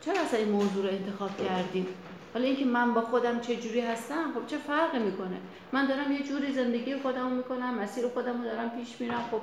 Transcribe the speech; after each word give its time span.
چرا 0.00 0.20
اصلا 0.20 0.38
این 0.38 0.48
موضوع 0.48 0.84
رو 0.84 0.90
انتخاب 0.90 1.30
کردیم؟ 1.48 1.86
حالا 2.34 2.46
اینکه 2.46 2.64
من 2.64 2.94
با 2.94 3.00
خودم 3.00 3.40
چه 3.40 3.56
جوری 3.56 3.80
هستم 3.80 4.32
خب 4.34 4.46
چه 4.46 4.58
فرقی 4.58 4.98
می‌کنه؟ 4.98 5.36
من 5.72 5.86
دارم 5.86 6.12
یه 6.12 6.22
جوری 6.22 6.52
زندگی 6.52 6.96
خودم 6.96 7.32
می‌کنم 7.32 7.74
مسیر 7.74 8.08
خودم 8.08 8.42
رو 8.42 8.44
دارم 8.44 8.70
پیش 8.70 9.00
میرم 9.00 9.24
خب 9.30 9.40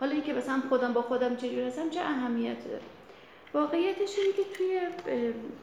حالا 0.00 0.12
اینکه 0.12 0.32
مثلا 0.32 0.62
خودم 0.68 0.92
با 0.92 1.02
خودم 1.02 1.36
چه 1.36 1.48
جوری 1.48 1.62
هستم 1.62 1.90
چه 1.90 2.00
اهمیت 2.00 2.64
داره؟ 2.64 2.80
واقعیتش 3.54 4.18
اینه 4.18 4.32
که 4.32 4.42
توی 4.56 4.80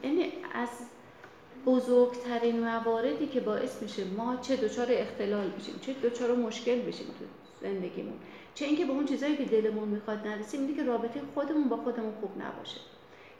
یعنی 0.04 0.32
از 0.54 0.68
بزرگترین 1.66 2.60
مواردی 2.60 3.26
که 3.26 3.40
باعث 3.40 3.82
میشه 3.82 4.04
ما 4.04 4.36
چه 4.36 4.56
دچار 4.56 4.86
اختلال 4.90 5.48
بشیم 5.48 5.74
چه 5.80 5.92
دچار 5.92 6.34
مشکل 6.34 6.80
بشیم 6.80 7.06
تو 7.06 7.24
زندگیمون. 7.60 8.18
چه 8.60 8.66
اینکه 8.66 8.84
به 8.84 8.92
اون 8.92 9.06
چیزایی 9.06 9.36
که 9.36 9.44
دلمون 9.44 9.88
می‌خواد 9.88 10.26
نرسیم 10.26 10.60
اینه 10.60 10.74
که 10.74 10.82
رابطه 10.82 11.20
خودمون 11.34 11.68
با 11.68 11.76
خودمون 11.76 12.12
خوب 12.20 12.30
نباشه. 12.42 12.80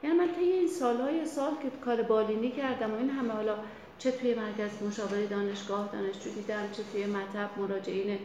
یعنی 0.02 0.16
من 0.16 0.28
طی 0.34 0.40
این 0.40 0.68
سالهای 0.68 1.27
سال 1.27 1.52
که 1.62 1.70
کار 1.84 2.02
بالینی 2.02 2.50
کردم 2.50 2.94
و 2.94 2.96
این 2.96 3.10
همه 3.10 3.32
حالا 3.32 3.54
چه 3.98 4.10
توی 4.10 4.34
مرکز 4.34 4.82
مشاوره 4.82 5.27
دانشگاه 5.27 5.88
دانشجو 5.92 6.30
دیدم 6.30 6.68
چه 6.72 6.82
توی 6.92 7.06
مطب 7.06 7.50
مراجعین 7.58 8.18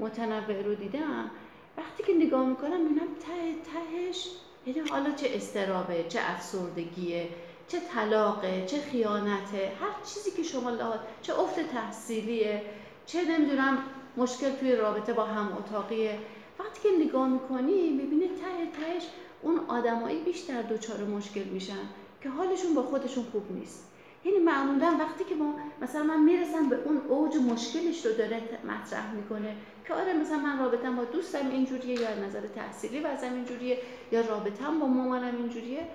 متنوع 0.00 0.62
رو 0.62 0.74
دیدم 0.74 1.30
وقتی 1.78 2.02
که 2.02 2.12
نگاه 2.26 2.46
می‌کنم 2.46 2.80
می‌بینم 2.80 3.06
ته 3.06 3.54
تهش 3.72 4.28
یعنی 4.66 4.88
حالا 4.88 5.10
چه 5.10 5.26
استرابه 5.34 6.04
چه 6.08 6.20
افسردگیه 6.22 7.28
چه 7.68 7.78
طلاقه 7.94 8.66
چه 8.66 8.80
خیانته 8.80 9.72
هر 9.80 10.04
چیزی 10.14 10.30
که 10.30 10.42
شما 10.42 10.70
لحاظ 10.70 10.98
چه 11.22 11.40
افت 11.40 11.60
تحصیلیه 11.60 12.62
چه 13.06 13.24
نمی‌دونم 13.24 13.78
مشکل 14.16 14.50
توی 14.50 14.76
رابطه 14.76 15.12
با 15.12 15.24
هم 15.24 15.56
اتاقیه. 15.58 16.18
وقتی 16.58 16.88
که 16.88 17.04
نگاه 17.04 17.28
می‌کنی 17.28 17.90
می‌بینی 17.90 18.28
ته 18.28 18.80
تهش 18.80 19.02
اون 19.42 19.60
آدمایی 19.68 20.22
بیشتر 20.22 20.62
دچار 20.62 21.04
مشکل 21.04 21.44
میشن 21.44 21.88
که 22.22 22.28
حالشون 22.28 22.74
با 22.74 22.82
خودشون 22.82 23.24
خوب 23.24 23.52
نیست. 23.52 23.86
یعنی 24.24 24.38
معمولا 24.38 24.96
وقتی 25.00 25.24
که 25.24 25.34
ما 25.34 25.54
مثلا 25.80 26.02
من 26.02 26.22
می‌رسم 26.22 26.68
به 26.68 26.78
اون 26.84 26.96
اوج 27.08 27.36
مشکلش 27.36 28.06
رو 28.06 28.12
داره 28.12 28.42
مطرح 28.64 29.14
می‌کنه 29.14 29.56
که 29.86 29.94
آره 29.94 30.12
مثلا 30.12 30.38
من 30.38 30.58
رابطم 30.58 30.96
با 30.96 31.04
دوستم 31.04 31.50
اینجوریه 31.50 32.00
یا 32.00 32.14
نظر 32.14 32.40
تحصیلی 32.40 33.00
وضعم 33.00 33.34
اینجوریه 33.34 33.78
یا 34.12 34.20
رابطم 34.20 34.78
با 34.80 34.86
مامانم 34.86 35.36
اینجوریه 35.36 35.86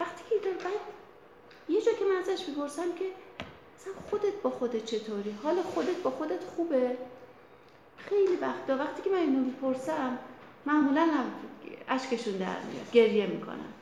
وقتی 0.00 0.22
که 0.30 0.48
بعد 0.50 0.72
یه 1.68 1.80
جا 1.80 1.92
که 1.92 2.04
من 2.04 2.16
ازش 2.16 2.48
می‌پرسم 2.48 2.92
که 2.98 3.04
مثلا 3.76 3.92
خودت 4.10 4.42
با 4.42 4.50
خودت 4.50 4.84
چطوری؟ 4.84 5.34
حال 5.42 5.62
خودت 5.62 6.02
با 6.02 6.10
خودت 6.10 6.44
خوبه؟ 6.56 6.96
خیلی 8.08 8.36
وقتا 8.36 8.76
وقتی 8.76 9.02
که 9.02 9.10
من 9.10 9.16
اینو 9.16 9.40
می‌پرسم 9.40 10.18
معمولا 10.66 11.08
اشکشون 11.88 12.34
در 12.34 12.46
میاد 12.46 12.90
گریه 12.92 13.26
می‌کنن. 13.26 13.72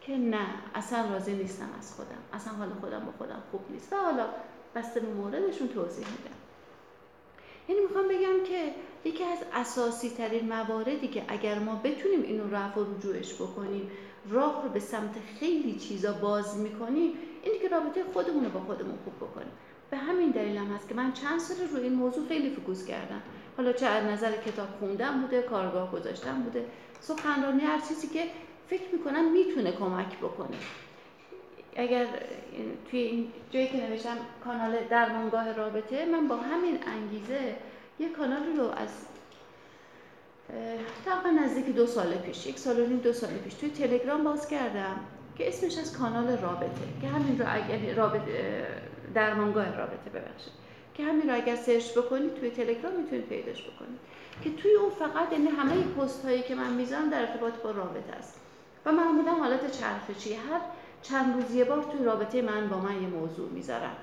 که 0.00 0.16
نه 0.16 0.46
اصلا 0.74 1.12
راضی 1.12 1.32
نیستم 1.32 1.68
از 1.78 1.94
خودم. 1.94 2.18
اصلا 2.32 2.52
حال 2.52 2.68
خودم 2.80 3.00
با 3.00 3.12
خودم 3.18 3.42
خوب 3.50 3.60
نیست. 3.70 3.92
و 3.92 3.96
حالا 3.96 4.26
بسته 4.74 5.00
به 5.00 5.06
موردشون 5.06 5.68
توضیح 5.68 6.06
میدم. 6.06 6.36
یعنی 7.68 7.80
می‌خوام 7.80 8.08
بگم 8.08 8.44
که 8.48 8.74
یکی 9.08 9.24
از 9.24 9.38
اساسی 9.52 10.10
ترین 10.10 10.48
مواردی 10.48 11.08
که 11.08 11.24
اگر 11.28 11.58
ما 11.58 11.80
بتونیم 11.84 12.22
اینو 12.22 12.50
رفع 12.50 12.80
و 12.80 12.84
رجوعش 12.94 13.34
بکنیم 13.34 13.90
راه 14.30 14.62
رو 14.62 14.68
به 14.68 14.80
سمت 14.80 15.14
خیلی 15.40 15.78
چیزا 15.78 16.12
باز 16.12 16.58
می‌کنیم 16.58 17.12
اینی 17.42 17.58
که 17.58 17.68
رابطه 17.68 18.04
خودمون 18.12 18.44
رو 18.44 18.50
با 18.50 18.60
خودمون 18.60 18.98
خوب 19.04 19.16
بکنیم. 19.16 19.52
به 19.90 19.96
همین 19.96 20.30
دلیل 20.30 20.56
هم 20.56 20.66
هست 20.66 20.88
که 20.88 20.94
من 20.94 21.12
چند 21.12 21.40
سال 21.40 21.56
روی 21.68 21.82
این 21.82 21.94
موضوع 21.94 22.28
خیلی 22.28 22.50
فکوس 22.50 22.86
کردم. 22.86 23.22
حالا 23.56 23.72
چه 23.72 23.86
از 23.86 24.04
نظر 24.04 24.32
کتاب 24.32 24.68
خوندن 24.78 25.20
بوده 25.20 25.42
کارگاه 25.42 25.92
گذاشتن 25.92 26.42
بوده. 26.42 26.64
سخنرانی 27.00 27.60
هر 27.60 27.80
چیزی 27.88 28.06
که 28.06 28.24
فکر 28.70 28.92
می‌کنم 28.92 29.32
می‌تونه 29.32 29.72
کمک 29.72 30.18
بکنه. 30.18 30.56
اگر 31.76 32.06
توی 32.90 33.00
این 33.00 33.32
جایی 33.50 33.66
که 33.66 33.76
نوشتم 33.76 34.16
کانال 34.44 34.76
درمانگاه 34.90 35.52
رابطه 35.52 36.04
من 36.04 36.28
با 36.28 36.36
همین 36.36 36.78
انگیزه 36.86 37.56
یه 37.98 38.08
کانال 38.08 38.56
رو 38.56 38.64
از 38.64 38.88
تقریبا 41.04 41.30
نزدیک 41.30 41.66
دو 41.66 41.86
سال 41.86 42.14
پیش 42.14 42.46
یک 42.46 42.58
سال 42.58 42.80
و 42.80 42.86
نیم 42.86 42.98
دو 42.98 43.12
سال 43.12 43.30
پیش 43.30 43.54
توی 43.54 43.70
تلگرام 43.70 44.24
باز 44.24 44.48
کردم 44.48 45.00
که 45.38 45.48
اسمش 45.48 45.78
از 45.78 45.98
کانال 45.98 46.38
رابطه 46.38 46.82
که 47.00 47.08
همین 47.08 47.38
رو 47.38 47.44
اگر 47.48 47.94
رابطه 47.94 48.66
درمانگاه 49.14 49.76
رابطه 49.76 50.10
ببخشید. 50.10 50.65
که 50.96 51.04
همین 51.04 51.30
رو 51.30 51.34
اگر 51.34 51.56
سرچ 51.56 51.92
بکنید 51.98 52.34
توی 52.34 52.50
تلگرام 52.50 52.92
می‌تونید 52.92 53.26
پیداش 53.26 53.62
بکنید. 53.62 53.98
که 54.44 54.52
توی 54.62 54.74
اون 54.74 54.90
فقط 54.90 55.32
یعنی 55.32 55.46
همه 55.46 55.82
پست 55.82 56.24
هایی 56.24 56.42
که 56.42 56.54
من 56.54 56.72
می‌ذارم 56.72 57.10
در 57.10 57.20
ارتباط 57.20 57.54
با 57.54 57.70
رابطه 57.70 58.12
است. 58.12 58.40
و 58.86 58.92
معمولا 58.92 59.32
حالت 59.32 59.80
چرخشی 59.80 60.34
هر 60.34 60.60
چند 61.02 61.34
روز 61.34 61.54
یه 61.54 61.64
بار 61.64 61.82
توی 61.92 62.04
رابطه 62.04 62.42
من 62.42 62.68
با 62.68 62.78
من 62.78 63.02
یه 63.02 63.08
موضوع 63.08 63.50
می‌ذارم. 63.50 63.96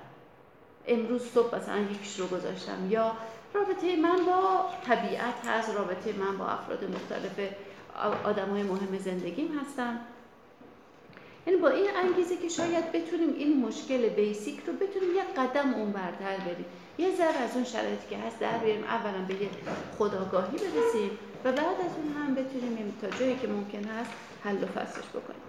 امروز 0.87 1.21
صبح 1.21 1.55
مثلا 1.55 1.79
یکیش 1.79 2.19
رو 2.19 2.27
گذاشتم. 2.27 2.87
یا 2.89 3.11
رابطه 3.53 3.95
من 3.95 4.25
با 4.25 4.65
طبیعت 4.85 5.47
هست 5.47 5.75
رابطه 5.75 6.13
من 6.13 6.37
با 6.37 6.47
افراد 6.47 6.83
مختلف 6.83 7.53
آدم 8.23 8.49
های 8.49 8.63
مهم 8.63 8.97
زندگیم 8.99 9.59
هستن. 9.59 9.99
یعنی 11.47 11.59
با 11.59 11.69
این 11.69 11.87
انگیزه 12.03 12.37
که 12.37 12.49
شاید 12.49 12.91
بتونیم 12.91 13.33
این 13.37 13.65
مشکل 13.65 14.09
بیسیک 14.09 14.59
رو 14.67 14.73
بتونیم 14.73 15.15
یه 15.15 15.23
قدم 15.37 15.73
اون 15.73 15.91
برتر 15.91 16.37
بریم. 16.37 16.65
یه 16.97 17.15
ذره 17.15 17.37
از 17.37 17.55
اون 17.55 17.63
شرایطی 17.63 18.09
که 18.09 18.17
هست 18.17 18.39
در 18.39 18.57
بیاریم. 18.57 18.83
اولا 18.83 19.25
به 19.27 19.33
یه 19.33 19.49
خداگاهی 19.97 20.57
برسیم 20.57 21.11
و 21.43 21.51
بعد 21.51 21.59
از 21.59 21.91
اون 21.97 22.13
هم 22.17 22.35
بتونیم 22.35 22.97
تا 23.01 23.07
جایی 23.19 23.35
که 23.35 23.47
ممکن 23.47 23.83
هست 23.83 24.11
حل 24.43 24.63
و 24.63 24.65
فصلش 24.65 25.09
بکنیم. 25.09 25.41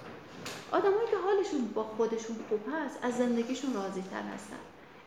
آدمایی 0.72 1.06
که 1.10 1.16
حالشون 1.16 1.68
با 1.74 1.82
خودشون 1.82 2.36
خوب 2.48 2.60
هست 2.72 2.98
از 3.02 3.16
زندگیشون 3.16 3.74
راضی 3.74 4.02
تر 4.02 4.22
هستن. 4.34 4.56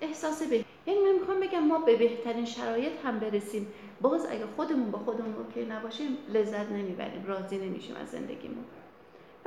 احساس 0.01 0.43
به 0.43 0.65
یعنی 0.85 0.99
من 0.99 1.11
می‌خوام 1.19 1.39
بگم 1.39 1.59
ما 1.59 1.77
به 1.79 1.95
بهترین 1.95 2.45
شرایط 2.45 2.91
هم 3.05 3.19
برسیم. 3.19 3.67
باز 4.01 4.25
اگه 4.25 4.45
خودمون 4.55 4.91
با 4.91 4.99
خودمون 4.99 5.35
اوکی 5.35 5.65
نباشیم 5.65 6.17
لذت 6.33 6.69
نمی‌بریم. 6.71 7.25
راضی 7.25 7.57
نمیشیم 7.57 7.95
از 7.95 8.09
زندگیمون. 8.09 8.65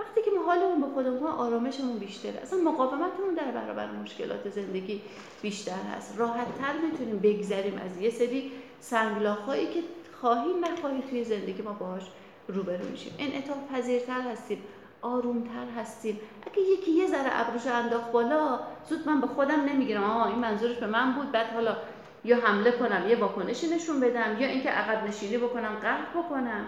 وقتی 0.00 0.22
که 0.22 0.30
ما 0.30 0.42
حالمون 0.42 0.80
با 0.80 0.88
خودمون 0.94 1.26
آرامشمون 1.26 1.98
بیشتره. 1.98 2.40
اصلا 2.42 2.58
مقاومتمون 2.58 3.34
در 3.36 3.50
برابر 3.50 3.90
مشکلات 3.90 4.48
زندگی 4.48 5.02
بیشتر 5.42 5.82
هست. 5.96 6.18
راحت 6.18 6.46
تر 6.58 6.72
می‌تونیم 6.90 7.18
بگذریم 7.18 7.80
از 7.84 8.00
یه 8.00 8.10
سری 8.10 8.52
سنگلاخایی 8.80 9.66
که 9.66 9.80
خواهیم 10.20 10.64
نخواهیم 10.64 11.00
توی 11.00 11.24
زندگی 11.24 11.62
ما 11.62 11.72
باهاش 11.72 12.02
روبرو 12.48 12.84
میشیم. 12.90 13.14
انعطاف 13.18 13.56
پذیرتر 13.74 14.20
هستیم 14.20 14.62
آرومتر 15.02 15.66
هستیم. 15.78 16.20
اگه 16.46 16.62
یکی 16.62 16.90
یه 16.90 17.06
ذره 17.06 17.30
ابروش 17.32 17.66
انداخت 17.66 18.12
بالا 18.12 18.60
زود 18.88 19.08
من 19.08 19.20
به 19.20 19.26
خودم 19.26 19.60
نمی‌گیرم. 19.60 20.04
آها 20.04 20.26
این 20.26 20.38
منظورش 20.38 20.76
به 20.76 20.86
من 20.86 21.14
بود. 21.14 21.32
بعد 21.32 21.46
حالا 21.46 21.76
یا 22.24 22.36
حمله 22.36 22.72
کنم 22.72 23.08
یه 23.08 23.16
واکنشی 23.16 23.68
نشون 23.68 24.00
بدم 24.00 24.36
یا 24.40 24.48
اینکه 24.48 24.70
عقب 24.70 25.08
نشینی 25.08 25.38
بکنم 25.38 25.76
قهر 25.82 26.06
بکنم. 26.14 26.66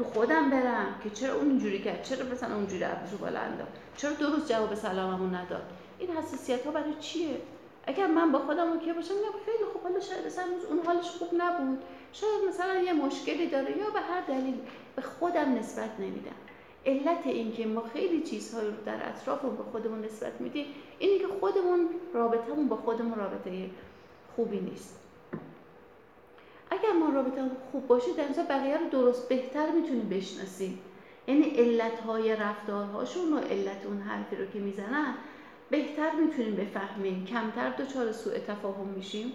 تو 0.00 0.06
خودم 0.06 0.50
برم 0.50 0.94
که 1.04 1.10
چرا 1.10 1.34
اون 1.34 1.48
اینجوری 1.48 1.82
کرد؟ 1.82 2.02
چرا 2.02 2.26
مثلا 2.26 2.54
اونجوری 2.54 2.84
ابروشو 2.84 3.18
بالا 3.18 3.40
انداخت 3.40 3.72
چرا 3.96 4.12
درست 4.12 4.48
جواب 4.48 4.74
سلاممون 4.74 5.34
نداد؟ 5.34 5.62
این 5.98 6.10
حساسیت 6.10 6.66
ها 6.66 6.70
برای 6.72 6.94
چیه؟ 7.00 7.40
اگر 7.86 8.06
من 8.06 8.32
با 8.32 8.38
خودم 8.38 8.72
اوکی 8.72 8.92
باشم 8.92 9.14
میگم 9.14 9.44
خیلی 9.46 9.64
خوب. 9.72 9.82
حالا 9.82 10.00
شاید 10.00 10.26
مثلا 10.26 10.44
اون 10.70 10.80
حالش 10.86 11.10
خوب 11.10 11.28
نبود. 11.36 11.78
شاید 12.12 12.48
مثلا 12.48 12.82
یه 12.82 12.92
مشکلی 12.92 13.46
داره 13.46 13.78
یا 13.78 13.90
به 13.90 14.00
هر 14.00 14.20
دلیل 14.20 14.54
به 14.96 15.02
خودم 15.02 15.54
نسبت 15.54 15.90
نمیدم. 15.98 16.40
علت 16.86 17.26
این 17.26 17.52
که 17.52 17.66
ما 17.66 17.84
خیلی 17.92 18.22
چیزهای 18.22 18.66
رو 18.66 18.72
در 18.86 19.08
اطرافمون 19.08 19.56
به 19.56 19.62
خودمون 19.62 20.04
نسبت 20.04 20.40
میدیم 20.40 20.66
اینه 20.98 21.18
که 21.18 21.26
خودمون 21.40 21.88
رابطمون 22.14 22.68
با 22.68 22.76
خودمون 22.76 23.18
رابطه 23.18 23.70
خوبی 24.36 24.60
نیست. 24.60 24.99
اگر 26.70 26.92
ما 26.92 27.08
رابطه 27.08 27.42
خوب 27.72 27.86
باشه 27.86 28.06
در 28.16 28.42
بقیه 28.42 28.76
رو 28.76 28.88
درست 28.88 29.28
بهتر 29.28 29.70
می‌تونیم 29.70 30.08
بشناسیم. 30.08 30.78
یعنی 31.26 31.42
علت 31.42 32.00
های 32.00 32.36
رفتارهاشون 32.36 33.32
و 33.32 33.38
علت 33.38 33.86
اون 33.86 34.00
حرفی 34.00 34.36
رو 34.36 34.46
که 34.46 34.58
می‌زنن 34.58 35.14
بهتر 35.70 36.10
می‌تونیم 36.10 36.56
بفهمیم. 36.56 37.24
کمتر 37.24 37.70
دچار 37.70 38.12
سوء 38.12 38.38
تفاهم 38.38 38.86
میشیم 38.86 39.32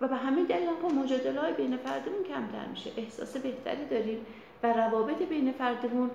و 0.00 0.08
به 0.08 0.16
همین 0.16 0.44
دلیل 0.44 0.68
هم 0.68 0.98
مجادله 0.98 1.40
های 1.40 1.52
بین 1.52 1.76
فردمون 1.76 2.22
کمتر 2.22 2.66
میشه. 2.70 2.90
احساس 2.96 3.36
بهتری 3.36 3.84
داریم 3.84 4.26
و 4.62 4.72
روابط 4.72 5.22
بین 5.22 5.52
فردمون 5.52 6.10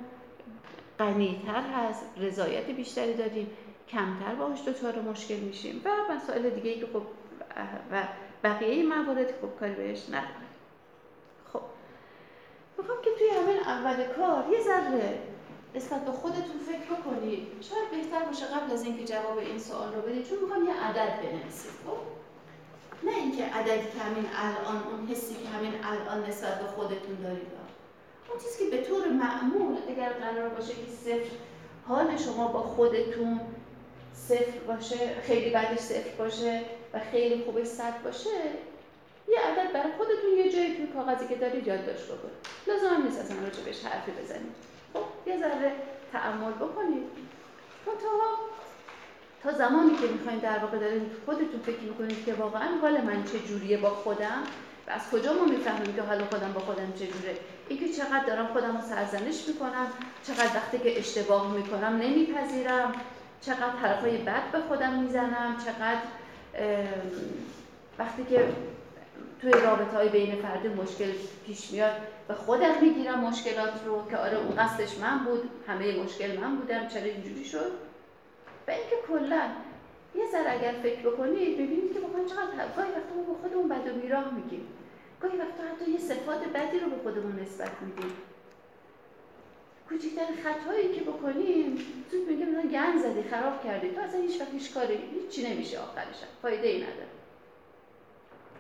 غنیتر 1.00 1.62
هست 1.62 2.06
رضایت 2.18 2.70
بیشتری 2.70 3.14
داریم 3.14 3.50
کمتر 3.90 4.36
باهاش 4.36 4.68
دچار 4.68 5.02
مشکل 5.02 5.36
میشیم 5.36 5.82
و 5.86 5.90
مسائل 6.14 6.50
دیگه 6.50 6.72
ای 6.72 6.80
که 6.80 6.88
خب 6.94 7.02
و 7.92 8.04
بقیه 8.44 8.84
موارد 8.84 9.32
خب 9.42 9.60
کاری 9.60 9.74
بهش 9.74 10.10
نداریم. 10.10 10.28
خب 10.28 10.43
می‌خوام 12.78 12.98
که 13.04 13.10
توی 13.18 13.30
همین 13.30 13.60
اول 13.60 14.04
کار 14.04 14.46
یه 14.52 14.62
ذره 14.62 15.20
نسبت 15.76 16.06
به 16.06 16.12
خودتون 16.12 16.60
فکر 16.68 16.96
بکنید. 16.96 17.48
شاید 17.62 17.92
بهتر 17.92 18.26
باشه 18.26 18.46
قبل 18.46 18.74
از 18.74 18.84
اینکه 18.84 19.06
جواب 19.06 19.38
این 19.38 19.60
سوال 19.60 19.94
رو 19.94 20.02
بدید 20.02 20.30
چون 20.30 20.38
می‌خوام 20.40 20.66
یه 20.66 20.74
عدد 20.74 21.16
بنویسید 21.22 21.72
خب؟ 21.86 21.98
نه 23.06 23.16
اینکه 23.16 23.44
عددی 23.44 23.88
که 23.92 24.00
همین 24.00 24.26
الان 24.36 24.84
اون 24.84 25.08
حسی 25.08 25.36
که 25.36 25.50
همین 25.50 25.74
الان 25.84 26.30
نسبت 26.30 26.62
به 26.62 26.68
خودتون 26.68 27.16
دارید. 27.24 27.48
اون 28.30 28.40
چیزی 28.42 28.70
که 28.70 28.78
به 28.78 28.84
طور 28.84 29.08
معمول 29.08 29.78
اگر 29.90 30.10
قرار 30.10 30.50
باشه 30.50 30.74
که 30.74 30.92
صفر 31.06 31.36
حال 31.88 32.18
شما 32.18 32.48
با 32.48 32.60
خودتون 32.62 33.40
صفر 34.14 34.60
باشه 34.68 35.22
خیلی 35.22 35.50
بعدش 35.50 35.80
صفر 35.80 36.10
باشه 36.18 36.62
و 36.94 37.00
خیلی 37.12 37.44
خوبش 37.44 37.68
صد 37.68 38.04
باشه 38.04 38.30
یه 39.28 39.40
عدد 39.40 39.74
برای 39.74 39.92
خودتون 39.98 40.38
یه 40.38 40.52
جایی 40.52 40.76
توی 40.76 40.88
کاغذی 40.88 41.28
که 41.28 41.36
دارید 41.36 41.68
یادداشت 41.68 42.06
بکنید. 42.06 42.38
لازم 42.68 43.04
نیست 43.04 43.20
اصلا 43.20 43.38
بهش 43.66 43.86
حرفی 43.86 44.12
بزنید. 44.12 44.56
خب 44.94 45.30
یه 45.30 45.38
ذره 45.40 45.72
تعمل 46.12 46.52
بکنید. 46.52 47.04
تا 47.86 47.92
تا 49.44 49.52
زمانی 49.52 49.96
که 49.96 50.08
می‌خواین 50.08 50.40
در 50.40 50.60
واقع 50.60 50.78
دارید 50.78 51.02
خودتون 51.26 51.60
فکر 51.66 51.80
می‌کنید 51.80 52.26
که 52.26 52.34
واقعا 52.34 52.68
حال 52.82 53.02
من 53.02 53.24
چه 53.24 53.40
جوریه 53.40 53.78
با 53.78 53.90
خودم 53.90 54.44
و 54.88 54.92
از 54.92 55.10
کجا 55.12 55.34
ما 55.34 55.46
می‌فهمیم 55.46 55.96
که 55.96 56.02
حال 56.02 56.24
خودم 56.24 56.54
با 56.54 56.60
خودم 56.60 56.94
چجوره 56.96 57.38
اینکه 57.68 57.90
چقدر 57.90 58.26
دارم 58.28 58.48
خودم 58.48 58.78
رو 58.78 58.82
سرزنش 58.82 59.48
می‌کنم 59.48 59.88
چقدر 60.28 60.56
وقتی 60.56 60.78
که 60.78 61.00
اشتباه 61.00 61.54
می‌کنم 61.54 61.98
نمیپذیرم 62.02 62.94
چقدر 63.42 63.78
حرفای 63.82 64.18
بد 64.18 64.52
به 64.52 64.60
خودم 64.60 64.94
می‌زنم 64.94 65.56
چقدر 65.66 66.02
وقتی 68.00 68.24
که 68.24 68.48
توی 69.44 69.52
رابطه 69.52 69.98
های 69.98 70.10
بین 70.10 70.36
فردی 70.36 70.68
مشکل 70.68 71.12
پیش 71.46 71.72
میاد 71.72 71.92
به 72.28 72.34
خودم 72.34 72.82
می‌گیرم 72.82 73.20
مشکلات 73.20 73.86
رو 73.86 74.10
که 74.10 74.18
آره 74.18 74.38
اون 74.38 74.56
قصدش 74.56 74.98
من 74.98 75.26
بود 75.26 75.50
همه 75.68 76.04
مشکل 76.04 76.38
من 76.38 76.56
بودم 76.56 76.88
چرا 76.88 77.04
اینجوری 77.04 77.46
شد؟ 77.46 77.72
و 78.68 78.72
اینکه 78.72 78.96
کلا 79.08 79.50
یه 80.16 80.32
ذره 80.32 80.52
اگر 80.52 80.72
فکر 80.84 81.10
بکنید 81.10 81.54
ببینید 81.58 81.94
که 81.94 82.00
واقعا 82.00 82.26
چقدر 82.26 82.76
گاهی 82.76 82.90
وقتا 82.90 83.16
ما 83.16 83.34
به 83.34 83.40
خودمون 83.42 83.70
بد 83.70 83.88
و 83.88 84.00
بیراه 84.00 84.34
میگیم. 84.34 84.68
گاهی 85.22 85.38
وقتا 85.38 85.64
حتی 85.64 85.92
یه 85.92 86.00
صفات 86.00 86.44
بدی 86.54 86.80
رو 86.80 86.90
به 86.90 86.98
خودمون 87.04 87.40
نسبت 87.40 87.72
میدیم. 87.82 88.14
کوچکترین 89.90 90.38
خطایی 90.44 90.94
که 90.94 91.02
بکنیم 91.02 91.78
زود 92.12 92.30
میگه 92.30 92.46
مثلا 92.46 92.70
گند 92.70 93.02
زدی 93.02 93.24
خراب 93.24 93.64
کردی. 93.64 93.92
تو 93.92 94.02
اصلا 94.02 94.22
هیچ 94.22 94.42
وقت 94.42 94.52
هیچ 94.52 94.74
کاری 94.74 94.98
هیچی 95.14 95.54
نمیشه 95.54 95.80
آخرش 95.80 96.16
فایده 96.42 96.68
ای 96.68 96.78
نداره. 96.78 97.13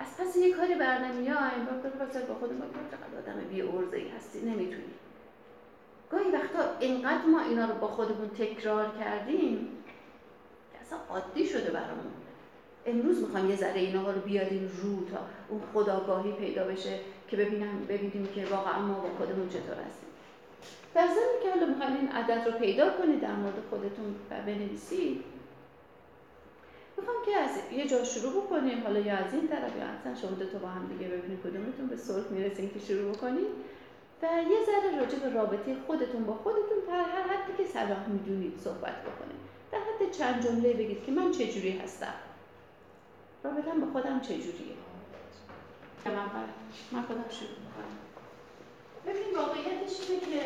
از 0.04 0.18
پس 0.18 0.36
یه 0.36 0.54
کاری 0.54 0.76
بر 0.76 0.98
نمیایم 1.00 1.66
با 1.66 1.90
با 2.28 2.36
خودمون 2.36 2.68
چقدر 2.92 3.18
آدم 3.18 3.42
بی 3.50 3.62
ای 3.62 4.10
هستی؟ 4.10 4.40
نمی‌تونی. 4.40 4.94
گاهی 6.12 6.32
وقتا 6.32 6.80
اینقدر 6.80 7.26
ما 7.26 7.42
اینا 7.42 7.66
رو 7.66 7.76
با 7.76 7.88
خودمون 7.88 8.30
تکرار 8.30 8.92
کردیم 9.00 9.68
که 10.74 10.80
اصلا 10.82 10.98
عادی 11.10 11.46
شده 11.46 11.72
برامون. 11.72 12.12
امروز 12.86 13.22
می‌خوام 13.22 13.50
یه 13.50 13.56
ذره 13.56 13.80
اینها 13.80 14.12
رو 14.12 14.22
بیاریم 14.22 14.72
رو 14.84 15.06
تا 15.06 15.18
اون 15.50 15.62
خداگاهی 15.74 16.32
پیدا 16.32 16.64
بشه 16.64 17.00
که 17.28 17.38
ببینم 17.38 17.86
ببینیم 17.90 18.28
که 18.36 18.46
واقعا 18.46 18.82
ما 18.82 18.94
با 18.94 19.10
خودمون 19.18 19.50
چطور 19.50 19.76
هستیم. 19.88 20.10
در 20.96 21.08
که 21.44 21.50
حالا 21.50 21.66
می‌خواین 21.66 21.98
این 21.98 22.12
عدد 22.12 22.48
رو 22.48 22.60
پیدا 22.60 22.90
کنید 22.90 23.22
در 23.22 23.36
مورد 23.36 23.64
خودتون 23.70 24.16
و 24.32 24.42
بنویسید 24.46 25.33
می‌خوام 26.98 27.18
که 27.26 27.36
از 27.36 27.50
یه 27.72 27.88
جا 27.88 28.04
شروع 28.04 28.44
بکنیم. 28.44 28.84
حالا 28.84 29.00
یا 29.00 29.18
از 29.18 29.34
این 29.34 29.48
طرف 29.48 29.76
یا 29.78 29.84
اصلا 29.84 30.16
شما 30.16 30.32
دو 30.32 30.46
تا 30.46 30.58
با 30.58 30.68
هم 30.68 30.88
دیگه 30.88 31.08
ببینید 31.08 31.40
کدومتون 31.42 31.88
به 31.88 31.98
سرخ 31.98 32.26
می‌رسین 32.32 32.74
که 32.74 32.80
شروع 32.80 33.14
بکنید 33.14 33.48
و 34.22 34.26
یه 34.26 34.58
ذره 34.66 35.00
راجع 35.00 35.20
به 35.20 35.30
رابطه 35.30 35.76
خودتون 35.88 36.24
با 36.24 36.34
خودتون 36.34 36.78
در 36.88 37.04
هر 37.04 37.24
حدی 37.24 37.64
که 37.64 37.70
صلاح 37.70 38.08
می‌دونید 38.08 38.60
صحبت 38.64 39.02
بکنید 39.02 39.42
در 39.72 39.80
حد 39.80 40.12
چند 40.12 40.44
جمله 40.44 40.74
بگید 40.74 41.06
که 41.06 41.12
من 41.12 41.32
چجوری 41.32 41.78
هستم. 41.78 42.14
رابطم 43.44 43.80
با 43.80 43.88
خودم 43.92 44.20
چجوریه 44.20 44.76
من 46.06 46.12
من 46.92 47.02
خودم 47.02 47.26
شروع 47.30 47.50
می‌کنم. 47.50 47.94
ببین 49.06 49.36
واقعیتش 49.36 50.10
اینه 50.10 50.22
که 50.22 50.42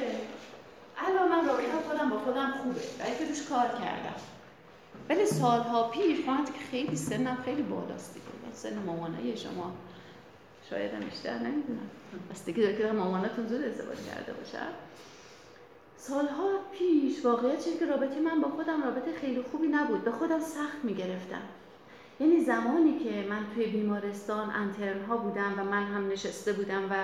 الان 0.98 1.30
من 1.30 1.48
رابطه 1.48 1.72
خودم 1.90 2.10
با 2.10 2.18
خودم 2.18 2.52
خوبه. 2.52 2.82
ولی 3.00 3.16
که 3.20 3.26
روش 3.26 3.48
کار 3.50 3.68
کردم. 3.68 4.16
ولی 5.10 5.26
سالها 5.26 5.90
پیش 5.90 6.28
من 6.28 6.46
که 6.46 6.60
خیلی 6.72 6.96
سنم 6.96 7.38
خیلی 7.46 7.62
بالاست 7.62 8.14
دیگه. 8.14 8.28
سن 8.54 8.80
مامانه 8.86 9.36
شما 9.36 9.74
شاید 10.70 10.94
هم 10.94 11.00
بیشتر 11.00 11.38
نمی‌دونم. 11.38 11.90
بستگی 12.32 12.62
داره 12.62 12.78
که 12.78 12.92
مامانتون 12.92 13.48
زود 13.48 13.64
ازدواج 13.64 13.98
کرده 13.98 14.34
باشن 14.34 14.68
سالها 15.98 16.50
پیش 16.72 17.26
واقعیت 17.26 17.80
که 17.80 17.86
رابطه 17.86 18.20
من 18.20 18.42
با 18.42 18.50
خودم 18.50 18.84
رابطه 18.84 19.14
خیلی 19.22 19.42
خوبی 19.52 19.68
نبود. 19.68 20.04
به 20.04 20.12
خودم 20.12 20.40
سخت 20.40 20.78
می‌گرفتم. 20.84 21.42
یعنی 22.20 22.40
زمانی 22.40 23.00
که 23.00 23.26
من 23.30 23.46
توی 23.56 23.66
بیمارستان 23.66 24.50
انترن 24.50 25.06
ها 25.06 25.18
بودم 25.18 25.54
و 25.58 25.64
من 25.64 25.84
هم 25.84 26.08
نشسته 26.08 26.54
بودم 26.54 26.84
و 26.92 26.96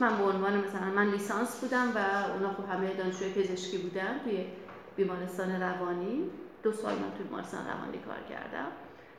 من 0.00 0.18
به 0.18 0.24
عنوان 0.24 0.56
مثلا 0.56 0.90
من 0.96 1.10
لیسانس 1.10 1.60
بودم 1.60 1.92
و 1.94 1.98
اونا 2.32 2.54
خب 2.54 2.64
همه 2.70 2.94
دانشجوی 2.94 3.32
پزشکی 3.32 3.78
بودن 3.78 4.20
توی 4.24 4.44
بیمارستان 4.96 5.62
روانی 5.62 6.30
دو 6.66 6.72
سال 6.72 6.94
من 6.94 7.10
توی 7.16 7.24
بیمارستان 7.24 7.66
روانی 7.66 7.98
کار 7.98 8.20
کردم. 8.30 8.66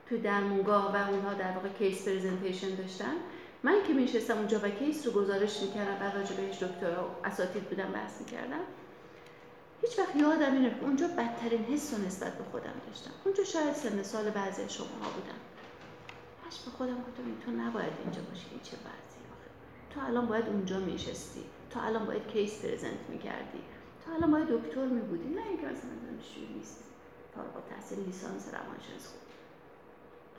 توی 0.10 0.18
درمونگاه 0.18 0.94
و 0.94 1.10
اونها 1.10 1.34
در 1.34 1.52
واقع 1.52 1.70
case 1.70 2.08
presentation 2.08 2.76
داشتن. 2.76 3.16
من 3.64 3.84
که 3.88 3.94
میشستم 3.94 4.38
اونجا 4.38 4.60
و 4.64 4.70
case 4.70 5.08
رو 5.08 5.12
گزارش 5.14 5.62
می‌کردم 5.62 6.06
و 6.06 6.18
راجع 6.18 6.36
بهش 6.36 6.64
دکترا 6.64 7.04
و 7.04 7.28
اساتید 7.28 7.64
بودم 7.64 7.92
بحث 7.92 8.22
می‌کردم. 8.22 8.66
هیچ 9.82 10.00
وقت 10.00 10.16
یادم 10.16 10.54
اینه 10.54 10.70
که 10.70 10.84
اونجا 10.84 11.08
بدترین 11.08 11.64
حس 11.64 11.94
و 11.94 11.98
نسبت 12.08 12.38
به 12.38 12.44
خودم 12.44 12.74
داشتم. 12.88 13.12
اونجا 13.26 13.44
شاید 13.44 13.74
سن 13.74 14.04
سال 14.04 14.30
بعضی 14.30 14.70
شما 14.70 14.88
ها 14.88 15.10
بودم. 15.10 15.40
همش 16.48 16.60
به 16.66 16.72
خودم 16.72 16.98
گفتم 16.98 17.24
تو 17.46 17.52
نباید 17.52 17.94
اینجا 18.04 18.22
باشی 18.30 18.48
این 18.52 18.60
چه 18.64 18.78
آخه. 18.78 19.50
تو 19.90 20.00
الان 20.08 20.26
باید 20.26 20.48
اونجا 20.48 20.80
میشستی 20.80 21.44
تو 21.70 21.80
الان 21.80 22.06
باید 22.06 22.28
کیس 22.28 22.66
پرزنت 22.66 23.10
می‌کردی. 23.10 23.62
تو 24.06 24.14
الان 24.14 24.32
باید 24.32 24.48
دکتر 24.48 24.86
میبودی. 24.86 25.30
نه 25.30 25.48
اینکه 25.48 25.66
مثلا 25.66 25.92
نیست. 26.56 26.87
فارغ 27.38 27.56
التحصیل 27.56 28.00
لیسانس 28.00 28.54
روانشناسی 28.54 29.08
خود. 29.08 29.28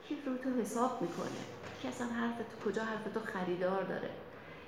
کیف 0.09 0.27
رو 0.27 0.37
تو 0.37 0.61
حساب 0.61 1.03
می‌کنه؟ 1.03 1.41
که 1.83 1.89
اصلا 1.89 2.07
حرف 2.07 2.37
تو 2.37 2.71
کجا 2.71 2.85
حرف 2.85 3.05
تو 3.15 3.21
خریدار 3.21 3.83
داره؟ 3.83 4.11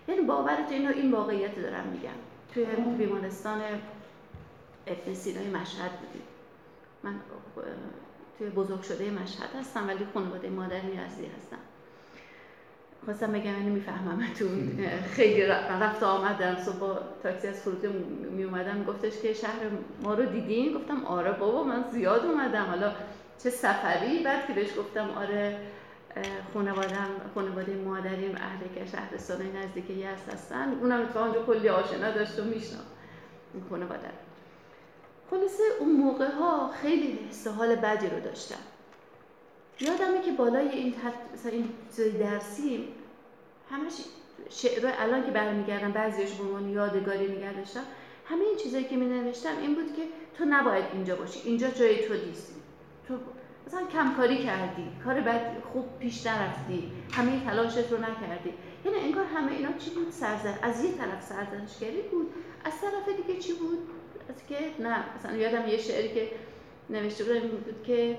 یعنی 0.09 0.21
باورت 0.21 0.71
اینو 0.71 0.93
این 0.93 1.13
واقعیت 1.13 1.63
دارم 1.63 1.87
میگم. 1.87 2.11
توی 2.55 2.65
بیمارستان 2.99 3.63
ابن 4.87 5.15
سینای 5.15 5.51
مشهد 5.51 5.91
بودیم. 6.01 6.23
من 7.03 7.21
توی 8.39 8.51
بزرگ 8.51 8.83
شده 8.83 9.11
مشهد 9.11 9.57
هستم 9.61 9.89
ولی 9.89 10.07
خانواده 10.15 10.51
مادر 10.51 10.83
نیازی 10.83 11.27
هستم. 11.27 11.59
خواستم 13.04 13.33
بگم 13.33 13.45
یعنی 13.45 13.71
میفهممتون. 13.71 14.87
خیلی 15.12 15.42
رفت 15.47 16.02
آمدم. 16.02 16.57
صبح 16.57 16.99
تاکسی 17.23 17.49
از 17.49 17.61
فرودگاه 17.61 17.92
می 18.30 18.45
اومدم 18.45 18.85
گفتش 18.85 19.21
که 19.23 19.33
شهر 19.35 19.61
ما 20.02 20.14
رو 20.14 20.26
دیدین؟ 20.26 20.75
گفتم 20.75 21.04
آره 21.04 21.33
بابا 21.33 21.64
من 21.64 21.85
زیاد 21.92 22.25
اومدم. 22.25 22.64
حالا 22.64 22.92
چه 23.42 23.50
سفری؟ 23.50 24.23
بعد 24.25 24.47
که 24.47 24.52
بهش 24.52 24.78
گفتم 24.78 25.11
آره 25.11 25.59
خانوادم 26.54 27.09
خانواده 27.35 27.75
مادریم 27.75 28.35
اهل 28.37 28.75
که 28.75 28.87
شهرستان 28.87 29.57
نزدیک 29.57 29.90
یزد 29.90 30.33
هستن. 30.33 30.73
اونم 30.80 31.00
اتفاقا 31.00 31.26
اونجا 31.26 31.42
کلی 31.42 31.69
آشنا 31.69 32.11
داشت 32.11 32.38
و 32.38 32.45
میشنم 32.45 32.78
اون 33.54 33.62
خانواده 33.71 34.09
خلاصه 35.30 35.62
اون 35.80 35.92
موقع 35.92 36.30
ها 36.30 36.71
خیلی 36.83 37.19
حس 37.30 37.47
حال 37.47 37.76
بدی 37.76 38.07
رو 38.07 38.21
داشتم. 38.21 38.70
یادمه 39.81 40.23
که 40.25 40.33
بالای 40.33 40.69
این 40.69 40.95
مثلا 41.35 41.53
این 41.53 41.69
درسی 42.21 42.89
همش 43.71 43.93
شعر 44.51 44.95
الان 44.99 45.25
که 45.25 45.31
برمیگردم 45.31 45.93
بعضیش 45.93 46.31
به 46.33 46.45
عنوان 46.45 46.69
یادگاری 46.69 47.29
نگه 47.29 47.55
همه 48.25 48.45
این 48.45 48.57
چیزایی 48.57 48.85
که 48.85 48.97
می 48.97 49.07
نوشتم 49.07 49.59
این 49.61 49.75
بود 49.75 49.97
که 49.97 50.03
تو 50.39 50.45
نباید 50.45 50.85
اینجا 50.93 51.17
باشی 51.17 51.41
اینجا 51.45 51.69
جای 51.69 52.09
تو 52.09 52.15
نیستی. 52.15 52.55
تو 53.09 53.15
مثلا 53.67 53.87
کمکاری 53.87 54.39
کردی 54.39 54.85
کار 55.05 55.21
بد 55.21 55.63
خوب 55.73 55.99
پیش 55.99 56.27
نرفتی 56.27 56.93
همه 57.13 57.45
تلاشت 57.45 57.93
رو 57.93 57.99
نکردی. 57.99 58.55
یعنی 58.85 58.99
انگار 58.99 59.25
همه 59.25 59.53
اینا 59.53 59.73
چی 59.79 59.91
بود؟ 59.91 60.11
سرزن 60.11 60.59
از 60.63 60.85
یه 60.85 60.93
طرف 60.93 61.23
سرزنشگری 61.23 62.03
بود 62.03 62.35
از 62.65 62.73
طرف 62.81 63.17
دیگه 63.17 63.41
چی 63.41 63.53
بود؟ 63.53 63.79
از 64.29 64.47
که 64.49 64.83
نه 64.83 65.05
مثلا 65.17 65.37
یادم 65.37 65.69
یه 65.69 65.79
شعری 65.79 66.15
که 66.15 66.31
نوشته 66.91 67.25
بودم 67.25 67.41
بود 67.41 67.83
که 67.85 68.19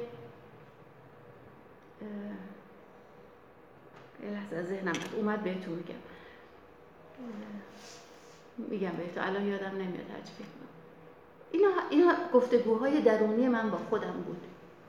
یه 4.24 4.29
لحظه 4.29 4.55
از 4.55 4.65
ذهنم 4.65 4.93
اومد 5.15 5.43
بهتون 5.43 5.74
میگم. 5.74 5.96
میگم 8.58 8.98
بهتون. 8.98 9.24
الان 9.24 9.46
یادم 9.46 9.72
نمیاد 9.72 10.10
هرچی 10.13 10.34
فکر 10.38 10.62
اینا, 11.51 11.70
اینا 11.89 12.13
گفتگوهای 12.34 13.01
درونی 13.01 13.48
من 13.48 13.70
با 13.70 13.77
خودم 13.89 14.24
بود. 14.25 14.41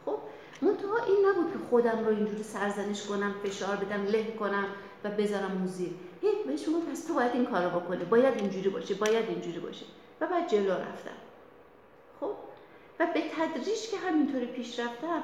خب؟ 0.06 0.18
منتها 0.62 1.04
این 1.04 1.26
نبود 1.26 1.52
که 1.52 1.58
خودم 1.70 2.04
رو 2.04 2.08
اینجوری 2.08 2.42
سرزنش 2.42 3.06
کنم 3.06 3.34
فشار 3.44 3.76
بدم 3.76 4.04
له 4.04 4.32
کنم 4.32 4.64
و 5.04 5.10
بذارم 5.10 5.52
موزیر 5.52 5.90
یک 6.22 6.44
بهش 6.46 6.68
پس 6.92 7.04
تو 7.04 7.14
باید 7.14 7.32
این 7.32 7.46
کارو 7.46 7.80
بکنه 7.80 8.04
باید 8.04 8.38
اینجوری 8.38 8.68
باشه 8.68 8.94
باید 8.94 9.28
اینجوری 9.28 9.58
باشه 9.58 9.86
و 10.20 10.26
بعد 10.26 10.48
جلو 10.48 10.70
رفتم. 10.70 11.16
خب؟ 12.20 12.32
و 13.00 13.06
به 13.14 13.20
تدریج 13.20 13.90
که 13.90 13.96
همینطوری 13.96 14.46
پیش 14.46 14.80
رفتم 14.80 15.22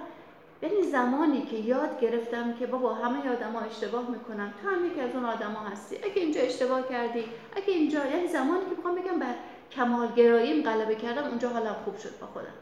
یعنی 0.63 0.83
زمانی 0.83 1.43
که 1.43 1.57
یاد 1.57 2.01
گرفتم 2.01 2.53
که 2.53 2.67
بابا 2.67 2.95
همه 2.95 3.33
آدما 3.33 3.61
اشتباه 3.61 4.11
می‌کنن. 4.11 4.53
تو 4.63 4.69
هم 4.69 4.87
یکی 4.87 5.01
از 5.01 5.15
اون 5.15 5.25
آدما 5.25 5.61
هستی. 5.61 5.97
اگه 5.97 6.23
اینجا 6.23 6.41
اشتباه 6.41 6.89
کردی 6.89 7.25
اگه 7.57 7.73
اینجا 7.73 8.07
یعنی 8.07 8.29
زمانی 8.29 8.61
که 8.61 8.77
می‌خوام 8.77 8.95
بگم 8.95 9.19
بر 9.19 9.35
کمالگراییم 9.71 10.63
غلبه 10.63 10.95
کردم 10.95 11.25
اونجا 11.25 11.49
حالم 11.49 11.77
خوب 11.85 11.99
شد 11.99 12.19
با 12.21 12.27
خودم. 12.27 12.55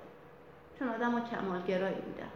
چون 0.78 0.88
آدم 0.88 1.24
کمالگرایی 1.24 1.94
بودم 1.94 2.30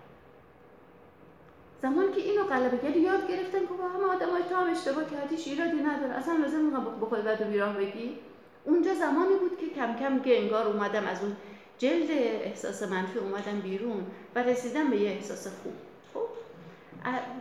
زمانی 1.83 2.13
که 2.13 2.21
اینو 2.21 2.45
غلبه 2.45 2.79
کردی 2.79 3.01
یاد 3.01 3.29
گرفتم 3.29 3.61
که 3.61 3.75
با 3.79 3.89
همه 3.89 4.05
آدمای 4.05 4.43
تو 4.49 4.55
هم 4.55 4.71
اشتباه 4.71 5.05
کردی 5.05 5.37
ایرادی 5.37 5.83
نداره. 5.83 6.13
اصلا 6.13 6.35
لازم 6.35 6.61
نیست 6.61 6.77
بخوای 7.01 7.23
بعد 7.23 7.51
بیراه 7.51 7.77
بگی. 7.77 8.17
اونجا 8.65 8.95
زمانی 8.95 9.35
بود 9.35 9.59
که 9.59 9.67
کم 9.67 9.97
کم 9.97 10.21
که 10.21 10.43
انگار 10.43 10.67
اومدم 10.67 11.07
از 11.07 11.23
اون 11.23 11.37
جلد 11.81 12.11
احساس 12.11 12.83
منفی 12.83 13.19
اومدم 13.19 13.61
بیرون 13.61 14.07
و 14.35 14.43
رسیدم 14.43 14.91
به 14.91 14.97
یه 14.97 15.11
احساس 15.11 15.47
خوب. 15.47 15.73
خب؟ 16.15 16.29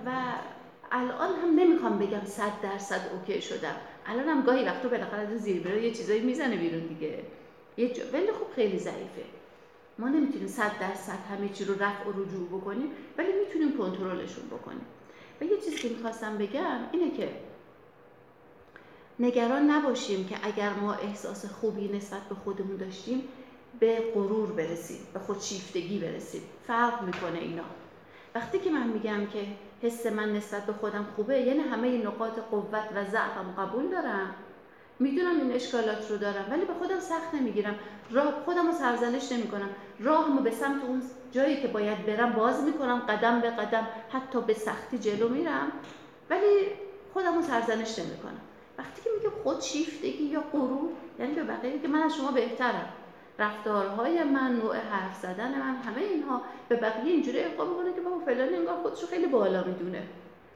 و 0.05 0.12
الان 0.91 1.36
هم 1.36 1.60
نمی‌خوام 1.60 2.00
بگم 2.00 2.25
صد 2.25 2.62
درصد 2.62 3.01
اوکی 3.13 3.41
شدم. 3.41 3.75
الان 4.05 4.27
هم 4.27 4.41
گاهی 4.41 4.65
وقتا 4.65 4.89
بالاخره 4.89 5.19
از 5.19 5.41
زیر 5.41 5.62
برای 5.62 5.84
یه 5.84 5.93
چیزایی 5.93 6.22
می‌زنه 6.22 6.55
بیرون 6.55 6.88
دیگه. 6.88 7.24
یه 7.77 7.93
جا... 7.93 8.03
ولی 8.13 8.27
خب 8.27 8.55
خیلی 8.55 8.79
ضعیفه. 8.79 9.24
ما 9.98 10.10
نمی‌تونیم 10.10 10.48
صد 10.48 10.79
درصد 10.79 11.19
همه 11.31 11.50
چی 11.50 11.65
رو 11.65 11.74
رفع 11.74 12.10
و 12.10 12.12
رجوع 12.12 12.48
بکنیم 12.48 12.91
ولی 13.17 13.31
می‌تونیم 13.46 13.77
کنترلشون 13.77 14.48
بکنیم. 14.48 14.86
و 15.41 15.43
یه 15.43 15.58
چیزی 15.58 15.77
که 15.77 15.89
می‌خواستم 15.89 16.38
بگم 16.38 16.79
اینه 16.91 17.12
که 17.17 17.29
نگران 19.19 19.72
نباشیم 19.72 20.27
که 20.27 20.36
اگر 20.43 20.74
ما 20.74 20.93
احساس 20.93 21.46
خوبی 21.46 21.88
نسبت 21.88 22.22
به 22.22 22.36
خودمون 22.36 22.75
داشتیم 22.75 23.24
به 23.79 24.12
غرور 24.13 24.51
برسیم 24.51 25.07
به 25.13 25.19
خودشیفتگی 25.19 26.00
برسیم 26.00 26.41
فرق 26.67 27.01
می‌کنه 27.03 27.39
اینا. 27.39 27.63
وقتی 28.36 28.59
که 28.59 28.69
من 28.69 28.88
میگم 28.88 29.25
که 29.25 29.45
حس 29.81 30.05
من 30.05 30.36
نسبت 30.36 30.65
به 30.65 30.74
خودم 30.74 31.05
خوبه 31.15 31.39
یعنی 31.39 31.59
همه 31.59 31.98
نقاط 31.98 32.39
قوت 32.51 32.89
و 32.95 33.05
ضعفم 33.05 33.55
قبول 33.57 33.88
دارم. 33.88 34.36
می‌دونم 35.00 35.41
این 35.41 35.51
اشکالات 35.51 36.12
رو 36.12 36.17
دارم 36.17 36.45
ولی 36.50 36.65
به 36.65 36.74
خودم 36.74 37.00
سخت 37.00 37.33
نمی‌گیرم. 37.33 37.75
راه 38.12 38.33
خودم 38.45 38.67
رو 38.67 38.74
سرزنش 38.74 39.31
نمی‌کنم. 39.31 39.69
راهمو 40.00 40.41
به 40.41 40.51
سمت 40.51 40.83
اون 40.83 41.01
جایی 41.31 41.62
که 41.62 41.67
باید 41.67 42.05
برم 42.05 42.33
باز 42.33 42.63
می‌کنم 42.63 43.00
قدم 43.00 43.41
به 43.41 43.50
قدم 43.50 43.88
حتی 44.09 44.41
به 44.41 44.53
سختی 44.53 44.98
جلو 44.98 45.29
میرم. 45.29 45.71
ولی 46.29 46.67
خودم 47.13 47.36
رو 47.36 47.41
سرزنش 47.41 48.00
نمی‌کنم. 48.00 48.41
وقتی 48.77 49.01
که 49.01 49.09
میگم 49.17 49.43
خود 49.43 49.62
شیفتگی 49.62 50.24
یا 50.24 50.43
غرور 50.51 50.89
یعنی 51.19 51.33
به 51.33 51.43
بقیه 51.43 51.79
که 51.79 51.88
من 51.88 52.01
از 52.01 52.15
شما 52.15 52.31
بهترم. 52.31 52.93
رفتارهای 53.39 54.24
من 54.24 54.51
نوع 54.55 54.77
حرف 54.77 55.15
زدن 55.15 55.50
من 55.50 55.75
همه 55.75 56.01
اینها 56.01 56.41
به 56.69 56.75
بقیه 56.75 57.12
اینجوری 57.12 57.43
القا 57.43 57.65
می‌کنه 57.65 57.93
که 57.93 58.01
بابا 58.01 58.19
فلان 58.19 58.53
انگار 58.53 58.75
خودشو 58.81 59.08
خیلی 59.08 59.27
بالا 59.27 59.63
می‌دونه. 59.63 60.03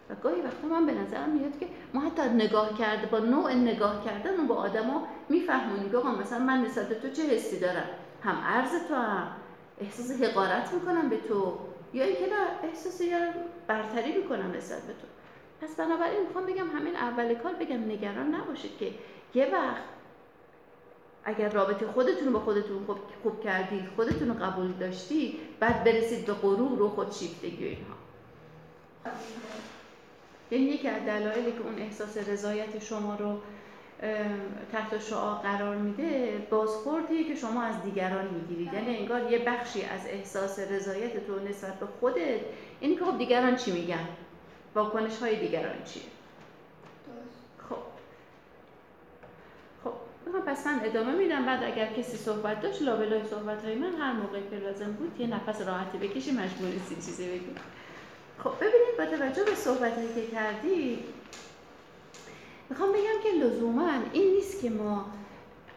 و 0.09 0.15
گاهی 0.15 0.41
وقتا 0.41 0.67
من 0.67 0.85
به 0.85 0.93
نظرم 0.93 1.29
میاد 1.29 1.59
که 1.59 1.67
ما 1.93 2.01
حتی 2.01 2.21
نگاه 2.21 2.77
کرده 2.77 3.07
با 3.07 3.19
نوع 3.19 3.53
نگاه 3.53 4.05
کردن 4.05 4.39
و 4.39 4.47
با 4.47 4.55
آدما 4.55 5.07
میفهمونیم 5.29 5.91
که 5.91 5.97
مثلا 5.97 6.39
من 6.39 6.61
نسبت 6.61 7.01
تو 7.01 7.09
چه 7.09 7.23
حسی 7.23 7.59
دارم؟ 7.59 7.87
هم 8.23 8.35
عرض 8.35 8.87
تو 8.87 8.95
هم 8.95 9.27
احساس 9.81 10.21
حقارت 10.21 10.73
می‌کنم 10.73 11.09
به 11.09 11.17
تو 11.17 11.57
یا 11.93 12.05
اینکه 12.05 12.25
نه 12.25 12.67
احساس 12.69 13.01
یا 13.01 13.17
برتری 13.67 14.17
می‌کنم 14.17 14.51
نسبت 14.57 14.81
به 14.81 14.93
تو. 14.93 15.07
پس 15.61 15.75
بنابراین 15.75 16.21
می‌خوام 16.27 16.45
بگم 16.45 16.67
همین 16.77 16.95
اول 16.95 17.33
کار 17.33 17.53
بگم 17.53 17.85
نگران 17.91 18.35
نباشید 18.35 18.77
که 18.77 18.91
یه 19.33 19.45
وقت 19.53 19.83
اگر 21.25 21.49
رابطه 21.49 21.87
خودتون 21.87 22.33
با 22.33 22.39
خودتون 22.39 22.85
خوب, 22.85 22.97
خوب 23.23 23.43
کردید 23.43 23.83
خودتون 23.95 24.27
رو 24.27 24.33
قبول 24.33 24.71
داشتی 24.71 25.39
بعد 25.59 25.83
برسید 25.83 26.25
به 26.25 26.33
غرور 26.33 26.81
و 26.81 26.89
خودشیفتگی 26.89 27.65
و 27.65 27.67
اینها. 27.67 27.95
یعنی 30.51 30.63
یکی 30.65 30.87
از 30.87 31.05
دلایلی 31.05 31.51
که 31.51 31.61
اون 31.63 31.79
احساس 31.79 32.17
رضایت 32.17 32.79
شما 32.79 33.15
رو 33.15 33.37
تحت 34.71 34.99
شعا 34.99 35.35
قرار 35.35 35.75
میده 35.75 36.37
بازخوردی 36.49 37.23
که 37.23 37.35
شما 37.35 37.61
از 37.61 37.83
دیگران 37.83 38.27
می‌گیرید. 38.27 38.73
یعنی 38.73 38.97
انگار 38.97 39.31
یه 39.31 39.39
بخشی 39.39 39.83
از 39.83 40.01
احساس 40.07 40.59
رضایت 40.59 41.27
تو 41.27 41.39
نسبت 41.39 41.79
به 41.79 41.85
خودت. 41.99 42.39
اینی 42.79 42.95
که 42.95 43.05
خب 43.05 43.17
دیگران 43.17 43.55
چی 43.55 43.71
میگن؟ 43.71 44.07
واکنش 44.75 45.17
های 45.19 45.39
دیگران 45.39 45.83
چیه؟ 45.83 46.03
پس 50.47 50.67
من 50.67 50.79
ادامه 50.83 51.15
میدم. 51.15 51.45
بعد 51.45 51.63
اگر 51.63 51.93
کسی 51.93 52.17
صحبت 52.17 52.61
داشت 52.61 52.81
لابلای 52.81 53.21
صحبت 53.29 53.65
های 53.65 53.75
من 53.75 53.95
هر 53.95 54.13
موقع 54.13 54.39
که 54.49 54.55
لازم 54.55 54.91
بود 54.91 55.19
یه 55.19 55.27
نفس 55.27 55.61
راحتی 55.61 55.97
بکشی 55.97 56.31
مجبور 56.31 56.69
نیستی 56.69 56.95
چیزی 56.95 57.27
بگیم 57.27 57.55
خب 58.43 58.51
ببینید 58.55 58.97
با 58.97 59.17
توجه 59.17 59.43
به 59.43 59.55
صحبت 59.55 60.15
که 60.15 60.27
کردی 60.27 60.99
می‌خوام 62.69 62.91
بگم 62.91 63.23
که 63.23 63.45
لزوما 63.45 63.89
این 64.13 64.33
نیست 64.35 64.61
که 64.61 64.69
ما 64.69 65.05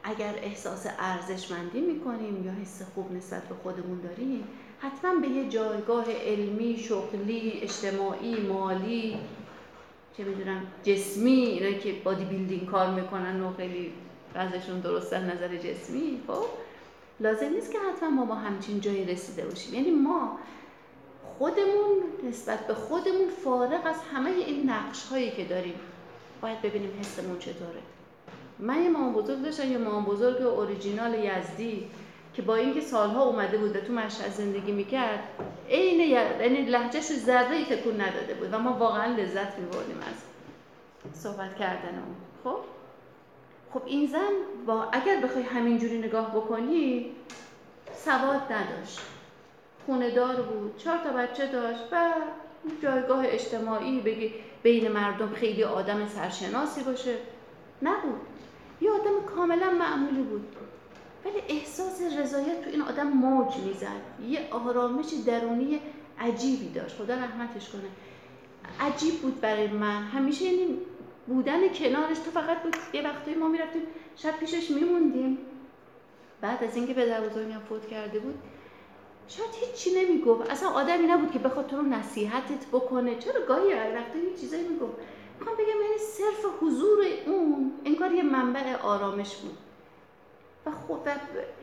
اگر 0.05 0.35
احساس 0.43 0.87
ارزشمندی 0.99 1.81
می‌کنیم 1.81 2.47
یا 2.47 2.53
حس 2.53 2.83
خوب 2.95 3.13
نسبت 3.13 3.43
به 3.43 3.55
خودمون 3.55 4.01
داریم 4.01 4.45
حتما 4.79 5.15
به 5.15 5.29
یه 5.29 5.49
جایگاه 5.49 6.05
علمی، 6.13 6.77
شغلی، 6.79 7.61
اجتماعی، 7.63 8.41
مالی 8.41 9.19
چه 10.17 10.25
می‌دونم 10.25 10.63
جسمی 10.85 11.31
اینا 11.31 11.79
که 11.79 11.93
بادی 12.05 12.25
بیلدینگ 12.25 12.67
کار 12.67 12.91
می‌کنن 12.91 13.43
و 13.43 13.55
خیلی 13.57 13.93
بعضشون 14.37 14.81
درست 14.81 15.13
از 15.13 15.25
نظر 15.25 15.57
جسمی 15.57 16.21
خب 16.27 16.45
لازم 17.21 17.49
نیست 17.49 17.73
که 17.73 17.79
حتما 17.79 18.11
ما 18.11 18.25
با 18.25 18.35
همچین 18.35 18.81
جایی 18.81 19.05
رسیده 19.05 19.45
باشیم. 19.45 19.75
یعنی 19.75 19.91
ما 19.91 20.39
خودمون 21.39 22.03
نسبت 22.29 22.67
به 22.67 22.75
خودمون 22.75 23.29
فارغ 23.45 23.87
از 23.87 23.97
همه 24.15 24.31
این 24.31 24.71
نقش 24.71 25.05
هایی 25.05 25.31
که 25.31 25.45
داریم. 25.45 25.81
باید 26.41 26.63
ببینیم 26.63 26.91
حسمون 27.01 27.39
چطوره. 27.39 27.81
من 28.59 28.83
یه 28.83 28.91
مامان 28.91 29.13
بزرگ 29.13 29.43
داشتم 29.43 29.73
یه 29.73 29.79
مامان 29.79 30.05
بزرگ 30.05 30.43
اوریجینال 30.43 31.15
یزدی 31.15 31.91
که 32.35 32.43
با 32.43 32.55
اینکه 32.55 32.81
سالها 32.81 33.25
اومده 33.25 33.59
بود 33.59 33.77
و 33.77 33.81
تو 33.81 33.93
مشهد 33.93 34.33
زندگی 34.33 34.73
می‌کرد 34.73 35.21
عین 35.71 36.01
یعنی 36.01 36.63
لهجهش 36.63 37.13
ذره 37.13 37.65
تکون 37.65 38.01
نداده 38.01 38.35
بود 38.35 38.49
و 38.53 38.59
ما 38.59 38.73
واقعا 38.73 39.17
لذت 39.17 39.59
میبردیم 39.59 39.99
از 39.99 41.23
صحبت 41.23 41.57
کردن 41.57 41.95
اون. 41.99 42.17
خب؟ 42.45 42.76
خب 43.77 43.83
این 43.87 44.07
زن 44.07 44.33
با 44.67 44.85
اگر 44.93 45.21
بخوای 45.21 45.45
همینجوری 45.45 45.99
نگاه 45.99 46.37
بکنی 46.37 47.07
سواد 48.05 48.53
نداشت. 48.53 49.01
خونه 49.87 50.11
دار 50.11 50.43
بود 50.43 50.77
چهار 50.77 50.99
تا 50.99 51.13
بچه 51.13 51.47
داشت 51.47 51.81
و 51.93 52.13
جایگاه 52.83 53.25
اجتماعی 53.27 54.01
بگی 54.01 54.35
بین 54.63 54.93
مردم 54.93 55.29
خیلی 55.29 55.65
آدم 55.65 56.09
سرشناسی 56.09 56.83
باشه 56.83 57.17
نبود. 57.83 58.21
یه 58.81 58.91
آدم 58.91 59.35
کاملا 59.37 59.71
معمولی 59.71 60.23
بود. 60.23 60.57
ولی 61.25 61.43
احساس 61.49 62.03
رضایت 62.19 62.65
تو 62.65 62.71
این 62.71 62.83
آدم 62.83 63.07
موج 63.07 63.57
می‌زد. 63.57 64.27
یه 64.29 64.49
آرامش 64.51 65.07
درونی 65.27 65.81
عجیبی 66.21 66.69
داشت. 66.69 66.97
خدا 66.97 67.15
رحمتش 67.15 67.69
کنه. 67.69 67.91
عجیب 68.81 69.15
بود 69.15 69.41
برای 69.41 69.69
من. 69.69 70.03
همیشه 70.03 70.45
یعنی 70.45 70.79
بودن 71.27 71.69
کنارش 71.69 72.19
تو 72.19 72.31
فقط 72.31 72.63
بود 72.63 72.77
یه 72.93 73.03
وقتی 73.03 73.35
ما 73.35 73.49
می‌رفتیم 73.49 73.83
شب 74.17 74.39
پیشش 74.39 74.71
میموندیم. 74.71 75.39
بعد 76.41 76.65
از 76.65 76.77
اینکه 76.77 76.95
پدر 76.95 77.21
بزرگم 77.21 77.61
فوت 77.69 77.87
کرده 77.87 78.19
بود 78.19 78.35
شاید 79.29 79.51
هیچی 79.55 79.91
نمی‌گفت. 80.05 80.51
اصلا 80.51 80.69
آدمی 80.69 81.07
نبود 81.07 81.31
که 81.31 81.39
بخواد 81.39 81.67
تو 81.67 81.77
رو 81.77 81.83
نصیحتت 81.83 82.67
بکنه. 82.73 83.19
چرا 83.19 83.47
گاهی 83.47 83.75
وقتی 83.75 84.19
یه 84.19 84.37
چیزایی 84.37 84.69
می‌گفت. 84.69 84.97
می‌خوام 85.39 85.57
بگم 85.57 85.67
یعنی 85.67 85.99
صرف 85.99 86.47
حضور 86.61 87.05
اون 87.27 87.73
انگار 87.85 88.13
یه 88.13 88.23
منبع 88.23 88.77
آرامش 88.77 89.37
بود. 89.37 89.57
و 90.67 90.71
خب 90.71 90.99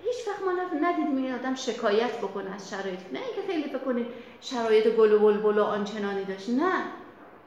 هیچ 0.04 0.28
وقت 0.28 0.42
ما 0.44 0.52
ندیدیم 0.82 1.18
این 1.18 1.34
آدم 1.34 1.56
شکایت 1.56 2.18
بکنه 2.18 2.56
از 2.56 2.70
شرایط. 2.70 3.00
نه 3.14 3.20
اینکه 3.20 3.42
خیلی 3.48 3.80
کنید 3.86 4.08
شرایط 4.42 4.88
گل 4.88 5.12
و 5.12 5.20
بلبل 5.20 5.58
و 5.58 5.64
آنچنانی 5.64 6.26
داشت. 6.26 6.50
نه. 6.50 6.84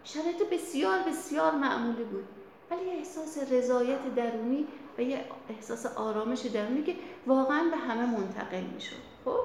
شرایط 0.06 0.42
بسیار 0.52 0.98
بسیار 0.98 1.54
معمولی 1.54 2.04
بود. 2.04 2.24
ولی 2.70 2.86
یه 2.86 2.92
احساس 2.92 3.38
رضایت 3.52 4.14
درونی 4.14 4.66
و 4.98 5.02
یه 5.02 5.24
احساس 5.48 5.86
آرامش 5.86 6.40
درونی 6.40 6.82
که 6.82 6.94
واقعا 7.26 7.70
به 7.70 7.76
همه 7.76 8.06
منتقل 8.06 8.62
می‌شد. 8.74 8.96
خب؟ 9.24 9.40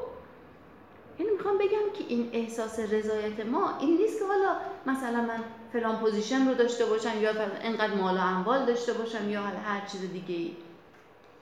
یعنی 1.20 1.32
می‌خوام 1.32 1.58
بگم 1.58 1.94
که 1.94 2.04
این 2.08 2.30
احساس 2.34 2.80
رضایت 2.80 3.46
ما 3.46 3.78
این 3.78 3.98
نیست 3.98 4.20
که 4.20 4.26
حالا 4.26 4.56
مثلا 4.86 5.22
من 5.22 5.44
فلان 5.74 6.00
position 6.00 6.48
رو 6.48 6.54
داشته 6.54 6.86
باشم 6.86 7.22
یا 7.22 7.32
انقدر 7.62 7.94
مال 7.94 8.18
و 8.18 8.20
اموال 8.20 8.66
داشته 8.66 8.94
باشم 8.94 9.30
یا 9.30 9.42
هر 9.42 9.86
چیز 9.86 10.02
دیگه 10.02 10.36
ای. 10.36 10.52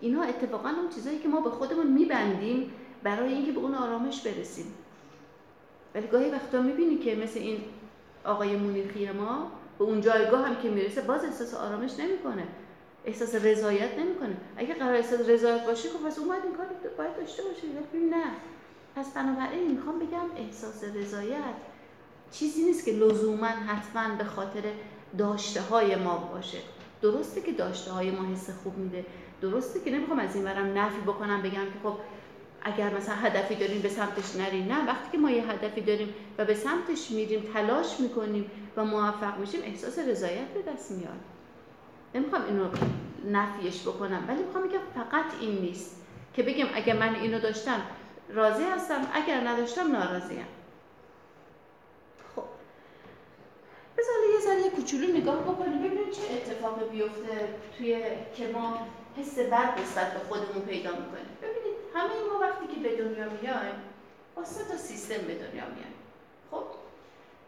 اینا 0.02 0.24
اتفاقا 0.24 0.70
اون 0.70 0.90
چیزایی 0.90 1.20
که 1.20 1.28
ما 1.28 1.42
به 1.42 1.50
خودمون 1.50 1.88
میبندیم 1.88 2.72
برای 3.04 3.34
اینکه 3.34 3.52
به 3.52 3.60
اون 3.60 3.76
آرامش 3.76 4.22
برسیم. 4.22 4.74
ولی 5.96 6.08
گاهی 6.08 6.30
وقتا 6.30 6.62
می‌بینی 6.62 6.98
که 6.98 7.16
مثل 7.16 7.40
این 7.40 7.62
آقای 8.26 8.56
مونیخی 8.56 9.12
ما 9.12 9.52
به 9.80 9.86
اون 9.86 10.02
جایگاه 10.02 10.48
هم 10.48 10.56
که 10.62 10.70
می‌رسه 10.70 11.02
باز 11.02 11.24
احساس 11.24 11.54
آرامش 11.54 11.92
نمی‌کنه. 12.00 12.44
احساس 13.06 13.36
رضایت 13.36 13.98
نمی‌کنه. 14.00 14.38
اگه 14.58 14.74
قراره 14.74 14.94
احساس 14.94 15.20
رضایت 15.30 15.66
باشه 15.66 15.90
خب 15.90 16.08
پس 16.08 16.20
اون 16.20 16.32
این 16.32 16.54
کار 16.58 16.66
باید 16.98 17.18
داشته 17.18 17.44
باشه. 17.44 17.68
ولی 17.94 18.06
نه. 18.06 18.24
پس 18.96 19.14
بنابراین 19.14 19.72
می‌خوام 19.72 20.00
بگم 20.00 20.46
احساس 20.46 20.84
رضایت 20.84 21.56
چیزی 22.32 22.64
نیست 22.64 22.86
که 22.86 22.92
لزوما 22.92 23.48
حتما 23.48 24.16
به 24.16 24.24
خاطر 24.24 24.62
داشته 25.18 25.62
های 25.62 25.96
ما 25.96 26.18
باشه. 26.18 26.58
درسته 27.02 27.42
که 27.42 27.52
داشته 27.52 27.92
های 27.92 28.12
ما 28.12 28.34
حس 28.34 28.50
خوب 28.64 28.78
میده. 28.78 29.06
درسته 29.42 29.80
که 29.80 29.92
نمی‌خوام 29.92 30.20
از 30.20 30.36
این 30.36 30.46
ورم 30.46 30.78
نفی 30.78 31.02
بکنم 31.02 31.42
بگم 31.42 31.52
که 31.52 31.80
خب 31.84 31.94
اگر 32.64 32.94
مثلا 32.94 33.16
هدفی 33.16 33.56
داریم 33.56 33.82
به 33.82 33.90
سمتش 33.90 34.36
نریم 34.36 34.74
نه 34.74 34.88
وقتی 34.88 35.12
که 35.12 35.18
ما 35.18 35.32
یه 35.32 35.52
هدفی 35.52 35.82
داریم 35.82 36.14
و 36.38 36.46
به 36.46 36.54
سمتش 36.54 37.12
میریم 37.12 37.50
تلاش 37.54 38.00
می‌کنیم 38.00 38.52
و 38.78 38.86
موفق 38.86 39.38
میشیم 39.38 39.62
احساس 39.64 40.00
رضایت 40.00 40.48
به 40.48 40.72
دست 40.72 40.92
میاد. 40.92 41.20
نمی‌خوام 42.16 42.46
اینو 42.46 42.70
نفیش 43.32 43.82
بکنم 43.82 44.26
ولی 44.28 44.44
می‌خوام 44.44 44.68
بگم 44.68 44.80
فقط 44.96 45.26
این 45.42 45.58
نیست 45.58 45.96
که 46.34 46.44
بگم 46.44 46.68
اگر 46.74 46.96
من 46.96 47.16
اینو 47.16 47.40
داشتم 47.40 47.82
راضی 48.30 48.64
هستم 48.64 49.08
اگر 49.14 49.48
نداشتم 49.48 49.92
ناراضیم 49.92 50.46
خب. 52.36 52.44
بذار 53.98 54.16
یه 54.34 54.40
ذره 54.40 54.70
کوچولو 54.70 55.18
نگاه 55.18 55.44
بکنیم 55.44 55.80
ببینیم 55.80 56.12
چه 56.12 56.22
اتفاقی 56.34 56.90
بیفته 56.90 57.50
توی 57.78 58.02
که 58.36 58.48
ما 58.54 58.88
حس 59.18 59.40
بد 59.40 59.82
نسبت 59.82 60.14
به 60.14 60.20
خودمون 60.20 60.66
پیدا 60.68 60.92
می‌کنیم. 60.92 61.38
ببینید 61.42 61.79
همه 61.96 62.14
ما 62.34 62.40
وقتی 62.40 62.68
که 62.68 62.80
به 62.82 62.96
دنیا 62.96 63.30
میایم 63.42 63.76
با 64.36 64.46
سه 64.46 64.64
تا 64.66 64.78
سیستم 64.78 65.18
به 65.28 65.34
دنیا 65.34 65.66
میایم. 65.66 65.96
خب؟ 66.52 66.64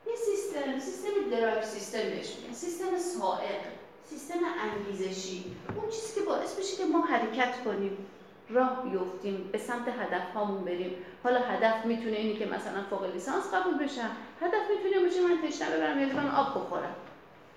یه 0.08 0.16
سیستم 0.16 0.80
سیستم 0.80 1.30
درایو 1.32 1.64
سیستم 1.64 2.00
بهش 2.00 2.36
میگن. 2.36 2.54
سیستم 2.54 2.98
سائق 2.98 3.62
سیستم 4.10 4.40
انگیزشی. 4.62 5.58
اون 5.76 5.90
چیزی 5.90 6.20
که 6.20 6.26
باعث 6.26 6.56
بشه 6.56 6.78
که 6.78 6.86
ما 6.86 7.02
حرکت 7.06 7.64
کنیم 7.66 8.08
راه 8.50 8.84
بیفتیم 8.84 9.50
به 9.52 9.58
سمت 9.58 9.88
هدف 9.88 10.34
هامون 10.34 10.66
بریم. 10.66 10.96
حالا 11.24 11.40
هدف 11.40 11.86
می‌تونه 11.86 12.18
اینی 12.18 12.38
که 12.38 12.46
مثلا 12.46 12.84
فوق 12.90 13.14
لیسانس 13.14 13.44
قبول 13.54 13.74
بشم. 13.74 14.12
هدف 14.42 14.62
می‌تونه 14.70 15.06
باشه 15.06 15.22
من 15.22 15.48
تشنه 15.48 15.78
ببرم 15.78 16.00
یه 16.00 16.36
آب 16.36 16.48
بخورم. 16.48 16.96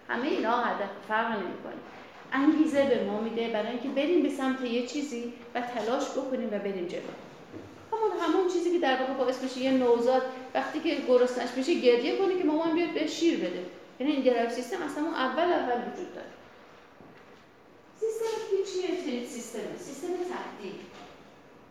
همه 0.08 0.26
اینا 0.26 0.56
هدف 0.56 0.88
فرق 1.08 1.30
نمی‌کنه. 1.30 1.74
انگیزه 2.34 2.84
به 2.84 3.04
ما 3.04 3.20
میده 3.20 3.48
برای 3.48 3.68
اینکه 3.68 3.88
بریم 3.88 4.22
به 4.22 4.28
سمت 4.28 4.60
یه 4.60 4.86
چیزی 4.86 5.32
و 5.54 5.60
تلاش 5.60 6.10
بکنیم 6.10 6.48
و 6.52 6.58
بریم 6.58 6.86
جلو. 6.86 7.00
همون 7.92 8.10
همون 8.20 8.48
چیزی 8.52 8.72
که 8.72 8.78
در 8.78 9.00
واقع 9.00 9.14
باعث 9.14 9.42
میشه 9.42 9.60
یه 9.60 9.70
نوزاد 9.70 10.22
وقتی 10.54 10.80
که 10.80 10.96
گرسنش 11.08 11.48
میشه 11.56 11.74
گریه 11.74 12.18
کنه 12.18 12.38
که 12.38 12.44
مامان 12.44 12.74
بیاد 12.74 12.94
به 12.94 13.06
شیر 13.06 13.38
بده. 13.38 13.64
یعنی 14.00 14.12
این 14.12 14.24
درایو 14.24 14.50
سیستم 14.50 14.82
اصلا 14.82 15.04
اول 15.04 15.52
اول 15.52 15.92
وجود 15.92 16.14
داره. 16.14 16.26
سیستم 18.00 18.26
چیه 18.72 19.24
سیستم 19.26 19.58
سیستم 19.78 20.08
تهدید. 20.08 20.80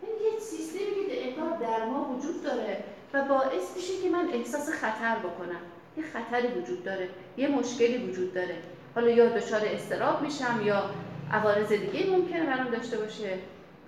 یه 0.02 0.40
سیستمی 0.40 1.06
که 1.08 1.28
انگار 1.28 1.58
در 1.58 1.84
ما 1.84 2.14
وجود 2.14 2.42
داره 2.42 2.84
و 3.12 3.24
باعث 3.24 3.76
میشه 3.76 4.02
که 4.02 4.10
من 4.10 4.28
احساس 4.32 4.70
خطر 4.70 5.16
بکنم. 5.18 5.60
یه 5.96 6.04
خطری 6.04 6.48
وجود 6.48 6.84
داره. 6.84 7.08
یه 7.36 7.48
مشکلی 7.48 7.98
وجود 7.98 8.34
داره. 8.34 8.56
حالا 8.94 9.10
یا 9.10 9.28
دچار 9.28 9.60
استراب 9.64 10.22
میشم 10.22 10.60
یا 10.64 10.90
عوارض 11.32 11.72
دیگه 11.72 12.10
ممکنه 12.10 12.46
برام 12.46 12.70
داشته 12.70 12.98
باشه. 12.98 13.38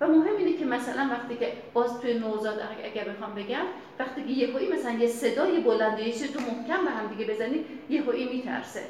و 0.01 0.07
مهم 0.07 0.37
اینه 0.37 0.57
که 0.57 0.65
مثلا 0.65 1.09
وقتی 1.11 1.35
که 1.35 1.53
باز 1.73 2.01
توی 2.01 2.13
نوزاد 2.19 2.61
اگر 2.83 3.03
بخوام 3.03 3.35
بگم 3.35 3.65
وقتی 3.99 4.23
که 4.23 4.29
یهویی 4.29 4.67
مثلا 4.67 4.91
یه 4.91 5.07
صدای 5.07 5.59
بلنده 5.59 6.03
یه 6.03 6.13
چیز 6.13 6.33
تو 6.33 6.39
محکم 6.39 6.85
به 6.85 6.91
هم 6.91 7.07
دیگه 7.07 7.33
بزنی 7.33 7.65
یهویی 7.89 8.29
میترسه. 8.29 8.83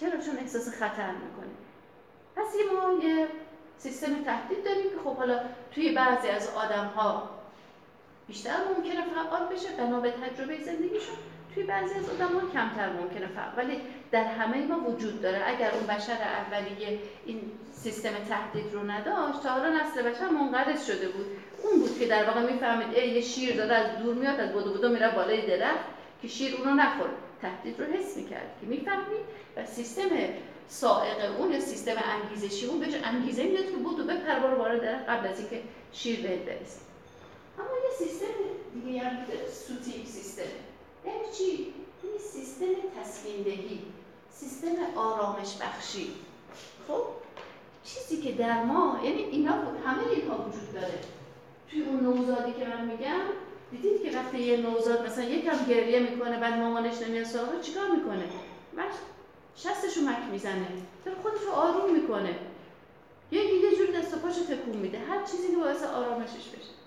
چرا؟ 0.00 0.10
چون 0.10 0.38
احساس 0.38 0.68
خطر 0.68 1.10
می‌کنه. 1.12 1.54
پس 2.36 2.54
یه 2.54 2.64
ما 2.72 3.04
یه 3.04 3.26
سیستم 3.78 4.22
تهدید 4.24 4.64
داریم 4.64 4.82
که 4.82 4.96
خب 5.04 5.16
حالا 5.16 5.40
توی 5.74 5.92
بعضی 5.92 6.28
از 6.28 6.48
آدم 6.54 6.86
ها 6.96 7.30
بیشتر 8.28 8.56
ممکنه 8.76 9.04
فعال 9.14 9.46
بشه 9.54 9.68
بنا 9.78 10.00
به 10.00 10.10
تجربه 10.10 10.64
زندگیشون. 10.64 11.16
توی 11.54 11.62
بعضی 11.62 11.94
از 11.94 12.10
آدم 12.10 12.34
ها 12.34 12.40
کمتر 12.52 12.92
ممکنه 12.92 13.26
فعال 13.26 13.52
ولی 13.56 13.80
در 14.10 14.24
همه 14.24 14.66
ما 14.66 14.90
وجود 14.90 15.22
داره. 15.22 15.42
اگر 15.46 15.70
اون 15.70 15.86
بشر 15.86 16.18
اولیه 16.22 16.98
این 17.26 17.40
سیستم 17.72 18.10
تهدید 18.28 18.72
رو 18.72 18.90
نداشت 18.90 19.42
تا 19.42 19.48
حالا 19.48 19.68
نسل 19.68 20.02
بشر 20.02 20.28
منقرض 20.28 20.86
شده 20.86 21.08
بود. 21.08 21.26
اون 21.62 21.80
بود 21.80 21.98
که 21.98 22.06
در 22.06 22.24
واقع 22.24 22.52
می‌فهمید 22.52 22.92
یه 22.92 23.20
شیر 23.20 23.56
داره 23.56 23.74
از 23.74 23.98
دور 23.98 24.14
میاد 24.14 24.40
از 24.40 24.52
بودو 24.52 24.72
بودو 24.72 24.88
میره 24.88 25.14
بالای 25.14 25.46
درخت 25.46 25.84
که 26.22 26.28
شیر 26.28 26.56
اونو 26.56 26.74
نخوره 26.74 27.10
تهدید 27.42 27.80
رو 27.80 27.86
حس 27.86 28.16
می‌کرد 28.16 28.56
که 28.60 28.66
می‌فهمید 28.66 29.24
و 29.56 29.66
سیستم 29.66 30.08
سائق 30.68 31.40
اون 31.40 31.52
یا 31.52 31.60
سیستم 31.60 31.94
انگیزشی 32.04 32.66
اون 32.66 32.80
بهش 32.80 32.94
انگیزه 33.04 33.44
می‌داد 33.44 33.64
که 33.64 33.76
بودو 33.76 34.04
بپر 34.04 34.38
بار 34.38 34.54
وارد 34.54 34.82
درخت 34.82 35.08
قبل 35.08 35.28
از 35.28 35.38
اینکه 35.38 35.62
شیر 35.92 36.20
بهت 36.20 36.38
برسه. 36.38 36.80
اما 37.58 37.68
یه 37.84 38.06
سیستم 38.06 38.26
دیگه 38.84 39.00
هم 39.00 39.16
سوتیک 39.52 40.06
سیستم. 40.06 40.42
یعنی 41.06 41.32
چی؟ 41.38 41.74
این 42.02 42.18
سیستم 42.32 42.66
تسکین 43.00 43.44
سیستم 44.30 44.68
آرامش 44.96 45.56
بخشی 45.60 46.12
خب 46.88 47.02
چیزی 47.84 48.22
که 48.22 48.32
در 48.32 48.64
ما 48.64 49.00
یعنی 49.04 49.22
اینا 49.22 49.52
همه 49.52 50.08
اینها 50.08 50.34
وجود 50.34 50.72
داره. 50.74 50.98
توی 51.70 51.82
اون 51.82 52.00
نوزادی 52.00 52.52
که 52.52 52.66
من 52.66 52.84
میگم 52.84 53.20
دیدید 53.70 54.02
که 54.02 54.18
وقتی 54.18 54.38
یه 54.38 54.56
نوزاد 54.56 55.06
مثلا 55.06 55.24
یکم 55.24 55.64
گریه 55.68 56.00
می‌کنه 56.00 56.40
بعد 56.40 56.54
مامانش 56.54 57.02
نمیاد 57.02 57.24
سراغ 57.24 57.60
چیکار 57.60 57.90
می‌کنه؟ 57.90 58.24
بعد 58.76 58.90
شستش 59.56 59.96
رو 59.96 60.02
مک 60.02 60.22
می‌زنه. 60.32 60.66
داره 61.04 61.18
خودش 61.22 61.40
رو 61.40 61.52
آروم 61.52 61.92
می‌کنه. 61.92 62.38
یه 63.32 63.44
یه 63.44 63.76
جور 63.76 63.86
دست 64.00 64.14
و 64.14 64.16
پاشو 64.16 64.44
تکون 64.44 64.76
میده. 64.76 64.98
هر 64.98 65.24
چیزی 65.24 65.48
که 65.50 65.56
باعث 65.56 65.82
آرامشش 65.82 66.48
بشه. 66.48 66.70
خب 66.70 66.79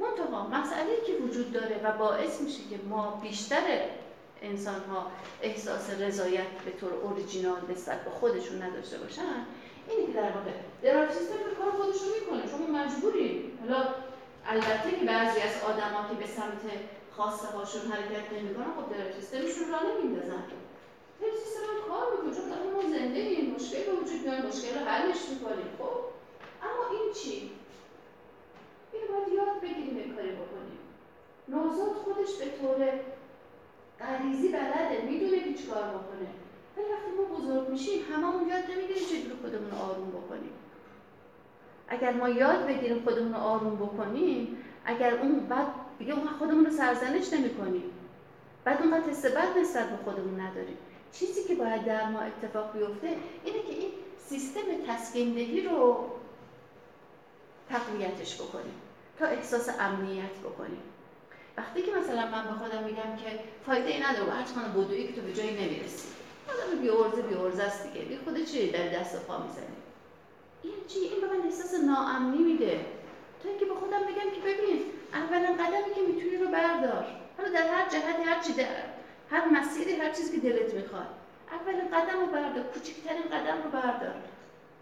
منتها 0.00 0.46
مسئله 0.46 0.96
که 1.06 1.12
وجود 1.12 1.52
داره 1.52 1.80
و 1.84 1.98
باعث 1.98 2.40
میشه 2.40 2.62
که 2.70 2.78
ما 2.88 3.20
بیشتر 3.22 3.62
انسان 4.42 4.80
ها 4.90 5.06
احساس 5.42 5.90
رضایت 5.90 6.50
به 6.64 6.70
طور 6.70 6.92
اوریجینال 6.92 7.60
نسبت 7.70 8.04
به 8.04 8.10
خودشون 8.10 8.62
نداشته 8.62 8.98
باشن 8.98 9.46
اینی 9.88 10.06
که 10.06 10.12
در 10.12 10.30
واقع 10.30 10.50
به 10.82 10.90
کار 11.58 11.70
خودشون 11.70 12.08
می‌کنه 12.20 12.50
چون 12.50 12.70
مجبوری 12.76 13.52
حالا 13.60 13.84
البته 14.46 14.90
که 15.00 15.06
بعضی 15.06 15.40
از 15.40 15.62
آدما 15.62 16.08
که 16.08 16.14
به 16.14 16.26
سمت 16.26 16.62
خواسته 17.16 17.46
هاشون 17.46 17.92
حرکت 17.92 18.32
نمی‌کنن 18.32 18.64
خب 18.76 18.92
drive 18.92 19.14
system 19.20 19.51
شون 19.51 19.72
راه 19.72 19.78
نمیندازن. 19.88 20.42
drive 21.20 21.36
system 21.44 21.66
کار 21.88 22.06
می‌کنه 22.12 22.34
چون 22.36 22.72
ما 22.74 22.82
زنده 22.82 23.18
این 23.18 23.54
مشکل 23.54 23.92
وجود 24.02 24.20
میاد 24.24 24.46
مشکل 24.46 24.78
رو 24.78 24.84
حلش 24.86 25.18
می‌کنیم 25.30 25.70
خب؟ 25.78 25.94
اما 26.62 26.82
این 26.90 27.12
چی؟ 27.14 27.50
این 28.92 29.02
باید 29.10 29.28
یاد 29.38 29.60
بگیریم 29.62 30.14
کاری 30.14 30.32
بکنیم. 30.32 30.80
نوزاد 31.48 31.92
خودش 31.92 32.34
به 32.38 32.44
طور 32.44 32.92
ریزی 34.22 34.48
بلده 34.48 35.02
می‌دونه 35.10 35.40
که 35.40 35.54
چیکار 35.54 35.82
بکنه. 35.82 36.28
ولی 36.76 36.86
وقتی 36.92 37.10
ما 37.16 37.36
بزرگ 37.36 37.68
میشیم 37.68 38.02
هممون 38.12 38.48
یاد 38.48 38.64
نمی‌گیریم 38.70 39.04
چجوری 39.04 39.36
خودمون 39.42 39.70
آروم 39.70 40.10
بکنیم. 40.10 40.52
اگر 41.88 42.12
ما 42.12 42.28
یاد 42.28 42.66
بگیریم 42.66 43.02
خودمون 43.02 43.32
رو 43.34 43.38
آروم 43.38 43.76
بکنیم 43.76 44.56
اگر 44.84 45.18
اون 45.18 45.40
بعد 45.40 45.66
دیگه 45.98 46.14
اون 46.14 46.26
خودمون 46.26 46.64
رو 46.64 46.70
سرزنش 46.70 47.32
نمی 47.32 47.54
کنیم 47.54 47.82
بعد 48.64 48.82
اونقدر 48.82 49.10
حس 49.10 49.26
بد 49.26 49.58
نسبت 49.58 49.90
به 49.90 49.96
خودمون 50.04 50.40
نداریم. 50.40 50.76
چیزی 51.12 51.44
که 51.44 51.54
باید 51.54 51.84
در 51.84 52.08
ما 52.08 52.20
اتفاق 52.20 52.72
بیفته 52.72 53.08
اینه 53.44 53.62
که 53.62 53.74
این 53.74 53.90
سیستم 54.18 54.60
تسکیندهی 54.88 55.68
رو 55.68 56.04
تقویتش 57.70 58.34
بکنیم. 58.34 58.74
تا 59.18 59.26
احساس 59.26 59.68
امنیت 59.80 60.36
بکنیم. 60.44 60.82
وقتی 61.56 61.82
که 61.82 61.92
مثلا 61.92 62.26
من 62.26 62.44
به 62.44 62.52
خودم 62.52 62.82
میگم 62.84 63.16
که 63.16 63.40
فایده 63.66 63.88
ای 63.88 64.00
نداره 64.02 64.32
هر 64.32 64.42
کنه 64.42 64.84
بدویی 64.84 65.06
که 65.06 65.12
تو 65.12 65.20
به 65.20 65.32
جایی 65.32 65.50
نمی‌رسی. 65.50 66.08
آدم 66.48 66.80
بیورزه 66.80 67.22
بیورزه 67.22 67.62
است 67.62 67.86
دیگه. 67.86 68.04
بی 68.04 68.18
خود 68.24 68.44
چی 68.44 68.70
در 68.70 68.88
دست 68.88 69.26
پا 69.26 69.38
می‌زنی؟ 69.38 69.76
این 70.62 70.72
چی؟ 70.88 70.98
این 70.98 71.20
به 71.20 71.26
من 71.26 71.44
احساس 71.44 71.74
ناامنی 71.74 72.38
میده. 72.38 72.80
تا 73.42 73.48
اینکه 73.48 73.64
به 73.64 73.74
خودم 73.74 74.00
بگم 74.00 74.30
که 74.34 74.40
ببین 74.40 74.82
اولین 75.14 75.56
قدمی 75.56 75.94
که 75.94 76.00
می‌تونی 76.00 76.36
رو 76.36 76.50
بردار. 76.50 77.06
حالا 77.36 77.48
در 77.48 77.66
هر 77.74 77.88
جهتی 77.88 78.22
هر 78.22 78.42
چی 78.42 78.52
در 78.52 78.66
هر 79.30 79.48
مسیری 79.48 79.92
هر 79.92 80.12
چیزی 80.12 80.40
که 80.40 80.48
دلت 80.48 80.74
می‌خواد. 80.74 81.06
اولین 81.52 81.88
قدم 81.88 82.20
رو 82.20 82.26
بردار 82.26 82.64
کوچکترین 82.64 83.22
قدم 83.22 83.62
رو 83.64 83.70
بردار. 83.70 84.14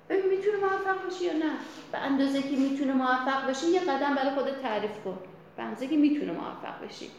ببین 0.08 0.26
می‌تونه 0.26 0.56
موفق 0.56 1.04
باشی 1.04 1.24
یا 1.24 1.32
نه؟ 1.32 1.50
به 1.92 1.98
اندازه 1.98 2.42
که 2.42 2.56
می‌تونه 2.56 2.92
موفق 2.92 3.46
باشی 3.46 3.66
یه 3.66 3.80
قدم 3.80 4.14
برای 4.14 4.30
خودت 4.30 4.62
تعریف 4.62 5.04
کن. 5.04 5.18
به 5.56 5.62
اندازه 5.62 5.86
که 5.86 5.96
می‌تونه 5.96 6.32
موفق 6.32 6.84
بشی 6.84 7.10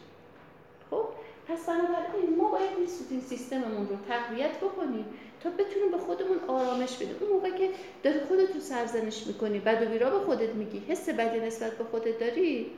خب؟ 0.92 1.06
پس 1.48 1.66
بنابراین 1.66 2.38
ما 2.38 2.52
باید 2.52 2.70
این 3.10 3.22
سیستممون 3.22 3.88
رو 3.90 3.96
تقویت 4.10 4.58
بکنیم 4.58 5.06
تا 5.44 5.50
بتونیم 5.50 5.92
به 5.92 5.98
خودمون 5.98 6.38
آرامش 6.48 6.96
بدیم. 6.96 7.16
اون 7.20 7.32
موقع 7.32 7.50
که 7.50 7.70
داری 8.04 8.20
خودت 8.20 8.56
رو 8.56 8.62
سرزنش 8.62 9.28
می‌کنی 9.28 9.60
بد 9.60 9.84
و 9.84 9.86
بیرا 9.86 10.10
به 10.10 10.26
خودت 10.26 10.50
میگی 10.50 10.84
حس 10.88 11.10
بدی 11.10 11.40
نسبت 11.40 11.78
به 11.78 11.84
خودت 11.84 12.20
داری 12.20 12.72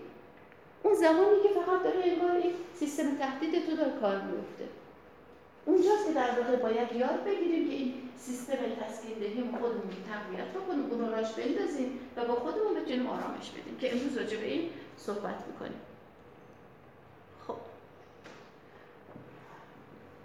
اون 0.83 0.93
زمانی 0.93 1.43
که 1.43 1.49
فقط 1.49 1.83
داره 1.83 1.99
انگار 2.03 2.31
این 2.31 2.53
سیستم 2.75 3.15
تهدید 3.19 3.65
تو 3.65 3.75
داره 3.75 3.91
کار 4.01 4.15
میفته 4.15 4.65
اونجاست 5.65 6.07
که 6.07 6.13
در 6.13 6.29
واقع 6.39 6.55
باید 6.55 6.95
یاد 6.95 7.23
بگیریم 7.23 7.69
که 7.69 7.75
این 7.75 7.93
سیستم 8.21 8.55
تسکین 8.55 9.19
دهیم 9.19 9.51
خودمون 9.51 9.89
تقویت 10.11 10.47
بکنیم 10.47 10.85
اون 10.91 10.99
رو 10.99 11.15
راش 11.15 11.31
بندازیم 11.33 11.99
و 12.15 12.25
با 12.25 12.35
خودمون 12.35 12.81
بتونیم 12.81 13.07
آرامش 13.07 13.49
بدیم 13.49 13.77
که 13.79 13.91
امروز 13.91 14.17
راجع 14.17 14.37
به 14.37 14.45
این 14.45 14.69
صحبت 14.97 15.35
می‌کنیم. 15.47 15.81
خب. 17.47 17.55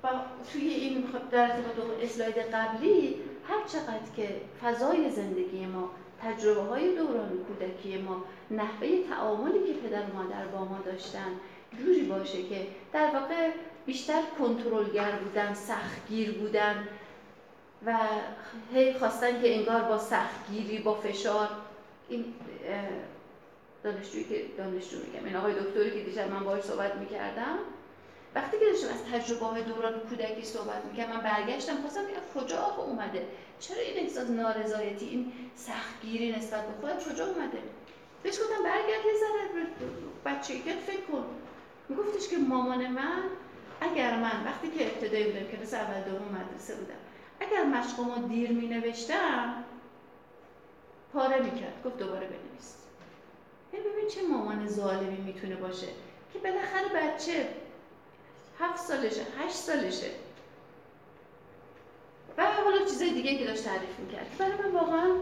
و 0.03 0.09
توی 0.53 0.69
این 0.69 1.05
در 1.31 1.53
ارتباط 1.53 2.03
اسلاید 2.03 2.37
قبلی 2.37 3.17
هر 3.49 3.65
چقدر 3.67 4.11
که 4.17 4.41
فضای 4.63 5.11
زندگی 5.11 5.67
ما 5.67 5.91
تجربه 6.23 6.61
های 6.61 6.97
دوران 6.97 7.31
کودکی 7.49 7.99
ما 7.99 8.25
نحوه 8.51 8.89
تعاملی 9.09 9.59
که 9.67 9.73
پدر 9.73 10.03
و 10.03 10.17
مادر 10.17 10.47
با 10.47 10.65
ما 10.65 10.79
داشتن 10.85 11.33
جوری 11.79 12.03
باشه 12.03 12.43
که 12.43 12.67
در 12.93 13.11
واقع 13.15 13.51
بیشتر 13.87 14.23
کنترلگر 14.39 15.13
بودن 15.13 15.55
سختگیر 15.55 16.39
بودن 16.39 16.89
و 17.87 17.99
هی 18.75 18.93
خواستن 18.93 19.43
که 19.43 19.57
انگار 19.57 19.83
با 19.83 19.99
سختگیری 19.99 20.79
با 20.79 20.95
فشار 20.95 21.49
این 22.09 22.35
دانشجویی 23.83 24.25
که 24.25 24.45
دانشجو 24.59 24.97
میگم 24.97 25.25
این 25.27 25.37
آقای 25.37 25.55
دکتری 25.55 25.91
که 25.91 26.11
دیشب 26.11 26.31
من 26.31 26.45
باهاش 26.45 26.63
صحبت 26.63 26.95
می‌کردم 26.95 27.59
وقتی 28.35 28.59
که 28.59 28.65
داشتم 28.65 28.89
از 28.89 29.05
تجربه 29.13 29.47
های 29.47 29.63
دوران 29.63 30.01
کودکی 30.01 30.45
صحبت 30.45 30.85
می‌کردم 30.85 31.17
من 31.17 31.23
برگشتم 31.23 31.77
خواستم 31.77 32.01
از 32.01 32.43
کجا 32.43 32.59
آقا 32.59 32.83
اومده؟ 32.83 33.27
چرا 33.61 33.81
این 33.81 34.07
احساس 34.07 34.31
نارضایتی 34.31 35.07
این 35.07 35.33
سختگیری 35.57 36.33
نسبت 36.33 36.67
به 36.67 36.73
خودت 36.81 37.13
کجا 37.13 37.27
اومده؟ 37.27 37.59
بهش 38.23 38.35
گفتم 38.41 38.63
برگرد 38.65 39.07
یه 39.07 39.13
ذره 39.21 39.67
بچه 40.25 40.55
فکر 40.87 41.01
کن. 41.13 41.25
میگفتش 41.89 42.29
که 42.29 42.37
مامان 42.37 42.87
من 42.87 43.23
اگر 43.81 44.17
من 44.17 44.45
وقتی 44.45 44.71
که 44.71 44.87
ابتدایی 44.87 45.25
بودم 45.25 45.47
که 45.47 45.59
مثل 45.63 45.77
اول 45.77 46.01
دوم 46.01 46.29
مدرسه 46.29 46.75
بودم 46.75 47.06
اگر 47.41 47.65
مشقمو 47.65 48.29
دیر 48.29 48.51
می 48.51 48.67
نوشتم 48.67 49.65
پاره 51.13 51.41
می‌کرد 51.43 51.83
گفت 51.85 51.99
دوباره 51.99 52.27
بنویس. 52.27 52.77
ببین 53.73 54.09
چه 54.09 54.23
مامان 54.23 54.69
ظالمی 54.69 55.17
می‌تونه 55.17 55.57
باشه 55.57 55.87
که 56.33 56.39
بالاخره 56.39 56.89
بچه 56.95 57.49
هفت 58.61 58.79
سالشه 58.79 59.23
هشت 59.39 59.55
سالشه. 59.55 60.11
و 62.39 62.47
حالا 62.47 62.79
چیزای 62.79 63.11
دیگه 63.11 63.39
که 63.39 63.47
داشت 63.47 63.65
تعریف 63.65 63.99
می‌کرد. 63.99 64.27
برای 64.39 64.53
من 64.53 64.71
واقعا 64.71 65.15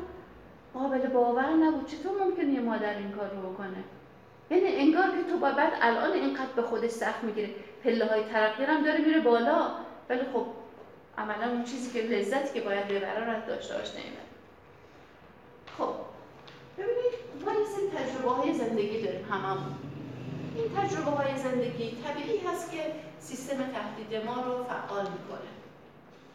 قابل 0.74 1.06
باور 1.06 1.50
نبود. 1.50 1.86
چطور 1.86 2.24
ممکنه 2.24 2.52
یه 2.52 2.60
مادر 2.60 2.96
این 2.98 3.12
کار 3.12 3.30
رو 3.30 3.52
بکنه؟ 3.52 3.84
یعنی 4.50 4.66
انگار 4.66 5.10
که 5.10 5.30
تو 5.30 5.38
بعد 5.38 5.72
الان 5.82 6.12
اینقدر 6.12 6.52
به 6.56 6.62
خودش 6.62 6.90
سخت 6.90 7.24
می‌گیره. 7.24 7.50
پله 7.84 8.06
های 8.06 8.24
ترقی 8.24 8.64
هم 8.64 8.84
داره 8.84 8.98
میره 8.98 9.20
بالا. 9.20 9.70
ولی 10.08 10.22
خب 10.32 10.46
عملا 11.18 11.50
اون 11.50 11.64
چیزی 11.64 11.90
که 11.90 12.06
لذتی 12.06 12.54
که 12.54 12.60
باید 12.60 12.88
ببره 12.88 13.34
رو 13.34 13.46
داشته 13.46 13.74
باش 13.74 13.90
نمی‌بره 13.90 14.24
خب 15.78 15.94
ببینید 16.78 17.14
ما 17.44 17.52
یه 17.52 17.66
سری 17.66 18.04
تجربه 18.04 18.30
های 18.30 18.54
زندگی 18.54 19.02
داریم 19.02 19.24
هممون. 19.30 19.74
این 20.56 20.64
تجربه 20.76 21.10
های 21.10 21.38
زندگی 21.38 22.02
طبیعی 22.04 22.38
هست 22.38 22.70
که 22.70 22.94
سیستم 23.20 23.56
تهدید 23.56 24.24
ما 24.26 24.42
رو 24.42 24.64
فعال 24.64 25.02
می‌کنه. 25.02 25.50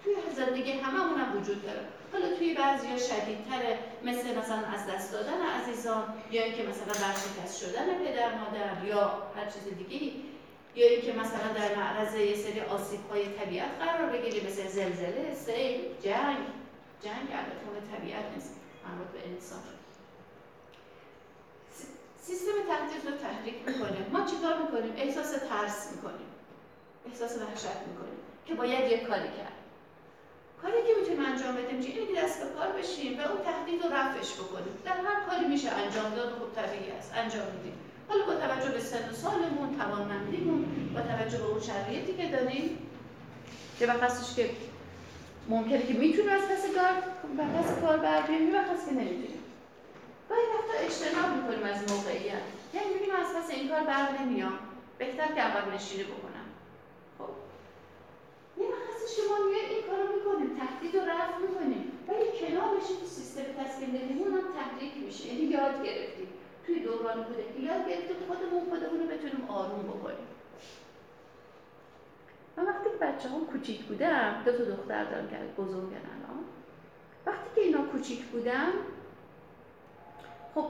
توی 0.03 0.13
زندگی 0.35 0.71
هممون 0.71 1.19
هم 1.19 1.37
وجود 1.37 1.63
داره. 1.63 1.79
حالا 2.13 2.35
توی 2.37 2.53
بعضی 2.53 2.87
ها 2.87 2.97
شدیدتره 2.97 3.79
مثل 4.03 4.37
مثلا 4.37 4.57
از 4.57 4.87
دست 4.87 5.11
دادن 5.11 5.41
عزیزان 5.61 6.03
یا 6.31 6.43
اینکه 6.43 6.63
مثلا 6.63 7.07
ورشکست 7.07 7.65
شدن 7.65 7.85
پدر 7.85 8.29
مادر 8.37 8.85
یا 8.85 9.01
هر 9.35 9.45
چیز 9.45 9.63
دیگه 9.77 10.11
یا 10.79 10.87
اینکه 10.87 11.13
مثلا 11.13 11.53
در 11.55 11.75
معرض 11.75 12.15
یه 12.15 12.35
سری 12.35 12.61
آسیب 12.61 12.99
های 13.09 13.25
طبیعت 13.25 13.69
قرار 13.79 14.09
بگیری 14.09 14.47
مثل 14.47 14.67
زلزله، 14.67 15.35
سیل، 15.35 15.81
جنگ. 16.03 16.37
جنگ 17.03 17.27
البته 17.31 17.97
طبیعت 17.97 18.25
نیست 18.35 18.55
مربوط 18.85 19.07
به 19.07 19.29
انسان. 19.29 19.59
سیستم 22.21 22.51
تهدید 22.51 23.11
رو 23.11 23.17
تحریک 23.17 23.55
می‌کنه 23.67 24.07
ما 24.13 24.25
چیکار 24.25 24.61
می‌کنیم؟ 24.61 24.93
احساس 24.97 25.31
ترس 25.31 25.91
می‌کنیم. 25.91 26.29
احساس 27.09 27.37
وحشت 27.37 27.79
می‌کنیم 27.87 28.19
که 28.45 28.53
باید 28.53 28.91
یه 28.91 28.97
کاری 28.97 29.29
کرد. 29.37 29.59
کاری 30.61 30.77
که 30.87 30.93
می‌تونیم 30.99 31.25
انجام 31.25 31.55
بدیم 31.55 31.81
چیه 31.81 31.95
اینه 31.95 32.13
که 32.13 32.21
دست 32.21 32.43
به 32.43 32.49
کار 32.49 32.67
بشیم 32.67 33.19
و 33.19 33.21
اون 33.21 33.41
تهدید 33.43 33.83
رو 33.83 33.89
رفعش 33.93 34.33
بکنیم. 34.33 34.73
در 34.85 34.97
هر 34.97 35.29
کاری 35.29 35.45
میشه 35.45 35.69
انجام 35.71 36.15
داد 36.15 36.29
خب 36.29 36.61
طبیعی 36.61 36.91
است. 36.91 37.11
انجام 37.15 37.47
میدیم. 37.55 37.77
حالا 38.09 38.25
با 38.25 38.35
توجه 38.35 38.71
به 38.71 38.79
سن 38.79 39.09
و 39.09 39.13
سالمون 39.13 39.77
توانمندیمون 39.77 40.65
با 40.93 41.01
توجه 41.01 41.37
به 41.37 41.45
اون 41.45 41.61
شرایطی 41.61 42.13
که 42.13 42.29
داریم 42.37 42.77
که 43.79 43.87
وقتش 43.87 44.35
که 44.35 44.49
ممکنه 45.49 45.83
که 45.87 45.93
می‌تونیم 45.93 46.29
از 46.29 46.41
پس 46.41 46.63
کار 46.75 46.93
پس 47.57 47.81
کار 47.81 47.97
بر 47.97 48.21
بیایم 48.21 48.53
وقت 48.53 48.85
که 48.85 48.91
نمی‌تونیم. 48.91 49.43
وقتا 50.29 50.75
اجتناب 50.79 51.29
می‌کنیم 51.35 51.63
از 51.73 51.91
موقعیت. 51.91 52.45
یعنی 52.73 52.87
می‌بینیم 52.93 53.15
از 53.15 53.27
پس 53.35 53.49
این 53.49 53.69
کار 53.69 53.79
بر 53.79 54.05
نمیام 54.19 54.59
بهتر 54.97 55.27
که 55.35 55.41
اول 55.41 55.73
نشینی 55.75 56.03
بکنم. 56.03 56.47
خب. 57.17 57.33
یه 58.61 58.67
وقت 58.67 58.99
که 59.15 59.21
ما 59.29 59.37
این 59.69 59.83
کارو 59.89 60.05
می‌کنیم 60.15 60.49
تهدید 60.59 60.95
رو 60.95 61.01
رفع 61.11 61.37
می‌کنیم. 61.45 61.91
ولی 62.07 62.25
کنار 62.39 62.69
بشیم 62.77 62.97
سیستم 63.15 63.41
تسکین 63.59 63.89
دهیمون 63.89 64.33
هم 64.33 64.45
تحریک 64.57 64.93
میشه. 65.05 65.27
یعنی 65.27 65.41
یاد 65.41 65.75
گرفتیم. 65.85 66.28
توی 66.69 66.79
دوران 66.79 67.23
کودکی 67.23 67.61
یاد 67.61 67.89
گرفتیم 67.89 68.15
خودمون 68.27 68.69
خودمون 68.69 68.99
رو 68.99 69.07
بتونیم 69.07 69.45
آروم 69.49 69.83
بکنیم. 69.83 70.27
من 72.57 72.65
وقتی 72.65 72.89
بچه 73.01 73.29
هم 73.29 73.45
کوچیک 73.45 73.83
بودم 73.83 74.41
دو 74.45 74.51
تا 74.51 74.63
دختر 74.63 75.03
دارم 75.03 75.27
که 75.29 75.35
بزرگن 75.57 75.81
الان. 75.85 76.43
وقتی 77.25 77.55
که 77.55 77.61
اینا 77.61 77.81
کوچیک 77.81 78.25
بودم 78.25 78.69
خب 80.55 80.65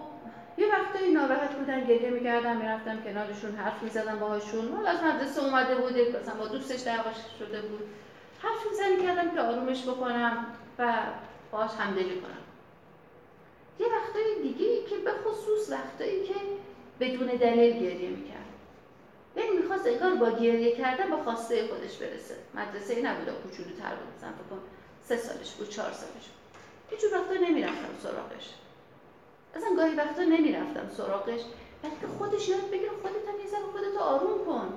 یه 0.57 0.67
وقتایی 0.71 1.13
ناراحت 1.13 1.55
بودن 1.55 1.85
گریه 1.85 2.09
می‌کردم 2.09 2.57
می‌رفتم 2.57 3.03
کنارشون 3.03 3.55
حرف 3.55 3.83
می‌زدم 3.83 4.19
باهاشون. 4.19 4.71
حالا 4.71 4.89
از 4.89 5.03
مدرسه 5.03 5.43
اومده 5.43 5.75
بوده 5.75 6.19
مثلا 6.21 6.35
با 6.35 6.47
دوستش 6.47 6.81
دعواش 6.81 7.15
شده 7.39 7.61
بود. 7.61 7.89
حرف 8.39 8.67
می‌زنی 8.71 9.07
کردم 9.07 9.31
که 9.31 9.41
آرومش 9.41 9.83
بکنم 9.83 10.45
و 10.79 10.93
باهاش 11.51 11.71
همدلی 11.71 12.21
کنم. 12.21 12.48
یه 13.79 13.87
وقتای 13.87 14.41
دیگه 14.41 14.83
که 14.83 14.97
به 14.97 15.11
خصوص 15.11 15.69
وقتایی 15.69 16.23
که 16.23 16.33
بدون 16.99 17.27
دلیل 17.27 17.73
گریه 17.73 18.09
می‌کرد. 18.09 18.45
یعنی 19.35 19.57
می‌خواست 19.57 19.87
انگار 19.87 20.15
با 20.15 20.37
گریه 20.37 20.75
کردن 20.75 21.09
با 21.09 21.17
خواسته 21.17 21.67
خودش 21.67 21.97
برسه. 21.97 22.35
مدرسه 22.55 22.93
ای 22.93 23.01
نبوده 23.01 23.31
تر 23.31 23.95
بود 23.95 24.15
مثلا 24.17 24.29
فکر 24.29 24.59
سه 25.03 25.17
سالش 25.17 25.51
بود 25.51 25.69
چهار 25.69 25.91
سالش 25.91 26.27
بود. 26.27 26.39
هیچ 26.89 27.03
وقتا 27.13 27.33
نمی‌رفتم 27.33 27.95
سراغش. 28.03 28.49
اصلا 29.55 29.75
گاهی 29.75 29.95
وقتا 29.95 30.23
نمی‌رفتم 30.23 30.89
سراغش. 30.97 31.41
بلکه 31.83 32.07
خودش 32.17 32.49
یاد 32.49 32.69
بگیره 32.69 32.91
خودت 33.01 33.27
هم 33.27 33.39
یه 33.39 33.45
خودت 33.71 33.97
آروم 33.97 34.45
کن. 34.45 34.73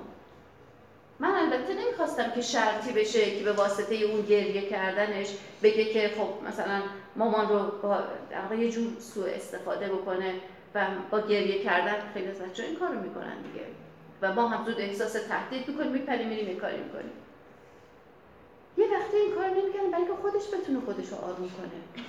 من 1.19 1.35
البته 1.35 1.73
نمی‌خواستم 1.73 2.31
که 2.31 2.41
شرطی 2.41 2.91
بشه 2.91 3.37
که 3.37 3.43
به 3.43 3.51
واسطه 3.51 3.95
اون 3.95 4.21
گریه 4.21 4.69
کردنش 4.69 5.27
بگه 5.63 5.85
که 5.85 6.11
خب 6.17 6.47
مثلا 6.47 6.81
مامان 7.15 7.49
رو 7.49 7.71
با 8.49 8.55
یه 8.55 8.71
جور 8.71 8.99
سوء 8.99 9.29
استفاده 9.29 9.89
بکنه 9.89 10.33
و 10.75 10.87
با 11.11 11.19
گریه 11.19 11.63
کردن 11.63 11.95
خیلی 12.13 12.27
از 12.27 12.39
بچه 12.39 12.63
این 12.63 12.75
کارو 12.75 12.99
می‌کنن 12.99 13.41
دیگه. 13.41 13.65
و 14.21 14.33
ما 14.33 14.47
هم 14.47 14.65
زود 14.65 14.79
احساس 14.79 15.13
تهدید 15.13 15.67
می‌کنیم 15.67 15.91
میپریم 15.91 16.27
میریم 16.27 16.47
این 16.47 16.59
کاری 16.59 16.77
می‌کنیم. 16.77 17.11
یه 18.77 18.85
وقتی 18.85 19.17
این 19.17 19.35
کار 19.35 19.49
نمی‌کنه 19.49 19.99
بلکه 19.99 20.13
خودش 20.21 20.47
بتونه 20.47 20.79
خودش 20.79 21.07
رو 21.09 21.17
آروم 21.17 21.49
کنه. 21.49 22.03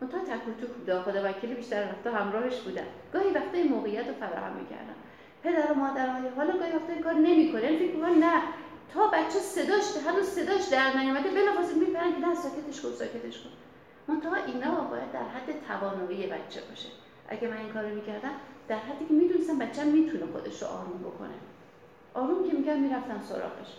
منتها 0.00 0.20
تک 0.20 0.48
و 0.48 0.60
توک 0.60 0.70
بوده 0.70 1.00
خدا 1.00 1.28
وکیلی 1.30 1.54
بیشتر 1.54 1.88
وقتا 1.88 2.18
همراهش 2.18 2.60
بودن. 2.60 2.86
گاهی 3.12 3.30
وقتا 3.30 3.56
این 3.58 3.68
موقعیت 3.68 4.08
رو 4.08 4.14
فراهم 4.14 4.56
می‌کردن. 4.56 4.99
پدر 5.42 5.72
و 5.72 5.74
مادرهای 5.74 6.28
حالا 6.36 6.58
گاهی 6.58 6.72
وقتا 6.72 7.02
کار 7.04 7.12
نمی‌کنه. 7.14 7.62
یعنی 7.62 7.78
فکر 7.78 7.96
نه. 8.08 8.42
تا 8.94 9.06
بچه 9.06 9.38
صداش 9.38 9.96
هنوز 10.06 10.26
صداش 10.26 10.68
در 10.68 10.96
نیومده 10.96 11.30
بلافاصله 11.30 11.74
میپرن 11.74 12.12
که 12.12 12.18
نه 12.18 12.34
ساکتش 12.34 12.80
کن 12.80 12.90
ساکتش 12.90 13.38
کن. 13.38 13.50
منتها 14.08 14.36
اینا 14.36 14.80
باید 14.80 15.12
در 15.12 15.22
حد 15.22 15.66
توانایی 15.68 16.26
بچه 16.26 16.60
باشه. 16.70 16.88
اگه 17.28 17.48
من 17.48 17.56
این 17.56 17.72
کارو 17.72 17.88
می‌کردم 17.88 18.30
در 18.68 18.76
حدی 18.76 19.04
که 19.04 19.14
می‌دونستم 19.14 19.58
بچه 19.58 19.84
می‌تونه 19.84 20.24
خودش 20.32 20.62
رو 20.62 20.68
آروم 20.68 20.98
بکنه. 20.98 21.34
آروم 22.14 22.50
که 22.50 22.56
میگم 22.56 22.78
می‌رفتم 22.78 23.20
سراغش. 23.28 23.72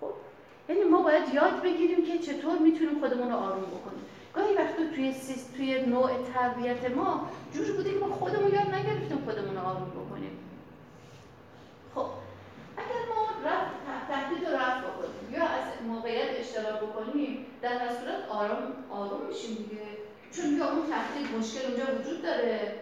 خب 0.00 0.10
یعنی 0.68 0.84
ما 0.84 1.02
باید 1.02 1.34
یاد 1.34 1.62
بگیریم 1.62 2.06
که 2.06 2.18
چطور 2.18 2.58
می‌تونیم 2.58 3.00
خودمون 3.00 3.28
رو 3.28 3.36
آروم 3.36 3.62
بکنیم. 3.62 4.04
گاهی 4.34 4.54
وقتا 4.54 4.82
توی 4.94 5.14
توی 5.56 5.86
نوع 5.86 6.10
تربیت 6.34 6.90
ما 6.90 7.28
جوری 7.54 7.72
بوده 7.72 7.90
که 7.90 7.98
ما 7.98 8.14
خودمون 8.14 8.54
یاد 8.54 8.74
نگرفتیم 8.74 9.22
خودمون 9.24 9.56
رو 9.56 9.62
آروم 9.62 9.90
بکنیم 9.90 10.38
خب 11.94 12.06
اگر 12.76 13.02
ما 13.14 13.26
رفت 13.46 13.70
تهدید 14.08 14.48
رو 14.48 14.56
رفت 14.56 14.80
بکنیم. 14.86 15.26
یا 15.32 15.42
از 15.42 15.64
موقعیت 15.86 16.30
اشتراک 16.30 16.80
بکنیم 16.80 17.46
در 17.62 17.78
هر 17.78 17.88
صورت 17.88 18.28
آرام 18.28 18.74
آروم 18.90 19.26
میشیم 19.26 19.54
دیگه. 19.56 19.86
چون 20.32 20.56
یا 20.58 20.70
اون 20.70 20.86
تهدید 20.90 21.38
مشکل 21.38 21.66
اونجا 21.66 21.84
وجود 22.00 22.22
داره. 22.22 22.80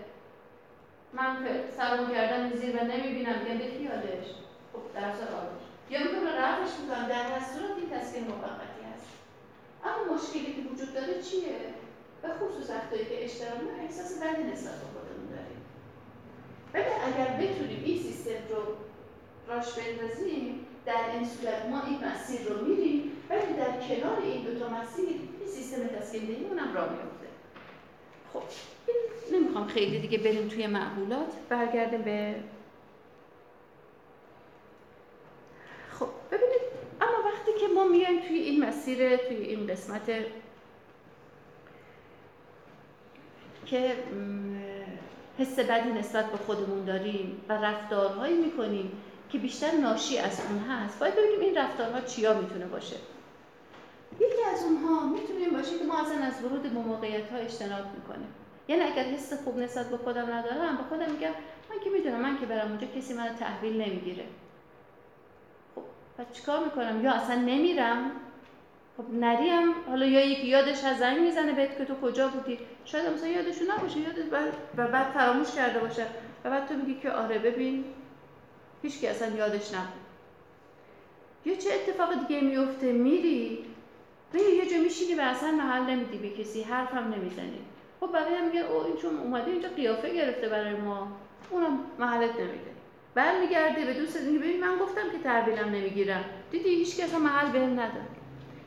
من 1.12 1.36
سلام 1.76 2.14
کردم 2.14 2.56
زیر 2.56 2.76
و 2.76 2.84
نمی‌بینم 2.84 3.38
میگم 3.38 3.58
به 3.58 3.64
خیالش. 3.64 4.26
خب 4.72 4.82
در 4.94 5.10
آروم. 5.10 5.58
یا 5.90 6.00
می‌کنم 6.00 6.36
رفتش 6.38 6.80
می‌کنم 6.80 7.08
در 7.08 7.22
هر 7.22 7.44
صورت 7.44 7.70
این 7.78 7.90
تسکین 7.90 8.24
موقتی 8.24 8.82
هست. 8.92 9.08
اما 9.84 10.14
مشکلی 10.14 10.52
که 10.54 10.62
وجود 10.70 10.94
داره 10.94 11.22
چیه؟ 11.22 11.56
به 12.22 12.28
خصوص 12.28 12.70
وقتایی 12.70 13.04
که 13.04 13.24
اشتراک 13.24 13.60
احساس 13.82 14.22
بدی 14.22 14.42
نسبت 14.42 14.74
به 14.74 14.86
خودمون 14.94 15.28
داریم. 15.30 15.60
ولی 16.74 16.84
اگر 16.84 17.28
بتونیم 17.36 17.82
این 17.84 18.02
سیستم 18.02 18.30
رو 18.50 18.62
راش 19.48 19.66
بندازیم 19.72 20.66
در 20.86 21.10
این 21.12 21.28
صورت 21.28 21.66
ما 21.70 21.82
این 21.86 21.98
مسیر 22.04 22.48
رو 22.48 22.66
میریم 22.66 23.12
ولی 23.30 23.40
در 23.40 23.88
کنار 23.88 24.22
این 24.22 24.44
دوتا 24.44 24.68
مسیر 24.68 25.04
این 25.08 25.48
سیستم 25.48 25.86
تسکین 25.86 26.24
دهی 26.24 26.44
اونم 26.44 26.74
را 26.74 26.88
میفته 26.88 27.26
خب 28.32 28.42
نمی‌خوام 29.32 29.66
خیلی 29.66 29.98
دیگه 29.98 30.18
بریم 30.18 30.48
توی 30.48 30.66
معقولات. 30.66 31.32
برگردیم 31.48 32.02
به 32.02 32.34
خب 35.90 36.08
ببینید 36.30 36.60
اما 37.00 37.28
وقتی 37.28 37.52
که 37.60 37.66
ما 37.74 37.84
میایم 37.84 38.20
توی 38.20 38.38
این 38.38 38.64
مسیر 38.64 39.16
توی 39.16 39.36
این 39.36 39.66
قسمت 39.66 40.10
که 43.66 43.96
حس 45.38 45.58
بدی 45.58 45.92
نسبت 45.92 46.30
به 46.32 46.36
خودمون 46.36 46.84
داریم 46.84 47.44
و 47.48 47.52
رفتارهایی 47.52 48.38
می‌کنیم 48.38 48.92
که 49.34 49.40
بیشتر 49.40 49.70
ناشی 49.70 50.18
از 50.18 50.40
اون 50.48 50.58
هست. 50.58 50.98
باید 50.98 51.14
ببینیم 51.14 51.40
این 51.40 51.58
رفتارها 51.58 52.00
چیا 52.00 52.40
می‌تونه 52.40 52.66
باشه. 52.66 52.96
یکی 54.20 54.44
از 54.54 54.62
اونها 54.62 55.06
می‌تونه 55.06 55.48
باشه 55.48 55.78
که 55.78 55.84
ما 55.84 56.00
اصلا 56.00 56.24
از 56.26 56.44
ورود 56.44 56.62
به 56.62 56.68
موقعیت 56.68 57.30
ها 57.30 57.36
اجتناب 57.38 57.84
می‌کنیم. 57.94 58.28
یعنی 58.68 58.82
اگر 58.82 59.02
حس 59.02 59.32
خوب 59.44 59.58
نسبت 59.58 59.88
به 59.88 59.96
خودم 59.96 60.32
ندارم 60.32 60.76
به 60.76 60.82
خودم 60.88 61.12
میگم 61.12 61.30
من 61.70 61.84
که 61.84 61.90
می‌دونم 61.90 62.20
من 62.20 62.38
که 62.38 62.46
برم 62.46 62.68
اونجا 62.68 62.86
کسی 62.86 63.14
منو 63.14 63.32
تحویل 63.32 63.82
نمی‌گیره. 63.82 64.24
خب 65.74 65.82
پس 66.18 66.26
چیکار 66.32 66.64
می‌کنم؟ 66.64 67.04
یا 67.04 67.12
اصلا 67.12 67.36
نمیرم؟ 67.36 68.10
خب 68.96 69.04
نریم. 69.10 69.72
حالا 69.88 70.06
یا 70.06 70.26
یکی 70.26 70.46
یادش 70.46 70.84
از 70.84 70.98
زنگ 70.98 71.18
می‌زنه 71.18 71.52
بهت 71.52 71.78
که 71.78 71.84
تو 71.84 71.94
کجا 71.94 72.28
بودی؟ 72.28 72.58
شاید 72.84 73.12
مثلا 73.12 73.28
یادشون 73.28 73.70
نباشه. 73.70 73.98
یادش 74.00 74.24
و 74.76 74.88
بعد 74.88 75.12
فراموش 75.12 75.54
کرده 75.54 75.78
باشه. 75.78 76.06
و 76.44 76.50
بعد 76.50 76.68
تو 76.68 76.74
میگی 76.74 76.94
که 77.00 77.10
آره 77.10 77.38
ببین 77.38 77.84
هیچ 78.84 79.00
که 79.00 79.10
اصلا 79.10 79.36
یادش 79.36 79.74
نبود. 79.74 80.04
یا 81.44 81.54
چه 81.54 81.70
اتفاق 81.72 82.26
دیگه 82.26 82.40
میفته؟ 82.40 82.92
میری؟ 82.92 83.64
و 84.34 84.36
یه 84.36 84.70
جا 84.70 84.76
میشینی 84.78 85.14
و 85.14 85.20
اصلا 85.20 85.50
محل 85.50 85.82
نمیدی 85.82 86.18
به 86.18 86.30
کسی 86.30 86.62
حرفم 86.62 87.14
نمی‌زنی. 87.16 87.58
خب 88.00 88.12
بقیه 88.12 88.38
هم 88.38 88.46
میگن 88.46 88.60
او 88.60 88.86
این 88.86 88.96
چون 88.96 89.18
اومده 89.18 89.50
اینجا 89.50 89.68
قیافه 89.68 90.14
گرفته 90.14 90.48
برای 90.48 90.74
ما. 90.74 91.08
اونم 91.50 91.78
محلت 91.98 92.30
نمیده. 92.30 92.74
برمیگرده 93.14 93.84
به 93.84 93.94
دوست 93.94 94.16
دیگه 94.16 94.38
ببین 94.38 94.60
من 94.60 94.78
گفتم 94.78 95.10
که 95.12 95.18
تحویلم 95.24 95.68
نمی‌گیرم. 95.68 96.24
دیدی 96.50 96.68
هیچ 96.68 96.96
کس 96.96 97.14
محل 97.14 97.52
بهم 97.52 97.72
نداد. 97.72 98.08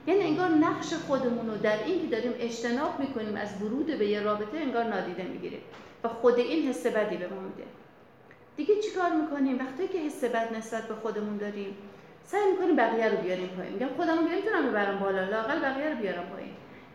یعنی 0.07 0.21
انگار 0.21 0.49
نقش 0.49 0.93
خودمون 0.93 1.49
رو 1.49 1.57
در 1.57 1.83
این 1.83 2.01
که 2.01 2.07
داریم 2.07 2.33
اجتناب 2.39 2.99
می‌کنیم 2.99 3.35
از 3.35 3.61
ورود 3.61 3.85
به 3.85 4.07
یه 4.07 4.21
رابطه 4.21 4.57
انگار 4.57 4.83
نادیده 4.83 5.23
می‌گیریم 5.23 5.61
و 6.03 6.07
خود 6.07 6.39
این 6.39 6.69
حس 6.69 6.85
بدی 6.85 7.17
به 7.17 7.27
ما 7.27 7.41
میده. 7.41 7.63
دیگه 8.57 8.81
چیکار 8.81 9.11
می‌کنیم؟ 9.11 9.59
وقتی 9.59 9.87
که 9.87 9.97
حس 9.97 10.23
بد 10.23 10.55
نسبت 10.55 10.87
به 10.87 10.93
خودمون 10.95 11.37
داریم 11.37 11.77
سعی 12.23 12.51
می‌کنیم 12.51 12.75
بقیه 12.75 13.09
رو 13.09 13.17
بیاریم 13.17 13.47
پایین. 13.47 13.73
میگم 13.73 13.87
خودمو 13.97 14.21
نمی‌تونم 14.21 14.69
ببرم 14.69 14.99
بالا؟ 14.99 15.23
لاقل 15.23 15.59
بقیه 15.59 15.89
رو 15.89 15.95
بیارم 15.95 16.25
پایین. 16.25 16.53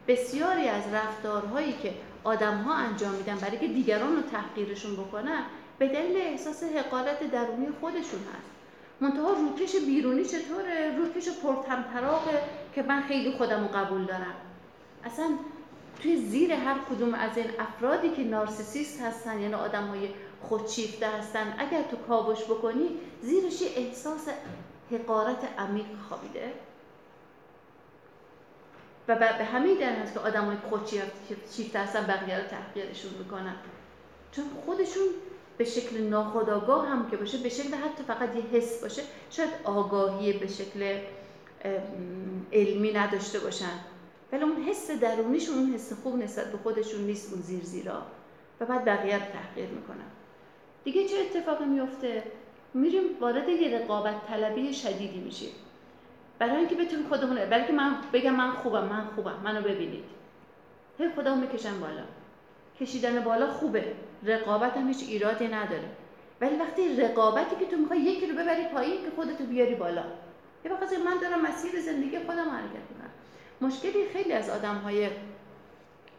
بسیاری 0.09 0.69
از 0.69 0.83
رفتارهایی 0.95 1.73
که 1.73 1.95
آدم 2.25 2.57
ها 2.57 2.75
انجام 2.75 3.13
میدن 3.13 3.37
برای 3.37 3.59
که 3.59 3.67
دیگران 3.67 4.17
رو 4.17 4.23
تحقیرشون 4.23 4.97
بکنن 4.97 5.43
به 5.79 5.89
دلیل 5.89 6.17
احساس 6.17 6.63
حقارت 6.63 7.31
درونی 7.31 7.69
خودشون 7.81 8.01
هست. 8.03 8.51
منتها 9.01 9.33
روکش 9.33 9.77
بیرونی 9.87 10.25
چطوره؟ 10.25 10.97
روکش 10.97 11.29
پرتمطراقه 11.43 12.39
که 12.75 12.83
من 12.83 13.03
خیلی 13.03 13.31
خودم 13.31 13.61
رو 13.61 13.69
قبول 13.69 14.05
دارم. 14.05 14.35
اصلا 15.05 15.27
توی 16.03 16.17
زیر 16.17 16.53
هر 16.53 16.77
کدوم 16.91 17.15
از 17.15 17.37
این 17.37 17.47
افرادی 17.59 18.09
که 18.11 18.25
نارسیسیست 18.25 19.03
هستن 19.03 19.41
یعنی 19.41 19.55
آدم 19.55 19.87
های 19.87 20.09
خودشیفته 20.43 21.09
هستن. 21.09 21.55
اگر 21.59 21.83
تو 21.83 21.97
کاوش 21.97 22.45
بکنی 22.45 22.89
زیرش 23.23 23.63
احساس 23.77 24.29
حقارت 24.91 25.59
عمیق 25.59 25.87
خوابیده. 26.09 26.53
و 29.09 29.17
به 29.17 29.45
همین 29.45 29.75
دلیل 29.75 29.99
هست 29.99 30.15
که 30.15 30.21
آدم 30.21 30.45
های 30.45 30.57
خودشیفته 30.57 31.79
هستن 31.79 32.07
بقیه 32.07 32.39
رو 32.39 32.45
تحقیرشون 32.45 33.11
می‌کنن. 33.19 33.55
چون 34.33 34.45
خودشون 34.65 35.07
به 35.59 35.65
شکل 35.65 36.01
ناخودآگاه 36.01 36.89
هم 36.89 37.11
که 37.11 37.17
باشه 37.17 37.39
به 37.39 37.49
شکل 37.49 37.75
حتی 37.75 38.03
فقط 38.03 38.37
یه 38.37 38.43
حس 38.43 38.83
باشه 38.83 39.03
شاید 39.31 39.51
آگاهی 39.65 40.33
به 40.33 40.47
شکل 40.47 40.99
علمی 42.53 42.93
نداشته 42.93 43.39
باشن. 43.39 43.79
ولی 44.33 44.43
اون 44.43 44.63
حس 44.63 44.91
درونیشون 44.91 45.59
اون 45.59 45.75
حس 45.75 45.93
خوب 46.03 46.23
نسبت 46.23 46.53
به 46.53 46.59
خودشون 46.59 47.01
نیست 47.01 47.33
اون 47.33 47.43
زیر 47.43 47.65
زیرا. 47.65 48.03
و 48.61 48.67
بعد 48.67 48.85
بقیه 48.85 49.19
تحقیر 49.19 49.69
می‌کنن. 49.69 50.12
دیگه 50.85 51.09
چه 51.09 51.17
اتفاقی 51.17 51.65
میفته 51.65 52.23
میریم 52.75 53.03
وارد 53.21 53.49
یه 53.49 53.79
رقابت 53.79 54.27
طلبی 54.29 54.75
شدیدی 54.75 55.19
میشیم. 55.21 55.51
برای 56.39 56.57
اینکه 56.57 56.75
بتونیم 56.75 57.09
خودمون 57.09 57.45
بلکه 57.45 57.73
من 57.73 57.97
بگم 58.13 58.35
من 58.35 58.53
خوبم 58.53 58.85
من 58.85 59.05
خوبم. 59.15 59.41
منو 59.45 59.63
ببینید. 59.63 60.05
هی 60.99 61.09
خودمو 61.15 61.41
می‌کشم 61.41 61.81
بالا. 61.81 62.03
کشیدن 62.81 63.21
بالا 63.21 63.51
خوبه. 63.51 63.85
رقابت 64.25 64.77
هم 64.77 64.89
هیچ 64.89 65.05
ایرادی 65.09 65.49
نداره. 65.49 65.89
ولی 66.41 66.57
وقتی 66.57 66.97
رقابتی 66.97 67.57
که 67.57 67.67
تو 67.67 67.77
می‌خوای 67.77 68.01
یکی 68.01 68.27
رو 68.27 68.35
ببری 68.35 68.65
پایین 68.65 69.05
که 69.05 69.11
خودتو 69.17 69.45
بیاری 69.45 69.75
بالا. 69.75 70.05
یه 70.65 70.73
وقتی 70.73 70.97
من 70.97 71.19
دارم 71.23 71.43
مسیر 71.43 71.81
زندگی 71.81 72.19
خودم 72.19 72.51
حرکت 72.51 72.85
می‌کنم. 72.91 73.11
مشکلی 73.61 74.09
خیلی 74.13 74.33
از 74.33 74.51
آدم 74.51 74.75
های 74.75 75.09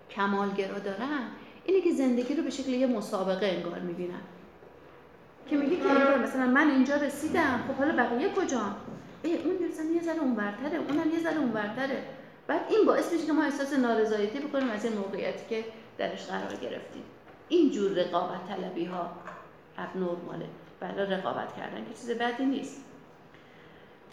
کمالگرا 0.10 0.80
دارن 0.80 1.28
اینه 1.66 1.82
که 1.82 1.92
زندگی 1.92 2.36
رو 2.36 2.44
به 2.44 2.50
شکل 2.50 2.70
یه 2.70 2.88
مسابقه 2.88 3.46
انگار 3.46 3.80
می‌بینن. 3.80 4.22
که 5.50 5.56
میگه 5.58 5.76
که 5.76 5.90
انگار 5.90 6.18
مثلا 6.18 6.46
من 6.48 6.70
اینجا 6.70 6.96
رسیدم. 6.96 7.64
خب 7.68 7.74
حالا 7.74 8.04
بقیه 8.04 8.30
کجا؟ 8.30 8.76
ای 9.24 9.38
اون 9.38 9.70
مثلا 9.70 9.86
یه 9.86 10.02
ذره 10.02 10.20
اونورتره. 10.20 10.78
اونم 10.78 11.12
یه 11.14 11.20
ذره 11.20 11.38
اونورتره. 11.38 12.04
بعد 12.48 12.62
این 12.70 12.86
باعث 12.86 13.14
میشه 13.14 13.26
که 13.26 13.34
ما 13.34 13.44
احساس 13.44 13.74
نارضایتی 13.74 14.40
بکنیم 14.40 14.70
از 14.70 14.86
این 14.86 14.94
موقعیتی 14.94 15.46
که 15.50 15.66
درش 15.98 16.26
قرار 16.26 16.56
گرفتیم 16.62 17.04
این 17.50 17.72
جور 17.72 17.92
رقابت 17.92 18.48
طلبی 18.48 18.86
ها 18.86 19.12
اب 19.78 19.96
نرماله 19.96 20.46
بلا 20.80 21.04
رقابت 21.04 21.56
کردن 21.58 21.86
که 21.86 21.94
چیز 22.02 22.12
بدی 22.12 22.46
نیست. 22.46 22.82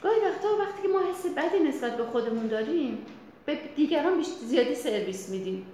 گاهی 0.02 0.20
وقتا 0.20 0.48
وقتی 0.60 0.82
که 0.82 0.88
ما 0.88 1.00
حس 1.00 1.26
بدی 1.26 1.68
نسبت 1.68 1.96
به 1.96 2.04
خودمون 2.04 2.46
داریم 2.46 3.06
به 3.46 3.58
دیگران 3.76 4.16
بیشتر 4.16 4.46
زیادی 4.46 4.74
سرویس 4.74 5.28
میدیم. 5.28 5.66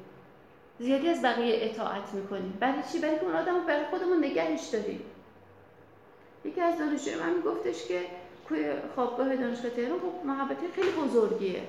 زیادی 0.78 1.08
از 1.08 1.22
بقیه 1.22 1.58
اطاعت 1.60 2.14
می‌کنیم. 2.14 2.56
برای 2.60 2.82
چی؟ 2.92 2.98
برای 2.98 3.18
اون 3.18 3.36
آدم 3.36 3.66
برای 3.66 3.84
خودمون 3.84 4.24
نگهش 4.24 4.68
داریم. 4.72 5.00
یکی 6.46 6.60
از 6.60 6.78
دانشجوی 6.78 7.14
من 7.14 7.40
گفتش 7.40 7.88
که 7.88 8.00
کوی 8.48 8.72
خوابگاه 8.94 9.36
دانشگاه 9.36 9.70
تهران 9.70 9.98
خب 9.98 10.26
محبته 10.26 10.68
خیلی 10.74 10.90
بزرگیه. 10.90 11.62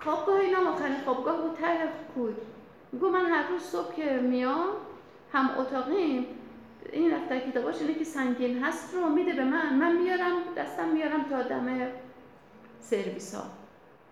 خوابگاه 0.00 0.40
اینا 0.40 0.70
آخرین 0.70 1.00
خوابگاه 1.04 1.42
بود 1.42 1.56
ته 1.56 1.88
کوی 2.14 2.32
میگو 2.92 3.08
من 3.08 3.26
هر 3.26 3.48
روز 3.48 3.62
صبح 3.62 3.94
که 3.94 4.04
میام 4.04 4.68
هم 5.32 5.50
اتاقیم 5.58 6.26
این 6.92 7.16
دفتر 7.16 7.38
کتاباش 7.38 7.80
اینه 7.80 7.94
که 7.94 8.04
سنگین 8.04 8.64
هست 8.64 8.94
رو 8.94 9.08
میده 9.08 9.32
به 9.32 9.44
من. 9.44 9.74
من 9.74 9.96
میارم 9.96 10.32
دستم 10.56 10.88
میارم 10.88 11.24
تا 11.30 11.42
دم 11.42 11.88
سرویس 12.80 13.34
ها 13.34 13.42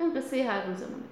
این 0.00 0.14
قصه 0.14 0.44
هر 0.44 0.66
روزمونه. 0.66 1.02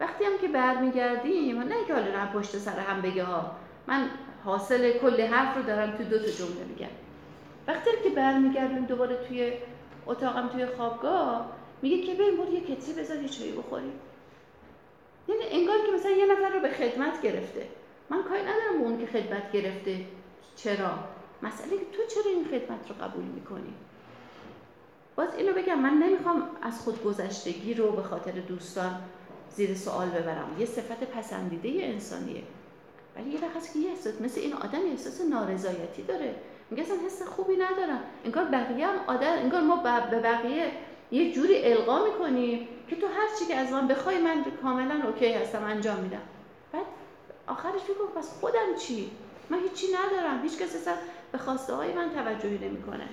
وقتی 0.00 0.24
هم 0.24 0.38
که 0.40 0.48
برمیگردیم 0.48 1.62
نه 1.62 1.84
که 1.86 1.94
حالا 1.94 2.26
پشت 2.34 2.58
سر 2.58 2.78
هم 2.80 3.02
بگه 3.02 3.24
ها. 3.24 3.50
من 3.86 4.10
حاصل 4.44 4.98
کل 4.98 5.20
حرف 5.20 5.56
رو 5.56 5.62
دارم 5.62 5.96
تو 5.96 6.04
دو 6.04 6.18
تا 6.18 6.30
جمله 6.30 6.64
میگم. 6.68 7.09
وقتی 7.70 7.90
که 8.04 8.10
برمیگردیم 8.10 8.84
دوباره 8.84 9.16
توی 9.28 9.52
اتاقم 10.06 10.48
توی 10.48 10.66
خوابگاه 10.66 11.52
میگه 11.82 12.06
که 12.06 12.14
بریم 12.14 12.36
برو 12.36 12.52
یه 12.52 12.60
کتری 12.60 12.92
بذار 12.92 13.22
یه 13.22 13.28
چایی 13.28 13.52
بخوریم. 13.52 13.92
یعنی 15.28 15.42
انگار 15.50 15.76
که 15.86 15.92
مثلا 15.94 16.10
یه 16.10 16.26
نفر 16.26 16.48
رو 16.54 16.60
به 16.60 16.68
خدمت 16.68 17.22
گرفته. 17.22 17.68
من 18.10 18.22
کاری 18.22 18.42
ندارم 18.42 18.80
اون 18.80 18.98
که 18.98 19.06
خدمت 19.06 19.52
گرفته. 19.52 20.04
چرا؟ 20.56 20.90
مسئله 21.42 21.70
که 21.70 21.84
تو 21.84 22.02
چرا 22.14 22.32
این 22.32 22.44
خدمت 22.44 22.88
رو 22.88 22.94
قبول 23.04 23.24
می‌کنی؟ 23.24 23.74
باز 25.16 25.34
اینو 25.34 25.52
بگم 25.52 25.78
من 25.78 25.94
نمی‌خوام 25.94 26.42
از 26.62 26.80
خود 26.80 27.02
گذشتگی 27.02 27.74
رو 27.74 27.92
به 27.92 28.02
خاطر 28.02 28.32
دوستان 28.32 29.02
زیر 29.50 29.74
سوال 29.74 30.08
ببرم. 30.08 30.56
یه 30.58 30.66
صفت 30.66 31.04
پسندیده 31.04 31.84
انسانیه. 31.84 32.42
ولی 33.16 33.30
یه 33.30 33.38
وقت 33.40 33.72
که 33.72 33.78
یه 33.78 33.90
احساس 33.90 34.20
مثل 34.20 34.40
این 34.40 34.54
آدم 34.54 34.90
احساس 34.90 35.20
نارضایتی 35.20 36.02
داره. 36.02 36.34
میگه 36.70 36.82
اصلا 36.82 36.96
حس 37.06 37.22
خوبی 37.22 37.56
ندارم. 37.56 38.00
انگار 38.24 38.44
بقیه 38.44 38.86
هم 38.86 38.94
آدم 39.06 39.32
انگار 39.32 39.60
ما 39.60 39.76
به 40.10 40.18
بقیه 40.20 40.72
یه 41.10 41.32
جوری 41.32 41.72
القا 41.72 42.04
می‌کنیم 42.04 42.68
که 42.88 42.96
تو 42.96 43.06
هر 43.06 43.28
چی 43.38 43.44
که 43.46 43.56
از 43.56 43.72
من 43.72 43.88
بخوای 43.88 44.18
من 44.18 44.44
کاملا 44.62 45.06
اوکی 45.06 45.32
هستم 45.32 45.64
انجام 45.64 45.96
میدم. 45.96 46.22
بعد 46.72 46.86
آخرش 47.46 47.80
میگم 47.88 48.20
پس 48.20 48.38
خودم 48.40 48.74
چی؟ 48.78 49.10
من 49.50 49.58
هیچی 49.58 49.86
ندارم. 49.86 50.42
هیچ 50.42 50.58
کس 50.58 50.76
اصلا 50.76 50.94
به 51.32 51.38
خواسته 51.38 51.74
های 51.74 51.92
من 51.92 52.10
توجهی 52.10 52.58
نمی‌کنه. 52.68 53.08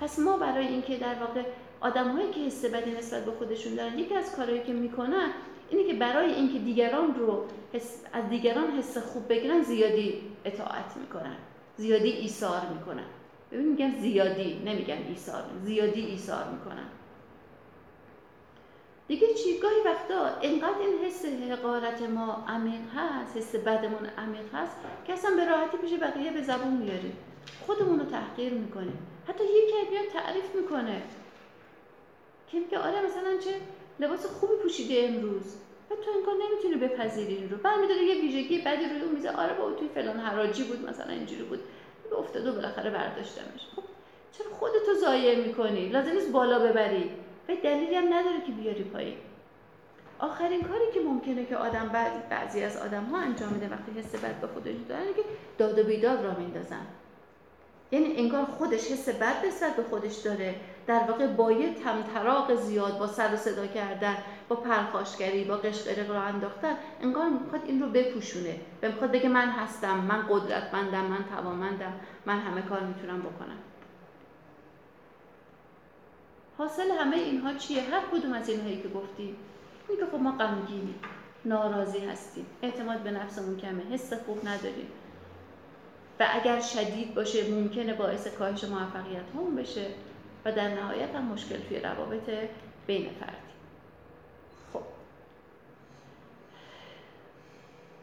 پس 0.00 0.18
ما 0.18 0.36
برای 0.36 0.66
اینکه 0.66 0.96
در 0.96 1.14
واقع 1.14 1.42
آدمهایی 1.80 2.30
که 2.30 2.40
حس 2.40 2.64
بدی 2.64 2.90
نسبت 2.90 3.24
به 3.24 3.32
خودشون 3.32 3.74
دارن 3.74 3.98
یکی 3.98 4.14
از 4.14 4.36
کارهایی 4.36 4.62
که 4.62 4.72
می‌کنن 4.72 5.30
اینه 5.70 5.84
که 5.84 5.94
برای 5.94 6.32
اینکه 6.32 6.58
دیگران 6.58 7.14
رو 7.14 7.44
از 8.12 8.28
دیگران 8.30 8.70
حس 8.70 8.98
خوب 8.98 9.28
بگیرن 9.28 9.62
زیادی 9.62 10.22
اطاعت 10.44 10.96
می‌کنن. 10.96 11.36
زیادی 11.76 12.10
ایثار 12.10 12.60
می‌کنن. 12.66 13.06
ببین 13.52 13.68
میگن 13.68 14.00
زیادی 14.00 14.62
نمیگن 14.64 14.98
ایثار. 15.08 15.42
زیادی 15.64 16.00
ایثار 16.00 16.44
می‌کنن. 16.48 16.86
دیگه 19.08 19.34
چی؟ 19.34 19.58
گاهی 19.58 19.80
وقتا 19.84 20.26
انقدر 20.42 20.78
این 20.80 21.04
حس 21.04 21.24
حقارت 21.24 22.02
ما 22.02 22.44
عمیق 22.48 22.80
هست 22.96 23.36
حس 23.36 23.54
بدمون 23.54 24.06
عمیق 24.18 24.54
هست 24.54 24.76
که 25.06 25.12
اصلا 25.12 25.30
به 25.36 25.44
راحتی 25.44 25.76
پیش 25.76 25.92
بقیه 26.00 26.32
به 26.32 26.42
زبون 26.42 26.72
میاریم. 26.72 27.16
خودمون 27.66 28.00
رو 28.00 28.06
تحقیر 28.06 28.52
می‌کنیم. 28.52 28.98
حتی 29.28 29.44
یکی 29.44 29.90
بیاد 29.90 30.06
تعریف 30.12 30.54
می‌کنه. 30.54 31.02
که 32.48 32.58
میگه 32.58 32.78
آره 32.78 33.06
مثلا 33.06 33.36
چه 33.44 33.60
لباس 34.00 34.26
خوبی 34.26 34.54
پوشیده 34.62 35.08
امروز. 35.08 35.56
و 35.92 36.04
تو 36.04 36.10
انگار 36.18 36.34
نمی‌تونی 36.34 36.74
بپذیری 36.74 37.34
این 37.34 37.50
رو. 37.50 37.56
بعد 37.56 37.80
میداره 37.80 38.02
یه 38.02 38.20
ویژگی 38.20 38.58
بدی 38.58 38.84
روی 38.84 39.00
اون 39.00 39.14
میزه 39.14 39.30
آره 39.30 39.54
با 39.54 39.72
توی 39.72 39.88
فلان 39.88 40.16
حراجی 40.16 40.64
بود 40.64 40.88
مثلا 40.88 41.12
اینجوری 41.12 41.42
بود. 41.42 41.60
افتاد 42.18 42.46
و 42.46 42.52
بالاخره 42.52 42.90
برداشتمش. 42.90 43.66
خب 43.76 43.82
چرا 44.32 44.50
خودتو 44.50 44.94
ضایع 44.94 45.46
می‌کنی؟ 45.46 45.88
لازم 45.88 46.10
نیست 46.10 46.32
بالا 46.32 46.58
ببری. 46.58 47.10
و 47.48 47.52
دلیلی 47.62 47.94
هم 47.94 48.14
نداره 48.14 48.40
که 48.46 48.52
بیاری 48.52 48.84
پایین. 48.84 49.16
آخرین 50.18 50.62
کاری 50.62 50.84
که 50.94 51.00
ممکنه 51.00 51.44
که 51.44 51.56
آدم 51.56 51.88
بعضی, 51.88 52.18
بعضی 52.30 52.62
از 52.62 52.76
آدم 52.76 53.04
ها 53.04 53.18
انجام 53.18 53.48
میده 53.48 53.68
وقتی 53.68 53.92
حس 54.00 54.14
بد 54.24 54.40
به 54.40 54.46
خودش 54.46 54.74
دارن 54.88 55.06
که 55.16 55.22
داد 55.58 55.78
و 55.78 55.82
بیداد 55.82 56.24
را 56.24 56.34
میندازن. 56.38 56.86
یعنی 57.90 58.16
انگار 58.16 58.44
خودش 58.44 58.90
حس 58.90 59.08
بد 59.08 59.46
نسبت 59.46 59.76
به 59.76 59.82
خودش 59.82 60.14
داره. 60.14 60.54
در 60.86 61.04
واقع 61.08 61.26
با 61.26 61.52
یه 61.52 61.74
تمطراق 61.74 62.54
زیاد 62.54 62.98
با 62.98 63.06
سر 63.06 63.34
و 63.34 63.36
صدا 63.36 63.66
کردن 63.66 64.16
با 64.48 64.56
پرخاشگری 64.56 65.44
با 65.44 65.56
قشقرق 65.56 66.10
رو 66.10 66.16
انداختن 66.16 66.76
انگار 67.02 67.28
می‌خواد 67.28 67.62
این 67.66 67.82
رو 67.82 67.88
بپوشونه. 67.88 68.60
و 68.82 68.86
می‌خواد 68.86 69.12
بگه 69.12 69.28
من 69.28 69.48
هستم 69.48 69.98
من 69.98 70.26
قدرتمندم 70.28 71.04
من 71.04 71.24
توانمندم 71.24 71.92
من 72.26 72.38
همه 72.38 72.62
کار 72.62 72.80
می‌تونم 72.80 73.20
بکنم. 73.20 73.58
حاصل 76.58 76.90
همه 76.90 77.16
اینها 77.16 77.54
چیه؟ 77.54 77.82
هر 77.82 78.00
کدوم 78.12 78.32
از 78.32 78.48
اینهایی 78.48 78.82
که 78.82 78.88
گفتیم 78.88 79.36
که 80.00 80.06
خب 80.12 80.22
ما 80.22 80.32
غمگینیم 80.32 80.94
ناراضی 81.44 81.98
هستیم. 81.98 82.46
اعتماد 82.62 82.98
به 82.98 83.10
نفسمون 83.10 83.56
کمه. 83.56 83.82
حس 83.90 84.12
خوب 84.12 84.48
نداریم. 84.48 84.88
و 86.20 86.26
اگر 86.30 86.60
شدید 86.60 87.14
باشه 87.14 87.50
ممکنه 87.50 87.94
باعث 87.94 88.28
کاهش 88.28 88.64
موفقیت 88.64 89.24
هم 89.36 89.56
بشه. 89.56 89.86
و 90.44 90.52
در 90.52 90.68
نهایت 90.68 91.14
هم 91.14 91.24
مشکل 91.24 91.56
توی 91.68 91.80
روابط 91.80 92.30
بین 92.86 93.10
فردی 93.20 93.52
خب 94.72 94.82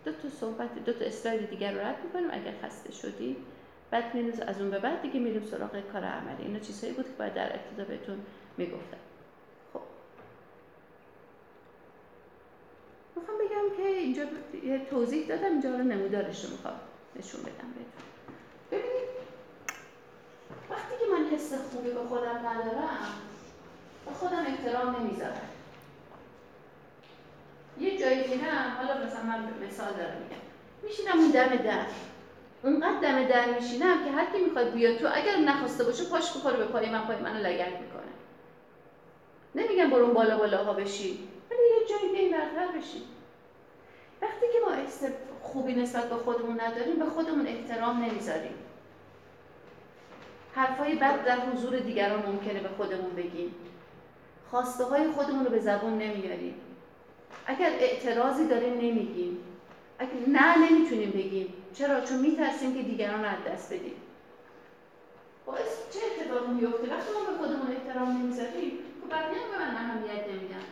دو 0.06 0.12
تا 0.12 0.30
صحبت 0.40 0.84
دو 0.86 0.94
تا 0.94 1.06
اسلاید 1.06 1.50
دیگر 1.50 1.74
رو 1.74 1.80
رد 1.80 2.04
می‌کنیم. 2.04 2.30
اگر 2.32 2.54
خسته 2.64 2.92
شدی 2.92 3.38
بعد 3.92 4.16
میریم 4.16 4.34
از 4.48 4.62
اون 4.62 4.70
به 4.70 4.80
بعد 4.80 5.02
دیگه 5.02 5.20
میریم 5.20 5.46
سراغ 5.52 5.80
کار 5.92 6.04
عملی. 6.04 6.44
اینا 6.44 6.60
چیزهایی 6.60 6.96
بود 6.96 7.06
که 7.06 7.12
باید 7.20 7.34
در 7.34 7.56
ابتدا 7.56 7.84
بهتون 7.84 8.20
می‌گفتم. 8.58 8.98
خب. 9.74 9.82
می‌خوام 13.16 13.38
بگم 13.38 13.78
که 13.78 13.88
اینجا 13.88 14.24
یه 14.64 14.86
توضیح 14.90 15.28
دادم 15.28 15.46
اینجا 15.46 15.70
رو 15.70 15.84
نمودارش 15.84 16.46
رو 16.46 16.52
می‌خوام 16.52 16.80
نشون 17.16 17.42
بدم 17.42 17.52
بهتون. 17.52 18.06
ببینید 18.72 19.10
وقتی 20.70 20.94
که 21.00 21.06
من 21.12 21.30
حس 21.30 21.54
خوبی 21.54 21.92
به 21.92 22.04
خودم 22.04 22.38
ندارم 22.48 23.08
به 24.06 24.12
خودم 24.12 24.46
احترام 24.48 24.96
نمی‌ذارم. 24.96 25.50
یه 27.80 27.98
جایی 27.98 28.28
میرم 28.28 28.78
حالا 28.78 29.06
مثلا 29.06 29.24
من 29.24 29.68
مثال 29.68 29.94
دارم 29.94 30.18
میگم. 30.24 30.42
میشینم 30.84 31.20
اون 31.20 31.32
دم 31.32 31.56
در. 31.56 31.86
اونقدر 32.64 33.00
دم 33.02 33.24
در 33.24 33.46
میشینم 33.60 34.06
که 34.06 34.12
هر 34.12 34.26
کی 34.26 34.38
می‌خواد 34.46 34.74
بیاد 34.74 34.98
تو 34.98 35.08
اگر 35.14 35.38
نخواسته 35.38 35.84
باشه 35.84 36.06
پاش 36.06 36.38
بخوره 36.38 36.58
به 36.58 36.66
پای 36.66 36.90
من 36.90 37.02
پای 37.02 37.16
منو 37.16 37.40
لگت 37.40 37.72
می‌کنه. 37.72 38.12
نمیگم 39.56 39.90
برون 39.90 40.14
بالا 40.14 40.38
بالا 40.38 40.64
ها 40.64 40.74
بشی 40.74 41.30
ولی 41.52 41.60
یه 41.60 41.88
جایی 41.90 42.14
بین 42.14 42.32
برتر 42.32 42.78
بشی. 42.78 43.04
وقتی 44.22 44.46
که 44.54 44.60
ما 44.66 44.72
حس 44.72 45.04
خوبی 45.42 45.74
نسبت 45.74 46.10
به 46.10 46.16
خودمون 46.16 46.62
نداریم 46.62 47.00
به 47.00 47.06
خودمون 47.06 47.48
احترام 47.48 48.04
نمی‌ذاریم. 48.04 48.54
حرفای 50.56 50.96
بد 50.96 51.26
در 51.26 51.40
حضور 51.40 51.80
دیگران 51.80 52.26
ممکنه 52.26 52.60
به 52.60 52.70
خودمون 52.78 53.16
بگیم. 53.16 53.56
خواسته 54.52 54.84
های 54.84 55.12
خودمون 55.12 55.46
رو 55.46 55.52
به 55.52 55.60
زبون 55.60 55.94
نمیاریم. 55.94 56.56
اگر 57.46 57.72
اعتراضی 57.80 58.48
داریم 58.48 58.74
نمیگیم. 58.74 59.38
اگر 60.00 60.12
نه 60.28 60.72
نمی‌تونیم 60.72 61.12
بگیم. 61.12 61.54
چرا؟ 61.74 62.02
چون 62.02 62.20
میترسیم 62.20 62.76
که 62.76 62.84
دیگران 62.84 63.26
از 63.26 63.44
دست 63.48 63.74
بدیم. 63.74 63.94
باعث 65.46 65.76
چه 65.94 66.00
اتفاقی 66.06 66.52
میفته؟ 66.54 66.94
وقتی 66.94 67.14
ما 67.14 67.32
به 67.32 67.38
خودمون 67.38 67.72
احترام 67.72 68.18
نمی‌ذاریم 68.18 68.80
خب 69.02 69.16
بقیه 69.16 69.40
به 69.52 69.58
من 69.60 69.76
اهمیت 69.76 70.28
نمیدن. 70.28 70.66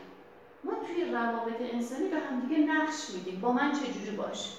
ما 0.63 0.71
توی 0.87 1.11
روابط 1.11 1.73
انسانی 1.73 2.07
به 2.09 2.17
همدیگه 2.17 2.61
نقش 2.61 3.09
میدیم. 3.09 3.41
با 3.41 3.51
من 3.51 3.71
چجوری 3.71 4.17
باشه؟ 4.17 4.49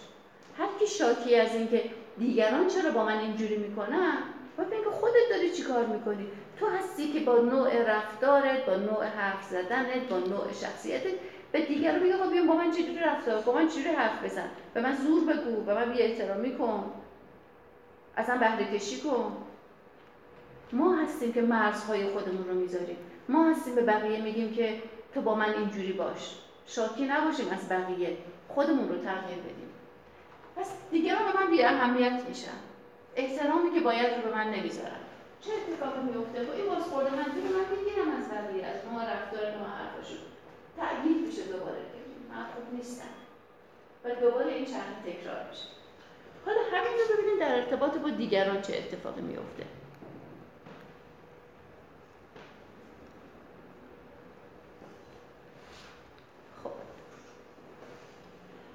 هر 0.59 0.69
کی 0.79 0.87
شاکی 0.87 1.37
از 1.37 1.55
اینکه 1.55 1.91
دیگران 2.19 2.67
چرا 2.67 2.91
با 2.91 3.05
من 3.05 3.19
اینجوری 3.19 3.57
می‌کنن 3.57 4.19
باید 4.57 4.71
که 4.71 4.91
خودت 4.91 5.29
داری 5.31 5.51
چی 5.51 5.63
کار 5.63 5.87
می‌کنی؟ 5.87 6.27
تو 6.61 6.67
هستی 6.67 7.13
که 7.13 7.21
با 7.21 7.39
نوع 7.39 7.83
رفتارت 7.83 8.67
با 8.67 8.77
نوع 8.77 9.05
حرف 9.05 9.45
زدنت 9.51 10.09
با 10.11 10.19
نوع 10.19 10.53
شخصیتت 10.53 11.15
به 11.53 11.67
دیگران 11.67 12.03
میگه 12.03 12.17
خب 12.17 12.47
با 12.47 12.55
من 12.55 12.71
چجوری 12.71 12.99
رفتار 12.99 13.43
با 13.43 13.53
من 13.53 13.69
چجوری 13.69 13.89
حرف 13.89 14.25
بزن؟ 14.25 14.49
به 14.75 14.81
من 14.81 14.97
زور 14.97 15.35
بگو 15.35 15.61
به 15.61 15.75
من 15.75 15.93
بی 15.93 16.03
احترامی 16.03 16.59
کن. 16.59 16.93
اصلا 18.17 18.39
بهره 18.39 18.79
کشی 18.79 19.01
کن. 19.01 19.37
ما 20.73 20.97
هستیم 20.97 21.33
که 21.33 21.43
مرزهای 21.43 22.11
خودمون 22.11 22.49
رو 22.49 22.55
می‌ذاریم. 22.55 22.97
ما 23.29 23.51
هستیم 23.51 23.75
به 23.75 23.83
بقیه 23.83 24.21
میگیم 24.21 24.53
که 24.53 24.83
تو 25.15 25.21
با 25.21 25.35
من 25.35 25.55
اینجوری 25.55 25.93
باش. 25.93 26.35
شاکی 26.67 27.07
نباشیم 27.07 27.49
از 27.49 27.69
بقیه. 27.69 28.17
خودمون 28.49 28.89
رو 28.89 28.95
تغییر 28.95 29.39
بدیم. 29.39 29.71
پس 30.57 30.71
دیگران 30.91 31.33
به 31.33 31.41
من 31.41 31.51
بی 31.51 31.63
اهمیت 31.63 32.23
میشن. 32.29 32.59
احترامی 33.17 33.71
که 33.75 33.81
باید 33.81 34.15
رو 34.15 34.31
به 34.31 34.37
من 34.37 34.51
نمی‌ذارن. 34.51 35.01
چه 35.41 35.51
اتفاقی 35.53 36.01
میفته 36.01 36.45
با 36.45 36.53
این 36.53 36.67
بازخورد 36.67 37.07
منفی 37.07 37.41
رو 37.41 37.59
من 37.59 37.65
می‌گیرم 37.77 38.11
از 38.19 38.29
بقیه. 38.31 38.67
از 38.67 38.77
ما 38.93 39.01
رفتار 39.01 39.59
ما 39.59 39.67
حرفاشون 39.67 40.19
تعدیل 40.79 41.27
میشه 41.27 41.43
دوباره 41.43 41.79
من 42.31 42.45
خوب 42.55 42.75
نیستم. 42.75 43.05
و 44.05 44.15
دوباره 44.21 44.53
این 44.53 44.65
چرخه 44.65 44.95
تکرار 45.07 45.49
میشه. 45.51 45.65
حالا 46.47 46.59
همین 46.73 46.93
رو 46.99 47.17
ببینید 47.17 47.41
در 47.41 47.55
ارتباط 47.55 47.99
با 47.99 48.11
دیگران 48.11 48.63
چه 48.63 48.77
اتفاقی 48.77 49.21
میفته. 49.21 49.65
خب. 56.63 56.71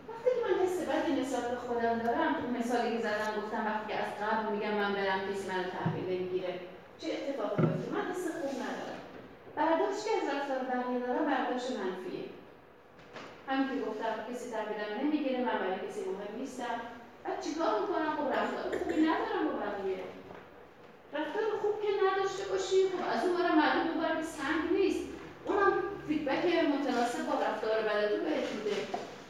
وقتی 0.09 0.29
که 0.29 1.37
من 1.37 1.55
خودم 1.55 1.99
دارم 1.99 2.33
تو 2.33 2.47
مثالی 2.59 2.97
که 2.97 3.03
زدم 3.03 3.41
گفتم 3.41 3.65
وقتی 3.65 3.93
از 3.93 4.09
قبل 4.21 4.55
میگم 4.55 4.73
من 4.73 4.93
برم 4.93 5.19
کسی 5.19 5.47
منو 5.47 5.63
تحویل 5.63 6.05
بگیره 6.05 6.59
چه 6.99 7.07
اتفاقی 7.07 7.61
میفته؟ 7.61 7.91
من 7.91 8.11
حس 8.11 8.27
خوب 8.27 8.61
ندارم. 8.61 9.02
برداشت 9.55 10.05
که 10.05 10.11
از 10.19 10.25
رفتار 10.35 10.59
بقیه 10.69 10.99
دارم 10.99 11.25
برداشت 11.25 11.69
منفیه. 11.79 12.25
همین 13.47 13.67
که 13.69 13.85
گفتم 13.85 14.13
کسی 14.29 14.45
تربیتم 14.51 14.89
نمی‌گیره 15.01 15.37
من 15.37 15.57
برای 15.61 15.79
کسی 15.87 16.01
مهم 16.09 16.33
نیستم. 16.39 16.75
بعد 17.23 17.41
چیکار 17.45 17.71
می‌کنم؟ 17.81 18.11
خب 18.17 18.27
رفتار 18.39 18.79
خوبی 18.79 19.01
ندارم 19.09 19.43
با 19.49 19.55
بقیه. 19.65 20.03
رفتار 21.13 21.43
خوب 21.61 21.75
که 21.81 21.91
نداشته 22.05 22.43
باشی 22.51 22.79
خب 22.89 23.03
از 23.13 23.21
اون 23.25 23.33
برای 23.37 23.55
معلوم 23.61 23.87
اون 23.95 24.21
که 24.21 24.27
سنگ 24.37 24.63
نیست. 24.77 25.03
اونم 25.45 25.73
فیدبک 26.07 26.45
متناسب 26.73 27.21
با 27.29 27.35
رفتار 27.47 27.75
بدتون 27.81 28.21
بهت 28.25 28.47
میده. 28.55 28.77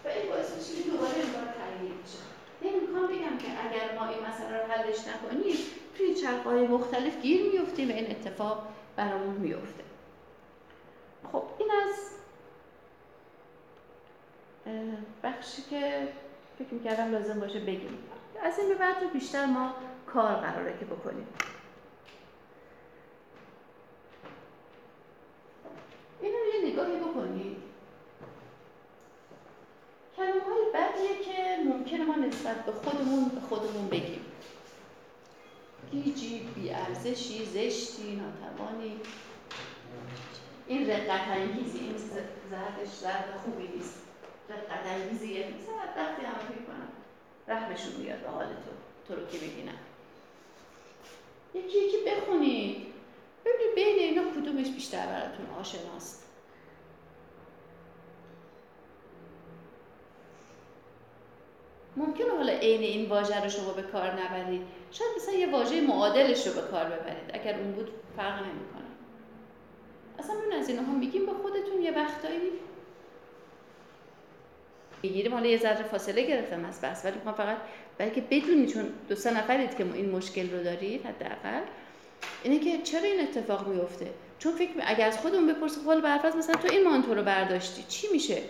و 0.03 0.07
این 0.07 0.29
باعث 0.29 0.49
میشه 0.55 0.83
که 0.83 0.89
دوباره 0.89 1.15
این 1.15 1.31
کار 1.33 1.47
تغییر 1.59 1.93
بشه. 2.01 2.21
می‌خوام 2.81 3.07
بگم 3.07 3.37
که 3.37 3.49
اگر 3.65 3.85
ما 3.99 4.05
این 4.11 4.21
مسئله 4.27 4.57
رو 4.57 4.71
حلش 4.71 4.99
نکنیم 5.07 5.55
توی 5.97 6.15
چرخهای 6.15 6.67
مختلف 6.67 7.21
گیر 7.21 7.41
میفتیم 7.51 7.89
و 7.89 7.93
این 7.93 8.11
اتفاق 8.11 8.67
برامون 8.95 9.35
میفته 9.35 9.83
خب 11.31 11.43
این 11.59 11.71
از 11.71 11.95
بخشی 15.23 15.61
که 15.61 16.07
فکر 16.59 16.73
می‌کردم 16.73 17.11
لازم 17.11 17.39
باشه 17.39 17.59
بگیم. 17.59 17.97
از 18.43 18.59
این 18.59 18.67
به 18.67 18.75
بعد 18.75 19.03
رو 19.03 19.09
بیشتر 19.09 19.45
ما 19.45 19.73
کار 20.07 20.35
قراره 20.35 20.77
که 20.79 20.85
بکنیم. 20.85 21.27
اینو 26.21 26.35
یه 26.35 26.71
نگاهی 26.71 26.97
بکنید 26.97 27.57
کلمه 30.17 30.41
های 30.41 30.65
بدیه 30.73 31.19
که 31.25 31.63
ممکنه 31.65 32.05
ما 32.05 32.15
نسبت 32.15 32.65
به 32.65 32.71
خودمون 32.71 33.29
به 33.29 33.41
خودمون 33.41 33.87
بگیم. 33.87 34.25
گیجی، 35.91 36.39
بیارزشی، 36.55 37.45
زشتی، 37.45 38.15
ناتوانی. 38.15 38.99
این 40.67 40.89
رقت 40.89 41.27
انگیزی 41.27 41.79
این 41.79 41.97
زردش 42.51 42.93
زرد 43.01 43.39
خوبی 43.43 43.67
نیست. 43.67 44.01
رقت 44.49 44.85
انگیزیه 44.85 45.47
مثلا 45.47 46.03
وقتی 46.03 46.25
همه 46.25 46.39
فکر 46.39 46.63
کنم 46.67 46.87
رحمشون 47.47 47.93
میاد 47.93 48.19
به 48.19 48.29
حال 48.29 48.45
تو 48.45 48.71
تو 49.07 49.21
رو 49.21 49.27
که 49.27 49.37
ببینم 49.37 49.77
یکی 51.53 51.77
یکی 51.77 51.97
بخونید 52.07 52.93
ببینید 53.45 53.75
بین 53.75 53.99
اینا 53.99 54.31
کدومش 54.31 54.69
بیشتر 54.69 55.05
براتون 55.05 55.45
آشناست. 55.59 56.23
ممکنه 61.95 62.31
حالا 62.37 62.53
عین 62.53 62.81
این 62.81 63.09
واژه 63.09 63.43
رو 63.43 63.49
شما 63.49 63.73
به 63.73 63.81
کار 63.81 64.21
نبرید. 64.21 64.61
شاید 64.91 65.11
مثلا 65.17 65.33
یه 65.33 65.51
واژه 65.51 65.81
معادلش 65.81 66.47
رو 66.47 66.53
به 66.53 66.61
کار 66.61 66.85
ببرید. 66.85 67.31
اگر 67.33 67.59
اون 67.59 67.71
بود 67.71 67.91
فرق 68.17 68.39
نمی‌کنه. 68.39 68.72
اصلا 70.19 70.35
اون 70.35 70.53
از 70.53 70.69
اینها 70.69 70.93
میگیم 70.93 71.25
با 71.25 71.33
خودتون 71.33 71.81
یه 71.81 71.91
وقتایی 71.91 72.39
می‌گیریم 75.03 75.33
حالا 75.33 75.45
یه 75.45 75.57
ذره 75.57 75.83
فاصله 75.83 76.27
گرفتم 76.27 76.65
از 76.65 76.81
بحث 76.81 77.05
ولی 77.05 77.15
ما 77.25 77.33
فقط 77.33 77.57
بلکه 77.97 78.21
بدونی 78.21 78.67
چون 78.67 78.85
دو 79.09 79.15
سه 79.15 79.37
نفرید 79.37 79.77
که 79.77 79.85
این 79.93 80.09
مشکل 80.09 80.51
رو 80.51 80.63
دارید 80.63 81.05
حداقل. 81.05 81.61
اینه 82.43 82.59
که 82.59 82.81
چرا 82.83 83.03
این 83.03 83.21
اتفاق 83.21 83.67
میفته 83.67 84.07
چون 84.39 84.51
فکر 84.51 84.71
اگر 84.85 85.07
از 85.07 85.17
خودمون 85.17 85.47
بپرسیم 85.47 85.83
خب 85.83 86.01
برفرض 86.01 86.35
مثلا 86.35 86.55
تو 86.55 86.67
این 86.71 86.83
مانتو 86.83 87.13
رو 87.13 87.23
برداشتی 87.23 87.83
چی 87.89 88.07
میشه؟ 88.11 88.41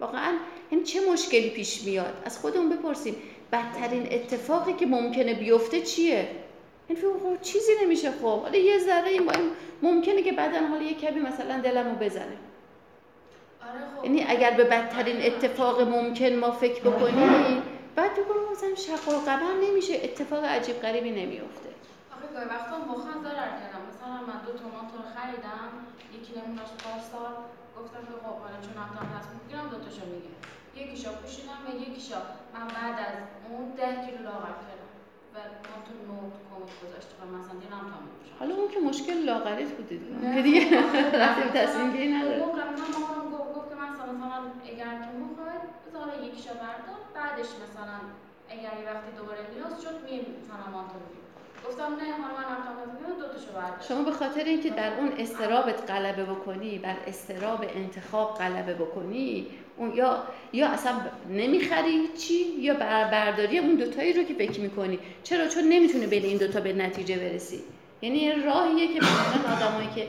واقعا 0.00 0.36
این 0.70 0.84
چه 0.84 1.00
مشکلی 1.12 1.50
پیش 1.50 1.84
میاد؟ 1.84 2.22
از 2.24 2.38
خودمون 2.38 2.68
بپرسیم 2.68 3.14
بدترین 3.52 4.08
اتفاقی 4.12 4.72
که 4.72 4.86
ممکنه 4.86 5.34
بیفته 5.34 5.80
چیه؟ 5.80 6.28
این 6.90 6.98
خب 6.98 7.42
چیزی 7.42 7.72
نمیشه 7.82 8.10
خب. 8.10 8.40
حالا 8.42 8.58
یه 8.58 8.78
ذره 8.78 9.08
این 9.08 9.30
ممکنه 9.82 10.22
که 10.22 10.32
بعدا 10.32 10.66
حالا 10.66 10.82
یه 10.82 10.94
کبی 10.94 11.20
مثلا 11.20 11.60
دلمو 11.60 11.94
بزنه. 11.94 12.36
آره 13.62 13.80
خب. 13.96 14.04
یعنی 14.04 14.24
اگر 14.28 14.50
به 14.50 14.64
بدترین 14.64 15.22
اتفاق 15.22 15.80
ممکن 15.80 16.34
ما 16.34 16.50
فکر 16.50 16.80
بکنیم 16.80 17.62
بعد 17.96 18.10
تو 18.14 18.22
مثلا 18.52 18.74
شق 18.74 19.08
و 19.08 19.18
قبر 19.30 19.52
نمیشه 19.64 19.94
اتفاق 19.94 20.44
عجیب 20.44 20.76
غریبی 20.82 21.10
نمیفته 21.10 21.70
آخه 22.12 22.26
گاهی 22.34 22.46
وقتا 22.46 22.78
مخم 22.78 23.22
ضرر 23.22 23.50
کردم. 23.60 23.82
مثلا 23.90 24.12
من 24.28 24.40
دو 24.46 24.52
تومان 24.52 24.84
رو 24.94 25.00
خریدم 25.14 25.70
یکی 26.16 26.32
نمونهش 26.40 26.70
پارسال. 26.84 27.34
گفتم 27.78 28.00
که 28.08 28.14
خب 28.22 28.36
حالا 28.42 28.58
چون 28.64 28.74
هم 28.82 29.18
تصمیم 29.18 29.40
می‌گیرم 29.42 29.68
دوتاشو 29.72 30.04
میگه 30.12 30.32
یکیشا 30.80 31.10
پوشیدم 31.12 31.60
و 31.66 31.70
یکیشا 31.82 32.20
من 32.54 32.66
بعد 32.76 32.98
از 33.06 33.14
اون 33.50 33.70
ده 33.76 34.06
کیلو 34.06 34.22
لاغر 34.28 34.54
کردم. 34.64 34.79
تو 35.86 35.92
نوت 36.08 36.34
کمک 36.48 36.72
گذاشته 36.82 37.14
و 37.20 37.22
مثلا 37.36 37.56
دیرم 37.62 37.84
تا 37.90 37.98
میپوشم 38.04 38.36
حالا 38.40 38.54
اون 38.54 38.68
که 38.74 38.80
مشکل 38.90 39.18
لاغریت 39.30 39.70
بود 39.76 39.88
که 39.88 40.42
دیگه 40.42 40.60
رفتیم 41.22 41.48
تصمیم 41.60 41.90
گیری 41.92 42.08
نداره 42.12 42.42
اون 42.42 42.58
من 42.58 43.24
گفت 43.54 43.68
که 43.70 43.76
مثلا 43.84 44.12
مثلا 44.18 44.38
اگر 44.70 44.92
تو 45.04 45.10
می‌خوای 45.24 45.56
بذار 45.86 46.06
یکیشا 46.26 46.54
بردار 46.64 47.00
بعدش 47.14 47.50
مثلا 47.64 47.98
اگر 48.54 48.72
یه 48.80 48.84
وقتی 48.90 49.10
دوباره 49.18 49.40
نیاز 49.54 49.74
شد 49.82 49.96
می 50.06 50.16
مثلا 50.40 50.66
مانتو 50.74 50.98
گفتم 51.66 51.90
نه 52.00 52.08
من 52.24 52.30
دو 53.18 53.26
تاشو 53.28 53.88
شما 53.88 54.02
به 54.02 54.10
خاطر 54.10 54.44
اینکه 54.44 54.70
در 54.70 54.98
اون 54.98 55.12
استرابت 55.18 55.90
غلبه 55.90 56.24
بکنی 56.24 56.78
بر 56.78 56.96
استراب 57.06 57.64
انتخاب 57.74 58.34
غلبه 58.34 58.74
بکنی 58.74 59.46
اون 59.80 59.92
یا 59.94 60.22
یا 60.52 60.68
اصلا 60.68 60.92
نمی‌خری 61.30 62.08
چی؟ 62.18 62.44
یا 62.60 62.74
بر 62.74 63.10
برداری 63.10 63.58
اون 63.58 63.74
دوتایی 63.74 64.12
رو 64.12 64.22
که 64.22 64.34
فکر 64.34 64.60
می‌کنی. 64.60 64.98
چرا؟ 65.24 65.48
چون 65.48 65.64
نمی‌تونه 65.64 66.06
بین 66.06 66.24
این 66.24 66.36
دوتا 66.36 66.60
به 66.60 66.72
نتیجه 66.72 67.16
برسی. 67.16 67.60
یعنی 68.02 68.18
یه 68.18 68.44
راهیه 68.44 68.94
که 68.94 69.00
مثلا 69.00 69.56
آدمایی 69.56 69.88
که 69.94 70.06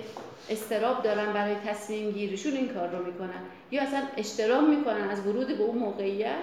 استراب 0.50 1.04
دارن 1.04 1.34
برای 1.34 1.56
تصمیم 1.68 2.12
گیریشون 2.12 2.54
این 2.54 2.68
کار 2.68 2.90
رو 2.90 3.06
می‌کنن. 3.06 3.42
یا 3.72 3.84
اصلا 3.84 4.02
اشترام 4.18 4.70
می‌کنن 4.70 5.10
از 5.10 5.28
ورود 5.28 5.48
به 5.48 5.64
اون 5.64 5.78
موقعیت 5.78 6.36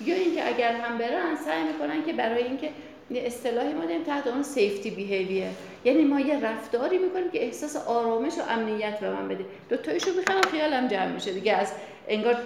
یا 0.00 0.14
اینکه 0.14 0.48
اگر 0.48 0.72
هم 0.72 0.98
برن 0.98 1.36
سعی 1.44 1.62
می‌کنن 1.62 2.04
که 2.04 2.12
برای 2.12 2.44
اینکه 2.44 2.70
یه 3.10 3.22
اصطلاحی 3.26 3.72
ما 3.72 3.84
داریم 3.84 4.02
تحت 4.02 4.26
اون 4.26 4.42
سیفتی 4.42 4.90
بیهیویر 4.90 5.44
یعنی 5.84 6.04
ما 6.04 6.20
یه 6.20 6.40
رفتاری 6.40 6.98
می‌کنیم 6.98 7.30
که 7.30 7.44
احساس 7.44 7.76
آرامش 7.76 8.32
و 8.38 8.52
امنیت 8.52 9.00
به 9.00 9.10
من 9.10 9.28
بده. 9.28 9.44
دو 9.68 9.76
تایشو 9.76 10.10
می‌خوام 10.16 10.40
خیالم 10.42 10.88
جمع 10.88 11.12
میشه. 11.12 11.32
دیگه 11.32 11.52
از 11.52 11.72
انگار 12.08 12.36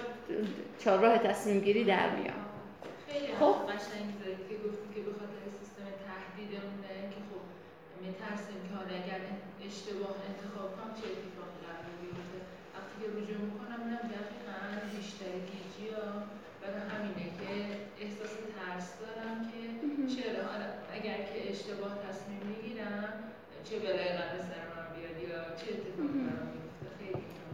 چهارراه 0.81 1.17
تصمیم 1.17 1.59
گیری 1.59 1.83
در 1.83 2.09
میام 2.15 2.41
خب. 3.39 3.55
قشنگ 3.71 4.07
که 4.47 4.55
گفتی 4.65 4.87
که 4.93 5.01
به 5.07 5.13
خاطر 5.19 5.43
سیستم 5.59 5.87
تهدیدمونه 6.07 6.93
که 7.13 7.19
خب 7.29 7.43
میترسیم 8.01 8.59
که 8.65 8.71
حالا 8.77 8.93
اگر 9.01 9.21
اشتباه 9.67 10.15
انتخاب 10.29 10.69
کنم 10.75 10.91
چه 10.99 11.05
اتفاقی 11.13 11.59
قرار 11.65 11.87
بیفته. 12.01 12.39
وقتی 12.73 12.95
که 12.99 13.07
رجوع 13.17 13.39
می‌کنم 13.47 13.79
میرم 13.85 14.05
دقیقا 14.15 14.57
بیشتر 14.93 15.33
گیجی 15.49 15.87
ها 15.95 16.07
برای 16.61 16.83
همینه 16.91 17.27
که 17.39 17.51
احساس 18.03 18.33
ترس 18.55 18.87
دارم 19.01 19.37
که 19.49 19.59
چرا؟ 20.13 20.45
اگر 20.97 21.17
که 21.29 21.37
اشتباه 21.51 21.93
تصمیم 22.05 22.41
می‌گیرم 22.49 23.13
چه 23.67 23.75
بلای 23.83 24.11
قبل 24.19 24.37
سر 24.49 24.63
من 24.71 24.85
بیاد 24.95 25.17
یا 25.29 25.39
چه 25.59 25.65
اتفاقی 25.73 26.19
برام 26.27 26.64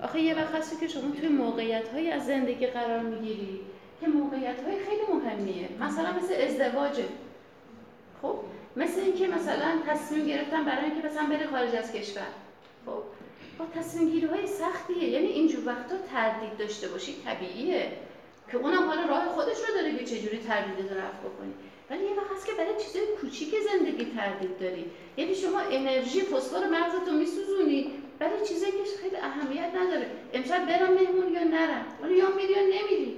آخه 0.01 0.21
یه 0.21 0.35
وقت 0.35 0.55
هستی 0.55 0.75
که 0.75 0.87
شما 0.87 1.11
توی 1.11 1.27
موقعیت 1.27 1.87
های 1.87 2.11
از 2.11 2.25
زندگی 2.25 2.67
قرار 2.67 2.99
می‌گیری 2.99 3.59
که 4.01 4.07
موقعیت 4.07 4.63
های 4.63 4.79
خیلی 4.79 5.01
مهمیه. 5.13 5.69
مثلا 5.79 6.11
مثل 6.11 6.33
ازدواجه 6.33 7.07
خب؟ 8.21 8.35
مثل 8.75 8.99
اینکه 8.99 9.27
مثلا 9.27 9.77
تصمیم 9.87 10.25
گرفتم 10.25 10.65
برای 10.65 10.85
اینکه 10.91 11.07
مثلا 11.07 11.25
بره 11.29 11.47
خارج 11.47 11.75
از 11.75 11.93
کشور. 11.93 12.27
خب؟ 12.85 13.03
با 13.57 13.65
تصمیم 13.75 14.09
گیری 14.09 14.25
های 14.25 14.47
سختیه. 14.47 15.09
یعنی 15.09 15.27
اینجور 15.27 15.67
وقتا 15.67 15.95
تردید 16.11 16.57
داشته 16.57 16.87
باشی 16.87 17.15
طبیعیه. 17.25 17.91
که 18.51 18.57
اونم 18.57 18.83
حالا 18.87 19.05
راه 19.05 19.25
خودش 19.25 19.57
رو 19.57 19.75
داره 19.75 19.97
که 19.97 20.05
چجوری 20.05 20.37
تردید 20.37 20.79
رو 20.89 20.97
رفع 20.97 21.19
بکنی. 21.19 21.53
ولی 21.89 22.03
یه 22.03 22.11
وقت 22.11 22.31
هست 22.35 22.45
که 22.45 22.51
برای 22.53 22.73
چیزای 22.83 23.07
کوچیک 23.21 23.53
زندگی 23.71 24.05
تردید 24.15 24.59
داری. 24.59 24.85
یعنی 25.17 25.35
شما 25.35 25.59
انرژی 25.59 26.21
فسفر 26.21 26.67
مغزتو 26.67 27.11
میسوزونی. 27.11 27.91
برای 28.21 28.45
چیزایی 28.47 28.71
که 28.71 28.83
خیلی 29.01 29.15
اهمیت 29.15 29.71
نداره. 29.75 30.11
امشب 30.33 30.65
برم 30.65 30.93
مهمون 30.93 31.33
یا 31.33 31.43
نرم؟ 31.43 31.85
ولی 32.01 32.17
یا 32.17 32.29
میری 32.29 32.53
یا 32.53 32.61
نمیری. 32.61 33.17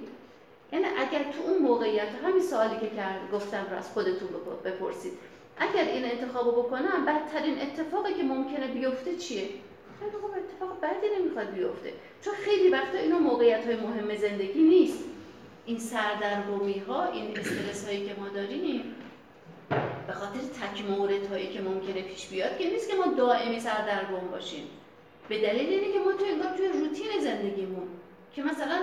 یعنی 0.73 0.85
اگر 0.85 1.23
تو 1.23 1.41
اون 1.47 1.57
موقعیت 1.61 2.07
همین 2.23 2.41
سوالی 2.41 2.79
که 2.79 2.95
کرد 2.95 3.31
گفتم 3.33 3.65
رو 3.71 3.77
از 3.77 3.89
خودتون 3.89 4.29
بپرسید. 4.65 5.13
اگر 5.57 5.83
این 5.83 6.05
انتخابو 6.05 6.51
بکنم 6.51 7.05
بدترین 7.05 7.61
اتفاقی 7.61 8.13
که 8.13 8.23
ممکنه 8.23 8.67
بیفته 8.67 9.15
چیه؟ 9.15 9.49
خیلی 9.99 10.15
اتفاق 10.15 10.81
بدی 10.81 11.07
نمی‌خواد 11.19 11.49
بیفته. 11.49 11.93
چون 12.21 12.33
خیلی 12.33 12.69
وقتا 12.69 12.97
اینو 12.97 13.19
موقعیت 13.19 13.65
های 13.65 13.75
مهم 13.75 14.15
زندگی 14.15 14.61
نیست. 14.61 15.03
این 15.65 15.79
سردرگمی 15.79 16.79
ها 16.79 17.03
این 17.05 17.39
استرس 17.39 17.85
هایی 17.85 18.07
که 18.07 18.15
ما 18.19 18.27
داریم 18.27 18.95
به 20.07 20.13
خاطر 20.13 20.39
تک 20.39 20.89
مورد 20.89 21.51
که 21.53 21.61
ممکنه 21.61 22.01
پیش 22.01 22.27
بیاد 22.27 22.57
که 22.57 22.69
نیست 22.69 22.89
که 22.89 22.95
ما 22.95 23.05
دائمی 23.17 23.59
سردرگم 23.59 24.27
باشیم. 24.31 24.67
به 25.33 25.41
دلیل 25.41 25.69
اینه 25.69 25.93
که 25.93 25.99
ما 25.99 26.11
تو 26.11 26.25
انگار 26.25 26.51
توی 26.57 26.67
روتین 26.67 27.11
زندگیمون 27.21 27.87
که 28.33 28.43
مثلا 28.43 28.77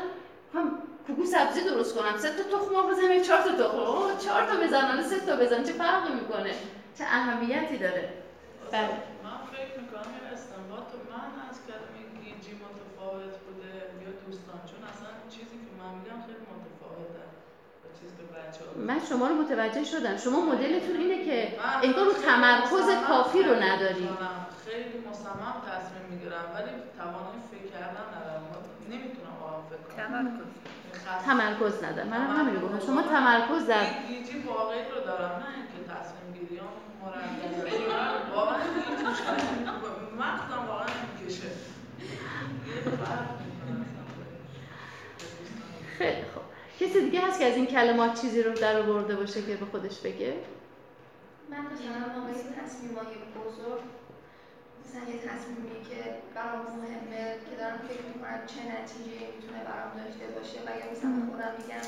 هم 0.54 0.66
کوکو 1.06 1.24
سبزی 1.24 1.60
درست 1.70 1.96
کنم 1.96 2.16
سه 2.16 2.30
تا 2.36 2.42
تخم 2.42 2.70
مرغ 2.74 2.90
بزنم 2.90 3.22
چهار 3.22 3.42
تا 3.42 3.52
تخم 3.62 4.18
چهار 4.24 4.44
تا 4.50 4.56
بزنم 4.64 5.02
سه 5.02 5.20
تا 5.26 5.36
بزنم 5.36 5.64
چه 5.64 5.72
فرقی 5.72 6.12
می‌کنه؟ 6.20 6.52
چه 6.96 7.04
اهمیتی 7.04 7.78
داره؟ 7.84 8.04
بله 8.72 8.94
من 9.24 9.38
فکر 9.52 9.74
می‌کنم 9.80 10.10
این 10.16 10.26
استنباط 10.34 10.84
تو 10.92 10.98
من 11.12 11.30
از 11.50 11.56
کلمه 11.66 12.02
گیجی 12.20 12.52
متفاوت 12.64 13.34
بوده 13.44 13.72
یا 14.02 14.10
دوستان 14.26 14.60
چون 14.70 14.80
اصلا 14.92 15.10
چیزی 15.34 15.56
که 15.64 15.72
من 15.80 15.90
میگم 15.96 16.18
خیلی 16.26 16.44
متفاوته 16.52 17.24
با 17.80 17.88
چیزی 17.98 18.06
که 18.06 18.06
بچه 18.06 18.06
ها 18.06 18.09
من 18.86 19.00
شما 19.08 19.28
رو 19.28 19.34
متوجه 19.34 19.84
شدم. 19.84 20.16
شما 20.16 20.40
مدلتون 20.40 20.96
اینه 20.96 21.24
که 21.24 21.58
من 21.58 21.82
انگار 21.82 22.04
رو 22.04 22.12
تمرکز 22.12 22.88
کافی 23.08 23.42
رو 23.42 23.54
نداری. 23.54 24.08
خیلی 24.66 24.98
مصمم 25.10 25.54
تصمیم 25.70 26.04
می‌گیرم. 26.10 26.44
ولی 26.54 26.70
توانایی 26.98 27.40
فکر 27.50 27.66
کردن 27.72 28.06
ندارم. 28.16 28.42
نمی‌تونم 28.90 29.34
واقعا 29.40 29.60
فکر 29.70 30.06
کنم. 30.06 30.40
تمرکز. 31.26 31.84
ندارم. 31.84 32.08
منم 32.08 32.36
همین 32.36 32.54
رو 32.60 32.68
گفتم 32.68 32.86
شما 32.86 33.02
تمرکز 33.02 33.66
در 33.66 33.84
گیجی 34.08 34.38
واقعی 34.38 34.80
رو 34.94 35.00
دارم. 35.06 35.30
نه 35.30 35.46
اینکه 35.56 35.92
تصمیم 35.92 36.32
گیری 36.34 36.58
هم 36.58 36.66
واقعا 38.34 38.56
مغزم 40.18 40.66
واقعا 40.68 40.86
دوستان. 41.24 41.50
خیلی 45.98 46.22
خوب. 46.34 46.42
کسی 46.80 47.00
دیگه 47.00 47.20
هست 47.26 47.38
که 47.38 47.46
از 47.46 47.56
این 47.56 47.66
کلمات 47.66 48.20
چیزی 48.20 48.42
رو 48.42 48.52
در 48.52 48.76
آورده 48.82 49.16
باشه 49.16 49.42
که 49.42 49.56
به 49.56 49.66
خودش 49.66 49.96
بگه؟ 50.00 50.34
من 51.50 51.62
مثلا 51.70 51.98
موقع 52.16 52.32
تصمیم 52.60 52.92
های 52.98 53.14
بزرگ 53.38 53.82
مثلا 54.80 55.02
یه 55.12 55.18
تصمیمی 55.28 55.80
که 55.88 56.00
برام 56.34 56.66
مهمه 56.82 57.22
که 57.46 57.54
دارم 57.60 57.78
فکر 57.88 58.04
می‌کنم 58.10 58.40
چه 58.52 58.60
نتیجه 58.74 59.16
می‌تونه 59.34 59.60
برام 59.70 59.92
داشته 60.00 60.26
باشه 60.36 60.58
و 60.66 60.68
یا 60.80 60.86
مثلا 60.92 61.12
خودم 61.30 61.52
میگم 61.60 61.86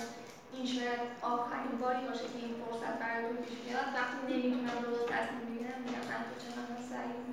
این 0.55 0.67
شاید 0.75 1.03
آخرین 1.35 1.75
باری 1.83 2.03
باشه 2.09 2.27
که 2.33 2.39
این 2.45 2.55
فرصت 2.61 2.95
برای 3.03 3.23
تو 3.29 3.35
پیش 3.45 3.59
میاد. 3.67 3.89
وقتی 3.97 4.19
نمی‌تونم 4.31 4.77
درست 4.85 5.07
تصمیم 5.15 5.45
بگیرم 5.51 5.79
میگم 5.85 6.05
من 6.11 6.21
تو 6.29 6.35
چقدر 6.45 6.75
ضعیف. 6.93 7.25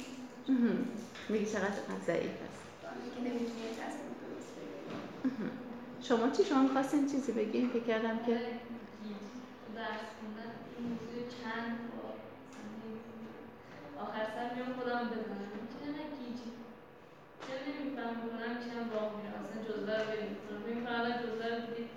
میگی 1.30 1.48
چقدر 1.54 1.80
ضعیف 2.10 2.36
هست 2.44 2.62
که 3.14 3.20
نمی‌تونی 3.28 3.70
تصمیم 3.84 4.12
درست 4.24 4.52
بگیری 4.56 4.88
مهم. 5.26 5.59
شما 6.02 6.30
چی؟ 6.30 6.44
شما 6.44 6.62
می‌خواستین 6.64 7.12
چیزی 7.12 7.32
بگین؟ 7.32 7.70
فکر 7.70 7.84
کردم 7.84 8.18
که 8.26 8.36
درس 9.76 10.08
خوندن 10.18 10.52
موضوع 10.90 11.22
چند 11.38 11.74
آخر 14.06 14.26
سر 14.36 14.48
میام 14.56 14.72
خودم 14.78 15.02
بزنم 15.12 15.52
چرا 15.72 15.90
نگیجی 16.00 16.50
چرا 17.46 17.60
نمیفهم 17.68 18.16
می‌کنم 18.24 18.52
میشم 18.58 18.86
راه 18.94 19.10
میرم 19.18 19.40
مثلا 19.44 19.62
جزوه 19.70 19.96
رو 20.00 20.06
بریم 20.12 20.32
فکر 20.66 20.76
می‌کنم 20.76 20.96
الان 21.00 21.16
جزوه 21.24 21.48
رو 21.54 21.60
دیدید 21.66 21.90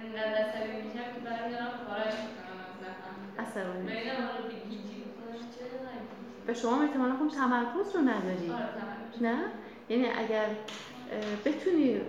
انقدر 0.00 0.34
عصبی 0.42 0.72
میشم 0.82 1.06
که 1.14 1.20
برمیدارم 1.26 1.72
خارج 1.86 2.14
می‌کنم 2.26 2.58
از 2.68 2.76
نفهمیدم 2.84 3.38
عصبانی. 3.44 3.84
بگم 3.92 4.18
حالا 4.28 4.42
بگیجی 4.52 4.98
چرا 5.54 5.78
نگیجی 5.88 6.46
به 6.46 6.54
شما 6.54 6.82
احتمالا 6.82 7.14
خب 7.20 7.28
تمرکز 7.40 7.88
رو 7.96 8.00
نداری. 8.12 8.48
آره 8.50 8.72
تمرکز. 8.80 9.22
نه؟ 9.26 9.38
یعنی 9.88 10.06
اگر 10.22 10.46
بتونی 11.44 12.00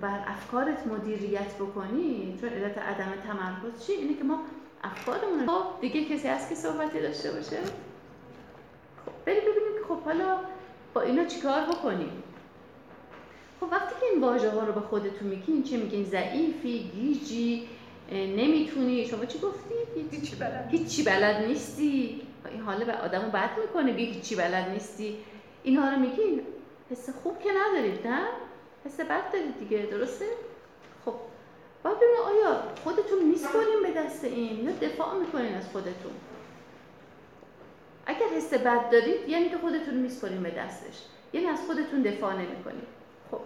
بر 0.00 0.20
افکارت 0.26 0.86
مدیریت 0.86 1.54
بکنی 1.54 2.38
چون 2.40 2.48
علت 2.48 2.78
عدم 2.78 3.12
تمرکز 3.26 3.86
چی؟ 3.86 3.92
اینه 3.92 4.14
که 4.14 4.24
ما 4.24 4.40
افکارمون 4.84 5.46
خب 5.46 5.80
دیگه 5.80 6.04
کسی 6.04 6.28
هست 6.28 6.48
که 6.48 6.54
صحبتی 6.54 7.00
داشته 7.00 7.32
باشه؟ 7.32 7.56
خب 9.06 9.12
بریم 9.26 9.40
ببینیم 9.40 9.78
که 9.78 9.84
خب 9.88 10.00
حالا 10.02 10.38
با 10.94 11.00
اینا 11.00 11.24
چیکار 11.24 11.60
بکنیم؟ 11.60 12.22
خب 13.60 13.66
وقتی 13.72 13.94
که 14.00 14.06
این 14.12 14.20
واژه 14.20 14.50
ها 14.50 14.64
رو 14.64 14.72
به 14.72 14.80
خودتون 14.80 15.28
میگین 15.28 15.62
چه 15.62 15.76
میگین؟ 15.76 16.04
ضعیفی 16.04 16.78
گیجی 16.78 17.68
نمی‌تونی. 18.12 19.06
شما 19.06 19.24
چی 19.24 19.38
گفتید 19.38 20.10
هیچی 20.10 20.36
بلد 20.36 20.68
هیچی 20.70 21.02
بلد 21.02 21.44
نیستی. 21.46 22.22
این 22.50 22.60
حال 22.60 22.84
به 22.84 22.92
آدمو 22.92 23.30
بد 23.30 23.50
می‌کنه 23.60 23.92
بگی 23.92 24.04
هیچی 24.04 24.36
بلد 24.36 24.68
نیستی. 24.68 25.16
اینها 25.62 25.88
رو 25.88 25.98
میگین؟ 25.98 26.42
حس 26.90 27.10
خوب 27.10 27.38
که 27.38 27.48
ندارید 27.56 28.06
نه؟ 28.06 28.26
حس 28.84 29.00
بد 29.00 29.32
دارید 29.32 29.58
دیگه 29.58 29.78
درسته؟ 29.90 30.26
خب 31.04 31.14
باید 31.82 31.96
ببینید 31.96 32.20
آیا 32.20 32.62
خودتون 32.84 33.22
میسپرین 33.24 33.82
به 33.82 33.92
دست 33.92 34.24
این 34.24 34.64
یا 34.64 34.72
دفاع 34.72 35.14
می‌کنین 35.14 35.54
از 35.54 35.68
خودتون؟ 35.72 36.12
اگر 38.06 38.26
حس 38.36 38.54
بد 38.54 38.90
دارید 38.90 39.28
یعنی 39.28 39.48
که 39.48 39.58
خودتون 39.58 39.94
میسپرین 39.94 40.42
به 40.42 40.50
دستش 40.50 41.02
یعنی 41.32 41.46
از 41.46 41.58
خودتون 41.66 42.02
دفاع 42.02 42.34
نمی‌کنید 42.34 42.86
خب. 43.30 43.40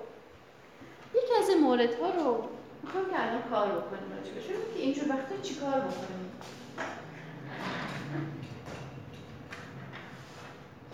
یکی 1.15 1.35
از 1.43 1.49
این 1.49 1.61
موردها 1.61 2.11
رو 2.11 2.49
می‌خوام 2.83 3.11
که 3.11 3.23
الان 3.29 3.43
کار 3.43 3.67
بکنیم 3.67 4.13
راجبش. 4.17 4.47
که 4.47 4.81
اینجور 4.81 5.09
وقتا 5.09 5.37
چیکار 5.43 5.81
بکنیم. 5.81 6.33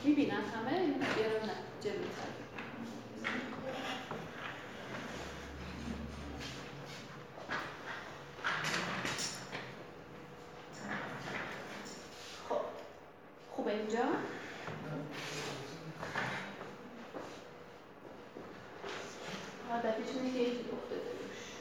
می‌بینن 0.05 0.31
همه 0.31 0.71
بیارم 1.17 1.45
نه 1.47 1.55
جلوتر. 1.81 2.31
خب. 12.49 12.61
خوبه 13.51 13.71
اینجا؟ 13.73 14.05
هدفش 19.71 20.09
اینه 20.17 20.33
که 20.33 20.39
یکی 20.39 20.65
افتاده 20.73 21.01
روش 21.01 21.61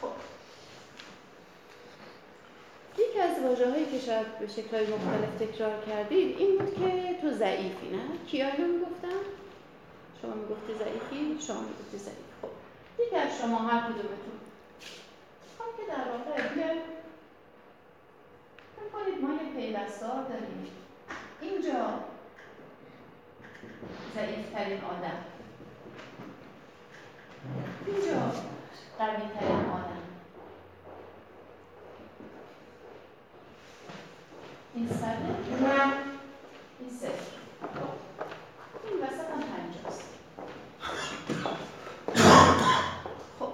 خب 0.00 0.12
یکی 2.98 3.20
از 3.20 3.41
واجه 3.52 3.70
هایی 3.70 3.86
که 3.86 3.98
شاید 3.98 4.38
به 4.38 4.46
شکلهای 4.46 4.86
مختلف 4.86 5.34
تکرار 5.40 5.84
کردید 5.86 6.38
این 6.38 6.58
بود 6.58 6.74
که 6.74 7.18
تو 7.20 7.30
ضعیفی 7.30 7.88
نه؟ 7.88 8.26
کیا 8.26 8.46
اینو 8.48 8.72
می‌گفتن؟ 8.72 9.20
شما 10.22 10.34
می‌گفتی 10.34 10.74
ضعیفی؟ 10.74 11.46
شما 11.46 11.60
می‌گفتی 11.60 11.98
ضعیف 11.98 12.16
خب 12.42 12.48
یکی 13.02 13.16
از 13.16 13.38
شما 13.38 13.58
هر 13.58 13.80
کدومتون 13.80 14.38
خب 15.58 15.76
که 15.76 15.82
در 15.88 16.04
واقع 16.10 16.54
بیاید 16.54 16.82
فکر 18.76 18.88
کنید 18.92 19.22
ما 19.22 19.34
یه 19.34 19.52
پیوستار 19.56 20.22
داریم 20.28 20.66
اینجا 21.40 22.00
ضعیفترین 24.14 24.80
آدم 24.84 25.24
اینجا 27.86 28.32
قویترین 28.98 29.70
آدم 29.70 30.02
این 34.74 34.88
صده 34.88 35.32
این 36.80 36.90
صفر 36.90 37.32
خب. 37.60 37.88
این 38.88 39.02
وسط 39.02 39.30
هم 39.30 39.40
پنجاست 39.40 40.14
خب 43.38 43.52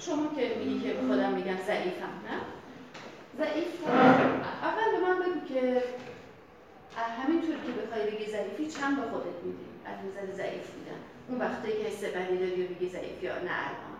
شما 0.00 0.34
که 0.36 0.56
میگی 0.58 0.80
که 0.80 0.94
به 0.94 1.08
خودم 1.08 1.32
میگم 1.32 1.56
ضعیفم 1.66 2.04
نه 2.04 2.40
ضعیف 3.38 3.88
اول 3.88 4.90
به 4.92 5.06
من 5.06 5.18
بگو 5.18 5.54
که 5.54 5.82
همینطور 6.96 7.54
که 7.56 7.72
بخوای 7.72 8.10
بگی 8.10 8.30
ضعیفی 8.30 8.66
چند 8.66 8.96
به 8.96 9.02
خودت 9.10 9.44
میدی 9.44 9.64
از 9.84 9.98
نظر 10.06 10.32
ضعیف 10.32 10.70
بودن 10.70 11.00
اون 11.28 11.40
وقتی 11.40 11.68
که 11.68 11.88
حس 11.88 12.04
بدی 12.04 12.38
داری 12.38 12.66
و 12.66 12.68
میگی 12.68 12.88
ضعیف 12.88 13.22
یا 13.22 13.34
نه 13.34 13.50
الان 13.50 13.96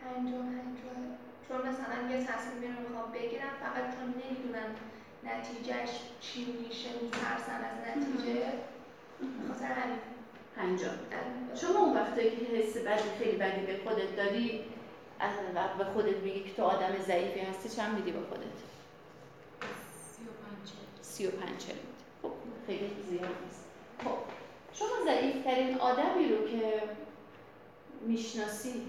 پنجاه 0.00 0.42
پنجاه 0.42 1.20
چون 1.50 1.68
مثلا 1.68 1.89
یه 2.10 2.26
تصمیمی 2.26 2.66
رو 2.66 2.88
می‌خوام 2.88 3.12
بگیرم 3.12 3.54
فقط 3.62 3.84
چون 3.96 4.08
نمی‌دونم 4.22 4.70
نتیجهش 5.24 5.90
چی 6.20 6.44
میشه 6.44 6.88
میترسم 7.02 7.60
از 7.68 7.76
نتیجه. 7.88 8.42
بخاطر 9.48 9.72
همین. 9.74 10.78
شما 11.54 11.78
اون 11.78 11.96
وقتی 11.96 12.22
که 12.22 12.36
حس 12.56 12.76
بدی 12.76 13.08
خیلی 13.18 13.36
بدی 13.36 13.66
به 13.66 13.80
خودت 13.84 14.16
داری 14.16 14.64
از 15.20 15.30
وقت 15.54 15.76
به 15.76 15.84
خودت 15.84 16.16
میگی 16.16 16.40
که 16.40 16.54
تو 16.54 16.62
آدم 16.62 16.98
ضعیفی 17.06 17.40
هستی 17.40 17.68
چند 17.68 17.94
میدی 17.94 18.10
به 18.10 18.20
خودت؟ 18.20 18.42
سی 20.16 20.22
و 20.22 20.26
پنج. 20.26 20.72
سی 21.02 21.26
و 21.26 21.30
پنج 21.30 21.58
چل 21.58 21.74
خب 22.22 22.32
خیلی 22.66 22.90
زیاد 23.10 23.30
نیست. 23.44 23.64
خب 24.04 24.16
شما 24.72 24.88
ضعیفترین 25.04 25.78
آدمی 25.78 26.28
رو 26.28 26.48
که 26.48 26.82
می‌شناسی 28.06 28.82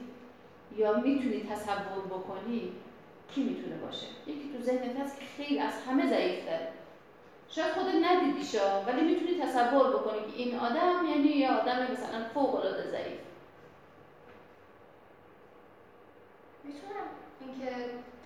یا 0.77 0.97
می‌تونی 0.97 1.43
تصور 1.43 2.05
بکنی 2.09 2.71
کی 3.35 3.43
می‌تونه 3.43 3.75
باشه؟ 3.75 4.07
یکی 4.27 4.53
تو 4.57 4.63
ذهنت 4.63 4.99
هست 4.99 5.19
که 5.19 5.25
خیلی 5.37 5.59
از 5.59 5.73
همه 5.87 6.09
ضعیفتره. 6.09 6.67
شاید 7.49 7.73
خودت 7.73 7.95
ندیدیشا 8.03 8.81
ولی 8.81 9.01
می‌تونی 9.01 9.39
تصور 9.39 9.89
بکنی 9.89 10.31
که 10.31 10.37
این 10.37 10.59
آدم 10.59 11.05
یعنی 11.09 11.27
یه 11.27 11.51
آدم 11.51 11.91
مثلا 11.91 12.25
فوق 12.33 12.55
العاده 12.55 12.91
ضعیف. 12.91 13.19
می‌تونم 16.63 17.07
اینکه 17.41 17.75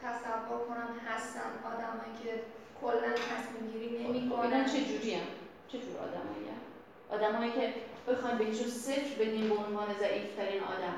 تصور 0.03 0.59
کنم 0.67 0.99
هستن 1.07 1.49
آدمایی 1.65 2.11
که 2.23 2.41
کلا 2.81 3.13
تصمیم 3.13 3.71
گیری 3.71 3.95
اینا 3.97 4.09
نمی‌کنن. 4.09 4.65
چه 4.65 4.85
جوری 4.85 5.13
هم؟ 5.13 5.27
چه 5.67 5.77
جور 5.77 5.97
آدمایی 5.97 6.47
هم؟ 6.49 7.15
آدمایی 7.15 7.51
که 7.51 7.73
بخوایم 8.07 8.37
بهشون 8.37 8.67
صفر 8.67 9.23
بدیم 9.23 9.49
به 9.49 9.55
عنوان 9.55 9.87
ضعیفترین 9.99 10.63
آدم. 10.63 10.95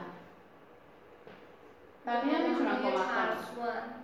بقیه 2.06 2.38
هم 2.38 2.50
می‌تونن 2.50 2.76
کمک 2.76 2.94
کنن. 2.94 3.06
ترسوان. 3.06 3.97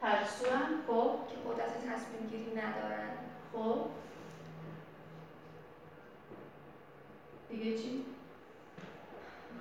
ترسو 0.00 0.50
هم 0.50 0.82
خب. 0.86 1.18
که 1.28 1.34
قدرت 1.48 1.78
تصمیم 1.78 2.30
گیری 2.30 2.50
ندارن. 2.56 3.10
خب. 3.52 3.86
دیگه 7.48 7.78
چی؟ 7.78 8.04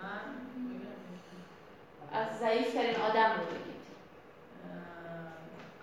من 0.01 0.37
از 2.11 2.39
ضعیفترین 2.39 2.95
آدم 2.95 3.31
رو 3.39 3.45
بگید. 3.45 3.77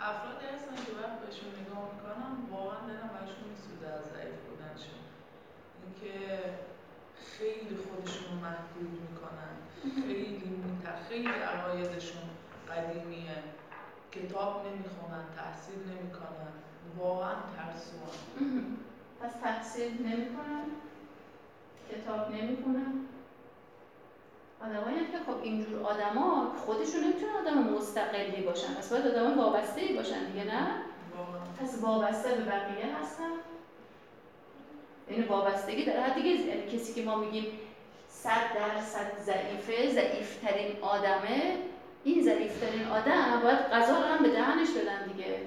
افرادی 0.00 0.46
هستن 0.46 0.76
که 0.76 0.92
وقت 1.02 1.18
بهشون 1.20 1.50
نگاه 1.60 1.90
می‌کنم 1.94 2.48
واقعا 2.50 2.80
دلم 2.80 3.08
براشون 3.08 3.44
میسوزه 3.50 3.86
از 3.86 4.04
ضعیف 4.04 4.38
بودنشون. 4.48 5.00
اینکه 5.82 6.40
خیلی 7.38 7.76
خودشون 7.76 8.24
رو 8.30 8.40
محدود 8.46 8.90
می‌کنن. 9.04 9.54
خیلی 10.06 10.54
خیلی 11.08 11.28
عقایدشون 11.28 12.22
قدیمیه. 12.70 13.36
کتاب 14.14 14.66
نمی‌خونن 14.66 15.24
تحصیل 15.36 15.78
نمی‌کنن 15.78 16.52
واقعا 16.98 17.34
ترسوان. 17.56 18.76
پس 19.20 19.32
تحصیل 19.42 19.92
نمی‌کنن 20.06 20.64
کتاب 21.92 22.34
نمی‌کنن 22.34 22.92
آدمایی 24.60 24.96
که 24.96 25.18
خب 25.26 25.42
اینجور 25.42 25.82
آدما 25.86 26.52
خودشون 26.66 27.04
نمی‌تونن 27.04 27.32
آدم 27.32 27.58
مستقلی 27.58 28.42
باشن. 28.42 28.74
پس 28.74 28.92
باید 28.92 29.06
آدم 29.06 29.38
وابسته 29.38 29.80
ای 29.80 29.96
باشن 29.96 30.24
دیگه 30.24 30.44
نه؟ 30.44 30.66
پس 31.60 31.78
وابسته 31.82 32.28
به 32.28 32.42
بقیه 32.42 32.96
هستن. 32.96 33.30
یعنی 35.10 35.24
وابستگی 35.24 35.84
در 35.84 36.00
حد 36.00 36.14
دیگه 36.14 36.30
یعنی 36.30 36.66
کسی 36.66 36.94
که 36.94 37.02
ما 37.02 37.16
میگیم 37.16 37.46
صد 38.08 38.54
درصد 38.54 39.18
ضعیفه 39.22 39.92
ضعیفترین 39.92 40.76
آدمه 40.82 41.56
این 42.04 42.22
ضعیفترین 42.22 42.86
آدم 42.86 43.40
باید 43.42 43.58
غذا 43.58 43.96
رو 43.98 44.06
هم 44.06 44.22
به 44.22 44.28
دهنش 44.28 44.70
بدن 44.70 45.06
دیگه 45.06 45.38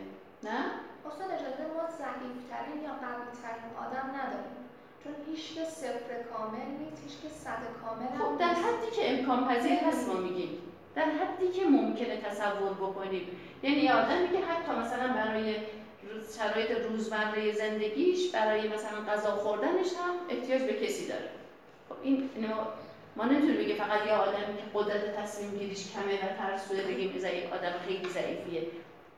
نه؟ 0.43 0.59
استاد 1.07 1.27
اجازه 1.31 1.63
ما 1.75 1.83
ضعیفترین 2.01 2.83
یا 2.83 2.93
قویترین 3.03 3.71
آدم 3.85 4.07
نداریم. 4.17 4.57
چون 5.03 5.13
هیچ 5.29 5.55
که 5.55 5.63
صفر 5.63 6.23
کامل 6.33 6.67
نیست 6.79 7.03
هیچ 7.03 7.21
که 7.21 7.29
صد 7.29 7.61
کامل 7.81 8.07
هم 8.07 8.19
خب 8.19 8.37
در. 8.39 8.53
حدی 8.53 8.91
که 8.95 9.19
امکان 9.19 9.47
پذیر 9.47 9.79
هست 9.79 10.07
ما 10.07 10.13
میگیم. 10.13 10.49
در 10.95 11.05
حدی 11.05 11.47
که 11.47 11.65
ممکنه 11.65 12.21
تصور 12.21 12.73
بکنیم. 12.73 13.27
یعنی 13.63 13.77
یه 13.77 13.93
آدمی 13.93 14.27
که 14.29 14.45
حتی 14.45 14.71
مثلا 14.71 15.13
برای 15.13 15.55
شرایط 16.37 16.71
روزمره 16.71 17.51
زندگیش 17.53 18.31
برای 18.31 18.67
مثلا 18.67 19.01
غذا 19.09 19.31
خوردنش 19.31 19.87
هم 19.87 20.13
احتیاج 20.29 20.61
به 20.61 20.73
کسی 20.73 21.07
داره. 21.07 21.29
خب 21.89 21.95
این 22.03 22.29
ما 23.17 23.25
نمی‌تونیم 23.25 23.57
بگیم 23.57 23.75
فقط 23.75 24.07
یه 24.07 24.13
آدمی 24.13 24.57
که 24.57 24.63
قدرت 24.73 25.15
تصمیم 25.15 25.57
گیریش 25.57 25.93
کمه 25.93 26.15
و 26.15 26.37
ترسوه 26.37 26.81
بگیم 26.81 27.09
این 27.09 27.19
ضعیف 27.19 27.53
آدم 27.53 27.73
خیلی 27.87 28.09
ضعیفیه. 28.09 28.67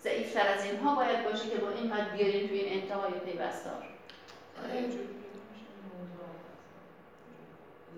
ضعیفتر 0.02 0.48
از 0.48 0.66
اینها 0.66 0.96
باید 0.96 1.24
باشه 1.24 1.50
که 1.50 1.58
با 1.58 1.70
اینقدر 1.70 2.10
بیاریم 2.10 2.48
توی 2.48 2.60
این 2.60 2.82
انتهای 2.82 3.12
پیوستار. 3.12 3.84
آره 4.64 4.90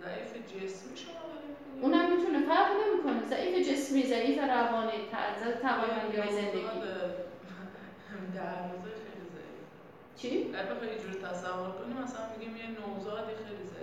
ضعیف 0.02 0.32
جسمی 0.47 0.97
شما؟ 0.97 1.14
اونم 1.82 2.18
می‌تونه 2.18 2.45
فرق 2.45 2.72
نمی‌کنه. 2.72 3.30
ضعیف 3.30 3.70
جسمی 3.70 4.04
ضعیف 4.04 4.39
روانی 4.39 4.91
تعذر 5.12 5.52
توانمندی 5.52 6.18
های 6.18 6.32
زندگی. 6.32 6.68
خیلی 8.10 9.28
ضعیف. 9.34 9.58
چی؟ 10.18 10.43
بخوای 10.43 10.89
اینجوری 10.89 11.16
تصور 11.16 11.72
کنی 11.72 11.93
مثلا 12.04 12.22
میگیم 12.38 12.58
یه 12.58 12.68
نوزادی 12.68 13.34
خیلی 13.36 13.64
ضعیفه 13.74 13.80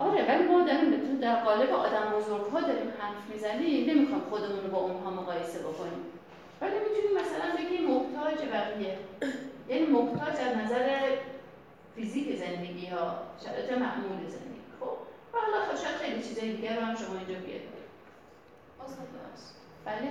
آره 0.00 0.28
ولی 0.28 0.44
ما 0.44 0.62
داریم 0.62 1.20
در 1.20 1.44
قالب 1.44 1.72
آدم 1.72 2.12
بزرگ 2.16 2.44
ها 2.52 2.60
داریم 2.60 2.92
حرف 2.98 3.30
می‌زنیم. 3.32 3.90
نمی‌خوام 3.90 4.20
خودمون 4.20 4.64
رو 4.64 4.70
با 4.70 4.78
اونها 4.78 5.10
مقایسه 5.10 5.58
بکنیم. 5.58 6.04
ولی 6.60 6.74
می‌تونیم 6.78 7.14
مثلا 7.20 7.56
بگیم 7.58 7.90
محتاج 7.90 8.48
بقیه. 8.52 8.98
یعنی 9.68 9.86
محتاج 9.86 10.34
از 10.40 10.56
نظر 10.56 11.16
فیزیک 11.94 12.36
زندگی 12.36 12.86
ها 12.86 13.14
شرایط 13.44 13.72
معمول 13.72 14.26
زندگی. 14.28 14.60
خب 14.80 14.86
و 15.34 15.38
حالا 15.38 15.64
خب 15.66 15.76
شاید 15.82 15.96
خیلی 15.96 16.22
چیزای 16.22 16.56
دیگر 16.56 16.76
رو 16.76 16.82
هم 16.86 16.94
شما 16.94 17.18
اینجا 17.18 17.34
ببخشید. 17.34 17.80
بله. 19.84 20.08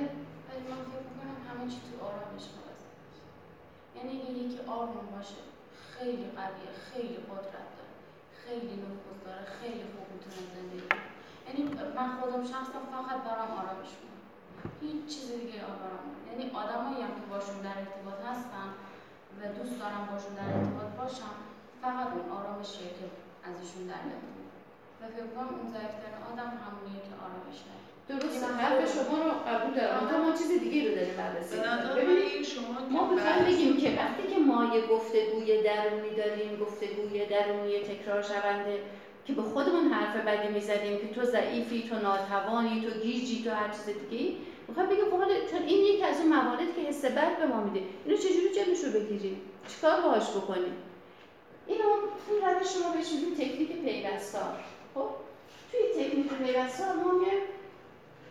ولی 0.50 0.64
من 0.70 0.82
فکر 0.90 1.06
می‌کنم 1.10 1.38
همه 1.48 1.72
چی 1.72 1.80
تو 1.86 2.06
آرامش 2.06 2.46
باشه. 2.56 2.88
یعنی 3.96 4.22
اگه 4.22 4.32
یکی 4.32 4.60
آروم 4.68 5.08
باشه. 5.16 5.42
خیلی 5.94 6.26
قویه 6.36 6.72
خیلی 6.92 7.18
قدرت 7.30 7.79
خیلی 8.50 8.76
نفوذ 8.84 9.20
داره 9.26 9.46
خیلی 9.60 9.84
خوب 9.94 10.06
می‌تونه 10.14 10.42
زندگی 10.56 10.90
یعنی 11.46 11.62
من 11.98 12.10
خودم 12.18 12.44
شخصا 12.54 12.80
فقط 12.94 13.20
برام 13.28 13.52
آرامش 13.62 13.92
می‌کنم 14.00 14.24
هیچ 14.84 15.02
چیز 15.14 15.28
دیگه 15.42 15.60
آرام. 15.74 16.04
یعنی 16.30 16.44
آدمایی 16.62 17.02
هم 17.06 17.14
که 17.18 17.26
باشون 17.34 17.60
در 17.68 17.78
ارتباط 17.84 18.20
هستم 18.32 18.70
و 19.38 19.40
دوست 19.58 19.76
دارم 19.82 20.04
باشون 20.12 20.34
در 20.40 20.50
ارتباط 20.58 20.92
باشم 21.02 21.36
فقط 21.82 22.08
اون 22.16 22.28
آرامشیه 22.40 22.90
که 22.98 23.06
ازشون 23.48 23.84
در 23.92 24.04
و 25.00 25.04
فکر 25.16 25.28
کنم 25.34 25.50
اون 25.58 25.68
ضعیفترین 25.76 26.22
آدم 26.32 26.50
همونیه 26.64 27.02
که 27.08 27.14
آرامش 27.26 27.60
نداره. 27.68 27.89
درسته 28.10 28.48
من 28.48 28.56
حرف 28.60 28.94
شما 28.96 29.18
رو 29.24 29.30
قبول 29.48 29.74
دارم. 29.76 30.08
اما 30.12 30.26
ما 30.26 30.38
چیز 30.38 30.52
دیگه 30.60 30.90
رو 30.90 30.96
داریم 30.96 31.14
بررسی 31.18 31.56
ببینید 32.02 32.48
ما 32.90 33.12
می‌خوایم 33.14 33.36
بحث- 33.46 33.48
بگیم 33.54 33.78
که 33.78 33.90
وقتی 33.90 34.34
که 34.34 34.40
ما 34.40 34.76
یه 34.76 34.82
گفتگوی 34.88 35.62
درونی 35.64 36.16
داریم 36.18 36.60
گفتگوی 36.62 37.26
درونی 37.26 37.80
تکرار 37.80 38.22
شونده 38.22 38.80
که 39.26 39.34
به 39.34 39.42
خودمون 39.42 39.86
حرف 39.88 40.16
بدی 40.16 40.54
می‌زدیم 40.54 40.98
که 40.98 41.08
تو 41.16 41.24
ضعیفی 41.24 41.90
تو 41.90 41.96
ناتوانی 41.96 42.82
تو 42.82 43.00
گیجی 43.00 43.44
تو 43.44 43.50
هر 43.50 43.70
چیز 43.70 43.86
دیگه 44.10 44.32
می‌خوایم 44.68 44.90
بگیم 44.90 45.06
خب 45.06 45.52
چون 45.52 45.62
این 45.68 45.86
یکی 45.86 46.04
از 46.04 46.20
اون 46.20 46.30
مواردی 46.30 46.66
که 46.76 46.82
حس 46.82 47.06
بد 47.06 47.40
به 47.40 47.46
ما 47.46 47.64
میده 47.64 47.86
اینو 48.06 48.18
چجوری 48.18 48.50
جلوش 48.56 48.84
رو 48.84 48.92
بگیریم؟ 48.92 49.42
چیکار 49.68 50.02
باهاش 50.02 50.30
بکنیم؟ 50.30 50.74
اینو 51.68 51.84
این 52.30 52.56
روش 52.56 52.68
شما 52.74 52.92
بهش 52.94 53.12
میگیم 53.12 53.34
تکنیک 53.36 53.82
پیوستار 53.82 54.56
خب 54.96 55.10
توی 55.72 56.04
تکنیک 56.04 56.28
پیوستار 56.34 56.94
ما 56.96 57.12
میایم 57.12 57.42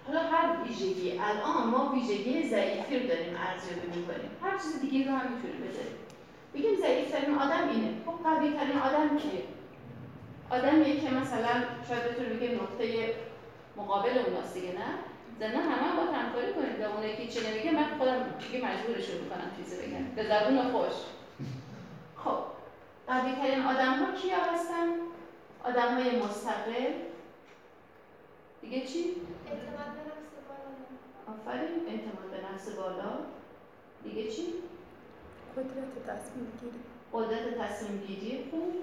حالا 0.08 0.20
هر 0.20 0.62
ویژگی 0.64 1.18
الان 1.18 1.68
ما 1.70 1.92
ویژگی 1.94 2.48
ضعیفی 2.48 2.98
رو 2.98 3.08
داریم 3.08 3.36
ارزیابی 3.46 3.98
می‌کنیم. 3.98 4.30
هر 4.42 4.58
چیز 4.58 4.80
دیگه 4.80 5.10
رو 5.10 5.16
هم 5.16 5.32
می‌تونیم 5.32 5.60
بذاریم. 5.60 5.96
بگیم 6.54 6.76
ضعیفترین 6.76 7.34
آدم 7.34 7.68
اینه. 7.68 7.90
خب 8.06 8.24
قوی 8.24 8.52
ترین 8.52 8.78
آدم 8.78 9.18
کیه 9.18 9.42
آدمیه 10.50 11.00
که 11.00 11.10
مثلا 11.10 11.54
شاید 11.88 12.04
بتونه 12.04 12.28
بگه 12.28 12.54
نقطه 12.54 13.14
مقابل 13.76 14.18
اوناست 14.26 14.54
دیگه 14.54 14.68
نه؟ 14.68 14.90
زنه 15.40 15.58
همه 15.58 15.82
هم 15.88 15.96
باید 15.96 16.10
همکاری 16.10 16.52
کنیم 16.52 16.80
و 16.80 16.96
اون 16.96 17.06
یکی 17.06 17.28
چی 17.28 17.46
نمیگه 17.48 17.70
من 17.70 17.98
خودم 17.98 18.16
دیگه 18.38 18.64
مجبورشون 18.66 19.16
می‌کنم 19.22 19.50
چیزی 19.56 19.76
بگم. 19.76 20.04
به 20.16 20.24
زبون 20.28 20.72
خوش. 20.72 20.96
خب 22.16 22.38
قوی 23.06 23.32
ترین 23.32 23.64
آدم 23.64 23.92
ها 23.92 24.12
کیا 24.12 24.36
هستن؟ 24.36 24.88
آدم 25.64 25.94
های 25.94 26.22
مستقل. 26.22 26.92
دیگه 28.70 28.86
چی؟ 28.86 28.98
اعتماد 29.46 29.90
به 29.96 30.02
نفس 30.10 30.32
بالا. 30.48 30.70
آفرین 31.32 31.88
اعتماد 31.88 32.30
به 32.30 32.54
نفس 32.54 32.68
بالا. 32.70 33.18
دیگه 34.04 34.30
چی؟ 34.30 34.54
قدرت 35.56 36.06
تصمیم 36.06 36.52
گیری. 36.60 36.78
قدرت 37.12 37.58
تصمیم 37.58 37.98
گیری 38.06 38.48
خوب. 38.50 38.74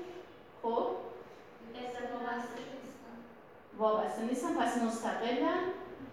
خب. 0.62 0.88
وابسته 3.78 4.22
نیستم. 4.22 4.50
نیستن 4.50 4.54
پس 4.54 4.78
مستقلن. 4.78 5.64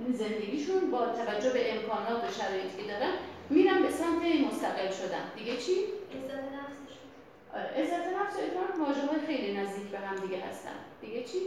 یعنی 0.00 0.14
زندگیشون 0.14 0.90
با 0.90 1.06
توجه 1.06 1.50
به 1.50 1.74
امکانات 1.74 2.24
و 2.24 2.32
شرایطی 2.32 2.82
که 2.82 2.92
دارن 2.92 3.12
میرن 3.50 3.82
به 3.82 3.90
سمت 3.90 4.22
مستقل 4.46 4.90
شدن. 4.90 5.30
دیگه 5.36 5.56
چی؟ 5.56 5.72
عزت 5.72 6.44
نفسشون. 6.44 7.08
آره 7.54 7.64
عزت 7.64 8.06
نفس 8.06 8.36
و 8.36 8.40
اعتماد 8.40 9.26
خیلی 9.26 9.56
نزدیک 9.56 9.86
به 9.86 9.98
هم 9.98 10.16
دیگه 10.16 10.44
هستن. 10.44 10.74
دیگه 11.00 11.24
چی 11.24 11.38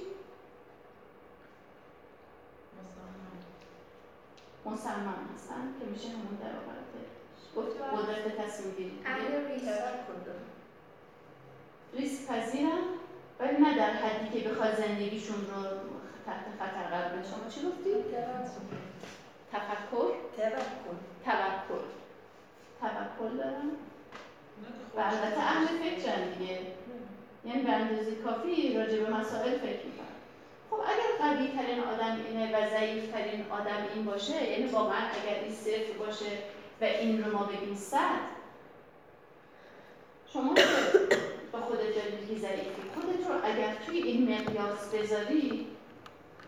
مثلا 2.75 3.11
مصمم 4.65 5.19
هستن 5.35 5.63
که 5.79 5.85
میشه 5.85 6.07
همون 6.09 6.37
در 6.41 6.53
قدرت 7.91 8.37
تصمیم 8.37 8.75
گیری. 8.75 8.89
دیگه؟ 8.89 9.09
اهل 9.09 9.31
ریسک. 11.93 12.27
پذیرن 12.27 12.83
ولی 13.39 13.57
نه 13.57 13.77
در 13.77 13.93
حدی 13.93 14.41
که 14.41 14.49
بخواد 14.49 14.75
زندگیشون 14.75 15.35
رو 15.35 15.63
تحت 16.25 16.45
خطر 16.59 16.83
قرار 16.89 17.09
بده. 17.09 17.23
شما 17.23 17.49
چی 17.49 17.61
گفتی؟ 17.67 17.89
تفکر. 19.51 20.07
توکل 20.37 20.97
توکل 21.25 21.85
توکل 22.81 23.37
دارن 23.37 23.65
نه 24.61 24.67
که 24.67 24.97
و 24.97 24.99
البته 24.99 25.39
اهل 25.39 25.65
فکرن 25.65 26.29
دیگه. 26.29 26.59
یعنی 27.45 27.63
به 27.63 27.71
اندازه 27.71 28.15
کافی 28.15 28.77
راجع 28.77 29.03
به 29.03 29.09
مسائل 29.09 29.57
فکر 29.57 29.85
می‌کنن. 29.85 30.14
خب 30.75 30.81
اگر 30.81 31.35
قوی 31.35 31.47
ترین 31.47 31.79
آدم 31.79 32.17
اینه 32.27 32.57
و 32.57 32.69
ضعیف 32.69 33.11
ترین 33.11 33.45
آدم 33.49 33.87
این 33.95 34.05
باشه 34.05 34.49
یعنی 34.49 34.65
واقعا 34.65 34.97
اگر 34.97 35.39
این 35.43 35.55
صفر 35.55 35.93
باشه 35.99 36.31
و 36.81 36.83
این 36.83 37.23
رو 37.23 37.37
ما 37.37 37.43
بگیم 37.43 37.75
صد 37.75 38.19
شما 40.33 40.53
با 41.51 41.61
خودت 41.61 41.95
داری 41.95 42.39
ضعیفی 42.39 42.81
خودت 42.95 43.27
رو 43.27 43.35
اگر 43.43 43.75
توی 43.85 43.97
این 43.97 44.33
مقیاس 44.33 44.93
بذاری 44.93 45.67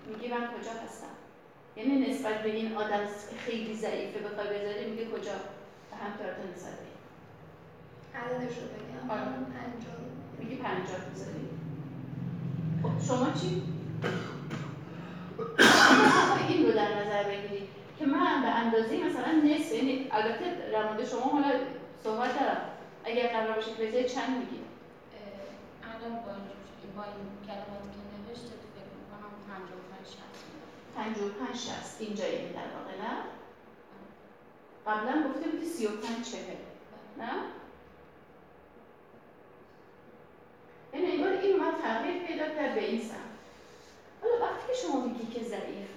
میگی 0.07 0.28
من 0.28 0.47
کجا 0.47 0.71
هستم؟ 0.86 1.15
یعنی 1.75 2.09
نسبت 2.09 2.43
به 2.43 2.49
این 2.49 2.75
آدم 2.75 3.05
که 3.05 3.38
خیلی 3.45 3.75
ضعیفه 3.75 4.19
بخوای 4.19 4.47
بذاری 4.47 4.89
میگه 4.89 5.05
کجا؟ 5.05 5.32
به 5.91 5.97
هم 5.97 6.11
نسبت 6.55 6.73
عددش 8.15 8.57
رو 8.57 8.63
بگم. 8.63 9.11
آره. 9.11 9.21
پنجاه. 9.21 9.97
میگی 10.39 10.55
پنجاه 10.55 10.99
می‌ذاری 11.09 11.49
خب 12.84 13.07
شما 13.07 13.32
چی؟ 13.41 13.76
این 16.50 16.66
رو 16.66 16.72
در 16.72 16.95
نظر 17.02 17.24
بگیرید 17.24 17.70
که 18.00 18.06
من 18.06 18.41
به 18.41 18.48
اندازه 18.48 18.98
مثلا 18.98 19.32
نصف 19.32 19.74
یعنی 19.74 20.08
البته 20.12 20.72
رمانده 20.74 21.06
شما 21.06 21.22
حالا 21.22 21.52
صحبت 22.04 22.39
دارم 22.39 22.62
اگر 23.04 23.28
قرار 23.28 23.56
باشه 23.56 23.76
که 23.76 24.04
چند 24.04 24.38
میگی؟ 24.38 24.60
اه، 25.14 25.93
الان 25.93 26.12
با 26.26 26.32
این 26.32 26.93
با 26.98 27.04
این 27.04 27.28
کلماتی 27.48 27.89
که 27.93 28.02
نوشته 28.30 28.54
فکر 28.74 28.91
می‌کنم 29.00 29.32
55 29.50 30.08
60 30.08 30.18
55 30.95 31.56
60 31.56 32.02
اینجا 32.02 32.28
یعنی 32.28 32.54
در 32.54 32.70
واقع 32.76 32.93
نه؟ 33.04 33.14
قبلا 34.88 35.30
گفته 35.30 35.50
بودی 35.50 35.66
35 35.66 36.32
40 36.32 36.39
نه؟ 37.18 37.32
یعنی 40.93 41.12
انگار 41.12 41.32
این 41.32 41.60
اومد 41.60 41.74
تغییر 41.84 42.24
پیدا 42.24 42.45
کرد 42.56 42.76
به 42.76 42.89
این 42.89 43.02
سمت 43.02 43.37
حالا 44.28 44.45
وقتی 44.45 44.67
که 44.67 44.73
شما 44.73 45.05
میگی 45.05 45.28
که 45.34 45.43
ضعیف 45.43 45.88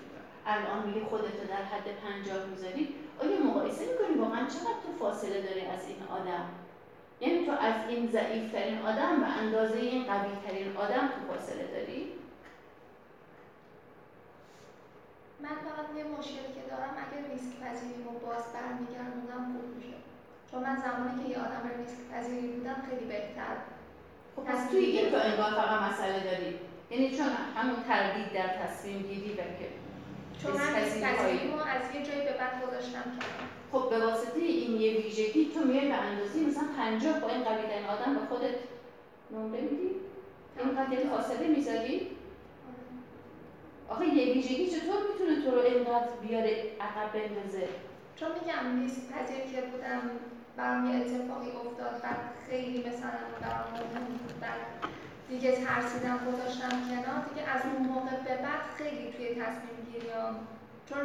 الان 0.47 0.87
میگه 0.87 1.05
خودتو 1.05 1.47
در 1.49 1.63
حد 1.63 1.87
50 2.05 2.47
می‌ذاری 2.47 2.95
آیا 3.23 3.41
مقایسه 3.47 3.85
می‌کنی 3.87 4.15
واقعا 4.15 4.47
چقدر 4.47 4.81
تو 4.85 5.05
فاصله 5.05 5.43
داری 5.43 5.61
از 5.61 5.87
این 5.89 6.03
آدم؟ 6.19 6.45
یعنی 7.21 7.47
تو 7.47 7.53
از 7.53 7.75
این 7.89 8.11
ضعیفترین 8.11 8.79
آدم 8.79 9.23
و 9.23 9.27
اندازه 9.41 9.77
این 9.79 10.05
قوی 10.05 10.31
ترین 10.47 10.77
آدم 10.77 11.09
تو 11.09 11.33
فاصله 11.33 11.67
داری؟ 11.67 12.13
من 15.41 15.49
فقط 15.49 15.97
یه 15.97 16.05
مشکلی 16.05 16.53
که 16.57 16.63
دارم 16.71 16.95
اگه 17.03 17.19
ریسک 17.33 17.53
پذیری 17.63 18.03
رو 18.05 18.11
باز 18.27 18.45
برمیگردونم 18.55 19.43
خوب 19.53 19.77
میشه. 19.77 19.97
چون 20.51 20.63
من 20.63 20.77
زمانی 20.87 21.23
که 21.23 21.31
یه 21.31 21.39
آدم 21.39 21.71
ریسک 21.79 21.99
پذیری 22.13 22.49
بودم 22.49 22.77
خیلی 22.91 23.05
بهتر 23.05 23.57
خب 24.37 24.43
پس 24.45 24.71
توی 24.71 24.85
این 24.85 25.11
تو 25.11 25.17
انگار 25.17 25.51
فقط 25.51 25.93
مسئله 25.93 26.21
داری. 26.31 26.70
یعنی 26.91 27.17
چون 27.17 27.27
همون 27.57 27.83
تردید 27.89 28.33
در 28.33 28.49
تصمیم 28.49 29.03
گیری 29.03 29.33
و 29.33 29.37
که 29.37 29.69
چون 30.43 30.53
من 30.53 30.75
رو 31.53 31.61
از 31.67 31.95
یه 31.95 32.03
جایی 32.03 32.21
به 32.21 32.33
بعد 32.33 32.67
گذاشتم 32.67 33.05
خب 33.73 33.91
به 33.91 34.07
واسطه 34.07 34.41
این 34.41 34.81
یه 34.81 34.93
ویژگی 34.93 35.51
تو 35.55 35.61
میای 35.61 35.89
به 35.89 35.95
اندازه 35.95 36.41
مثلا 36.41 36.65
50 36.77 37.21
با 37.21 37.29
این 37.29 37.45
قوی 37.45 37.63
ترین 37.63 37.87
آدم 37.87 38.15
به 38.15 38.21
خودت 38.21 38.55
نمره 39.31 39.61
میدی؟ 39.61 39.91
اینقدر 40.59 40.93
یعنی 40.93 41.11
فاصله 41.11 41.49
می‌ذاری؟ 41.49 42.11
آخه 43.89 44.07
یه 44.07 44.35
ویژگی 44.35 44.71
چطور 44.71 44.97
می‌تونه 45.13 45.45
تو 45.45 45.51
رو 45.51 45.61
اینقدر 45.61 46.11
بیاره 46.23 46.71
عقب 46.81 47.13
بندازه؟ 47.13 47.69
چون 48.17 48.29
میگم 48.29 48.81
ریسک 48.81 49.03
پذیر 49.13 49.55
که 49.55 49.67
بودم 49.67 50.11
برام 50.57 50.91
یه 50.91 50.97
اتفاقی 50.97 51.51
افتاد 51.51 52.03
بعد 52.03 52.17
خیلی 52.51 52.79
مثلا 52.79 53.11
برام 53.41 53.73
مهم 53.73 54.05
بود. 54.05 55.00
دیگه 55.31 55.51
ترسیدم 55.65 56.19
گذاشتم 56.29 56.69
کنار. 56.89 57.21
دیگه 57.29 57.43
از 57.55 57.61
اون 57.65 57.87
موقع 57.93 58.17
به 58.27 58.35
بعد 58.45 58.65
خیلی 58.79 59.13
توی 59.13 59.29
تصمیم 59.43 59.77
گیریام 59.93 60.35
چون 60.89 61.03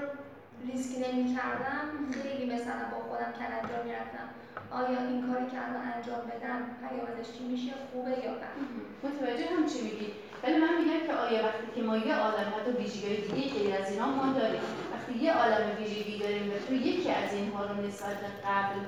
ریسک 0.67 0.91
نمی 1.05 1.35
کردم 1.35 1.85
خیلی 2.21 2.45
مثلا 2.53 2.85
با 2.91 2.99
خودم 3.09 3.31
کلنجار 3.39 3.83
می‌رفتم. 3.85 4.27
آیا 4.71 4.99
این 5.09 5.19
کاری 5.27 5.45
که 5.51 5.57
الان 5.65 5.83
انجام 5.95 6.21
بدم 6.31 6.61
پیامدش 6.81 7.27
چی 7.37 7.43
میشه؟ 7.51 7.71
خوبه 7.91 8.11
یا 8.25 8.33
بد 8.41 8.55
متوجه 9.03 9.47
هم 9.55 9.65
چی 9.71 9.81
میگی؟ 9.81 10.07
ولی 10.43 10.57
من 10.63 10.73
میگم 10.79 11.07
که 11.07 11.13
آیا 11.13 11.43
وقتی 11.47 11.67
که 11.75 11.81
ما 11.81 11.97
یه 11.97 12.15
عالم 12.15 12.47
حتی 12.55 12.71
ویژگی 12.71 13.15
دیگه 13.15 13.53
غیر 13.53 13.81
از 13.81 13.91
اینا 13.91 14.07
ما 14.07 14.33
داریم 14.39 14.61
وقتی 14.93 15.13
یه 15.25 15.33
عالم 15.33 15.65
ویژگی 15.79 16.19
داریم 16.19 16.49
و 16.49 16.53
تو 16.67 16.73
یکی 16.73 17.11
از 17.11 17.33
اینها 17.33 17.65
رو 17.65 17.87
نسبت 17.87 18.17
قبل 18.45 18.79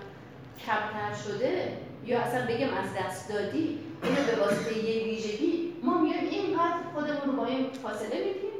کمتر 0.65 1.13
شده 1.23 1.77
یا 2.07 2.19
اصلا 2.19 2.45
بگم 2.45 2.73
از 2.73 2.89
دست 2.99 3.29
دادی 3.29 3.79
اینو 4.03 4.15
به 4.15 4.35
واسطه 4.43 4.77
یه 4.77 5.03
ویژگی 5.03 5.73
ما 5.83 5.97
میایم 6.01 6.29
اینقدر 6.29 6.77
خودمون 6.93 7.25
رو 7.25 7.31
با 7.31 7.45
این 7.45 7.69
فاصله 7.83 8.17
میدیم 8.17 8.57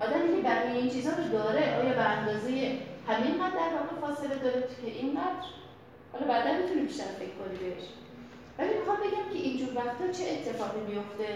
آدمی 0.00 0.36
که 0.36 0.48
بقیه 0.48 0.80
این 0.80 0.90
چیزها 0.90 1.16
رو 1.16 1.28
داره 1.32 1.80
آیا 1.80 1.92
به 1.92 2.00
اندازه 2.00 2.78
همینقدر 3.08 3.54
در 3.54 3.70
واقع 3.76 4.06
فاصله 4.06 4.34
داره 4.34 4.60
که 4.60 4.90
اینقدر؟ 4.90 5.44
حالا 6.12 6.26
بعدا 6.26 6.58
می‌تونی 6.58 6.82
بیشتر 6.82 7.04
فکر 7.04 7.34
کنی 7.38 7.58
بهش. 7.58 7.82
ولی 8.58 8.78
می‌خوام 8.78 8.96
بگم 8.96 9.32
که 9.32 9.38
اینجور 9.38 9.68
وقتا 9.76 10.12
چه 10.12 10.24
اتفاقی 10.30 10.80
میفته 10.80 11.28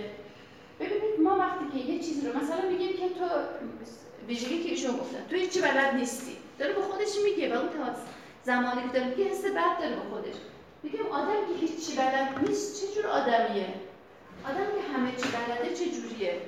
ببینید 0.81 1.21
ما 1.23 1.37
وقتی 1.37 1.65
که 1.73 1.93
یه 1.93 1.99
چیزی 1.99 2.27
رو 2.27 2.39
مثلا 2.39 2.71
میگیم 2.71 2.93
که 2.93 3.09
تو 3.09 3.25
ویژگی 4.29 4.63
که 4.65 4.71
ایشون 4.71 4.97
گفتن 4.97 5.19
تو 5.31 5.37
هیچی 5.37 5.61
بلد 5.61 5.95
نیستی. 5.95 6.37
داره 6.59 6.73
به 6.73 6.83
خودش 6.83 7.13
میگه 7.25 7.55
و 7.55 7.59
اون 7.59 7.69
تا 7.69 8.01
زمانی 8.45 8.83
که 8.83 8.99
داره 8.99 9.11
میگه 9.11 9.25
حس 9.31 9.45
بد 9.45 9.79
داره 9.81 9.95
به 9.95 10.03
خودش. 10.11 10.35
میگم 10.85 11.07
آدم 11.13 11.41
که 11.49 11.67
هیچی 11.67 11.97
بلد 11.97 12.49
نیست 12.49 12.81
چه 12.81 12.95
جور 12.95 13.07
آدمیه؟ 13.07 13.75
آدم 14.49 14.67
که 14.77 14.83
همه 14.95 15.11
چی 15.11 15.29
بلده 15.37 15.75
چه 15.77 15.85
جوریه 15.91 16.41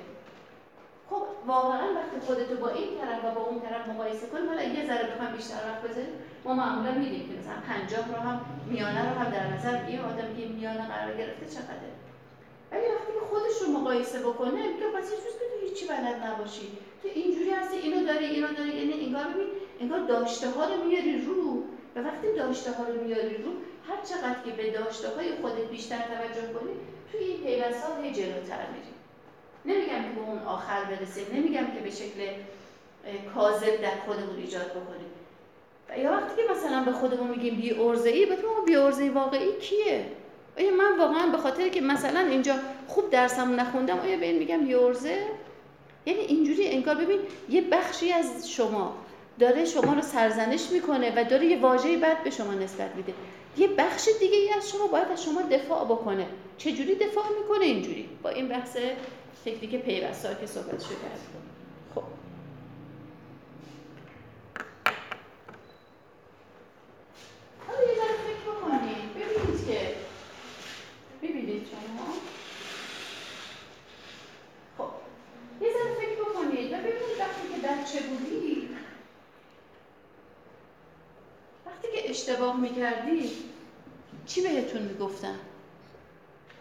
خب 1.09 1.23
واقعا 1.47 1.93
وقتی 1.95 2.19
خودتو 2.27 2.55
با 2.55 2.69
این 2.69 2.89
طرف 2.99 3.25
و 3.25 3.31
با 3.35 3.41
اون 3.41 3.59
طرف 3.61 3.87
مقایسه 3.87 4.27
کنیم 4.27 4.47
حالا 4.47 4.63
یه 4.63 4.85
ذره 4.87 5.07
بخوام 5.11 5.31
بیشتر 5.35 5.55
وقت 5.67 5.81
بذاریم. 5.81 6.13
ما 6.45 6.53
معمولا 6.53 6.91
میدیم 6.91 7.29
که 7.29 7.33
مثلا 7.39 7.59
50 7.67 8.07
رو 8.07 8.21
هم 8.29 8.41
میانه 8.69 9.01
رو 9.09 9.19
هم 9.19 9.31
در 9.31 9.47
نظر 9.53 9.77
بگیریم 9.77 10.05
آدم 10.05 10.35
که 10.35 10.47
میانه 10.47 10.87
قرار 10.87 11.17
گرفته 11.17 11.45
چقدره؟ 11.45 11.91
ولی 12.71 12.81
وقتی 12.81 13.11
که 13.19 13.25
خودش 13.29 13.55
رو 13.61 13.79
مقایسه 13.79 14.19
بکنه 14.19 14.51
میگه 14.51 14.87
پس 14.95 15.11
یه 15.11 15.17
که 15.17 15.45
تو 15.51 15.67
هیچی 15.67 15.87
بلد 15.87 16.17
نباشی. 16.25 16.67
تو 17.01 17.07
اینجوری 17.15 17.49
هستی 17.49 17.77
اینو 17.77 18.05
داری 18.07 18.25
اینو 18.25 18.47
داری 18.47 18.69
یعنی 18.69 19.05
انگار 19.05 19.23
ببین 19.23 19.47
انگار 19.81 19.99
داشته 19.99 20.49
ها 20.49 20.65
رو 20.65 20.83
میاری 20.83 21.21
رو. 21.25 21.63
و 21.95 21.99
وقتی 21.99 22.33
داشته 22.35 22.71
ها 22.71 22.83
رو 22.83 23.03
میاری 23.03 23.37
رو 23.43 23.51
هر 23.89 24.01
چقدر 24.05 24.43
که 24.45 24.51
به 24.51 24.71
داشته 24.71 25.09
های 25.09 25.35
خودت 25.41 25.69
بیشتر 25.71 25.97
توجه 25.97 26.53
کنی 26.53 26.71
توی 27.11 27.19
این 27.19 27.37
پیوست 27.43 27.83
ها 27.83 28.01
جلوتر 28.01 28.65
میری. 28.73 28.93
نمیگم 29.65 30.03
که 30.03 30.09
به 30.15 30.21
اون 30.27 30.39
آخر 30.39 30.83
برسیم 30.83 31.25
نمیگم 31.33 31.65
که 31.75 31.79
به 31.83 31.89
شکل 31.89 32.19
کاذب 33.35 33.81
در 33.81 33.95
خودمون 34.05 34.35
ایجاد 34.37 34.71
بکنیم. 34.71 35.11
و 35.89 35.99
یا 35.99 36.11
وقتی 36.11 36.35
که 36.35 36.41
مثلا 36.51 36.83
به 36.83 36.91
خودمون 36.91 37.29
میگیم 37.29 37.55
بی 37.55 37.73
ارزه 37.73 38.09
ای 38.09 38.25
بعد 38.25 38.45
ما 38.45 38.65
بی 38.65 38.75
ارزه 38.75 39.09
واقعی 39.09 39.51
کیه؟ 39.61 40.05
آیا 40.57 40.71
من 40.71 40.97
واقعا 40.99 41.27
به 41.27 41.37
خاطر 41.37 41.69
که 41.69 41.81
مثلا 41.81 42.19
اینجا 42.19 42.55
خوب 42.87 43.09
درسمو 43.09 43.55
نخوندم 43.55 43.99
آیا 43.99 44.17
به 44.17 44.25
این 44.25 44.39
میگم 44.39 44.65
بی 44.65 44.73
ارزه 44.73 45.23
یعنی 46.05 46.19
اینجوری 46.19 46.67
انگار 46.67 46.95
ببین 46.95 47.19
یه 47.49 47.61
بخشی 47.61 48.13
از 48.13 48.49
شما 48.49 48.95
داره 49.39 49.65
شما 49.65 49.93
رو 49.93 50.01
سرزنش 50.01 50.69
می‌کنه 50.71 51.13
و 51.15 51.23
داره 51.23 51.45
یه 51.45 51.59
واژه‌ای 51.61 51.97
بد 51.97 52.23
به 52.23 52.29
شما 52.29 52.53
نسبت 52.53 52.95
میده. 52.95 53.13
یه 53.57 53.67
بخش 53.67 54.09
دیگه 54.19 54.37
ای 54.37 54.49
از 54.49 54.69
شما 54.69 54.87
باید 54.87 55.07
از 55.07 55.23
شما 55.23 55.41
دفاع 55.41 55.85
بکنه. 55.85 56.27
چجوری 56.57 56.95
دفاع 56.95 57.25
می‌کنه 57.41 57.65
اینجوری؟ 57.65 58.09
با 58.23 58.29
این 58.29 58.47
بحث 58.47 58.77
تکنیک 59.45 59.75
پیوسته 59.75 60.37
که 60.41 60.45
صحبتشو 60.47 60.89
کردیم 60.89 61.41
خب. 61.95 62.03
حالا 67.67 67.79
یه 67.79 67.95
ذره 67.95 68.17
فکر 68.27 68.51
بکنید 68.51 69.13
ببینید 69.15 69.67
که 69.67 69.95
ببینید 71.21 71.67
شما 71.71 72.07
خب 74.77 74.91
یه 75.61 75.73
ذره 75.73 75.93
فکر 75.93 76.21
بکنید 76.21 76.73
و 76.73 76.75
ببینید 76.77 77.19
وقتی 77.19 77.61
که 77.61 77.67
بچه 77.67 78.07
بودی 78.07 78.67
وقتی 81.77 81.87
که 82.01 82.09
اشتباه 82.09 82.59
می‌کردی 82.59 83.31
چی 84.25 84.41
بهتون 84.41 84.81
می‌گفتن؟ 84.81 85.35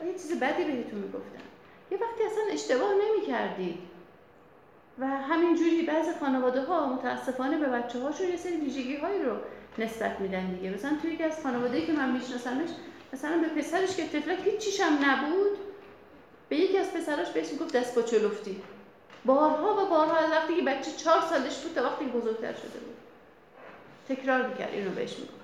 یه 0.07 0.12
چیز 0.12 0.41
بدی 0.41 0.64
بهتون 0.64 0.99
می‌گفتن. 0.99 1.43
یه 1.91 1.99
وقتی 1.99 2.25
اصلا 2.25 2.43
اشتباه 2.53 2.91
نمی‌کردید 2.93 3.79
و 4.99 5.07
همینجوری 5.07 5.83
بعضی 5.83 6.11
خانواده 6.21 6.62
ها 6.62 6.87
متاسفانه 6.87 7.59
به 7.59 7.67
بچه 7.67 7.99
هاشون 7.99 8.29
یه 8.29 8.37
سری 8.37 8.57
ویژگی 8.57 8.97
هایی 8.97 9.23
رو 9.23 9.37
نسبت 9.79 10.21
میدن 10.21 10.55
دیگه. 10.55 10.71
مثلا 10.71 10.99
توی 11.03 11.12
یکی 11.12 11.23
از 11.23 11.43
خانواده 11.43 11.87
که 11.87 11.93
من 11.93 12.12
میشناسمش 12.12 12.69
مثلا 13.12 13.39
به 13.39 13.49
پسرش 13.49 13.97
که 13.97 14.07
طفلک 14.07 14.81
هم 14.81 15.11
نبود 15.11 15.59
به 16.49 16.57
یکی 16.57 16.79
از 16.79 16.93
پسراش 16.93 17.31
بهش 17.31 17.53
می‌گفت 17.53 17.77
دست 17.77 17.95
با 17.95 18.03
چلفتی 18.03 18.62
بارها 19.25 19.85
و 19.85 19.91
بارها 19.91 20.17
از 20.17 20.31
وقتی 20.31 20.57
که 20.57 20.62
بچه 20.62 20.91
چهار 20.97 21.21
سالش 21.21 21.59
بود 21.59 21.75
تا 21.75 21.83
وقتی 21.83 22.05
بزرگتر 22.05 22.53
شده 22.53 22.79
بود. 22.79 22.95
تکرار 24.09 24.47
می‌کرد 24.47 24.71
اینو 24.73 24.91
بهش 24.91 25.13
می‌گفت. 25.19 25.37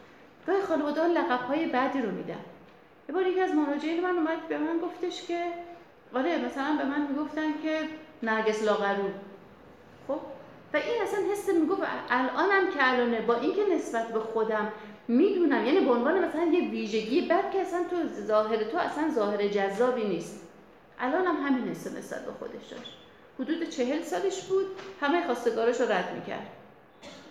گاهی 0.47 0.63
خانواده 0.63 1.07
لقب 1.07 1.41
های 1.41 1.67
بعدی 1.67 2.03
رو 2.03 2.11
میدن. 2.11 2.41
یه 3.09 3.15
بار 3.15 3.27
یکی 3.27 3.41
از 3.41 3.55
مراجعین 3.55 4.01
من 4.01 4.17
اومد 4.17 4.49
به 4.49 4.59
من 4.59 4.79
گفتش 4.79 5.27
که 5.27 5.45
آره 6.15 6.39
مثلا 6.39 6.77
به 6.79 6.85
من 6.85 7.07
می‌گفتن 7.07 7.53
که 7.63 7.79
نرگس 8.23 8.63
لاغرو 8.63 9.09
خب؟ 10.09 10.21
و 10.75 10.77
این 10.77 11.03
اصلا 11.03 11.21
حس 11.33 11.49
می‌گفت 11.49 11.83
الانم 12.11 12.71
که 12.71 12.93
الانه 12.93 13.21
با 13.21 13.37
اینکه 13.37 13.65
نسبت 13.75 14.09
به 14.09 14.21
خودم 14.21 14.69
می‌دونم 15.09 15.67
یعنی 15.67 15.81
به 15.81 15.91
عنوان 15.91 16.25
مثلا 16.25 16.45
یه 16.45 16.71
ویژگی 16.71 17.21
بد 17.29 17.51
که 17.51 17.61
اصلا 17.61 17.85
تو 17.91 17.97
ظاهر 18.27 18.65
تو 18.65 18.79
اصلا 18.79 19.11
ظاهر 19.11 19.49
جذابی 19.49 20.05
نیست. 20.05 20.49
الان 20.99 21.27
هم 21.27 21.37
همین 21.37 21.69
حس 21.69 21.87
نسبت 21.87 22.25
به 22.25 22.33
خودش 22.33 22.67
داشت. 22.71 22.97
حدود 23.41 23.69
چهل 23.69 24.03
سالش 24.03 24.43
بود 24.43 24.67
همه 25.01 25.27
خواستگارش 25.27 25.81
رو 25.81 25.93
رد 25.93 26.15
می‌کرد. 26.15 26.47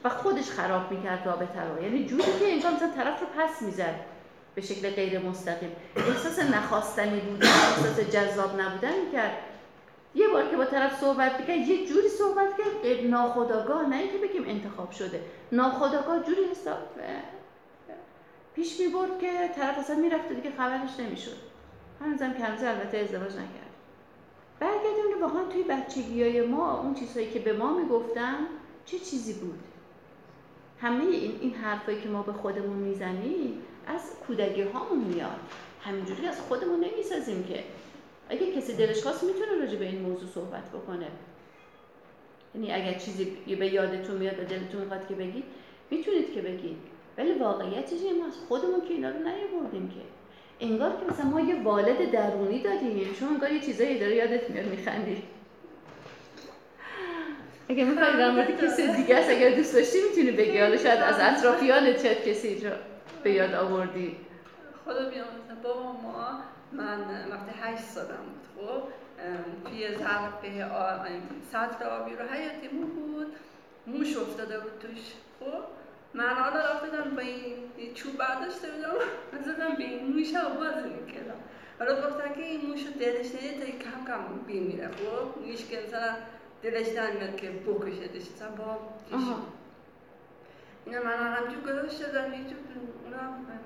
و 0.03 0.09
خودش 0.09 0.49
خراب 0.49 0.91
می‌کرد 0.91 1.25
رابطه 1.25 1.61
رو. 1.61 1.83
یعنی 1.83 2.05
جوری 2.05 2.23
که 2.23 2.53
انگار 2.53 2.71
مثلا 2.71 2.89
طرف 2.89 3.19
رو 3.19 3.27
پس 3.37 3.61
می‌زد 3.61 3.95
به 4.55 4.61
شکل 4.61 4.89
غیر 4.89 5.19
مستقیم. 5.19 5.71
احساس 5.95 6.39
نخواستنی 6.39 7.19
بودن 7.19 7.47
احساس 7.47 7.99
جذاب 7.99 8.61
نبودن 8.61 9.05
می‌کرد. 9.05 9.37
یه 10.15 10.27
بار 10.27 10.47
که 10.47 10.57
با 10.57 10.65
طرف 10.65 10.99
صحبت 10.99 11.39
می‌کرد 11.39 11.57
یه 11.57 11.87
جوری 11.87 12.09
صحبت 12.09 12.49
کرد 12.57 13.05
ناخداگاه 13.05 13.89
نه 13.89 13.95
اینکه 13.95 14.17
بگیم 14.17 14.43
انتخاب 14.47 14.91
شده 14.91 15.21
ناخداگاه 15.51 16.23
جوری 16.23 16.43
حساب 16.51 16.77
پیش 18.55 18.79
می‌برد 18.79 19.19
که 19.19 19.49
طرف 19.55 19.79
اصلا 19.79 19.95
می‌رفت 19.95 20.29
دیگه 20.29 20.51
خبرش 20.57 20.99
نمی‌شد. 20.99 21.37
هنوزم 22.01 22.33
که 22.33 22.43
هنوز 22.43 22.63
البته 22.63 22.97
ازدواج 22.97 23.31
نکرد 23.31 23.71
برگردیم 24.59 25.13
که 25.15 25.21
واقعا 25.21 25.43
توی 25.43 25.63
بچگی 25.63 26.23
های 26.23 26.41
ما 26.41 26.79
اون 26.81 26.93
چیزهایی 26.93 27.31
که 27.31 27.39
به 27.39 27.53
ما 27.53 27.77
می‌گفتن 27.77 28.37
چه 28.85 28.99
چیزی 28.99 29.33
بود؟ 29.33 29.59
همه 30.81 31.05
این 31.05 31.37
این 31.41 31.53
حرفایی 31.53 32.01
که 32.01 32.09
ما 32.09 32.21
به 32.21 32.33
خودمون 32.33 32.77
می‌زنیم 32.77 33.61
از 33.87 34.01
کودکی 34.27 34.61
هامون 34.61 34.99
میاد. 35.03 35.39
همینجوری 35.81 36.27
از 36.27 36.41
خودمون 36.41 36.79
نمی‌سازیم 36.79 37.43
که. 37.43 37.63
اگه 38.29 38.51
کسی 38.55 38.73
دلش 38.73 39.03
خواست 39.03 39.23
می‌تونه 39.23 39.61
راجع 39.61 39.77
به 39.77 39.85
این 39.85 40.01
موضوع 40.01 40.29
صحبت 40.29 40.69
بکنه. 40.69 41.07
یعنی 42.55 42.71
اگر 42.71 42.93
چیزی 42.93 43.25
به 43.59 43.73
یادتون 43.73 44.17
میاد 44.17 44.39
و 44.39 44.43
دلتون 44.43 44.81
می‌خواد 44.81 45.07
که 45.07 45.15
بگید 45.15 45.43
می‌تونید 45.91 46.33
که 46.33 46.41
بگید. 46.41 46.77
ولی 47.17 47.31
واقعیتش 47.31 47.99
ما 48.19 48.25
از 48.27 48.37
خودمون 48.47 48.81
که 48.81 48.93
اینا 48.93 49.09
رو 49.09 49.19
نیاوردیم 49.19 49.89
که. 49.89 50.01
انگار 50.65 50.89
که 50.89 51.13
مثلا 51.13 51.25
ما 51.25 51.41
یه 51.41 51.63
والد 51.63 52.11
درونی 52.11 52.63
داریم 52.63 53.13
شما 53.19 53.29
انگار 53.29 53.51
یه 53.51 53.59
چیزایی 53.59 53.99
داره 53.99 54.15
یادت 54.15 54.49
میاد 54.49 54.65
میخندی. 54.65 55.23
اگه 57.71 57.85
میخوایی 57.85 58.17
در 58.17 58.31
مورد 58.31 58.61
کسی 58.61 58.87
دیگه 58.87 59.15
است 59.15 59.29
اگر 59.29 59.49
دوست 59.49 59.73
داشتی 59.73 59.97
می‌تونی 60.09 60.31
بگی. 60.31 60.59
حالا 60.59 60.77
شاید 60.77 60.99
از 60.99 61.15
اطرافیانت 61.19 62.03
چه 62.03 62.15
کسی 62.15 62.67
رو 62.67 62.71
به 63.23 63.31
یاد 63.31 63.53
آوردی. 63.53 64.15
خدا 64.85 65.09
بیامرزه. 65.09 65.53
بابا 65.63 65.91
ما 65.91 66.39
من 66.71 66.99
وقتی 67.31 67.51
هشت 67.61 67.83
سالم 67.83 68.07
بود 68.07 68.65
خب. 68.65 68.83
توی 69.69 69.87
ظرف 69.97 70.33
سطل 71.51 71.85
آبی 71.85 72.11
رو 72.15 72.25
حیاتیمون 72.25 72.89
بود. 72.89 73.35
موش 73.87 74.17
افتاده 74.17 74.59
بود 74.59 74.71
توش 74.81 74.99
خب. 75.39 75.63
من 76.13 76.29
حالا 76.29 76.59
رفتم 76.59 77.15
با 77.15 77.21
این 77.21 77.93
چوب 77.95 78.17
برداشته 78.17 78.67
بودم 78.67 78.93
زدم 79.45 79.75
به 79.75 79.83
این 79.83 80.05
موش 80.13 80.35
ها 80.35 80.49
بازی 80.49 80.89
می‌کردم. 80.89 81.39
حالا 81.79 81.95
گفتن 81.95 82.33
که 82.35 82.45
این 82.45 82.65
موش 82.65 82.79
دلش 82.99 83.27
نیه 83.41 83.51
تا 83.59 83.65
کم 83.65 84.05
کم 84.07 84.45
بیمیره 84.47 84.87
خب. 84.87 85.47
موش 85.47 85.65
که 85.65 85.79
مثلا 85.87 86.13
دلش 86.63 86.87
نمیاد 86.87 87.35
که 87.35 87.49
مثلا 87.49 88.49
با 88.57 88.77
اینا 90.85 91.03
من 91.03 91.33
همجور 91.33 91.61
گذاشته 91.61 92.05
دادم 92.05 92.33
یه 92.33 92.39
اونا 93.05 93.19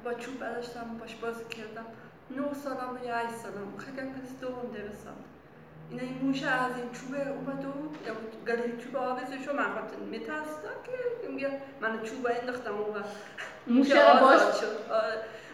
با 0.03 0.13
چوب 0.13 0.39
برداشتم 0.39 0.97
باش 0.99 1.15
بازی 1.15 1.43
کردم 1.43 1.85
نه 2.31 2.53
سالم 2.53 2.99
یا 3.05 3.15
8 3.15 3.35
سالم 3.35 3.77
خیلی 3.77 3.97
کسی 3.97 4.35
دوم 4.41 4.71
درستم 4.73 5.15
اینا 5.89 6.03
این 6.03 6.17
موشه 6.21 6.47
از 6.47 6.77
این 6.77 6.91
چوب 6.91 7.15
اومد 7.15 7.65
و 7.65 7.71
گلی 8.47 8.77
چوب 8.83 8.95
آویزش 8.95 9.47
من 9.47 9.63
خاطر 9.63 9.97
میترسیدم 10.11 10.77
که 11.21 11.27
میگه 11.27 11.61
من 11.81 12.03
چوب 12.03 12.27
انداختم 12.41 12.75
اون 12.75 13.03
موشه 13.67 14.03
آزاد 14.03 14.53
شد 14.53 14.77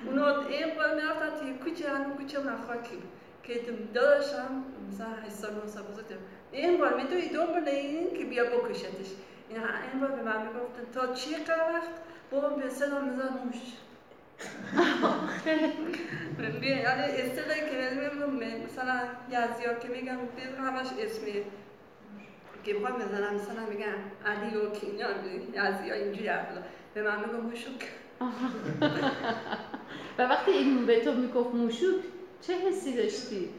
اونو 0.05 0.23
این 0.23 0.75
باید 0.75 0.93
می‌رفتن 0.95 1.39
توی 1.39 1.53
کوچه 1.53 1.89
هنو 1.89 2.13
کوچه 2.15 2.39
من 2.39 2.57
خاکی 2.67 2.97
که 3.43 3.53
داداشم 3.93 4.63
مثلا 4.91 5.07
8 5.07 5.35
سال 5.35 5.51
9 5.53 5.67
سال 5.67 5.83
بزرگتر 5.83 6.15
این 6.51 6.77
بار 6.77 6.97
میدوی 6.97 7.29
دنبال 7.29 7.67
این 7.67 8.17
که 8.17 8.25
بیا 8.25 8.45
بکشتش. 8.45 9.07
اینا 9.49 9.63
این 9.91 10.01
بار 10.01 10.11
به 10.11 10.23
من 10.23 10.47
می‌گفتن 10.47 10.91
تا 10.93 11.13
چی 11.13 11.35
وقت؟ 11.49 11.89
بابا 12.31 12.49
به 12.49 12.69
صدا 12.69 13.01
می‌زد 13.01 13.31
موش 13.45 13.61
یعنی 16.63 17.03
اصطلاحی 17.21 17.61
که 17.61 18.01
مثلا 18.65 18.99
یزدی 19.29 19.63
که 19.81 19.87
میگم 19.87 20.17
همش 20.65 20.87
اسمی 20.99 21.33
که 22.63 22.73
بخوام 22.73 22.99
بزنم 22.99 23.35
مثلا 23.35 23.65
میگم 23.69 23.93
علی 24.25 24.55
و 24.55 24.71
کینیان 24.71 25.11
یزدی 25.53 25.89
ها 25.89 25.95
اینجوری 25.95 26.29
به 26.93 27.03
من 27.03 27.19
میگم 27.19 27.39
موشوک. 27.39 27.91
و 30.17 30.21
وقتی 30.23 30.51
این 30.51 30.85
به 30.85 30.99
تو 30.99 31.13
می‌گفت 31.13 31.55
موشوک 31.55 32.01
چه 32.41 32.53
حسی 32.53 32.95
داشتی؟ 32.95 33.49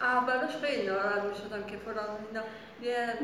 اولش 0.00 0.56
خیلی 0.56 0.86
ناراحت 0.86 1.22
می‌شدم 1.22 1.62
که 1.62 1.76
فلان 1.76 2.06
اینا 2.28 2.42
یه 2.82 3.14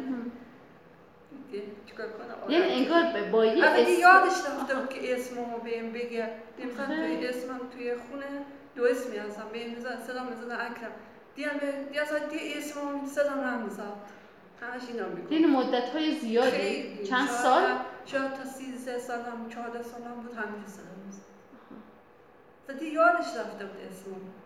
چیکار 1.86 2.06
کنم 2.06 2.50
یعنی 2.50 2.72
انگار 2.72 3.30
با 3.30 3.46
یه 3.46 3.64
اسم 3.64 4.00
یادش 4.00 4.32
نمیدم 4.48 4.86
که 4.86 5.14
اسممو 5.14 5.58
بهم 5.58 5.92
بگه 5.92 6.28
مثلا 6.64 6.86
توی 6.86 7.26
اسمم 7.26 7.60
توی 7.76 7.94
خونه 7.96 8.44
دو 8.76 8.84
اسمی 8.84 9.16
هستم 9.16 9.48
بهم 9.52 9.70
میزن 9.70 10.00
صدا 10.06 10.24
میزن 10.24 10.52
اکرم 10.52 10.92
دیگه 11.36 11.50
دی 11.92 11.98
اصلا 11.98 12.18
دی 12.18 12.54
اسمم 12.58 13.06
صدا 13.06 13.30
هم 13.30 13.62
می‌زد 13.62 13.82
همش 14.60 14.82
اینا 14.88 15.08
میگم 15.08 15.28
این 15.30 15.50
مدت 15.50 15.88
های 15.88 16.14
زیادی 16.14 17.04
چند 17.04 17.28
سال 17.28 17.62
شاید 18.06 18.32
تا 18.32 18.44
13 18.44 18.98
سالم 18.98 19.48
14 19.48 19.82
سالم 19.82 20.14
بود 20.14 20.34
همین 20.36 20.66
صدا 20.66 20.92
دیگه 22.78 22.92
یادش 22.92 23.26
رفته 23.26 23.64
بود 23.64 23.80
اسمم 23.90 24.41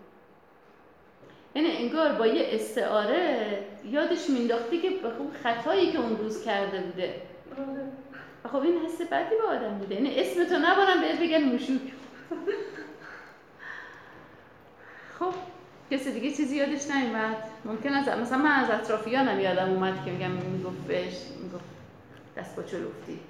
یعنی 1.57 1.77
انگار 1.77 2.13
با 2.13 2.27
یه 2.27 2.49
استعاره 2.53 3.59
یادش 3.85 4.31
مینداختی 4.31 4.81
که 4.81 4.91
خوب 5.19 5.33
خطایی 5.43 5.93
که 5.93 5.99
اون 5.99 6.17
روز 6.17 6.45
کرده 6.45 6.81
بوده. 6.81 7.15
و 8.45 8.49
خب 8.49 8.63
این 8.63 8.79
حس 8.85 9.03
بدی 9.03 9.37
به 9.37 9.49
آدم 9.49 9.79
بوده. 9.79 9.95
یعنی 9.95 10.21
اسم 10.21 10.45
تو 10.45 10.55
نبارم 10.55 11.01
بهت 11.01 11.21
بگن 11.21 11.45
موشوک. 11.45 11.81
خب 15.19 15.35
کسی 15.91 16.13
دیگه 16.13 16.37
چیزی 16.37 16.57
یادش 16.57 16.91
نیومد؟ 16.91 17.37
ممکن 17.65 17.93
است 17.93 18.09
مثلا 18.09 18.39
من 18.39 18.51
از 18.51 18.71
اطرافیانم 18.71 19.41
یادم 19.41 19.71
اومد 19.71 20.05
که 20.05 20.11
میگم 20.11 20.31
می‌گفت 20.31 20.77
بهش 20.89 21.15
می‌گفت 21.43 21.65
دست 22.37 22.57
با 22.57 22.63
چلوفتی 22.63 23.21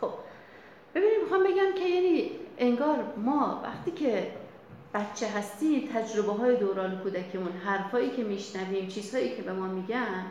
خب 0.00 0.10
ببینیم 0.94 1.20
می‌خوام 1.22 1.44
بگم 1.44 1.74
که 1.78 1.88
یعنی 1.88 2.30
انگار 2.58 3.04
ما 3.16 3.60
وقتی 3.64 3.90
که 3.90 4.30
بچه 4.94 5.26
هستی 5.28 5.88
تجربه 5.94 6.32
های 6.32 6.56
دوران 6.56 6.98
کودکیمون 6.98 7.52
حرفایی 7.52 8.10
که 8.10 8.24
میشنویم 8.24 8.88
چیزهایی 8.88 9.36
که 9.36 9.42
به 9.42 9.52
ما 9.52 9.66
میگن 9.66 10.24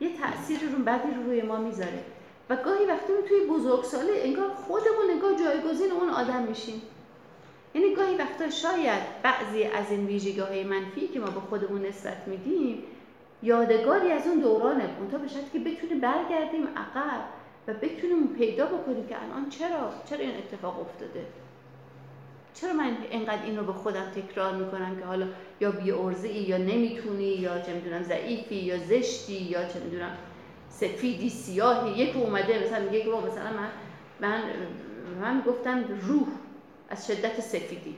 یه 0.00 0.16
تأثیر 0.16 0.60
رو 0.60 0.84
بدی 0.84 1.14
رو 1.14 1.22
روی 1.22 1.42
ما 1.42 1.56
می‌ذاره. 1.56 2.04
و 2.50 2.56
گاهی 2.56 2.86
وقتی 2.86 3.12
توی 3.28 3.46
بزرگسالی 3.46 4.20
انگار 4.20 4.48
خودمون 4.48 5.10
انگار 5.10 5.34
جایگزین 5.34 5.92
اون 5.92 6.08
آدم 6.08 6.42
میشیم. 6.42 6.82
یعنی 7.74 7.94
گاهی 7.94 8.16
وقتا 8.16 8.50
شاید 8.50 9.02
بعضی 9.22 9.64
از 9.64 9.90
این 9.90 10.06
ویژگی 10.06 10.40
های 10.40 10.64
منفی 10.64 11.08
که 11.08 11.20
ما 11.20 11.26
به 11.26 11.40
خودمون 11.40 11.86
نسبت 11.86 12.28
میدیم 12.28 12.82
یادگاری 13.42 14.12
از 14.12 14.26
اون 14.26 14.38
دورانه 14.38 14.88
تا 15.12 15.18
به 15.18 15.28
که 15.52 15.58
بتونیم 15.58 16.00
برگردیم 16.00 16.68
عقب 16.68 17.20
و 17.68 17.74
بتونیم 17.74 18.26
پیدا 18.26 18.66
بکنیم 18.66 19.06
که 19.06 19.16
الان 19.22 19.48
چرا 19.48 19.92
چرا 20.10 20.18
این 20.18 20.36
اتفاق 20.38 20.80
افتاده. 20.80 21.26
چرا 22.54 22.72
من 22.72 22.96
اینقدر 23.10 23.42
این 23.44 23.58
رو 23.58 23.64
به 23.64 23.72
خودم 23.72 24.10
تکرار 24.10 24.56
می‌کنم 24.56 24.96
که 25.00 25.04
حالا 25.04 25.26
یا 25.60 25.70
بی 25.70 25.92
ای 25.92 26.42
یا 26.42 26.58
نمی‌تونی 26.58 27.24
یا 27.24 27.60
چه 27.60 27.74
می‌دونم 27.74 28.02
ضعیفی 28.02 28.54
یا 28.54 28.78
زشتی 28.78 29.32
یا 29.32 29.64
چه 29.68 29.80
می‌دونم 29.80 30.16
سفیدی 30.68 31.30
سیاهی 31.30 31.90
یکی 31.90 32.18
اومده 32.18 32.64
مثلا 32.64 32.84
میگه 32.84 33.02
که 33.02 33.08
مثلا 33.10 33.52
من 33.52 33.68
من 34.20 34.42
من 35.20 35.42
گفتم 35.46 35.84
روح 36.02 36.26
از 36.88 37.06
شدت 37.06 37.40
سفیدی. 37.40 37.96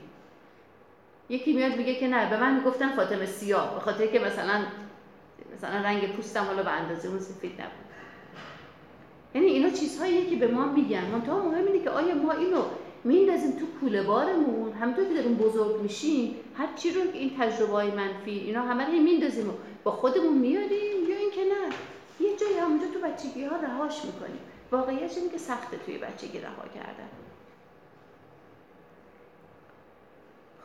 یکی 1.29 1.53
میاد 1.53 1.75
میگه 1.77 1.95
که 1.95 2.07
نه 2.07 2.29
به 2.29 2.37
من 2.37 2.55
می‌گفتن 2.55 2.95
فاطمه 2.95 3.25
سیاه 3.25 3.73
به 3.73 3.79
خاطر 3.79 4.07
که 4.07 4.19
مثلا 4.19 4.61
مثلا 5.57 5.81
رنگ 5.83 6.15
پوستم 6.15 6.43
حالا 6.43 6.63
به 6.63 6.71
اندازه 6.71 7.09
اون 7.09 7.19
سفید 7.19 7.61
نبود. 7.61 7.85
یعنی 9.35 9.47
اینا 9.47 9.69
چیزهایی 9.69 10.25
که 10.25 10.35
به 10.35 10.47
ما 10.47 10.65
میگن. 10.65 11.05
منتها 11.05 11.49
مهم 11.49 11.65
اینه 11.65 11.79
که 11.79 11.89
آیا 11.89 12.15
ما 12.15 12.31
اینو 12.31 12.61
میندازیم 13.05 13.51
تو 13.51 13.65
کوله 13.79 14.03
بارمون 14.03 14.73
همونطور 14.73 15.05
که 15.05 15.13
داریم 15.13 15.35
بزرگ 15.35 15.81
میشیم 15.81 16.35
هر 16.57 16.67
چی 16.75 16.91
رو 16.91 17.01
این 17.13 17.31
تجربه 17.39 17.71
های 17.71 17.91
منفی 17.91 18.31
اینا 18.31 18.61
همه 18.61 18.85
رو 18.85 18.91
میندازیم 18.91 19.49
با 19.83 19.91
خودمون 19.91 20.37
میاریم. 20.37 21.09
یا 21.09 21.17
اینکه 21.17 21.41
نه 21.41 21.75
یه 22.19 22.35
جایی 22.37 22.57
همونجا 22.57 22.85
تو 22.87 22.99
بچگی 22.99 23.45
ها 23.45 23.55
رهاش 23.55 24.05
می‌کنیم. 24.05 24.39
واقعیت 24.71 25.17
اینه 25.17 25.29
که 25.31 25.37
سخته 25.37 25.77
توی 25.77 25.97
بچگی 25.97 26.39
رها 26.39 26.67
کردن. 26.75 27.09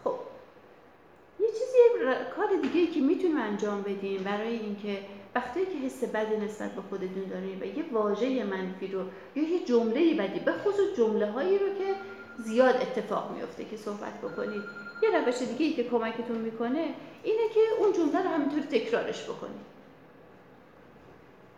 خب 0.04 0.14
یه 1.40 1.48
چیزی 1.48 1.78
کار 2.36 2.48
دیگه 2.62 2.86
که 2.86 3.00
می‌تونیم 3.00 3.36
انجام 3.36 3.82
بدیم 3.82 4.22
برای 4.22 4.58
اینکه 4.58 4.98
وقتی 5.34 5.60
که 5.60 5.86
حس 5.86 6.04
بدی 6.04 6.36
نسبت 6.36 6.70
به 6.70 6.82
خودتون 6.82 7.24
دارین 7.30 7.60
و 7.60 7.64
یه 7.64 7.84
واژه 7.92 8.44
منفی 8.44 8.86
رو 8.86 9.04
یا 9.36 9.48
یه 9.48 9.64
جمله 9.64 10.14
بدی 10.14 10.40
به 10.40 10.52
خصوص 10.52 10.96
جمله 10.96 11.30
هایی 11.30 11.58
رو 11.58 11.68
که 11.68 11.94
زیاد 12.44 12.76
اتفاق 12.76 13.30
میفته 13.30 13.64
که 13.64 13.76
صحبت 13.76 14.18
بکنید. 14.18 14.62
یه 15.02 15.18
روش 15.18 15.38
دیگه 15.38 15.66
ای 15.66 15.72
که 15.72 15.84
کمکتون 15.84 16.38
می‌کنه 16.38 16.94
اینه 17.22 17.48
که 17.54 17.60
اون 17.78 17.92
جمله 17.92 18.22
رو 18.22 18.28
همینطور 18.28 18.60
تکرارش 18.60 19.24
بکنید. 19.24 19.70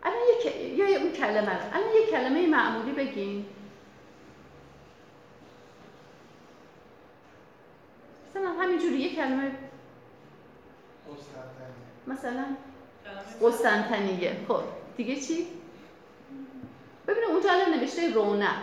الان 0.03 0.19
یک 0.39 0.55
یا 0.79 0.99
اون 0.99 1.11
کلمه 1.11 1.51
رو. 1.53 1.73
الان 1.73 1.89
یه 1.95 2.11
کلمه 2.11 2.47
معمولی 2.47 2.91
بگین. 2.91 3.45
مثلا 8.29 8.49
همینجوری 8.49 8.97
یه 8.97 9.15
کلمه. 9.15 9.51
مثلا 12.07 12.45
قسطنطنیه. 13.41 14.37
خب 14.47 14.61
دیگه 14.97 15.15
چی؟ 15.15 15.47
ببینید 17.07 17.29
اونجا 17.29 17.51
الان 17.51 17.79
نوشته 17.79 18.13
رونق. 18.13 18.57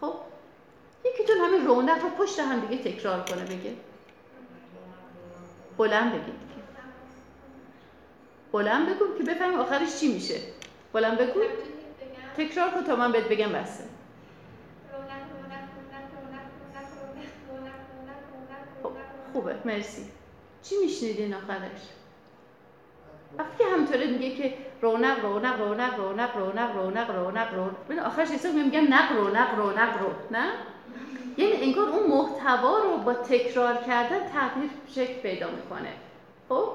خب؟ 0.00 0.14
یکیتون 1.04 1.36
همین 1.36 1.66
رونق 1.66 2.02
رو 2.02 2.08
پشت 2.08 2.38
هم 2.38 2.60
دیگه 2.60 2.92
تکرار 2.92 3.24
کنه 3.24 3.44
بگه 3.44 3.74
بلند 5.78 6.12
بگید 6.12 6.24
دیگه 6.24 6.62
بلند 8.52 8.88
بگو 8.88 9.18
که 9.18 9.24
بفهمیم 9.24 9.58
آخرش 9.58 10.00
چی 10.00 10.14
میشه 10.14 10.40
بلند 10.92 11.18
بگو 11.18 11.40
تکرار 12.36 12.70
کن 12.70 12.84
تا 12.84 12.96
من 12.96 13.12
بهت 13.12 13.28
بگم 13.28 13.52
بسه 13.52 13.84
خب، 18.82 18.92
خوبه 19.32 19.56
مرسی 19.64 20.10
چی 20.62 20.74
میشنیدین 20.82 21.34
آخرش 21.34 21.80
وقتی 23.38 23.58
که 23.58 23.64
همطوره 23.64 24.06
میگه 24.06 24.36
که 24.36 24.54
رونق 24.82 25.24
رونق 25.24 25.60
رونق 25.60 25.98
رونق 25.98 26.36
رونق 26.36 26.76
رونق 26.76 27.10
رونق 27.10 27.54
رونق 27.54 28.06
آخرش 28.06 28.28
حساب 28.28 28.54
میگم 28.54 28.94
نق 28.94 29.12
رونق 29.12 29.54
رونق 29.58 30.02
رو 30.02 30.08
نه 30.30 30.52
یعنی 31.38 31.52
انگار 31.52 31.88
اون 31.88 32.06
محتوا 32.06 32.78
رو 32.78 32.96
با 32.96 33.14
تکرار 33.14 33.76
کردن 33.86 34.28
تغییر 34.28 34.70
شکل 34.94 35.14
پیدا 35.14 35.46
می‌کنه. 35.50 35.92
خب؟ 36.48 36.68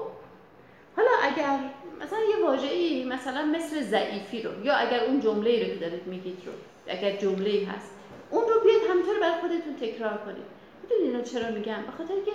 حالا 0.96 1.10
اگر 1.22 1.58
مثلا 2.02 2.18
یه 2.18 2.46
واژه‌ای 2.46 3.04
مثلا 3.04 3.44
مثل 3.44 3.82
ضعیفی 3.82 4.42
رو 4.42 4.64
یا 4.64 4.74
اگر 4.74 5.04
اون 5.04 5.20
جمله 5.20 5.62
رو 5.62 5.74
که 5.74 5.80
دارید 5.80 6.06
میگید 6.06 6.38
رو 6.46 6.52
اگر 6.86 7.16
جمله 7.16 7.66
هست 7.66 7.90
اون 8.30 8.42
رو 8.42 8.60
بیاید 8.60 8.82
همینطور 8.90 9.20
برای 9.20 9.40
خودتون 9.40 9.76
تکرار 9.80 10.18
کنید. 10.24 10.46
می‌دونید 10.82 11.14
اینو 11.14 11.22
چرا 11.22 11.50
میگم 11.50 11.82
به 11.86 11.92
خاطر 11.98 12.14
که 12.24 12.32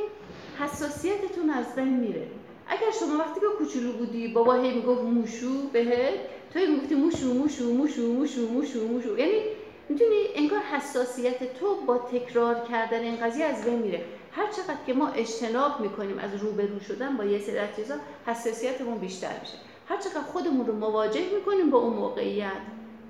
حساسیتتون 0.63 1.49
از 1.49 1.75
بین 1.75 1.99
میره. 1.99 2.27
اگر 2.67 2.91
شما 2.99 3.17
وقتی 3.19 3.39
که 3.39 3.45
کوچولو 3.57 3.91
بودی 3.91 4.27
بابا 4.27 4.53
هی 4.53 4.73
می‌گفت 4.73 5.01
موشو 5.01 5.67
بهت 5.73 6.13
تو 6.53 6.59
هی 6.59 6.77
گفتی 6.77 6.95
موشو 6.95 7.33
موشو 7.33 7.63
موشو 7.63 8.01
موشو 8.01 8.41
موشو 8.41 8.87
موشو. 8.87 9.19
یعنی 9.19 9.41
می‌دونی 9.89 10.23
انگار 10.35 10.59
حساسیت 10.59 11.59
تو 11.59 11.81
با 11.81 11.97
تکرار 11.97 12.67
کردن 12.71 12.99
این 12.99 13.17
قضیه 13.25 13.45
از 13.45 13.65
بین 13.65 13.79
میره. 13.79 14.03
هر 14.31 14.47
چقدر 14.47 14.85
که 14.85 14.93
ما 14.93 15.09
اجتناب 15.09 15.79
می‌کنیم 15.79 16.19
از 16.19 16.35
روبرو 16.35 16.79
شدن 16.79 17.17
با 17.17 17.25
یه 17.25 17.39
سری 17.39 17.57
از 17.57 17.69
چیزا 17.75 17.95
حساسیتمون 18.25 18.97
بیشتر 18.97 19.39
میشه. 19.41 19.53
هر 19.87 19.97
چقدر 19.97 20.21
خودمون 20.21 20.67
رو 20.67 20.75
مواجه 20.75 21.29
می‌کنیم 21.35 21.69
با 21.69 21.77
اون 21.77 21.93
موقعیت 21.93 22.61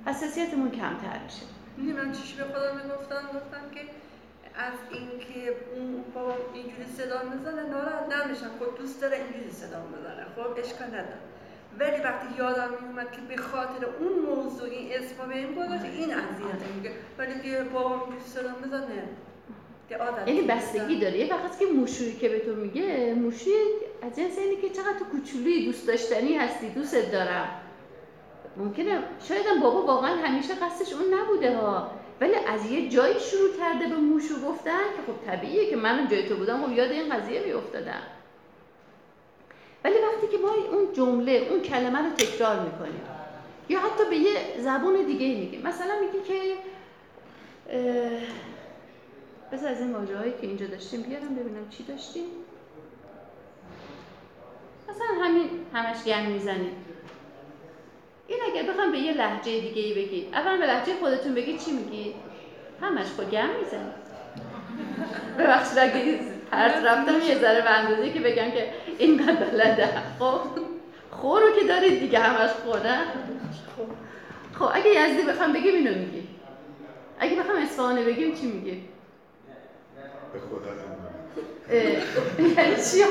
حساسیتمون 0.06 0.72
کمتر 0.72 1.20
میشه. 1.24 1.46
من 1.94 2.12
چیش 2.12 2.34
به 2.34 2.44
خودم 2.44 2.76
می‌گفتم؟ 2.84 3.22
گفتم 3.34 3.72
که 3.76 3.82
از 4.56 4.74
اینکه 4.92 5.56
اون 5.76 6.04
بابا 6.16 6.34
اینجوری 6.54 6.86
صدا 6.98 7.22
می‌زنه 7.24 7.70
ناراحت 7.70 8.06
نمیشم. 8.14 8.52
خب 8.60 8.78
دوست 8.82 9.02
داره 9.02 9.18
اینجوری 9.18 9.52
صدا 9.52 9.80
بزنه. 9.80 10.26
خب 10.36 10.60
اشکال 10.60 10.88
نداره. 10.88 11.20
ولی 11.80 12.02
وقتی 12.04 12.28
یادم 12.38 12.70
میومد 12.82 13.12
که 13.12 13.22
به 13.30 13.38
خاطر 13.38 13.86
اون 14.00 14.36
موضوع 14.36 14.70
این 14.70 14.90
اسم 14.94 15.30
به 15.30 15.38
این 15.38 15.56
گذاشت 15.56 15.84
این 15.84 16.14
اذیت 16.14 16.76
میگه 16.76 16.92
ولی 17.18 17.34
که 17.44 17.64
بابا 17.74 17.96
اینجوری 17.96 18.22
صدا 18.26 18.56
می‌زنه 18.64 19.04
یعنی 20.28 20.42
بستگی 20.42 21.00
داره. 21.00 21.18
یه 21.18 21.34
وقت 21.34 21.60
که 21.60 21.66
موشویی 21.66 22.16
که 22.16 22.30
به 22.30 22.40
تو 22.40 22.56
میگه 22.56 23.14
موشوی 23.14 23.54
از 24.02 24.16
جنس 24.16 24.38
اینه 24.38 24.62
که 24.62 24.70
چقدر 24.70 25.00
تو 25.00 25.06
کوچولوی 25.06 25.66
دوست 25.66 25.88
داشتنی 25.88 26.38
هستی 26.38 26.70
دوستت 26.70 27.12
دارم. 27.12 27.48
ممکنه 28.58 29.04
شاید 29.28 29.62
بابا 29.62 29.82
واقعا 29.82 30.16
همیشه 30.16 30.54
قصدش 30.54 30.94
اون 30.94 31.14
نبوده 31.14 31.58
ها. 31.58 31.92
ولی 32.22 32.36
از 32.36 32.72
یه 32.72 32.90
جایی 32.90 33.20
شروع 33.20 33.50
کرده 33.58 33.88
به 33.88 33.96
موشو 33.96 34.42
گفتن 34.48 34.72
که 34.96 35.12
خب 35.12 35.32
طبیعیه 35.32 35.70
که 35.70 35.76
منم 35.76 36.08
جای 36.08 36.30
تو 36.30 36.36
بودم. 36.36 36.66
خب 36.66 36.72
یاد 36.72 36.92
این 36.92 37.16
قضیه 37.16 37.42
بیافتادم 37.42 38.02
ولی 39.84 39.94
وقتی 39.94 40.28
که 40.32 40.38
ما 40.38 40.50
اون 40.72 40.94
جمله 40.94 41.32
اون 41.32 41.62
کلمه 41.62 42.00
رو 42.00 42.10
تکرار 42.18 42.60
می‌کنیم 42.60 43.02
یا 43.70 43.80
حتی 43.80 44.10
به 44.10 44.16
یه 44.16 44.34
زبون 44.60 45.06
دیگه 45.06 45.36
میگیم. 45.36 45.62
مثلا 45.62 45.94
میگی 46.00 46.28
که 46.28 46.54
بس 49.52 49.64
از 49.64 49.82
این 49.82 49.94
واژه 49.94 50.34
که 50.42 50.48
اینجا 50.48 50.66
داشتیم 50.66 51.02
بیارم 51.02 51.36
ببینم 51.36 51.70
چی 51.70 51.84
داشتیم. 51.84 52.26
مثلا 54.90 55.26
همین 55.26 55.50
همش 55.74 56.04
گم 56.04 56.26
می‌زنیم. 56.26 56.72
این 58.28 58.40
اگر 58.52 58.72
بخوام 58.72 58.92
به 58.92 58.98
یه 58.98 59.14
لحجه 59.14 59.60
دیگه 59.60 59.82
ای 59.82 59.94
بگید 59.94 60.34
اول 60.34 60.58
به 60.58 60.66
لحجه 60.66 60.94
خودتون 61.00 61.34
بگید 61.34 61.60
چی 61.60 61.72
میگید 61.72 62.16
همش 62.82 63.08
خود 63.08 63.32
گم 63.32 63.50
می‌زنید 63.60 63.94
ببخشید 65.40 65.78
اگه 65.78 66.20
پرت 66.52 66.76
رفتم 66.86 67.22
یه 67.28 67.40
ذره 67.40 67.62
به 67.62 67.70
اندازه 67.70 68.14
که 68.14 68.20
بگم 68.20 68.52
که 68.52 68.74
اینقدر 68.98 69.36
بلده. 69.36 69.90
خب 70.20 70.40
خور 71.12 71.42
رو 71.42 71.52
که 71.60 71.68
دارید 71.68 72.00
دیگه 72.00 72.20
همش 72.20 72.50
خوره 72.50 72.98
خب 74.60 74.70
اگه 74.74 74.90
یزدی 74.90 75.32
بخوام 75.32 75.54
بگیم 75.54 75.76
اینو 75.76 76.00
میگی. 76.00 76.28
اگه 77.20 77.36
بخوام 77.36 77.58
اصفهانه 77.58 78.04
بگیم 78.04 78.36
چی 78.36 78.48
میگی؟ 78.48 78.84
به 80.34 80.40
خدا 80.40 80.70
یعنی 82.40 82.76
چی 82.76 83.04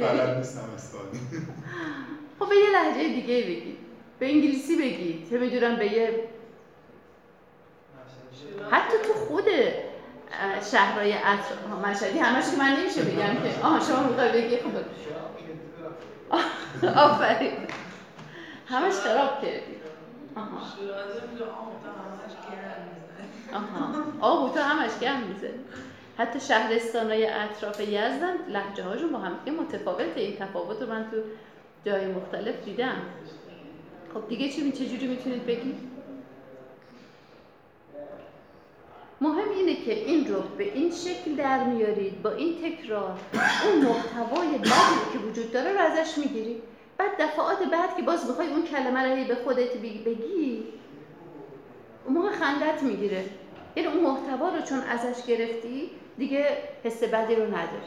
بلد 0.00 0.36
نیستم 0.36 0.70
اصفهانی. 0.74 1.20
خب 2.38 2.48
به 2.48 2.56
یه 2.56 2.70
لحجه 2.70 3.08
دیگه 3.08 3.42
بگید 3.42 3.76
به 4.18 4.26
انگلیسی 4.26 4.76
بگید 4.76 5.30
چه 5.30 5.38
می‌دونم 5.38 5.76
به 5.76 5.92
یه 5.92 6.28
حتی 8.70 8.98
تو 9.06 9.12
خود 9.14 9.44
شهرهای 10.70 11.12
اطراف 11.12 11.86
مشهدی. 11.86 12.18
همش 12.18 12.50
که 12.50 12.56
من 12.56 12.76
نمیشه 12.80 13.02
بگم 13.02 13.42
که 13.42 13.64
آها 13.64 13.80
شما 13.80 14.02
می‌خوای 14.02 14.32
بگی؟ 14.32 14.56
خب. 14.56 14.70
آفرین. 16.96 17.52
همش 18.66 18.94
خراب 18.94 19.42
کردی. 19.42 19.76
آها. 20.36 20.60
آها. 24.20 24.48
تو 24.48 24.60
همش 24.60 24.90
گرم 25.00 25.20
میزه. 25.20 25.50
حتی 26.18 26.40
شهرستان 26.40 27.06
های 27.06 27.26
اطراف 27.26 27.80
یزدم 27.80 28.34
لحجه 28.48 28.84
هاشون 28.84 29.12
با 29.12 29.18
هم 29.18 29.32
متفاوته. 29.60 30.20
این 30.20 30.36
تفاوت 30.36 30.82
رو 30.82 30.88
من 30.88 31.10
تو 31.10 31.16
جای 31.84 32.06
مختلف 32.06 32.64
دیدم. 32.64 32.96
خب 34.14 34.28
دیگه 34.28 34.48
چی 34.48 34.72
چجوری 34.72 35.06
می‌تونید 35.06 35.46
بگید؟ 35.46 35.95
مهم 39.20 39.50
اینه 39.56 39.74
که 39.76 39.92
این 39.92 40.28
رو 40.28 40.42
به 40.58 40.64
این 40.64 40.90
شکل 40.90 41.34
در 41.36 41.64
میارید 41.64 42.22
با 42.22 42.30
این 42.30 42.54
تکرار. 42.62 43.18
اون 43.64 43.84
محتوای 43.84 44.58
بدی 44.58 45.12
که 45.12 45.18
وجود 45.18 45.52
داره 45.52 45.72
رو 45.72 45.78
ازش 45.78 46.18
می‌گیری. 46.18 46.62
بعد 46.98 47.10
دفعات 47.20 47.58
بعد 47.72 47.96
که 47.96 48.02
باز 48.02 48.30
بخوای 48.30 48.48
اون 48.48 48.62
کلمه 48.62 49.20
رو 49.20 49.28
به 49.28 49.34
خودت 49.34 49.76
بگی, 49.76 49.98
بگی 49.98 50.64
اون 52.04 52.16
موقع 52.16 52.30
خندت 52.30 52.82
می‌گیره. 52.82 53.24
یعنی 53.76 53.88
اون 53.88 54.04
محتوا 54.04 54.48
رو 54.48 54.62
چون 54.62 54.78
ازش 54.78 55.26
گرفتی 55.26 55.90
دیگه 56.18 56.46
حس 56.84 57.02
بدی 57.02 57.34
رو 57.34 57.46
نداری. 57.46 57.86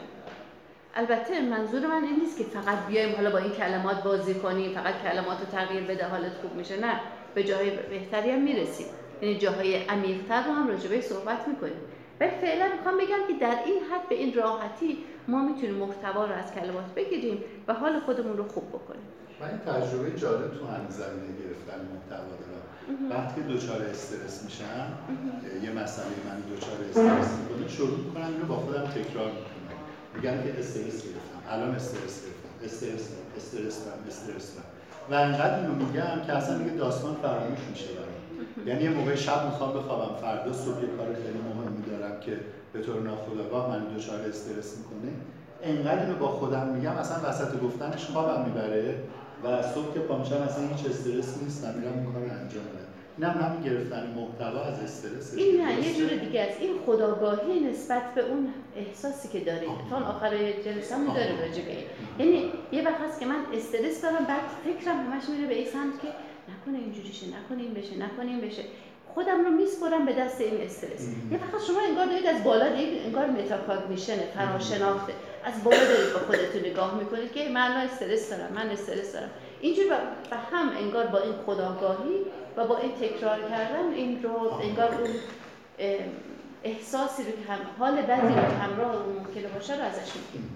البته 0.94 1.40
منظور 1.40 1.86
من 1.86 2.04
این 2.04 2.20
نیست 2.20 2.38
که 2.38 2.44
فقط 2.44 2.86
بیایم 2.88 3.16
حالا 3.16 3.30
با 3.30 3.38
این 3.38 3.52
کلمات 3.52 4.02
بازی 4.02 4.34
کنیم 4.34 4.74
فقط 4.74 4.94
کلمات 5.02 5.40
رو 5.40 5.46
تغییر 5.52 5.82
بده 5.82 6.04
حالت 6.04 6.32
خوب 6.42 6.54
میشه. 6.54 6.80
نه 6.80 7.00
به 7.34 7.44
جای 7.44 7.70
بهتری 7.70 8.30
هم 8.30 8.38
می‌رسیم. 8.38 8.86
یعنی 9.22 9.38
جاهای 9.38 9.76
عمیق‌تر 9.76 10.44
رو 10.46 10.52
هم 10.52 10.68
راجبه 10.68 11.00
صحبت 11.00 11.48
می‌کنیم. 11.48 11.80
ولی 12.20 12.30
فعلا 12.30 12.68
می‌خوام 12.76 12.94
بگم 12.98 13.26
که 13.28 13.34
در 13.40 13.56
این 13.66 13.82
حد 13.90 14.08
به 14.08 14.14
این 14.14 14.34
راحتی 14.34 14.98
ما 15.28 15.44
می‌تونیم 15.44 15.74
محتوا 15.74 16.24
رو 16.24 16.32
از 16.32 16.52
کلمات 16.54 16.94
بگیریم 16.96 17.44
و 17.68 17.74
حال 17.74 18.00
خودمون 18.00 18.36
رو 18.36 18.48
خوب 18.48 18.68
بکنیم. 18.68 19.02
من 19.40 19.48
این 19.48 19.58
تجربه 19.58 20.10
جالب 20.10 20.58
تو 20.58 20.66
همین 20.66 20.90
زمینه 20.90 21.32
گرفتن 21.42 21.80
محتوا 21.92 22.32
دارم. 22.40 22.66
وقتی 23.10 23.42
دچار 23.42 23.82
استرس 23.82 24.44
میشم 24.44 24.92
یه 25.64 25.70
مسئله 25.70 26.06
من 26.26 26.56
دچار 26.56 26.76
استرس 26.90 27.38
می‌کنه 27.38 27.68
شروع 27.68 27.98
می‌کنم 27.98 28.26
اینو 28.26 28.46
با 28.46 28.56
خودم 28.56 28.84
تکرار 28.84 29.30
می‌کنم. 29.30 29.78
میگن 30.14 30.42
که 30.42 30.58
استرس 30.58 31.02
گرفتم. 31.04 31.40
الان 31.50 31.74
استرس 31.74 32.22
گرفتم. 32.24 32.64
استرس 32.64 33.08
استرس 33.36 33.86
استرس 34.08 34.56
و 35.10 35.14
انقدر 35.14 35.60
اینو 35.60 35.74
میگم 35.74 36.26
که 36.26 36.32
اصلا 36.32 36.58
دیگه 36.58 36.70
داستان 36.70 37.16
فراموش 37.22 37.58
میشه 37.70 37.84
یعنی 38.66 38.82
یه 38.82 38.90
موقع 38.90 39.14
شب 39.14 39.44
می‌خوام 39.44 39.72
بخوابم 39.72 40.16
فردا 40.16 40.52
صبح 40.52 40.82
یه 40.82 40.88
کار 40.96 41.06
خیلی 41.06 41.38
مهمی 41.38 41.82
دارم 41.90 42.20
که 42.20 42.40
به 42.72 42.80
طور 42.80 43.00
ناخودآگاه 43.00 43.70
من 43.70 43.94
دچار 43.96 44.20
استرس 44.20 44.76
می‌کنه. 44.78 45.12
انقدر 45.62 46.02
اینو 46.02 46.16
با 46.18 46.28
خودم 46.28 46.68
میگم 46.68 46.92
اصلا 46.92 47.28
وسط 47.28 47.60
گفتنش 47.60 48.04
خوابم 48.04 48.44
می‌بره 48.44 48.94
و 49.44 49.62
صبح 49.62 49.94
که 49.94 50.00
پامشم 50.00 50.34
اصلا 50.34 50.68
هیچ 50.68 50.86
استرس 50.86 51.42
نیست 51.42 51.66
میرم 51.66 51.92
اون 51.92 52.12
کار 52.12 52.22
انجام 52.22 52.64
بدم 52.64 52.90
این 53.18 53.28
هم 53.28 53.40
همین 53.40 53.62
گرفتن 53.62 54.14
محتوا 54.16 54.60
از 54.60 54.82
استرس 54.82 55.34
این 55.34 55.60
نه 55.60 55.86
یه 55.88 55.94
جور 55.94 56.08
دیگه 56.08 56.40
است. 56.40 56.60
این 56.60 56.78
خودآگاهی 56.86 57.60
نسبت 57.60 58.14
به 58.14 58.20
اون 58.20 58.48
احساسی 58.76 59.28
که 59.28 59.40
داری 59.40 59.66
تا 59.90 59.96
آخر 59.96 60.30
جلسه 60.64 60.94
هم 60.94 61.06
داره 61.06 61.30
راجع 61.30 61.62
به 61.62 61.70
این. 61.70 61.84
یعنی 62.18 62.52
یه 62.72 62.88
وقت 62.88 63.00
هست 63.00 63.20
که 63.20 63.26
من 63.26 63.40
استرس 63.54 64.02
دارم 64.02 64.24
بعد 64.24 64.42
فکرم 64.64 64.96
همش 64.96 65.22
میره 65.28 65.46
به 65.48 65.54
این 65.54 65.66
سمت 65.66 66.00
که 66.02 66.08
نکنه 66.60 66.78
اینجوری 66.78 67.12
شه 67.12 67.26
نکنه 67.26 67.62
این 67.62 67.74
بشه 67.74 67.96
نکنه 67.96 68.26
این 68.26 68.40
بشه. 68.40 68.62
خودم 69.14 69.44
رو 69.44 69.50
میسپرم 69.50 70.06
به 70.06 70.12
دست 70.12 70.40
این 70.40 70.60
استرس. 70.60 71.08
یه 71.30 71.38
وقت 71.38 71.64
شما 71.66 71.80
انگار 71.88 72.06
دارید 72.06 72.26
از 72.26 72.44
بالا 72.44 72.68
دارید 72.68 73.02
انگار 73.06 73.26
metacognition 73.26 74.16
فراشناخته. 74.16 75.12
از 75.44 75.64
بالا 75.64 75.84
دارید 75.84 76.12
با 76.12 76.18
خودتون 76.18 76.70
نگاه 76.70 76.98
می‌کنید 76.98 77.32
که 77.32 77.48
من 77.48 77.70
استرس 77.70 78.30
دارم 78.30 78.52
من 78.52 78.70
استرس 78.70 79.12
دارم. 79.12 79.30
اینجور 79.60 79.86
و 80.30 80.36
هم 80.36 80.68
انگار 80.78 81.06
با 81.06 81.18
این 81.18 81.32
خداگاهی 81.46 82.16
و 82.56 82.66
با 82.66 82.78
این 82.78 82.92
تکرار 82.92 83.40
کردن 83.40 83.92
این 83.94 84.22
رو 84.22 84.60
انگار 84.62 84.94
اون 84.94 85.10
احساسی 86.64 87.22
رو 87.22 87.30
که 87.30 87.52
هم 87.52 87.58
حال 87.78 88.02
بدی 88.02 88.28
رو 88.28 88.34
که 88.34 88.56
همراه 88.56 89.06
اون 89.06 89.16
ممکنه 89.16 89.48
باشه 89.48 89.76
رو 89.76 89.82
ازش 89.82 90.10
میگیم 90.16 90.50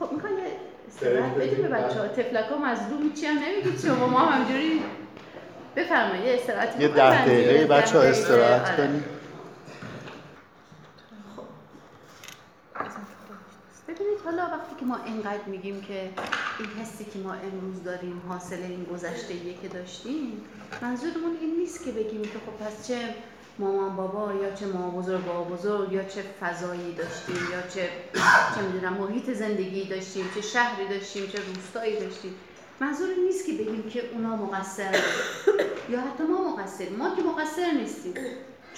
خب 0.00 0.12
می‌خوان 0.12 0.32
یه 0.32 1.20
بدیم 1.38 1.62
به 1.62 1.68
بچه 1.68 2.00
ها 2.00 2.08
تفلک 2.08 2.44
هم 2.50 2.62
از 2.62 2.88
دو 2.88 2.98
هیچی 2.98 3.26
هم 3.26 3.38
نمیگید 3.38 3.80
شما 3.80 4.06
ما 4.06 4.18
همجوری 4.18 4.82
بفرمایید 5.76 6.24
یه 6.24 6.34
استراحت 6.34 6.80
یه 6.80 6.88
ده 6.88 7.24
دقیقه 7.24 7.66
بچه 7.66 7.98
ها 7.98 8.04
استراحت 8.04 8.70
آره. 8.70 8.76
کنیم 8.76 9.04
ببینید 13.88 14.18
حالا 14.24 14.42
وقتی 14.42 14.74
که 14.80 14.86
ما 14.86 14.98
اینقدر 15.04 15.44
میگیم 15.46 15.80
که 15.80 16.10
این 16.58 16.68
حسی 16.82 17.04
که 17.04 17.18
ما 17.18 17.32
امروز 17.32 17.84
داریم 17.84 18.22
حاصل 18.28 18.62
این 18.62 18.84
گذشته 18.84 19.34
که 19.62 19.68
داشتیم 19.68 20.44
منظورمون 20.82 21.36
این 21.40 21.56
نیست 21.56 21.84
که 21.84 21.92
بگیم 21.92 22.22
که 22.22 22.38
خب 22.46 22.64
پس 22.64 22.88
چه 22.88 22.98
مامان 23.58 23.96
بابا 23.96 24.32
یا 24.42 24.54
چه 24.54 24.66
مامان 24.66 24.90
بزرگ 25.02 25.24
بابا 25.24 25.56
بزرگ 25.56 25.92
یا 25.92 26.04
چه 26.04 26.22
فضایی 26.40 26.94
داشتیم 26.94 27.36
یا 27.52 27.62
چه 27.62 27.88
چه 28.54 28.62
می‌دونم 28.62 28.92
محیط 28.92 29.30
زندگی 29.30 29.84
داشتیم 29.84 30.24
چه 30.34 30.40
شهری 30.40 30.88
داشتیم 30.88 31.26
چه 31.26 31.38
روستایی 31.54 32.00
داشتیم. 32.00 32.34
منظور 32.80 33.08
نیست 33.26 33.46
که 33.46 33.52
بگیم 33.52 33.90
که 33.90 34.10
اونا 34.12 34.36
مقصر 34.36 35.00
یا 35.90 36.00
حتی 36.00 36.24
ما 36.24 36.56
مقصریم. 36.56 36.96
ما 36.96 37.16
که 37.16 37.22
مقصر 37.22 37.70
نیستیم. 37.70 38.14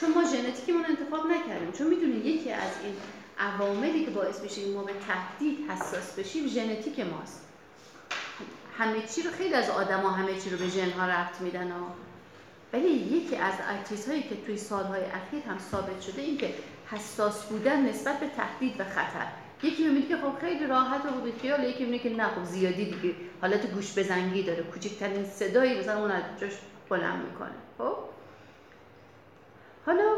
چون 0.00 0.10
ما 0.14 0.24
ژنتیکمون 0.24 0.84
انتخاب 0.84 1.26
نکردیم. 1.26 1.72
چون 1.72 1.86
می‌دونید 1.86 2.26
یکی 2.26 2.52
از 2.52 2.72
این 2.82 2.94
عواملی 3.38 4.04
که 4.04 4.10
باعث 4.10 4.40
میشه 4.40 4.68
ما 4.68 4.82
به 4.82 4.92
تهدید 5.06 5.70
حساس 5.70 6.18
بشیم 6.18 6.46
ژنتیک 6.46 7.00
ماست. 7.00 7.44
همه 8.78 9.02
چی 9.14 9.22
رو 9.22 9.30
خیلی 9.30 9.54
از 9.54 9.70
آدما 9.70 10.10
همه 10.10 10.40
چی 10.40 10.50
رو 10.50 10.58
به 10.58 10.68
ژن 10.68 10.90
ها 10.90 11.06
ربط 11.06 11.40
میدن 11.40 11.70
ها. 11.70 11.86
ولی 12.72 12.88
یکی 12.88 13.36
از 13.36 13.54
چیزهایی 13.88 14.22
که 14.22 14.36
توی 14.46 14.56
سالهای 14.56 15.02
اخیر 15.02 15.42
هم 15.48 15.58
ثابت 15.70 16.00
شده 16.00 16.22
این 16.22 16.38
که 16.38 16.54
حساس 16.90 17.44
بودن 17.44 17.88
نسبت 17.88 18.20
به 18.20 18.26
تهدید 18.36 18.80
و 18.80 18.84
خطر. 18.84 19.26
یکی 19.62 19.88
می‌بینه 19.88 20.06
که 20.06 20.16
خب 20.16 20.38
خیلی 20.40 20.66
راحت 20.66 21.04
و 21.04 21.20
بیخیال 21.20 21.64
یکی 21.64 21.84
می‌بینه 21.84 22.02
که 22.02 22.10
نه 22.10 22.28
خب 22.28 22.44
زیادی 22.44 22.84
دیگه. 22.84 23.14
حالت 23.40 23.66
گوش 23.66 23.98
بزنگی 23.98 24.42
داره. 24.42 24.62
کوچکترین 24.62 25.24
صدایی 25.24 25.78
مثلا 25.78 26.00
اون 26.00 26.10
از 26.10 26.22
جاش 26.40 26.52
بلند 26.88 27.24
می‌کنه. 27.24 27.54
خب؟ 27.78 27.96
حالا 29.86 30.14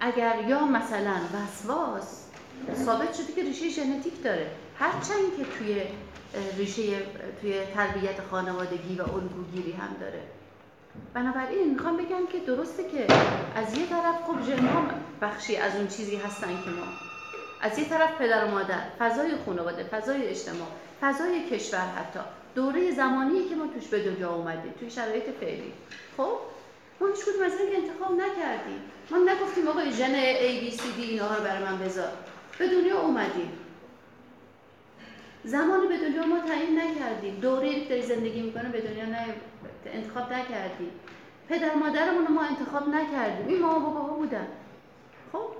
اگر 0.00 0.44
یا 0.48 0.64
مثلا 0.64 1.16
وسواس 1.34 2.26
ثابت 2.74 3.14
شده 3.14 3.32
که 3.32 3.42
ریشه 3.42 3.70
ژنتیک 3.70 4.22
داره 4.22 4.50
هرچند 4.78 5.36
که 5.36 5.44
توی 5.58 5.82
ریشه 6.56 6.82
توی 7.40 7.54
تربیت 7.74 8.20
خانوادگی 8.30 8.96
و 8.96 9.02
الگوگیری 9.02 9.72
هم 9.72 9.96
داره. 10.00 10.22
بنابراین 11.14 11.70
می‌خوام 11.70 11.96
بگم 11.96 12.26
که 12.32 12.38
درسته 12.38 12.82
که 12.82 13.06
از 13.56 13.78
یه 13.78 13.86
طرف 13.86 14.14
خب 14.26 14.42
ژن 14.46 14.68
بخشی 15.22 15.56
از 15.56 15.76
اون 15.76 15.88
چیزی 15.88 16.16
هستن 16.16 16.48
که 16.48 16.70
ما 16.70 17.09
از 17.62 17.78
یه 17.78 17.88
طرف 17.88 18.18
پدر 18.18 18.44
و 18.44 18.50
مادر 18.50 18.80
فضای 18.98 19.30
خانواده 19.46 19.82
فضای 19.82 20.28
اجتماع 20.28 20.68
فضای 21.00 21.50
کشور 21.50 21.80
حتی. 21.80 22.20
دوره 22.54 22.90
زمانی 22.90 23.48
که 23.48 23.54
ما 23.54 23.66
توش 23.66 23.86
به 23.86 24.04
دنیا 24.04 24.32
اومدیم 24.32 24.74
توی 24.80 24.90
شرایط 24.90 25.24
فعلی. 25.40 25.72
خب؟ 26.16 26.38
ما 27.00 27.06
هیچ 27.06 27.24
کدوم 27.24 27.46
از 27.46 27.52
انتخاب 27.76 28.12
نکردیم. 28.12 28.82
ما 29.10 29.18
نگفتیم 29.18 29.68
آقا 29.68 29.84
ژن 29.84 30.14
A 30.14 30.62
B 30.62 30.74
C 30.74 30.80
D 30.80 30.98
اینا 30.98 31.34
رو 31.34 31.44
برای 31.44 31.64
من 31.64 31.78
بذار. 31.78 32.12
به 32.58 32.68
دنیا 32.68 33.00
اومدیم. 33.00 33.52
زمان 35.44 35.88
به 35.88 35.96
دنیا 35.96 36.26
ما 36.26 36.40
تعیین 36.40 36.80
نکردیم. 36.80 37.40
دوره 37.40 37.84
که 37.84 38.00
زندگی 38.00 38.42
می‌کنه 38.42 38.68
به 38.68 38.80
دنیا 38.80 39.04
نه 39.04 39.18
انتخاب 39.86 40.32
نکردیم. 40.32 40.90
پدر 41.48 41.74
مادرمون 41.74 42.26
ما 42.28 42.42
انتخاب 42.42 42.88
نکردیم. 42.88 43.46
این 43.48 43.60
ما 43.60 43.78
بابا 43.78 44.00
بودن. 44.00 44.46
خب؟ 45.32 45.59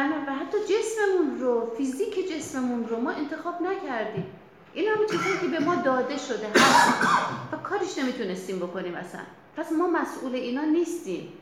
و 0.00 0.34
حتی 0.34 0.58
جسممون 0.58 1.40
رو 1.40 1.74
فیزیک 1.76 2.28
جسممون 2.32 2.88
رو 2.88 3.00
ما 3.00 3.10
انتخاب 3.10 3.62
نکردیم. 3.62 4.26
این 4.74 4.88
همه 4.88 5.06
چیزی 5.06 5.38
که 5.40 5.46
به 5.46 5.64
ما 5.64 5.74
داده 5.74 6.18
شده 6.18 6.48
هست. 6.54 7.02
و 7.52 7.56
کارش 7.56 7.98
نمی‌تونستیم 7.98 8.58
بکنیم 8.58 8.94
اصلا. 8.94 9.20
پس 9.56 9.72
ما 9.72 9.86
مسئول 9.86 10.34
اینا 10.34 10.64
نیستیم. 10.64 11.32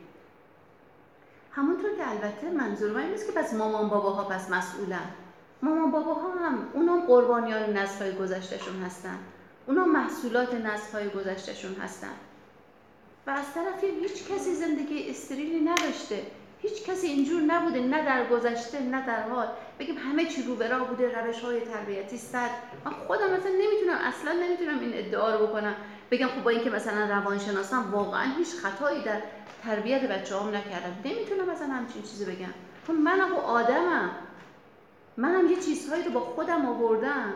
همونطور 1.51 1.91
که 1.97 2.11
البته 2.11 2.51
منظور 2.51 2.93
من 2.93 3.11
نیست 3.11 3.27
که 3.27 3.33
پس 3.33 3.55
مامان 3.55 3.89
باباها 3.89 4.25
پس 4.25 4.51
مسئولن. 4.51 5.11
مامان 5.63 5.91
باباها 5.91 6.33
هم 6.33 6.69
اونا 6.73 6.97
قربانیان 7.07 7.77
نسل 7.77 8.05
های 8.05 8.17
گذشتهشون 8.17 8.83
هستن. 8.83 9.19
اونا 9.67 9.85
محصولات 9.85 10.55
نسل 10.55 10.93
های 10.93 11.09
گذشتهشون 11.09 11.75
هستن. 11.75 12.15
و 13.27 13.31
از 13.31 13.55
طرفی 13.55 13.87
هیچ 13.87 14.29
کسی 14.29 14.55
زندگی 14.55 15.11
استریلی 15.11 15.61
نداشته. 15.61 16.23
هیچ 16.69 16.85
کسی 16.85 17.07
اینجور 17.07 17.43
نبوده 17.43 17.81
نه 17.81 18.05
در 18.05 18.27
گذشته 18.27 18.81
نه 18.81 19.07
در 19.07 19.23
حال. 19.23 19.49
بگیم 19.79 19.97
همه 19.99 20.25
چی 20.25 20.43
رو 20.43 20.55
برا 20.55 20.85
بوده 20.85 21.21
روش 21.21 21.41
های 21.41 21.61
تربیتی 21.61 22.19
صد 22.19 22.51
من 22.85 22.93
خودم 22.93 23.25
مثلا 23.25 23.51
نمی‌تونم 23.51 23.99
اصلا 24.05 24.33
نمی‌تونم 24.33 24.81
این 24.81 24.93
ادعا 24.95 25.37
رو 25.37 25.47
بکنم. 25.47 25.75
بگم 26.11 26.27
خب 26.27 26.43
با 26.43 26.51
اینکه 26.51 26.71
مثلا 26.71 27.07
روانشناسم 27.07 27.91
واقعا 27.93 28.33
هیچ 28.39 28.49
خطایی 28.49 29.03
در 29.03 29.21
تربیت 29.65 30.03
بچه 30.03 30.39
هم 30.39 30.49
نکردم. 30.49 30.97
نمی‌تونم 31.05 31.51
مثلا 31.51 31.67
همچین 31.67 32.03
چیزی 32.03 32.25
بگم. 32.25 32.55
خب 32.87 32.93
من 32.93 33.21
خب 33.21 33.39
آدمم. 33.39 34.11
منم 35.17 35.51
یه 35.51 35.57
چیزهایی 35.57 36.05
رو 36.05 36.11
با 36.11 36.21
خودم 36.21 36.67
آوردم. 36.67 37.33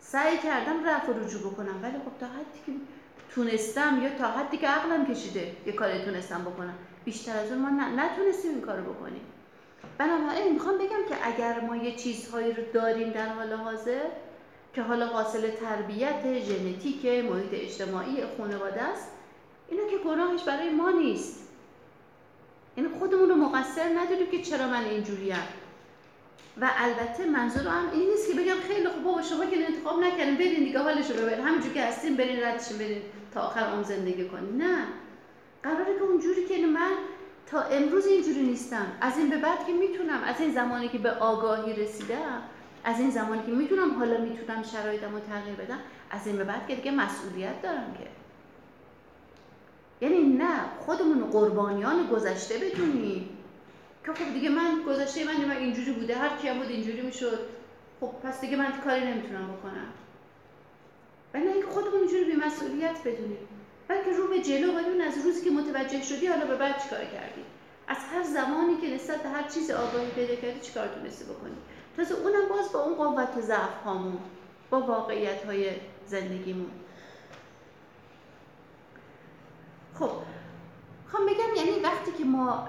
سعی 0.00 0.38
کردم 0.38 0.84
رفع 0.84 1.12
و 1.12 1.24
رجوع 1.24 1.52
بکنم. 1.52 1.82
ولی 1.82 1.92
خب 1.92 2.18
تا 2.20 2.26
حدی 2.26 2.60
که 2.66 2.72
تونستم 3.34 4.02
یا 4.02 4.18
تا 4.18 4.30
حدی 4.30 4.56
که 4.56 4.68
عقلم 4.68 5.06
کشیده 5.06 5.52
یه 5.66 5.72
کاری 5.72 6.04
تونستم 6.04 6.42
بکنم. 6.42 6.74
بیشتر 7.08 7.38
از 7.38 7.52
اون 7.52 7.58
ما 7.58 7.68
نتونستیم 7.70 8.50
این 8.50 8.60
کارو 8.60 8.92
بکنیم. 8.92 9.20
بنابراین 9.98 10.52
می‌خوام 10.52 10.78
بگم 10.78 11.04
که 11.08 11.16
اگر 11.22 11.60
ما 11.60 11.76
یه 11.76 11.96
چیزهایی 11.96 12.52
رو 12.52 12.62
داریم 12.72 13.10
در 13.10 13.28
حال 13.28 13.52
حاضر 13.52 14.04
که 14.74 14.82
حالا 14.82 15.06
حاصل 15.06 15.50
تربیت 15.50 16.40
ژنتیک 16.40 17.06
محیط 17.06 17.52
اجتماعی 17.52 18.16
خانواده 18.38 18.82
است 18.82 19.08
اینا 19.68 19.82
که 19.90 19.98
گناهش 19.98 20.42
برای 20.42 20.70
ما 20.70 20.90
نیست. 20.90 21.48
یعنی 22.76 22.90
خودمون 22.98 23.28
رو 23.28 23.34
مقصر 23.34 23.88
نداریم 23.98 24.30
که 24.30 24.42
چرا 24.42 24.68
من 24.68 24.84
اینجوریم 24.84 25.48
و 26.60 26.70
البته 26.76 27.26
منظورم 27.26 27.90
این 27.92 28.10
نیست 28.10 28.32
که 28.32 28.34
بگم 28.40 28.60
خیلی 28.68 28.88
خوب 28.88 29.04
بابا 29.04 29.22
شما 29.22 29.46
که 29.46 29.66
انتخاب 29.66 30.00
نکردین 30.00 30.34
برین 30.34 30.64
دیگه 30.64 30.78
حالش 30.78 31.10
رو 31.10 31.16
ببرین. 31.16 31.44
همینجور 31.44 31.72
که 31.72 31.82
هستین 31.82 32.16
برین 32.16 32.42
ردشین 32.42 32.78
برین 32.78 33.02
تا 33.34 33.40
آخر 33.40 33.60
عمر 33.60 33.82
زندگی 33.82 34.28
کنین. 34.28 34.62
نه. 34.62 34.84
قراره 35.62 35.98
که 35.98 36.02
اونجوری 36.02 36.44
که 36.44 36.66
من 36.66 36.92
تا 37.46 37.60
امروز 37.60 38.06
اینجوری 38.06 38.42
نیستم. 38.42 38.86
از 39.00 39.18
این 39.18 39.30
به 39.30 39.38
بعد 39.38 39.66
که 39.66 39.72
می‌تونم 39.72 40.22
از 40.24 40.40
این 40.40 40.54
زمانی 40.54 40.88
که 40.88 40.98
به 40.98 41.10
آگاهی 41.10 41.72
رسیدم 41.72 42.42
از 42.84 43.00
این 43.00 43.10
زمانی 43.10 43.42
که 43.42 43.52
می‌تونم 43.52 43.94
حالا 43.98 44.20
می‌تونم 44.20 44.62
شرایطم 44.62 45.12
رو 45.12 45.20
تغییر 45.20 45.54
بدم 45.54 45.78
از 46.10 46.26
این 46.26 46.36
به 46.36 46.44
بعد 46.44 46.68
که 46.68 46.74
دیگه 46.74 46.90
مسئولیت 46.90 47.62
دارم 47.62 47.96
که. 47.98 48.06
یعنی 50.06 50.22
نه 50.22 50.60
خودمون 50.78 51.30
قربانیان 51.30 52.06
گذشته 52.06 52.58
بدونیم. 52.58 53.28
که 54.06 54.12
خب 54.12 54.32
دیگه 54.32 54.48
من 54.48 54.82
گذشته 54.88 55.24
من 55.24 55.44
من 55.44 55.56
اینجوری 55.56 55.92
بوده 55.92 56.14
هر 56.14 56.36
کیم 56.36 56.58
بود 56.58 56.68
اینجوری 56.68 57.00
می‌شد. 57.02 57.38
خب 58.00 58.10
پس 58.24 58.40
دیگه 58.40 58.56
من 58.56 58.72
کاری 58.84 59.06
نمی‌تونم 59.06 59.46
بکنم. 59.46 59.92
ولی 61.34 61.48
اینکه 61.48 61.66
خودمون 61.66 62.00
اینجوری 62.00 62.24
بی 62.24 62.36
مسئولیت 62.36 63.00
بدونیم. 63.04 63.48
بلکه 63.88 64.12
رو 64.12 64.28
به 64.28 64.42
جلو 64.42 64.72
بدون 64.72 65.00
از 65.00 65.24
روزی 65.24 65.44
که 65.44 65.50
متوجه 65.50 66.02
شدی 66.02 66.26
حالا 66.26 66.46
به 66.46 66.56
بعد 66.56 66.82
چیکار 66.82 67.04
کردی؟ 67.04 67.42
از 67.88 67.96
هر 68.12 68.22
زمانی 68.22 68.76
که 68.80 68.94
نسبت 68.94 69.22
به 69.22 69.28
هر 69.28 69.48
چیز 69.48 69.70
آگاهی 69.70 70.10
پیدا 70.10 70.34
کردی 70.34 70.60
چیکار 70.60 70.88
تونستی 70.88 71.24
بکنی؟ 71.24 71.56
تازه 71.96 72.14
اونم 72.14 72.48
باز 72.48 72.72
با 72.72 72.82
اون 72.82 72.94
قوت 72.94 73.36
و 73.36 73.40
ضعف 73.40 73.82
هامون 73.84 74.18
با 74.70 74.80
واقعیت 74.80 75.44
های 75.44 75.70
زندگیمون. 76.06 76.70
خب 79.94 80.10
خب 81.12 81.18
بگم 81.18 81.66
یعنی 81.66 81.80
وقتی 81.80 82.12
که 82.12 82.24
ما 82.24 82.68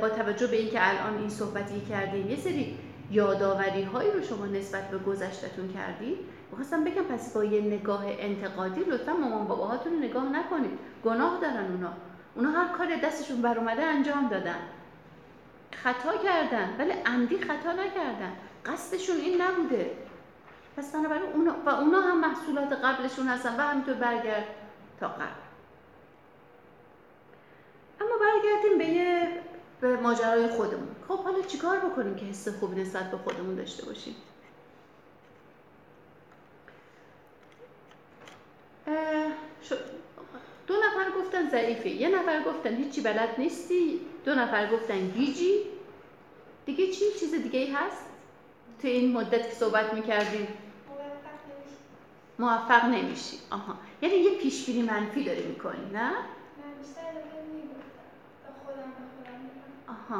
با 0.00 0.08
توجه 0.08 0.46
به 0.46 0.56
اینکه 0.56 0.78
الان 0.88 1.18
این 1.18 1.28
صحبتی 1.28 1.80
کردیم 1.80 2.30
یه 2.30 2.36
سری 2.36 2.78
یادآوری 3.10 3.82
هایی 3.82 4.10
رو 4.10 4.22
شما 4.22 4.46
نسبت 4.46 4.90
به 4.90 4.98
گذشتتون 4.98 5.72
کردید 5.72 6.18
می‌خواستم 6.50 6.84
بگم 6.84 7.02
پس 7.02 7.34
با 7.34 7.44
یه 7.44 7.60
نگاه 7.60 8.04
انتقادی 8.06 8.80
لطفا 8.80 9.12
مامان 9.12 9.46
باباهاتون 9.46 10.04
نگاه 10.04 10.24
نکنید. 10.24 10.78
گناه 11.04 11.40
دارن 11.40 11.72
اونا. 11.72 11.92
اونا 12.34 12.50
هر 12.50 12.68
کاری 12.78 13.00
دستشون 13.00 13.42
بر 13.42 13.58
اومده 13.58 13.82
انجام 13.82 14.28
دادن. 14.28 14.58
خطا 15.74 16.16
کردن 16.16 16.76
ولی 16.78 16.90
عمدی 16.90 17.38
خطا 17.38 17.72
نکردن. 17.72 18.32
قصدشون 18.66 19.16
این 19.16 19.42
نبوده. 19.42 19.90
پس 20.76 20.92
بنابراین 20.92 21.32
اونا 21.32 21.54
و 21.66 21.68
اونا 21.68 22.00
هم 22.00 22.20
محصولات 22.20 22.72
قبلشون 22.72 23.26
هستن 23.26 23.56
و 23.56 23.60
همینطور 23.60 23.94
برگرد 23.94 24.44
تا 25.00 25.08
قبل. 25.08 25.40
اما 28.00 28.10
برگردیم 28.20 28.78
به 28.78 28.84
یه 28.84 29.28
به 29.80 29.96
ماجرای 29.96 30.48
خودمون. 30.48 30.88
خب 31.08 31.24
حالا 31.24 31.42
چیکار 31.42 31.78
بکنیم 31.78 32.14
که 32.14 32.26
حس 32.26 32.48
خوبی 32.48 32.82
نسبت 32.82 33.10
به 33.10 33.16
خودمون 33.16 33.54
داشته 33.54 33.86
باشیم؟ 33.86 34.14
دو 40.66 40.74
نفر 40.76 41.10
گفتن 41.18 41.48
ضعیفی 41.48 41.90
یه 41.90 42.08
نفر 42.08 42.42
گفتن 42.42 42.76
هیچی 42.76 43.00
بلد 43.00 43.34
نیستی. 43.38 44.00
دو 44.24 44.34
نفر 44.34 44.66
گفتن 44.72 45.08
گیجی. 45.10 45.60
دیگه 46.66 46.86
چی؟ 46.86 47.04
چیز 47.20 47.34
دیگه 47.34 47.58
ای 47.58 47.70
هست؟ 47.72 48.04
تو 48.82 48.88
این 48.88 49.12
مدت 49.12 49.48
که 49.48 49.54
صحبت 49.54 49.94
می‌کردیم. 49.94 50.48
موفق 52.38 52.84
نمیشی. 52.84 53.38
آها. 53.50 53.76
یعنی 54.02 54.14
یه 54.16 54.38
پیش 54.38 54.66
بینی 54.66 54.82
منفی 54.82 55.24
داری 55.24 55.42
می‌کنی 55.42 55.90
نه؟ 55.92 56.12
آها. 59.88 60.16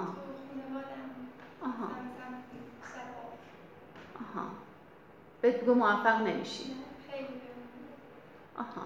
آها. 1.62 1.90
آها. 4.14 4.46
بهت 5.42 5.60
بگو 5.60 5.74
موفق 5.74 6.22
نمیشی. 6.22 6.64
آها. 8.62 8.84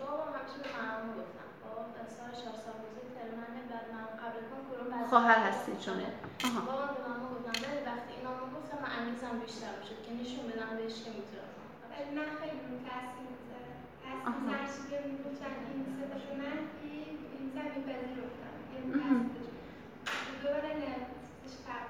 بابا 0.00 0.24
همیشه 0.36 0.58
به 0.62 0.70
مامانم 0.76 1.12
گفتم 1.20 1.48
بابا 1.62 1.82
سال 2.16 2.32
چهار 2.40 2.56
سال 2.64 2.76
بزرگ 2.84 3.08
ترمنه 3.16 3.60
بعد 3.70 3.86
من 3.94 4.06
قبل 4.22 4.38
خواهر 5.10 5.38
هستی 5.46 5.72
شما 5.84 6.06
آها. 6.48 6.60
بابا 6.68 6.86
به 6.94 7.00
مامان 7.06 7.30
گفتم 7.34 7.54
ولی 7.64 7.80
وقتی 7.90 8.10
اینا 8.16 8.32
گفتم 8.56 8.78
من 8.84 8.92
انگیزم 8.98 9.34
بیشتر 9.44 9.72
می‌شد 9.78 9.98
که 10.04 10.10
نشون 10.20 10.42
بدم 10.50 10.70
بهش 10.78 10.96
که 11.04 11.10
می‌تونم 11.18 11.52
ولی 11.92 12.10
من 12.18 12.28
خیلی 12.40 12.58
که 14.88 14.96
می‌گفتن 15.10 15.52
این 15.68 15.80
صداش 15.96 16.24
من 16.40 16.58
این 16.84 17.16
این 17.34 17.46
زمین 17.56 17.80
پذیرفتم 17.88 18.54
این 18.72 18.84
مهم. 18.90 19.20
تاثیرش 19.24 19.48
دوباره 20.42 20.70
نه 20.82 20.92
فرق. 21.66 21.88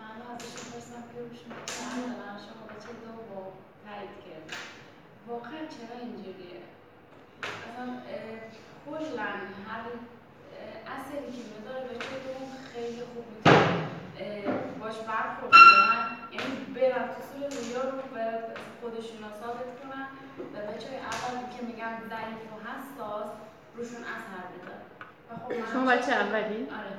من 0.00 0.16
ازش 0.32 0.54
که 0.54 0.78
شما 1.40 2.06
دارم 2.12 2.38
شما 2.46 2.62
بچه 2.70 2.90
دوم 3.02 3.65
تایید 3.86 4.16
کرد 4.24 4.46
واقعا 5.28 5.60
چرا 5.74 5.96
اینجوریه؟ 6.02 6.60
اصلا 7.66 7.86
کلا 8.84 9.30
هر 9.68 9.84
اثری 10.96 11.28
که 11.36 11.42
می‌ذاره 11.52 11.84
بچه 11.88 12.14
دوم 12.24 12.50
خیلی 12.72 13.02
خوب 13.10 13.24
می‌تونه 13.32 14.66
باش 14.80 14.96
برخورد 15.08 15.52
کنن 15.52 16.04
یعنی 16.34 16.54
برن 16.74 17.06
تو 17.14 17.20
سور 17.28 17.48
رویا 17.58 17.82
رو 17.90 17.96
به 18.14 18.24
خودشون 18.80 19.22
ثابت 19.40 19.70
کنن 19.80 20.06
و 20.52 20.56
بچه 20.72 20.88
اول 21.12 21.36
که 21.52 21.60
میگن 21.68 21.94
ضعیف 22.12 22.42
و 22.52 22.56
حساس 22.68 23.30
روشون 23.76 24.02
اثر 24.16 24.44
بذاره 24.52 24.84
خب 25.28 25.72
شما 25.72 25.84
بچه 25.92 26.12
اولی؟ 26.12 26.68
آره. 26.80 26.94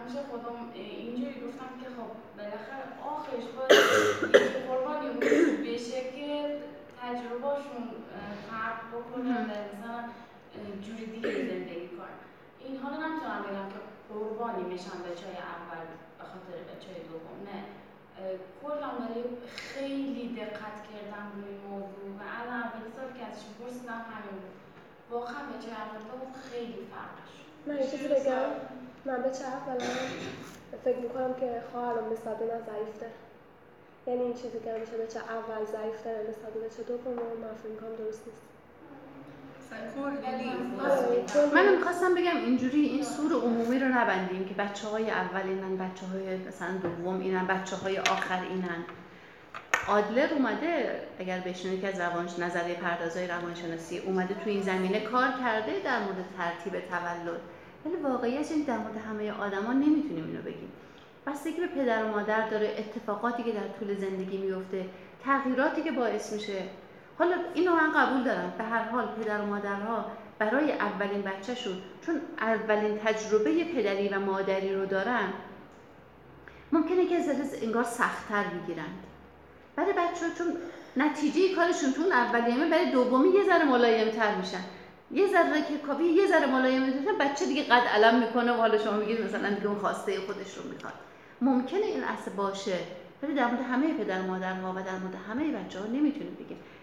همیشه 0.00 0.20
خودم 0.30 0.70
اینجوری 0.74 1.40
گفتم 1.46 1.70
که 1.80 1.88
خب 1.96 2.10
بالاخره 2.36 2.84
آخرش 3.12 3.46
باید 3.56 4.66
قربانی 4.68 5.08
بشه 5.64 6.00
که 6.00 6.58
تجربهشون 7.02 7.84
فرق 8.50 8.78
بکنه 8.94 9.34
و 9.38 9.50
مثلا 9.50 10.04
جوری 10.84 11.06
دیگه 11.06 11.30
زندگی 11.50 11.88
کنن 11.88 12.16
اینها 12.58 12.88
رو 12.88 12.94
نمی‌تونم 12.94 13.42
بگم 13.42 13.68
که 13.72 13.80
قربانی 14.10 14.64
میشن 14.72 14.98
بچه 15.06 15.26
های 15.26 15.40
اول 15.56 15.86
به 16.18 16.24
خاطر 16.30 16.56
بچه 16.70 16.88
های 16.92 17.02
دوم 17.08 17.38
نه. 17.48 17.60
کلا 18.62 18.88
ولی 19.00 19.24
خیلی 19.56 20.36
دقت 20.40 20.76
کردم 20.88 21.26
روی 21.34 21.48
این 21.48 21.60
موضوع 21.70 22.08
و 22.18 22.22
الان 22.40 22.62
اول 22.62 22.86
سال 22.96 23.08
که 23.18 23.24
ازش 23.30 23.44
پرسیدم 23.58 24.02
همین 24.12 24.36
بود 24.42 24.56
واقعا 25.10 25.40
بچه 25.52 25.70
اول 25.82 26.00
خیلی 26.50 26.80
فرقش. 26.92 27.32
من 27.66 27.90
چیزی 27.90 28.08
بگم؟ 28.08 28.79
من 29.04 29.22
به 29.22 29.30
چه 29.30 29.44
اولا 29.44 29.86
فکر 30.84 30.98
می‌کنم 30.98 31.34
که 31.34 31.62
خواهرم 31.72 32.12
نسبت 32.12 32.38
به 32.38 32.44
من 32.44 32.60
ضعیف 32.70 33.00
داره 33.00 33.12
یعنی 34.06 34.22
این 34.22 34.34
چیزی 34.34 34.58
که 34.64 34.72
همیشه 34.72 34.96
به 34.96 35.06
چه 35.06 35.18
اول 35.18 35.64
ضعیف 35.64 36.04
داره 36.04 36.18
نسبت 36.30 36.52
به 36.54 36.70
چه 36.76 36.82
دوم 36.82 37.12
من 37.14 37.54
فکر 37.62 37.72
می‌کنم 37.72 37.96
درست 38.04 38.22
نیست. 38.26 38.50
منم 41.54 41.76
می‌خواستم 41.76 42.14
بگم 42.14 42.36
اینجوری 42.36 42.80
این 42.80 43.04
سور 43.04 43.32
عمومی 43.32 43.78
رو 43.78 43.88
نبندیم 43.88 44.48
که 44.48 44.54
بچه 44.54 44.88
های 44.88 45.10
اول 45.10 45.42
اینن 45.42 45.76
بچه 45.76 46.06
های 46.06 46.36
مثلا 46.36 46.76
دوم 46.82 47.20
اینن 47.20 47.46
بچه 47.46 47.76
های 47.76 47.98
آخر 47.98 48.42
اینن. 48.42 48.84
آدلر 49.88 50.34
اومده 50.34 51.00
اگر 51.18 51.40
بشنوید 51.40 51.80
که 51.80 51.88
از 51.88 52.00
روانش 52.00 52.38
نظریه 52.38 52.74
پردازای 52.74 53.26
روانشناسی 53.26 53.98
اومده 53.98 54.34
تو 54.34 54.50
این 54.50 54.62
زمینه 54.62 55.00
کار 55.00 55.28
کرده 55.40 55.72
در 55.84 55.98
مورد 55.98 56.24
ترتیب 56.38 56.72
تولد. 56.72 57.40
ولی 57.84 57.96
واقعیت 57.96 58.52
این 58.52 58.62
در 58.62 58.78
مورد 58.78 58.96
همه 58.96 59.32
آدما 59.32 59.72
نمی‌تونیم 59.72 60.24
اینو 60.24 60.42
بگیم. 60.42 60.72
بستگی 61.26 61.60
به 61.60 61.66
پدر 61.66 62.04
و 62.04 62.08
مادر 62.08 62.48
داره 62.48 62.74
اتفاقاتی 62.78 63.42
که 63.42 63.52
در 63.52 63.68
طول 63.78 63.94
زندگی 63.94 64.36
میفته 64.36 64.86
تغییراتی 65.24 65.82
که 65.82 65.92
باعث 65.92 66.32
میشه. 66.32 66.62
حالا 67.18 67.36
اینو 67.54 67.74
من 67.74 67.92
قبول 67.92 68.24
دارم. 68.24 68.52
به 68.58 68.64
هر 68.64 68.82
حال 68.82 69.06
پدر 69.06 69.40
و 69.40 69.46
مادرها 69.46 70.04
برای 70.38 70.72
اولین 70.72 71.22
بچهشون 71.22 71.76
چون 72.06 72.20
اولین 72.38 72.98
تجربه 72.98 73.64
پدری 73.64 74.08
و 74.08 74.20
مادری 74.20 74.74
رو 74.74 74.86
دارن 74.86 75.32
ممکنه 76.72 77.06
که 77.06 77.22
ذره 77.22 77.62
انگار 77.62 77.84
سختتر 77.84 78.44
بگیرند 78.44 79.04
برای 79.76 79.92
بچه 79.92 80.26
چون 80.38 80.56
نتیجه 80.96 81.54
کارشون 81.54 81.92
تو 81.92 82.02
اون 82.02 82.12
اولیه 82.12 82.70
برای 82.70 82.90
دومی 82.90 83.28
یه 83.28 83.44
ذره 83.44 83.64
ملایمتر 83.64 84.34
میشن. 84.34 84.60
یه 85.10 85.26
ذره 85.26 85.62
که 85.68 85.78
کافی 85.78 86.04
یه 86.04 86.26
ذره 86.26 86.46
ملایم 86.46 86.82
میشن 86.82 87.18
بچه 87.20 87.46
دیگه 87.46 87.62
قد 87.64 87.86
علم 87.86 88.18
می‌کنه 88.18 88.52
و 88.52 88.56
حالا 88.56 88.78
شما 88.78 88.92
میگید 88.92 89.20
مثلا 89.20 89.50
دیگه 89.50 89.66
اون 89.66 89.78
خواسته 89.78 90.20
خودش 90.20 90.58
رو 90.58 90.62
می‌خواد. 90.72 90.92
ممکنه 91.40 91.80
این 91.80 92.04
اصل 92.04 92.30
باشه 92.30 92.78
ولی 93.22 93.34
در 93.34 93.46
مورد 93.46 93.60
همه 93.60 93.94
پدر 93.94 94.20
و 94.20 94.26
مادرها 94.26 94.72
و 94.72 94.74
در 94.74 94.98
مورد 94.98 95.14
همه 95.28 95.52
بچه 95.52 95.78
ها 95.78 95.86
نمی‌تونیم 95.86 96.36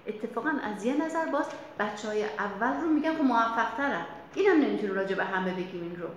اتفاقا 0.07 0.53
از 0.63 0.85
یه 0.85 1.05
نظر 1.05 1.25
باز 1.25 1.45
بچه 1.79 2.07
های 2.07 2.23
اول 2.23 2.81
رو 2.81 2.89
میگن 2.89 3.17
که 3.17 3.23
موفق 3.23 3.75
ترن 3.77 4.05
اینم 4.35 4.61
نمی‌تونیم 4.61 4.95
راجع 4.95 5.15
به 5.15 5.23
همه 5.23 5.51
بگیم 5.51 5.81
این 5.81 5.95
رو. 5.95 6.07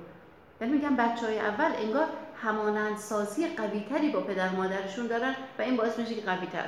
یعنی 0.61 0.73
میگم 0.73 0.97
بچه 0.97 1.27
های 1.27 1.39
اول 1.39 1.73
انگار 1.77 2.07
همانند 2.43 2.97
سازی 2.97 3.47
قوی 3.47 3.81
تری 3.91 4.11
با 4.11 4.21
پدر 4.21 4.49
مادرشون 4.49 5.07
دارن 5.07 5.35
و 5.59 5.63
این 5.63 5.77
باعث 5.77 5.99
میشه 5.99 6.15
که 6.15 6.21
قوی 6.21 6.47
تر 6.47 6.65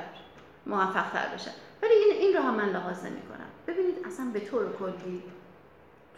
موفق 0.65 1.11
تر 1.13 1.35
بشن. 1.35 1.51
ولی 1.83 1.93
این, 1.93 2.17
این 2.19 2.37
رو 2.37 2.43
هم 2.43 2.55
من 2.55 2.69
لحاظ 2.69 3.05
نمی 3.05 3.21
کنم 3.21 3.47
ببینید 3.67 3.95
اصلا 4.05 4.25
به 4.33 4.39
طور 4.39 4.73
کلی 4.73 5.23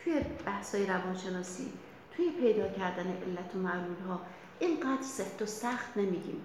توی 0.05 0.21
بحث 0.45 0.75
روانشناسی 0.75 1.73
توی 2.15 2.29
پیدا 2.29 2.67
کردن 2.67 3.07
علت 3.07 3.55
و 3.55 3.57
معلول 3.57 3.99
ها 4.07 4.21
اینقدر 4.59 5.01
سفت 5.01 5.41
و 5.41 5.45
سخت 5.45 5.97
نمیگیم 5.97 6.41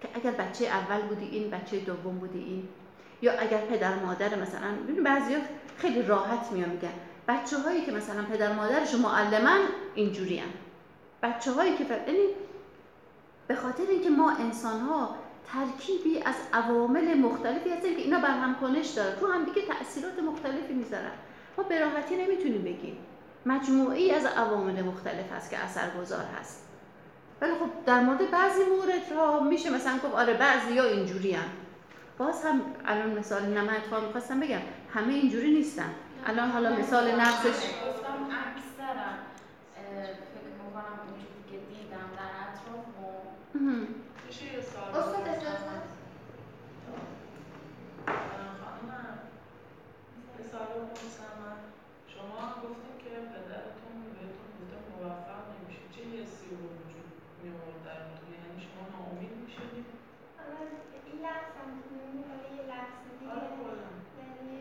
که 0.00 0.08
اگر 0.14 0.30
بچه 0.30 0.64
اول 0.64 1.00
بودی 1.00 1.24
این 1.24 1.50
بچه 1.50 1.80
دوم 1.80 2.18
بودی 2.18 2.38
این 2.38 2.68
یا 3.22 3.32
اگر 3.32 3.58
پدر 3.58 3.98
مادر 3.98 4.38
مثلا 4.38 4.74
ببین 4.88 5.02
بعضیا 5.02 5.38
خیلی 5.76 6.02
راحت 6.02 6.52
میان 6.52 6.70
میگن 6.70 6.92
بچه 7.28 7.58
هایی 7.58 7.84
که 7.84 7.92
مثلا 7.92 8.22
پدر 8.22 8.52
مادرش 8.52 8.94
معلمن 8.94 9.60
اینجوری 9.94 10.38
هم. 10.38 10.50
بچه 11.22 11.52
هایی 11.52 11.76
که 11.76 11.84
یعنی 11.84 12.26
به 13.48 13.54
خاطر 13.54 13.82
اینکه 13.90 14.10
ما 14.10 14.30
انسان 14.30 14.80
ها 14.80 15.16
ترکیبی 15.52 16.22
از 16.22 16.34
عوامل 16.52 17.14
مختلفی 17.14 17.70
هستیم 17.70 17.96
که 17.96 18.02
اینا 18.02 18.20
بر 18.20 18.38
هم 18.38 18.54
کنش 18.54 18.86
داره 18.86 19.20
رو 19.20 19.32
هم 19.32 19.44
دیگه 19.44 19.62
تاثیرات 19.66 20.18
مختلفی 20.18 20.74
می‌ذارن 20.74 21.12
ما 21.58 21.64
به 21.64 21.80
راحتی 21.80 22.16
نمی‌تونیم 22.16 22.62
بگیم. 22.62 22.96
مجموعی 23.46 24.10
از 24.10 24.24
عوامل 24.24 24.82
مختلف 24.82 25.32
هست 25.32 25.50
که 25.50 25.58
اثرگذار 25.58 26.24
هست. 26.40 26.66
ولی 27.40 27.52
خب 27.52 27.70
در 27.86 28.00
مورد 28.00 28.30
بعضی 28.30 28.60
موردها 28.64 29.40
میشه 29.40 29.70
مثلا 29.70 29.92
گفت 29.92 30.14
آره 30.14 30.34
بعضی 30.34 30.78
ها 30.78 30.84
اینجوری 30.84 31.32
هم. 31.32 31.48
باز 32.18 32.44
هم 32.44 32.60
الان 32.86 33.18
مثال 33.18 33.42
نه 33.42 33.60
من 33.60 33.76
اتفاق 33.76 34.06
می‌خواستم 34.06 34.40
بگم. 34.40 34.60
همه 34.94 35.12
اینجوری 35.12 35.54
نیستن. 35.54 35.90
الان 36.26 36.50
حالا 36.50 36.72
مثال 36.72 37.04
فکر 37.04 37.18
می‌کنم 37.18 37.30
اونجوری 41.06 41.42
که 41.50 41.56
دیدم 41.56 42.10
در 42.16 42.30
اطرافم 42.42 43.24
مهم. 43.54 43.86
میشه 44.26 44.44
یه 44.44 44.60
سوال 44.60 45.02
استاد 45.02 45.20
بپرسم؟ 45.20 45.30
اجازه 45.30 45.76
اه، 48.08 48.14
خانم 48.64 48.90
بپرسم 50.58 51.32
من 51.42 51.58
شما 52.12 52.40
گفتین 52.62 52.94
که 53.02 53.10
بهتون 53.46 53.94
گفته 54.58 54.76
موفق 54.90 55.44
نمیشه 55.52 55.82
چه 55.94 56.02
حسی 56.16 56.46
رو 56.50 56.64
وجود 56.78 57.08
می‌آورد 57.42 57.80
درونتون 57.86 58.30
یعنی 58.36 58.58
شما 58.66 58.82
ناامید 58.94 59.32
می‌شدید 59.42 59.86
حالا 60.38 60.60
لحظم 61.26 61.66
نمی‌دونی 61.70 62.22
حالا 62.30 62.46
یه 62.58 62.64
لحظه 62.72 63.08
دیگه 63.18 63.32
آره 63.32 63.48
کلا 63.58 63.90
یعنی 64.20 64.58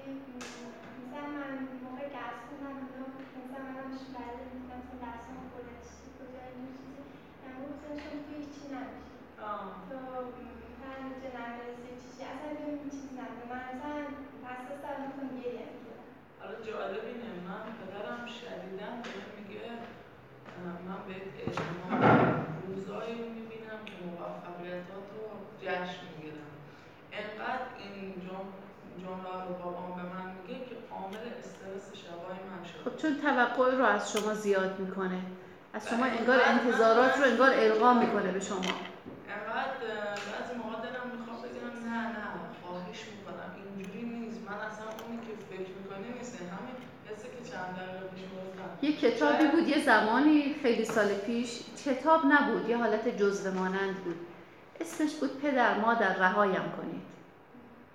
مثلا 1.02 1.28
من 1.36 1.52
موقع 1.86 2.06
درس 2.18 2.40
خوندم 2.48 2.76
اینا 2.82 3.06
مثلا 3.42 3.62
منم 3.68 3.92
بله 4.16 4.42
میگم 4.54 4.78
مثلا 4.82 4.98
درسم 5.06 5.38
گذشته 5.54 6.08
کجا 6.18 6.42
این 6.56 6.68
چیزی 6.78 7.02
من 7.42 7.54
گفتم 7.64 7.92
شما 8.02 8.18
تو 8.26 8.32
هیچی 8.42 8.64
نمیشی 8.74 9.16
آه. 9.50 9.68
تو 9.90 9.96
مثلا 10.70 10.94
اینجا 11.04 11.30
نمی‌رسی 11.38 11.92
چیزی 12.04 12.22
اصلا 12.32 12.50
ببین 12.58 12.78
چیزی 12.94 13.12
نداره 13.20 13.46
من 13.52 13.64
اصلا 13.74 13.94
پس 14.44 14.62
از 14.72 14.78
سال 14.84 14.98
می‌کنم 15.06 15.32
گریه 15.42 15.66
می‌گیرم 15.74 16.08
حالا 16.40 16.56
جالب 16.68 17.04
اینه 17.12 17.30
من 17.48 17.64
پدرم 17.80 18.24
شدیدن 18.40 18.96
داره 19.04 19.26
میگه 19.38 19.66
اه، 20.58 20.78
من 20.88 21.00
به 21.08 21.16
اعتماد 21.42 22.02
روزایی 22.68 23.14
رو 23.22 23.28
می‌بینم 23.38 23.80
که 23.90 23.96
موفقیتات 24.06 25.06
رو 25.16 25.24
جشن 25.64 26.02
می‌گیرم 26.16 26.52
انقدر 27.12 27.68
این 27.80 28.14
جم- 28.26 28.54
جمله 29.04 29.34
رو 29.48 29.54
بابام 29.64 29.96
به 29.96 30.04
من 30.14 30.26
میگه 30.36 30.66
که 30.66 30.76
عامل 30.92 31.24
استرس 31.40 31.86
شبای 32.02 32.38
من 32.50 32.64
شده 32.70 32.84
خب 32.84 32.96
چون 33.02 33.22
توقع 33.46 33.76
رو 33.76 33.86
از 33.86 34.12
شما 34.12 34.34
زیاد 34.34 34.80
می‌کنه. 34.80 35.22
از 35.74 35.90
شما 35.90 36.06
انگار 36.06 36.40
انتظارات 36.46 37.18
رو 37.18 37.24
انگار 37.24 37.50
القا 37.54 37.94
می‌کنه 37.94 38.32
به 38.32 38.40
شما. 38.40 38.58
انقدر 38.58 39.80
بعضی 40.32 40.54
موقع 40.58 40.78
دلم 40.86 41.06
می‌خواد 41.18 41.40
بگم 41.42 41.90
نه 41.90 42.08
نه 42.08 42.26
خواهش 42.64 43.00
می‌کنم. 43.12 43.50
اینجوری 43.78 44.02
نیست. 44.06 44.40
من 44.48 44.54
اصلا 44.54 44.86
اونی 45.06 45.18
که 45.18 45.34
فکر 45.50 45.70
می‌کنی 45.80 46.18
نیست. 46.18 46.36
همین 46.36 46.76
حسی 47.10 47.28
که 47.28 47.52
چند 47.52 47.76
دقیقه 47.76 48.06
پیش 48.16 48.24
گفتم. 48.24 48.70
یه 48.82 48.92
کتابی 48.98 49.48
بود 49.48 49.68
یه 49.68 49.86
زمانی 49.86 50.56
خیلی 50.62 50.86
سال 50.86 51.08
پیش. 51.08 51.60
کتاب 51.86 52.22
نبود 52.26 52.70
یه 52.70 52.78
حالت 52.78 53.18
جزوه 53.18 53.54
مانند 53.54 53.96
بود. 53.96 54.16
اسمش 54.82 55.14
بود 55.16 55.42
پدر 55.42 55.80
مادر 55.80 56.14
رهایم 56.16 56.74
کنید. 56.78 57.02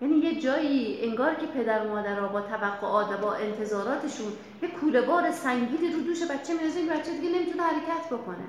یعنی 0.02 0.16
یه 0.16 0.40
جایی 0.40 0.98
انگار 1.02 1.34
که 1.34 1.46
پدر 1.46 1.86
و 1.86 1.88
مادرها 1.88 2.28
با 2.28 2.40
توقعات 2.40 3.12
و 3.12 3.16
با 3.16 3.34
انتظاراتشون 3.34 4.32
یه 4.62 4.68
کوله 4.68 5.00
بار 5.00 5.30
سنگینی 5.30 5.92
رو 5.92 6.00
دوش 6.00 6.22
بچه 6.22 6.52
می‌ذاره 6.54 6.80
این 6.80 6.88
بچه 6.88 7.12
دیگه 7.12 7.38
نمی‌تونه 7.38 7.62
حرکت 7.62 8.06
بکنه. 8.10 8.44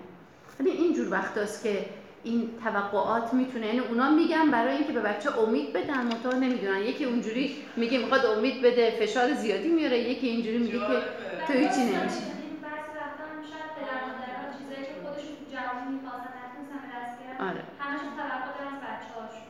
یعنی 0.60 0.72
اینجور 0.72 1.12
وقتاست 1.12 1.64
که 1.64 1.86
این 2.24 2.50
توقعات 2.64 3.34
می‌تونه 3.34 3.66
یعنی 3.66 3.80
اونا 3.80 4.10
میگن 4.10 4.52
برای 4.52 4.76
اینکه 4.76 4.94
به 4.94 5.02
بچه 5.02 5.40
امید 5.40 5.74
بدن 5.74 6.04
منتها 6.04 6.32
نمی‌دونن. 6.32 6.82
یکی 6.82 7.06
اونجوری 7.06 7.56
میگه 7.76 7.98
می‌خواد 7.98 8.26
امید 8.26 8.62
بده 8.62 8.92
فشار 9.00 9.34
زیادی 9.34 9.70
میاره 9.70 10.00
یکی 10.00 10.28
اینجوری 10.28 10.58
میگه 10.58 10.80
که 10.80 11.02
تو 11.48 11.54
هیچی 11.54 11.82
نمیشی 11.82 12.26
بعضی 12.66 12.92
وقتا 13.02 13.24
هم 13.32 13.42
شاید 13.52 13.72
پدر 13.78 14.00
مادرها 14.08 14.46
چیزایی 14.58 14.86
که 14.88 14.94
خودشون 15.04 15.36
تو 15.40 15.46
جوانی 15.56 15.92
می‌خواستن 15.96 16.34
نتونستن 16.42 16.80
به 16.84 16.90
دست 16.96 17.14
بیارن 17.20 17.50
آره 17.50 17.64
همشون 17.80 18.12
توقع 18.18 18.52
دارن 18.58 18.74
از 18.76 18.82
بچه‌هاشون 18.86 19.48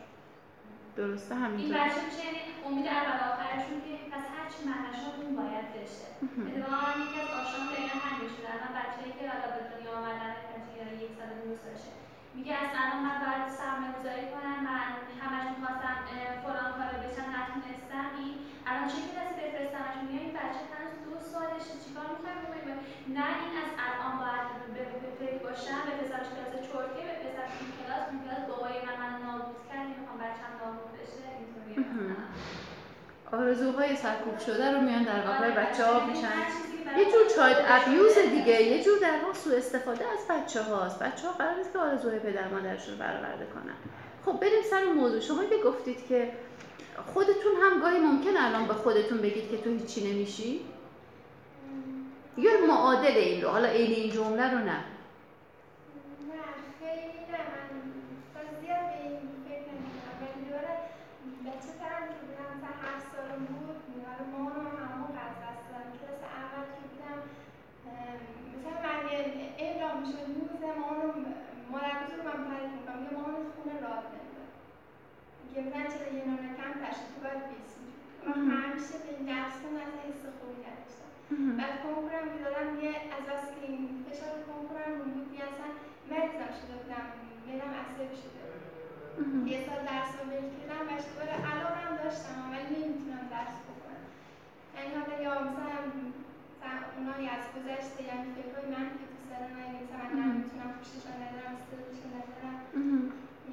درسته 1.00 1.36
این 1.36 1.44
همینطور 1.46 1.78
بچه 1.78 2.02
میشه 2.08 2.28
امید 2.68 2.88
اول 2.88 3.20
آخرشون 3.32 3.78
که 3.86 3.94
پس 4.12 4.26
هر 4.34 4.46
چی 4.52 4.60
اون 5.20 5.32
باید 5.40 5.68
بشه 5.78 6.08
اتفاقا 6.48 6.90
یکی 7.04 7.18
از 7.24 7.32
آشنام 7.40 7.66
دقیقا 7.74 7.98
همین 8.08 8.30
شده 8.36 8.50
الان 8.56 8.72
بچه‌ای 8.80 9.12
که 9.18 9.24
حالا 9.32 9.48
به 9.56 9.62
دنیا 9.72 9.92
آمدن 10.00 10.34
یا 10.78 10.86
یک 11.04 11.12
سال 11.18 11.32
دو 11.42 11.52
سالشه 11.64 11.94
میگه 12.38 12.54
از 12.64 12.72
الان 12.82 13.00
من 13.06 13.18
باید 13.24 13.46
سرمایه 13.60 13.92
گذاری 13.98 14.26
کنم 14.34 14.60
من 14.70 14.88
همش 15.24 15.46
می‌خواستم 15.54 15.96
فلان 16.44 16.72
کار 16.78 16.92
بشم 17.04 17.28
نتونستم. 17.38 18.08
این 18.20 18.34
الان 18.70 18.86
چه 18.92 19.00
کلاسی 19.08 19.34
بفرستمش؟ 19.40 19.96
میگه 20.02 20.18
این 20.24 20.34
بچه 20.40 20.62
هنوز 20.72 20.96
دو 21.08 21.16
سالشه 21.32 21.74
چیکار 21.84 22.08
بکنی 22.16 22.36
نه 23.18 23.28
این 23.42 23.54
از 23.64 23.72
الان 23.86 24.14
باید 24.22 24.46
به 24.76 24.84
فکر 25.20 25.38
باشم 25.46 25.82
به 25.88 25.94
پسرش 26.00 26.28
کلاس 26.34 26.54
چرتکه 26.68 27.04
به 27.10 27.16
پسرش 27.24 27.54
این 27.62 27.72
کلاس 27.80 28.04
اون 28.10 28.20
کلاس 28.24 28.44
بابای 28.50 28.78
من 28.88 28.98
من 29.04 29.14
نابود 29.26 29.60
کرد 29.68 29.86
نمی‌خوام 29.92 30.18
بچه‌م 30.24 30.54
نابود 30.62 30.85
آرزوهای 33.36 33.96
سرکوب 33.96 34.40
شده 34.40 34.72
رو 34.72 34.82
میان 34.82 35.04
در 35.04 35.28
واقع 35.28 35.52
بچه 35.52 35.86
ها 35.86 36.06
میشن. 36.06 36.38
یه 36.98 37.06
جور 37.06 37.28
چاید 37.36 37.58
ابیوز. 37.68 38.18
دیگه 38.18 38.64
یه 38.64 38.84
جور 38.84 39.00
در 39.00 39.20
واقع 39.24 39.34
سوء 39.34 39.58
استفاده 39.58 40.06
از 40.06 40.28
بچه 40.30 40.62
هاست 40.62 41.00
بچه 41.00 41.28
ها 41.28 41.34
قرار 41.34 41.56
نیست 41.56 41.74
که 41.74 41.80
آرزوهای 41.80 42.20
پدر 42.20 42.48
مادرشون 42.48 42.94
رو 42.94 43.00
برآورده 43.00 43.46
کنن. 43.46 43.76
خب 44.26 44.40
بریم 44.40 44.64
سر 44.70 44.84
موضوع. 44.84 45.20
شما 45.20 45.46
که 45.46 45.58
گفتید 45.66 46.08
که 46.08 46.32
خودتون 47.14 47.52
هم 47.64 47.82
گاهی 47.82 48.00
ممکن 48.00 48.38
الان 48.38 48.66
به 48.68 48.74
خودتون 48.74 49.18
بگید 49.18 49.52
که 49.52 49.58
تو 49.58 49.70
هیچی 49.70 50.14
نمیشی. 50.14 50.62
یا 52.38 52.52
معادل 52.68 53.18
این 53.18 53.42
رو. 53.42 53.50
حالا 53.50 53.68
عین 53.68 53.92
این 53.92 54.12
جمله 54.12 54.52
رو 54.52 54.58
نه 54.58 54.66
نه 54.66 54.82
خیلی 56.80 57.20
نه 57.32 57.38
من 57.38 57.66
تا 58.34 58.40
زیاد 58.62 58.86
به 58.92 59.04
این 59.04 59.20
فکر 59.48 59.66
نمی‌کنم 59.72 60.16
ولی 60.22 60.46
دوباره 60.46 60.74
ترم 61.80 62.04
که 62.14 62.20
بودم؟ 62.26 62.50
مثلا 62.56 62.74
هفت 62.86 63.06
سالم 63.12 63.42
بود 63.50 63.78
حالا 64.08 64.24
مامانم 64.34 64.68
هم 64.80 64.88
همون 64.94 65.14
از 65.26 65.34
دست 65.44 65.64
دادم. 65.68 65.90
کلاس 66.00 66.22
اول 66.42 66.66
که 66.76 66.82
بودم 66.90 67.20
مثلا 68.56 68.78
من 68.86 68.98
اعلام 69.64 69.96
می‌شد 70.02 70.26
می‌گفتم 70.32 70.76
مامانم 70.82 71.16
مادر 71.72 71.94
بزرگ 72.02 72.22
من 72.28 72.40
تعریف 72.48 72.72
می‌کنم 72.78 73.00
یه 73.06 73.12
مامانت 73.18 73.48
خونه 73.56 73.76
راه 73.86 74.02
نمیده 74.14 74.44
میگه 75.44 75.60
مثلا 75.66 75.84
چرا 75.94 76.08
یه 76.18 76.24
نمره 76.30 76.50
کم 76.60 76.72
تشت 76.84 77.04
تو 77.10 77.18
باید 77.24 77.42
من 78.28 78.38
همیشه 78.64 78.96
به 79.04 79.10
این 79.14 79.24
درس 79.32 79.56
خون 79.62 79.76
از 79.86 79.94
حس 80.04 80.22
خوبی 80.38 80.60
نداشتم. 80.68 81.12
بعد 81.60 81.74
کنکورم 81.84 82.26
که 82.34 82.40
دادم 82.46 82.70
یه 82.84 82.92
از 83.16 83.24
بس 83.30 83.46
که 83.56 83.66
این 83.72 83.82
فشار 84.08 84.36
کنکورم 84.50 84.92
رو 85.00 85.06
بود 85.14 85.28
اصلا 85.50 85.70
مریضم 86.12 86.52
شده 86.60 86.76
بودم. 86.82 87.08
عصبی 87.82 88.16
شده 88.24 88.42
بود 88.50 88.65
یه 89.54 89.60
سال 89.68 89.82
درس 89.92 90.12
رو 90.18 90.24
ول 90.32 90.48
کردم 90.56 90.84
و 90.88 90.92
اشتباه 90.98 91.30
علاقه 91.52 91.80
هم 91.86 91.94
داشتم 92.04 92.38
ولی 92.54 92.76
نمی‌تونم 92.82 93.24
درس 93.36 93.56
بکنم 93.68 94.04
یعنی 94.76 94.92
حالا 94.98 95.16
یا 95.26 95.34
مثلا 95.48 95.80
اونایی 96.98 97.28
از 97.36 97.44
گذشته 97.56 98.00
یعنی 98.10 98.28
فکرهای 98.38 98.68
من 98.76 98.88
که 98.98 99.06
تو 99.12 99.18
سر 99.30 99.44
من 99.56 99.68
مثلا 99.82 100.06
نمی‌تونم 100.22 100.70
پوششون 100.78 101.16
ندارم 101.24 101.54
استرسشون 101.60 102.12
ندارم. 102.18 102.58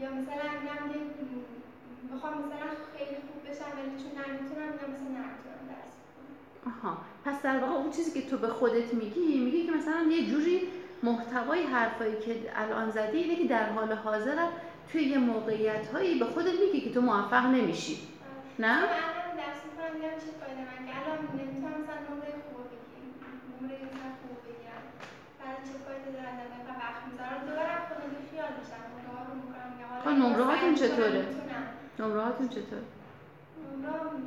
یا 0.02 0.08
مثلا 0.18 0.46
میگم 0.60 0.82
که 0.92 0.98
بخوام 2.12 2.34
مثلا 2.44 2.68
خیلی 2.94 3.16
خوب 3.26 3.38
بشم 3.46 3.70
ولی 3.76 3.94
چون 4.02 4.12
نمی‌تونم 4.18 4.68
میگم 4.72 4.90
مثلا 4.92 5.08
نمی‌تونم 5.22 5.64
درس 5.72 5.94
بکنم 6.04 6.36
آها. 6.70 6.92
پس 7.24 7.36
در 7.46 7.58
واقع 7.62 7.74
اون 7.80 7.90
چیزی 7.96 8.10
که 8.16 8.22
تو 8.30 8.36
به 8.44 8.48
خودت 8.58 8.88
میگی 8.94 9.38
میگی 9.46 9.60
که 9.66 9.72
مثلا 9.72 10.00
یه 10.16 10.20
جوری 10.30 10.58
محتوای 11.02 11.62
حرفایی 11.62 12.16
که 12.20 12.36
الان 12.54 12.90
زدی 12.90 13.18
اینه 13.18 13.36
که 13.36 13.48
در 13.48 13.68
حال 13.72 13.92
حاضر 13.92 14.38
توی 14.92 15.02
یه 15.02 15.18
موقعیت 15.18 15.86
هایی 15.86 16.18
به 16.18 16.24
خودت 16.24 16.54
میگی 16.60 16.80
که 16.80 16.94
تو 16.94 17.00
موفق 17.00 17.46
نمیشی 17.46 17.98
نه؟ 18.58 18.82
نمره 30.06 30.18
نمره 30.18 30.28
نمره 30.28 30.44
هاتون 30.44 30.74
چطوره؟ 30.74 31.26
نمره 31.98 32.20
هاتون 32.22 32.48
چطور؟ 32.48 32.78
نمره‌ام 33.58 34.22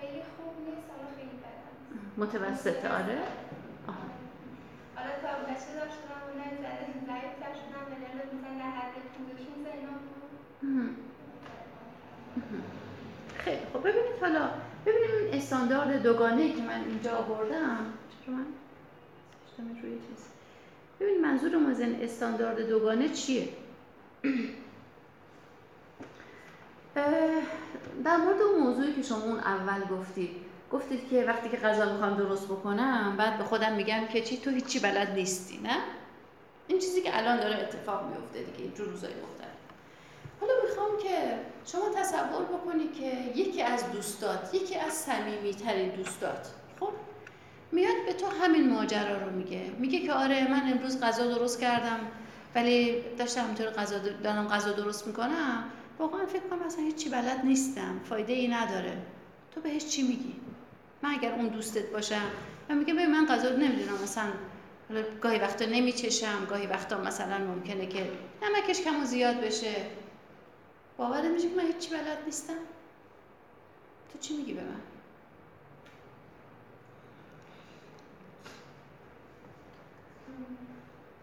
خیلی 0.00 0.22
خوب 0.36 0.54
نیست 0.66 0.88
خیلی 1.16 1.30
بد 1.30 1.56
هم 1.62 2.26
نیست. 2.26 2.34
متوسطه 2.34 2.88
آره؟ 2.88 3.18
حالا 4.96 5.10
تا 5.22 5.28
بچه 5.44 5.70
داشتم 5.78 6.20
و 6.26 6.38
نه 6.38 6.44
ضعیف 7.06 7.34
تر 7.40 7.52
شدم 7.60 7.84
الان 7.86 8.26
مثلا 8.34 8.52
در 8.58 8.70
حد 8.78 8.94
15 9.18 9.36
16 9.44 9.72
اینا. 9.72 9.96
خیلی 13.38 13.60
خب 13.72 13.80
ببینید 13.80 14.20
حالا 14.20 14.50
ببینیم 14.86 15.10
این 15.24 15.34
استاندارد 15.34 16.02
دوگانه 16.02 16.52
که 16.52 16.62
من 16.62 16.84
اینجا 16.84 17.16
آوردم. 17.16 17.92
چرا 18.26 18.34
من؟ 18.34 18.46
روی 19.82 19.92
چیز. 19.92 20.26
ببین 21.00 21.20
منظورم 21.20 21.66
از 21.66 21.80
این 21.80 22.04
استاندارد 22.04 22.68
دوگانه 22.68 23.08
چیه؟ 23.08 23.48
در 28.04 28.16
مورد 28.16 28.40
اون 28.40 28.62
موضوعی 28.62 28.92
که 28.92 29.02
شما 29.02 29.22
اون 29.22 29.38
اول 29.38 29.84
گفتید. 29.84 30.45
گفتید 30.72 31.08
که 31.10 31.24
وقتی 31.24 31.48
که 31.48 31.56
غذا 31.56 31.92
می‌خوام 31.92 32.16
درست 32.16 32.44
بکنم 32.44 33.14
بعد 33.18 33.38
به 33.38 33.44
خودم 33.44 33.72
میگم 33.72 34.06
که 34.12 34.20
چی 34.20 34.36
تو 34.36 34.50
هیچی 34.50 34.78
بلد 34.78 35.10
نیستی 35.10 35.58
نه؟ 35.58 35.76
این 36.68 36.78
چیزی 36.78 37.02
که 37.02 37.18
الان 37.18 37.40
داره 37.40 37.56
اتفاق 37.56 38.04
میفته 38.06 38.42
دیگه 38.42 38.64
این 38.64 38.72
روزای 38.76 39.12
مختلف. 39.12 39.56
حالا 40.40 40.52
می‌خوام 40.68 40.98
که 41.02 41.38
شما 41.66 41.88
تصور 41.96 42.44
بکنی 42.44 42.88
که 42.88 43.40
یکی 43.40 43.62
از 43.62 43.92
دوستات 43.92 44.54
یکی 44.54 44.76
از 44.76 44.92
صمیمیترین 44.92 45.88
دوستات 45.88 46.50
خب 46.80 46.92
میاد 47.72 47.94
به 48.06 48.12
تو 48.12 48.26
همین 48.26 48.72
ماجرا 48.72 49.24
رو 49.24 49.30
میگه. 49.30 49.70
میگه 49.78 49.98
که 49.98 50.12
آره 50.12 50.50
من 50.50 50.72
امروز 50.72 51.00
غذا 51.00 51.34
درست 51.34 51.60
کردم 51.60 51.98
ولی 52.54 53.02
داشتم 53.18 53.40
همینطور 53.40 53.70
غذا 53.70 53.98
دارم 53.98 54.48
غذا 54.48 54.72
درست 54.72 55.06
می‌کنم. 55.06 55.64
واقعا 55.98 56.26
فکر 56.26 56.42
کنم 56.50 56.62
اصلا 56.62 56.84
هیچی 56.84 57.08
بلد 57.08 57.40
نیستم 57.44 58.00
فایده 58.04 58.32
ای 58.32 58.48
نداره. 58.48 58.96
تو 59.54 59.60
بهش 59.60 59.86
چی 59.86 60.02
میگی؟ 60.02 60.34
من 61.06 61.12
اگر 61.12 61.32
اون 61.32 61.48
دوستت 61.48 61.90
باشم 61.90 62.30
و 62.68 62.74
میگه 62.74 62.94
ببین 62.94 63.10
من 63.10 63.26
غذا 63.26 63.48
نمی‌دونم 63.48 64.02
مثلا 64.02 64.32
گاهی 65.20 65.38
وقتا 65.38 65.64
نمیچشم 65.64 66.44
گاهی 66.44 66.66
وقتا 66.66 66.98
مثلا 66.98 67.38
ممکنه 67.38 67.86
که 67.86 68.10
نمکش 68.42 68.80
کم 68.80 69.02
و 69.02 69.04
زیاد 69.04 69.40
بشه. 69.40 69.74
باورت 70.96 71.24
میشه 71.24 71.48
که 71.48 71.54
من 71.56 71.66
هیچی 71.66 71.90
بلد 71.90 72.18
نیستم. 72.26 72.54
تو 74.12 74.18
چی 74.18 74.36
میگی 74.36 74.52
به 74.52 74.60
من؟ 74.60 74.80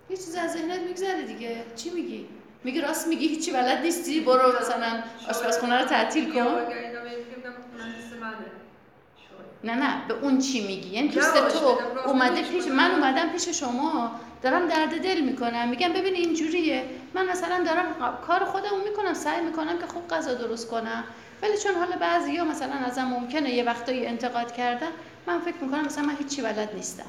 یه 0.09 0.17
چیز 0.17 0.35
از 0.35 0.53
ذهنت 0.53 0.79
میگذره 0.79 1.21
دیگه. 1.21 1.65
چی 1.75 1.89
میگی؟ 1.89 2.29
میگی 2.63 2.81
راست 2.81 3.07
میگی 3.07 3.27
هیچی 3.27 3.51
بلد 3.51 3.81
نیستی؟ 3.81 4.19
برو 4.21 4.59
مثلا 4.61 5.03
آشپزخونه 5.29 5.79
رو 5.79 5.85
تعطیل 5.85 6.33
کن 6.33 6.39
اگر 6.39 6.77
اینا 6.77 7.01
بهم 7.01 7.17
میگم 7.35 7.53
مهندس 7.77 8.13
منه 8.21 8.45
شاید. 9.15 9.49
نه 9.63 9.75
نه 9.75 10.07
به 10.07 10.13
اون 10.13 10.39
چی 10.39 10.67
میگی 10.67 10.89
یعنی 10.89 11.07
دوست 11.07 11.33
تو 11.33 11.79
اومده 12.05 12.41
پیش. 12.41 12.67
من 12.67 12.91
اومدم 12.91 13.29
پیش 13.29 13.49
شما. 13.49 14.11
دارم 14.41 14.67
درد 14.67 15.01
دل 15.03 15.21
می‌کنم. 15.21 15.69
میگم 15.69 15.93
ببین 15.93 16.13
اینجوریه. 16.13 16.85
من 17.13 17.27
مثلا 17.27 17.63
دارم 17.63 18.17
کار 18.27 18.45
خودمو 18.45 18.77
می‌کنم 18.89 19.13
سعی 19.13 19.41
می‌کنم 19.45 19.79
که 19.79 19.85
خوب 19.85 20.07
غذا 20.07 20.33
درست 20.33 20.67
کنم. 20.67 21.03
ولی 21.41 21.57
چون 21.57 21.75
حالا 21.75 21.97
بعضیا 21.97 22.43
مثلا 22.43 22.73
ازم 22.73 23.03
ممکنه 23.03 23.49
یه 23.49 23.63
وقتایی 23.63 24.05
انتقاد 24.05 24.51
کردن 24.51 24.87
من 25.27 25.39
فکر 25.39 25.55
می‌کنم 25.61 25.85
مثلا 25.85 26.03
من 26.03 26.15
هیچی 26.15 26.41
بلد 26.41 26.69
نیستم. 26.75 27.05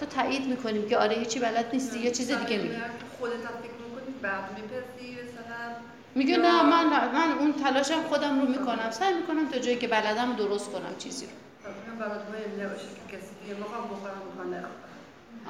تو 0.00 0.06
تایید 0.06 0.46
می‌کنیم 0.46 0.88
که 0.88 0.98
آره 0.98 1.16
هیچی 1.16 1.40
بلد 1.40 1.66
نیستی 1.72 1.98
یه 1.98 2.10
چیز 2.10 2.26
دیگه 2.26 2.62
میگی. 2.62 2.74
خودت 3.18 3.32
فکر 3.34 3.78
می‌کنی 3.84 4.14
بعد 4.22 4.44
می‌پرسی 4.56 5.12
مثلا 5.12 5.74
میگه 6.18 6.36
نه 6.36 6.62
من 6.62 6.86
من 7.12 7.38
اون 7.38 7.52
تلاشم 7.52 8.02
خودم 8.02 8.40
رو 8.40 8.46
می‌کنم. 8.46 8.90
سعی 8.90 9.14
می‌کنم 9.14 9.48
تا 9.48 9.58
جایی 9.58 9.76
که 9.76 9.88
بلدم 9.88 10.32
درست 10.32 10.70
کنم 10.72 10.96
چیزی 10.98 11.26
رو. 11.26 11.32
من 11.64 13.58
می‌خوام 13.58 13.84
بخورم 13.84 14.14
می‌خوام 14.26 14.64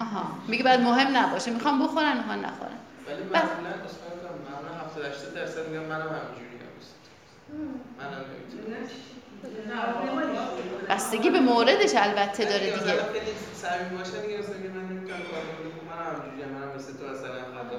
آها. 0.01 0.25
میگه 0.49 0.65
بعد 0.65 0.81
مهم 0.81 1.17
نباشه. 1.17 1.51
می‌خوام 1.51 1.83
بخورن 1.83 2.17
می‌خوان 2.17 2.39
نخورن 2.45 2.79
ولی. 3.07 3.23
معمولا 3.23 3.71
اصلا 3.89 4.09
معمولا 4.51 4.73
70 4.85 5.05
80 5.05 5.35
درصد 5.35 5.69
میگم 5.69 5.85
منم 5.85 6.01
همینجوری 6.01 6.57
هم 6.59 6.71
منم 7.99 8.25
بستگی 10.91 11.31
به 11.31 11.41
موردش 11.41 11.95
البته 11.97 12.45
داره 12.45 12.71
دیگه. 12.71 12.93
خیلی 12.93 13.33
صمیمی 13.55 13.97
باشه 13.99 14.21
دیگه 14.23 14.39
مثلا 14.39 14.57
من 14.57 14.89
نمی‌تونم 14.91 15.23
کار 15.31 15.43
کنم. 15.49 15.71
منم 15.91 16.17
همینجوری 16.17 16.43
هم 16.43 16.51
منم 16.57 16.71
مثل 16.77 16.93
تو 16.99 17.05
مثلا 17.13 17.41
خطا 17.55 17.77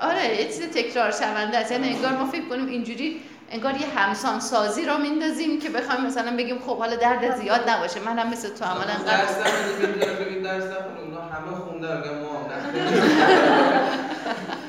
آره 0.00 0.36
یه 0.36 0.44
چیز 0.44 0.60
تکرار 0.60 1.10
شونده 1.10 1.58
است. 1.58 1.72
یعنی 1.72 1.88
انگار 1.88 2.12
ما 2.12 2.26
فکر 2.26 2.48
کنیم 2.48 2.66
اینجوری 2.66 3.22
انگار 3.50 3.72
یه 3.72 3.86
همسان 3.96 4.40
سازی 4.40 4.84
را 4.84 4.98
میندازیم 4.98 5.60
که 5.60 5.70
بخوایم 5.70 6.06
مثلا 6.06 6.36
بگیم 6.36 6.58
خب 6.58 6.78
حالا 6.78 6.96
درد 6.96 7.36
زیاد 7.36 7.70
نباشه. 7.70 8.00
منم 8.00 8.30
مثل 8.30 8.48
تو 8.48 8.64
عملا 8.64 8.94
درس 9.06 9.30
انقدر 9.30 9.52
نمی‌دونم 9.66 9.94
می‌دونم 9.94 10.16
بگید 10.24 10.42
درس 10.42 10.64
اونا 10.64 11.20
همه 11.20 11.56
خوندن 11.56 11.96
میگم 11.96 12.18
ما 12.18 12.46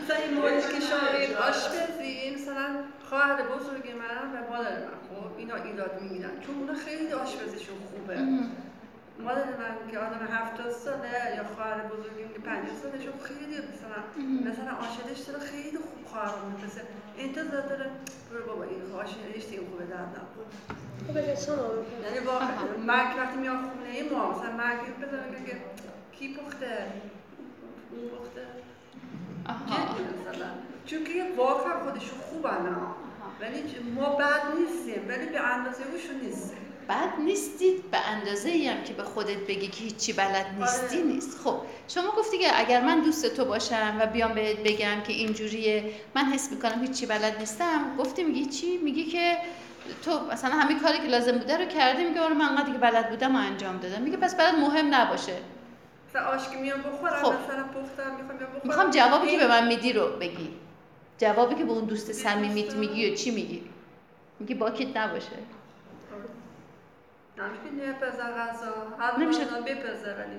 مثلا 0.04 0.18
این 0.28 0.34
موردش 0.34 0.64
که 0.64 0.80
شما 0.80 1.00
آشپزی 1.48 2.36
مثلا 2.36 2.68
خواهر 3.10 3.36
بزرگ 3.36 3.86
من 4.00 4.32
و 4.34 4.36
مادر 4.52 4.78
من 4.80 4.98
خب 5.10 5.38
اینا 5.38 5.56
ایراد 5.56 6.02
می‌گیرن. 6.02 6.30
چون 6.46 6.56
اونا 6.60 6.74
خیلی 6.86 7.14
آشپزیشون 7.14 7.76
خوبه. 7.92 8.18
مادر 9.20 9.46
من 9.62 9.92
که 9.92 10.00
آدم 10.00 10.28
هفتاد 10.32 10.72
ساله 10.72 11.36
یا 11.36 11.44
خواهر 11.56 11.80
بزرگیم 11.84 12.30
که 12.34 12.40
پنجاه 12.40 12.76
سالشون 12.82 13.14
خیلی 13.24 13.58
مثلا 13.72 14.00
مثلا 14.52 14.72
آشپزش 14.86 15.20
داره 15.20 15.40
خیلی 15.40 15.78
خوب 15.78 16.06
خواهر 16.06 16.34
مثلا 16.66 16.84
انتظار 17.18 17.62
داره. 17.62 17.86
برو 18.32 18.46
بابا 18.46 18.64
این 18.64 18.82
آشپزش 18.92 19.46
این 19.52 19.68
خوبه 19.70 19.86
در 19.86 20.02
نکن 20.02 20.48
خب 21.08 21.16
یعنی 21.18 22.26
واقعا 22.26 22.48
مرگ 22.88 23.18
وقتی 23.18 23.38
میان 23.38 23.58
خونه 23.58 24.04
ما 24.12 24.32
مثلا 24.32 24.52
مرگ 24.52 24.80
بزنه 25.02 25.46
که 25.46 25.58
کی 26.12 26.34
پخته؟ 26.34 26.92
اون 27.92 28.10
پخته؟ 28.10 28.42
جدی 29.48 30.04
مثلا؟ 30.22 30.50
چون 30.86 31.04
که 31.04 31.26
واقعا 31.38 31.80
خودشون 31.84 32.20
خوبن. 32.20 32.78
ولی 33.42 33.80
ما 33.96 34.16
بد 34.16 34.42
نیستیم 34.58 35.10
ولی 35.10 35.26
به 35.26 35.40
اندازه 35.40 35.84
اوشون 35.92 36.16
نیستیم. 36.16 36.67
بد 36.90 37.20
نیستید 37.20 37.92
به 37.92 37.98
اندازه 37.98 38.50
ای 38.50 38.68
هم 38.68 38.84
که 38.84 38.94
به 38.94 39.04
خودت 39.04 39.38
بگی 39.38 39.68
که 39.68 39.84
هیچی 39.84 40.14
بلد 40.14 40.46
نیستی 40.60 40.98
آره. 40.98 41.06
نیست. 41.06 41.40
خب 41.44 41.58
شما 41.88 42.12
گفتی 42.18 42.38
که 42.38 42.60
اگر 42.60 42.82
من 42.82 43.02
دوست 43.02 43.36
تو 43.36 43.46
باشم 43.46 43.98
و 44.00 44.06
بیام 44.06 44.34
بهت 44.34 44.58
بگم 44.58 45.02
که 45.08 45.14
اینجوریه 45.14 45.94
من 46.16 46.26
حس 46.26 46.52
می‌کنم 46.52 46.82
هیچی 46.82 47.06
بلد 47.06 47.40
نیستم 47.40 47.98
گفتی 47.98 48.24
میگی 48.24 48.46
چی؟ 48.46 48.78
میگی 48.78 49.06
که 49.06 49.38
تو 50.06 50.26
مثلا 50.32 50.52
همه 50.52 50.80
کاری 50.80 50.98
که 50.98 51.08
لازم 51.08 51.32
بوده 51.32 51.58
رو 51.58 51.66
کردی 51.66 52.04
میگه 52.04 52.22
آره 52.22 52.34
من 52.34 52.46
انقدر 52.46 52.72
که 52.72 52.78
بلد 52.78 53.10
بودم 53.10 53.36
و 53.36 53.40
انجام 53.40 53.78
دادم. 53.78 54.02
میگه 54.02 54.18
پس 54.18 54.36
برات 54.36 54.54
مهم 54.54 54.96
نباشه. 54.96 55.34
مثلا 56.10 56.26
آش 56.26 56.50
که 56.50 56.58
میان 56.58 56.80
بخورم 56.80 57.14
خب. 57.14 57.34
مثلا 57.34 57.64
پختم 57.64 58.12
می‌خوام 58.18 58.38
بیا 58.38 58.48
بخورم. 58.48 58.62
می‌خوام 58.64 58.92
جوابی 58.92 59.32
که 59.32 59.38
به 59.38 59.48
من 59.48 59.68
میدی 59.68 59.94
رو 59.94 60.08
بگی. 60.08 60.50
جوابی 61.18 61.56
که 61.56 61.64
به 61.64 61.72
اون 61.72 61.86
دوست 61.86 62.12
صمیمیت 62.12 62.74
میگی 62.74 63.12
و 63.12 63.16
چی 63.16 63.32
میگی؟ 63.32 63.64
میگی 64.40 64.54
باکت 64.54 64.98
نباشه. 64.98 65.32
نمیشه 67.40 67.90
نپذر 67.90 68.32
غذا 68.32 68.74
هر 69.00 69.20
نمیشه. 69.20 69.40
ولی 69.40 70.38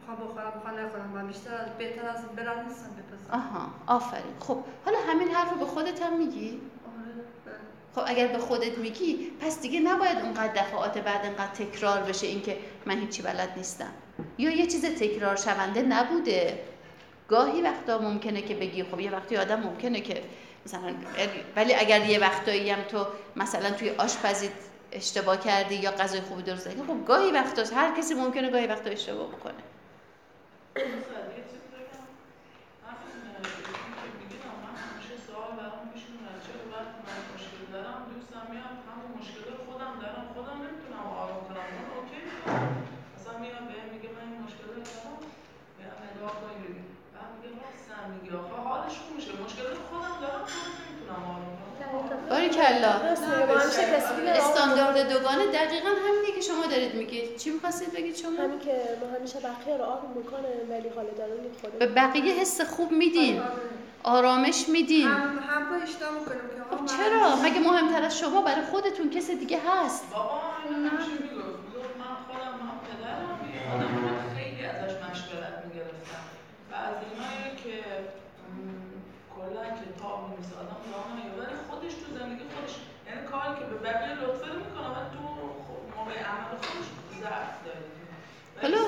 می‌خوام 0.00 0.28
بخورم 0.28 0.52
می‌خوام 0.54 0.78
نخورم 0.78 1.10
من 1.14 1.26
بیشتر 1.26 1.54
از 1.54 1.68
بهتر 1.78 2.08
از 2.08 2.22
برم 2.36 2.64
نیستم 2.68 2.90
آها 3.32 3.70
آفرین. 3.86 4.34
خب 4.40 4.58
حالا 4.84 4.98
همین 5.08 5.28
حرف 5.28 5.50
رو 5.50 5.58
به 5.58 5.64
خودت 5.64 6.02
هم 6.02 6.16
میگی؟ 6.18 6.60
آره 6.86 7.14
بله. 7.46 7.54
خب 7.94 8.10
اگر 8.10 8.26
به 8.26 8.38
خودت 8.38 8.78
میگی 8.78 9.32
پس 9.40 9.60
دیگه 9.60 9.80
نباید 9.80 10.18
اونقدر 10.18 10.62
دفعات 10.62 10.98
بعد 10.98 11.26
انقدر 11.26 11.46
تکرار 11.46 12.00
بشه 12.02 12.26
اینکه 12.26 12.56
من 12.86 12.98
هیچی 12.98 13.22
بلد 13.22 13.52
نیستم. 13.56 13.90
یا 14.38 14.50
یه 14.50 14.66
چیز 14.66 14.84
تکرار 14.84 15.36
شونده 15.36 15.82
نبوده. 15.82 16.58
گاهی 17.28 17.62
وقتا 17.62 17.98
ممکنه 17.98 18.42
که 18.42 18.54
بگی 18.54 18.82
خب 18.84 19.00
یه 19.00 19.10
وقتی 19.10 19.36
آدم 19.36 19.60
ممکنه 19.60 20.00
که 20.00 20.22
مثلا 20.66 20.94
ولی 21.56 21.74
اگر 21.74 22.06
یه 22.06 22.18
وقتایی 22.18 22.70
هم 22.70 22.82
تو 22.82 23.06
مثلا 23.36 23.70
توی 23.70 23.90
آشپزی 23.90 24.50
اشتباه 24.92 25.36
کردی 25.40 25.74
یا 25.74 25.90
غذای 25.90 26.20
خوبی 26.20 26.42
درست 26.42 26.68
کردی؟ 26.68 26.82
خب 26.82 27.04
گاهی 27.06 27.30
وقتاست 27.32 27.72
هر 27.72 27.96
کسی 27.98 28.14
ممکنه 28.14 28.50
گاهی 28.50 28.66
وقتا 28.66 28.90
اشتباه 28.90 29.28
بکنه 29.28 29.62
یه 30.76 30.84
چیز 31.50 31.64
بگم 31.74 32.04
همین 32.86 33.42
که 34.00 34.08
میگم 34.20 34.54
من 34.64 34.74
همیشه 34.84 35.14
سوال 35.26 35.50
برام 35.58 35.84
پیش 35.92 36.04
میاد 36.12 36.38
چرا 36.46 36.62
وقتی 36.72 36.98
من 37.08 37.20
مشکل 37.34 37.62
دارم 37.74 37.98
دوستم 38.12 38.44
میاد 38.52 38.74
همون 38.88 39.10
مشکل 39.18 39.44
رو 39.50 39.56
خودم 39.68 39.92
دارم 40.02 40.24
خودم 40.34 40.58
نمی‌تونم 40.64 41.04
آروم 41.22 41.42
کنم 41.48 41.64
اون 41.74 41.88
اوکی 41.96 42.18
می‌کنم 42.26 42.70
مثلا 43.14 43.34
میاد 43.42 43.64
بهم 43.70 43.88
میگه 43.94 44.08
من 44.16 44.24
این 44.30 44.40
مشکل 44.46 44.66
رو 44.74 44.80
دارم 44.88 45.16
میگم 45.76 45.96
نگاه 46.08 46.34
کن 46.40 46.50
ببین 46.64 46.86
بعد 47.14 47.30
میگه 47.34 47.48
راستم 47.64 48.04
میگه 48.14 48.30
آخه 48.42 48.56
حالش 48.68 48.94
خوب 49.02 49.12
میشه 49.18 49.32
مشکل 49.44 49.64
رو 49.72 49.82
خودم 49.90 50.14
دارم 50.22 50.42
خودم 50.50 50.74
نمی‌تونم 50.82 51.20
آروم 51.32 51.52
کنم 52.08 52.28
باریکلا 52.32 52.92
راست 53.06 53.24
میگه 53.30 53.46
با 53.50 53.54
همیشه 53.62 53.84
کسی 53.92 54.10
دیگه 54.16 54.32
استاندارد 54.98 55.22
دوگانه 55.22 55.46
دقیقا 55.52 55.88
همینه 55.88 56.34
که 56.34 56.40
شما 56.40 56.66
دارید 56.66 56.94
میگید. 56.94 57.36
چی 57.36 57.50
می‌خواستید 57.50 57.92
بگید 57.92 58.16
شما؟ 58.16 58.42
همین 58.42 58.58
که 58.58 58.72
ما 59.00 59.16
همیشه 59.16 59.38
بقیه 59.40 59.76
رو 59.76 59.84
آروم 59.84 60.12
می‌کنه 60.16 60.48
ولی 60.70 60.88
حال 60.88 61.06
دارن 61.18 61.30
به 61.30 61.50
خود 61.60 61.94
بقیه 61.94 62.34
حس 62.34 62.60
خوب 62.60 62.92
میدین. 62.92 63.42
آرامش 64.02 64.68
میدین. 64.68 65.08
هم 65.08 65.38
هم 65.38 65.70
با 65.70 65.76
اشتباه 65.76 66.18
می‌کنم 66.18 66.36
که 66.36 66.76
خب 66.76 66.96
چرا؟ 66.96 67.36
مگه 67.36 67.60
مهمتر 67.60 68.02
از 68.02 68.18
شما 68.18 68.42
برای 68.42 68.64
خودتون 68.64 69.10
کس 69.10 69.30
دیگه 69.30 69.60
هست؟ 69.68 70.10
بابا 70.10 70.40
من 70.70 70.88
خودم 72.26 72.54
من 72.66 72.78
پدرم. 72.86 73.38
خیلی 74.36 74.64
ازش 74.64 74.92
مشورت 74.92 75.56
می‌گرفتم 75.66 76.24
و 76.70 76.74
از 76.74 76.96
اینایی 77.04 77.56
که 77.64 77.74
کلا 79.36 79.64
کتاب 79.80 80.20
نیست 80.36 80.52
آدم 80.60 80.80
راه 80.92 81.08
نمیره 81.12 81.36
ولی 81.38 81.56
خودش 81.70 81.92
تو 82.00 82.18
زندگی 82.18 82.44
خودش 82.54 82.74
کاری 83.30 83.54
که 83.58 83.64
به 83.64 83.76
بقیه 83.76 84.14
لطفه 84.14 84.46
رو 84.52 84.58
می‌کنه 84.58 84.88
ولی 84.94 85.08
تو 85.14 85.20
موقع 85.96 86.18
عمل 86.30 86.56
خودش 86.60 86.88
ضعف 87.20 87.64
داره 87.64 87.78
ولی 88.62 88.74
حالا 88.74 88.78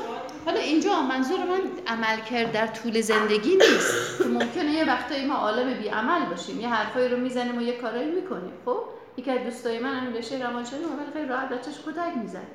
حالا 0.44 0.60
اینجا 0.60 1.02
منظور 1.02 1.38
من 1.38 1.60
عمل 1.86 2.20
کرد 2.20 2.52
در 2.52 2.66
طول 2.66 3.00
زندگی 3.00 3.56
نیست. 3.56 4.18
که 4.18 4.24
ممکنه 4.24 4.70
یه 4.70 4.84
وقتایی 4.84 5.26
ما 5.26 5.34
عالم 5.34 5.74
بی 5.74 5.88
عمل 5.88 6.24
باشیم. 6.24 6.60
یه 6.60 6.68
حرفایی 6.68 7.08
رو 7.08 7.16
می‌زنیم 7.16 7.58
و 7.58 7.62
یه 7.62 7.80
کارایی 7.80 8.10
می‌کنیم. 8.10 8.52
خب؟ 8.64 8.78
یکی 9.16 9.30
از 9.30 9.44
دوستای 9.44 9.78
من 9.78 9.94
همین 9.94 10.16
رشته 10.16 10.38
روانشناسی 10.38 10.84
ولی 10.84 11.12
خیلی 11.12 11.28
راحت 11.28 11.48
بچه‌ش 11.48 11.74
کتک 11.86 12.16
می‌زد. 12.16 12.46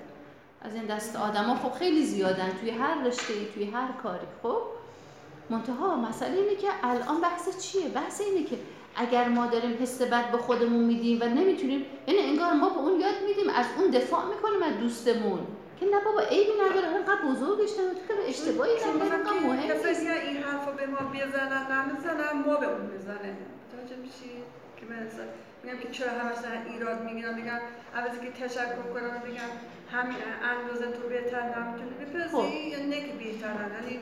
از 0.61 0.75
این 0.75 0.85
دست 0.85 1.15
آدما 1.15 1.55
خب 1.55 1.79
خیلی 1.79 2.05
زیادن. 2.05 2.51
توی 2.61 2.69
هر 2.69 3.03
رشته 3.03 3.45
توی 3.53 3.63
هر 3.71 3.87
کاری 4.03 4.27
خب؟ 4.43 4.61
منتها 5.49 5.95
مسئله 5.95 6.37
اینه 6.37 6.55
که 6.55 6.67
الان 6.83 7.21
بحث 7.21 7.67
چیه؟ 7.67 7.89
بحث 7.89 8.21
اینه 8.21 8.43
که 8.43 8.57
اگر 8.95 9.27
ما 9.27 9.47
داریم 9.47 9.77
حس 9.81 10.01
بد 10.01 10.31
به 10.31 10.37
خودمون 10.37 10.83
میدیم 10.83 11.21
و 11.21 11.25
نمی‌تونیم 11.25 11.85
یعنی 12.07 12.19
انگار 12.19 12.53
ما 12.53 12.69
به 12.69 12.77
اون 12.77 12.99
یاد 12.99 13.15
میدیم 13.27 13.49
از 13.49 13.65
اون 13.77 13.89
دفاع 13.91 14.25
می‌کنیم 14.25 14.63
از 14.63 14.79
دوستمون. 14.79 15.39
که 15.79 15.85
نه 15.85 15.99
بابا 16.05 16.21
عیبی 16.21 16.51
نداره 16.69 16.87
انقدر 16.87 17.21
بزرگش 17.21 17.71
نمید 17.79 17.97
که 18.07 18.13
اشتباهی 18.27 18.79
زنده 18.79 19.03
انقدر 19.13 19.39
مهم 19.39 19.59
نیست. 19.59 19.85
این 20.27 20.37
حرفا 20.37 20.71
به 20.71 20.85
ما 20.85 20.97
بزنن 20.97 21.63
نمی‌زنن 21.71 22.33
ما 22.45 22.55
به 22.55 22.67
اون 22.67 22.87
بزنه 22.87 23.29
متوجه 23.61 23.95
میشی؟ 24.01 24.31
که 24.77 24.85
من 24.89 24.95
اصلا 25.07 25.25
میگم 25.63 25.77
که 25.77 25.89
چرا 25.91 26.11
همش 26.11 26.37
ایراد 26.73 27.03
می‌گیرن 27.03 27.33
میگن 27.35 27.59
عوضی 27.95 28.19
که 28.25 28.31
تشکر 28.43 28.87
کنم 28.93 29.21
میگن 29.27 29.51
هم 29.91 30.07
اندازه 30.51 30.85
تو 30.85 31.09
بهتر 31.09 31.41
نمی‌تونی 31.41 31.93
بپزی 32.01 32.35
خب. 32.35 32.45
یا 32.73 32.85
نه 32.85 32.99
که 33.01 33.13
بهتر 33.23 33.53
یعنی 33.81 33.99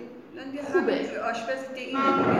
خوبه. 0.73 0.97
که 1.75 1.81
اینه 1.81 2.01
دیگه 2.17 2.33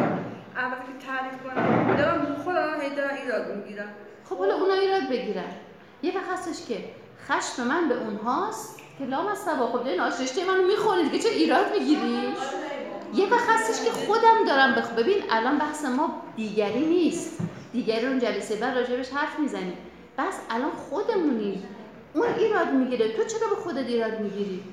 که 0.56 1.08
تعریف 1.08 1.34
کنم 1.44 1.96
دارم 1.98 2.36
خودم 2.44 2.82
هی 2.82 2.96
دارم 2.96 3.18
ایراد 3.24 3.56
می‌گیرم 3.56 3.90
خب 4.30 4.38
حالا 4.38 4.56
اونا 4.56 4.74
ایراد 4.74 5.10
بگیرن. 5.10 5.44
یه 6.02 6.12
وقت 6.18 6.30
هستش 6.34 6.68
که 6.68 6.78
خشم 7.28 7.68
من 7.68 7.90
به 7.90 7.96
اونهاست 7.96 8.80
که 9.00 9.06
لام 9.06 9.28
از 9.28 9.38
سبا 9.38 9.68
خب 9.68 9.88
این 9.88 10.00
آش 10.00 10.14
رشته 10.22 10.46
منو 10.46 10.68
می‌خوره 10.68 11.04
دیگه 11.04 11.20
چه 11.20 11.30
ایراد 11.30 11.72
می‌گیری 11.72 12.34
یه 13.14 13.30
وقت 13.30 13.50
هستش 13.50 13.86
که 13.86 13.92
خودم 13.92 14.46
دارم 14.48 14.76
بخ 14.76 14.92
ببین 14.92 15.24
الان 15.30 15.58
بحث 15.58 15.86
ما 15.86 16.22
دیگری 16.36 16.86
نیست. 16.86 17.40
دیگری 17.74 18.06
اون 18.06 18.20
جلسه 18.20 18.56
بعد 18.56 18.78
راجبش 18.78 19.10
حرف 19.10 19.40
می‌زنیم. 19.40 19.78
بس 20.18 20.40
الان 20.50 20.72
خودمونیم 20.72 21.64
اون 22.14 22.28
ایراد 22.38 22.72
می‌گیره. 22.74 23.18
تو 23.18 23.24
چرا 23.24 23.50
به 23.50 23.56
خودت 23.56 23.88
ایراد 23.88 24.20
می‌گیری؟ 24.20 24.64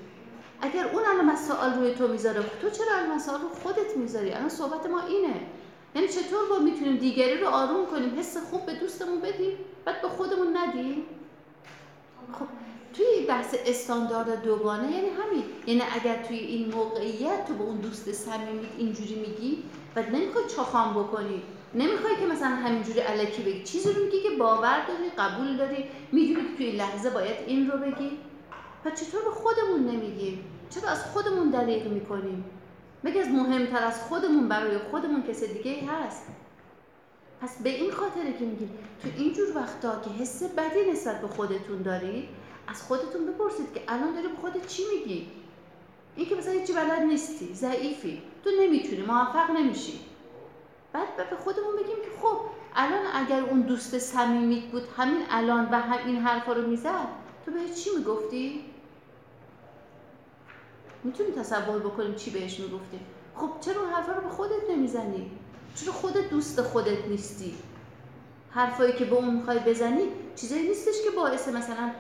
اگر 0.61 0.89
اون 0.89 1.03
الان 1.07 1.25
مسائل 1.25 1.75
روی 1.75 1.95
تو 1.95 2.09
می‌ذاره 2.09 2.45
تو 2.63 2.71
چرا 2.71 2.97
الان 2.97 3.15
مسائل 3.17 3.41
رو 3.41 3.49
خودت 3.49 3.97
می‌ذاری؟ 3.97 4.33
الان 4.33 4.49
صحبت 4.49 4.87
ما 4.87 5.01
اینه. 5.01 5.41
یعنی 5.95 6.09
چطور 6.09 6.49
با 6.51 6.59
می‌تونیم 6.59 6.97
دیگری 6.97 7.39
رو 7.39 7.47
آروم 7.47 7.87
کنیم 7.87 8.19
حس 8.19 8.37
خوب 8.37 8.67
به 8.67 8.75
دوستمون 8.75 9.21
بدیم 9.21 9.57
بعد 9.85 10.03
به 10.03 10.09
خودمون 10.09 10.57
ندیم؟ 10.57 11.05
خب 12.33 12.47
توی 12.95 13.27
بحث 13.29 13.55
استاندارد 13.67 14.43
دوگانه 14.43 14.93
یعنی 14.93 15.09
همین. 15.09 15.45
یعنی 15.67 15.83
اگر 16.01 16.23
توی 16.23 16.39
این 16.39 16.75
موقعیت 16.75 17.47
تو 17.49 17.55
به 17.55 17.65
اون 17.65 17.77
دوست 17.77 18.13
صمیمیت 18.13 18.71
اینجوری 18.79 19.15
میگی 19.15 19.63
و 19.97 20.03
نمی‌خوای 20.03 20.45
چاخام 20.57 21.03
بکنی. 21.03 21.43
نمی‌خوای 21.75 22.17
که 22.17 22.27
مثلا 22.27 22.49
همینجوری 22.49 23.01
علکی 23.01 23.43
بگی. 23.43 23.63
چیزی 23.63 23.93
رو 23.93 24.05
میگی 24.05 24.23
که 24.23 24.31
باور 24.31 24.87
داری 24.89 25.11
قبول 25.19 25.57
داری 25.57 25.85
می‌دونی 26.13 26.49
که 26.49 26.57
توی 26.57 26.71
لحظه 26.71 27.11
باید 27.11 27.37
این 27.47 27.71
رو 27.71 27.79
بگی. 27.79 28.11
و 28.85 28.91
چطور 28.91 29.23
به 29.25 29.31
خودمون 29.31 29.87
نمیگیم؟ 29.87 30.45
چرا 30.71 30.89
از 30.89 31.05
خودمون 31.05 31.51
دریغ 31.51 31.87
می‌کنیم؟ 31.87 32.45
مگه 33.05 33.21
از 33.21 33.29
مهمتر 33.29 33.85
از 33.85 34.03
خودمون 34.03 34.49
برای 34.49 34.79
خودمون 34.79 35.23
کس 35.23 35.45
دیگه 35.45 35.71
ای 35.71 35.81
هست؟ 35.81 36.27
پس 37.41 37.63
به 37.63 37.71
این 37.71 37.91
خاطره 37.91 38.33
که 38.33 38.45
میگیم 38.45 38.71
تو 39.03 39.09
اینجور 39.17 39.57
وقتا 39.57 40.01
که 40.01 40.11
حس 40.11 40.43
بدی 40.43 40.91
نسبت 40.93 41.21
به 41.21 41.29
خودتون 41.29 41.83
دارید 41.83 42.29
از 42.69 42.83
خودتون 42.83 43.27
بپرسید 43.27 43.75
که 43.75 43.83
الان 43.89 44.15
داری 44.15 44.29
به 44.29 44.37
خودت 44.37 44.67
چی 44.67 44.83
میگی؟ 44.95 45.27
این 46.17 46.29
که 46.29 46.35
مثلا 46.35 46.53
هیچی 46.53 46.73
بلد 46.73 47.03
نیستی 47.03 47.55
ضعیفی 47.55 48.23
تو 48.45 48.51
نمی‌تونی 48.61 49.03
موفق 49.03 49.51
نمیشی. 49.51 50.01
بعد 50.93 51.31
به 51.31 51.37
خودمون 51.37 51.77
بگیم 51.77 51.97
که 51.97 52.11
خب 52.23 52.39
الان 52.77 53.05
اگر 53.15 53.41
اون 53.41 53.61
دوست 53.61 53.99
صمیمیت 53.99 54.65
بود 54.65 54.83
همین 54.97 55.23
الان 55.31 55.69
و 55.71 55.75
هم 55.75 56.07
این 56.07 56.17
حرفا 56.17 56.53
رو 56.53 56.67
می‌زد 56.67 57.09
تو 57.45 57.51
بهش 57.51 57.85
چی 57.85 57.91
می‌گفتی؟ 57.97 58.65
می‌تونی 61.05 61.31
تصور 61.31 61.79
بکنیم 61.79 62.15
چی 62.15 62.31
بهش 62.31 62.61
می‌گفتیم 62.61 63.01
خب 63.37 63.51
چرا 63.61 63.81
اون 63.81 63.91
حرفا 63.91 64.13
رو 64.13 64.21
به 64.21 64.29
خودت 64.29 64.71
نمی‌زنی؟ 64.71 65.31
چرا 65.75 65.93
خودت 65.93 66.31
دوست 66.31 66.63
خودت 66.63 67.09
نیستی؟ 67.09 67.55
حرفایی 68.51 68.93
که 68.93 69.05
به 69.05 69.17
اون 69.17 69.35
می‌خوای 69.35 69.59
بزنی 69.59 70.03
چیزایی 70.37 70.69
نیستش 70.69 71.03
که 71.05 71.11
باعث 71.17 71.49
مثلا 71.49 71.91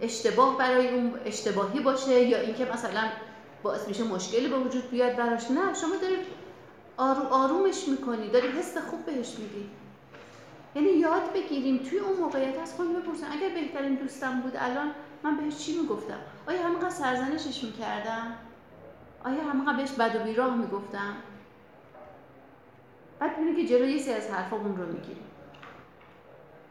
اشتباه 0.00 0.58
برای 0.58 0.88
اون 0.88 1.14
اشتباهی 1.24 1.80
باشه 1.80 2.22
یا 2.22 2.40
اینکه 2.40 2.64
مثلا 2.64 3.08
باعث 3.62 3.88
میشه 3.88 4.04
مشکلی 4.04 4.48
به 4.48 4.58
وجود 4.58 4.90
بیاد 4.90 5.16
براش. 5.16 5.50
نه 5.50 5.74
شما 5.74 5.96
دارید 5.96 6.26
آرو 6.96 7.22
آرومش 7.22 7.88
می‌کنی 7.88 8.28
داری 8.28 8.48
حس 8.48 8.76
خوب 8.76 9.06
بهش 9.06 9.34
میدی. 9.38 9.70
یعنی 10.76 10.88
یاد 10.88 11.32
بگیریم. 11.32 11.78
توی 11.78 11.98
اون 11.98 12.16
موقعیت 12.16 12.58
از 12.58 12.74
خود 12.74 13.02
بپرسن 13.02 13.26
اگر 13.32 13.48
بهترین 13.48 13.94
دوستم 13.94 14.40
بود 14.40 14.56
الان 14.58 14.92
من 15.22 15.36
بهش 15.36 15.58
چی 15.58 15.80
می‌گفتم؟ 15.80 16.18
آیا 16.46 16.62
همینقدر 16.62 16.90
سرزنشش 16.90 17.64
می‌کردم 17.64 18.36
آیا 19.24 19.44
همینقدر 19.44 19.76
بهش 19.76 19.92
بد 19.92 20.16
و 20.16 20.24
بیراه 20.24 20.56
می‌گفتم 20.56 21.16
بعد 23.18 23.38
می‌بینی 23.38 23.62
که 23.62 23.68
جلوی 23.68 23.92
یه 23.92 24.14
از 24.14 24.30
حرفامون 24.30 24.76
رو 24.76 24.86
می‌گیریم. 24.86 25.26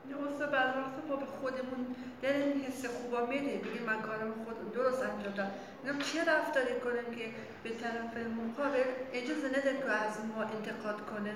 درسته 0.10 0.46
وقتا 0.46 0.80
ما 1.10 1.16
به 1.16 1.26
خودمون 1.26 1.96
دل 2.22 2.36
این 2.36 2.62
حس 2.62 2.86
خوبا 2.86 3.26
میده 3.26 3.58
بگیم 3.58 3.84
من 3.88 4.02
کارم 4.02 4.34
خود 4.46 4.74
درست 4.74 5.04
انجام 5.04 5.34
دادم. 5.36 5.52
میگم 5.84 6.00
چه 6.00 6.32
رفتاری 6.32 6.80
کنیم 6.80 7.20
که 7.20 7.26
به 7.64 7.70
طرف 7.70 8.18
مقابل 8.28 8.84
اجازه 9.14 9.48
نده 9.48 9.78
که 9.78 9.92
از 9.92 10.18
ما 10.36 10.42
انتقاد 10.42 11.06
کنه؟ 11.06 11.36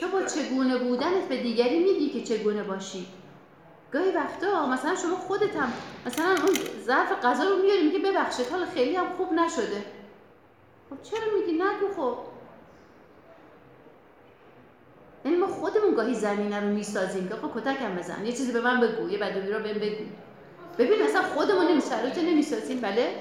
تو 0.00 0.08
با 0.08 0.22
چگونه 0.22 0.78
بودنت 0.78 1.28
به 1.28 1.42
دیگری 1.42 1.78
میگی 1.78 2.10
که 2.10 2.22
چگونه 2.22 2.62
باشی؟ 2.62 3.06
گاهی 3.92 4.10
وقتا 4.10 4.66
مثلا 4.66 4.94
شما 4.96 5.16
خودت 5.16 5.56
هم 5.56 5.72
مثلا 6.06 6.24
اون 6.24 6.54
ظرف 6.84 7.24
غذا 7.24 7.44
رو 7.44 7.56
میاری 7.62 7.82
میگه 7.82 7.98
ببخشید 7.98 8.46
حالا 8.46 8.66
خیلی 8.66 8.96
هم 8.96 9.06
خوب 9.16 9.32
نشده. 9.32 9.84
خب 10.90 11.02
چرا 11.02 11.20
میگی؟ 11.38 11.52
نگو 11.52 11.94
خب. 11.96 12.18
یعنی 15.24 15.36
ما 15.36 15.46
خودمون 15.46 15.94
گاهی 15.94 16.14
زمینه 16.14 16.60
رو 16.60 16.66
می‌سازیم 16.66 17.28
که 17.28 17.34
آقا 17.34 17.60
کتکم 17.60 17.96
بزن 17.96 18.26
یه 18.26 18.32
چیزی 18.32 18.52
به 18.52 18.60
من 18.60 18.80
بگو 18.80 19.10
یه 19.10 19.18
بدوی 19.18 19.52
رو 19.52 19.62
بهم 19.62 19.78
بگو. 19.78 20.04
ببین 20.78 21.02
مثلا 21.02 21.22
خودمون 21.22 21.80
شرایط 21.80 22.18
نمی‌سازیم 22.18 22.80
بله 22.80 23.14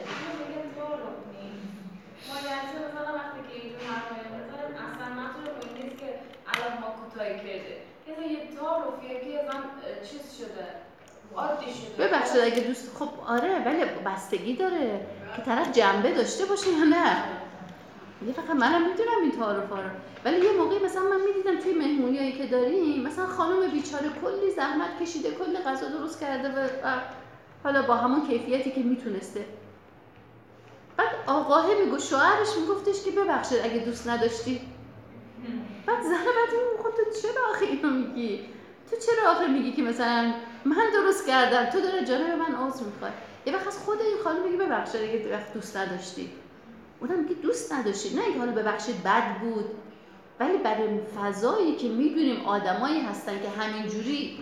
مثلا 2.30 3.16
وقتی 3.16 3.40
که 3.50 3.54
اینجور 3.62 3.82
حرفایی 3.82 4.22
می‌زنیم 4.36 4.76
اصلا 4.86 5.08
منظور 5.16 5.44
نیست 5.84 5.98
که 6.00 6.10
الان 6.52 6.74
ما 6.82 6.90
کوتاهی 7.10 7.36
کرده. 7.36 7.78
مثلا 8.08 8.26
یه 8.26 8.40
تعارفیه 8.60 9.20
که 9.20 9.40
اصلا 9.40 9.62
چیز 10.10 10.22
شده 10.38 10.66
عادی 11.36 11.66
شده. 11.66 12.08
ببخشید 12.08 12.42
اگه 12.42 12.60
دوست 12.60 12.98
خب 13.00 13.10
آره 13.28 13.66
ولی 13.66 13.86
بستگی 14.06 14.56
داره 14.56 15.02
که 15.36 15.42
طرف 15.42 15.72
جنبه 15.72 16.12
داشته 16.12 16.46
باشه 16.46 16.70
یا 16.70 16.84
نه. 16.84 17.24
یه 18.28 18.34
فقط 18.34 18.50
منم 18.50 18.90
می‌دونم 18.90 19.22
این 19.22 19.32
تعارف 19.32 19.70
رو. 19.70 19.78
ولی 20.26 20.46
یه 20.46 20.52
موقعی 20.52 20.80
مثلا 20.80 21.02
من 21.02 21.22
می‌دیدم 21.28 21.60
توی 21.64 21.74
مهمونیایی 21.74 22.32
که 22.32 22.46
داریم 22.48 23.04
مثلا 23.04 23.28
خانم 23.28 23.72
بیچاره 23.72 24.10
کلی 24.22 24.52
زحمت 24.56 25.02
کشیده 25.02 25.32
کلی 25.32 25.58
غذا 25.58 25.88
درست 25.88 26.20
کرده 26.20 26.50
و 26.50 26.68
حالا 27.64 27.82
با 27.82 27.96
همون 27.96 28.28
کیفیتی 28.28 28.72
که 28.72 28.82
می‌تونسته. 28.82 29.46
بعد 30.98 31.10
آقاه 31.28 31.66
میگو 31.86 32.00
شوهرش 32.00 32.48
میگفتش 32.62 33.04
که 33.04 33.12
ببخشید 33.12 33.60
اگه 33.64 33.78
دوست 33.78 34.08
نداشتی. 34.08 34.62
بعد 35.90 36.04
زن 36.04 36.10
بعد 36.10 36.54
میگو 36.72 36.90
تو 36.90 37.22
چرا 37.22 37.50
آخه 37.50 37.66
اینو 37.66 37.90
میگی؟ 37.90 38.46
تو 38.90 38.96
چرا 38.96 39.32
آخه 39.32 39.48
میگی 39.48 39.72
که 39.72 39.82
مثلا 39.82 40.34
من 40.66 40.90
درست 40.94 41.28
کردم؟ 41.28 41.66
تو 41.66 41.82
داره 41.82 42.06
جانب 42.06 42.30
من 42.30 42.56
عذر 42.56 42.86
می‌خوای 42.86 43.12
یه 43.46 43.56
وقت 43.56 43.68
از 43.68 43.78
خود 43.78 44.02
این 44.02 44.18
خانم 44.24 44.44
میگه 44.44 44.58
ببخشید 44.58 45.02
اگه 45.02 45.38
وقت 45.38 45.54
دوست 45.54 45.78
نداشتی. 45.78 46.30
اونم 47.00 47.20
میگه 47.20 47.34
دوست 47.34 47.74
نداشتی. 47.74 48.16
نه 48.16 48.22
اینکه 48.22 48.40
حالا 48.40 48.52
ببخشید 48.52 49.04
بد 49.04 49.40
بود 49.40 49.66
ولی 50.40 50.58
برای 50.58 51.00
فضایی 51.00 51.76
که 51.76 51.88
می‌دونیم 51.88 52.46
آدمایی 52.46 53.02
هستن 53.02 53.34
که 53.42 53.50
همینجوری 53.50 54.40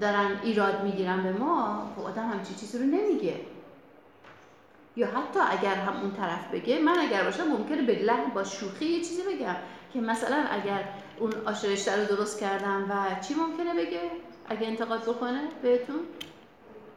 دارن 0.00 0.40
ایراد 0.42 0.84
می‌گیرن 0.84 1.22
به 1.22 1.32
ما 1.32 1.88
خب 1.96 2.02
آدم 2.02 2.28
همچی 2.28 2.54
چیزی 2.54 2.78
رو 2.78 2.84
نمیگه. 2.84 3.34
یا 4.96 5.06
حتی 5.06 5.40
اگر 5.50 5.74
هم 5.74 6.00
اون 6.00 6.12
طرف 6.12 6.50
بگه 6.52 6.78
من 6.78 6.98
اگر 6.98 7.24
باشم 7.24 7.48
ممکنه 7.48 7.82
به 7.82 7.92
لحن 7.92 8.30
با 8.34 8.44
شوخی 8.44 8.84
یه 8.84 8.98
چیزی 8.98 9.22
بگم. 9.22 9.56
که 9.92 10.00
مثلا 10.00 10.44
اگر 10.50 10.84
اون 11.18 11.32
آش 11.46 11.64
رشته 11.64 11.96
رو 11.96 12.16
درست 12.16 12.40
کردم 12.40 12.86
و 12.90 13.20
چی 13.20 13.34
ممکنه 13.34 13.74
بگه؟ 13.74 14.00
اگه 14.48 14.66
انتقاد 14.66 15.02
بکنه 15.02 15.40
بهتون؟ 15.62 16.00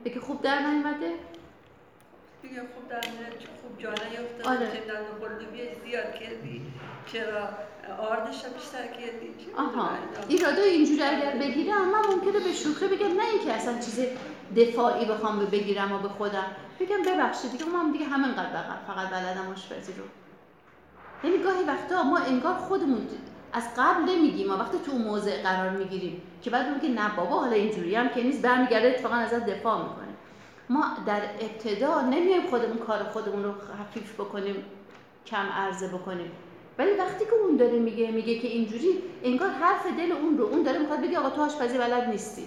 بگه 0.06 0.20
خوب 0.20 0.42
در 0.42 0.60
نیومده؟ 0.60 1.12
دیگه 2.42 2.56
خوب 2.56 2.88
در 2.90 3.02
خوب 3.62 3.78
جا 3.78 3.90
نیفتاد 3.90 4.48
آره. 4.48 4.72
زیاد 5.86 6.14
کردی 6.14 6.62
چرا 7.14 7.50
آردش 8.00 8.46
هم 8.46 8.52
بیشتر 8.54 8.88
کردی؟ 8.88 9.36
آها؟ 9.58 9.90
ایرادا 10.28 10.62
اینجوری 10.62 11.02
اگر 11.02 11.32
بگیرم 11.32 11.90
من 11.90 12.02
ممکنه 12.10 12.40
به 12.40 12.54
شوخی 12.54 12.88
بگم 12.88 13.08
نه 13.08 13.24
اینکه 13.34 13.54
اصلا 13.54 13.74
چیز 13.74 14.00
دفاعی 14.58 15.06
بخوام 15.06 15.46
بگیرم 15.46 15.92
و 15.92 15.98
به 15.98 16.10
خودم. 16.10 16.46
بگم 16.80 17.02
ببخشید 17.06 17.52
دیگه 17.52 17.66
من 17.66 17.92
دیگه 17.92 18.06
همینقدر 18.06 18.64
فقط 18.64 18.96
فقط 18.96 19.10
بلدم 19.10 19.52
آشپزی 19.52 19.94
رو 19.94 20.04
یعنی 21.24 21.38
گاهی 21.38 21.64
وقتا 21.64 22.04
ما 22.04 22.18
انگار 22.18 22.54
خودمون 22.56 23.08
از 23.54 23.64
قبل 23.78 24.12
نمیگیم. 24.12 24.48
ما 24.48 24.58
وقتی 24.58 24.78
تو 24.86 24.98
موضع 24.98 25.42
قرار 25.42 25.70
می‌گیریم 25.70 26.22
که 26.42 26.50
بعد 26.50 26.76
میگه 26.76 27.02
نه 27.02 27.16
بابا 27.16 27.40
حالا 27.40 27.52
اینجوری 27.52 27.96
هم 27.96 28.10
که 28.10 28.24
نیست 28.24 28.42
برمیگرده 28.42 28.88
اتفاقا 28.88 29.16
ازت 29.16 29.46
دفاع 29.46 29.78
می‌کنه. 29.78 30.08
ما 30.70 30.86
در 31.06 31.22
ابتدا 31.40 32.02
نمیایم 32.02 32.48
خودمون 32.48 32.78
کار 32.78 33.04
خودمون 33.04 33.44
رو 33.44 33.52
خفیف 33.52 34.14
بکنیم 34.14 34.66
کم 35.26 35.46
عرضه 35.46 35.88
بکنیم. 35.88 36.32
ولی 36.78 36.92
وقتی 36.92 37.26
که 37.26 37.34
اون 37.34 37.58
داره 37.58 37.80
میگه 37.80 38.12
میگه 38.12 38.40
که 38.40 38.48
اینجوری 38.48 39.04
انگار 39.24 39.50
حرف 39.50 39.86
دل 39.98 40.12
اون 40.12 40.38
رو 40.38 40.46
اون 40.46 40.64
داره 40.64 40.80
می‌خواد 40.80 41.02
بگه 41.02 41.20
آقا 41.20 41.30
تو 41.30 41.42
آشپزی 41.42 41.78
بلد 41.78 42.10
نیستی. 42.10 42.44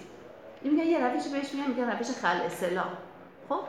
این 0.63 0.73
میگه 0.73 0.87
یه 0.87 0.99
روش 0.99 1.29
بهش 1.29 1.55
میگن 1.55 1.69
میگن 1.69 1.91
روش 1.91 2.11
خل 2.11 2.41
اصلاح 2.47 2.89
خب؟ 3.49 3.61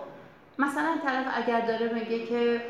مثلا 0.60 0.98
طرف 1.04 1.26
اگر 1.34 1.62
داره 1.62 1.94
میگه 1.94 2.26
که 2.26 2.62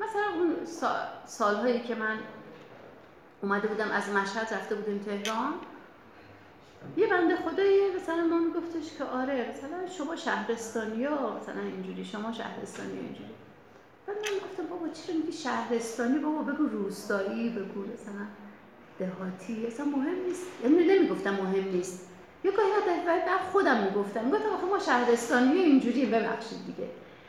مثلا 0.00 0.22
اون 0.34 0.56
سا- 0.66 1.26
سالهایی 1.28 1.80
که 1.80 1.94
من 1.94 2.18
اومده 3.42 3.68
بودم 3.68 3.90
از 3.90 4.08
مشهد 4.08 4.54
رفته 4.54 4.74
بودیم 4.74 4.98
تهران 4.98 5.54
یه 6.96 7.06
بنده 7.06 7.36
خدایی 7.36 7.80
مثلا 7.96 8.24
ما 8.24 8.38
میگفتش 8.38 8.98
که 8.98 9.04
آره 9.04 9.50
مثلا 9.50 9.86
شما 9.98 10.16
شهرستانی 10.16 11.04
ها 11.04 11.38
مثلا 11.42 11.62
اینجوری 11.62 12.04
شما 12.04 12.32
شهرستانی 12.32 12.98
اینجوری. 12.98 13.30
بعد 14.06 14.16
من 14.16 14.48
گفتم 14.48 14.66
بابا 14.66 14.88
چرا 14.88 15.16
میگی 15.16 15.32
شهرستانی؟ 15.32 16.18
بابا 16.18 16.42
بگو 16.42 16.64
روستایی 16.66 17.48
بگو 17.48 17.80
مثلا 17.80 18.26
دهاتی 18.98 19.66
اصلا 19.66 19.86
مهم 19.86 20.24
نیست. 20.26 20.46
یعنی 20.64 20.84
نمی‌گفتم 20.84 21.30
مهم 21.34 21.68
نیست. 21.68 22.08
یه 22.44 22.50
گاهی 22.50 22.68
بعد 23.06 23.40
خودم 23.52 23.76
می‌گفتم. 23.84 24.24
می‌گفتم 24.24 24.48
آخه 24.48 24.66
ما 24.66 24.78
شهرستانی 24.78 25.58
اینجوری 25.58 26.06
ببخشید 26.06 26.66
دیگه. 26.66 26.88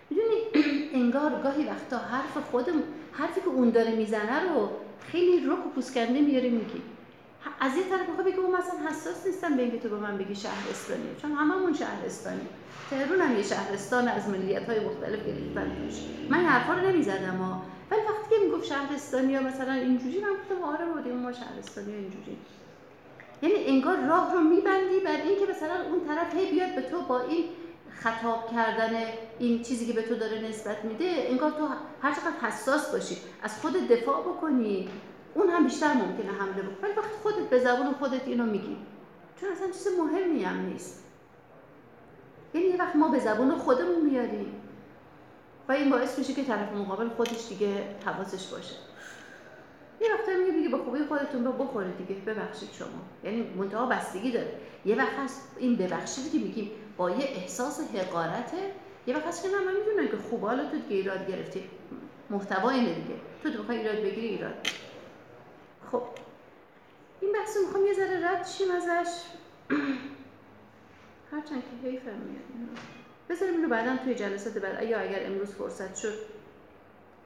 می‌دونی؟ 0.09 0.37
انگار 0.93 1.41
گاهی 1.43 1.65
وقتا 1.65 1.97
حرف 1.97 2.37
خودم 2.51 2.73
حرفی 3.11 3.41
که 3.41 3.47
اون 3.47 3.69
داره 3.69 3.95
می‌زنه 3.95 4.53
رو 4.53 4.69
خیلی 5.11 5.47
رک 5.47 5.65
و 5.65 5.69
پوسکنده 5.69 6.21
میاره 6.21 6.49
میگی. 6.49 6.81
از 7.59 7.77
یه 7.77 7.83
طرف 7.83 8.09
می‌خوای 8.09 8.31
بگی 8.31 8.41
مثلا 8.41 8.89
حساس 8.89 9.27
نیستم 9.27 9.57
به 9.57 9.61
اینکه 9.61 9.79
تو 9.79 9.89
به 9.89 9.95
من 9.95 10.17
بگی 10.17 10.35
شهرستانی 10.35 11.15
چون 11.21 11.31
هممون 11.31 11.73
شهرستانی 11.73 12.47
تهرون 12.89 13.21
هم 13.21 13.37
یه 13.37 13.43
شهرستان 13.43 14.07
از 14.07 14.29
ملیت 14.29 14.69
های 14.69 14.79
مختلف 14.79 15.19
گرفتن 15.25 15.75
توش. 15.75 15.95
من 16.29 16.37
حرفا 16.37 16.73
رو 16.73 16.89
نمی‌زدم 16.89 17.37
ها 17.37 17.61
ولی 17.91 18.01
وقتی 18.01 18.35
که 18.35 18.45
می‌گفت 18.45 18.65
شهرستانی 18.65 19.33
یا 19.33 19.41
مثلا 19.41 19.73
اینجوری 19.73 20.19
من 20.19 20.29
گفتم 20.29 20.63
آره 20.63 20.85
بودیم 20.85 21.13
ما 21.13 21.31
شهرستانی 21.31 21.93
اینجوری. 21.93 22.37
یعنی 23.41 23.55
انگار 23.65 23.97
راه 24.07 24.33
رو 24.33 24.39
میبندی 24.39 24.99
بر 24.99 25.21
اینکه 25.25 25.45
مثلا 25.51 25.75
اون 25.91 26.07
طرف 26.07 26.35
هی 26.35 26.51
بیاد 26.51 26.75
به 26.75 26.81
تو 26.81 27.01
با 27.01 27.21
این 27.21 27.43
خطاب 27.99 28.51
کردن 28.51 28.91
این 29.39 29.63
چیزی 29.63 29.87
که 29.87 29.93
به 29.93 30.01
تو 30.01 30.15
داره 30.15 30.41
نسبت 30.49 30.85
میده 30.85 31.05
انگار 31.05 31.51
تو 31.51 31.67
هر 32.01 32.13
چقدر 32.13 32.47
حساس 32.49 32.91
باشی. 32.91 33.17
از 33.43 33.61
خود 33.61 33.73
دفاع 33.73 34.21
بکنی. 34.21 34.89
اون 35.33 35.49
هم 35.49 35.63
بیشتر 35.63 35.93
ممکنه 35.93 36.31
حمله 36.31 36.61
بکنه. 36.61 36.77
ولی 36.81 36.93
وقتی 36.93 37.15
خودت 37.23 37.49
به 37.49 37.59
زبان 37.59 37.93
خودت 37.93 38.27
اینو 38.27 38.45
میگی 38.45 38.77
چون 39.41 39.49
اصلا 39.51 39.67
چیز 39.67 39.87
مهمی 39.99 40.43
هم 40.43 40.65
نیست. 40.65 41.03
یعنی 42.53 42.67
یه 42.67 42.77
وقت 42.77 42.95
ما 42.95 43.07
به 43.07 43.19
زبان 43.19 43.57
خودمون 43.57 44.05
میاریم 44.05 44.61
و 45.69 45.71
این 45.71 45.89
باعث 45.89 46.19
میشه 46.19 46.33
که 46.33 46.43
طرف 46.43 46.73
مقابل 46.73 47.09
خودش 47.09 47.49
دیگه 47.49 47.95
حواسش 48.05 48.47
باشه. 48.47 48.75
یه 50.01 50.07
وقت 50.13 50.29
میگه 50.29 50.51
دیگه 50.51 50.69
به 50.69 50.77
خوبی 50.77 51.03
خودتون 51.03 51.45
رو 51.45 51.51
بخورید 51.51 51.97
دیگه. 51.97 52.21
ببخشید 52.21 52.69
شما. 52.73 52.87
یعنی 53.23 53.53
منتها 53.57 53.85
بستگی 53.85 54.31
داره. 54.31 54.53
یه 54.85 54.95
وقت 54.95 55.13
هست 55.13 55.41
این 55.57 55.75
ببخشید 55.75 56.31
که 56.31 56.37
میگیم 56.37 56.71
با 56.97 57.11
یه 57.11 57.25
احساس 57.25 57.79
حقارته 57.95 58.71
یه 59.07 59.15
وقت 59.15 59.25
هست 59.25 59.43
که 59.43 59.49
نه 59.49 59.59
من 59.59 59.73
می‌دونم 59.73 60.07
که 60.07 60.17
خوب 60.29 60.41
حالا 60.41 60.69
تو 60.69 60.77
دیگه 60.77 60.95
ایراد 60.95 61.27
گرفتی. 61.27 61.69
محتوا 62.29 62.69
اینه 62.69 62.93
دیگه. 62.93 63.15
تو 63.43 63.63
تو 63.63 63.71
ایراد 63.71 63.95
بگیری 63.95 64.27
ایراد. 64.27 64.67
خب 65.91 66.03
این 67.21 67.31
بحث 67.33 67.57
می‌خوام 67.57 67.85
یه 67.85 67.93
ذره 67.93 68.31
رد 68.31 68.47
شیم 68.47 68.71
ازش. 68.71 69.11
هرچند 71.31 71.63
که 71.63 71.89
حیفم 71.89 72.05
میاد 72.05 72.77
بذاریم 73.29 73.55
اینو 73.55 73.69
بعدا 73.69 73.97
توی 73.97 74.15
جلسات 74.15 74.57
بعد. 74.57 74.83
یا 74.83 74.99
اگر 74.99 75.25
امروز 75.25 75.49
فرصت 75.49 75.95
شد 75.95 76.13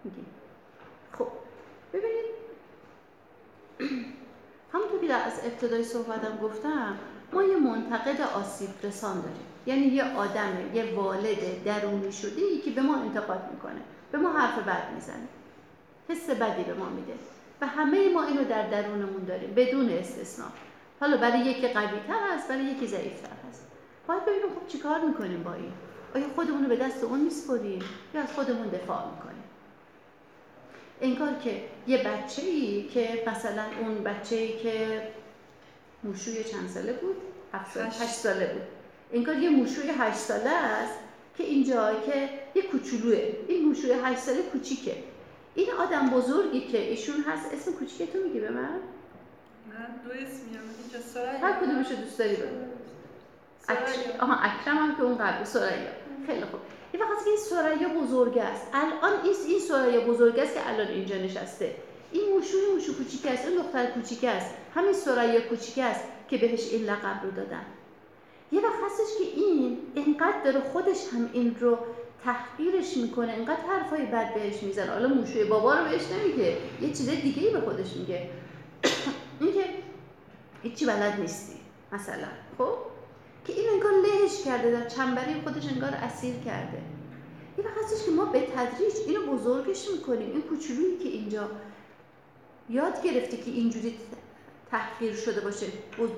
میگیم. 0.04 0.26
خب 1.18 1.28
ببینید. 1.94 2.26
همونطور 4.74 5.08
که 5.08 5.14
از 5.14 5.40
ابتدای 5.46 5.84
صحبتم 5.84 6.38
گفتم 6.38 7.00
ما 7.34 7.44
یه 7.44 7.58
منتقد 7.58 8.22
آسیب 8.22 8.70
رسان 8.84 9.22
داریم. 9.22 9.51
یعنی 9.66 9.86
یه 9.86 10.04
آدم 10.04 10.58
یه 10.74 10.94
والد 10.96 11.64
درونی 11.66 12.12
شده 12.12 12.42
ای 12.42 12.62
که 12.62 12.72
به 12.72 12.82
ما 12.82 12.96
انتقاد 12.96 13.50
می‌کنه 13.52 13.82
به 14.12 14.18
ما 14.18 14.32
حرف 14.32 14.60
بد 14.60 14.94
می‌زنه. 14.96 15.28
حس 16.10 16.30
بدی 16.30 16.64
به 16.64 16.74
ما 16.74 16.90
میده. 16.90 17.14
و 17.62 17.68
همه 17.68 18.14
ما 18.14 18.24
اینو 18.24 18.44
در 18.44 18.70
درونمون 18.70 19.24
داریم 19.24 19.54
بدون 19.54 19.90
استثنا. 19.90 20.46
حالا 21.00 21.18
برای 21.18 21.40
یکی 21.40 21.68
قوی 21.68 22.00
تر 22.08 22.36
هست 22.36 22.48
برای 22.48 22.64
یکی 22.64 22.88
ضعیف 22.88 23.22
تر 23.22 23.50
هست. 23.50 23.68
باید 24.08 24.26
ببینیم 24.26 24.50
خب 24.50 24.68
چیکار 24.68 25.00
می‌کنیم 25.00 25.44
با 25.44 25.54
این؟ 25.54 25.72
آیا 26.16 26.26
خودمون 26.36 26.64
رو 26.64 26.70
به 26.70 26.76
دست 26.76 27.04
اون 27.04 27.20
میسپریم 27.20 27.84
یا 28.14 28.22
از 28.22 28.34
خودمون 28.34 28.68
دفاع 28.68 29.06
می‌کنیم؟ 29.12 29.44
انگار 31.02 31.34
که 31.44 31.64
یه 31.88 31.98
بچه 31.98 32.42
ای 32.42 32.84
که 32.84 33.24
مثلا 33.28 33.64
اون 33.80 34.04
بچه 34.04 34.36
ای 34.36 34.60
که 34.60 35.08
موشوی 36.04 36.44
چند 36.44 36.70
ساله 36.70 36.94
بود؟ 36.94 37.16
هفت 37.54 37.74
ساله, 38.08 38.54
بود. 38.54 38.81
انگار 39.14 39.38
یه 39.38 39.50
موشوی 39.50 39.90
هشت 39.90 40.18
ساله 40.18 40.50
است 40.50 40.94
که 41.38 41.44
اینجا 41.44 42.02
که 42.06 42.30
یه 42.56 42.62
کوچولوه. 42.62 43.34
این 43.48 43.66
موشوی 43.66 43.92
هشت 44.04 44.20
ساله 44.20 44.42
کوچیکه. 44.42 44.96
این 45.56 45.68
آدم 45.80 46.10
بزرگی 46.10 46.68
که 46.68 46.90
ایشون 46.90 47.24
هست 47.28 47.54
اسم 47.54 47.72
کوچیک 47.72 48.14
تو 48.14 48.20
میگی 48.20 48.40
به 48.40 48.50
من؟ 48.50 48.62
من 48.62 49.88
دو 50.06 50.12
اسم 50.12 50.42
میگم 50.48 51.04
سریا 51.14 51.40
هر 51.48 51.54
کدومشو 51.60 51.96
دوست 51.96 52.20
داری 52.20 52.36
بگو. 52.36 52.72
آها 54.20 54.36
اکرم 54.36 54.78
هم 54.78 54.96
که 54.96 55.04
اون 55.04 55.18
قبل. 55.18 55.44
سریا 55.44 55.92
خیلی 56.28 56.46
خوب. 56.46 56.60
یه 56.94 57.00
وقت 57.00 57.24
که 57.24 57.30
این 57.30 57.40
سریا 57.40 57.90
بزرگ 57.90 58.38
است. 58.38 58.68
الان 58.74 59.22
این 59.24 59.36
این 59.48 59.60
سریا 59.60 60.02
بزرگ 60.02 60.40
است 60.40 60.54
که 60.54 60.70
الان 60.70 60.88
اینجا 60.88 61.16
نشسته. 61.16 61.76
این 62.12 62.34
موشو 62.34 62.58
موشو 62.74 62.98
کوچیک 62.98 63.26
است. 63.26 63.48
این 63.48 63.58
دختر 63.58 63.86
کوچیک 63.86 64.24
است. 64.24 64.56
همین 64.76 64.94
سریا 64.94 65.42
کوچیک 65.42 65.78
است 65.78 66.04
که 66.30 66.38
بهش 66.38 66.70
این 66.72 66.84
لقب 66.84 67.24
رو 67.24 67.32
دادن. 67.32 67.66
یه 68.52 68.62
وقت 68.62 68.84
هستش 68.86 69.18
که 69.18 69.24
این 69.24 69.78
اینقدر 69.96 70.44
داره 70.44 70.60
خودش 70.60 70.98
هم 71.14 71.30
این 71.34 71.56
رو 71.60 71.78
تحقیرش 72.24 72.98
می‌کنه 72.98 73.34
اینقدر 73.34 73.62
حرفای 73.70 74.06
بد 74.06 74.34
بهش 74.34 74.64
می‌زنه. 74.64 74.92
حالا 74.92 75.08
موشوی 75.08 75.44
بابا 75.44 75.74
رو 75.74 75.90
بهش 75.90 76.02
نمیگه 76.12 76.58
یه 76.82 76.88
چیز 76.88 77.10
دیگه 77.10 77.48
ای 77.48 77.54
به 77.54 77.62
خودش 77.62 77.96
میگه. 77.96 78.30
اینکه 79.40 79.66
هیچی 80.64 80.86
بلد 80.86 81.20
نیستی 81.20 81.60
مثلا 81.92 82.28
خب؟ 82.58 82.78
که 83.46 83.54
این 83.54 83.70
انگار 83.70 83.92
لهش 83.92 84.44
کرده 84.46 84.72
در 84.72 84.90
چنبری 84.90 85.34
خودش 85.44 85.68
انگار 85.68 85.90
اسیر 85.90 86.36
کرده. 86.46 86.82
یه 87.58 87.66
وقت 87.66 87.84
هستش 87.84 88.06
که 88.06 88.12
ما 88.12 88.26
به 88.26 88.40
تدریج 88.40 88.94
اینو 89.08 89.38
بزرگش 89.38 89.92
می‌کنیم. 89.92 90.32
این 90.32 90.42
کوچولویی 90.42 90.98
که 90.98 91.10
اینجا 91.10 91.50
یاد 92.70 93.04
گرفته 93.04 93.38
که 93.38 93.52
اینجوری 93.52 93.98
تحقیر 94.72 95.16
شده 95.16 95.42
باشه 95.42 95.66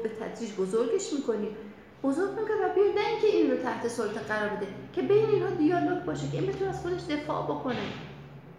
به 0.03 0.09
تدریج 0.09 0.51
بزرگش 0.53 1.13
می‌کنیم. 1.13 1.57
بزرگ 2.03 2.29
می‌کنه 2.29 2.55
و 2.65 2.73
بیاد 2.75 2.95
نه 2.95 3.07
اینکه 3.07 3.27
این 3.27 3.51
رو 3.51 3.57
تحت 3.57 3.87
سلطه 3.87 4.19
قرار 4.19 4.49
بده 4.49 4.67
که 4.93 5.01
بین 5.01 5.29
اینها 5.29 5.49
دیالوگ 5.49 6.03
باشه 6.03 6.27
که 6.31 6.37
این 6.37 6.47
بتونه 6.47 6.69
از 6.69 6.81
خودش 6.81 7.01
دفاع 7.09 7.43
بکنه. 7.43 7.75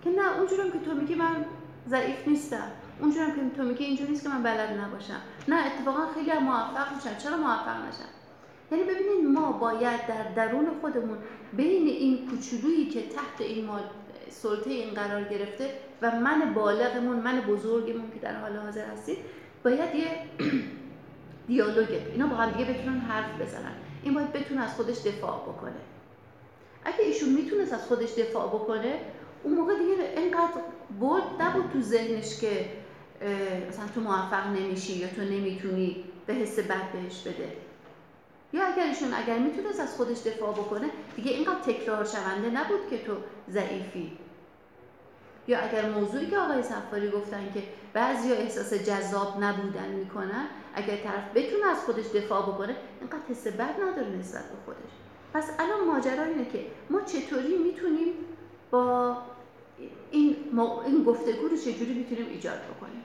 که 0.05 0.11
نه 0.11 0.39
اونجورم 0.39 0.71
که 0.71 0.79
تو 0.79 0.95
میگی 0.95 1.15
من 1.15 1.45
ضعیف 1.89 2.29
نیستم. 2.29 2.71
اونجورم 3.01 3.31
که 3.31 3.57
تو 3.57 3.63
میگی 3.63 3.85
اینجور 3.85 4.09
نیست 4.09 4.23
که 4.23 4.29
من 4.29 4.43
بلد 4.43 4.81
نباشم. 4.81 5.21
نه 5.49 5.67
اتفاقا 5.67 6.07
خیلی 6.15 6.31
هم 6.31 6.43
موفق 6.43 6.95
میشن 6.95 7.19
چرا 7.19 7.37
موفق 7.37 7.89
نشن 7.89 8.11
یعنی 8.71 8.85
ببینید 8.85 9.25
ما 9.35 9.53
باید 9.53 10.07
در 10.07 10.23
درون 10.37 10.67
خودمون 10.81 11.19
بین 11.53 11.87
این 11.87 12.29
کوچولویی 12.31 12.89
که 12.89 13.03
تحت 13.09 13.41
این 13.41 13.65
مال 13.65 13.83
سلطه 14.31 14.71
این 14.71 14.95
قرار 14.95 15.25
گرفته 15.25 15.71
و 16.03 16.11
من 16.11 16.55
بالغمون 16.55 17.17
من 17.17 17.41
بزرگمون 17.41 18.11
که 18.11 18.21
در 18.23 18.41
حال 18.41 18.57
حاضر 18.57 18.85
هستید 18.85 19.19
باید 19.65 19.95
یه 19.95 20.07
دیالوگه. 21.47 22.07
اینا 22.13 22.27
با 22.27 22.37
هم 22.37 22.51
دیگه 22.51 22.73
بتونن 22.73 22.99
حرف 23.01 23.41
بزنن. 23.41 23.73
این 24.03 24.15
باید 24.15 24.33
بتونه 24.33 24.63
از 24.63 24.75
خودش 24.75 24.99
دفاع 24.99 25.43
بکنه. 25.43 25.73
اگه 26.85 27.01
ایشون 27.01 27.29
می‌تونست 27.29 27.73
از 27.73 27.87
خودش 27.87 28.15
دفاع 28.19 28.49
بکنه 28.49 29.01
اون 29.43 29.55
موقع 29.55 29.73
دیگه 29.79 30.21
اینقدر 30.21 30.61
برد 31.01 31.23
نبود 31.41 31.71
تو 31.73 31.81
ذهنش 31.81 32.41
که 32.41 32.69
مثلا 33.69 33.85
تو 33.95 34.01
موفق 34.01 34.47
نمیشی 34.47 34.93
یا 34.93 35.09
تو 35.09 35.23
نمی‌تونی 35.23 36.05
به 36.27 36.35
حس 36.35 36.59
بد 36.59 36.93
بهش 36.93 37.21
بده. 37.21 37.53
یا 38.53 38.67
اگر 38.67 38.85
ایشون 38.85 39.15
اگر 39.15 39.39
می‌تونست 39.39 39.81
از 39.81 39.97
خودش 39.97 40.19
دفاع 40.19 40.53
بکنه 40.53 40.91
دیگه 41.17 41.31
اینقدر 41.31 41.61
تکرار 41.61 42.05
شونده 42.05 42.51
نبود 42.51 42.91
که 42.91 42.99
تو 42.99 43.13
ضعیفی. 43.51 44.19
یا 45.49 45.59
اگر 45.59 45.91
موضوعی 45.91 46.27
که 46.27 46.39
آقای 46.39 46.63
سفاری 46.63 47.11
گفتن 47.11 47.51
که 47.55 47.63
بعضی 47.93 48.33
احساس 48.33 48.75
جذاب 48.75 49.45
نبودن 49.45 49.89
می‌کنن 49.89 50.47
اگر 50.75 50.97
طرف 50.97 51.25
بتونه 51.35 51.67
از 51.67 51.79
خودش 51.79 52.07
دفاع 52.07 52.43
بکنه 52.43 52.77
اینقدر 53.01 53.23
حس 53.29 53.47
بد 53.47 53.81
نداره 53.81 54.09
نسبت 54.09 54.43
به 54.43 54.57
خودش. 54.65 54.91
پس 55.35 55.51
الان 55.59 55.85
ماجرا 55.87 56.23
اینه 56.23 56.45
که 56.45 56.67
ما 56.91 57.01
چطوری 57.01 57.57
می‌تونیم 57.57 58.13
با 58.71 59.17
این, 60.11 60.37
این 60.87 61.05
گفتگو 61.05 61.49
رو 61.49 61.57
چجوری 61.57 61.95
می‌تونیم 61.95 62.27
ایجاد 62.29 62.59
بکنیم؟ 62.59 63.05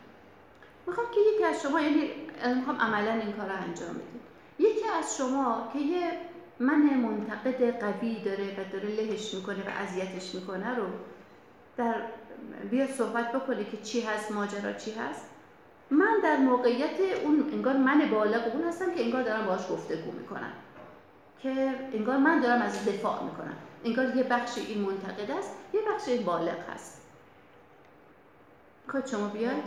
می‌خوام 0.87 1.07
که 1.11 1.19
یکی 1.33 1.43
از 1.43 1.61
شما 1.61 1.81
یعنی 1.81 2.09
می‌خوام 2.55 2.77
عملا 2.77 3.11
این 3.11 3.31
کار 3.31 3.45
رو 3.45 3.55
انجام 3.55 3.93
بدیم. 3.93 4.21
یکی 4.59 4.87
از 4.99 5.17
شما 5.17 5.69
که 5.73 5.79
یه 5.79 6.11
من 6.59 6.81
منتقد 6.81 7.79
قوی 7.79 8.21
داره 8.25 8.43
و 8.43 8.71
داره 8.71 8.89
لهش 8.89 9.33
می‌کنه 9.33 9.57
و 9.57 9.69
اذیتش 9.69 10.35
می‌کنه 10.35 10.75
رو 10.75 10.85
در 11.77 12.01
بیا 12.71 12.87
صحبت 12.87 13.31
بکنه 13.31 13.63
که 13.63 13.77
چی 13.77 14.01
هست 14.01 14.31
ماجرا 14.31 14.73
چی 14.73 14.91
هست؟ 14.91 15.28
من 15.91 16.19
در 16.23 16.37
موقعیت 16.37 16.99
اون 17.23 17.49
انگار 17.53 17.77
من 17.77 18.09
بالغ 18.11 18.41
اون 18.53 18.63
هستم 18.63 18.93
که 18.95 19.03
انگار 19.03 19.23
دارم 19.23 19.45
باهاش 19.45 19.67
گفتگو 19.71 20.11
می‌کنم. 20.11 20.51
که 21.43 21.75
انگار 21.93 22.17
من 22.17 22.39
دارم 22.39 22.61
از 22.61 22.85
دفاع 22.85 23.23
می‌کنم. 23.23 23.55
انگار 23.85 24.15
یه 24.15 24.23
بخش 24.23 24.57
این 24.57 24.81
منتقد 24.81 25.31
است 25.31 25.55
یه 25.73 25.81
بخش 25.93 26.07
این 26.07 26.23
بالغ 26.23 26.69
هست. 26.73 27.01
خود 28.91 29.05
شما 29.05 29.27
بیاید 29.27 29.63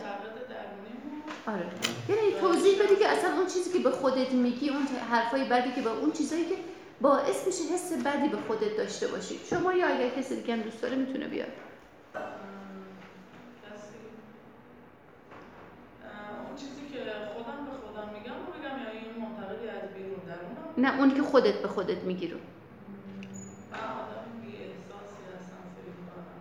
آره. 1.47 1.67
یعنی 2.09 2.33
توضیح 2.41 2.83
بدی 2.83 2.97
که 2.97 3.09
اصلا 3.09 3.37
اون 3.37 3.47
چیزی 3.47 3.73
که 3.73 3.79
به 3.79 3.91
خودت 3.91 4.33
میگی 4.33 4.69
اون 4.71 4.83
حرفای 5.11 5.45
بدی 5.45 5.73
که 5.73 5.83
با 5.83 5.91
اون 5.91 6.13
چیزایی 6.13 6.45
که 6.45 6.55
باعث 7.01 7.47
میشه 7.47 7.75
حس 7.75 7.93
بدی 7.93 8.29
به 8.29 8.37
خودت 8.37 8.77
داشته 8.77 9.09
باشی. 9.09 9.41
شما 9.51 9.73
یا 9.73 9.87
اگر 9.87 10.09
کسی 10.09 10.37
دیگه 10.37 10.55
هم 10.55 10.63
دوست 10.63 10.83
داره 10.83 10.97
می‌تونه 10.97 11.29
بیاد 11.29 11.49
کسی 13.63 13.95
اه، 16.05 16.42
اون 16.53 16.61
چیزی 16.61 16.85
که 16.93 17.01
خودم 17.35 17.59
به 17.67 17.75
خودم 17.83 18.09
میگم 18.17 18.37
رو 18.45 18.49
بگم 18.55 18.77
یا 18.85 18.91
این 18.99 19.09
منتقدی 19.23 19.69
از 19.69 19.85
بیرون 19.95 20.23
درونم 20.29 20.69
نه 20.85 20.91
اون 20.99 21.15
که 21.17 21.23
خودت 21.23 21.57
به 21.63 21.69
خودت 21.69 22.01
میگی 22.09 22.29
رو. 22.29 22.39
آدم 23.73 24.27
بی 24.43 24.53
احساسی 24.67 25.21
هستم 25.35 25.63
فکر 25.77 25.95
می‌کنم. 26.01 26.41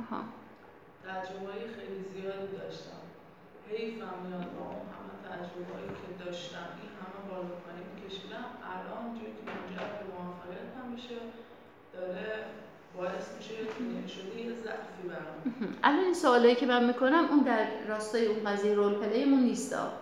آها. 0.00 0.20
تجربه 1.06 1.52
خیلی 1.76 2.00
زیادی 2.12 2.50
داشتم. 2.60 3.02
حیفم 3.70 4.16
میاد 4.24 4.46
با 4.56 4.64
اون 4.74 4.86
همه 4.94 5.14
تجربه 5.28 5.78
که 6.00 6.08
داشتم. 6.24 6.68
این 6.80 6.92
همه 7.00 7.18
بالا 7.28 7.54
پایین 7.64 7.88
کشیدم 8.02 8.48
الان 8.72 9.04
جوری 9.16 9.32
که 9.38 9.42
منجر 9.50 9.88
به 9.98 10.04
موفقیت 10.14 10.70
هم 10.78 10.86
میشه 10.94 11.18
داره 11.94 12.28
باعث 12.96 13.36
میشه 13.36 13.54
که 13.54 14.12
شده 14.14 14.40
یه 14.40 14.52
ضعفی 14.64 15.08
برام. 15.08 15.74
الان 15.84 16.04
این 16.04 16.14
سوالایی 16.14 16.54
که 16.54 16.66
من 16.66 16.86
می‌کنم 16.86 17.24
اون 17.30 17.42
در 17.42 17.66
راستای 17.88 18.26
اون 18.26 18.44
قضیه 18.44 18.74
رول 18.74 18.94
پلیمون 18.94 19.40
نیستا. 19.40 19.92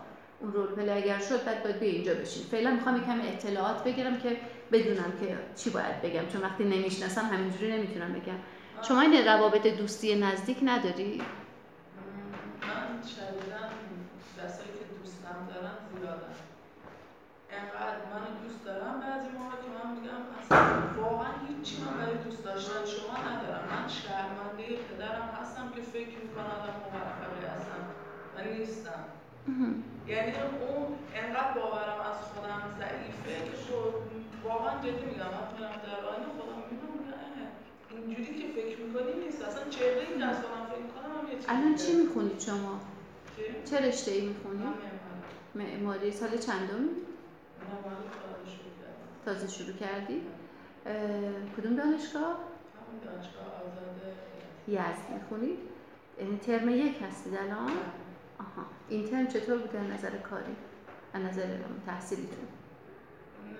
اون 0.40 0.52
رول 0.52 0.66
پلی 0.66 0.90
اگر 0.90 1.18
شد 1.18 1.44
بعد 1.44 1.62
باید 1.62 1.80
به 1.80 1.86
اینجا 1.86 2.14
بشین. 2.14 2.44
فعلا 2.44 2.70
می‌خوام 2.70 2.96
یکم 2.96 3.20
اطلاعات 3.20 3.84
بگیرم 3.84 4.20
که 4.20 4.36
بدونم 4.72 5.12
که 5.20 5.38
چی 5.56 5.70
باید 5.70 6.02
بگم. 6.02 6.26
چون 6.32 6.42
وقتی 6.42 6.64
نمی‌شناسم 6.64 7.24
همینجوری 7.24 7.72
نمی‌تونم 7.72 8.12
بگم. 8.12 8.38
شما 8.82 9.00
این 9.00 9.26
روابط 9.26 9.66
دوستی 9.66 10.14
نزدیک 10.14 10.58
نداری؟ 10.62 11.22
من 12.60 13.02
شدیدا 13.02 13.62
کسایی 14.36 14.68
که 14.78 14.84
دوستم 15.00 15.48
دارن 15.54 15.76
زیادن 16.00 16.34
انقدر 17.64 18.00
منو 18.12 18.30
دوست 18.42 18.60
دارم 18.64 18.94
بعضی 19.04 19.28
موقع 19.38 19.56
که 19.62 19.70
من 19.76 19.88
میگم 19.96 20.20
اصلا 20.38 20.58
واقعا 21.02 21.32
هیچی 21.46 21.74
من 21.82 21.94
برای 21.98 22.18
دوست 22.26 22.44
داشتن 22.44 22.82
شما 22.94 23.16
ندارم. 23.28 23.64
من 23.72 23.84
شرمنده 23.98 24.66
پدرم 24.86 25.28
هستم 25.38 25.66
که 25.74 25.82
فکر 25.94 26.16
می‌کنم 26.24 26.58
موفقی 26.92 27.42
هستم. 27.54 27.82
و 28.34 28.36
نیستم. 28.54 29.02
یعنی 30.12 30.32
اون 30.62 30.86
انقدر 31.20 31.52
باورم 31.58 32.00
از 32.10 32.18
خودم 32.30 32.62
ضعیفه 32.80 33.34
که 33.46 33.56
خود 33.64 33.94
واقعا 34.44 34.72
جدی 34.84 35.04
میگم 35.10 35.30
من 35.36 35.46
میرم 35.54 35.76
در 35.86 36.00
آینه 36.10 36.28
خودم 36.36 36.58
می‌بینم 36.60 36.92
میگم 36.98 37.20
اینجوری 38.06 38.34
که 38.40 38.46
فکر 38.56 38.76
می‌کنی 38.84 39.12
نیست. 39.24 39.42
اصلا 39.42 39.64
چهره 39.70 40.02
این 40.10 40.18
دست 40.24 40.40
خودم 40.42 40.64
فکر 40.70 40.82
می‌کنم 40.86 41.58
الان. 41.58 41.74
چی 41.74 41.92
می‌خونید 42.02 42.40
شما؟ 42.40 42.80
چه 43.70 43.76
رشته 43.88 44.10
ای 44.10 44.20
می‌خونید؟ 44.28 44.66
من 44.66 45.64
معماری. 45.64 46.12
سال 46.12 46.38
چندم 46.46 46.84
تازه 49.24 49.48
شروع 49.48 49.72
کردی؟ 49.72 50.22
کدوم 51.56 51.76
دانشگاه؟ 51.76 52.22
همون 52.22 53.00
دانشگاه 53.04 53.46
آزاد 53.46 54.00
یزد 54.68 55.10
می‌خونید 55.14 55.58
یعنی 56.20 56.38
ترم 56.38 56.68
یک 56.68 57.02
هستید 57.02 57.34
الان؟ 57.34 57.70
آها. 58.38 58.66
این 58.88 59.06
ترم 59.08 59.26
چطور 59.26 59.58
بوده 59.58 59.78
از 59.78 59.86
نظر 59.86 60.10
کاری؟ 60.10 60.56
از 61.14 61.22
نظر 61.22 61.46
تحصیلیتون؟ 61.86 62.48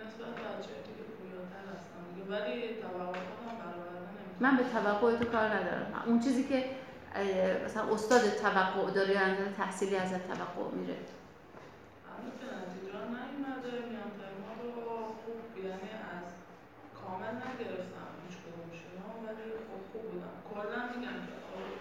نسبت 0.06 0.34
بچه 0.34 0.68
دیگه 0.68 1.04
پویاتر 1.18 1.64
هستم 1.74 2.02
دیگه. 2.14 2.24
ولی 2.30 2.74
توقع 2.82 3.04
خودم 3.04 3.56
برآورده 3.58 3.98
نمی‌کنم. 4.00 4.40
من 4.40 4.56
به 4.56 4.62
توقع 4.64 5.16
تو 5.16 5.24
کار 5.24 5.48
ندارم. 5.48 6.02
اون 6.06 6.20
چیزی 6.20 6.44
که 6.44 6.64
مثلا 7.64 7.94
استاد 7.94 8.20
توقع 8.20 8.90
داره 8.90 9.12
یا 9.12 9.20
از 9.20 9.32
نظر 9.32 9.50
تحصیلی 9.56 9.96
ازت 9.96 10.26
توقع 10.26 10.70
میره 10.76 10.94
که 12.38 12.46
نتیجه 12.56 12.98
نیومده 12.98 13.72
میام 13.90 14.10
ترما 14.20 14.52
رو 14.62 14.70
خوب 15.04 15.64
یعنی 15.64 15.90
از 16.16 16.28
کامل 17.14 17.36
نگرفتم 17.48 18.10
هیچ 18.24 18.36
کدومشون. 18.44 18.92
رو، 19.04 19.14
ولی 19.26 19.44
خب 19.68 19.82
خوب 19.92 20.04
بودم. 20.10 20.36
کلا 20.50 20.80
میگم 20.92 21.18
که 21.26 21.34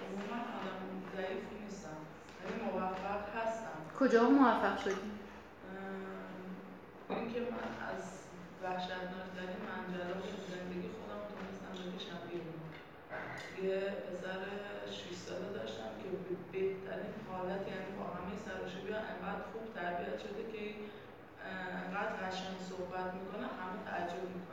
عموما 0.05 0.39
آدم 0.55 0.79
ضعیفی 1.15 1.55
نیستم. 1.63 1.99
یعنی 2.39 2.55
موفق 2.63 3.23
هستم. 3.37 3.77
کجا 3.99 4.23
موفق 4.29 4.77
شدی؟ 4.83 5.09
اینکه 7.09 7.39
من 7.39 7.71
از 7.91 8.03
وحشتناکترین 8.63 9.61
منجلاب 9.69 10.21
زندگی 10.53 10.89
خودم 10.97 11.21
تونستم 11.29 11.73
بکشم 11.83 12.21
بیرون 12.29 12.59
یه 13.65 13.79
پسر 14.05 14.39
6 14.91 15.15
ساله 15.25 15.49
داشتم 15.57 15.91
که 15.99 16.07
به 16.09 16.35
بهترین 16.51 17.15
حالت 17.29 17.63
یعنی 17.73 17.91
با 17.97 18.05
همه 18.15 18.35
سر 18.45 18.57
و 18.63 18.67
شوری 18.73 18.93
انقدر 18.93 19.43
خوب 19.51 19.65
تربیت 19.75 20.17
شده 20.23 20.43
که 20.51 20.63
انقدر 21.85 22.13
قشنگ 22.21 22.57
صحبت 22.69 23.07
می‌کنه 23.17 23.45
همه 23.59 23.77
تعجب 23.85 24.23
می‌کنن. 24.35 24.52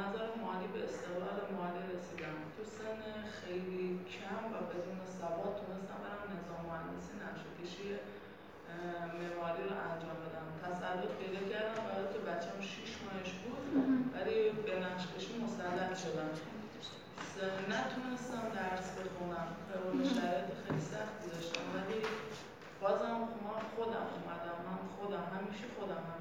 نظر 0.00 0.26
مالی 0.44 0.68
به 0.74 0.80
استقلال 0.88 1.38
مالی 1.58 1.82
رسیدم. 1.92 2.36
تو 2.54 2.62
سن 2.76 3.00
خیلی 3.38 3.88
کم 4.14 4.42
و 4.54 4.56
بدون 4.70 5.00
سواد 5.18 5.52
تونستم 5.60 5.98
برم 6.04 6.22
نظام 6.36 6.62
مهندسی 6.70 7.14
نقشه‌کشی 7.24 7.88
معماری 9.18 9.62
رو 9.68 9.74
انجام 9.88 10.18
بدم. 10.24 10.46
تسلط 10.62 11.10
پیدا 11.20 11.42
کردم 11.52 11.82
برای 11.88 12.08
که 12.12 12.20
بچه‌م 12.28 12.60
6 12.60 12.90
ماهش 13.04 13.30
بود 13.42 13.64
ولی 14.14 14.36
به 14.66 14.74
نقشه‌کشی 14.86 15.32
مسلط 15.44 15.92
شدم. 16.04 16.30
نتونستم 17.74 18.44
درس 18.58 18.88
بخونم. 18.98 19.48
شرایط 20.14 20.48
خیلی 20.64 20.80
سختی 20.92 21.26
داشتم 21.34 21.66
ولی 21.74 21.98
بازم 22.80 23.18
من 23.44 23.60
خودم 23.76 24.06
اومدم. 24.14 24.58
من 24.66 24.80
خودم 24.96 25.24
همیشه 25.34 25.64
خودم 25.76 26.02
هم 26.10 26.20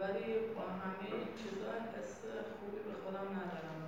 ولی 0.00 0.26
با 0.54 0.64
همه 0.82 1.08
چیزا 1.40 1.70
حس 1.94 2.14
خوبی 2.56 2.80
به 2.88 2.94
خودم 3.02 3.28
ندارم. 3.38 3.80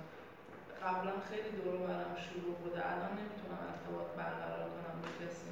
قبلا 0.83 1.13
خیلی 1.29 1.51
دور 1.57 1.77
برم 1.87 2.15
شروع 2.25 2.55
بوده. 2.61 2.79
الان 2.91 3.11
نمی‌تونم 3.19 3.61
ارتباط 3.71 4.07
برقرار 4.19 4.65
کنم 4.75 4.95
با 5.01 5.09
کسی. 5.19 5.49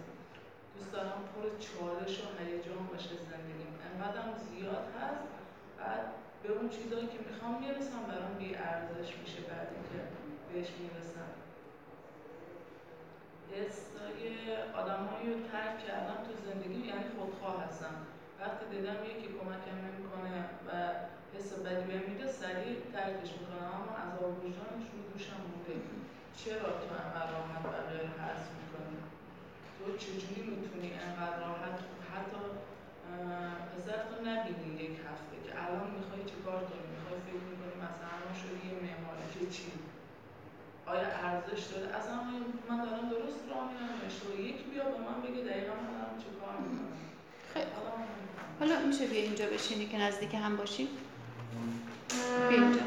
دوست 0.75 0.91
دارم 0.91 1.19
پر 1.31 1.43
چالش 1.67 2.13
و 2.21 2.27
هیجان 2.39 2.83
باشه 2.91 3.15
زندگیم. 3.31 3.71
انقدرم 3.87 4.31
زیاد 4.45 4.85
هست. 4.99 5.27
بعد 5.79 6.05
به 6.43 6.49
اون 6.53 6.69
چیزایی 6.69 7.07
که 7.07 7.19
می‌خوام 7.27 7.53
می‌رسم 7.63 8.01
برام 8.09 8.33
بی 8.39 8.55
ارزش 8.55 9.09
میشه 9.21 9.41
بعد 9.49 9.67
اینکه 9.75 9.99
بهش 10.53 10.69
می‌رسم. 10.81 11.29
حسای 13.51 14.21
آدمایی 14.81 15.33
رو 15.33 15.39
ترک 15.51 15.87
کردم 15.87 16.17
تو 16.25 16.31
زندگی 16.47 16.87
یعنی 16.87 17.05
خودخواه 17.19 17.63
هستم. 17.63 17.95
وقتی 18.39 18.65
دیدم 18.73 18.99
یکی 19.11 19.27
کمکم 19.37 19.77
نمی‌کنه 19.85 20.37
و 20.67 20.69
حس 21.33 21.49
بدی 21.65 21.83
بهم 21.89 22.05
میده 22.11 22.27
سریع 22.41 22.75
ترکش 22.93 23.31
می‌کنم 23.39 23.67
اما 23.77 23.91
از 24.03 24.11
وجدانش 24.21 24.85
رو 24.93 24.99
دوشم 25.09 25.39
مونده 25.47 25.75
چرا 26.39 26.69
تو 26.79 26.93
انقدر 27.03 27.31
راحت 27.35 27.63
بقیه 27.73 28.01
رو 28.01 28.51
می‌کنی؟ 28.61 28.97
تو 29.75 29.83
چجوری 30.03 30.41
می‌تونی 30.51 30.89
انقدر 31.05 31.37
راحت؟ 31.45 31.77
حتی 32.11 32.41
اه، 33.09 33.55
پسرت 33.71 34.05
رو 34.11 34.17
نبینی 34.29 34.69
یک 34.85 34.95
هفته 35.07 35.35
که 35.43 35.51
الان 35.63 35.87
می‌خوای 35.97 36.21
چیکار 36.31 36.59
کنی؟ 36.69 36.85
می‌خوای 36.95 37.19
فکر 37.27 37.45
می‌کنی 37.51 37.75
مثلا 37.85 38.13
ما 38.23 38.31
شدی 38.41 38.65
یه 38.69 38.75
معماری 38.85 39.25
که 39.33 39.41
چی؟ 39.55 39.67
آیا 40.93 41.07
ارزش 41.27 41.61
داره؟ 41.71 41.87
اصلا 41.99 42.17
من 42.69 42.77
دارم 42.85 43.05
درست 43.15 43.41
راه 43.49 43.63
میرم؟ 43.71 43.93
اشتباه. 44.07 44.39
یکی 44.49 44.65
بیا 44.71 44.83
به 44.93 44.99
من 45.07 45.17
بگه 45.25 45.41
دقیقا 45.49 45.73
من 45.81 45.91
دارم 45.95 46.15
چه 46.23 46.29
کار 46.39 46.55
می‌کنم. 46.63 46.91
خیلی 47.55 47.65
حالا 48.59 48.79
میشه 48.87 49.07
بیا 49.07 49.21
اینجا 49.21 49.45
بشینی 49.45 49.85
که 49.85 49.97
نزدیک 49.97 50.33
هم 50.33 50.55
باشیم. 50.57 50.87
بیا 52.49 52.59
اینجا. 52.59 52.81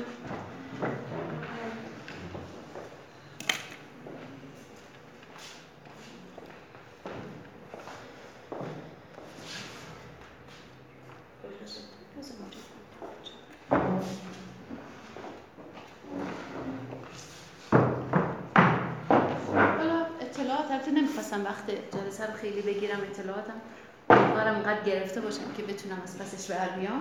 حالا 19.78 20.06
اطلاعات 20.20 20.70
البته 20.70 20.90
نمی‌خواستم 20.90 21.44
وقت 21.44 21.70
جلسه 21.70 22.26
رو 22.26 22.32
خیلی 22.32 22.62
بگیرم 22.62 23.00
اطلاعاتم. 23.00 23.60
امیدوارم 24.38 24.54
اینقدر 24.54 24.84
گرفته 24.84 25.20
باشم 25.20 25.52
که 25.56 25.62
بتونم 25.62 26.00
از 26.04 26.18
پسش 26.18 26.50
بر 26.50 26.68
بیام. 26.68 27.00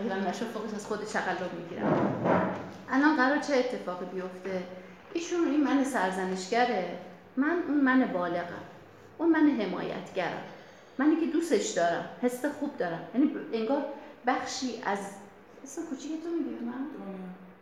اگر 0.00 0.28
نشد 0.28 0.46
فوقش 0.46 0.74
از 0.74 0.86
خود 0.86 1.04
تقلب 1.04 1.50
می‌گیرم. 1.54 2.14
الان 2.90 3.16
قرار 3.16 3.38
چه 3.38 3.54
اتفاقی 3.54 4.04
بیفته؟ 4.04 4.62
ایشون 5.12 5.48
این 5.48 5.64
من 5.64 5.84
سرزنشگره. 5.84 6.98
من 7.36 7.58
اون 7.68 7.80
من 7.80 8.12
بالغم. 8.12 8.62
اون 9.18 9.28
من 9.28 9.50
حمایتگرم. 9.50 10.42
منی 10.98 11.16
که 11.16 11.26
دوستش 11.26 11.68
دارم. 11.68 12.04
حس 12.22 12.44
خوب 12.44 12.76
دارم. 12.78 13.00
یعنی 13.14 13.30
انگار 13.52 13.84
بخشی 14.26 14.82
از 14.84 14.98
اسم 15.64 15.82
کوچیک 15.82 16.22
تو 16.22 16.28
میگی 16.28 16.64
من؟ 16.64 16.86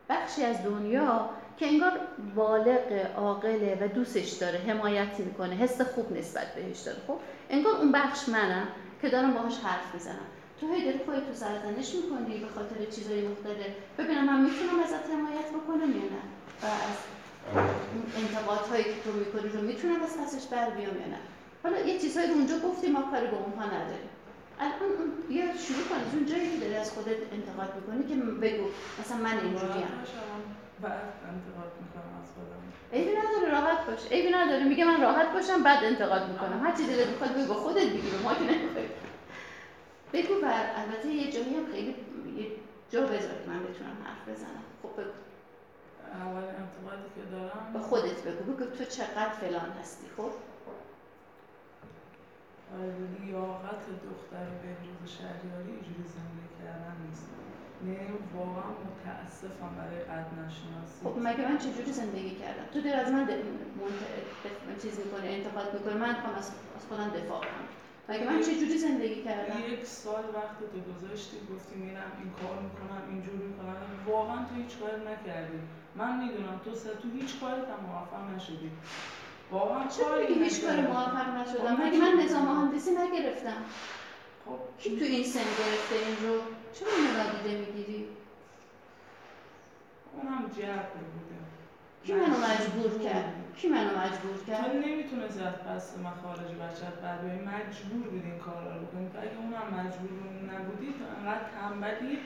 بخشی 0.08 0.44
از 0.44 0.64
دنیا 0.64 1.30
که 1.56 1.66
انگار 1.66 1.92
بالغ 2.34 3.06
عاقله 3.16 3.78
و 3.80 3.88
دوستش 3.88 4.28
داره. 4.28 4.58
حمایت 4.58 5.20
می‌کنه. 5.20 5.54
حس 5.54 5.80
خوب 5.80 6.18
نسبت 6.18 6.54
بهش 6.54 6.80
داره. 6.80 6.98
خب 7.06 7.16
انگار 7.50 7.76
اون 7.76 7.92
بخش 7.92 8.28
منم. 8.28 8.68
که 9.02 9.08
دارم 9.08 9.34
باهاش 9.34 9.58
حرف 9.58 9.94
می‌زنم. 9.94 10.26
تو 10.60 10.72
هی 10.72 10.84
داری 10.84 10.98
خودت 11.06 11.26
تو 11.28 11.34
سرزنش 11.34 11.94
می‌کنی 11.94 12.38
به 12.38 12.46
خاطر 12.54 12.76
چیزای 12.94 13.28
مختلف. 13.28 13.72
ببینم 13.98 14.24
من 14.26 14.40
می‌تونم 14.40 14.80
ازت 14.84 15.10
حمایت 15.14 15.48
بکنم 15.58 15.90
یا 16.00 16.08
نه؟ 16.14 16.22
و 16.62 16.66
از 16.66 16.96
انتقادهایی 18.16 18.84
که 18.84 18.90
تو 19.04 19.12
می‌کنی 19.12 19.48
رو 19.48 19.60
می‌تونم 19.60 20.02
از 20.02 20.18
پسش 20.18 20.46
بر 20.46 20.70
بیام 20.70 20.96
یا 21.02 21.06
نه؟ 21.06 21.18
حالا 21.62 21.78
یه 21.78 21.98
چیزهایی 21.98 22.28
رو 22.28 22.34
اونجا 22.34 22.58
گفتی 22.58 22.88
ما 22.88 23.02
کاری 23.02 23.26
به 23.26 23.36
اونها 23.36 23.64
نداریم. 23.64 24.08
الان 24.60 24.92
بیا 25.28 25.44
شروع 25.44 25.84
کن. 25.88 25.94
از 25.94 26.14
اون 26.14 26.26
جایی 26.26 26.50
که 26.50 26.56
داری 26.56 26.74
از 26.74 26.90
خودت 26.90 27.16
انتقاد 27.32 27.70
می‌کنی 27.76 28.04
که 28.08 28.14
بگو 28.14 28.66
مثلا 29.00 29.16
من 29.16 29.38
اینجوری 29.38 29.72
ام. 29.72 30.04
بعد 30.82 31.12
انتقاد 31.32 31.72
می‌کنم 31.82 32.12
از 32.22 32.28
خودم. 32.34 32.62
عیبی 32.92 33.12
نداره 33.16 33.50
راحت 33.50 33.86
باش. 33.86 34.12
عیبی 34.12 34.30
نداره 34.30 34.64
میگه 34.64 34.84
من 34.84 35.00
راحت 35.00 35.32
باشم 35.32 35.62
بعد 35.62 35.84
انتقاد 35.84 36.28
می‌کنم. 36.28 36.66
هر 36.66 36.76
چی 36.76 36.86
دلت 36.86 37.08
می‌خواد 37.08 37.34
بگو 37.34 37.54
خودت 37.54 37.86
بگی 37.86 38.10
به 38.10 38.18
ما 38.18 38.34
که 38.34 38.44
بگو 40.12 40.40
بر 40.42 40.64
البته 40.76 41.08
یه 41.08 41.32
جایی 41.32 41.56
هم 41.56 41.66
خیلی 41.72 41.94
یه 42.36 42.46
جا 42.90 43.00
بذار 43.00 43.34
که 43.42 43.48
من 43.48 43.62
بتونم 43.62 43.96
حرف 44.04 44.28
بزنم. 44.28 44.64
خب 44.82 44.92
بگو. 45.00 45.10
اول 46.14 46.44
انتقادی 46.44 47.08
که 47.14 47.22
دارم. 47.32 47.70
به 47.72 47.78
خودت 47.78 48.22
بگو. 48.22 48.52
بگو 48.52 48.64
تو 48.64 48.84
چقدر 48.84 49.28
فلان 49.28 49.70
هستی 49.80 50.06
خب؟ 50.16 50.30
لیاقت 53.20 53.82
دختر 54.08 54.46
بهروز 54.62 55.10
شهریاری 55.18 55.70
اینجوری 55.70 56.04
زندگی 56.16 56.50
کردن 56.62 56.96
نیست. 57.08 57.37
یعنی 57.86 58.18
واقعا 58.36 58.70
متاسفم 58.86 59.72
برای 59.78 60.00
قد 60.10 60.28
نشناسی 60.40 60.98
خب 61.04 61.14
مگه 61.18 61.48
من 61.48 61.58
چجوری 61.58 61.92
زندگی 61.92 62.30
کردم؟ 62.30 62.66
تو 62.72 62.80
دیر 62.80 62.96
از 62.96 63.12
من 63.12 63.20
منت... 63.20 63.30
چیز 64.82 64.98
می‌کنه 64.98 65.26
انتقاد 65.36 65.74
می‌کنه 65.74 65.94
من 65.94 66.14
خواهم 66.14 66.36
از 66.38 66.86
خودم 66.88 67.08
دفاع 67.08 67.40
کنم. 67.40 67.68
مگه 68.08 68.24
من 68.30 68.40
چجوری 68.40 68.78
زندگی 68.78 69.22
کردم؟ 69.24 69.54
یک 69.72 69.84
سال 69.86 70.24
وقت 70.34 70.58
تو 70.72 70.78
گذاشتی 70.92 71.36
گفتی 71.52 71.74
میرم 71.84 72.12
این 72.20 72.30
کار 72.40 72.56
می‌کنم 72.66 73.02
اینجور 73.10 73.34
می‌کنم. 73.48 73.76
واقعا 74.06 74.36
تو 74.36 74.54
هیچ 74.62 74.78
کار 74.80 74.94
نکردی. 75.10 75.58
من 75.96 76.18
می‌دونم 76.22 76.60
تو 76.64 76.74
سه 76.74 76.90
تو 77.02 77.08
هیچ 77.20 77.40
کاری 77.40 77.60
هم 77.60 77.80
موفق 77.88 78.36
نشدی. 78.36 78.70
واقعا 79.50 79.86
چرا 79.86 80.16
هیچ 80.44 80.64
کار 80.64 80.76
موفق 80.76 81.28
نشدم؟ 81.38 81.76
خب، 81.76 81.82
مگه 81.82 81.98
من 81.98 82.24
نظام 82.24 82.44
مهندسی 82.44 82.90
نگرفتم؟ 82.90 83.62
خب 84.48 84.82
کی 84.82 84.98
تو 84.98 85.04
این 85.04 85.24
سن 85.24 85.40
گرفته 85.40 85.94
این 85.94 86.16
رو 86.28 86.40
چرا 86.72 86.88
نادیده 87.16 87.58
می‌گیری 87.58 88.08
اونم 90.12 90.50
جبر 90.56 91.02
بوده 91.14 91.38
کی 92.04 92.12
منو 92.12 92.38
مجبور 92.38 93.02
کرد 93.04 93.34
کی 93.56 93.68
منو 93.68 93.98
مجبور 93.98 94.44
کرد 94.46 94.72
تو 94.72 94.78
نمی‌تونستی 94.78 95.40
از 95.40 95.54
پس 95.54 95.98
مخارج 95.98 96.50
بچت 96.62 96.94
بر 97.02 97.18
بیای 97.18 97.38
مجبور 97.38 98.08
بودی 98.10 98.30
این 98.30 98.38
کارا 98.38 98.76
رو 98.76 98.86
بکنی 98.86 99.06
اگه 99.06 99.38
اونم 99.38 99.80
مجبور 99.80 100.10
نبودی 100.52 100.94
تو 100.98 101.04
انقدر 101.18 101.44
تنبلی 101.60 102.18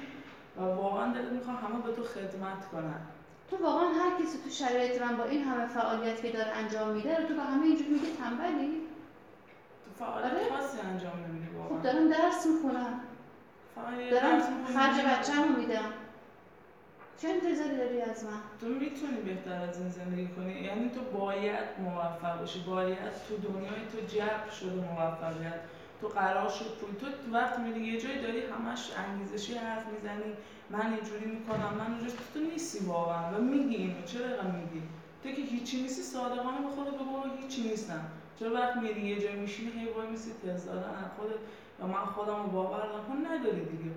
و 0.56 0.60
واقعا 0.60 1.12
دلت 1.12 1.32
می‌خوام 1.32 1.56
همه 1.56 1.82
به 1.82 1.92
تو 1.92 2.02
خدمت 2.02 2.68
کنن 2.72 3.00
تو 3.50 3.56
واقعا 3.64 3.88
هر 3.88 4.22
کسی 4.22 4.38
تو 4.44 4.50
شرایط 4.50 5.02
من 5.02 5.16
با 5.16 5.24
این 5.24 5.42
همه 5.42 5.66
فعالیت 5.66 6.22
که 6.22 6.30
داره 6.32 6.50
انجام 6.50 6.88
میده 6.88 7.16
رو 7.20 7.28
تو 7.28 7.34
با 7.34 7.42
همه 7.42 7.66
اینجور 7.66 7.88
میگه 7.88 8.16
تنبلی 8.18 8.81
فعالیت 10.02 10.32
آره؟ 10.32 10.50
خاصی 10.50 10.78
انجام 10.80 11.12
نمیدی 11.28 11.56
واقعا. 11.56 11.78
خب 11.78 11.82
دارم 11.82 12.08
درس 12.08 12.46
می‌خونم. 12.46 13.00
دارم 14.10 14.40
خرج 14.74 14.96
بچه‌مو 15.06 15.56
میدم. 15.56 15.90
چه 17.18 17.28
انتظاری 17.28 17.76
داری 17.76 18.02
از 18.02 18.24
من؟ 18.24 18.40
تو 18.60 18.66
می‌تونی 18.66 19.20
بهتر 19.24 19.60
از 19.68 19.78
این 19.80 19.88
زندگی 19.88 20.28
کنی. 20.28 20.52
یعنی 20.52 20.90
تو 20.90 21.18
باید 21.18 21.68
موفق 21.78 22.38
باشی. 22.40 22.60
باید 22.60 22.98
تو 23.28 23.36
دنیای 23.36 23.82
تو 23.92 24.16
جبر 24.16 24.50
شده 24.60 24.74
موفقیت. 24.74 25.60
تو 26.00 26.08
قرار 26.08 26.48
شد 26.48 26.64
پول. 26.64 26.90
تو 27.00 27.32
وقتی 27.32 27.62
میری 27.62 27.80
یه 27.80 28.00
جایی 28.00 28.22
داری 28.22 28.42
همش 28.46 28.90
انگیزشی 28.96 29.54
حرف 29.54 29.86
می‌زنی. 29.86 30.32
من 30.70 30.92
اینجوری 30.92 31.26
می‌کنم 31.26 31.74
من 31.78 31.86
اونجوری. 31.86 32.12
تو 32.34 32.40
نیستی 32.40 32.84
واقعا. 32.84 33.38
و 33.38 33.40
میگی 33.42 33.76
اینو. 33.76 34.02
چرا 34.06 34.26
میگی؟ 34.26 34.82
تو 35.22 35.28
که 35.28 35.42
هیچی 35.42 35.82
نیستی 35.82 36.02
صادقانه 36.02 36.60
به 36.62 36.68
خودت 36.68 36.94
بگو 36.94 37.22
هیچی 37.42 37.62
نیستم. 37.68 38.04
چرا 38.38 38.54
وقتی 38.54 38.80
میری؟ 38.80 39.00
یه 39.00 39.20
جایی 39.20 39.36
میشینی 39.36 39.70
هی 39.70 39.88
وای 39.88 40.06
میسی 40.06 40.30
تز 40.32 40.64
دادن 40.66 41.10
خودت 41.16 41.40
یا 41.80 41.86
من 41.86 42.04
خودم 42.14 42.42
رو 42.42 42.48
باور 42.48 42.86
دارم 42.86 43.04
خب 43.08 43.32
نداری 43.32 43.60
دیگه. 43.60 43.90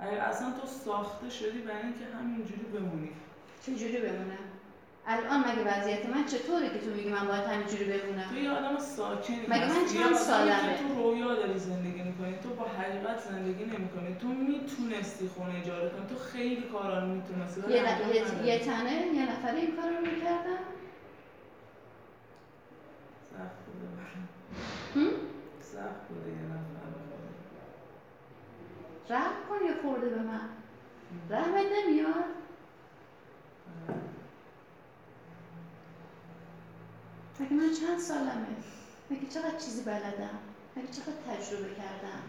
اگه 0.00 0.22
اصلا 0.22 0.50
تو 0.60 0.66
ساخته 0.66 1.30
شدی 1.30 1.58
برای 1.58 1.82
اینکه 1.82 2.04
همینجوری 2.18 2.62
بمونی. 2.74 3.10
چجوری 3.66 3.98
بمونم؟ 3.98 4.44
الان 5.06 5.40
مگه 5.40 5.78
وضعیت 5.78 6.06
من 6.06 6.24
چطوره 6.24 6.68
که 6.70 6.78
تو 6.78 6.90
میگی 6.90 7.08
من 7.08 7.26
باید 7.26 7.44
همینجوری 7.44 7.84
بمونم؟ 7.84 8.28
تو 8.30 8.36
یه 8.36 8.50
آدم 8.50 8.78
ساکنی 8.78 9.40
مگه 9.48 9.68
من 9.68 9.86
چند 9.94 10.14
سالمه؟ 10.14 10.78
تو 10.78 11.02
رویا 11.02 11.34
داری 11.34 11.58
زندگی 11.58 12.02
می‌کنی 12.02 12.34
تو 12.42 12.48
با 12.48 12.64
حقیقت 12.64 13.20
زندگی 13.20 13.64
نمی‌کنی. 13.64 14.16
تو 14.20 14.28
می‌تونستی 14.28 15.28
خونه 15.28 15.58
اجاره 15.60 15.90
کنی. 15.90 16.06
تو 16.08 16.16
خیلی 16.32 16.62
کارا 16.72 16.98
رو 16.98 17.06
می‌تونستی. 17.06 17.60
یه, 17.70 17.76
یه, 17.76 18.46
یه 18.46 18.58
تنه 18.58 19.06
یه 19.14 19.32
نفره 19.32 19.58
این 19.58 19.76
کارا 19.76 19.88
رو 19.98 20.00
می‌کردم 20.00 20.58
سخت 23.38 23.64
بوده؟ 23.66 23.88
سخت 25.60 26.08
بوده 26.08 26.30
یه 26.30 26.36
نفر 26.36 26.88
رحم 29.14 29.32
کن 29.48 29.64
یه 29.66 29.74
خورده 29.82 30.08
به 30.08 30.22
من. 30.22 30.48
رحمت 31.30 31.66
نمیاد 31.78 32.24
مگه 37.40 37.52
من 37.52 37.70
چند 37.80 37.98
سالمه؟ 37.98 38.46
مگه 39.10 39.26
چقدر 39.26 39.56
چیزی 39.58 39.82
بلدم؟ 39.82 40.38
مگه 40.76 40.88
چقدر 40.88 41.36
تجربه 41.36 41.74
کردم؟ 41.74 42.22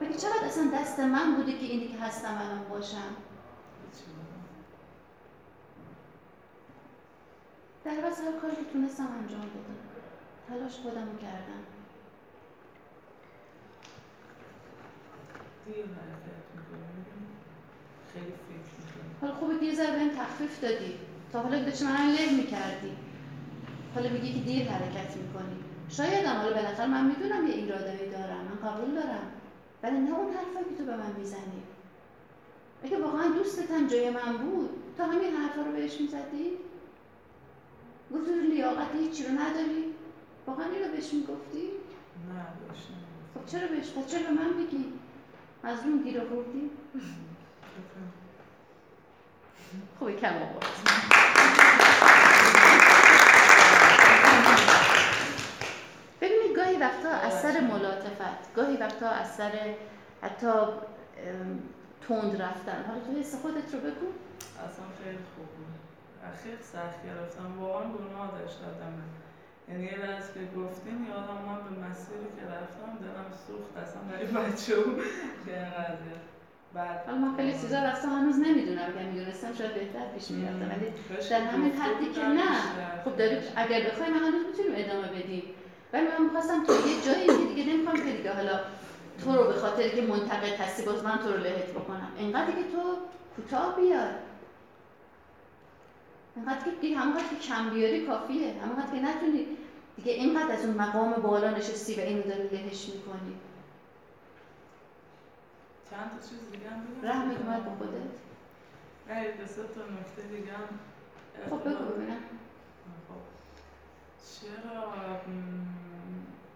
مگه 0.00 0.14
چقدر 0.18 0.44
اصلا 0.44 0.70
دست 0.74 1.00
من 1.00 1.34
بوده 1.36 1.52
که 1.52 1.64
اینی 1.66 1.88
که 1.88 1.98
هستم 1.98 2.34
الان 2.40 2.64
باشم؟ 2.70 3.16
در 7.84 7.90
هر 7.90 8.00
کاری 8.42 8.56
که 8.56 8.72
تونستم 8.72 9.08
انجام 9.22 9.40
دادم 9.40 9.78
تلاش 10.48 10.76
خودم 10.76 11.18
کردم. 11.22 11.62
حالا 19.20 19.34
خوبه 19.34 19.64
یه 19.64 19.74
ذره 19.74 20.00
این 20.00 20.10
تخفیف 20.10 20.60
دادی. 20.60 20.94
تا 21.32 21.42
حالا 21.42 21.62
داشتی 21.62 21.84
من 21.84 22.10
له 22.10 22.32
می‌کردی؟ 22.36 22.92
حالا 23.94 24.08
میگی 24.10 24.32
که 24.32 24.40
دیر 24.40 24.68
حرکت 24.68 25.16
می‌کنی. 25.16 25.56
شاید 25.88 26.26
هم 26.26 26.36
حالا 26.36 26.54
بالاخره 26.54 26.86
من 26.86 27.06
می‌دونم 27.06 27.46
یه 27.46 27.54
ایرادایی 27.54 28.10
دارم. 28.10 28.44
من 28.44 28.70
قبول 28.70 28.94
دارم. 28.94 29.32
ولی 29.82 29.98
نه 29.98 30.14
اون 30.14 30.34
حرفایی 30.34 30.64
که 30.70 30.76
تو 30.78 30.84
به 30.84 30.96
من 30.96 31.12
می‌زنی. 31.18 31.62
اگه 32.84 33.02
واقعا 33.02 33.28
دوستت 33.28 33.90
جای 33.90 34.10
من 34.10 34.36
بود 34.36 34.70
تا 34.98 35.04
همین 35.04 35.34
حرفا 35.34 35.62
رو 35.62 35.72
بهش 35.72 36.00
می‌زدی؟ 36.00 36.67
گفتی 38.14 38.30
لیاقت 38.32 38.94
هیچی 38.94 39.24
رو 39.24 39.30
نداری؟ 39.30 39.94
واقعا 40.46 40.66
این 40.66 40.82
رو 40.82 40.88
بهش 40.92 41.12
می‌گفتی؟ 41.12 41.62
نه 42.28 42.46
بهش 42.68 42.78
خب 43.34 43.46
چرا 43.50 43.68
بهش؟ 43.68 43.90
خب 43.90 44.06
چرا 44.06 44.22
به 44.22 44.30
من 44.30 44.52
بگی 44.52 44.92
مظلوم 45.64 46.02
گیر 46.02 46.20
آوردی؟ 46.20 46.70
خوبی 49.98 50.16
کم 50.16 50.34
آورد 50.34 50.66
ببینید 56.20 56.56
گاهی 56.56 56.76
وقتا 56.76 57.08
از 57.08 57.40
سر 57.40 57.60
ملاطفت 57.60 58.54
گاهی 58.56 58.76
وقتا 58.76 59.08
از 59.08 59.34
سر 59.34 59.74
حتی 60.22 60.52
تند 62.08 62.42
رفتن. 62.42 62.84
حالا 62.86 63.00
تو 63.00 63.20
حس 63.20 63.34
خودت 63.34 63.74
رو 63.74 63.80
بگو. 63.80 64.06
اصلا 64.56 64.84
خیلی 65.04 65.18
خوب. 65.36 65.57
خیلی 66.42 66.62
سخت 66.74 66.98
گرفتم. 67.06 67.58
واقعا 67.60 67.84
گناه 67.96 68.28
داشتم. 68.38 68.72
یعنی 69.68 69.84
یه 69.84 69.98
لحظه 70.06 70.32
که 70.34 70.40
گفتین 70.60 71.06
یادم 71.10 71.38
من 71.48 71.58
به 71.66 71.70
مسیری 71.86 72.28
که 72.36 72.44
رفتم 72.54 72.90
دلم 73.04 73.28
سوخت 73.46 73.72
اصلا 73.82 74.00
برای 74.08 74.26
بچه 74.26 74.74
که 75.44 75.52
این 75.56 75.70
قضیه 75.70 76.18
بعد 76.74 77.06
حالا 77.06 77.18
من 77.18 77.36
خیلی 77.36 77.52
چیزا 77.52 77.82
راستم 77.82 78.08
هنوز 78.08 78.38
نمی‌دونم. 78.38 78.86
اگر 78.88 79.06
می‌دونستم 79.12 79.52
شاید 79.52 79.74
بهتر 79.74 80.06
پیش 80.14 80.30
می‌رفتم 80.30 80.68
ولی 80.72 80.92
در 81.30 81.40
همین 81.40 81.72
حدی 81.72 82.06
که 82.06 82.20
نه. 82.20 82.52
خب 83.04 83.16
داری 83.16 83.36
اگر 83.56 83.80
بخوای 83.90 84.10
من 84.10 84.18
هنوز 84.18 84.44
می‌تونیم 84.50 84.72
ادامه 84.74 85.08
بدیم. 85.08 85.42
ولی 85.92 86.02
من 86.02 86.24
می‌خواستم 86.24 86.64
تو 86.64 86.72
یه 86.72 87.02
جایی 87.06 87.26
که 87.26 87.54
دیگه 87.54 87.72
نمی‌خوام 87.72 87.96
که 87.96 88.12
دیگه 88.16 88.32
حالا 88.34 88.60
تو 89.24 89.32
رو 89.32 89.44
به 89.44 89.52
خاطر 89.52 89.88
که 89.88 90.02
منتقد 90.02 90.60
هستی 90.60 90.82
باز 90.82 91.04
من 91.04 91.18
تو 91.18 91.32
رو 91.32 91.38
لهت 91.38 91.70
بکنم. 91.70 92.12
انقدر 92.18 92.46
که 92.46 92.62
تو 92.72 92.82
کوتاه 93.36 93.76
بیار. 93.76 94.08
انقدر 96.38 96.64
که 96.64 96.70
دیگه 96.80 96.96
همونقدر 96.96 97.28
که 97.28 97.36
کم 97.36 97.70
بیاری 97.70 98.06
کافیه. 98.06 98.54
همونقدر 98.62 98.92
که 98.92 99.00
نتونی. 99.00 99.46
دیگه 99.96 100.12
اینقدر 100.12 100.52
از 100.52 100.64
اون 100.64 100.74
مقام 100.74 101.12
بالا 101.12 101.50
نشستی 101.50 101.94
و 101.94 102.00
اینو 102.00 102.22
داری 102.22 102.48
لهش 102.48 102.88
می‌کنی. 102.88 103.34
چند 105.90 106.10
تا 106.10 106.28
چیز 106.28 106.50
دیگه 106.52 106.70
هم 106.70 106.82
رحمت 107.02 107.40
اومد 107.40 107.64
به 107.64 107.70
خودت. 107.70 108.16
نه 109.08 109.30
دو 109.32 109.46
سه 109.46 109.62
تا 109.62 109.80
نکته 109.80 110.36
دیگه 110.36 110.52
هم. 110.52 110.78
خب 111.50 111.68
بگو 111.68 111.84
ببینم. 111.84 112.20
خب. 113.08 113.22
چرا 114.40 114.92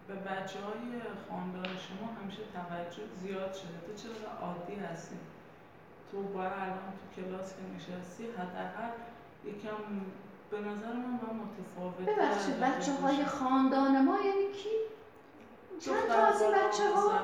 به 0.07 0.13
بچه 0.13 0.59
های 0.59 1.01
خاندان 1.29 1.63
شما 1.63 2.09
همیشه 2.21 2.41
توجه 2.53 3.03
زیاد 3.21 3.53
شده؟ 3.53 3.77
تو 3.87 3.93
چرا 4.03 4.47
عادی 4.47 4.75
هستی؟ 4.75 5.15
تو 6.11 6.23
باید 6.23 6.53
الان 6.53 6.93
تو 6.99 7.21
کلاس 7.21 7.53
که 7.55 7.61
نشستی 7.75 8.23
حداقل 8.23 8.89
یکم 9.45 9.77
به 10.51 10.59
نظر 10.59 10.93
من 10.93 11.17
باید 11.17 11.33
متفاوت 11.33 12.09
ببخشید 12.09 12.59
بچه 12.59 12.93
های 12.93 13.25
خاندان 13.25 14.05
ما 14.05 14.15
یعنی 14.15 14.51
کی؟ 14.53 14.69
چند 15.79 16.07
تا 16.07 16.25
از 16.25 16.41
این 16.41 16.51
بچه 16.51 16.89
ها؟ 16.95 17.19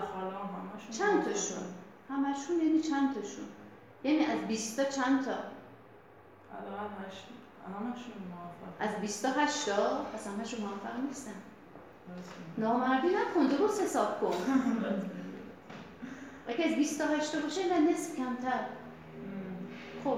چند 0.92 1.24
تاشون؟ 1.24 1.64
همشون 2.10 2.58
یعنی 2.58 2.82
چند 2.82 3.16
تاشون؟ 3.16 3.46
یعنی 4.04 4.26
از 4.26 4.40
20 4.48 4.78
تا 4.78 4.84
چند 4.84 5.26
تا؟ 5.26 5.32
حداقل 6.52 7.08
هشت 7.08 7.28
همشون 7.76 8.14
موافق 8.30 8.96
از 8.96 9.02
28 9.02 9.70
تا؟ 9.70 10.04
پس 10.14 10.28
همشون 10.28 10.62
موافق 10.62 11.00
نیستن. 11.08 11.32
نامردی 12.58 13.08
نکن 13.08 13.48
درست 13.48 13.82
حساب 13.84 14.22
کن 14.22 14.34
اگه 16.48 16.66
از 16.66 16.76
28 16.76 17.32
تا 17.32 17.40
باشه 17.40 17.68
نه 17.68 17.92
نصف 17.92 18.16
کمتر 18.16 18.66
خب. 20.04 20.18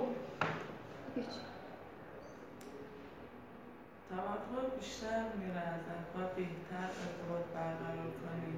توقع 4.12 4.64
بیشتر 4.78 5.24
میره 5.40 5.64
ازت 5.76 6.06
باید 6.14 6.32
بهتر 6.40 6.88
ارتباط 7.06 7.46
برقرار 7.56 8.12
کنی 8.22 8.52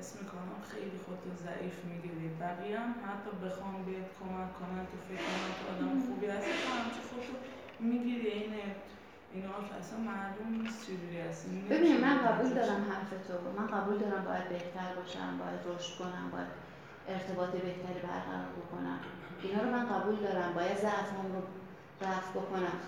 اسم 0.00 0.14
می‌کنم 0.22 0.58
خیلی 0.72 0.98
خودتو 1.04 1.30
ضعیف 1.46 1.76
می‌گیری. 1.90 2.28
بقیه 2.44 2.78
هم 2.84 2.92
حتی 3.06 3.30
بخوام 3.44 3.76
بهت 3.86 4.08
کمک 4.18 4.50
کنن 4.60 4.82
که 4.90 4.98
فکر 5.06 5.22
کنن 5.28 5.50
تو 5.58 5.64
آدم 5.72 5.94
خوبی 6.06 6.26
هستی 6.34 6.52
تو 6.62 6.68
همچه 6.78 7.02
خودتو 7.10 7.34
می‌گیری. 7.90 8.28
این 8.38 8.52
اینا 9.32 9.56
که 9.68 9.74
اصلا 9.80 9.98
معلوم 10.10 10.50
نیست 10.60 10.78
چجوری 10.86 11.20
هستی. 11.20 11.48
ببین 11.70 11.96
من 12.04 12.16
قبول. 12.26 12.48
دارم 12.58 12.82
حرف 12.90 13.10
تو 13.26 13.34
من 13.58 13.66
قبول 13.76 13.96
دارم 13.98 14.24
باید 14.24 14.48
بهتر 14.48 14.88
باشم 14.98 15.30
باید 15.42 15.60
رشد 15.68 15.98
کنم 15.98 16.26
باید 16.32 16.50
ارتباط 17.08 17.50
بهتری 17.50 18.00
برقرار 18.08 18.50
بکنم. 18.58 18.98
اینا 19.42 19.62
رو 19.64 19.70
من 19.76 19.86
قبول 19.94 20.16
دارم. 20.16 20.50
باید 20.54 20.76
ضعفم 20.76 21.26
رو 21.34 21.42
رفع 22.00 22.30
بکنم. 22.38 22.78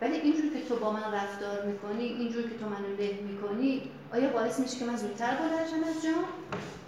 ولی 0.00 0.16
اینجور 0.16 0.52
که 0.52 0.68
تو 0.68 0.76
با 0.76 0.90
من 0.92 1.14
رفتار 1.14 1.64
می‌کنی 1.66 2.04
اینجور 2.04 2.42
که 2.42 2.58
تو 2.58 2.68
منو 2.68 2.96
له 2.98 3.18
می‌کنی 3.22 3.90
آیا 4.12 4.28
باعث 4.28 4.60
میشه 4.60 4.78
که 4.78 4.84
من 4.84 4.96
زودتر 4.96 5.34
بلند 5.34 5.66
شم 5.66 5.88
از 5.88 6.02
جام؟ 6.02 6.24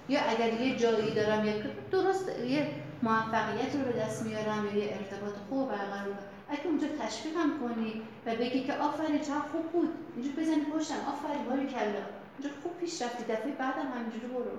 یا 0.09 0.21
اگر 0.21 0.61
یه 0.61 0.77
جایی 0.77 1.15
دارم 1.15 1.45
یا 1.45 1.53
درست 1.91 2.29
یه 2.29 2.71
موفقیت 3.03 3.75
رو 3.75 3.93
به 3.93 4.01
دست 4.01 4.27
میارم 4.27 4.67
یا 4.67 4.85
یه 4.85 4.97
ارتباط 4.97 5.35
خوب 5.49 5.69
برقرار 5.69 6.19
اگه 6.49 6.67
اونجا 6.67 6.87
تشویقم 7.01 7.51
کنی 7.61 8.03
و 8.27 8.35
بگی 8.35 8.65
که 8.65 8.75
آفرین 8.75 9.19
چقدر 9.19 9.49
خوب 9.53 9.63
بود. 9.63 9.89
اینجور 10.17 10.33
بزنی 10.33 10.61
پشتم. 10.61 10.95
آفرین 10.95 11.45
باری 11.45 11.67
کلا. 11.67 12.05
اینجا 12.39 12.55
خوب 12.63 12.73
پیش 12.81 13.03
رفتی. 13.03 13.25
دفعه 13.25 13.53
بعدم 13.53 13.93
همینجوری 13.95 14.27
برو. 14.27 14.59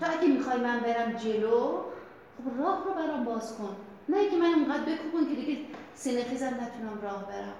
تو 0.00 0.06
اگه 0.18 0.28
می‌خوای 0.28 0.60
من 0.60 0.80
برم 0.80 1.12
جلو 1.12 1.82
خب 2.38 2.62
راه 2.62 2.84
رو 2.84 2.94
برام 2.94 3.24
باز 3.24 3.56
کن. 3.56 3.76
نه 4.08 4.16
اینکه 4.16 4.36
من 4.36 4.54
اونقدر 4.54 4.92
بکوبون 4.92 5.28
که 5.28 5.34
دیگه 5.34 5.58
سینه 5.96 6.24
خیزم 6.24 6.46
نتونم 6.46 7.00
راه 7.02 7.26
برم 7.26 7.54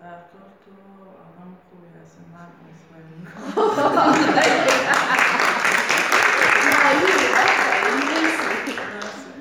در 0.00 0.18
تو 0.30 0.38
آدم 1.08 1.56
خوبی 1.70 1.86
هستی 2.02 2.20
من. 2.32 2.48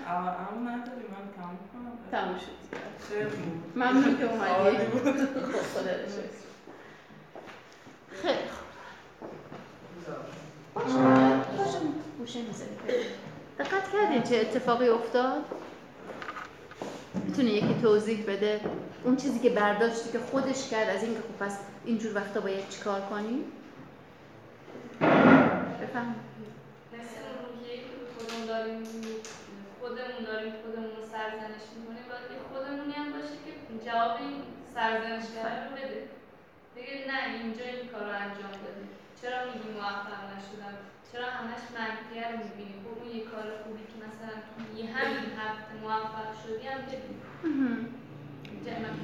اما 0.07 0.59
نداری 0.69 1.05
من 1.07 1.25
تموم 1.37 1.59
کنم 1.73 1.95
تموم 2.11 2.37
شد. 2.39 2.55
ممنون 3.75 4.17
که 4.17 4.23
اومدی. 4.23 4.77
خب 4.77 4.99
خدا. 5.61 5.93
خیلی 8.21 8.49
خوب 8.49 8.65
باشه 10.73 10.97
باشه 11.57 11.79
گوشه 12.17 12.39
می‌ذاری. 12.41 13.05
دقت 13.59 13.91
کردین 13.93 14.23
چه 14.23 14.35
اتفاقی 14.35 14.87
افتاد؟ 14.87 15.45
می‌تونه 17.25 17.49
یکی 17.49 17.75
توضیح 17.81 18.25
بده؟ 18.27 18.61
اون 19.03 19.15
چیزی 19.15 19.39
که 19.39 19.49
برداشتی 19.49 20.11
که 20.11 20.19
خودش 20.19 20.69
کرد 20.69 20.89
از 20.89 21.03
اینکه 21.03 21.19
خب 21.19 21.45
پس 21.45 21.57
اینجور 21.85 22.15
وقتا 22.15 22.39
باید 22.39 22.69
چیکار 22.69 23.01
کنیم 23.01 23.43
بفهم 25.81 26.15
که 26.91 27.81
خودمون 28.17 28.45
داریم 28.47 28.83
خودمون 29.79 30.23
داریم 30.25 30.53
خودمون 30.63 30.89
رو 30.95 31.01
سرزنش 31.11 31.65
می‌کنیم 31.75 32.05
باید 32.09 32.31
یه 32.31 32.39
خودمونی 32.53 32.93
هم 32.93 33.11
باشه 33.11 33.35
که 33.45 33.51
جواب 33.89 34.17
این 34.19 34.41
سرزنشگره 34.73 35.63
رو 35.65 35.75
بده 35.75 36.07
بگه 36.75 36.95
نه 37.11 37.19
اینجا 37.43 37.65
این 37.65 37.87
کار 37.91 38.01
رو 38.01 38.15
انجام 38.25 38.51
دادی 38.63 38.85
چرا 39.21 39.37
میگی 39.45 39.69
موفق 39.79 40.21
نشدم؟ 40.31 40.77
چرا 41.15 41.29
همش 41.39 41.63
منفیه 41.75 42.31
رو 42.31 42.37
می‌بینی؟ 42.43 42.75
خب 42.83 42.93
اون 42.99 43.15
یه 43.17 43.23
کار 43.31 43.47
خوبی 43.63 43.83
که 43.91 43.97
مثلا 44.05 44.33
تو 44.49 44.77
یه 44.79 44.85
همین 44.95 45.25
هفته 45.39 45.73
موفق 45.83 46.29
شدی 46.43 46.67
هم 46.67 46.79
ج- 46.89 47.15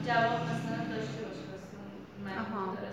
جواب 0.08 0.40
مثلا 0.52 0.80
داشته 0.96 1.22
باشه 1.28 1.44
واسه 1.52 1.76
اون. 1.78 2.76
داره 2.76 2.92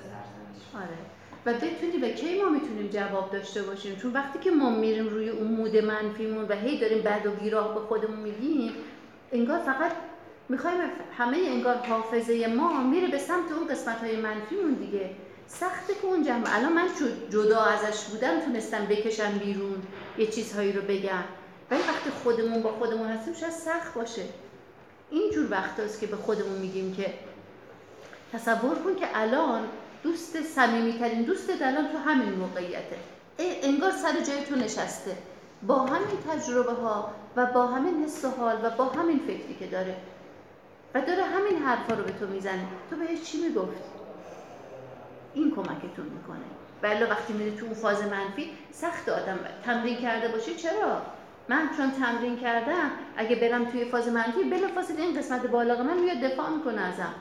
آره. 0.83 0.99
و 1.47 1.55
بتونی 1.55 1.99
به 1.99 2.11
کی 2.13 2.43
ما 2.43 2.49
می‌تونیم 2.51 2.89
جواب 2.89 3.31
داشته 3.31 3.63
باشیم؟ 3.63 3.97
چون 3.97 4.13
وقتی 4.13 4.39
که 4.39 4.51
ما 4.51 4.71
میریم 4.71 5.09
روی 5.09 5.29
اون 5.29 5.47
مود 5.53 5.77
منفیمون 5.77 6.45
و 6.49 6.53
هی 6.53 6.79
داریم 6.79 7.03
بد 7.03 7.27
و 7.27 7.31
بیراه 7.31 7.75
به 7.75 7.81
خودمون 7.81 8.21
میگیم 8.21 8.73
انگار 9.33 9.59
فقط 9.59 9.93
می‌خوایم 10.49 10.79
همه 11.19 11.37
انگار 11.37 11.77
حافظه 11.77 12.47
ما 12.47 12.83
میره 12.83 13.09
به 13.09 13.19
سمت 13.19 13.53
اون 13.53 13.69
قسمت 13.69 13.97
های 13.97 14.17
منفیمون 14.17 14.75
دیگه. 14.75 15.11
سخته 15.49 15.95
که 15.95 16.07
اون 16.07 16.27
الان 16.47 16.73
من 16.73 16.89
جدا 17.31 17.61
ازش 17.61 18.05
بودم 18.05 18.41
تونستم 18.41 18.87
بکشم 18.87 19.39
بیرون 19.39 19.83
یه 20.19 20.27
چیزهایی 20.27 20.73
رو 20.73 20.83
بگم. 20.83 21.25
ولی 21.71 21.81
وقتی 21.81 22.11
خودمون 22.23 22.63
با 22.63 22.73
خودمون 22.73 23.09
هستیم 23.09 23.35
شاید 23.35 23.53
سخت 23.53 23.95
باشه. 23.95 24.23
اینجور 25.11 25.51
وقتاست 25.51 26.01
که 26.01 26.07
به 26.07 26.17
خودمون 26.17 26.59
میگیم 26.59 26.95
که 26.95 27.15
تصور 28.33 28.75
کن 28.75 28.97
که 28.97 29.07
الان 29.15 29.69
دوست 30.03 30.43
صمیمیترین 30.43 31.23
دوستت 31.23 31.63
الان 31.63 31.93
تو 31.93 31.99
همین 31.99 32.33
موقعیته. 32.33 32.97
انگار 33.39 33.91
سر 33.91 34.13
جای 34.13 34.45
تو 34.45 34.57
نشسته. 34.57 35.17
با 35.63 35.79
همین 35.79 36.19
تجربه 36.31 36.73
ها 36.73 37.11
و 37.37 37.47
با 37.47 37.67
همین 37.67 38.05
حس 38.05 38.25
و 38.25 38.29
حال 38.31 38.57
و 38.63 38.71
با 38.71 38.85
همین 38.85 39.19
فکری 39.19 39.57
که 39.59 39.67
داره. 39.67 39.97
و 40.95 41.01
داره 41.01 41.25
همین 41.25 41.63
حرفا 41.63 41.95
رو 41.95 42.05
به 42.05 42.13
تو 42.13 42.27
می‌زنه. 42.27 42.67
تو 42.91 42.97
بهش 42.97 43.23
چی 43.23 43.39
می‌گفت 43.39 43.98
این 45.35 45.55
کمکتون 45.55 46.07
می‌کنه. 46.07 46.45
ولی 46.83 47.05
وقتی 47.05 47.33
میری 47.33 47.57
تو 47.57 47.65
اون 47.65 47.75
فاز 47.75 48.03
منفی 48.03 48.51
سخت 48.71 49.09
آدم 49.09 49.39
تمرین 49.65 49.97
کرده 49.97 50.29
باشی. 50.29 50.55
چرا؟ 50.55 51.03
من 51.49 51.71
چون 51.77 51.91
تمرین 51.91 52.39
کردم 52.39 52.91
اگه 53.17 53.37
برم 53.37 53.65
توی 53.65 53.85
فاز 53.85 54.09
منفی 54.09 54.45
بلافاصله 54.45 55.01
این 55.01 55.19
قسمت 55.19 55.47
بالا 55.47 55.83
من 55.83 55.99
میاد 55.99 56.21
دفاع 56.21 56.51
می‌کنه 56.51 56.81
ازم. 56.81 57.15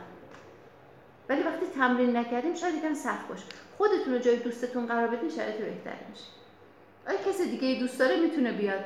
ولی 1.30 1.44
وقتی 1.44 1.66
تمرین 1.76 2.18
نکردیم 2.18 2.56
شاید 2.56 2.76
یکم 2.76 2.94
سخت 2.94 3.28
باشه. 3.28 3.46
خودتون 3.78 4.14
رو 4.14 4.20
جای 4.20 4.36
دوستتون 4.38 4.86
قرار 4.86 5.08
بدین 5.08 5.30
شرایط 5.30 5.56
بهتری 5.56 6.06
میشه. 6.10 6.24
آیا 7.08 7.18
کسی 7.18 7.58
دیگه 7.58 7.80
دوست 7.80 8.00
داره؟ 8.00 8.20
می‌تونه 8.20 8.52
بیاد. 8.52 8.84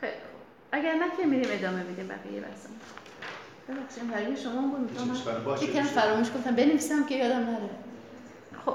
خیلی 0.00 0.12
اگر 0.72 0.94
نه 0.94 1.16
که 1.16 1.26
میریم 1.26 1.50
ادامه 1.52 1.82
میدیم 1.82 2.08
بقیه 2.08 2.40
بحثمون. 2.40 2.76
ببخشید 3.72 4.10
برای 4.10 4.36
شما 4.36 4.68
بود 4.68 4.80
می‌تونم 4.80 5.14
یکم. 5.62 5.82
فراموش 5.82 6.28
گفتم 6.28 6.56
بنویسم 6.56 7.04
که 7.04 7.14
یادم 7.14 7.40
نره 7.40 7.70
خب 8.64 8.74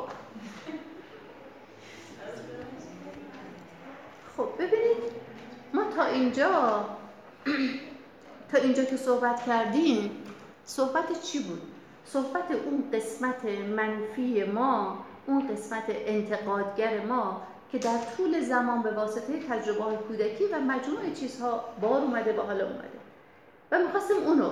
خب 4.37 4.49
ببینید 4.59 4.97
ما 5.73 5.83
تا 5.95 6.05
اینجا 6.05 6.85
تا 8.51 8.57
اینجا 8.57 8.83
که 8.83 8.97
صحبت 8.97 9.45
کردیم 9.45 10.11
صحبت 10.65 11.21
چی 11.21 11.43
بود؟ 11.43 11.61
صحبت 12.05 12.51
اون 12.51 12.83
قسمت 12.93 13.45
منفی 13.45 14.43
ما 14.43 15.05
اون 15.27 15.47
قسمت 15.47 15.83
انتقادگر 15.87 17.05
ما 17.05 17.41
که 17.71 17.77
در 17.77 17.97
طول 18.17 18.41
زمان 18.41 18.81
به 18.81 18.91
واسطه 18.91 19.39
تجربه 19.49 19.83
های 19.83 19.97
کودکی 19.97 20.45
و 20.45 20.59
مجموعه 20.59 21.11
چیزها 21.11 21.63
بار 21.81 22.01
اومده 22.01 22.33
به 22.33 22.41
حال 22.41 22.61
اومده 22.61 22.97
و 23.71 23.79
می‌خواستیم 23.79 24.17
اونو 24.17 24.49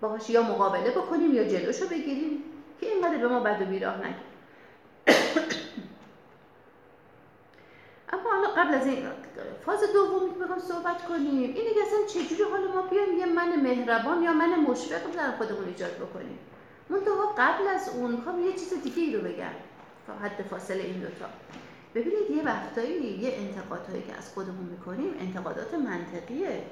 باهاش 0.00 0.30
یا 0.30 0.42
مقابله 0.42 0.90
بکنیم 0.90 1.34
یا 1.34 1.44
جلوشو 1.44 1.88
بگیریم 1.88 2.42
که 2.80 2.86
اینقدر 2.86 3.18
به 3.18 3.28
ما 3.28 3.40
بد 3.40 3.62
و 3.62 3.64
بیراه 3.64 3.98
نگه. 3.98 4.14
اما 8.12 8.30
حالا 8.30 8.48
قبل 8.48 8.74
از 8.74 8.86
این 8.86 9.06
فاز 9.66 9.80
دومی 9.92 10.34
که 10.34 10.40
بخوام 10.40 10.58
صحبت 10.58 11.04
کنیم 11.04 11.54
اینه 11.54 11.74
که 11.74 11.82
اصلا 11.82 11.98
چجوری 12.08 12.42
حالا 12.42 12.72
ما 12.74 12.82
بیایم 12.82 13.18
یه 13.18 13.26
من 13.26 13.60
مهربان 13.60 14.22
یا 14.22 14.32
من 14.32 14.60
مشفق 14.60 15.10
در 15.16 15.30
خودمون 15.30 15.64
ایجاد 15.64 15.96
بکنیم؟ 15.96 16.38
منتها 16.90 17.34
قبل 17.38 17.68
از 17.68 17.88
اون 17.88 18.10
می‌خوام 18.10 18.40
یه 18.40 18.52
چیز 18.52 18.82
دیگه 18.82 19.02
ای 19.02 19.16
رو 19.16 19.22
بگم. 19.22 19.54
تا 20.06 20.12
حد 20.14 20.42
فاصله 20.50 20.82
این 20.82 21.00
دوتا. 21.00 21.26
ببینید 21.94 22.30
یه 22.30 22.44
وقتایی 22.44 23.02
یه 23.02 23.34
انتقادهایی 23.34 24.02
که 24.02 24.14
از 24.18 24.32
خودمون 24.34 24.64
می‌کنیم 24.64 25.14
انتقادات 25.20 25.74
منطقیه. 25.74 26.62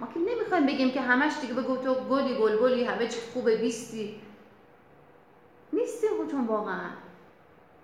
ما 0.00 0.06
که 0.14 0.20
نمی‌خوایم 0.20 0.66
بگیم 0.66 0.90
که 0.90 1.00
همش 1.00 1.32
دیگه 1.40 1.54
بگو 1.54 1.76
تو 1.76 1.94
گلی 1.94 2.34
گل 2.34 2.84
همه 2.84 3.08
چی 3.08 3.20
خوبه 3.32 3.56
بیستی 3.56 4.20
نیستیم 5.72 6.10
خودتون 6.16 6.46
واقعا. 6.46 6.90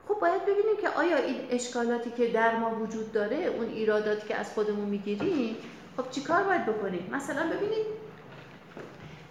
خب 0.09 0.15
باید 0.20 0.43
ببینیم 0.43 0.77
که 0.81 0.89
آیا 0.89 1.16
این 1.16 1.36
اشکالاتی 1.51 2.11
که 2.11 2.27
در 2.27 2.57
ما 2.57 2.74
وجود 2.74 3.12
داره 3.12 3.36
اون 3.36 3.69
ایراداتی 3.69 4.28
که 4.28 4.36
از 4.36 4.53
خودمون 4.53 4.89
می‌گیریم 4.89 5.57
خب 5.97 6.11
چیکار 6.11 6.43
باید 6.43 6.66
بکنیم؟ 6.66 7.11
مثلا 7.12 7.43
ببینید 7.43 7.86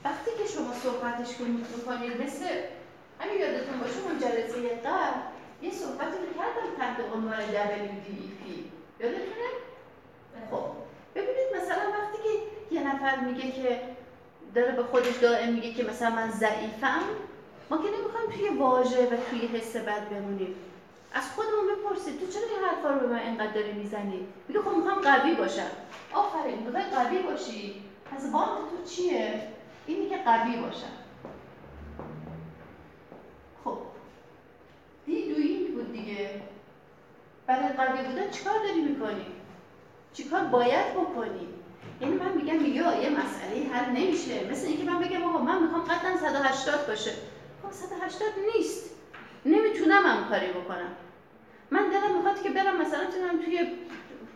وقتی 0.03 0.31
که 0.38 0.49
شما 0.53 0.73
صحبتش 0.73 1.39
می‌کنید 1.39 2.22
مثل 2.22 2.45
همین 3.19 3.39
یادتون 3.39 3.80
باشه 3.80 3.99
اون 4.05 4.19
جلسه 4.19 4.69
قبل 4.85 5.19
یه 5.61 5.72
صحبتی 5.72 6.18
رو 6.18 6.34
کردم 6.38 6.77
تحت 6.77 6.99
عنوان 7.15 7.39
WDEP 7.39 8.41
یادتونه؟ 8.99 9.49
خب. 10.51 10.64
ببینید 11.15 11.47
مثلا 11.55 11.89
وقتی 11.89 12.18
که 12.23 12.52
یه 12.72 12.95
نفر 12.95 13.19
میگه 13.19 13.52
که 13.52 13.81
داره 14.56 14.72
به 14.72 14.84
خودش 14.84 15.18
دائم 15.18 15.53
میگه 15.53 15.73
که 15.73 15.84
مثلا 15.84 16.10
من 16.10 16.31
ضعیفم. 16.31 17.02
ما 17.69 17.77
که 17.77 17.84
نمی‌خوایم 17.84 18.30
توی 18.31 18.60
واژه 18.60 19.06
و 19.06 19.18
توی 19.30 19.48
حس 19.48 19.76
بد 19.76 20.10
بمونیم. 20.10 20.56
از 21.14 21.31
خودمون 21.31 21.76
بپرسید 21.76 22.19
تو 22.19 22.27
چرا 22.27 22.41
این 22.41 22.65
حرفا 22.69 22.90
رو 22.90 22.99
به 22.99 23.07
من 23.07 23.19
اینقدر 23.19 23.52
داری 23.52 23.72
می‌زنی؟ 23.72 24.27
میگه 24.48 24.61
خب 24.61 24.72
می‌خوام 24.77 25.02
قوی 25.02 25.34
باشم. 25.34 25.69
آفرین 26.14 26.60
می‌خوای 26.60 26.84
قوی 26.84 27.18
باشی. 27.18 27.84
پس 28.11 28.22
وانت 28.31 28.60
تو 28.60 28.90
چیه؟ 28.90 29.48
اینی 29.88 30.10
که 30.10 30.18
قوی 30.18 30.57
باشم. 30.57 30.94
خب 33.64 33.77
دی 35.06 35.34
دوینگ 35.34 35.73
بود 35.73 35.91
دیگه. 35.91 36.30
برای 37.48 37.68
قوی 37.68 38.03
بودن 38.03 38.30
چیکار 38.30 38.53
داری 38.60 38.81
می‌کنی؟ 38.81 39.26
چیکار 40.14 40.44
باید 40.44 40.94
بکنی؟ 40.94 41.48
یعنی 42.03 42.15
من 42.15 42.31
میگم 42.31 42.65
یا 42.65 43.01
یه 43.03 43.09
مسئله 43.09 43.73
حل 43.73 43.89
نمیشه. 43.89 44.51
مثل 44.51 44.67
اینکه 44.67 44.84
من 44.84 44.99
بگم 44.99 45.23
آقا 45.23 45.39
من 45.39 45.63
می‌خوام 45.63 45.84
قدم 45.84 46.17
180 46.17 46.88
باشه. 46.88 47.11
خب 47.63 47.71
180 47.71 48.27
نیست. 48.55 48.89
نمی‌تونم 49.45 50.05
هم 50.05 50.30
کاری 50.30 50.47
بکنم. 50.47 50.95
من 51.71 51.89
دلم 51.89 52.17
می‌خواد 52.17 52.43
که 52.43 52.49
برم 52.49 52.81
مثلا 52.81 53.05
تونم 53.05 53.43
توی 53.45 53.67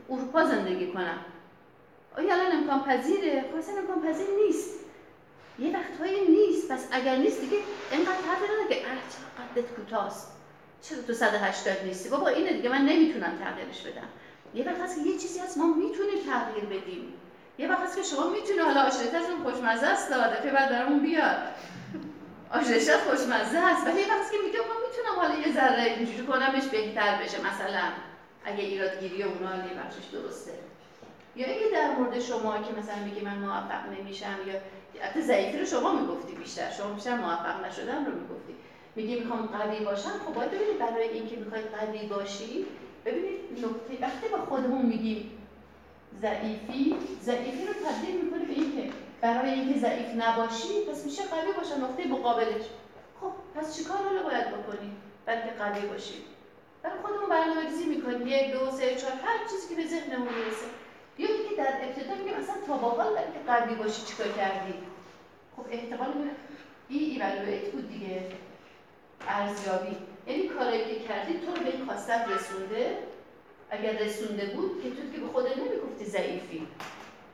اروپا 0.10 0.46
زندگی 0.46 0.92
کنم. 0.92 1.18
آیا 2.18 2.34
الان 2.34 2.52
امکان 2.52 2.84
پذیره؟ 2.84 3.42
خب 3.42 3.78
امکان 3.78 4.14
پذیر 4.14 4.28
نیست. 4.46 4.80
یه 5.60 5.78
وقتهایی 5.78 6.28
نیست. 6.28 6.72
پس 6.72 6.88
اگر 6.92 7.16
نیست 7.16 7.42
دیگه 7.42 7.58
اینقدر 7.92 8.12
حرف 8.12 8.42
نده 8.44 8.76
که 8.76 8.88
اه 8.88 8.94
چقدر 8.94 9.62
قدت 9.62 9.76
کوتاست. 9.76 10.32
چرا 10.82 11.02
تو 11.02 11.14
180 11.14 11.78
نیستی؟ 11.86 12.10
بابا 12.10 12.28
اینه 12.28 12.54
دیگه. 12.54 12.70
من 12.70 12.82
نمی‌تونم 12.82 13.38
تغییرش 13.44 13.82
بدم. 13.82 14.08
یه 14.54 14.66
وقت 14.66 14.80
هست 14.80 14.96
که 14.96 15.10
یه 15.10 15.18
چیزی 15.18 15.40
هست 15.40 15.58
ما 15.58 15.68
می‌تونیم 15.68 16.18
تغییر 16.26 16.66
بدیم. 16.66 17.14
یه 17.58 17.70
وقت 17.70 17.96
که 17.96 18.04
شما 18.04 18.30
می‌تونه 18.30 18.64
حالا 18.64 18.82
آشریتتون 18.82 19.44
خوشمزه 19.44 19.88
است 19.88 20.12
دفعه 20.12 20.52
بعد 20.52 20.70
برامون 20.70 21.00
بیاد. 21.00 21.38
آشریتت 22.52 22.98
خوشمزه 22.98 23.58
است. 23.58 23.88
ولی 23.88 24.02
یه 24.02 24.08
وقت 24.14 24.32
که 24.32 24.38
میگه 24.46 24.60
ما 24.60 24.76
می‌تونم 24.88 25.20
حالا 25.20 25.48
یه 25.48 25.54
ذره 25.54 25.84
اینجوری 25.84 26.28
کنمش 26.28 26.64
بهتر 26.64 27.24
بشه. 27.24 27.38
مثلا 27.40 27.84
اگه 28.46 28.64
ایرادگیری 28.64 29.24
اونا 29.24 29.56
یه 29.56 29.74
بخشش 29.74 30.06
درسته. 30.14 30.52
یا 31.36 31.48
اینکه 31.48 31.66
در 31.74 31.92
مورد 31.92 32.20
شما 32.20 32.58
که 32.58 32.74
مثلا 32.80 33.04
میگی 33.06 33.22
من 33.22 33.38
موفق 33.38 34.00
نمیشم 34.00 34.36
یا 34.48 34.54
حتی 35.02 35.22
ضعیفی 35.22 35.60
رو 35.60 35.66
شما 35.66 35.94
می‌گفتی 35.94 36.36
بیشتر. 36.36 36.72
شما 36.72 36.94
بیشتر 36.94 37.18
موفق 37.18 37.66
نشدم 37.66 38.06
رو 38.06 38.12
می‌گفتی. 38.12 38.56
میگی 38.96 39.20
می‌خوام 39.20 39.46
قوی 39.46 39.86
باشم. 39.86 40.12
خب 40.28 40.34
باید 40.34 40.52
ببینید 40.52 40.80
برای 40.80 41.10
اینکه 41.10 41.36
می‌خوای 41.36 41.62
قوی 41.62 42.08
باشی 42.08 42.66
ببینید 43.06 43.40
نکته. 43.52 44.06
وقتی 44.06 44.28
با 44.32 44.38
خودمون 44.38 44.86
میگیم 44.86 45.32
ضعیفی 46.22 46.96
ضعیفی 47.22 47.66
رو 47.68 47.74
تبدیل 47.74 48.22
می‌کنی 48.22 48.46
به 48.46 48.54
اینکه 48.54 48.94
برای 49.22 49.50
اینکه 49.50 49.80
ضعیف 49.80 50.08
نباشی 50.18 50.86
پس 50.92 51.06
میشه 51.06 51.24
قوی 51.24 51.54
باشه 51.58 51.78
نقطه 51.78 52.08
مقابلش. 52.08 52.66
خب 53.22 53.32
پس 53.56 53.78
چیکار 53.78 53.98
رو 53.98 54.30
باید 54.30 54.48
بکنی 54.48 54.92
برای 55.26 55.42
که 55.42 55.50
قوی 55.50 55.88
باشی 55.88 56.14
برای 56.84 57.00
خودمون 57.02 57.30
برنامه‌ریزی 57.30 57.86
می‌کنیم. 57.86 58.28
یک 58.28 58.52
دو 58.52 58.72
سه 58.72 58.96
چهار 58.96 59.14
هر 59.14 59.48
چیزی 59.50 59.76
که 59.76 59.82
به 59.82 59.88
ذهنمون 59.88 60.28
می‌رسه. 60.34 60.68
یا 61.18 61.28
اینکه 61.28 61.56
در 61.56 61.74
ابتدا 61.82 62.24
میگه 62.24 62.38
مثلا 62.40 62.56
تا 62.68 62.78
با 62.78 62.90
حال 62.90 63.14
برای 63.14 63.32
که 63.34 63.40
قوی 63.48 63.76
باشی 63.76 64.02
چیکار 64.06 64.28
کردی؟ 64.28 64.74
خب 65.58 65.66
احتمال 65.72 66.08
این 66.90 67.12
ایوالویت 67.12 67.72
بود 67.72 67.90
دیگه. 67.90 68.22
ارزیابی. 69.28 69.98
یعنی 70.28 70.48
کاری 70.48 70.86
که 70.86 71.00
کردی 71.08 71.34
تو 71.34 71.56
رو 71.56 71.64
به 71.64 71.76
این 71.76 71.86
خواستت 71.86 72.26
رسونده. 72.30 72.98
اگر 73.70 73.92
رسونده 73.92 74.46
بود 74.46 74.84
که 74.84 74.90
تو 74.90 75.12
که 75.12 75.18
به 75.18 75.28
خودت 75.28 75.58
نمی‌گفتی 75.58 76.06
ضعیفی. 76.06 76.68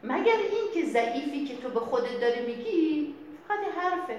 مگر 0.03 0.37
این 0.51 0.73
که 0.73 0.85
ضعیفی 0.89 1.45
که 1.45 1.57
تو 1.57 1.69
به 1.69 1.79
خودت 1.79 2.21
داری 2.21 2.45
میگی 2.45 3.13
فقط 3.47 3.59
حرفه. 3.77 4.17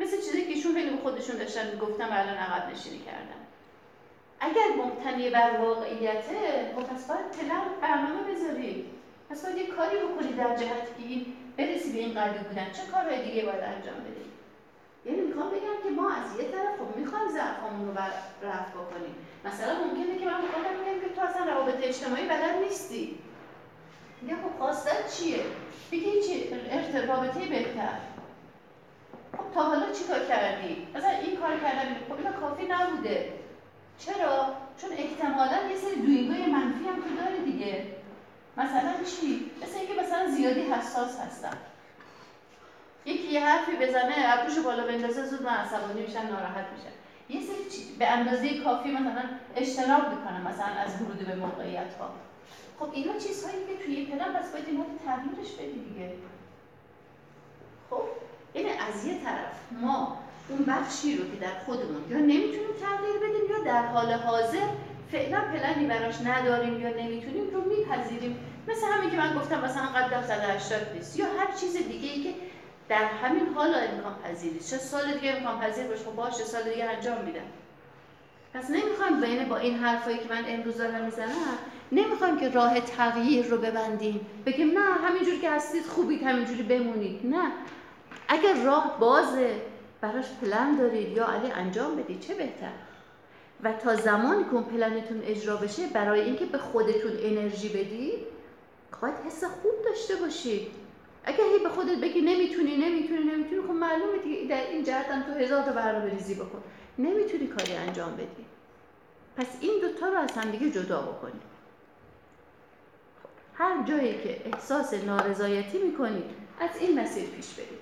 مثل 0.00 0.16
چیزی 0.16 0.42
که 0.42 0.48
ایشون 0.48 0.74
خیلی 0.74 0.90
به 0.90 0.96
خودشون 0.96 1.36
داشتن 1.36 1.70
می‌گفتم 1.70 2.08
الان 2.10 2.36
عقب 2.36 2.72
نشینی 2.72 2.98
کردن. 2.98 3.40
اگر 4.40 4.84
مبتنی 4.84 5.30
بر 5.30 5.50
واقعیته 5.60 6.72
خب 6.76 6.82
پس 6.82 7.06
باید 7.06 7.30
پلن 7.30 7.64
برنامه 7.82 8.32
بذاری. 8.32 8.84
پس 9.30 9.44
باید 9.44 9.58
یه 9.58 9.66
کاری 9.66 9.96
بکنی 9.96 10.32
در 10.32 10.56
جهت 10.56 10.86
که 10.98 11.08
این 11.08 11.26
برسی 11.56 11.92
به 11.92 11.98
این 11.98 12.14
قوی 12.14 12.38
بودن. 12.38 12.70
چه 12.72 12.92
کارهای 12.92 13.22
دیگه 13.22 13.42
باید 13.42 13.60
انجام 13.60 13.94
بدی؟ 13.94 14.24
یعنی 15.04 15.20
می‌خوام 15.20 15.50
بگم 15.50 15.76
که 15.84 15.90
ما 15.90 16.10
از 16.10 16.40
یه 16.40 16.44
طرف 16.48 16.78
خب 16.78 16.96
می‌خوایم 16.96 17.28
ضعفمون 17.28 17.88
رو 17.88 17.94
رفع 18.42 18.70
بکنیم. 18.70 19.14
مثلا 19.44 19.84
ممکنه 19.84 20.18
که 20.18 20.26
من 20.26 20.42
بخوام 20.42 20.62
بگم 20.62 21.00
که 21.00 21.14
تو 21.14 21.20
اصلا 21.20 21.52
روابط 21.52 21.74
اجتماعی 21.82 22.26
بلد 22.26 22.54
نیستی. 22.62 23.18
میگه 24.22 24.34
خب 24.36 24.58
خواستت 24.58 25.16
چیه؟ 25.16 25.40
بگی 25.92 26.22
چی 26.22 26.50
رابطه 27.08 27.40
بهتر. 27.40 27.98
خب 29.38 29.54
تا 29.54 29.62
حالا 29.62 29.92
چی 29.92 30.04
کار 30.04 30.24
کردی؟ 30.24 30.86
مثلا 30.94 31.10
این 31.10 31.36
کار 31.36 31.60
کردن 31.60 31.96
خب 32.08 32.16
اینا 32.18 32.32
کافی 32.32 32.66
نبوده. 32.68 33.32
چرا؟ 33.98 34.56
چون 34.80 34.90
احتمالا 34.92 35.68
یه 35.70 35.76
سری 35.76 35.94
دوینگای 35.94 36.46
منفی 36.46 36.84
هم 36.84 36.94
تو 36.94 37.24
داره 37.24 37.38
دیگه. 37.44 37.86
مثلا 38.56 38.92
چی؟ 39.04 39.50
مثل 39.62 39.78
اینکه 39.78 40.02
مثلا 40.02 40.30
زیادی 40.30 40.60
حساس 40.60 41.20
هستم. 41.20 41.56
یکی 43.04 43.32
یه 43.32 43.40
حرفی 43.46 43.72
بزنه 43.76 44.14
ابروش 44.16 44.58
بالا 44.58 44.86
بندازه 44.86 45.24
زود 45.24 45.42
من 45.42 45.54
عصبانی 45.54 46.02
میشن 46.02 46.26
ناراحت 46.26 46.64
میشن 46.76 46.94
یه 47.28 47.46
سری 47.46 47.96
به 47.98 48.06
اندازه 48.06 48.64
کافی 48.64 48.90
مثلا 48.90 49.22
اجتناب 49.56 50.02
می‌کنم 50.08 50.40
مثلا 50.48 50.66
از 50.66 51.02
ورود 51.02 51.26
به 51.26 51.34
موقعیت 51.34 51.94
ها 52.00 52.10
خب 52.78 52.88
اینا 52.92 53.12
چیزهایی 53.12 53.56
که 53.56 53.84
توی 53.84 54.04
پلن 54.04 54.32
پس 54.32 54.52
باید 54.52 54.64
اینا 54.66 54.84
تغییرش 55.06 55.52
بدی 55.52 55.84
دیگه. 55.88 56.12
خب؟ 57.90 58.02
یعنی 58.54 58.68
از 58.68 59.06
یه 59.06 59.14
طرف 59.24 59.54
ما 59.80 60.16
اون 60.48 60.64
بخشی 60.64 61.16
رو 61.16 61.24
که 61.30 61.36
در 61.40 61.58
خودمون 61.66 62.10
یا 62.10 62.18
نمی‌تونیم 62.18 62.70
تغییر 62.80 63.16
بدیم 63.16 63.50
یا 63.50 63.64
در 63.64 63.86
حال 63.86 64.12
حاضر 64.12 64.66
فعلا 65.12 65.40
پلنی 65.40 65.86
براش 65.86 66.14
نداریم 66.24 66.80
یا 66.80 66.88
نمی‌تونیم 66.88 67.50
رو 67.50 67.60
میپذیریم. 67.60 68.38
مثل 68.68 68.86
همین 68.86 69.10
که 69.10 69.16
من 69.16 69.38
گفتم 69.38 69.60
مثلا 69.60 69.86
قدم 69.86 70.22
180 70.22 70.80
نیست. 70.94 71.18
یا 71.18 71.26
هر 71.26 71.56
چیز 71.60 71.76
دیگه 71.76 72.08
ای 72.08 72.22
که 72.22 72.34
در 72.90 73.04
همین 73.04 73.54
حال 73.54 73.74
امکان 73.74 74.14
پذیری 74.24 74.58
چه 74.58 74.76
سال 74.78 75.12
دیگه 75.12 75.36
امکان 75.36 75.60
پذیر 75.60 75.86
باشه 75.86 76.04
خب 76.04 76.14
باشه 76.14 76.44
سال 76.44 76.62
دیگه 76.62 76.84
انجام 76.84 77.24
میدم. 77.24 77.40
پس 78.54 78.70
نمی‌خوایم 78.70 79.20
بین 79.20 79.48
با 79.48 79.56
این 79.56 79.78
حرفایی 79.78 80.18
که 80.18 80.24
من 80.30 80.44
امروز 80.46 80.76
دارم 80.76 81.04
می‌زنم 81.04 81.58
نمی‌خوایم 81.92 82.38
که 82.38 82.48
راه 82.48 82.80
تغییر 82.80 83.46
رو 83.46 83.58
ببندیم. 83.58 84.26
بگیم 84.46 84.78
نه 84.78 84.94
همینجور 84.94 85.38
که 85.40 85.50
هستید 85.50 85.86
خوبید 85.86 86.22
همینجوری 86.22 86.62
بمونید. 86.62 87.26
نه. 87.26 87.52
اگر 88.28 88.54
راه 88.64 88.96
بازه 89.00 89.54
براش 90.00 90.26
پلن 90.42 90.76
دارید 90.76 91.16
یا 91.16 91.26
علی 91.26 91.52
انجام 91.52 91.96
بدید 91.96 92.20
چه 92.20 92.34
بهتر؟ 92.34 92.72
و 93.62 93.72
تا 93.72 93.96
زمانی 93.96 94.44
که 94.44 94.54
اون 94.54 94.64
پلنتون 94.64 95.22
اجرا 95.24 95.56
بشه 95.56 95.86
برای 95.86 96.20
اینکه 96.20 96.44
به 96.44 96.58
خودتون 96.58 97.12
انرژی 97.22 97.68
بدید 97.68 98.26
باید 99.02 99.14
حس 99.26 99.44
خوب 99.44 99.72
داشته 99.84 100.16
باشید. 100.16 100.79
اگه 101.24 101.44
هی 101.44 101.58
به 101.58 101.68
خودت 101.68 101.98
بگی 101.98 102.20
نمی‌تونی 102.20 102.76
نمی‌تونی 102.76 103.24
نمی‌تونی 103.24 103.60
خب 103.60 103.70
معلومه 103.70 104.18
دیگه. 104.18 104.44
در 104.48 104.70
این 104.70 104.84
جهت 104.84 105.06
هم 105.06 105.22
تو 105.22 105.32
هزار 105.32 105.62
تا 105.62 105.72
برنامه 105.72 106.10
ریزی 106.10 106.34
بکن. 106.34 106.62
نمی‌تونی 106.98 107.46
کاری 107.46 107.72
انجام 107.72 108.12
بدی. 108.14 108.44
پس 109.36 109.46
این 109.60 109.80
دوتا 109.80 110.08
رو 110.08 110.16
از 110.18 110.32
هم 110.32 110.50
دیگه 110.50 110.70
جدا 110.70 111.02
بکنی. 111.02 111.40
هر 113.54 113.82
جایی 113.82 114.22
که 114.22 114.42
احساس 114.44 114.94
نارضایتی 114.94 115.78
می‌کنی 115.78 116.22
از 116.60 116.70
این 116.80 117.00
مسیر 117.00 117.28
پیش 117.28 117.54
برید 117.54 117.80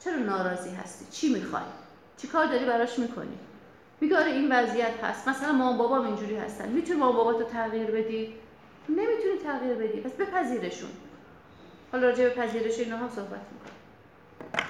چرا 0.00 0.16
ناراضی 0.16 0.70
هستی؟ 0.70 1.04
چی 1.10 1.34
می‌خوای؟ 1.34 1.62
چی 2.16 2.28
کار 2.28 2.46
داری 2.46 2.64
براش 2.64 2.98
می‌کنی؟ 2.98 3.38
میگه 4.00 4.16
آره 4.16 4.30
این 4.30 4.52
وضعیت 4.52 5.04
هست. 5.04 5.28
مثلا 5.28 5.52
مامان 5.52 5.78
بابام 5.78 6.06
اینجوری 6.06 6.36
هستن. 6.36 6.68
می‌تونی 6.68 6.98
مامان 6.98 7.16
بابا 7.16 7.32
تو 7.32 7.44
تغییر 7.44 7.90
بدی؟ 7.90 8.34
نمی‌تونی 8.88 9.38
تغییر 9.44 9.74
بدی. 9.74 10.00
پس 10.00 10.12
بپذیرشون. 10.12 10.90
حالا 11.92 12.08
راجع 12.08 12.24
به 12.24 12.30
پذیرش 12.30 12.78
اینا 12.78 12.96
هم 12.96 13.08
صحبت 13.08 13.40
می‌کنم. 13.52 14.66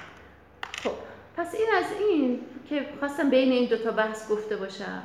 خب 0.83 0.91
پس 1.37 1.55
این 1.55 1.67
از 1.77 1.85
این 1.99 2.39
که 2.69 2.85
خواستم 2.99 3.29
بین 3.29 3.51
این 3.51 3.69
دوتا 3.69 3.91
بحث 3.91 4.31
گفته 4.31 4.57
باشم. 4.57 5.03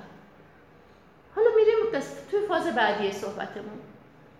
حالا 1.36 1.48
میریم 1.56 2.02
توی 2.30 2.40
فاز 2.48 2.74
بعدی 2.74 3.12
صحبتمون. 3.12 3.80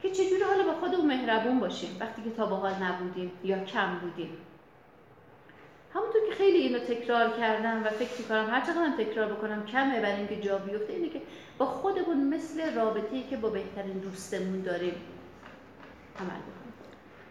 که 0.03 0.11
چجوری 0.11 0.43
حالا 0.43 0.65
با 0.65 0.75
خودمون 0.75 1.07
مهربون 1.07 1.61
باشیم 1.61 1.97
وقتی 2.01 2.23
که 2.23 2.31
تا 2.31 2.47
به 2.47 2.57
حال 2.57 2.75
نبودیم 2.75 3.33
یا 3.45 3.65
کم 3.65 3.99
بودیم. 3.99 4.37
همونطور 5.95 6.21
که 6.29 6.35
خیلی 6.35 6.59
اینو 6.59 6.79
تکرار 6.79 7.31
کردم 7.31 7.83
و 7.85 7.91
فکر 7.91 8.19
می‌کنم 8.19 8.51
هر 8.51 8.61
چقدر 8.61 9.05
تکرار 9.05 9.33
بکنم 9.33 9.67
کمه 9.67 10.01
برای 10.01 10.17
اینکه 10.17 10.41
جا 10.41 10.59
بیفته 10.59 10.93
اینه 10.93 11.09
که 11.09 11.23
با 11.59 11.67
خودمون 11.67 12.35
مثل 12.35 12.75
رابطه‌ای 12.75 13.23
که 13.23 13.37
با 13.37 13.49
بهترین 13.49 13.99
دوستمون 13.99 14.63
داریم 14.63 14.95
عمل 16.21 16.58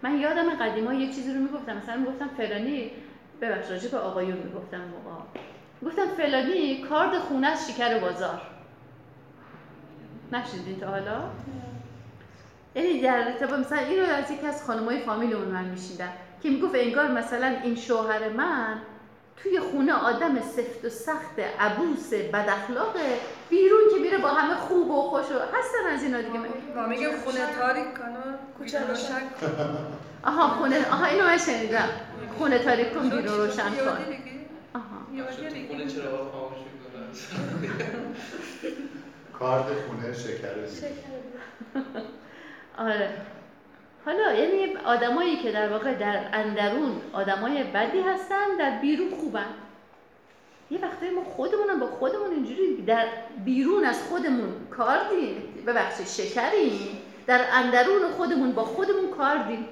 من 0.03 0.19
یادم 0.19 0.49
قدیما 0.49 0.93
یه 0.93 1.07
چیزی 1.07 1.33
رو 1.33 1.39
می‌گفتم. 1.39 1.77
مثلا 1.77 1.97
می‌گفتم 1.97 2.29
فلانی 2.37 2.91
ببخش 3.41 3.71
راجع 3.71 3.91
به 3.91 3.97
آقایون 3.97 4.37
می‌گفتم. 4.37 4.77
موقع 4.77 5.21
گفتم 5.85 6.15
فلانی 6.17 6.81
کارد 6.81 7.17
خونه 7.17 7.47
از 7.47 7.71
شکر 7.71 7.99
بازار. 7.99 8.41
نشیدین 10.31 10.79
تا 10.79 10.87
حالا؟ 10.87 11.29
یعنی 12.75 13.01
در 13.01 13.27
ارتباط 13.27 13.59
مثلا 13.59 13.77
این 13.77 13.99
رو 13.99 14.05
از 14.05 14.31
یکی 14.31 14.47
از 14.47 14.65
خانمای 14.65 14.99
فامیلمون 14.99 15.47
من 15.47 15.65
میشیدم 15.65 16.09
که 16.43 16.49
می‌گفت 16.49 16.75
انگار 16.75 17.11
مثلا 17.11 17.47
این 17.63 17.75
شوهر 17.75 18.29
من 18.29 18.77
توی 19.43 19.59
خونه 19.59 19.93
آدم 19.93 20.41
سفت 20.41 20.85
و 20.85 20.89
سخت 20.89 21.39
عبوس 21.59 22.13
بد 22.13 22.49
اخلاقه 22.49 23.19
بیرون 23.49 23.79
که 23.95 24.01
میره 24.01 24.17
با 24.17 24.27
همه 24.27 24.55
خوب 24.55 24.91
و 24.91 25.01
خوش 25.01 25.25
و 25.25 25.39
هستن 25.39 25.89
از 25.93 26.03
اینا 26.03 26.21
دیگه. 26.21 26.39
ما 26.75 26.87
میگه 26.87 27.17
خونه 27.17 27.39
تاریک. 27.59 27.83
کنه 27.93 28.37
کوچه 28.57 28.87
روشن 28.87 29.21
آها 30.23 30.47
خونه 30.47 30.91
آها 30.91 31.05
اینو 31.05 31.25
من 31.25 31.37
شنیدم. 31.37 31.89
خونه 32.37 32.59
تاریک 32.59 32.93
کن 32.93 33.09
بیرون 33.09 33.25
روشن 33.37 33.69
کن. 33.69 33.97
آها. 34.73 35.25
خونه 35.67 35.87
چرا 35.87 36.31
خاموش 36.31 36.57
کارد 39.39 39.65
خونه 39.87 40.13
شکر 40.13 40.47
آره. 42.77 43.09
حالا 44.07 44.33
یعنی 44.33 44.75
آدمایی 44.75 45.37
که 45.37 45.51
در 45.51 45.69
واقع 45.69 45.93
در 45.93 46.19
اندرون 46.33 47.01
آدمای 47.13 47.63
بدی 47.63 48.01
هستن 48.01 48.57
در 48.59 48.79
بیرون 48.79 49.09
خوبن. 49.09 49.45
یه 50.71 50.79
وقتایی 50.81 51.11
ما 51.11 51.23
خودمون 51.23 51.79
با 51.79 51.87
خودمون 51.87 52.31
اینجوری 52.31 52.81
در 52.81 53.05
بیرون 53.45 53.85
از 53.85 54.03
خودمون 54.03 54.53
کار 54.71 55.09
دیم. 55.09 55.63
ببخشید 55.67 56.07
شکریم. 56.07 57.01
در 57.27 57.41
اندرون 57.51 58.11
خودمون 58.11 58.51
با 58.51 58.63
خودمون 58.63 59.11
کار 59.17 59.37
دیم. 59.37 59.67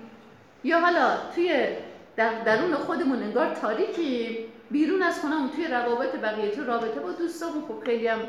یا 0.64 0.80
حالا 0.80 1.18
توی 1.36 1.68
در 2.16 2.44
درون 2.44 2.76
خودمون 2.76 3.24
انگار 3.24 3.56
تاریکیم. 3.56 4.38
بیرون 4.72 5.02
از 5.02 5.20
خونمون 5.20 5.50
توی 5.50 5.68
روابط 5.68 6.16
بقیه 6.16 6.52
تو 6.52 6.64
رابطه 6.64 7.00
با 7.00 7.12
دوستامون 7.12 7.64
خب 7.68 7.86
خیلی 7.86 8.08
هم 8.08 8.20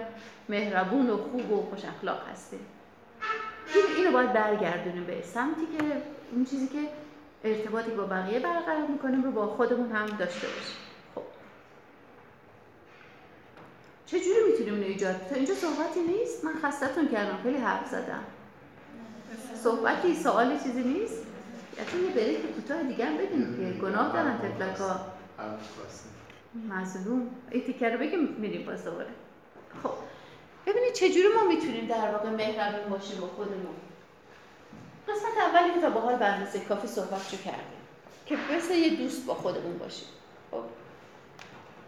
مهربون 0.49 1.11
و 1.11 1.17
خوب 1.17 1.53
و 1.53 1.63
خوش 1.71 1.85
اخلاق 1.85 2.29
هستیم. 2.33 2.76
این 3.75 3.85
اینو 3.97 4.13
باید 4.13 4.33
برگردونیم 4.33 5.05
به 5.05 5.23
سمتی 5.23 5.67
که 5.79 5.85
اون 6.33 6.45
چیزی 6.45 6.67
که 6.67 6.89
ارتباطی 7.45 7.91
با 7.91 8.05
بقیه 8.05 8.39
برقرار 8.39 8.87
می‌کنیم 8.87 9.23
رو 9.23 9.31
با 9.31 9.47
خودمون 9.47 9.93
هم 9.93 10.07
داشته 10.07 10.47
باشیم. 10.47 10.77
خب. 11.15 11.23
چجوری 14.07 14.39
می‌تونیم 14.51 14.75
اینو 14.75 14.87
ایجاد 14.87 15.27
تا 15.29 15.35
اینجا 15.35 15.55
صحبتی 15.55 16.01
نیست؟ 16.01 16.45
من 16.45 16.53
خستتون 16.63 17.09
کردم 17.09 17.39
خیلی 17.43 17.59
حرف 17.59 17.89
زدم. 17.89 18.25
صحبتی 19.55 20.15
سوالی 20.15 20.59
چیزی 20.59 20.83
نیست؟ 20.83 21.27
یعنی 21.77 22.07
یه 22.07 22.15
بریک 22.15 22.55
کوتاه 22.55 22.83
دیگه 22.83 23.05
هم 23.05 23.17
بدیم 23.17 23.57
که 23.57 23.79
گناه 23.81 24.13
دارن 24.13 24.39
تفلک 24.39 24.77
ها 24.77 25.01
مظلوم 26.71 27.31
این 27.51 27.63
تیکر 27.63 27.93
رو 27.93 27.99
بگیم 27.99 28.21
میریم 28.21 28.67
باز 28.67 28.85
دوباره 28.85 29.09
خب. 29.83 29.91
ببینید 30.67 30.93
چجوری 30.93 31.29
ما 31.37 31.49
می‌تونیم 31.49 31.87
در 31.87 32.11
واقع 32.11 32.31
مهربون 32.31 32.99
باشیم 32.99 33.21
با 33.21 33.27
خودمون. 33.27 33.77
قسمت 35.09 35.39
اولی 35.39 35.75
که 35.75 35.81
تا 35.81 35.91
به 35.91 36.01
حال 36.01 36.17
برنامه 36.17 36.65
کافی 36.69 36.87
صحبت 36.87 37.29
شو 37.31 37.37
کردیم 37.37 37.83
که 38.27 38.37
مثل 38.57 38.75
یه 38.75 38.97
دوست 38.97 39.27
با 39.27 39.35
خودمون 39.35 39.79
باشیم. 39.79 40.09
خب. 40.51 40.63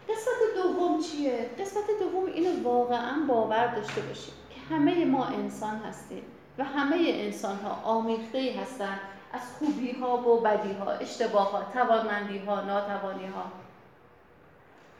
قسمت 0.09 0.55
دوم 0.55 1.01
چیه؟ 1.01 1.49
قسمت 1.59 1.83
دوم 1.99 2.25
اینو 2.25 2.63
واقعا 2.63 3.25
باور 3.27 3.67
داشته 3.67 4.01
باشیم 4.01 4.33
که 4.49 4.75
همه 4.75 5.05
ما 5.05 5.25
انسان 5.25 5.77
هستیم 5.77 6.23
و 6.57 6.63
همه 6.63 6.97
انسان 7.09 7.57
ها 7.57 7.69
آمیخته 7.83 8.55
هستن 8.61 8.99
از 9.33 9.41
خوبی 9.59 9.91
ها 9.91 10.17
و 10.17 10.41
بدی 10.41 10.73
ها 10.73 10.91
اشتباه 10.91 11.51
ها 11.51 11.71
توانمندی 11.73 12.37
ها 12.37 12.61
ناتوانی 12.61 13.27
ها 13.27 13.43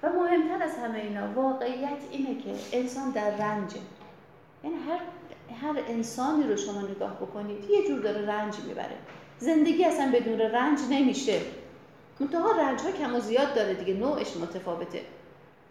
و 0.04 0.10
مهمتر 0.10 0.64
از 0.64 0.78
همه 0.78 1.00
اینا 1.00 1.34
واقعیت 1.36 2.02
اینه 2.12 2.42
که 2.42 2.78
انسان 2.78 3.12
در 3.12 3.32
رنجه 3.32 3.80
یعنی 4.64 4.76
هر 4.76 5.00
هر 5.62 5.82
انسانی 5.88 6.44
رو 6.44 6.58
شما 6.58 6.82
نگاه 6.82 7.16
بکنید 7.16 7.70
یه 7.70 7.88
جور 7.88 8.00
داره 8.00 8.28
رنج 8.28 8.54
می‌بره. 8.68 8.96
زندگی 9.40 9.86
اصلا 9.86 10.12
بدون 10.14 10.40
رنج 10.40 10.80
نمیشه. 10.92 11.40
منتها 12.20 12.52
رنج 12.52 12.82
ها 12.82 12.92
کم 12.92 13.16
و 13.16 13.20
زیاد 13.20 13.54
داره 13.54 13.74
دیگه 13.74 13.94
نوعش 13.94 14.38
متفاوته. 14.38 15.02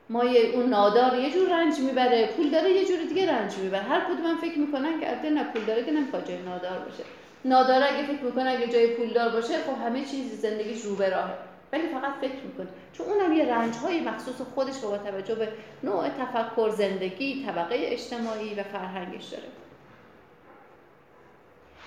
ما 0.08 0.22
اون 0.54 0.66
نادار 0.66 1.18
یه 1.18 1.30
جور 1.32 1.48
رنج 1.48 1.78
می‌بره 1.80 2.26
پول 2.36 2.50
داره 2.50 2.70
یه 2.70 2.84
جور 2.84 2.98
دیگه 3.08 3.32
رنج 3.32 3.56
می‌بره. 3.56 3.82
هر 3.82 4.00
کدوم 4.00 4.22
من 4.22 4.36
فکر 4.36 4.58
می‌کنن 4.58 5.00
که 5.00 5.10
البته 5.10 5.30
نه 5.30 5.44
پول 5.44 5.64
داره 5.64 5.84
که 5.84 5.92
نه 5.92 6.06
جای 6.26 6.42
نادار 6.42 6.78
باشه. 6.78 7.04
نادار 7.44 7.82
اگه 7.82 8.06
فکر 8.06 8.24
می‌کنه 8.24 8.50
اگه 8.50 8.68
جای 8.68 8.96
پولدار 8.96 9.28
باشه 9.28 9.54
خب 9.58 9.86
همه 9.86 10.04
چیز 10.04 10.40
زندگیش 10.40 10.82
رو 10.82 10.96
به 10.96 11.10
راهه. 11.10 11.47
ولی 11.72 11.88
فقط 11.88 12.12
فکر 12.20 12.42
می‌کنه 12.44 12.68
چون 12.92 13.06
اونم 13.06 13.32
یه 13.32 13.54
رنج 13.54 13.74
های 13.74 14.00
مخصوص 14.00 14.40
خودش 14.54 14.78
با 14.78 14.98
توجه 14.98 15.34
به 15.34 15.48
نوع 15.82 16.08
تفکر 16.08 16.70
زندگی 16.70 17.44
طبقه 17.46 17.76
اجتماعی 17.78 18.54
و 18.54 18.62
فرهنگش 18.62 19.24
داره. 19.24 19.48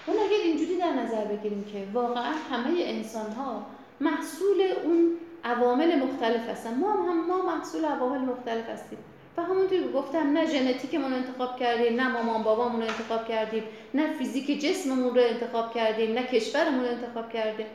اون 0.08 0.18
اگر 0.18 0.44
اینجوری 0.44 0.78
در 0.78 0.94
نظر 0.94 1.26
بگیریم 1.26 1.64
که 1.64 1.88
واقعا 1.94 2.34
همه 2.52 2.70
انسان 2.78 3.32
ها 3.32 3.66
محصول 4.00 4.62
اون 4.84 5.18
عوامل 5.44 5.96
مختلف 5.96 6.50
هستن. 6.50 6.74
ما 6.74 6.92
هم 6.92 7.28
ما 7.28 7.42
محصول 7.42 7.86
عوامل 7.86 8.20
مختلف 8.20 8.70
هستیم. 8.70 9.00
و 9.38 9.42
همونطور 9.42 9.80
که 9.80 9.88
گفتم 9.88 10.32
نه 10.34 10.46
ژنتیکمون 10.46 11.14
انتخاب 11.14 11.60
کردیم 11.60 12.02
نه 12.02 12.08
مامان 12.08 12.44
بابامون 12.44 12.82
انتخاب 12.82 13.28
کردیم 13.28 13.64
نه 13.94 14.14
فیزیک 14.14 14.62
جسممون 14.62 15.16
رو 15.16 15.22
انتخاب 15.22 15.74
کردیم 15.74 16.14
نه 16.14 16.24
کشورمون 16.24 16.86
رو 16.86 16.92
انتخاب 16.92 17.30
کردیم. 17.30 17.66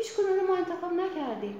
هیچ 0.00 0.16
کنون 0.16 0.46
ما 0.48 0.56
انتخاب 0.56 0.92
نکردیم. 0.92 1.56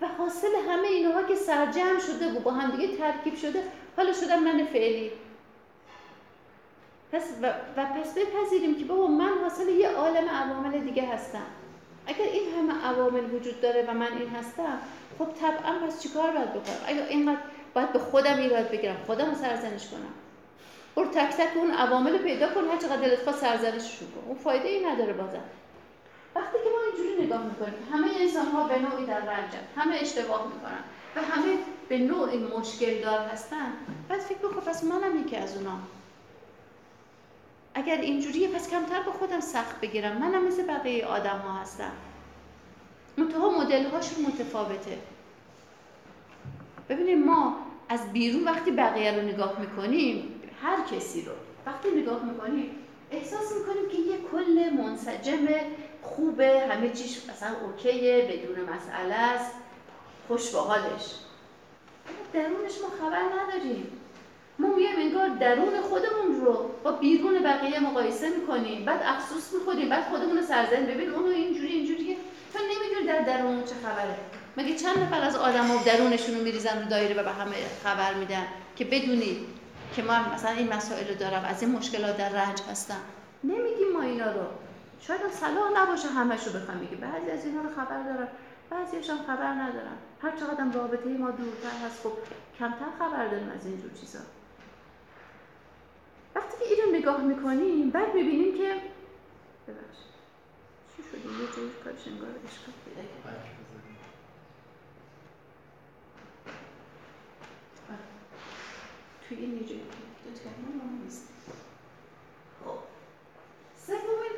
و 0.00 0.06
حاصل 0.08 0.48
همه 0.68 0.88
اینها 0.88 1.22
که 1.22 1.34
سرجم 1.34 1.98
شده 2.06 2.32
و 2.32 2.40
با 2.40 2.50
هم 2.50 2.70
دیگه 2.76 2.96
ترکیب 2.96 3.36
شده 3.36 3.62
حالا 3.96 4.12
شدم 4.12 4.42
من 4.42 4.64
فعلی. 4.64 5.10
پس 7.12 7.22
و, 7.42 7.46
و 7.76 7.84
پس 7.84 8.14
بپذیریم 8.18 8.74
که 8.74 8.84
بابا 8.84 9.06
من 9.06 9.38
حاصل 9.42 9.68
یه 9.68 9.88
عالم 9.88 10.28
عوامل 10.28 10.78
دیگه 10.78 11.06
هستم. 11.06 11.46
اگر 12.06 12.24
این 12.24 12.54
همه 12.54 12.84
عوامل 12.84 13.34
وجود 13.34 13.60
داره 13.60 13.84
و 13.88 13.92
من 13.92 14.18
این 14.18 14.28
هستم 14.28 14.78
خب 15.18 15.26
طبعا 15.40 15.78
پس 15.86 16.02
چیکار 16.02 16.30
باید 16.30 16.50
بکنم؟ 16.50 16.76
اگر 16.86 17.06
اینقدر 17.06 17.40
باید 17.74 17.92
به 17.92 17.98
خودم 17.98 18.36
ایراد 18.36 18.70
بگیرم 18.70 18.96
خودم 19.06 19.30
رو 19.30 19.34
سرزنش 19.34 19.88
کنم. 19.88 20.14
برو 20.96 21.06
تک 21.06 21.36
تک 21.36 21.56
اون 21.56 21.70
عوامل 21.70 22.18
پیدا 22.18 22.54
کن 22.54 22.64
هر 22.64 22.76
چقدر 22.76 22.96
دلت 22.96 23.22
خواست 23.22 23.40
سرزنششون 23.40 24.08
کن. 24.08 24.26
اون 24.26 24.38
فایده 24.38 24.68
ای 24.68 24.86
نداره 24.86 25.12
بازم. 25.12 25.42
وقتی 26.34 26.58
که 26.64 26.70
ما 26.70 26.78
اینجوری 26.86 27.26
نگاه 27.26 27.44
می‌کنیم 27.44 27.88
همه 27.92 28.06
انسان 28.20 28.46
ها 28.46 28.68
به 28.68 28.78
نوعی 28.78 29.06
در 29.06 29.20
رنجن 29.20 29.58
همه 29.76 29.96
اشتباه 29.96 30.46
می‌کنن 30.54 30.84
و 31.16 31.22
همه 31.22 31.58
به 31.88 31.98
نوعی 31.98 32.38
مشکل 32.38 33.00
دار 33.00 33.18
هستن 33.18 33.72
بعد 34.08 34.20
فکر 34.20 34.38
بکن 34.38 34.60
پس 34.60 34.84
منم 34.84 35.20
یکی 35.20 35.36
از 35.36 35.56
اونا. 35.56 35.78
اگر 37.74 38.00
اینجوریه 38.00 38.48
پس 38.48 38.70
کمتر 38.70 39.02
به 39.02 39.10
خودم 39.10 39.40
سخت 39.40 39.80
بگیرم. 39.80 40.18
منم 40.18 40.46
مثل 40.46 40.66
بقیه 40.66 41.06
آدم 41.06 41.38
ها 41.38 41.60
هستم. 41.60 41.92
منتها 43.16 43.50
مدل 43.50 43.86
هاشون 43.86 44.24
متفاوته. 44.24 44.98
ببینید 46.88 47.18
ما 47.18 47.56
از 47.88 48.12
بیرون 48.12 48.44
وقتی 48.44 48.70
بقیه 48.70 49.12
رو 49.16 49.22
نگاه 49.22 49.60
می‌کنیم 49.60 50.40
هر 50.62 50.96
کسی 50.96 51.22
رو 51.22 51.32
وقتی 51.66 51.90
نگاه 51.90 52.24
می‌کنیم 52.24 52.70
احساس 53.10 53.52
می‌کنیم 53.52 53.88
که 53.88 53.98
یه 53.98 54.18
کل 54.32 54.70
منسجم 54.82 55.46
خوبه 56.04 56.60
همه 56.70 56.90
چیش 56.90 57.18
مثلا 57.30 57.54
اوکیه 57.64 58.28
بدون 58.30 58.64
مسئله 58.64 59.14
است. 59.14 59.52
خوش 60.28 60.50
به 60.50 60.58
حالش. 60.58 61.04
درونش 62.32 62.72
ما 62.82 63.06
خبر 63.06 63.22
نداریم. 63.22 64.00
ما 64.58 64.68
میایم 64.68 64.98
انگار 64.98 65.28
درون 65.28 65.80
خودمون 65.80 66.40
رو 66.44 66.70
با 66.84 66.92
بیرون 66.92 67.42
بقیه 67.42 67.80
مقایسه 67.80 68.30
می‌کنیم. 68.30 68.84
بعد 68.84 69.00
افسوس 69.04 69.52
می‌خوریم 69.52 69.88
بعد 69.88 70.04
خودمون 70.04 70.36
رو 70.36 70.42
سرزن 70.42 70.86
ببین 70.86 71.10
اونو 71.10 71.26
اینجوری 71.26 71.68
اینجوریه 71.68 72.16
تو 72.52 72.58
نمی‌دونی 72.58 73.06
در 73.06 73.36
درون 73.36 73.64
چه 73.64 73.74
خبره. 73.82 74.16
مگه 74.56 74.76
چند 74.76 74.98
نفر 74.98 75.20
از 75.20 75.36
آدم 75.36 75.66
ها 75.66 75.84
درونشون 75.84 76.34
رو 76.34 76.42
میریزن 76.42 76.82
رو 76.82 76.88
دایره 76.88 77.20
و 77.20 77.24
به 77.24 77.30
همه 77.30 77.54
خبر 77.84 78.14
میدن 78.14 78.46
که 78.76 78.84
بدونید 78.84 79.38
که 79.96 80.02
من 80.02 80.34
مثلا 80.34 80.50
این 80.50 80.72
مسائل 80.72 81.08
رو 81.08 81.14
دارم 81.14 81.44
از 81.44 81.62
این 81.62 81.72
مشکلات 81.72 82.16
در 82.16 82.28
رنج 82.28 82.60
هستم؟ 82.70 83.00
نمیگیم 83.44 83.92
ما 83.92 84.02
اینا 84.02 84.32
رو. 84.32 84.46
شاید 85.06 85.20
هم 85.20 85.30
صلاح 85.30 85.70
نباشه 85.76 86.08
همش 86.08 86.46
رو 86.46 86.52
بخوام 86.52 86.80
بگی 86.80 86.96
بعضی 86.96 87.30
از 87.30 87.44
اینا 87.44 87.62
رو 87.62 87.68
خبر 87.68 88.02
دارم 88.02 88.28
بعضیش 88.70 89.10
هم 89.10 89.18
خبر 89.18 89.52
ندارم 89.52 89.98
هر 90.22 90.36
چقدر 90.36 90.72
رابطه 90.74 91.08
ما 91.08 91.30
دورتر 91.30 91.86
هست 91.86 92.02
خب 92.02 92.12
کمتر 92.58 92.90
خبر 92.98 93.28
داریم 93.28 93.48
از 93.48 93.66
اینجور 93.66 93.90
چیزا. 93.92 94.18
وقتی 96.34 96.56
که 96.58 96.64
اینو 96.64 96.98
نگاه 96.98 97.20
می‌کنیم 97.22 97.90
بعد 97.90 98.14
می‌بینیم 98.14 98.58
که 98.58 98.74
ببخشید 99.68 100.14
چی 100.96 101.02
شده؟ 101.02 101.18
یه 101.18 101.56
جایی 101.56 101.70
کارش 101.84 102.06
انگار 102.06 102.28
اشکال 102.28 102.74
پیدا 102.84 103.02
کرد. 103.02 103.44
توی 109.28 109.36
این 109.36 109.54
یه 109.54 109.64
جایی. 109.64 109.82
نیست. 111.04 111.33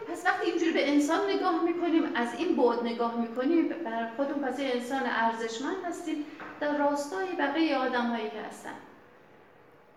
پس 0.09 0.27
وقتی 0.27 0.51
اینجوری 0.51 0.73
به 0.73 0.90
انسان 0.90 1.31
نگاه 1.31 1.64
می‌کنیم 1.64 2.02
از 2.14 2.28
این 2.39 2.56
بعد 2.56 2.85
نگاه 2.85 3.20
می‌کنیم 3.20 3.68
بر 3.68 4.10
خودمون 4.16 4.48
پس 4.48 4.60
انسان 4.60 5.02
ارزشمند 5.05 5.77
هستیم. 5.85 6.24
در 6.60 6.78
راستای 6.78 7.27
بقیه 7.39 7.77
آدم 7.77 8.06
هایی 8.06 8.31
که 8.31 8.40
هستن. 8.40 8.74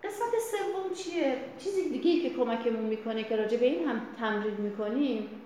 قسمت 0.04 0.30
سوم 0.50 0.94
چیه؟ 0.94 1.36
چیزی 1.58 1.88
دیگه 1.88 2.28
که 2.28 2.36
کمکمون 2.36 2.82
می‌کنه 2.82 3.24
که 3.24 3.36
راجع 3.36 3.56
به 3.56 3.66
این 3.66 3.88
هم 3.88 4.00
تمرین 4.18 4.54
می‌کنیم 4.54 5.40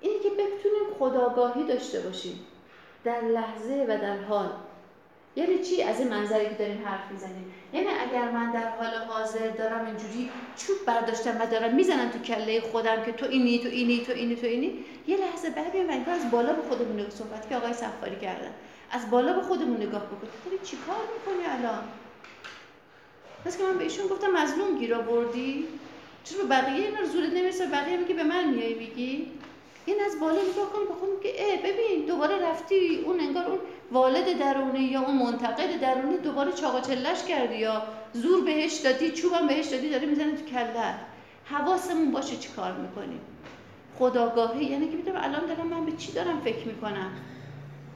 اینه 0.00 0.18
که 0.18 0.30
بتونیم 0.30 0.94
خداگاهی 0.98 1.64
داشته 1.64 2.00
باشیم. 2.00 2.46
در 3.04 3.20
لحظه 3.20 3.86
و 3.88 3.98
در 3.98 4.16
حال. 4.16 4.50
یعنی 5.36 5.58
چی؟ 5.58 5.82
از 5.82 6.00
این 6.00 6.08
منظری 6.08 6.44
که 6.44 6.54
داریم 6.54 6.86
حرف 6.86 7.10
می‌زنیم. 7.10 7.54
یعنی 7.72 7.86
اگر 7.86 8.30
من 8.30 8.52
در 8.52 8.68
حال 8.68 8.94
حاضر 9.08 9.50
دارم 9.50 9.86
اینجوری 9.86 10.30
چوب 10.56 10.76
برداشتم 10.86 11.40
و 11.40 11.46
دارم 11.46 11.74
می‌زنم 11.74 12.08
تو 12.08 12.18
کله 12.18 12.60
خودم 12.60 13.04
که 13.04 13.12
تو 13.12 13.26
اینی 13.26 13.58
تو 13.58 13.68
اینی 13.68 14.00
تو 14.00 14.12
اینی 14.12 14.36
تو 14.36 14.46
اینی 14.46 14.84
یه 15.06 15.16
لحظه 15.16 15.50
بعد 15.50 15.76
میام 15.76 16.04
از 16.08 16.30
بالا 16.30 16.52
به 16.52 16.62
خودمون 16.62 17.00
نگاه 17.00 17.10
صحبت 17.10 17.48
که 17.48 17.56
آقای 17.56 17.72
سفاری 17.72 18.16
کردن. 18.16 18.50
از 18.90 19.10
بالا 19.10 19.32
به 19.32 19.42
خودمون 19.42 19.76
نگاه 19.76 20.06
بکن 20.06 20.28
داری 20.44 20.58
چیکار 20.64 20.96
می‌کنی 21.14 21.46
الان؟ 21.58 21.84
پس 23.44 23.58
که 23.58 23.64
من 23.64 23.78
به 23.78 23.84
ایشون 23.84 24.06
گفتم 24.06 24.30
مظلوم 24.30 24.78
گیر 24.78 24.94
آوردی. 24.94 25.68
چرا 26.24 26.44
بقیه 26.44 26.86
اینا 26.86 27.00
رو 27.00 27.06
زورت 27.06 27.28
نمی‌رسه؟ 27.28 27.66
بقیه 27.66 28.04
که 28.04 28.14
به 28.14 28.22
من 28.22 28.48
میای 28.48 28.74
میگی؟ 28.74 29.26
این 29.86 29.96
از 30.06 30.20
بالا 30.20 30.40
نگاه 30.42 30.72
کن 30.72 30.94
بخون 30.94 31.08
که 31.22 31.32
اه 31.38 31.56
ببین 31.56 32.06
دوباره 32.06 32.50
رفتی 32.50 33.02
اون 33.04 33.20
انگار 33.20 33.46
اون 33.46 33.58
والد 33.92 34.38
درونی 34.38 34.80
یا 34.80 35.00
اون 35.00 35.16
منتقد 35.16 35.80
درونی 35.80 36.18
دوباره 36.18 36.52
چاقا 36.52 36.80
چلش 36.80 37.24
کردی 37.24 37.56
یا 37.56 37.82
زور 38.12 38.44
بهش 38.44 38.74
دادی 38.74 39.10
چوبم 39.10 39.46
بهش 39.46 39.66
دادی 39.66 39.90
داری 39.90 40.06
می‌زنی 40.06 40.32
تو 40.32 40.44
کله. 40.44 40.94
حواسمون 41.44 42.10
باشه 42.10 42.36
چی 42.36 42.48
کار 42.48 42.72
می‌کنیم. 42.72 43.20
خداگاهی 43.98 44.64
یعنی 44.64 44.88
که 44.88 44.96
می‌دونم 44.96 45.20
الان 45.24 45.46
دارم 45.46 45.66
من 45.66 45.86
به 45.86 45.92
چی 45.92 46.12
دارم 46.12 46.40
فکر 46.40 46.66
می‌کنم؟ 46.66 47.12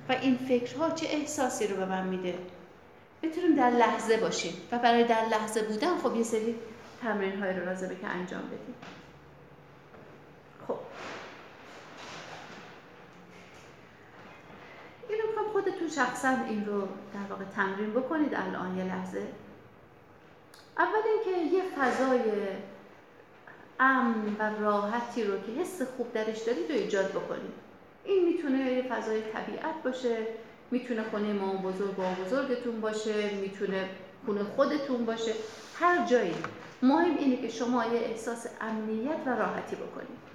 و 0.09 0.13
این 0.13 0.37
فکرها 0.37 0.91
چه 0.91 1.07
احساسی 1.11 1.67
رو 1.67 1.77
به 1.77 1.85
من 1.85 2.07
میده؟ 2.07 2.35
بتونیم 3.23 3.55
در 3.55 3.71
لحظه 3.71 4.17
باشیم. 4.17 4.53
و 4.73 4.79
برای 4.79 5.05
در 5.05 5.25
لحظه 5.31 5.63
بودن 5.63 5.99
خب 5.99 6.17
یه 6.17 6.23
سری 6.23 6.55
تمرین 7.03 7.41
های 7.41 7.53
رو 7.53 7.65
لازمه 7.65 7.97
که 8.01 8.07
انجام 8.07 8.43
بدیم. 8.43 8.75
خب. 10.69 10.75
اینو 15.09 15.23
می‌خوام 15.29 15.47
خودتون 15.53 15.89
شخصا 15.89 16.29
این 16.29 16.67
رو 16.67 16.81
در 16.81 17.31
واقع 17.31 17.45
تمرین 17.45 17.91
بکنید 17.91 18.35
الان 18.35 18.79
یه 18.79 18.85
لحظه. 18.85 19.23
اول 20.79 21.03
اینکه 21.15 21.57
یه 21.57 21.63
فضای 21.63 22.21
امن 23.81 24.37
و 24.39 24.61
راحتی 24.61 25.25
رو 25.25 25.39
که 25.39 25.53
حس 25.61 25.83
خوب 25.83 26.13
درش 26.13 26.39
دارید 26.39 26.73
رو 26.73 26.79
ایجاد 26.79 27.11
بکنید. 27.11 27.53
این 28.05 28.25
می‌تونه 28.25 28.73
یه 28.73 28.83
فضای 28.83 29.23
طبیعت 29.23 29.83
باشه 29.85 30.17
می‌تونه 30.71 31.03
خونه 31.03 31.33
مام 31.33 31.57
بزرگ 31.57 31.99
و 31.99 32.25
بزرگتون 32.25 32.81
باشه 32.81 33.35
می‌تونه 33.35 33.89
خونه 34.27 34.45
خودتون 34.45 35.05
باشه. 35.05 35.33
هر 35.81 36.07
جایی. 36.07 36.35
مهم 36.83 37.17
اینه 37.17 37.37
که 37.37 37.49
شما 37.49 37.85
یه 37.85 38.01
احساس 38.01 38.47
امنیت 38.61 39.19
و 39.27 39.31
راحتی 39.31 39.77
بکنید. 39.77 40.26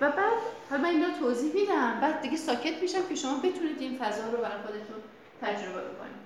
و 0.00 0.10
بعد 0.10 0.32
حالا 0.70 0.82
من 0.82 0.88
اینا 0.88 1.18
توضیح 1.18 1.54
میدم. 1.54 1.98
بعد 2.00 2.20
دیگه 2.20 2.36
ساکت 2.36 2.82
میشم 2.82 3.08
که 3.08 3.14
شما 3.14 3.36
بتونید 3.36 3.80
این 3.80 3.98
فضا 3.98 4.30
رو 4.30 4.36
برای 4.36 4.62
خودتون 4.66 4.96
تجربه 5.42 5.80
بکنید. 5.80 6.20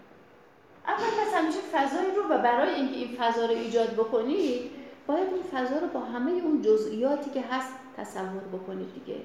اول 0.86 1.05
پس 1.05 1.34
همیشه 1.34 1.59
فضایی 1.72 2.10
رو 2.16 2.34
و 2.34 2.38
برای 2.38 2.74
اینکه 2.74 2.94
این 2.94 3.16
فضا 3.16 3.46
رو 3.46 3.52
ایجاد 3.52 3.90
بکنید 3.92 4.70
باید 5.06 5.28
اون 5.28 5.42
فضا 5.52 5.78
رو 5.78 5.86
با 5.86 6.01
همه 6.01 6.30
اون 6.30 6.62
جزئیاتی 6.62 7.30
که 7.30 7.44
هست 7.51 7.74
تصور 7.96 8.42
بکنید 8.52 8.94
دیگه. 8.94 9.20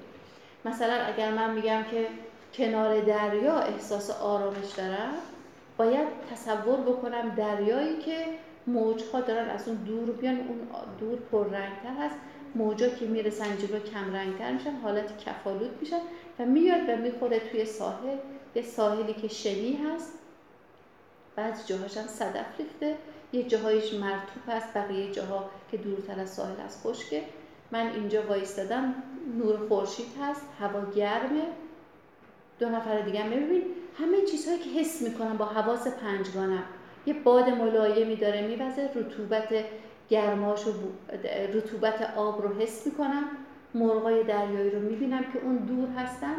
مثلا 0.66 0.94
اگر 0.94 1.32
من 1.32 1.54
میگم 1.54 1.84
که 1.92 2.08
کنار 2.54 3.00
دریا 3.00 3.60
احساس 3.60 4.10
آرامش 4.12 4.72
دارم 4.78 5.14
باید 5.78 6.08
تصور 6.32 6.78
بکنم 6.78 7.30
دریایی 7.30 7.98
که 7.98 8.26
موجها 8.68 9.22
دارن 9.22 9.50
از 9.50 9.68
اون 9.68 9.78
دور 9.78 10.12
بیان 10.12 10.36
اون 10.36 10.68
دور 11.00 11.20
پررنگتر 11.32 11.94
هست. 12.02 12.16
موجا 12.56 12.90
که 12.90 13.06
می‌رسن 13.06 13.58
جلو 13.58 13.80
کم 13.80 14.14
رنگتر 14.14 14.52
میشن 14.52 14.72
حالت 14.72 15.18
کفالود 15.18 15.78
میشن 15.82 16.00
و 16.40 16.46
میاد 16.46 16.90
و 16.90 16.96
می‌خوره 16.96 17.40
توی 17.40 17.66
ساحل. 17.66 18.18
یه 18.56 18.62
ساحلی 18.62 19.14
که 19.14 19.28
شنی 19.28 19.80
هست. 19.86 20.14
بعض 21.36 21.68
جاهاش 21.68 21.98
هم 21.98 22.08
صدف 22.08 22.46
ریخته. 22.60 22.98
یه 23.34 23.44
جاهایش 23.44 23.94
مرتوب 23.94 24.44
هست. 24.48 24.74
بقیه 24.74 25.12
جاها 25.12 25.50
که 25.72 25.78
دورتر 25.78 26.20
از 26.20 26.34
ساحل 26.34 26.62
از 26.66 26.84
خشکه. 26.84 27.24
من 27.72 27.88
اینجا 27.88 28.28
وایستادم. 28.28 28.96
نور 29.38 29.68
خورشید 29.68 30.06
هست. 30.22 30.42
هوا 30.60 30.92
گرمه. 30.96 31.44
دو 32.60 32.70
نفر 32.70 33.02
دیگه 33.02 33.24
ببین 33.24 33.64
همه 34.00 34.22
چیزهایی 34.32 34.60
که 34.60 34.70
حس 34.70 35.02
می‌کنم 35.02 35.38
با 35.38 35.46
حواس 35.46 35.88
پنجگانم. 35.88 36.64
یه 37.06 37.14
باد 37.14 37.50
ملایمی 37.50 38.16
داره 38.16 38.48
میوزه 38.48 38.90
رطوبت 38.96 39.66
گرماش 40.10 40.68
و 40.68 40.72
رطوبت 41.54 42.14
آب 42.16 42.42
رو 42.42 42.62
حس 42.62 42.86
می‌کنم. 42.86 43.24
مرغای 43.74 44.24
دریایی 44.24 44.70
رو 44.70 44.80
می‌بینم 44.80 45.24
که 45.34 45.40
اون 45.44 45.56
دور 45.56 45.90
هستن. 45.90 46.36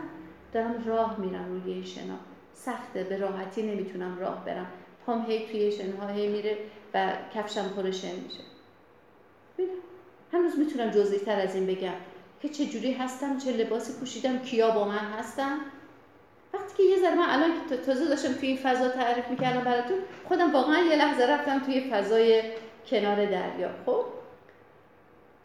دارم 0.53 0.85
راه 0.87 1.21
میرم 1.21 1.63
روی 1.65 1.85
شنا. 1.85 2.19
سخته 2.55 3.05
به 3.05 3.19
راحتی 3.19 3.63
نمی‌تونم 3.63 4.19
راه 4.19 4.45
برم. 4.45 4.67
پام 5.07 5.25
هی 5.29 5.47
توی 5.47 5.73
شنها 5.73 6.09
هی 6.09 6.29
میره 6.29 6.59
و 6.95 7.13
کفشم 7.35 7.69
پر 7.69 7.91
شن 7.91 8.15
میشه. 8.25 8.43
هنوز 10.33 10.59
می‌تونم 10.59 10.91
جزئی 10.91 11.19
تر 11.19 11.41
از 11.41 11.55
این 11.55 11.67
بگم. 11.67 11.93
که 12.43 12.49
چه 12.49 12.67
جوری 12.67 12.93
هستم 12.93 13.39
چه 13.39 13.53
لباسی 13.53 13.93
پوشیدم 14.01 14.39
کیا 14.39 14.71
با 14.71 14.85
من 14.85 14.99
هستن. 14.99 15.57
وقتی 16.55 16.77
که 16.77 16.83
یه 16.83 16.99
ذره 16.99 17.15
من 17.15 17.27
الان 17.29 17.51
که 17.71 17.77
تازه 17.77 18.09
داشتم 18.09 18.33
توی 18.33 18.49
این 18.49 18.57
فضا 18.57 18.89
تعریف 18.89 19.29
می‌کردم 19.31 19.65
براتون 19.65 19.99
خودم 20.25 20.53
واقعا 20.53 20.79
یه 20.79 20.97
لحظه 20.97 21.27
رفتم 21.27 21.59
توی 21.59 21.81
فضای 21.81 22.43
کنار 22.87 23.27
دریا. 23.27 23.69
خب؟ 23.87 24.05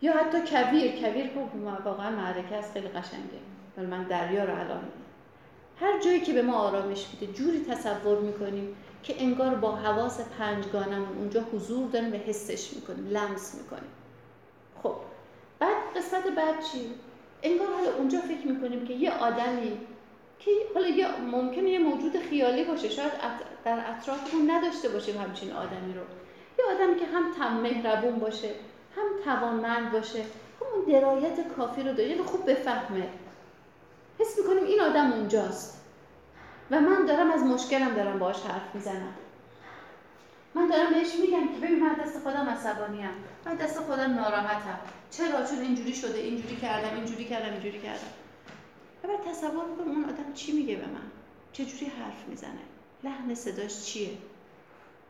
یا 0.02 0.14
حتی 0.14 0.38
کویر 0.42 0.92
کویر 0.92 1.26
خب 1.26 1.86
واقعا 1.86 2.10
معرکه 2.10 2.56
است 2.56 2.74
خیلی 2.74 2.88
قشنگه. 2.88 3.40
ولی 3.78 3.86
من 3.86 4.04
دریا 4.04 4.44
رو 4.44 4.60
الان 4.60 4.84
هر 5.82 6.00
جایی 6.00 6.20
که 6.20 6.34
به 6.34 6.42
ما 6.42 6.58
آرامش 6.58 7.06
میده 7.14 7.34
جوری 7.34 7.66
تصور 7.66 8.20
می‌کنیم 8.20 8.76
که 9.04 9.24
انگار 9.24 9.56
با 9.56 9.76
حواس 9.76 10.20
پنجگانم 10.40 11.06
اونجا 11.18 11.42
حضور 11.54 11.90
داریم 11.90 12.14
و 12.14 12.16
حسش 12.16 12.74
می‌کنیم 12.74 13.08
لمس 13.08 13.56
می‌کنیم. 13.56 13.92
خب 14.84 14.96
بعد 15.60 15.78
قسمت 15.96 16.28
بعد 16.28 16.64
چی؟ 16.72 16.90
انگار 17.44 17.68
حالا 17.68 17.98
اونجا 17.98 18.20
فکر 18.20 18.48
می‌کنیم 18.48 18.86
که 18.86 18.94
یه 18.94 19.12
آدمی 19.12 19.78
که 20.40 20.52
حالا 20.74 20.88
یا 20.88 21.08
ممکنه 21.18 21.70
یه 21.70 21.80
موجود 21.80 22.18
خیالی 22.30 22.64
باشه 22.64 22.90
شاید 22.90 23.12
در 23.66 23.84
اطرافمون 23.90 24.52
نداشته 24.52 24.90
باشیم 24.90 25.22
همچین 25.22 25.52
آدمی 25.52 25.94
رو. 25.94 26.02
یه 26.60 26.66
آدمی 26.76 27.00
که 27.00 27.06
هم 27.06 27.34
تم 27.34 27.58
مهربون 27.58 28.20
باشه 28.20 28.50
هم 28.96 29.24
توانمند 29.26 29.92
باشه 29.92 30.24
همون 30.62 30.86
درایت 30.86 31.48
کافی 31.58 31.84
رو 31.84 31.94
داره 31.94 32.10
یعنی 32.10 32.24
خوب 32.24 32.52
بفهمه. 32.52 33.08
حس 34.20 34.38
می‌کنیم 34.40 34.64
این 34.64 34.82
آدم 34.82 35.12
اونجاست. 35.12 35.82
و 36.72 36.80
من 36.80 37.06
دارم 37.06 37.32
از 37.32 37.44
مشکلم 37.44 37.94
دارم 37.96 38.20
باهاش 38.20 38.42
حرف 38.42 38.76
می‌زنم. 38.76 39.14
من 40.56 40.68
دارم 40.68 40.94
بهش 40.94 41.16
میگم 41.22 41.48
که 41.48 41.58
ببین 41.62 41.80
من 41.80 41.94
دست 41.94 42.20
خودم 42.20 42.50
عصبانیم. 42.50 43.10
من 43.46 43.56
دست 43.56 43.80
خودم 43.80 44.14
ناراحتم. 44.14 44.80
چرا؟ 45.12 45.46
چون 45.46 45.60
اینجوری 45.60 45.94
شده 45.94 46.20
اینجوری 46.20 46.56
کردم 46.56 46.96
اینجوری 46.96 47.26
کردم 47.26 47.54
اینجوری 47.54 47.80
کردم. 47.80 48.12
و 49.04 49.30
تصور 49.30 49.66
می‌کنم 49.66 49.88
اون 49.88 50.06
آدم 50.06 50.34
چی 50.34 50.52
میگه 50.52 50.76
به 50.76 50.86
من؟ 50.86 51.12
چجوری 51.54 51.86
حرف 51.86 52.28
می‌زنه؟ 52.28 52.62
لحن 53.04 53.36
صداش 53.36 53.86
چیه؟ 53.86 54.10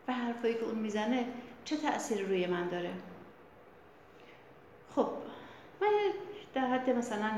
و 0.07 0.14
حرفایی 0.14 0.53
که 0.53 0.64
اون 0.64 0.76
می‌زنه 0.76 1.26
چه 1.65 1.77
تأثیری 1.77 2.23
روی 2.23 2.48
من 2.48 2.69
داره؟ 2.69 2.91
خب 4.95 5.07
من 5.82 5.88
در 6.53 6.68
حد 6.68 6.90
مثلا 6.90 7.32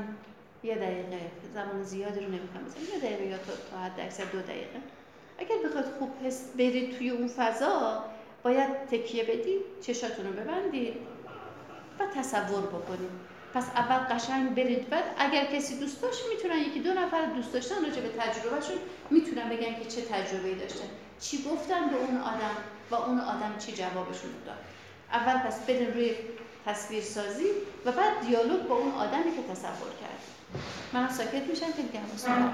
یه 0.62 0.74
دقیقه 0.74 1.30
زمان 1.54 1.82
زیادی 1.82 2.20
رو 2.20 2.26
نمی‌خوام 2.26 2.64
بزنم 2.64 2.82
یه 2.94 2.98
دقیقه 2.98 3.24
یا 3.24 3.38
تا 3.70 3.78
حد 3.78 4.00
اکثر 4.00 4.24
دو 4.24 4.40
دقیقه. 4.40 4.80
اگر 5.38 5.56
بخواد 5.68 5.84
خوب 5.84 6.10
حس 6.24 6.52
برید 6.52 6.96
توی 6.96 7.10
اون 7.10 7.28
فضا 7.28 8.04
باید 8.42 8.86
تکیه 8.86 9.24
بدید 9.24 9.60
چشاتون 9.82 10.26
رو 10.26 10.32
ببندید 10.32 10.94
و 11.98 12.06
تصور 12.06 12.66
بکنید. 12.66 13.10
پس 13.54 13.68
اول 13.68 14.14
قشنگ 14.14 14.54
برید. 14.54 14.88
بعد 14.88 15.04
اگر 15.18 15.44
کسی 15.44 15.78
دوست 15.80 16.02
داشت 16.02 16.22
می‌تونن 16.34 16.58
یکی 16.58 16.80
دو 16.80 16.94
نفر 16.94 17.26
دوست 17.26 17.52
داشتن 17.52 17.84
راجع 17.84 18.00
به 18.00 18.08
تجربهشون 18.08 18.76
می‌تونن 19.10 19.48
بگن 19.48 19.74
که 19.74 19.84
چه 19.84 20.02
تجربه‌ای 20.02 20.54
داشتن. 20.54 20.88
چی 21.20 21.42
گفتن 21.42 21.88
به 21.90 21.96
اون 21.96 22.16
آدم 22.16 22.56
و 22.90 22.94
اون 22.94 23.20
آدم 23.20 23.54
چی 23.58 23.72
جوابشون 23.72 24.30
داد. 24.46 24.58
اول 25.12 25.38
پس 25.38 25.66
بریم 25.66 25.92
روی 25.94 26.16
تصویر 26.66 27.02
سازی 27.02 27.46
و 27.86 27.92
بعد 27.92 28.26
دیالوگ 28.26 28.62
با 28.68 28.74
اون 28.74 28.92
آدمی 28.92 29.36
که 29.36 29.42
تصور 29.52 29.90
کردی 30.00 30.32
منم 30.92 31.08
ساکت 31.08 31.42
میشم 31.42 31.72
که 31.72 31.82
دیگه 31.82 32.00
همه 32.00 32.16
صحبت 32.16 32.52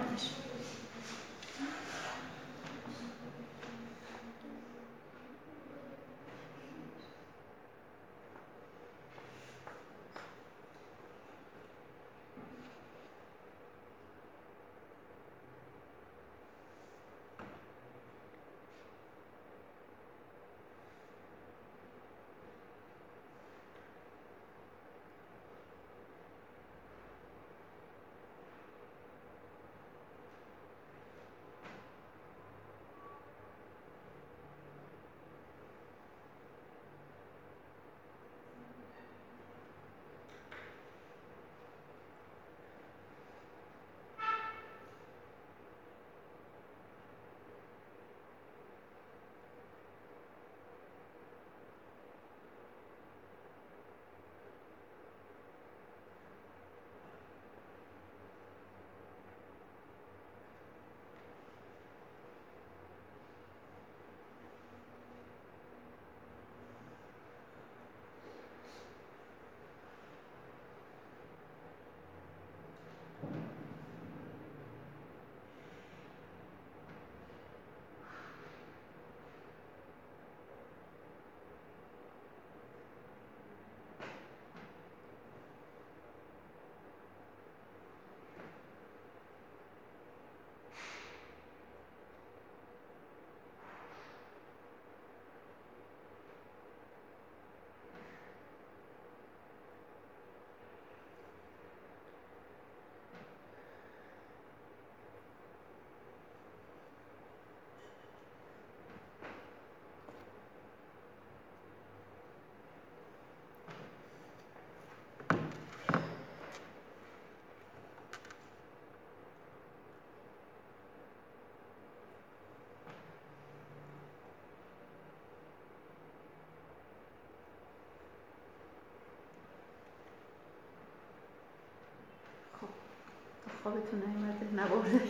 خوابتون 133.65 134.03
نیومده 134.07 134.63
نبرده. 134.63 135.01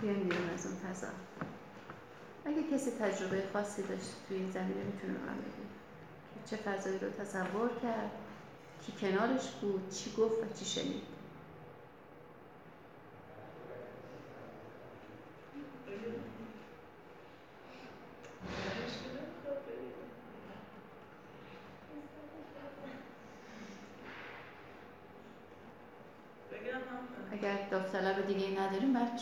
بیایم 0.00 0.22
بیرون 0.22 0.50
از 0.50 0.66
اون 0.66 0.76
فضا. 0.76 1.06
اگه 2.44 2.62
کسی 2.72 2.90
تجربه 2.90 3.42
خاصی 3.52 3.82
داشت 3.82 4.12
توی 4.28 4.36
این 4.36 4.50
زمینه 4.50 4.84
می‌تونه 4.84 5.12
من 5.12 5.36
بگه. 5.36 5.66
چه 6.50 6.56
فضایی 6.56 6.98
رو 6.98 7.10
تصور 7.10 7.70
کرد؟ 7.82 8.10
کی 8.86 8.92
کنارش 8.92 9.50
بود؟ 9.60 9.90
چی 9.90 10.12
گفت 10.12 10.42
و 10.42 10.58
چی 10.58 10.64
شنید 10.64 11.02
داوطلب 27.70 28.26
دیگه 28.26 28.46
ای 28.46 28.54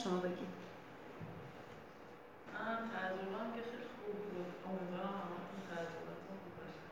نداریم 0.07 0.13
بعد 0.13 0.13
شما 0.13 0.21
بگید 0.21 0.55
من 2.55 2.79
تجربه 2.95 3.45
که 3.55 3.63
خیلی 3.71 3.89
خوب 3.97 4.17
بود 4.31 4.51
امیدوارم 4.67 5.17
همتون 5.23 5.61
تجربهتون 5.71 6.37
خوب 6.43 6.55
باشه 6.59 6.87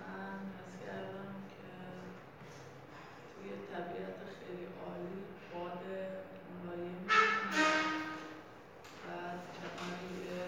من 0.00 0.38
حس 0.56 0.74
کردم 0.84 1.34
که 1.54 1.70
توی 3.32 3.48
طبیعت 3.70 4.18
خیلی 4.38 4.66
عالی 4.82 5.18
باد 5.52 5.82
ملایمی 6.52 7.06
بعد 9.06 9.40
کنار 9.56 10.00
یه 10.28 10.44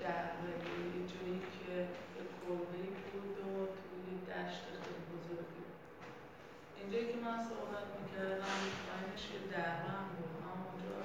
دره 0.00 0.52
یه 0.96 1.02
جایی 1.12 1.40
که 1.56 1.72
یه 2.16 2.24
کلبه 2.40 2.82
بود 3.10 3.36
و 3.46 3.66
توی 3.82 4.08
دشت 4.30 4.64
خیلی 4.82 5.02
بزرگی 5.10 5.64
اینجایی 6.80 7.06
که 7.12 7.18
من 7.24 7.38
صحبت 7.50 7.86
می‌کردم 7.98 8.56
پایینش 8.86 9.24
یه 9.34 9.40
دره 9.52 9.86
هم 9.92 10.06
بود 10.16 10.32
من 10.42 10.56
اونجا 10.64 10.98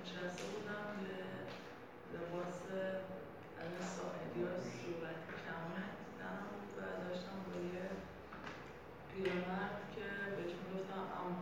نشسته 0.00 0.44
بودم 0.52 0.88
یه 1.06 1.20
لباس 2.12 2.60
از 3.60 3.68
این 3.72 3.84
ساحلی 3.96 4.40
های 4.46 4.60
صورتی 4.78 5.32
کمر 5.44 5.82
دیدنم 6.00 6.46
بود 6.52 6.70
و 6.76 6.80
داشتم 7.04 7.38
با 7.46 7.56
یه 7.74 7.86
پیرمرد 9.10 9.78
که 9.94 10.06
بهش 10.34 10.52
می‌گفتم 10.60 11.04
اما 11.18 11.36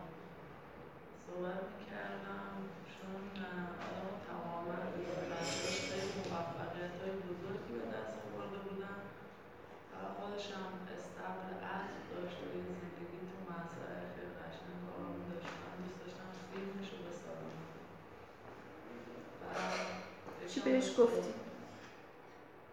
صحبت 1.25 1.61
می‌کردم 1.77 2.53
چون 2.93 3.21
آدم 3.51 4.13
تماما 4.27 4.75
خیلی 5.89 6.11
موفقیت 6.29 6.95
های 6.99 7.13
بزرگی 7.27 7.73
به 7.79 7.85
دست 7.95 8.15
آورده 8.25 8.59
بودن 8.65 8.99
و 9.91 9.93
خودش 10.15 10.45
هم 10.55 10.69
استبل 10.93 11.51
عطر 11.75 11.99
داشت 12.11 12.37
و 12.41 12.45
یه 12.53 12.61
زندگی 12.79 13.19
تو 13.29 13.37
مزرعه 13.49 14.03
خیلی 14.13 14.33
قشنگ 14.41 14.79
و 14.83 14.87
آروم 14.97 15.21
داشت 15.31 15.51
من 15.61 15.75
دوست 15.83 15.97
داشتم 16.01 16.29
فیلمش 16.49 16.89
رو 16.93 16.99
بسازم 17.07 17.53
چی 20.95 21.01
بهش 21.01 21.07
گفتی؟ 21.07 21.33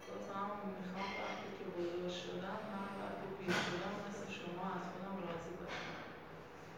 گفتم 0.07 0.47
می‌خوام 0.77 1.09
وقتی 1.19 1.49
که 1.57 1.65
بزرگ 1.75 2.11
شدم 2.21 2.59
من 2.71 2.87
وقتی 2.99 3.27
پیر 3.37 3.55
شدم 3.65 3.93
مثل 4.05 4.23
شما 4.37 4.65
از 4.77 4.85
خودم 4.91 5.15
راضی 5.27 5.53
باشم 5.59 5.91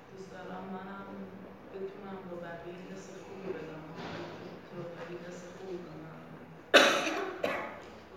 دوست 0.10 0.30
دارم 0.34 0.66
منم 0.76 1.06
بتونم 1.72 2.18
با 2.28 2.36
بقیه 2.46 2.80
حس 2.90 3.06
خوبی 3.24 3.50
بدم 3.58 3.84
تو 4.68 4.76
خیلی 4.96 5.18
حس 5.26 5.42
خوبی 5.54 5.78
به 5.86 5.92
من 6.04 6.20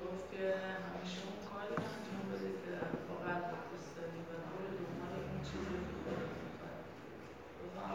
گفت 0.01 0.25
که 0.33 0.45
همیشه 0.85 1.21
اون 1.27 1.39
کاری 1.51 1.75
انجام 1.93 2.25
بده 2.33 2.51
که 2.63 2.75
با 3.09 3.15
قلبت 3.25 3.63
دوست 3.71 3.91
داری 3.97 4.21
و 4.31 4.33
برو 4.51 4.69
دنبال 4.79 5.13
اون 5.29 5.41
چیزی 5.49 5.77
که 5.89 5.95
خودت 6.03 6.31
می‌خوای 6.45 6.77
گفتم 7.59 7.91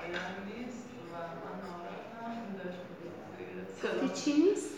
آیا 0.00 0.24
نیست 0.48 0.84
و 1.12 1.14
من 1.42 1.56
ناراحتم 1.64 2.30
این 2.44 2.54
داشت 2.62 2.80
گفتی 3.84 4.08
چی 4.20 4.32
نیست؟ 4.42 4.70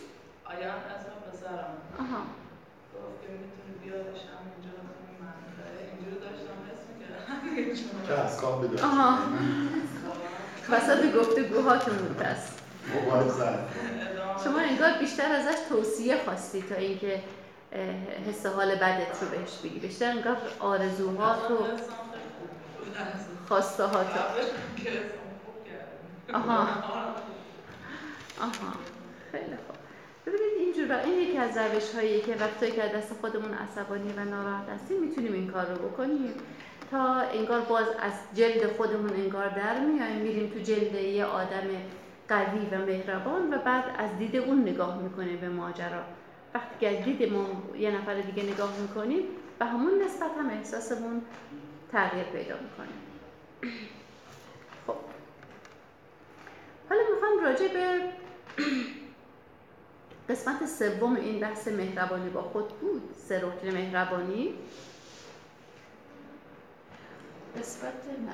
آیان 0.45 0.79
اسم 0.95 1.13
پسرم 1.25 1.73
آها 1.99 2.21
گفت 2.93 3.17
که 3.21 3.29
می‌تونی 3.41 3.73
بیارش 3.83 4.21
همینجا 4.33 4.73
تو 4.87 4.93
این 5.07 5.17
منطقه 5.23 5.79
اینجوری 5.91 6.17
داشتم 6.25 6.57
حس 6.67 6.83
می‌کردم 6.89 8.07
که 8.07 8.13
از 8.13 8.37
کام 8.37 8.61
بداشت 8.61 8.83
آها 8.83 9.17
وسط 10.73 11.15
گفتگوها 11.15 11.77
که 11.77 11.91
مونده 11.91 12.25
است 12.25 12.59
موبایل 12.95 13.27
زد 13.27 13.59
شما 14.43 14.59
انگار 14.59 14.91
بیشتر 14.99 15.31
ازش 15.35 15.57
توصیه 15.69 16.17
خواستی 16.25 16.61
تا 16.69 16.75
اینکه 16.75 17.21
حس 18.29 18.45
حال 18.45 18.75
بدت 18.75 19.21
رو 19.21 19.27
بهش 19.27 19.57
بگی. 19.63 19.79
بیشتر 19.79 20.09
انگار 20.09 20.37
آرزوهات 20.59 21.51
و 21.51 21.57
خواسته 23.47 23.83
هات 23.83 24.07
آها. 26.33 26.59
آها. 28.41 28.73
خیلی 29.31 29.45
خوب. 29.45 29.75
ببینید 30.25 30.57
اینجور 30.59 30.99
این 30.99 31.19
یکی 31.19 31.37
از 31.37 31.57
روش 31.57 31.95
هایی 31.95 32.21
که 32.21 32.35
وقتی 32.35 32.71
که 32.71 32.81
دست 32.81 33.13
خودمون 33.21 33.53
عصبانی 33.53 34.13
و 34.17 34.23
ناراحت 34.23 34.69
هستیم 34.69 35.01
می‌تونیم 35.01 35.33
این 35.33 35.51
کار 35.51 35.65
رو 35.65 35.89
بکنیم. 35.89 36.33
تا 36.93 37.21
انگار 37.21 37.61
باز 37.61 37.87
از 37.99 38.13
جلد 38.33 38.77
خودمون 38.77 39.13
انگار 39.13 39.49
در 39.49 39.79
میایم 39.79 40.17
میریم 40.17 40.49
تو 40.49 40.59
جلد 40.59 40.95
یه 40.95 41.25
آدم 41.25 41.67
قوی 42.29 42.65
و 42.71 42.85
مهربان 42.85 43.53
و 43.53 43.57
بعد 43.57 43.83
از 43.97 44.17
دید 44.17 44.35
اون 44.35 44.61
نگاه 44.61 45.01
می‌کنیم 45.01 45.37
به 45.37 45.49
ماجرا. 45.49 46.03
وقتی 46.53 46.75
که 46.79 46.97
از 46.97 47.05
دید 47.05 47.33
ما 47.33 47.45
یه 47.77 47.91
نفر 47.91 48.21
دیگه 48.21 48.43
نگاه 48.53 48.79
می‌کنیم 48.79 49.23
به 49.59 49.65
همون 49.65 50.01
نسبت 50.03 50.31
هم 50.39 50.49
احساسمون 50.49 51.21
تغییر 51.91 52.23
پیدا 52.23 52.55
می‌کنه. 52.55 52.95
خب. 54.87 54.95
حالا 56.89 57.01
می‌خوام 57.15 57.43
راجع 57.43 57.73
به 57.73 57.99
قسمت 60.29 60.65
سوم 60.65 61.15
این 61.15 61.39
بحث 61.39 61.67
مهربانی 61.67 62.29
با 62.29 62.41
خود 62.41 62.67
بود 62.67 63.01
سه 63.27 63.41
مهربانی. 63.63 64.53
قسمت 67.59 67.93
نه. 68.25 68.33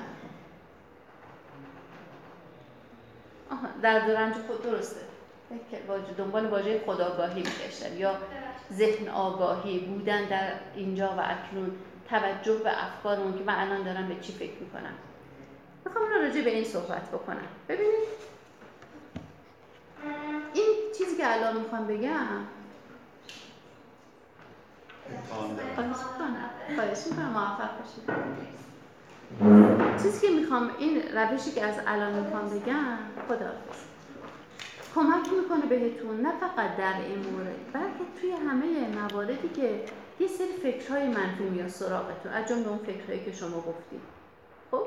آها 3.50 3.66
در 3.82 4.06
رنج 4.06 4.34
خود 4.34 4.62
درسته. 4.62 5.00
دنبال 6.18 6.46
واژه 6.46 6.82
خداگاهی 6.86 7.42
میگشتم 7.42 7.96
یا 7.98 8.14
ذهن 8.72 9.08
آگاهی 9.08 9.78
بودن 9.78 10.24
در 10.24 10.52
اینجا 10.74 11.08
و 11.08 11.20
اکنون 11.20 11.72
توجه 12.08 12.56
به 12.56 12.84
افکارمون 12.84 13.38
که 13.38 13.44
من 13.44 13.54
الان 13.54 13.82
دارم 13.82 14.08
به 14.08 14.20
چی 14.20 14.32
فکر 14.32 14.60
می‌کنم. 14.60 14.94
می‌خوام 15.84 16.04
راجع 16.22 16.42
به 16.42 16.50
این 16.50 16.64
صحبت 16.64 17.08
بکنم. 17.08 17.46
ببینید. 17.68 18.08
این 20.54 20.74
چیزی 20.98 21.16
که 21.16 21.32
الان 21.32 21.56
می‌خوام 21.56 21.86
بگم. 21.86 22.26
خواهش 26.76 27.06
می‌کنم. 27.06 27.30
موفق 27.30 27.70
باشید. 27.78 28.59
چیزی 30.02 30.26
که 30.26 30.34
می‌خوام 30.34 30.70
این 30.78 31.02
روشی 31.14 31.50
که 31.50 31.64
از 31.64 31.74
الان 31.86 32.12
می‌خوام 32.12 32.48
بگم 32.48 32.98
خدا 33.28 33.50
کمک 34.94 35.26
می‌کنه 35.42 35.66
بهتون 35.66 36.20
نه 36.20 36.32
فقط 36.40 36.76
در 36.76 36.94
این 37.08 37.18
مورد 37.18 37.72
بلکه 37.72 38.20
توی 38.20 38.30
همه 38.30 38.88
مواردی 38.88 39.48
که 39.56 39.84
یه 40.20 40.28
سری 40.28 40.52
فکرهای 40.62 41.08
منفی 41.08 41.44
میاد 41.44 41.68
سراغتون. 41.68 42.32
از 42.32 42.48
جمله 42.48 42.68
اون 42.68 42.78
فکرهایی 42.78 43.24
که 43.24 43.32
شما 43.32 43.56
گفتید. 43.56 44.00
خب؟ 44.70 44.86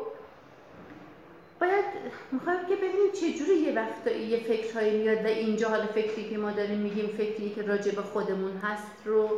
باید 1.61 1.85
می‌خوایم 2.31 2.59
که 2.59 2.75
ببینیم 2.75 3.11
چجوری 3.13 3.55
یه 3.55 3.73
وقت 3.73 4.07
یه 4.07 4.37
فکرهایی 4.37 4.97
میاد 4.97 5.25
و 5.25 5.27
اینجا 5.27 5.69
حال 5.69 5.85
فکری 5.85 6.29
که 6.29 6.37
ما 6.37 6.51
داریم 6.51 6.79
میگیم 6.79 7.07
فکری 7.07 7.49
که 7.49 7.61
راجع 7.61 7.95
به 7.95 8.01
خودمون 8.01 8.57
هست 8.57 8.91
رو 9.05 9.29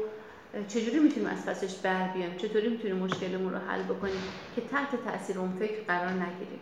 چجوری 0.63 0.99
می‌تونیم 0.99 1.29
از 1.29 1.45
پسش 1.45 1.75
بر 1.75 2.07
بیایم؟ 2.07 2.37
چطوری 2.37 2.69
می‌تونیم 2.69 2.95
مشکلمون 2.95 3.53
رو 3.53 3.59
حل 3.59 3.83
بکنیم 3.83 4.21
که 4.55 4.61
تحت 4.61 5.03
تاثیر 5.03 5.39
اون 5.39 5.51
فکر 5.59 5.83
قرار 5.87 6.11
نگیریم؟ 6.11 6.59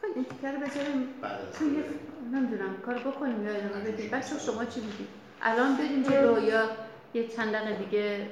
خیلی 0.00 0.14
این 0.14 0.24
تیکه 0.24 0.50
رو 0.52 0.60
بذاریم. 0.60 1.08
توی 1.58 1.84
نمی‌دونم 2.32 2.76
کار 2.86 2.98
بکنیم 2.98 3.46
یا 3.46 3.52
ادامه 3.52 3.84
بدیم 3.84 4.10
بچه 4.10 4.38
شما 4.38 4.64
چی 4.64 4.80
میگید 4.80 5.08
الان 5.42 5.76
بریم 5.76 6.02
جلو 6.02 6.44
یا 6.44 6.68
یه 7.14 7.28
چند 7.28 7.52
دقیقه 7.52 7.84
دیگه؟ 7.84 8.26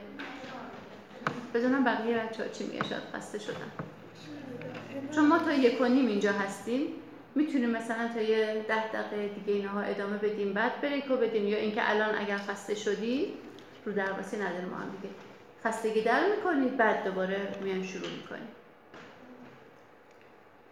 بدونم 1.54 1.84
بقیه 1.84 2.18
بچه 2.18 2.42
ها 2.42 2.48
چی 2.48 2.64
میگه 2.64 2.84
شاید 2.84 3.02
خسته 3.14 3.38
شدن. 3.38 3.70
چون 5.14 5.26
ما 5.26 5.38
تا 5.38 5.52
یک 5.52 5.82
اینجا 5.82 6.32
هستیم. 6.32 6.86
می‌تونیم 7.34 7.70
مثلا 7.70 8.08
تا 8.14 8.20
یه 8.20 8.64
ده 8.68 8.88
دقیقه 8.88 9.28
دیگه 9.34 9.52
اینها 9.52 9.80
ادامه 9.80 10.16
بدیم 10.16 10.52
بعد 10.52 10.80
بریکو 10.80 11.16
بدیم. 11.16 11.48
یا 11.48 11.58
اینکه 11.58 11.90
الان 11.90 12.14
اگر 12.18 12.36
خسته 12.36 12.74
شدی 12.74 13.34
رو 13.84 13.92
درواسی 13.92 14.36
نداره 14.36 14.64
ما 14.64 14.76
هم 14.76 14.90
دیگه. 15.02 15.14
خستگی 15.64 16.02
در 16.02 16.20
می‌کنید 16.36 16.76
بعد 16.76 17.04
دوباره 17.04 17.48
میان 17.62 17.82
شروع 17.82 18.10
می‌کنیم. 18.10 18.48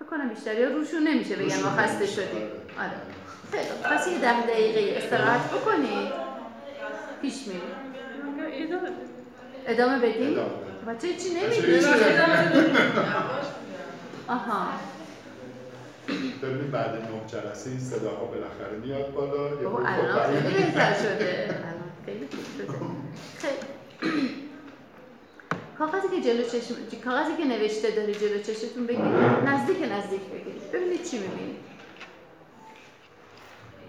بکنم 0.00 0.28
بیشتر. 0.28 0.58
یا 0.58 0.68
روشون 0.68 1.08
نمیشه 1.08 1.36
بگم 1.36 1.62
ما 1.62 1.70
خسته 1.70 2.06
شدیم. 2.06 2.48
آره. 2.78 3.00
خیلی 3.52 3.68
پس 3.84 4.08
یه 4.08 4.18
ده 4.18 4.42
دقیقه 4.42 4.96
استراحت 4.96 5.50
بکنید. 5.50 6.12
پیش 7.22 7.46
میریم. 7.46 7.62
ادامه 9.66 9.98
بدیم؟ 9.98 10.36
بچه 10.88 11.16
چی 11.16 11.34
نمی‌دونی؟ 11.34 12.76
آها. 14.28 14.68
ببینید 16.42 16.70
بعد 16.70 16.90
نه 16.90 17.26
جلسه 17.26 17.70
این 17.70 17.78
صداها 17.80 18.24
بالاخره 18.24 18.78
میاد 18.78 19.12
بالا. 19.12 19.62
یا 19.62 19.78
الان 19.78 20.40
خیلی 20.42 20.54
بهتر 20.54 20.94
شده. 20.94 21.54
خیلی 22.06 22.28
کاغذی 25.78 26.08
که 26.08 26.22
جلو 26.22 26.42
چشم 26.42 26.74
کاغذی 27.04 27.36
که 27.36 27.44
نوشته 27.44 27.90
داری 27.90 28.14
جلو 28.14 28.42
چشمتون 28.42 28.86
بگیرید 28.86 29.14
نزدیک 29.46 29.76
نزدیک 29.92 30.20
بگیرید 30.20 30.72
ببینید 30.72 31.02
چی 31.02 31.18
می‌بینید 31.18 31.56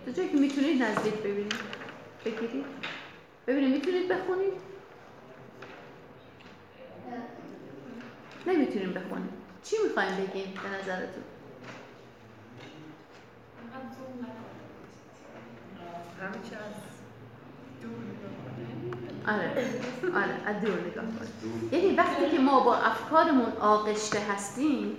تو 0.05 0.11
جایی 0.11 0.29
که 0.29 0.37
می‌تونید 0.37 0.83
نزدیک 0.83 1.13
ببینید. 1.13 1.53
بگیرید. 2.25 2.65
ببینید 3.47 3.73
می‌تونید 3.73 4.07
بخونید؟ 4.07 4.53
نمی‌تونیم 8.47 8.93
بخونیم. 8.93 9.33
چی 9.63 9.75
می‌خوایم 9.87 10.15
بگیم 10.15 10.53
به 10.63 10.69
نظرتون؟ 10.69 11.23
آره 19.27 19.51
آره 20.15 20.35
از 20.45 20.61
دور 20.61 20.79
نگاه 20.79 21.03
یعنی 21.71 21.95
وقتی 21.95 22.29
که 22.29 22.39
ما 22.39 22.59
با 22.59 22.75
افکارمون 22.75 23.51
آغشته 23.59 24.19
هستیم 24.19 24.97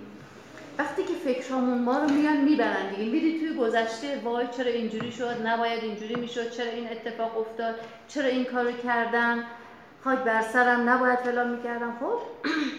وقتی 0.79 1.03
که 1.05 1.15
فکرامون 1.15 1.79
ما 1.79 1.99
رو 1.99 2.09
میان 2.09 2.37
می‌برن 2.37 2.91
دیگه. 2.91 3.11
میری 3.11 3.41
توی 3.41 3.55
گذشته 3.57 4.21
وای 4.25 4.47
چرا 4.57 4.71
اینجوری 4.71 5.13
شد 5.13 5.47
نباید 5.47 5.85
اینجوری 5.85 6.15
می‌شد 6.15 6.51
چرا 6.51 6.71
این 6.71 6.89
اتفاق 6.91 7.39
افتاد 7.39 7.75
چرا 8.09 8.27
این 8.27 8.45
کارو 8.45 8.73
کردم 8.73 9.45
خاک 10.05 10.19
بر 10.19 10.43
سرم 10.43 10.89
نباید 10.89 11.19
فلان 11.19 11.51
می‌کردم. 11.57 11.97
خب 12.01 12.21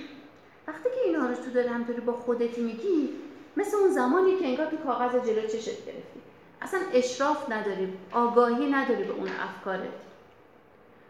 وقتی 0.68 0.90
که 0.96 1.02
اینا 1.06 1.26
رو 1.26 1.36
تو 1.36 1.52
داری 1.54 1.68
همطوری 1.68 2.02
با 2.02 2.14
خودت 2.14 2.58
میگی 2.58 3.10
مثل 3.58 3.78
اون 3.78 3.90
زمانی 3.90 4.38
که 4.38 4.48
انگار 4.48 4.66
تو 4.66 4.78
کاغذ 4.78 5.12
جلو 5.12 5.48
چشت 5.48 5.86
گرفتی. 5.86 6.20
اصلا 6.62 6.80
اشراف 6.94 7.52
نداری 7.52 7.94
آگاهی 8.12 8.72
نداری 8.72 9.04
به 9.04 9.14
اون 9.14 9.28
افکارت. 9.28 9.90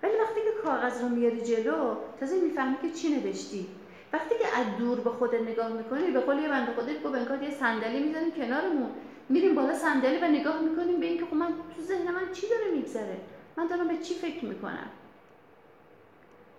ولی 0.03 0.13
وقتی 0.21 0.41
که 0.41 0.67
کاغذ 0.67 1.01
رو 1.01 1.09
میاری 1.09 1.41
جلو 1.41 1.95
تازه 2.19 2.39
می‌فهمی 2.41 2.75
که 2.81 2.89
چی 2.91 3.09
نوشتی. 3.15 3.67
وقتی 4.13 4.35
که 4.39 4.59
از 4.59 4.65
دور 4.79 4.99
به 4.99 5.09
خودت 5.09 5.41
نگاه 5.41 5.69
می‌کنی 5.69 6.11
به 6.11 6.19
قول 6.19 6.39
یه 6.39 6.49
بنده 6.49 6.71
خودت 6.71 7.03
گفت 7.03 7.15
انگار 7.15 7.43
یه 7.43 7.51
صندلی 7.51 8.03
می‌زنیم 8.03 8.31
کنارمون. 8.31 8.89
میریم 9.29 9.55
بالا 9.55 9.73
صندلی 9.73 10.17
و 10.17 10.27
نگاه 10.27 10.61
می‌کنیم 10.61 10.99
به 10.99 11.05
اینکه 11.05 11.25
خب 11.25 11.33
من 11.33 11.47
تو 11.47 11.81
ذهن 11.81 12.11
من 12.11 12.31
چی 12.33 12.47
داره 12.47 12.71
میگذره؟ 12.71 13.17
من 13.57 13.67
دارم 13.67 13.87
به 13.87 13.97
چی 13.97 14.13
فکر 14.13 14.45
می‌کنم؟ 14.45 14.89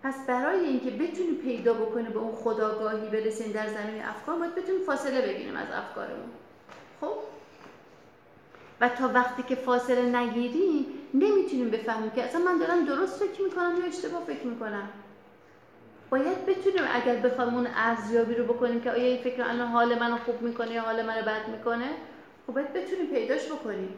پس 0.02 0.26
برای 0.26 0.60
اینکه 0.60 0.90
بتونیم 0.90 1.34
پیدا 1.34 1.74
بکنیم 1.74 2.12
به 2.12 2.18
اون 2.18 2.32
خداگاهی 2.32 3.08
برسیم 3.08 3.52
در 3.52 3.66
زمین 3.66 4.02
افکار 4.02 4.38
باید 4.38 4.54
بتونیم 4.54 4.80
فاصله 4.86 5.20
بگیریم 5.20 5.56
از 5.56 5.66
افکارمون. 5.74 6.30
خب؟ 7.00 7.14
و 8.80 8.88
تا 8.88 9.10
وقتی 9.14 9.42
که 9.42 9.54
فاصله 9.54 10.16
نگیریم 10.16 10.86
نمی‌تونیم 11.14 11.70
بفهمیم 11.70 12.10
که 12.10 12.24
اصلا 12.24 12.40
من 12.40 12.58
دارم 12.58 12.84
درست 12.84 13.24
فکر 13.24 13.42
می‌کنم 13.42 13.74
یا 13.80 13.86
اشتباه 13.86 14.24
فکر 14.24 14.46
می‌کنم. 14.46 14.88
باید 16.10 16.46
بتونیم 16.46 16.82
اگر 16.92 17.16
بخوایم 17.16 17.54
اون 17.54 17.66
ارزیابی 17.76 18.34
رو 18.34 18.44
بکنیم 18.44 18.80
که 18.80 18.90
آیا 18.90 19.04
این 19.04 19.22
فکر 19.22 19.42
الان 19.42 19.68
حال 19.68 19.98
منو 19.98 20.16
خوب 20.16 20.42
می‌کنه 20.42 20.72
یا 20.72 20.82
حال 20.82 21.06
منو 21.06 21.22
بد 21.22 21.48
می‌کنه 21.56 21.88
خب 22.46 22.54
باید 22.54 22.72
بتونیم 22.72 23.06
پیداش 23.06 23.46
بکنیم. 23.46 23.94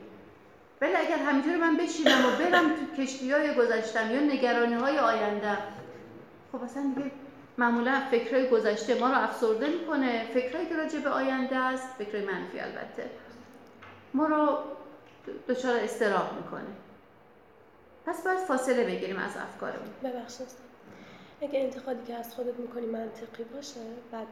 ولی 0.81 0.97
اگر 0.97 1.17
همینجور 1.17 1.57
من 1.57 1.77
بشینم 1.77 2.27
و 2.27 2.45
برم 2.45 2.69
تو 2.69 3.03
کشتی 3.03 3.33
های 3.33 3.55
گذشتم 3.55 4.11
یا 4.11 4.21
نگرانی 4.21 4.75
های 4.75 4.99
آینده 4.99 5.59
خب 6.53 6.63
اصلا 6.63 6.93
دیگه 6.97 7.11
معمولا 7.59 8.03
فکرهای 8.11 8.49
گذشته 8.49 9.01
ما 9.01 9.09
رو 9.09 9.19
افسرده 9.19 9.69
می‌کنه. 9.69 10.27
فکرهایی 10.35 10.69
که 10.69 10.77
راجع 10.77 10.99
به 10.99 11.11
آینده 11.11 11.57
است 11.57 11.89
فکرهای 11.99 12.27
منفی 12.27 12.61
البته. 12.61 13.11
ما 14.15 14.27
رو 14.27 14.59
دچار 15.49 15.77
استراب 15.77 16.33
می‌کنه. 16.33 16.77
پس 18.07 18.25
باید 18.25 18.39
فاصله 18.39 18.85
بگیریم 18.85 19.19
از 19.19 19.37
افکارمون. 19.37 19.91
ببخشید. 20.05 20.47
اگه 21.43 21.61
انتقادی 21.61 22.07
که 22.07 22.15
از 22.15 22.35
خودت 22.35 22.57
می‌کنی 22.57 22.87
منطقی 22.87 23.45
باشه 23.45 23.81
بعد 24.13 24.27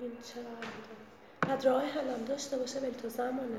این 0.00 0.12
چرا 0.24 0.42
بعد 1.48 1.64
راه 1.66 1.82
حلم 1.82 2.24
داشته 2.28 2.56
باشه 2.56 2.80
ولی 2.80 2.90
تو 2.90 3.08
زمانه 3.08 3.58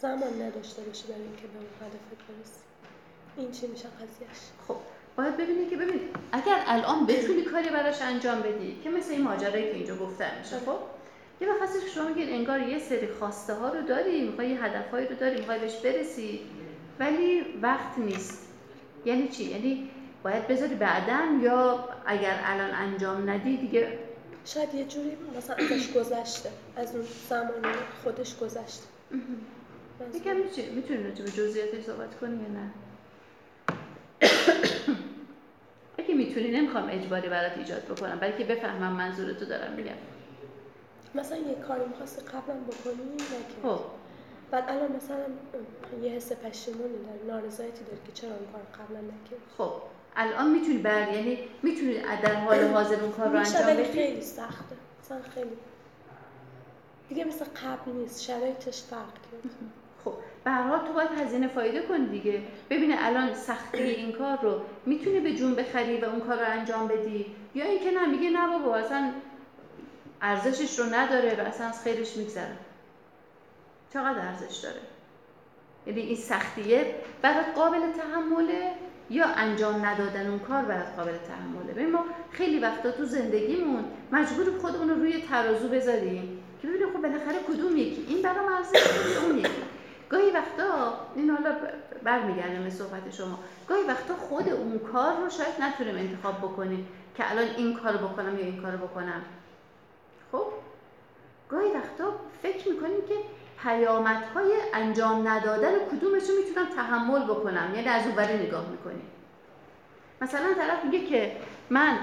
زمان 0.00 0.42
نداشته 0.42 0.82
باشه 0.82 1.06
برای 1.06 1.22
اینکه 1.22 1.46
به 1.46 1.58
اون 1.58 1.66
هدفت 1.80 2.26
برسی. 2.28 2.60
این 3.36 3.52
چی 3.52 3.66
میشه 3.66 3.88
قضیهش 3.88 4.38
خب. 4.68 4.76
باید 5.16 5.36
ببینی 5.36 5.66
که 5.66 5.76
ببین 5.76 6.00
اگر 6.32 6.62
الان 6.66 7.06
بتونی 7.06 7.42
کاری 7.42 7.68
براش 7.68 8.02
انجام 8.02 8.40
بدی 8.40 8.80
که 8.84 8.90
مثل 8.90 9.12
این 9.12 9.22
ماجرایی 9.22 9.64
که 9.64 9.74
اینجا 9.74 9.96
گفته 9.96 10.38
میشه 10.38 10.56
خب؟ 10.56 10.78
یه 11.40 11.48
وقت 11.48 11.62
هستش 11.62 11.80
که 11.80 11.88
شما 11.88 12.08
میگید 12.08 12.28
انگار 12.28 12.60
یه 12.60 12.78
سری 12.78 13.06
خواسته 13.06 13.54
ها 13.54 13.68
رو 13.68 13.82
داری 13.82 14.28
می‌خوای 14.28 14.48
یه 14.48 14.64
هدفهایی 14.64 15.06
رو 15.06 15.14
داری 15.14 15.36
می‌خوای 15.36 15.58
بهش 15.58 15.76
برسی 15.76 16.40
ولی 16.98 17.42
وقت 17.62 17.98
نیست. 17.98 18.48
یعنی 19.04 19.28
چی؟ 19.28 19.44
یعنی 19.44 19.90
باید 20.22 20.48
بذاری 20.48 20.74
بعدا 20.74 21.18
یا 21.42 21.88
اگر 22.06 22.40
الان 22.44 22.70
انجام 22.70 23.30
ندی 23.30 23.56
دیگه؟ 23.56 23.98
شاید 24.44 24.74
یه 24.74 24.84
جوری 24.84 25.16
مثلا 25.36 25.56
ازش 25.56 25.92
گذشته 25.92 26.50
از 26.76 26.94
اون 26.94 27.04
زمان 27.28 27.74
خودش 28.04 28.36
گذشته. 28.36 28.86
یکم 30.14 30.36
می‌تونی 30.74 31.04
راجع 31.04 31.24
به 31.24 31.30
جزئیاتش 31.30 31.84
صحبت 31.84 32.18
کنی 32.20 32.42
یا 32.42 32.48
نه؟ 32.48 32.70
اگه 36.12 36.24
می‌تونی 36.24 36.50
نمی‌خوام 36.50 36.88
اجباری 36.90 37.28
برات 37.28 37.58
ایجاد 37.58 37.82
بکنم 37.82 38.18
بلکه 38.18 38.44
بفهمم 38.44 38.92
منظورتو 38.92 39.44
دارم 39.44 39.72
میگم. 39.72 39.92
مثلا 41.14 41.38
یه 41.38 41.54
کاری 41.54 41.84
می‌خواستی 41.84 42.22
قبلا 42.22 42.54
بکنی 42.54 43.14
نکردی 43.14 43.54
خب. 43.62 43.80
بعد 44.50 44.64
الان 44.68 44.92
مثلا 44.96 45.16
یه 46.02 46.10
حس 46.10 46.32
پشیمونی 46.32 46.92
داری 47.06 47.26
نارضایتی 47.28 47.84
داری 47.84 47.98
که 48.06 48.12
چرا 48.12 48.30
اون 48.30 48.52
کار 48.52 48.62
قبلا 48.86 49.00
نکردی؟ 49.00 49.42
خب. 49.58 49.72
الان 50.16 50.50
می‌تونی 50.50 50.78
بر 50.78 51.12
یعنی 51.12 51.38
می‌تونی 51.62 51.94
در 52.22 52.34
حال 52.34 52.64
حاضر 52.74 53.00
اون 53.00 53.12
کار 53.12 53.28
رو 53.28 53.36
انجام 53.38 53.66
بدی؟ 53.66 53.84
خیلی 53.84 54.20
سخته. 54.20 54.76
مثلا 55.04 55.18
خیلی. 55.34 55.56
دیگه 57.08 57.24
مثل 57.24 57.44
قبل 57.44 57.92
نیست 57.92 58.22
شرایطش 58.22 58.82
فرق 58.82 59.14
کرد. 59.14 59.52
حال 60.50 60.78
تو 60.78 60.92
باید 60.92 61.10
هزینه 61.10 61.48
فایده 61.48 61.82
کنی 61.82 62.06
دیگه. 62.06 62.42
ببینه 62.70 62.96
الان 62.98 63.34
سختی 63.34 63.82
این 63.82 64.12
کار 64.12 64.38
رو 64.42 64.60
می‌تونی 64.86 65.20
به 65.20 65.34
جون 65.34 65.54
بخری 65.54 66.00
و 66.00 66.04
اون 66.04 66.20
کار 66.20 66.38
رو 66.38 66.50
انجام 66.50 66.88
بدی؟ 66.88 67.26
یا 67.54 67.64
اینکه 67.64 67.90
نه 67.90 68.06
میگه 68.06 68.30
نه 68.30 68.58
بابا 68.58 68.76
اصلا 68.76 69.10
ارزشش 70.22 70.78
رو 70.78 70.84
نداره 70.94 71.36
و 71.38 71.40
اصلا 71.40 71.66
از 71.66 71.82
خیرش 71.82 72.16
میگذره. 72.16 72.56
چقدر 73.92 74.18
ارزش 74.18 74.56
داره؟ 74.56 74.80
یعنی 75.86 76.00
این 76.00 76.16
سختیه 76.16 76.94
برات 77.22 77.46
قابل 77.54 77.80
تحمله 77.92 78.72
یا 79.10 79.26
انجام 79.26 79.86
ندادن 79.86 80.26
اون 80.26 80.38
کار 80.38 80.62
برات 80.62 80.88
قابل 80.96 81.12
تحمله؟ 81.12 81.72
ببین 81.72 81.92
ما 81.92 82.04
خیلی 82.30 82.58
وقتا 82.58 82.90
تو 82.90 83.04
زندگیمون 83.04 83.84
مجبور 84.12 84.58
خودمون 84.58 84.88
رو 84.88 84.94
روی 84.94 85.22
ترازو 85.22 85.68
بذاریم. 85.68 86.42
که 86.62 86.68
ببینیم 86.68 86.88
خب 86.92 87.02
بالاخره 87.02 87.38
کدوم 87.48 87.76
یکی؟ 87.76 88.06
این 88.08 88.22
برام 88.22 88.52
ارزش 88.52 88.72
داره 88.72 89.26
اون 89.26 89.38
یکی؟ 89.38 89.71
گاهی 90.12 90.30
وقتا 90.30 90.94
این 91.16 91.30
حالا 91.30 91.56
برمیگردم 92.02 92.64
به 92.64 92.70
صحبت 92.70 93.10
شما. 93.10 93.38
گاهی 93.68 93.82
وقتا 93.82 94.14
خود 94.14 94.48
اون 94.48 94.78
کار 94.78 95.16
رو 95.16 95.30
شاید 95.30 95.54
نتونیم 95.60 95.96
انتخاب 95.96 96.38
بکنیم 96.38 96.88
که 97.16 97.30
الان 97.30 97.44
این 97.56 97.76
کار 97.76 97.96
بکنم 97.96 98.38
یا 98.38 98.44
این 98.44 98.62
کار 98.62 98.76
بکنم. 98.76 99.22
خب؟ 100.32 100.46
گاهی 101.48 101.70
وقتا 101.72 102.14
فکر 102.42 102.68
می‌کنیم 102.68 103.06
که 103.08 103.14
پیامدهای 103.62 104.52
انجام 104.74 105.28
ندادن 105.28 105.72
کدومش 105.92 106.22
رو 106.28 106.34
می‌تونم 106.36 106.66
تحمل 106.76 107.24
بکنم 107.24 107.72
یعنی 107.74 107.88
از 107.88 108.06
اون 108.06 108.18
نگاه 108.18 108.68
می‌کنیم. 108.70 109.06
مثلا 110.20 110.54
طرف 110.54 110.84
میگه 110.84 111.06
که 111.06 111.36
من 111.70 111.98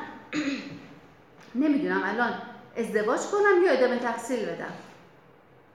نمی‌دونم 1.55 2.01
الان 2.05 2.33
ازدواج 2.77 3.19
کنم 3.19 3.63
یا 3.65 3.71
ادامه 3.71 3.99
تحصیل 3.99 4.45
بدم. 4.45 4.73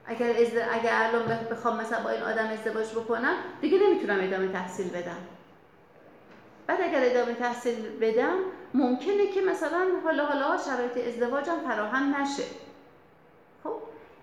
اگر 0.07 0.35
اگر 0.71 0.93
الان 0.93 1.47
بخوام 1.51 1.81
مثلا 1.81 2.03
با 2.03 2.09
این 2.09 2.23
آدم 2.23 2.47
ازدواج 2.47 2.91
بکنم 2.91 3.35
دیگه 3.61 3.77
نمی‌تونم 3.77 4.19
ادامه 4.21 4.47
تحصیل 4.47 4.89
بدم. 4.89 5.17
بعد 6.67 6.81
اگر 6.81 6.99
ادامه 7.03 7.33
تحصیل 7.33 7.99
بدم 8.01 8.35
ممکنه 8.73 9.27
که 9.27 9.41
مثلا 9.41 9.87
حالا 10.03 10.25
حالا 10.25 10.57
شرایط 10.57 11.07
ازدواجم 11.07 11.59
فراهم 11.67 12.15
نشه. 12.15 12.43
خب 13.63 13.75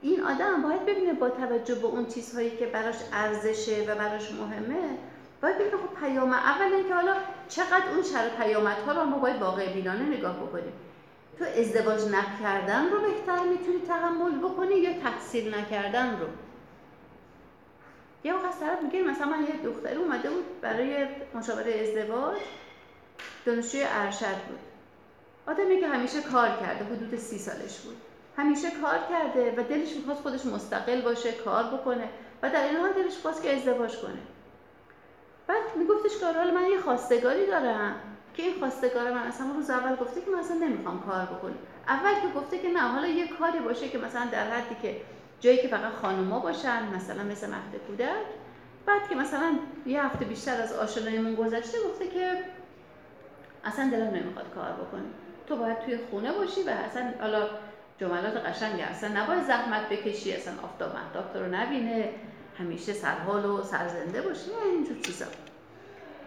این 0.03 0.23
آدم 0.23 0.63
باید 0.63 0.87
ببینه 0.87 1.13
با 1.13 1.31
توجه 1.31 1.75
به 1.75 1.87
اون 1.87 2.07
چیزهایی 2.07 2.51
که 2.51 2.67
براش 2.67 2.97
ارزشه 3.13 3.85
و 3.89 3.95
براش 3.95 4.33
مهمه 4.33 4.99
باید 5.43 5.59
ببینه 5.59 5.77
خب 5.77 6.07
پیام 6.07 6.33
اول 6.33 6.73
اینکه 6.73 6.95
حالا 6.95 7.15
چقدر 7.49 7.89
اون 7.95 8.03
شرط 8.03 8.33
پیامدها 8.33 8.93
رو 8.93 9.05
ما 9.05 9.19
باید 9.19 9.43
واقع 9.43 9.73
بینانه 9.73 10.03
نگاه 10.03 10.37
بکنیم. 10.37 10.73
تو 11.39 11.45
ازدواج 11.45 12.01
نکردن 12.05 12.91
رو 12.91 13.01
بهتر 13.01 13.43
می‌تونی 13.43 13.81
تحمل 13.89 14.39
بکنی 14.39 14.75
یا 14.75 15.01
تحصیل 15.01 15.55
نکردن 15.55 16.21
رو؟ 16.21 16.27
یه 18.25 18.35
وقت 18.35 18.61
طرف 18.61 18.83
میگه 18.83 19.03
مثلا 19.03 19.27
من 19.27 19.43
یه 19.43 19.57
دختری 19.65 19.97
اومده 19.97 20.31
بود 20.31 20.61
برای 20.61 21.07
مشاوره 21.35 21.73
ازدواج 21.73 22.39
دانشجوی 23.45 23.85
ارشد 23.85 24.27
بود. 24.49 24.59
آدمی 25.47 25.81
که 25.81 25.89
همیشه 25.89 26.23
کار 26.23 26.49
کرده 26.49 26.85
حدود 26.85 27.19
سی 27.19 27.39
سالش 27.39 27.81
بود. 27.81 27.97
همیشه 28.37 28.71
کار 28.71 28.99
کرده 29.11 29.55
و 29.57 29.63
دلش 29.63 29.97
می‌خواست 29.97 30.21
خودش 30.21 30.47
مستقل 30.47 31.01
باشه 31.01 31.33
کار 31.33 31.65
بکنه 31.65 32.09
و 32.43 32.51
در 32.51 32.65
این 32.65 32.77
حال 32.77 32.93
دلش 32.93 33.19
خواست 33.19 33.43
که 33.43 33.57
ازدواج 33.57 33.97
کنه. 33.97 34.19
بعد 35.47 35.77
میگفتش 35.77 36.19
که 36.19 36.27
حالا 36.27 36.55
من 36.55 36.67
یه 36.71 36.81
خواستگاری 36.81 37.47
دارم. 37.47 38.12
که 38.35 38.43
این 38.43 38.59
خواستگار 38.59 39.13
من 39.13 39.23
اصلا 39.23 39.47
روز 39.57 39.71
اول 39.71 39.97
گفته 39.97 40.21
که 40.21 40.31
من 40.31 40.39
اصلا 40.39 40.57
نمی‌خوام 40.57 41.03
کار 41.03 41.25
بکنم. 41.25 41.55
اول 41.89 42.15
که 42.15 42.29
گفته 42.41 42.59
که 42.59 42.69
نه 42.69 42.81
حالا 42.81 43.07
یه 43.07 43.29
کاری 43.29 43.59
باشه 43.59 43.89
که 43.89 43.99
مثلا 43.99 44.27
در 44.33 44.51
حدی 44.51 44.75
که 44.83 44.97
جایی 45.41 45.59
که 45.59 45.69
فقط 45.69 45.93
خانوما 45.93 46.39
باشن 46.39 46.95
مثلا 46.95 47.23
مثل 47.23 47.51
مهد 47.51 47.81
کودک. 47.87 48.27
بعد 48.87 49.09
که 49.09 49.15
مثلا 49.15 49.59
یه 49.87 50.05
هفته 50.05 50.25
بیشتر 50.25 50.61
از 50.63 50.73
آشناییمون 50.73 51.35
گذشته 51.35 51.79
گفته 51.89 52.09
که 52.09 52.45
اصلا 53.65 53.91
دلم 53.91 54.07
نمی‌خواد 54.07 54.47
کار 54.55 54.73
بکنی 54.73 55.11
تو 55.47 55.57
باید 55.57 55.81
توی 55.81 55.99
خونه 56.11 56.33
باشی 56.33 56.63
و 56.63 56.71
اصلا 56.71 57.13
حالا 57.21 57.49
جملات 57.99 58.37
قشنگه. 58.37 58.85
اصلا 58.85 59.23
نباید 59.23 59.43
زحمت 59.43 59.89
بکشی 59.89 60.33
اصلا 60.33 60.55
آفتاب 60.63 60.97
مهتاب 60.97 61.33
تو 61.33 61.39
رو 61.39 61.55
نبینه. 61.55 62.11
همیشه 62.59 62.93
سرحال 62.93 63.45
و 63.45 63.63
سرزنده 63.63 64.23
باشی. 64.23 64.51
اینجور 64.73 65.01
چیزا. 65.01 65.27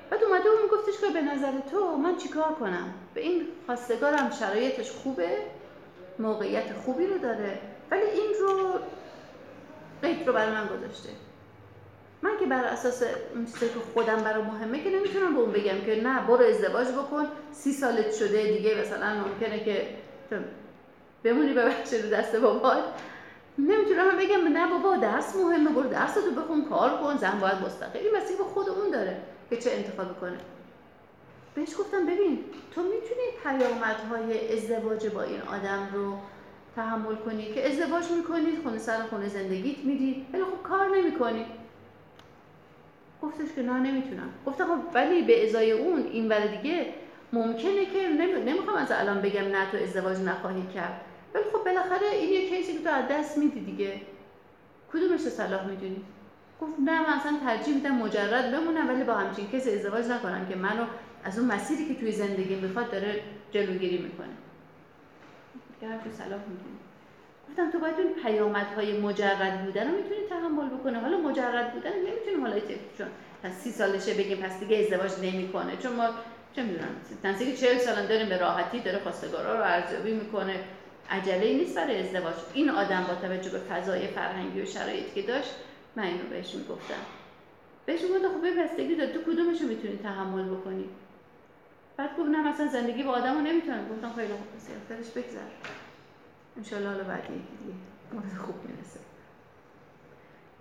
بعد 0.09 0.24
اومده 0.24 0.50
و 0.50 0.53
میگفتش 0.64 1.01
که 1.01 1.14
به 1.14 1.22
نظر 1.22 1.51
تو 1.72 1.98
من 1.98 2.17
چیکار 2.17 2.53
کنم؟ 2.53 2.93
به 3.14 3.22
این 3.22 3.48
خواستگارم 3.66 4.32
شرایطش 4.40 4.92
خوبه؟ 4.92 5.38
موقعیت 6.19 6.74
خوبی 6.85 7.08
رو 7.08 7.17
داره؟ 7.17 7.59
ولی 7.92 8.01
این 8.01 8.34
رو 8.40 8.80
قید 10.01 10.27
رو 10.27 10.34
برای 10.34 10.51
من 10.51 10.66
گذاشته. 10.66 11.09
من 12.22 12.38
که 12.40 12.45
بر 12.45 12.64
اساس 12.64 13.03
اون 13.34 13.45
چیزی 13.45 13.59
که 13.59 13.80
خودم 13.93 14.17
برای 14.17 14.43
مهمه 14.43 14.84
که 14.84 14.90
نمی‌تونم 14.90 15.34
به 15.35 15.40
اون 15.40 15.51
بگم 15.51 15.82
که 15.85 16.01
نه 16.03 16.27
برو 16.27 16.45
ازدواج 16.45 16.88
بکن 16.88 17.27
سی 17.51 17.74
سالت 17.74 18.14
شده 18.14 18.43
دیگه 18.43 18.75
مثلا 18.82 19.14
ممکنه 19.14 19.64
که 19.64 19.88
بمونی 21.24 21.53
به 21.53 21.66
بچه 21.66 22.01
رو 22.01 22.09
دست 22.09 22.35
بابات. 22.35 22.84
نمی‌تونم 23.58 24.17
بگم 24.17 24.48
نه 24.48 24.69
بابا 24.69 24.98
درس 24.98 25.35
مهمه 25.35 25.69
برو 25.69 25.90
درس 25.90 26.14
تو 26.14 26.42
بخون 26.42 26.66
کار 26.66 26.90
کن 26.90 27.17
زن 27.17 27.40
باید 27.40 27.58
مستقلی 27.66 28.11
مسیح 28.17 28.38
به 28.38 28.43
خود 28.43 28.69
اون 28.69 28.92
داره. 28.92 29.17
که 29.49 29.57
چه 29.57 29.72
انتخاب 29.72 30.19
کنه 30.19 30.38
بهش 31.56 31.69
گفتم 31.80 32.06
ببین 32.06 32.43
تو 32.75 32.82
می‌تونی 32.83 33.25
پیامدهای 33.43 34.53
ازدواج 34.53 35.07
با 35.07 35.22
این 35.22 35.41
آدم 35.41 35.90
رو 35.93 36.17
تحمل 36.75 37.15
کنی 37.15 37.53
که 37.53 37.67
ازدواج 37.67 38.11
می‌کنی 38.11 38.57
خونه 38.64 38.77
سر 38.77 39.03
خونه 39.03 39.30
زندگیت 39.30 39.77
میدی. 39.77 40.25
ولی 40.33 40.43
خب 40.43 40.64
کار 40.64 40.98
نمی‌کنی. 40.98 41.45
گفتش 43.22 43.48
که 43.56 43.61
نه 43.61 43.80
نمی‌تونم. 43.80 44.30
گفتم 44.45 44.65
خب 44.65 44.95
ولی 44.95 45.22
به 45.22 45.45
ازای 45.45 45.72
اون 45.72 46.03
این 46.03 46.30
ور 46.30 46.48
دیگه 46.48 46.93
ممکنه 47.33 47.85
که 47.85 48.09
نمی‌خوام 48.45 48.77
از 48.77 48.91
الان 48.91 49.22
بگم 49.22 49.41
نه 49.41 49.72
تو 49.72 49.77
ازدواج 49.77 50.19
نخواهی 50.19 50.67
کرد. 50.74 51.01
ولی 51.33 51.43
خب 51.53 51.64
بالاخره 51.64 52.07
این 52.07 52.30
یه 52.33 52.49
کیسی 52.49 52.74
که 52.74 52.83
تو 52.83 52.90
از 52.90 53.06
دست 53.09 53.38
میدی 53.38 53.59
دیگه. 53.59 54.01
کدومش 54.93 55.19
صلاح 55.19 55.67
می‌دونی؟ 55.67 56.03
گفت 56.61 56.74
نه 56.85 57.01
من 57.01 57.14
اصلا 57.19 57.38
ترجیح 57.45 57.75
میدم 57.75 57.95
مجرد 57.95 58.51
بمونم 58.51 58.90
ولی 58.90 59.03
با 59.03 59.14
همچین 59.14 59.50
کسی 59.50 59.72
ازدواج 59.72 60.06
نکنم 60.06 60.48
که 60.50 60.56
منو 60.56 60.85
از 61.24 61.40
اون 61.40 61.48
مسیری 61.48 61.88
که 61.88 62.00
توی 62.00 62.11
زندگی 62.11 62.56
می‌خواد 62.56 62.92
داره 62.92 63.22
جلوگیری 63.51 63.98
می‌کنه. 63.98 64.34
که 65.82 65.88
حرف 65.88 66.01
صلاح 66.01 66.40
می‌دونی. 66.40 66.80
گفتم 67.50 67.72
تو 67.72 67.80
باید 67.80 67.95
اون 68.00 68.14
پیامدهای 68.24 69.00
مجرد 69.00 69.66
بودن 69.66 69.92
رو 69.92 69.98
می‌تونی 69.98 70.22
تحمل 70.30 70.69
بکنه 70.69 71.00
حالا 71.00 71.17
مجرد 71.17 71.74
بودن 71.74 71.92
نمی‌تونیم 71.92 72.42
حالا 72.42 72.59
چون 72.98 73.08
تا 73.43 73.51
سی 73.51 73.72
سالشه 73.72 74.14
بگیم 74.14 74.38
پس 74.38 74.59
دیگه 74.59 74.77
ازدواج 74.77 75.11
نمی‌کنه. 75.22 75.77
چون 75.77 75.93
ما 75.93 76.09
چه 76.56 76.64
می‌دونم 76.64 76.88
که 77.40 77.53
40 77.53 77.77
سال 77.77 78.08
داریم 78.08 78.30
به 78.30 78.38
راحتی 78.38 78.80
داره 78.80 79.00
خواستگارا 79.00 79.58
رو 79.58 79.64
ارزیابی 79.64 80.14
می‌کنه. 80.14 80.56
عجله 81.09 81.53
نیست 81.53 81.75
برای 81.75 82.00
ازدواج. 82.00 82.34
این 82.53 82.69
آدم 82.69 83.06
با 83.08 83.27
توجه 83.27 83.50
به 83.50 83.58
فضای 83.58 84.08
فرهنگی 84.08 84.61
و 84.61 84.66
شرایطی 84.66 85.22
که 85.22 85.27
داشت 85.27 85.51
من 85.95 86.03
اینو 86.03 86.24
بهش 86.30 86.56
می‌گفتم 86.56 87.06
بهش 87.85 88.01
گفتم 88.01 88.30
خب 88.30 88.64
بستگی 88.64 88.95
داد 88.95 89.11
تو 89.14 89.22
کدومشو 89.22 89.65
می‌تونی 89.65 89.98
تحمل 89.98 90.43
بکنی؟ 90.43 90.90
بعد 91.98 92.17
گفت 92.17 92.30
نه 92.30 92.48
مثلا 92.48 92.67
زندگی 92.67 93.03
با 93.03 93.11
آدمو 93.11 93.41
نمی‌تونم. 93.41 93.90
گفتم 93.90 94.14
خیلی 94.15 94.33
خوب 94.33 94.48
پس 94.56 94.67
درش 94.90 95.09
بگذر 95.09 95.40
انشالله 96.57 96.90
حالا 96.90 97.03
بعد 97.03 97.24
خوب 98.38 98.56
می‌رسه. 98.65 98.99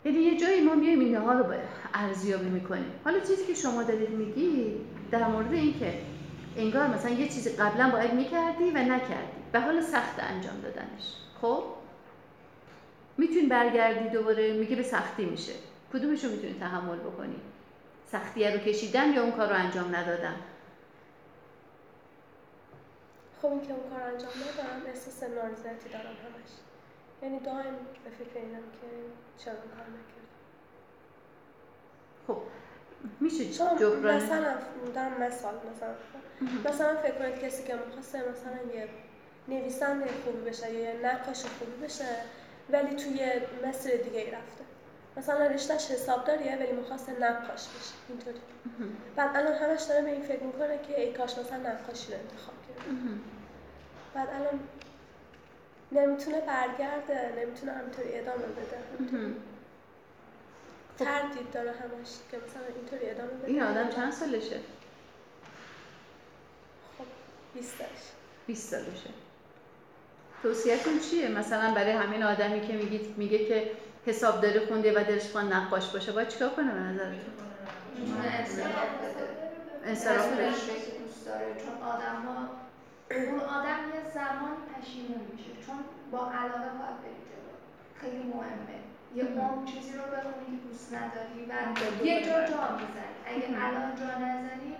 یعنی 0.05 0.19
یه 0.19 0.41
جایی 0.41 0.61
ما 0.61 0.75
میایم 0.75 1.01
اینها 1.01 1.25
ها 1.25 1.33
رو 1.33 1.55
ارزیابی 1.95 2.49
می‌کنیم. 2.49 2.93
حالا 3.05 3.21
چیزی 3.21 3.47
که 3.47 3.55
شما 3.55 3.83
دارید 3.83 4.11
میگی 4.11 4.75
در 5.11 5.29
مورد 5.29 5.53
اینکه 5.53 5.99
انگار 6.57 6.87
مثلا 6.87 7.11
یه 7.11 7.29
چیزی 7.29 7.51
قبلا 7.51 7.91
باید 7.91 8.15
می‌کردی 8.15 8.71
و 8.71 8.79
نکردی. 8.79 9.43
به 9.53 9.61
حال 9.61 9.81
سخت 9.81 10.15
انجام 10.19 10.61
دادنش. 10.61 11.17
خب؟ 11.41 11.65
می‌تونی 13.19 13.47
برگردی 13.47 14.09
دوباره 14.09 14.53
میگه 14.53 14.77
به 14.77 14.83
سختی 14.83 15.25
میشه. 15.25 15.53
کدومش 15.93 16.25
رو 16.25 16.31
می‌تونی 16.31 16.55
تحمل 16.61 16.99
بکنی؟ 16.99 17.41
سختیه 18.13 18.51
رو 18.51 18.59
کشیدم 18.59 19.13
یا 19.13 19.23
اون 19.23 19.33
کار 19.33 19.49
رو 19.49 19.55
انجام 19.55 19.97
ندادم؟ 19.97 20.37
خب 23.43 23.49
این 23.49 23.61
که 23.61 23.73
اون 23.73 23.91
کار 23.91 24.03
انجام 24.03 24.31
ندارم 24.31 24.83
احساس 24.87 25.23
نارضایتی 25.23 25.89
دارم 25.89 26.05
همش. 26.07 26.51
یعنی 27.23 27.39
دائم 27.39 27.75
به 28.05 28.11
فکر 28.11 28.39
اینم 28.39 28.63
که 28.81 28.87
چرا 29.45 29.53
این 29.53 29.63
کار 29.63 29.87
نکردم. 29.87 30.35
خب 32.27 32.39
میشه 33.21 33.45
جبران 33.79 34.17
مثلا 34.17 34.55
دارم 34.95 35.23
مثال 35.23 35.55
مثلا. 35.55 35.95
مثلا 36.71 36.97
فکر 36.97 37.19
کنید 37.19 37.39
کسی 37.39 37.65
که 37.65 37.75
می‌خواسته 37.75 38.19
مثلا 38.19 38.75
یه 38.75 38.89
نویسنده 39.49 40.07
خوبی 40.25 40.51
بشه 40.51 40.73
یا 40.73 40.81
یه 40.81 41.01
نقاش 41.03 41.43
خوبی 41.45 41.87
بشه 41.87 42.05
ولی 42.71 42.97
توی 42.97 43.33
مسیر 43.69 43.97
دیگه 43.97 44.21
ای 44.21 44.31
رفته. 44.31 44.65
مثلا 45.17 45.47
رشتهش 45.47 45.91
حسابداریه 45.91 46.57
ولی 46.57 46.73
می‌خواسته 46.73 47.13
نقاش 47.13 47.69
بشه. 47.69 47.95
اینطوری. 48.09 48.41
بعد 49.17 49.37
الان 49.37 49.55
همش 49.55 49.83
داره 49.83 50.03
به 50.03 50.11
این 50.11 50.23
فکر 50.23 50.43
می‌کنه 50.43 50.79
که 50.79 51.01
ای 51.01 51.13
کاش 51.13 51.39
مثلا 51.39 51.59
نقاشی 51.59 52.13
رو 52.13 52.19
انتخاب 52.19 52.55
کرد. 52.69 52.87
بعد 54.15 54.29
الان 54.29 54.61
نمی‌تونه 55.93 56.41
برگرده 56.41 57.33
نمی‌تونه 57.39 57.73
همینطوری 57.73 58.19
ادامه 58.19 58.47
بده. 58.47 58.79
خب. 58.99 59.05
تردید 61.05 61.51
داره 61.53 61.71
همش 61.71 62.09
که 62.31 62.37
مثلا 62.37 62.63
اینطوری 62.77 63.11
ادامه 63.11 63.31
بده. 63.31 63.47
این 63.47 63.63
آدم 63.63 63.89
چند 63.89 64.13
سالشه؟ 64.13 64.61
خب 66.99 67.05
20 67.55 67.79
سالش 67.79 67.91
20 68.47 68.71
سالشه. 68.71 69.11
توصیهتون 70.45 70.99
چیه؟ 70.99 71.29
مثلا 71.29 71.75
برای 71.75 71.93
همین 71.93 72.23
آدمی 72.23 72.61
که 72.61 72.73
میگید 72.73 73.19
میگه 73.19 73.45
که 73.45 73.71
حسابداری 74.07 74.61
خونده 74.67 75.01
و 75.01 75.05
دلش 75.05 75.31
خوان 75.31 75.53
نقاش 75.53 75.89
باشه 75.89 76.13
باید 76.13 76.29
چیکار 76.29 76.49
کنه 76.49 76.73
به 76.73 76.81
نظرتون 76.81 77.35
انصراف 79.85 80.33
بده 80.33 80.47
دوست 80.47 81.27
داره. 81.27 81.47
چون 81.47 81.89
آدم 81.89 82.17
ها 82.27 82.37
اون 83.11 83.41
آدم 83.41 83.81
یه 83.95 84.01
زمان 84.15 84.55
پشیمون 84.71 85.21
میشه. 85.33 85.67
چون 85.67 85.79
با 86.11 86.19
علاقه 86.19 86.71
باید 86.79 86.97
بری 87.03 87.21
جلو. 87.29 87.53
خیلی 88.01 88.23
مهمه. 88.35 88.79
یه 89.15 89.25
عمر 89.25 89.67
چیزی 89.67 89.93
رو 89.99 90.05
بخونی 90.17 90.45
که 90.47 90.69
دوست 90.69 90.89
نداری 90.95 91.41
و 91.51 91.53
یه 92.05 92.25
جا 92.27 92.33
جا. 92.33 92.63
می‌زنی. 92.81 93.15
اگه 93.27 93.47
الان 93.67 93.97
جا 93.97 94.05
نزنی 94.05 94.77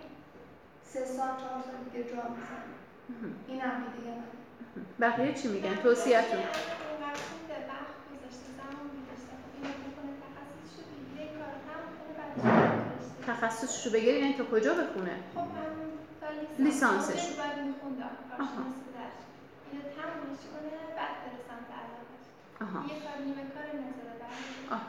سه 0.85 1.05
سال 1.05 1.33
چهار 1.41 1.63
سال 1.67 1.81
دیگه 1.85 2.05
جا 2.11 2.23
می‌زنی. 2.35 2.75
این 3.49 3.61
هم 3.61 3.85
دیگه 3.97 4.11
من 4.11 4.44
بقیه 5.01 5.35
چی 5.35 5.49
میگن؟ 5.49 5.75
توصیهتون. 5.75 6.41
گذاشته 6.41 6.75
خب 12.43 12.49
تخصصشو. 13.27 13.33
تخصصشو 13.33 13.91
بگیری 13.91 14.19
یعنی 14.21 14.35
تا 14.35 14.45
کجا 14.45 14.75
بخونه؟ 14.75 15.17
خب 15.35 15.45
لیسانسش. 16.59 17.29
آها. 18.39 18.49
آها. 22.61 22.85
آها. 24.71 24.85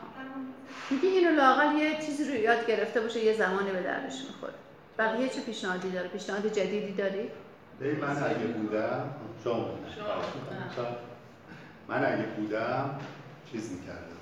میگه 0.90 1.08
اینو 1.08 1.30
لاقل 1.30 1.76
یه 1.78 1.98
چیزی 2.06 2.24
رو 2.24 2.34
یاد 2.34 2.66
گرفته 2.66 3.00
باشه 3.00 3.24
یه 3.24 3.36
زمانی 3.36 3.70
به 3.70 3.82
دردش 3.82 4.24
می‌خوره. 4.24 4.52
بقیه 4.98 5.28
چه 5.28 5.40
پیشنهادی 5.40 5.90
داره 5.90 6.08
پیشنهاد 6.08 6.46
جدیدی 6.52 6.92
داری؟ 6.92 7.30
ببین 7.80 8.00
من 8.00 8.22
اگه 8.22 8.46
بودم 8.46 9.10
شما. 9.44 9.70
من 11.88 12.04
اگه 12.04 12.26
بودم 12.36 12.90
چیز 13.52 13.70
می‌کردم. 13.70 14.16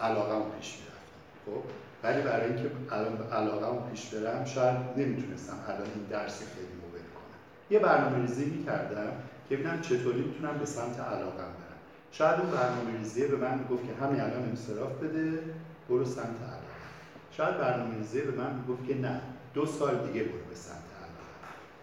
علاقه 0.00 0.50
پیش 0.58 0.74
می‌رفتم. 0.78 1.20
خب؟ 1.46 1.62
ولی 2.02 2.22
برای 2.22 2.46
اینکه 2.46 2.70
علاقه 3.32 3.90
پیش 3.90 4.06
برم 4.06 4.44
شاید 4.44 4.76
نمی‌تونستم 4.96 5.58
الان 5.68 5.86
این 5.94 6.04
درس 6.10 6.38
خیلی 6.38 6.66
رو 6.82 6.88
کنم. 6.90 7.38
یه 7.70 7.78
برنامه 7.78 8.18
ریزی 8.18 8.44
می‌کردم 8.44 9.12
که 9.48 9.56
ببینم 9.56 9.80
چطوری 9.80 10.20
می‌تونم 10.20 10.58
به 10.58 10.66
سمت 10.66 11.00
علاقم 11.00 11.36
برم. 11.36 11.78
شاید 12.12 12.40
اون 12.40 12.50
برنامه 12.50 12.98
ریزیه 12.98 13.26
به 13.26 13.36
من 13.36 13.58
می‌گفت 13.58 13.86
که 13.86 14.04
همین 14.04 14.20
الان 14.20 14.42
انصراف 14.42 14.92
بده 14.92 15.42
برو 15.88 16.04
سمت 16.04 16.16
علاقه. 16.42 16.62
شاید 17.30 17.58
برنامه 17.58 17.96
ریزیه 17.96 18.22
به 18.22 18.42
من 18.42 18.54
می‌گفت 18.54 18.86
که 18.88 18.94
نه 18.94 19.20
دو 19.54 19.66
سال 19.66 20.06
دیگه 20.06 20.24
برو 20.24 20.38
به 20.48 20.54
سمت 20.54 20.76
علاقه 20.76 20.81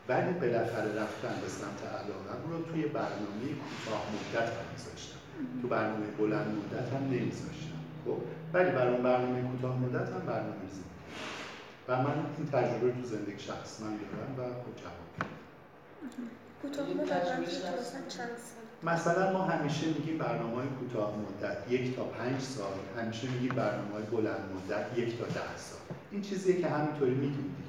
ولی 0.10 0.34
بالاخره 0.34 1.02
رفتن 1.02 1.42
به 1.42 1.48
سمت 1.48 1.82
علاقه 2.02 2.34
رو 2.50 2.64
توی 2.64 2.82
برنامه 2.82 3.46
کوتاه 3.64 4.04
مدت 4.14 4.50
هم 4.50 4.66
میذاشتم 4.74 5.20
تو 5.62 5.68
برنامه 5.68 6.06
بلند 6.20 6.48
مدت 6.58 6.94
هم 6.94 7.04
نمیذاشتم 7.04 7.80
خب 8.06 8.18
ولی 8.54 8.72
برای 8.72 8.94
اون 8.94 9.04
برنامه 9.04 9.42
کوتاه 9.42 9.78
مدت 9.78 10.10
هم 10.14 10.20
برنامه 10.20 10.62
ریزی 10.62 10.82
و 11.88 11.96
من 11.96 12.14
این 12.38 12.48
تجربه 12.48 12.88
رو 12.88 13.02
تو 13.02 13.08
زندگی 13.08 13.40
شخص 13.40 13.82
من 13.82 13.88
دارم 13.88 14.50
و 14.50 14.54
خب 14.54 14.76
جواب. 14.82 15.30
کوتاه 16.62 16.88
مدت 16.90 17.26
چند 18.08 18.28
سال؟ 18.38 18.94
مثلا 18.94 19.34
ما 19.34 19.44
همیشه 19.44 19.88
میگیم 19.88 20.18
برنامه 20.18 20.56
های 20.56 20.68
کوتاه 20.68 21.14
مدت 21.18 21.72
یک 21.72 21.96
تا 21.96 22.04
پنج 22.04 22.42
سال 22.42 22.74
همیشه 22.98 23.28
میگیم 23.28 23.56
برنامه 23.56 23.92
های 23.94 24.04
بلند 24.04 24.40
مدت 24.56 24.98
یک 24.98 25.18
تا 25.20 25.26
ده 25.26 25.58
سال. 25.58 25.80
این 26.12 26.22
چیزیه 26.22 26.62
که 26.62 26.68
همینطوری 26.68 27.14
میگیم 27.14 27.56
دیگه 27.58 27.69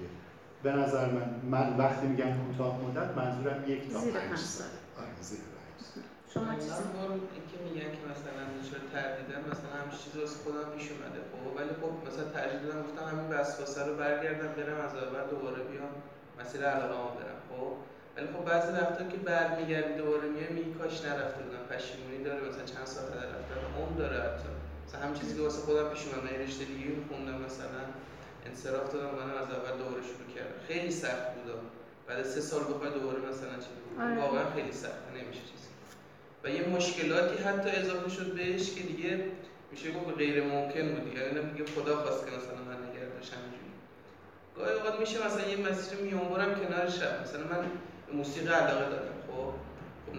به 0.63 0.73
نظر 0.73 1.07
من 1.17 1.29
من 1.55 1.77
وقتی 1.77 2.07
میگم 2.07 2.33
کوتاه 2.41 2.73
مدت 2.85 3.11
منظورم 3.17 3.61
یک 3.67 3.93
تا 3.93 3.99
پنج 3.99 4.39
سال. 4.39 4.73
آره 5.01 5.15
زیر 5.21 5.41
پنج 5.57 5.79
سال. 5.89 6.03
شما 6.33 6.55
چیزی 6.55 6.87
بار 6.95 7.11
اینکه 7.37 7.57
میگن 7.67 7.91
که 7.97 8.03
مثلا 8.13 8.43
دچار 8.57 8.81
تردیدن 8.93 9.41
مثلا 9.53 9.71
همین 9.79 9.97
چیز 10.03 10.13
واسه 10.21 10.37
خودم 10.45 10.67
پیش 10.75 10.87
اومده. 10.93 11.21
خب 11.31 11.51
ولی 11.59 11.73
خب 11.81 11.93
مثلا 12.07 12.27
ترجیح 12.37 12.61
دادم 12.65 12.83
گفتم 12.87 13.05
همین 13.11 13.27
وسوسه 13.33 13.83
رو 13.87 13.93
برگردم 14.03 14.53
برم 14.59 14.81
از 14.87 14.95
اول 15.05 15.25
دوباره 15.35 15.63
بیام 15.71 15.93
مسیر 16.39 16.61
علاقه‌ام 16.75 17.13
برم. 17.21 17.41
خب 17.49 17.69
ولی 18.15 18.27
خب 18.35 18.43
بعضی 18.51 18.71
وقتا 18.79 19.05
که 19.13 19.19
برمیگردی 19.29 19.93
دوباره 20.03 20.27
میای 20.35 20.53
میگی 20.57 20.73
کاش 20.81 20.95
نرفته 21.07 21.41
بودم 21.45 21.65
پشیمونی 21.71 22.21
داره 22.27 22.41
مثلا 22.49 22.67
چند 22.73 22.87
سال 22.93 23.05
هدر 23.13 23.29
رفتن 23.35 23.61
عمر 23.79 23.95
داره 24.03 24.19
حتی. 24.27 24.49
مثلا 24.87 25.01
همین 25.05 25.17
چیزی 25.21 25.33
که 25.37 25.43
واسه 25.47 25.61
خودم 25.67 25.87
پیش 25.93 26.03
اومد 26.07 26.23
من 26.27 26.37
رشته 26.45 26.65
دیگه 26.73 26.89
می‌خوندم 26.99 27.39
مثلا. 27.49 27.83
انصراف 28.47 28.93
دادم 28.93 29.07
منم 29.07 29.37
از 29.43 29.51
اول 29.51 29.79
دوباره 29.79 30.03
شروع 30.03 30.29
کردم. 30.35 30.59
خیلی 30.69 30.91
سخت 30.91 31.35
بود 31.35 31.55
بعد 32.07 32.23
سه 32.23 32.41
سال 32.41 32.61
بخوای 32.61 32.91
دوباره 32.91 33.19
مثلا 33.19 33.57
چی 33.65 33.71
آره. 34.01 34.21
واقعا 34.21 34.51
خیلی 34.55 34.73
سخته 34.73 35.11
نمیشه 35.15 35.41
چیزی. 35.41 35.71
و 36.45 36.51
یه 36.51 36.69
مشکلاتی 36.69 37.43
حتی 37.43 37.71
اضافه 37.71 38.11
شد 38.11 38.35
بهش 38.35 38.75
که 38.75 38.83
دیگه 38.83 39.25
میشه 39.73 39.93
گفت 39.93 40.17
غیر 40.17 40.45
ممکن 40.45 40.95
بود 40.95 41.15
یعنی 41.15 41.53
دیگه 41.53 41.71
خدا 41.71 41.97
خواست 41.97 42.27
که 42.27 42.33
مثلا 42.37 42.55
من 42.69 42.89
نگه 42.89 43.05
داشتم 43.17 43.37
اینجوری. 43.43 43.71
گاهی 44.57 44.73
اوقات 44.73 45.01
میشه 45.01 45.27
مثلا 45.27 45.49
یه 45.49 45.57
مسیر 45.57 45.99
میانبرم 45.99 46.55
کنار 46.55 46.89
شب. 46.89 47.23
مثلا 47.23 47.43
من 47.43 47.65
موسیقی 48.13 48.49
علاقه 48.49 48.91
دارم 48.91 49.15
خب؟ 49.27 49.53
خب 50.07 50.19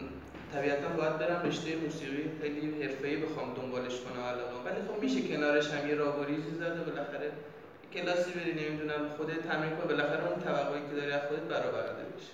طبیعتا 0.53 0.87
باید 0.87 1.17
برم 1.17 1.41
رشته 1.45 1.75
موسیقی. 1.75 2.31
خیلی 2.41 2.83
حرفه‌ای 2.83 3.17
بخوام 3.17 3.53
دنبالش 3.53 3.99
کنم 3.99 4.23
علاقه. 4.23 4.55
ولی 4.65 4.81
خب 4.87 5.03
میشه 5.03 5.27
کنارش 5.27 5.71
هم 5.71 5.89
یه 5.89 5.95
راه 5.95 6.19
و 6.19 6.23
ریزی 6.23 6.55
زده 6.59 6.83
بالاخره 6.83 7.31
کلاسی 7.93 8.31
بری 8.31 8.53
نمی‌دونم 8.53 9.09
خودت 9.17 9.41
تمرین 9.47 9.75
کنی 9.75 9.87
بالاخره 9.87 10.27
اون 10.27 10.39
توقعی 10.39 10.81
که 10.89 10.95
داری 10.95 11.11
از 11.11 11.21
خودت 11.27 11.41
برآورده 11.41 12.03
بشه 12.03 12.33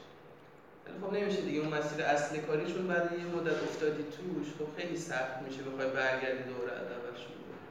ولی 0.85 0.97
خب 1.01 1.13
نمیشه 1.13 1.41
دیگه 1.41 1.59
اون 1.59 1.73
مسیر 1.77 2.05
اصل 2.05 2.37
کاری 2.37 2.73
چون 2.73 2.87
بعد 2.87 3.11
یه 3.19 3.25
مدت 3.25 3.63
افتادی 3.63 4.03
توش 4.03 4.47
خب 4.59 4.69
خیلی 4.77 4.97
سخت 4.97 5.41
میشه 5.45 5.61
بخوای 5.63 5.89
برگردی 5.89 6.43
دوباره 6.43 6.71
از 6.71 6.87
اول 6.97 7.15
شروع 7.23 7.43
کنی. 7.47 7.67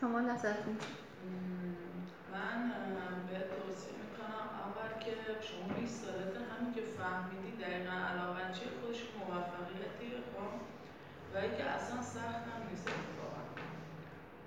شما 0.00 0.20
نظرتون؟ 0.20 0.76
من 2.32 2.58
به 3.28 3.38
توصیه 3.54 3.96
می‌کنم 4.02 4.46
اول 4.66 4.92
که 5.04 5.12
شما 5.48 5.64
20 5.80 6.04
سالته 6.04 6.40
همین 6.50 6.74
که 6.74 6.82
فهمیدی 6.98 7.50
دقیقا 7.62 7.96
علاقه 8.10 8.42
چیه 8.56 8.68
خودش 8.78 9.00
موفقیتیه 9.18 10.18
خب 10.32 10.52
و 11.34 11.38
اینکه 11.38 11.64
اصلا 11.64 12.02
سخت 12.02 12.44
هم 12.50 12.60
نیست 12.70 12.88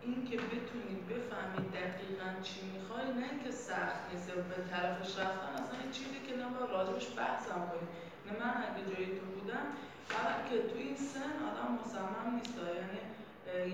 این 0.06 0.20
که 0.30 0.38
بتونی 0.38 0.96
بفهمی 1.10 1.64
دقیقا 1.80 2.30
چی 2.48 2.60
می‌خوای 2.74 3.08
نه 3.20 3.26
اینکه 3.32 3.52
سخت 3.52 4.02
نیست 4.10 4.30
یا 4.30 4.36
به 4.36 4.58
طرفش 4.72 5.10
رفتن 5.20 5.52
اصلا 5.62 5.76
این 5.84 5.92
چیزی 5.98 6.20
که 6.28 6.34
نباید 6.42 6.72
راجبش 6.78 7.08
بحثم 7.20 7.62
کنی 7.70 7.88
نه 8.26 8.34
من 8.40 8.54
اگه 8.68 8.82
جای 8.90 9.06
تو 9.18 9.26
بودم 9.36 9.68
فقط 10.14 10.40
که 10.50 10.56
تو 10.70 10.76
این 10.86 10.96
سن 11.14 11.34
آدم 11.50 11.70
مصمم 11.80 12.28
نیست 12.36 12.56
یعنی 12.80 13.00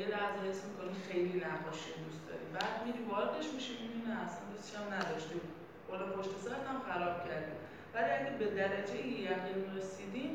یه 0.02 0.08
لحظه 0.14 0.40
حس 0.50 0.62
می‌کنی 0.68 0.94
خیلی 1.08 1.36
نقاشی 1.46 1.92
دوست 2.06 2.22
داری. 2.28 2.46
بعد 2.58 2.76
میری 2.86 3.02
واردش 3.12 3.48
میشی 3.56 3.74
می‌بینی 3.82 4.12
اصلا 4.26 4.44
دوستش 4.52 4.76
هم 4.80 4.88
نداشتی. 4.98 5.36
بالا 5.88 6.06
پشت 6.16 6.34
سرت 6.46 6.64
هم 6.72 6.80
خراب 6.90 7.16
کردی. 7.28 7.56
ولی 7.94 8.10
اگه 8.18 8.32
به 8.40 8.46
درجه 8.62 9.00
یقین 9.30 9.62
رسیدیم 9.78 10.32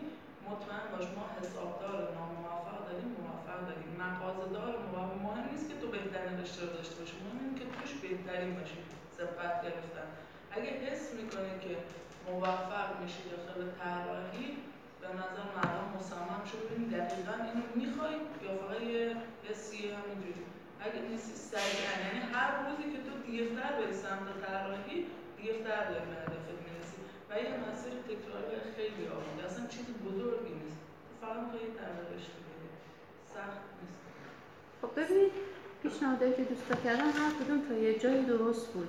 مطمئن 0.51 0.87
باش 0.93 1.07
ما 1.17 1.25
حسابدار 1.39 1.99
ناموفق 2.17 2.79
داریم 2.89 3.09
موفق 3.21 3.61
داریم. 3.69 3.91
مغازه‌دار 4.03 4.73
موفق 4.93 5.15
مهم 5.25 5.47
نیست 5.53 5.67
که 5.71 5.77
تو 5.81 5.87
بهترین 5.97 6.35
رشته 6.43 6.61
رو 6.67 6.71
داشته 6.79 6.95
باشی 7.01 7.15
مهم 7.23 7.39
اینه 7.43 7.55
که 7.59 7.67
توش 7.75 7.91
بهترین 8.05 8.51
باشی 8.59 8.79
سبقت 9.17 9.55
گرفتن. 9.65 10.09
اگه 10.57 10.71
حس 10.85 11.05
می‌کنی 11.19 11.55
که 11.65 11.73
موفق 12.27 12.89
میشی 13.03 13.23
داخل 13.33 13.61
طراحی 13.79 14.47
به 15.01 15.09
نظر 15.21 15.47
مردم 15.57 15.87
مصمم 15.97 16.43
شو. 16.49 16.57
ببین 16.59 16.89
دقیقا 16.97 17.37
اینو 17.49 17.65
می‌خوای 17.81 18.15
یا 18.45 18.53
فقط 18.61 18.83
یه 18.83 19.17
اگه 20.87 21.01
نیستی 21.11 21.35
سریعا 21.35 21.93
یعنی 22.05 22.33
هر 22.33 22.51
روزی 22.63 22.83
که 22.93 22.99
تو 23.07 23.13
دیرتر 23.27 23.73
بری 23.79 23.95
سمت 23.95 24.29
طراحی 24.47 25.07
دیرتر 25.37 25.85
داری 25.91 26.07
به 26.11 26.17
هدفت 26.23 26.66
و 27.31 27.33
یه 27.39 27.55
مسیر 27.65 27.93
تکراری 28.09 28.57
خیلی 28.77 29.09
آمده. 29.09 29.45
اصلا 29.45 29.67
چیز 29.67 29.87
بزرگی 30.07 30.55
نیست. 30.63 30.81
فقط 31.21 31.37
می‌خوای 31.43 31.67
در 31.79 31.93
رشته 32.17 32.39
بری 32.47 32.69
سخت 33.35 33.61
نیست. 33.83 34.01
خب 34.83 35.01
ببینید 35.01 35.33
پیشنهادایی 35.83 36.33
که 36.35 36.43
دوستا 36.43 36.75
کردن 36.85 37.05
هر 37.05 37.31
کدوم 37.41 37.61
تا 37.69 37.75
یه 37.75 37.99
جایی 37.99 38.25
درست 38.25 38.73
بود. 38.73 38.89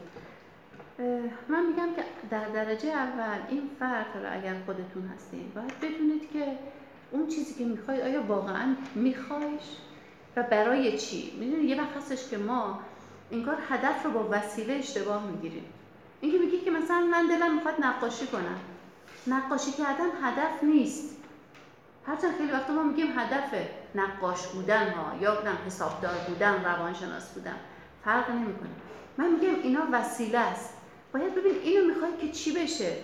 من 1.49 1.66
میگم 1.66 1.95
که 1.95 2.03
در 2.30 2.49
درجه 2.49 2.90
اول 2.90 3.40
این 3.49 3.69
فرق 3.80 4.17
رو 4.17 4.33
اگر 4.33 4.56
خودتون 4.66 5.07
هستین 5.16 5.51
باید 5.56 5.80
بدونید 5.80 6.32
که 6.33 6.57
اون 7.11 7.27
چیزی 7.27 7.53
که 7.53 7.66
می‌خواید 7.66 8.01
آیا 8.01 8.24
واقعا 8.24 8.75
میخوایش 8.95 9.77
و 10.35 10.43
برای 10.43 10.98
چی؟ 10.98 11.38
می‌دونید 11.40 11.69
یه 11.69 11.82
وقت 11.82 11.98
هستش 11.98 12.30
که 12.30 12.38
ما 12.38 12.82
این 13.30 13.45
کار 13.45 13.57
هدف 13.69 14.03
رو 14.03 14.11
با 14.11 14.27
وسیله 14.32 14.74
اشتباه 14.74 15.27
می‌گیریم. 15.32 15.66
اینکه 16.22 16.38
میگی 16.38 16.58
که 16.58 16.72
مثلا 16.72 17.02
من 17.02 17.28
دلم 17.28 17.56
می‌خواد 17.56 17.74
نقاشی 17.80 18.28
کنم. 18.28 18.60
نقاشی 19.28 19.72
کردن 19.72 20.10
هدف 20.22 20.64
نیست. 20.64 21.18
هرچند 22.08 22.38
خیلی 22.38 22.52
وقتا 22.52 22.74
ما 22.74 22.84
میگیم 22.84 23.20
هدف 23.20 23.68
نقاش 23.96 24.48
بودن 24.48 24.90
ها 24.90 25.22
یا 25.22 25.44
نه 25.44 25.52
حسابدار 25.68 26.16
بودن 26.28 26.66
روانشناس 26.66 27.30
بودن. 27.34 27.56
فرق 28.06 28.30
نمی‌کنه. 28.32 28.70
من 29.18 29.32
میگم 29.32 29.56
اینا 29.64 29.88
وسیله 29.92 30.40
است. 30.40 30.74
باید 31.14 31.36
ببین 31.36 31.56
اینو 31.64 31.88
می‌خوای 31.88 32.12
که 32.22 32.32
چی 32.32 32.54
بشه؟ 32.54 32.98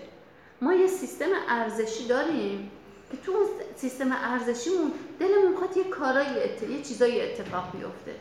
ما 0.61 0.73
یه 0.73 0.87
سیستم 0.87 1.25
ارزشی 1.49 2.07
داریم 2.07 2.71
که 3.11 3.17
تو 3.17 3.31
اون 3.31 3.47
سیستم 3.75 4.11
ارزشیمون 4.11 4.91
دلمون 5.19 5.51
می‌خواد 5.51 5.77
یه 5.77 5.83
کارایی 5.83 6.43
ات... 6.43 6.63
یه 6.63 6.81
چیزایی 6.81 7.21
اتفاق 7.21 7.71
بیفته. 7.71 8.15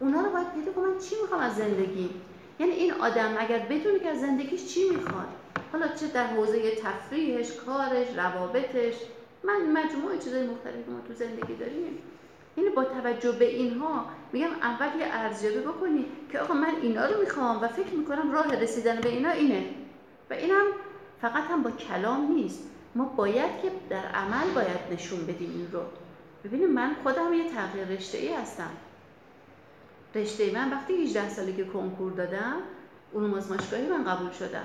اونا 0.00 0.20
رو 0.20 0.30
باید 0.30 0.52
پیدا 0.52 0.80
من 0.80 0.98
چی 0.98 1.14
می‌خوام 1.22 1.40
از 1.40 1.56
زندگی 1.56 2.10
یعنی 2.58 2.72
این 2.72 2.92
آدم 2.92 3.36
اگر 3.38 3.58
بدونه 3.58 3.98
که 3.98 4.08
از 4.08 4.20
زندگیش 4.20 4.66
چی 4.66 4.90
می‌خواد 4.90 5.28
حالا 5.72 5.88
چه 5.88 6.06
در 6.06 6.26
حوزه 6.26 6.70
تفریحش 6.70 7.52
کارش 7.52 8.06
روابطش 8.16 8.94
من 9.44 9.72
مجموعه 9.72 10.18
چیزای 10.18 10.46
مختلفی 10.46 10.82
که 10.84 10.90
ما 10.90 11.00
تو 11.08 11.14
زندگی 11.14 11.54
داریم. 11.54 11.98
یعنی 12.56 12.70
با 12.70 12.84
توجه 12.84 13.32
به 13.32 13.44
اینها 13.44 14.06
میگم 14.32 14.50
اول 14.62 15.00
یه 15.00 15.06
ارزیابی 15.10 15.58
بکنی 15.58 16.04
که 16.32 16.38
آقا 16.38 16.54
من 16.54 16.74
اینا 16.82 17.06
رو 17.06 17.20
می‌خوام 17.20 17.62
و 17.62 17.68
فکر 17.68 17.94
می‌کنم 17.94 18.32
راه 18.32 18.54
رسیدن 18.54 19.00
به 19.00 19.08
اینا 19.08 19.30
اینه. 19.30 19.64
و 20.30 20.34
اینم 20.34 20.64
فقط 21.20 21.44
هم 21.44 21.62
با 21.62 21.70
کلام 21.70 22.32
نیست. 22.32 22.62
ما 22.94 23.04
باید 23.04 23.62
که 23.62 23.70
در 23.90 24.06
عمل 24.06 24.50
باید 24.54 24.78
نشون 24.92 25.26
بدیم 25.26 25.50
این 25.50 25.68
رو. 25.72 25.80
ببینیم 26.44 26.70
من 26.70 26.96
خودم 27.02 27.32
یه 27.34 27.50
تغییر 27.50 27.88
رشته 27.88 28.18
ای 28.18 28.34
هستم. 28.34 28.70
رشته 30.14 30.54
من 30.54 30.72
وقتی 30.72 31.02
18 31.02 31.28
سالی 31.28 31.52
که 31.52 31.64
کنکور 31.64 32.12
دادم 32.12 32.56
علوم 33.14 33.34
آزمایشگاهی 33.34 33.86
من 33.86 34.04
قبول 34.04 34.30
شدم 34.32 34.64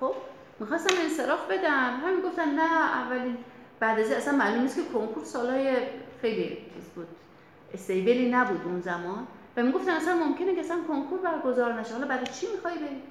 خب 0.00 0.14
می‌خواستم 0.60 0.94
انصراف 1.02 1.50
بدم. 1.50 2.00
همین 2.04 2.20
گفتن 2.20 2.54
نه 2.54 2.82
اولین 2.82 3.36
بعد 3.80 4.00
از 4.00 4.10
اصلا 4.10 4.36
معلوم 4.36 4.62
نیست 4.62 4.76
که 4.76 4.82
کنکور 4.94 5.24
سالای 5.24 5.76
خیلی 6.22 6.48
چیز 6.48 6.84
بود. 6.94 7.06
استیبلی 7.74 8.30
نبود 8.30 8.60
اون 8.64 8.80
زمان. 8.80 9.26
و 9.56 9.62
می‌گفتن 9.62 9.90
اصلا 9.90 10.14
ممکنه 10.14 10.54
که 10.54 10.60
اصلا 10.60 10.78
کنکور 10.88 11.18
برگزار 11.18 11.80
نشه. 11.80 11.94
حالا 11.94 12.06
برای 12.06 12.26
چی 12.26 12.46
می‌خوای 12.54 12.74
بری؟ 12.74 13.02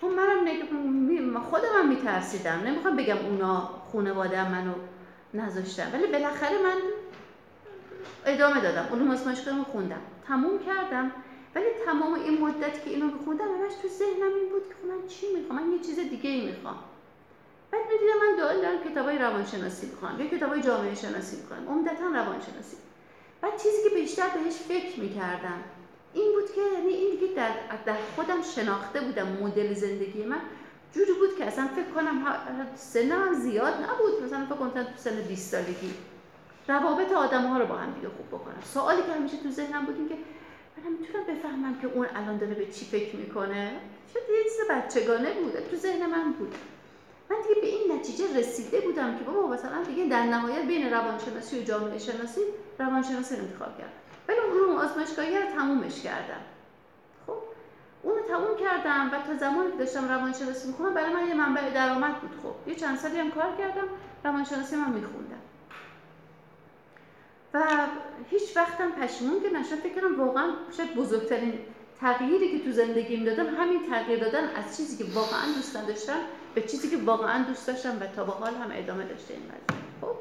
خب 0.00 0.06
منم. 0.06 1.40
خودم 1.40 1.68
هم 1.78 1.88
میترسیدم. 1.88 2.60
نمی‌خوام 2.66 2.96
بگم 2.96 3.16
اونا 3.16 3.70
خانواده 3.92 4.52
منو 4.52 4.72
نذاشتن. 5.34 5.90
ولی 5.92 6.06
بالاخره 6.06 6.62
من 6.62 6.80
ادامه 8.26 8.60
دادم. 8.60 8.88
علوم 8.92 9.10
آزمایشگاه 9.10 9.64
خوندم. 9.64 10.00
تموم 10.28 10.58
کردم. 10.66 11.12
ولی 11.54 11.66
تمام 11.86 12.14
این 12.14 12.40
مدت 12.40 12.84
که 12.84 12.90
اینو 12.90 13.06
میخوندم 13.06 13.44
همش 13.44 13.72
تو 13.82 13.88
ذهنم 13.88 14.34
این 14.40 14.48
بود 14.48 14.68
که 14.68 14.74
خب 14.74 14.88
من 14.88 15.08
چی 15.08 15.26
می‌خوام؟ 15.36 15.62
من 15.62 15.72
یه 15.72 15.78
چیز 15.78 15.98
دیگه 15.98 16.30
ای 16.30 16.46
می‌خوام. 16.46 16.76
بعد 17.70 17.80
می‌دیدم 17.92 18.18
من 18.26 18.36
دائم 18.38 18.60
دارم 18.60 18.90
کتابای 18.90 19.18
روانشناسی 19.18 19.86
می‌خوام 19.86 20.20
یا 20.20 20.26
کتابای 20.26 20.62
جامعه 20.62 20.94
شناسی 20.94 21.36
می‌خوام 21.36 21.68
عمدتا 21.68 22.06
روانشناسی. 22.06 22.76
بعد 23.40 23.56
چیزی 23.62 23.88
که 23.88 23.94
بیشتر 23.94 24.28
بهش 24.28 24.54
فکر 24.54 25.00
می‌کردم 25.00 25.60
این 26.14 26.32
بود 26.32 26.54
که 26.54 26.60
یعنی 26.74 26.92
این 26.92 27.10
دیگه 27.10 27.34
در, 27.34 27.50
در 27.86 27.96
خودم 28.16 28.42
شناخته 28.42 29.00
بودم 29.00 29.28
مدل 29.42 29.74
زندگی 29.74 30.24
من. 30.24 30.40
جوری 30.92 31.12
بود 31.12 31.36
که 31.38 31.44
اصلا 31.44 31.68
فکر 31.76 31.90
کنم 31.94 32.26
سنم 32.76 33.34
زیاد 33.34 33.74
نبود. 33.74 34.22
مثلا 34.24 34.46
فکر 34.46 34.54
کنم 34.54 34.70
تو 34.70 34.90
سن 34.96 35.20
20 35.28 35.52
سالگی. 35.52 35.94
روابط 36.68 37.12
آدم 37.12 37.46
ها 37.46 37.58
رو 37.58 37.66
با 37.66 37.74
هم 37.74 37.92
دیگه 37.92 38.08
خوب 38.08 38.26
بکنم 38.26 38.60
سوالی 38.64 39.02
که 39.02 39.12
همیشه 39.12 39.36
تو 39.36 39.50
ذهنم 39.50 39.86
بود 39.86 40.08
که 40.08 40.14
من 40.84 40.92
می‌تونم 41.00 41.24
بفهمم 41.24 41.78
که 41.80 41.86
اون 41.86 42.06
الان 42.14 42.38
داره 42.38 42.54
به 42.54 42.66
چی 42.66 42.84
فکر 42.84 43.16
می‌کنه؟ 43.16 43.72
شاید 44.14 44.26
یه 44.28 44.44
چیز 44.44 44.60
بچگانه 44.70 45.32
بود 45.32 45.52
تو 45.70 45.76
ذهن 45.76 46.06
من 46.06 46.32
بود. 46.32 46.54
من 47.30 47.36
دیگه 47.48 47.60
به 47.60 47.66
این 47.66 47.92
نتیجه 47.92 48.38
رسیده 48.38 48.80
بودم 48.80 49.18
که 49.18 49.24
بابا 49.24 49.46
مثلا 49.46 49.82
دیگه 49.82 50.04
در 50.04 50.22
نهایت 50.22 50.66
بین 50.66 50.90
روانشناسی 50.90 51.60
و 51.60 51.62
جامعه 51.62 51.98
شناسی 51.98 52.40
روانشناسی 52.78 53.36
رو 53.36 53.42
انتخاب 53.42 53.78
کردم. 53.78 53.92
ولی 54.28 54.38
اون 54.38 54.50
علوم 54.50 54.76
آزمایشگاهی 54.76 55.38
رو 55.38 55.46
تمومش 55.56 56.02
کردم. 56.02 56.40
خب؟ 57.26 57.38
اونو 58.02 58.20
تموم 58.22 58.56
کردم 58.56 59.10
و 59.12 59.26
تا 59.26 59.38
زمانی 59.38 59.70
که 59.70 59.76
داشتم 59.78 60.08
روانشناسی 60.08 60.68
می‌خونم 60.68 60.94
برای 60.94 61.14
من 61.14 61.28
یه 61.28 61.34
منبع 61.34 61.70
درآمد 61.70 62.20
بود. 62.20 62.30
خب 62.42 62.68
یه 62.68 62.74
چند 62.74 62.98
سالی 62.98 63.18
هم 63.18 63.30
کار 63.30 63.56
کردم 63.58 63.88
روانشناسی 64.24 64.76
من 64.76 64.90
میخوندم. 64.90 65.37
و 67.54 67.86
هیچ 68.30 68.56
وقتم 68.56 68.90
پشیمون 68.90 69.42
که 69.42 69.50
نشد 69.50 69.74
فکر 69.74 70.00
کنم 70.00 70.20
واقعا 70.20 70.52
شاید 70.76 70.94
بزرگترین 70.94 71.58
تغییری 72.00 72.58
که 72.58 72.64
تو 72.64 72.72
زندگیم 72.72 73.24
دادم 73.24 73.46
همین 73.54 73.80
تغییر 73.90 74.18
دادن 74.18 74.44
از 74.44 74.76
چیزی 74.76 75.04
که 75.04 75.10
واقعا 75.14 75.52
دوست 75.56 75.76
نداشتم 75.76 76.18
به 76.54 76.62
چیزی 76.62 76.90
که 76.90 76.96
واقعا 76.96 77.44
دوست 77.44 77.66
داشتم 77.66 77.96
و 78.00 78.06
تا 78.16 78.24
به 78.24 78.32
حال 78.32 78.54
هم 78.54 78.70
ادامه 78.72 79.04
داشته 79.04 79.34
این 79.34 79.42
قضیه 79.42 79.82
خب 80.00 80.16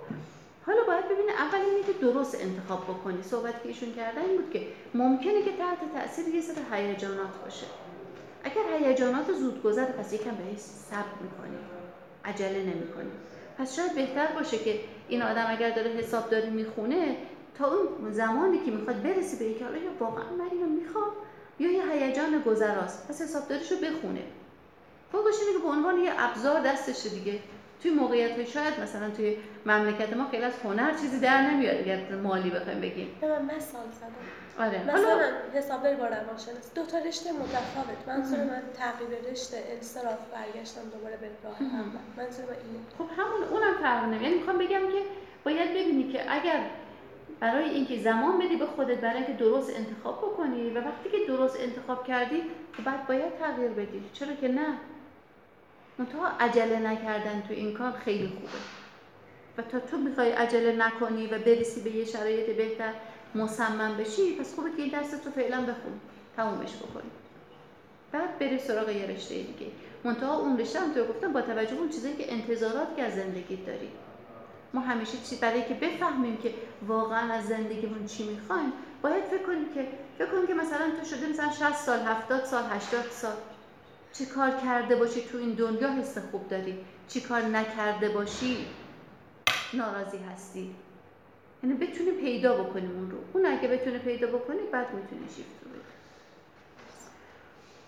حالا 0.66 0.84
باید 0.84 1.06
ببینه 1.06 1.32
اول 1.32 1.60
اینه 1.60 1.84
که 1.84 1.94
درست 1.94 2.38
انتخاب 2.42 2.84
بکنی. 2.84 3.24
صحبت 3.24 3.64
که 3.64 3.70
ایشون 3.70 3.94
کردن 3.94 4.22
این 4.22 4.38
بود 4.38 4.52
که 4.54 4.68
ممکنه 4.94 5.44
که 5.44 5.52
تحت 5.52 5.80
تاثیر 5.94 6.36
یه 6.36 6.42
سری 6.42 6.56
هیجانات 6.72 7.44
باشه. 7.44 7.66
اگر 8.44 8.88
هیجانات 8.88 9.34
زود 9.34 9.64
گذر 9.64 9.86
پس 9.86 10.14
یکم 10.14 10.36
بهش 10.36 10.60
صبر 10.60 11.18
می‌کنی. 11.22 11.58
عجله 12.26 12.64
نمی‌کنی. 12.64 13.12
پس 13.58 13.76
شاید 13.76 13.96
بهتر 13.96 14.28
باشه 14.28 14.58
که 14.58 14.80
این 15.08 15.22
آدم 15.22 15.46
اگر 15.50 15.70
داره 15.70 15.92
حسابداری 15.92 16.50
می‌خونه 16.50 17.18
تا 17.58 17.68
اون 17.68 18.12
زمانی 18.12 18.60
که 18.66 18.72
می‌خواد 18.72 19.04
برسی 19.04 19.38
به 19.38 19.46
اینکه 19.46 19.66
حالا 19.66 19.78
واقعا 20.00 20.30
من 20.40 20.50
اینو 20.52 20.66
می‌خوام 20.66 21.12
یا 21.60 21.72
یه 21.72 21.92
هیجان 21.92 22.42
گذراست 22.46 23.08
پس 23.08 23.22
حسابداریشو 23.22 23.76
بخونه. 23.76 24.22
فوقش 25.12 25.34
اینه 25.42 25.54
که 25.58 25.64
به 25.64 25.70
عنوان 25.70 25.98
یه 25.98 26.12
ابزار 26.18 26.62
دستشه 26.62 27.10
دیگه. 27.10 27.40
توی 27.82 27.92
موقعیت 27.92 28.32
های 28.32 28.46
شاید 28.46 28.80
مثلا 28.80 29.10
توی 29.10 29.38
مملکت 29.66 30.14
ما 30.14 30.28
خیلی 30.32 30.44
از 30.44 30.54
هنر 30.64 30.92
چیزی 30.92 31.20
در 31.20 31.42
نمیاد 31.42 31.78
اگر 31.78 32.16
مالی 32.16 32.50
بخوایم 32.50 32.82
بگیم. 32.82 33.08
من 33.22 33.28
مثال 33.28 33.88
زدم. 34.00 34.47
آره. 34.60 34.84
مثلا 34.84 35.20
حسابداری 35.54 35.96
با 35.96 36.06
روانشناسی 36.06 36.72
دو 36.76 36.86
تا 36.86 36.98
رشته 36.98 37.32
متفاوت. 37.32 38.08
منظور 38.08 38.40
من 38.40 38.62
تغییر 38.78 39.32
رشته 39.32 39.64
انصراف 39.72 40.20
برگشتم 40.34 40.82
دوباره 40.94 41.18
به 41.18 41.30
راه 41.44 41.56
اول. 41.62 42.00
منظور 42.18 42.46
من 42.46 42.52
اینه. 42.52 42.80
خب 42.98 43.22
همون 43.22 43.44
اونم 43.44 43.74
فرق 43.82 44.04
نمی‌کنه. 44.04 44.24
یعنی 44.24 44.36
می‌خوام 44.36 44.58
بگم 44.58 44.92
که 44.92 45.02
باید 45.44 45.70
ببینی 45.70 46.12
که 46.12 46.34
اگر 46.34 46.64
برای 47.40 47.70
اینکه 47.70 48.00
زمان 48.00 48.40
بدی 48.40 48.56
به 48.56 48.66
خودت 48.66 48.98
برای 48.98 49.16
اینکه 49.18 49.34
درست 49.34 49.72
انتخاب 49.76 50.18
بکنی 50.18 50.70
و 50.70 50.78
وقتی 50.80 51.10
که 51.10 51.18
درست 51.28 51.60
انتخاب 51.60 52.08
کردی 52.08 52.44
بعد 52.86 53.08
باید 53.08 53.38
تغییر 53.40 53.72
بدی. 53.72 54.04
چرا 54.14 54.34
که 54.42 54.48
نه؟ 54.48 54.74
منتها 55.98 56.28
عجله 56.40 56.80
نکردن 56.80 57.44
تو 57.48 57.54
این 57.54 57.74
کار 57.74 57.92
خیلی 57.92 58.28
خوبه. 58.28 58.48
و 59.58 59.62
تا 59.62 59.80
تو 59.80 59.98
می‌خوای 59.98 60.32
عجله 60.32 60.76
نکنی 60.76 61.28
و 61.28 61.40
برسی 61.40 61.82
به 61.82 61.90
یه 61.90 62.06
شرایط 62.06 62.56
بهتر 62.56 62.94
مصمم 63.38 63.98
بشی 63.98 64.36
پس 64.36 64.56
خوبه 64.56 64.70
که 64.70 64.82
این 64.82 64.92
درس 64.92 65.12
تو 65.12 65.30
فعلا 65.32 65.62
بخون. 65.62 66.00
تمومش 66.38 66.76
بکنی. 66.76 67.12
بعد 68.12 68.40
بری 68.40 68.60
سراغ 68.60 68.90
یه 68.90 69.06
رشته 69.06 69.36
دیگه. 69.36 69.72
منتها 70.04 70.38
اون 70.38 70.58
رشته 70.58 70.80
هم 70.80 70.94
تو 70.94 71.06
گفتم 71.06 71.34
با 71.34 71.42
توجه 71.42 71.76
اون 71.76 71.90
چیزایی 71.90 72.16
که 72.16 72.34
انتظارات 72.34 72.96
که 72.96 73.04
از 73.04 73.16
زندگی 73.16 73.56
داری. 73.56 73.90
ما 74.74 74.82
همیشه 74.82 75.18
چی 75.30 75.36
برای 75.36 75.66
که 75.66 75.74
بفهمیم 75.74 76.38
که 76.38 76.54
واقعا 76.88 77.34
از 77.34 77.46
زندگیمون 77.46 78.06
چی 78.06 78.30
می‌خوایم 78.30 78.74
باید 79.02 79.24
فکر 79.24 79.44
کنیم 79.44 79.74
که 79.74 79.88
فکر 80.18 80.28
کنیم 80.28 80.48
که 80.48 80.54
مثلا 80.54 80.92
تو 81.00 81.06
شده 81.06 81.28
مثلا 81.30 81.52
60 81.52 81.74
سال 81.76 82.00
70 82.00 82.46
سال 82.46 82.64
80 82.64 83.06
سال. 83.12 83.36
چی 84.14 84.26
کار 84.26 84.52
کرده 84.52 84.96
باشی 84.96 85.22
تو 85.22 85.38
این 85.38 85.52
دنیا 85.52 85.92
حس 85.92 86.18
خوب 86.18 86.48
داری. 86.48 86.78
چی 87.08 87.22
کار 87.22 87.42
نکرده 87.42 88.10
باشی 88.10 88.66
ناراضی 89.74 90.18
هستی. 90.18 90.76
یعنی 91.64 91.76
بتونی 91.76 92.12
پیدا 92.12 92.64
بکنیم 92.64 92.92
اون 92.92 93.12
رو. 93.12 93.18
اون 93.34 93.46
اگه 93.46 93.68
بتونه 93.68 94.00
پیدا 94.00 94.28
بکنی 94.28 94.60
بعد 94.72 94.94
می‌تونی 94.94 95.28
شیفت 95.36 95.64
رو 95.64 95.70
بدی. 95.72 95.82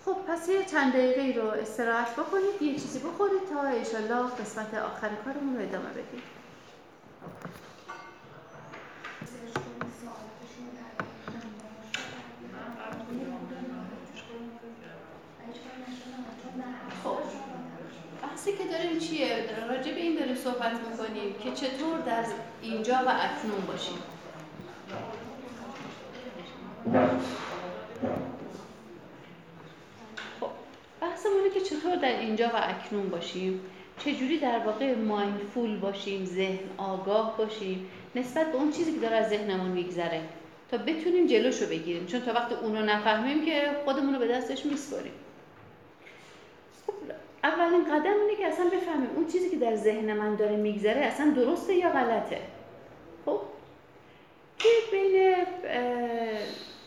خب 0.05 0.17
پس 0.27 0.49
یه 0.49 0.65
چند 0.65 0.93
دقیقه 0.93 1.41
رو 1.41 1.47
استراحت 1.49 2.13
بکنید 2.13 2.61
یه 2.61 2.73
چیزی 2.73 2.99
بخورید 2.99 3.49
تا 3.53 3.61
انشالله 3.61 4.29
قسمت 4.29 4.73
آخر 4.73 5.09
کارمون 5.25 5.55
رو 5.55 5.61
ادامه 5.61 5.89
بدیم. 5.89 6.21
داریم 20.29 20.43
صحبت 20.43 20.71
می‌کنیم 20.71 21.33
که 21.43 21.51
چطور 21.51 21.99
در 21.99 22.23
اینجا 22.61 22.93
و 22.93 23.09
اکنون 23.09 23.65
باشیم. 23.67 23.97
خب 30.39 30.49
بحثمونه 31.01 31.49
که 31.53 31.61
چطور 31.61 31.95
در 31.95 32.19
اینجا 32.19 32.47
و 32.47 32.51
اکنون 32.55 33.09
باشیم. 33.09 33.61
چجوری 33.97 34.39
در 34.39 34.59
واقع 34.59 34.95
مایندفول 34.95 35.79
باشیم 35.79 36.25
ذهن 36.25 36.59
آگاه 36.77 37.37
باشیم. 37.37 37.89
نسبت 38.15 38.51
به 38.51 38.57
اون 38.57 38.71
چیزی 38.71 38.93
که 38.93 38.99
داره 38.99 39.15
از 39.15 39.29
ذهنمون 39.29 39.71
میگذره. 39.71 40.21
تا 40.71 40.77
بتونیم 40.77 41.27
جلوشو 41.27 41.65
بگیریم. 41.65 42.05
چون 42.05 42.21
تا 42.21 42.33
وقت 42.33 42.51
اون 42.51 42.75
رو 42.75 42.81
نفهمیم 42.85 43.45
که 43.45 43.71
خودمون 43.85 44.13
رو 44.13 44.19
به 44.19 44.27
دستش 44.27 44.65
میسپاریم. 44.65 45.13
اولین 47.43 47.85
قدم 47.85 48.13
اینه 48.21 48.35
که 48.37 48.47
اصلا 48.47 48.65
بفهمیم 48.65 49.09
اون 49.15 49.27
چیزی 49.27 49.49
که 49.49 49.57
در 49.57 49.75
ذهن 49.75 50.13
من 50.13 50.35
داره 50.35 50.55
میگذره 50.55 51.01
اصلا 51.01 51.31
درسته 51.35 51.75
یا 51.75 51.89
غلطه. 51.89 52.39
خب؟ 53.25 53.41
که 54.59 54.69
بین 54.91 55.35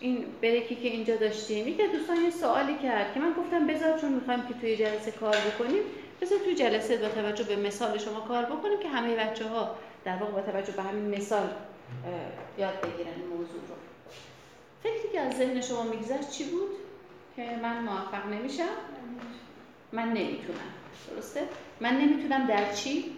این 0.01 0.25
بریکی 0.43 0.75
که 0.75 0.89
اینجا 0.89 1.17
داشتیم 1.17 1.69
یکی 1.69 1.89
دوستان 1.89 2.17
یه 2.17 2.31
سوالی 2.31 2.79
کرد 2.79 3.15
که 3.15 3.21
من 3.21 3.33
گفتم 3.33 3.67
بذار 3.67 3.99
چون 3.99 4.13
می‌خوایم 4.13 4.43
که 4.49 4.55
توی 4.55 4.77
جلسه 4.77 5.11
کار 5.11 5.37
بکنیم 5.37 5.83
بذار 6.21 6.39
توی 6.39 6.55
جلسه 6.55 6.97
با 6.97 7.09
توجه 7.09 7.45
به 7.45 7.57
مثال 7.57 7.99
شما 7.99 8.21
کار 8.21 8.45
بکنیم 8.45 8.79
که 8.79 8.89
همه 8.89 9.17
بچه 9.17 9.49
ها 9.49 9.75
در 10.05 10.17
واقع 10.17 10.33
با 10.33 10.41
توجه 10.41 10.73
به 10.73 10.83
همین 10.83 11.19
مثال 11.19 11.49
یاد 12.59 12.81
بگیرن 12.81 13.19
موضوع 13.31 13.61
رو. 13.69 13.75
فکری 14.83 15.13
که 15.13 15.21
از 15.21 15.37
ذهن 15.37 15.61
شما 15.61 15.83
میگذشت 15.83 16.31
چی 16.31 16.45
بود؟ 16.45 16.71
که 17.37 17.43
من 17.63 17.83
موفق 17.83 18.27
نمیشم. 18.27 18.69
من 19.93 20.09
نمی‌تونم. 20.09 20.73
درسته؟ 21.11 21.49
من 21.81 21.97
نمی‌تونم 22.01 22.47
در 22.47 22.73
چی؟ 22.73 23.17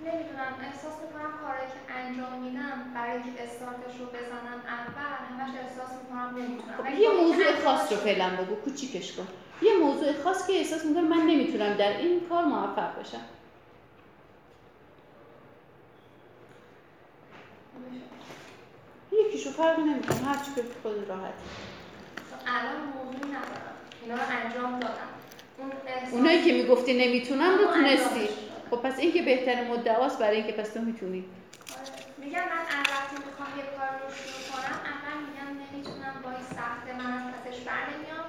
نمی‌دونم. 0.00 0.54
احساس 0.62 0.92
می‌کنم 1.02 1.32
کاری 1.42 1.66
که 1.66 1.94
انجام 1.94 2.42
میدم 2.42 2.92
برای 2.94 3.12
اینکه 3.12 3.42
استارتش 3.42 3.98
رو 3.98 4.06
بزنم 4.06 4.62
اول 4.66 5.40
همش 5.40 5.54
احساس 5.56 5.90
می‌کنم 6.02 6.34
نمی‌تونم. 6.36 6.76
خب 6.76 6.98
یه 7.00 7.10
موضوع 7.10 7.64
خاص 7.64 7.92
رو 7.92 7.98
فعلا 7.98 8.36
بگو 8.36 8.54
کوچیکش 8.54 9.12
کن. 9.16 9.26
یه 9.62 9.78
موضوع 9.78 10.22
خاص 10.22 10.46
که 10.46 10.52
احساس 10.52 10.84
می‌کنم 10.84 11.08
من 11.08 11.26
نمی‌تونم 11.26 11.74
در 11.74 11.96
این 11.96 12.28
کار 12.28 12.44
موفق 12.44 13.00
بشم. 13.00 13.24
یکیشو 19.12 19.50
فرق 19.50 19.78
نمی‌کنه 19.78 20.16
هر 20.16 20.34
چی 20.44 20.52
که 20.54 20.62
خود 20.82 21.08
راحت. 21.08 21.34
الان 22.46 22.76
موضوع 22.82 23.26
ندارم. 23.26 23.76
اینا 24.02 24.14
رو 24.14 24.20
انجام 24.30 24.80
دادم. 24.80 25.08
اونایی 26.12 26.42
که 26.44 26.52
می‌گفتی 26.52 27.06
نمی‌تونم 27.06 27.58
رو 27.58 27.64
تونستی. 27.74 28.28
خب 28.70 28.76
پس 28.76 28.98
این 28.98 29.12
که 29.12 29.22
بهترین 29.22 29.68
مدعاست 29.68 30.18
برای 30.18 30.36
اینکه 30.36 30.52
پس 30.52 30.68
تو 30.68 30.80
می‌تونی. 30.80 31.24
میگم 32.18 32.44
من 32.52 32.62
وقتی 32.94 33.16
می‌خوام 33.26 33.50
یه 33.58 33.64
کار 33.76 33.90
رو 34.00 34.06
شروع 34.18 34.42
کنم 34.50 34.76
اول 34.92 35.16
میگم 35.26 35.50
نمی‌تونم 35.62 36.14
با 36.24 36.30
این 36.30 36.46
سخت 36.58 36.86
من 36.98 37.10
از 37.18 37.24
پسش 37.34 37.58
بر 37.68 37.82
نمیام 37.90 38.26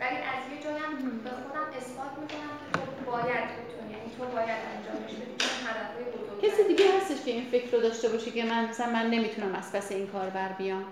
ولی 0.00 0.16
از 0.32 0.42
یه 0.52 0.58
جایم 0.64 0.92
به 1.24 1.30
خودم 1.30 1.66
اثبات 1.78 2.12
می‌کنم 2.22 2.54
که 2.66 2.72
تو 2.78 3.10
باید 3.10 3.44
بتونی 3.56 3.88
یعنی 3.94 4.08
تو 4.16 4.24
باید 4.36 4.60
انجامش 4.72 5.12
بدی 5.20 5.36
هدفهای 5.66 6.04
کسی 6.42 6.62
دیگه 6.68 6.84
هستش 6.96 7.24
که 7.24 7.30
این 7.30 7.46
فکر 7.52 7.70
رو 7.76 7.82
داشته 7.82 8.08
باشه 8.08 8.30
که 8.30 8.44
من 8.44 8.68
مثلا 8.68 8.86
من 8.86 9.06
نمی‌تونم 9.10 9.54
از 9.54 9.72
پس 9.72 9.92
این 9.92 10.06
کار 10.06 10.30
بر 10.30 10.52
بیام. 10.52 10.84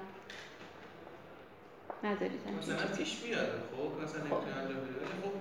ندارید 2.05 2.41
مثلا 2.59 2.97
پیش 2.97 3.17
میاد 3.25 3.49
خب 3.77 4.03
مثلا 4.03 4.21
نمی‌تونم 4.21 4.59
انجام 4.61 4.81
بدم 4.85 5.13
خب 5.23 5.33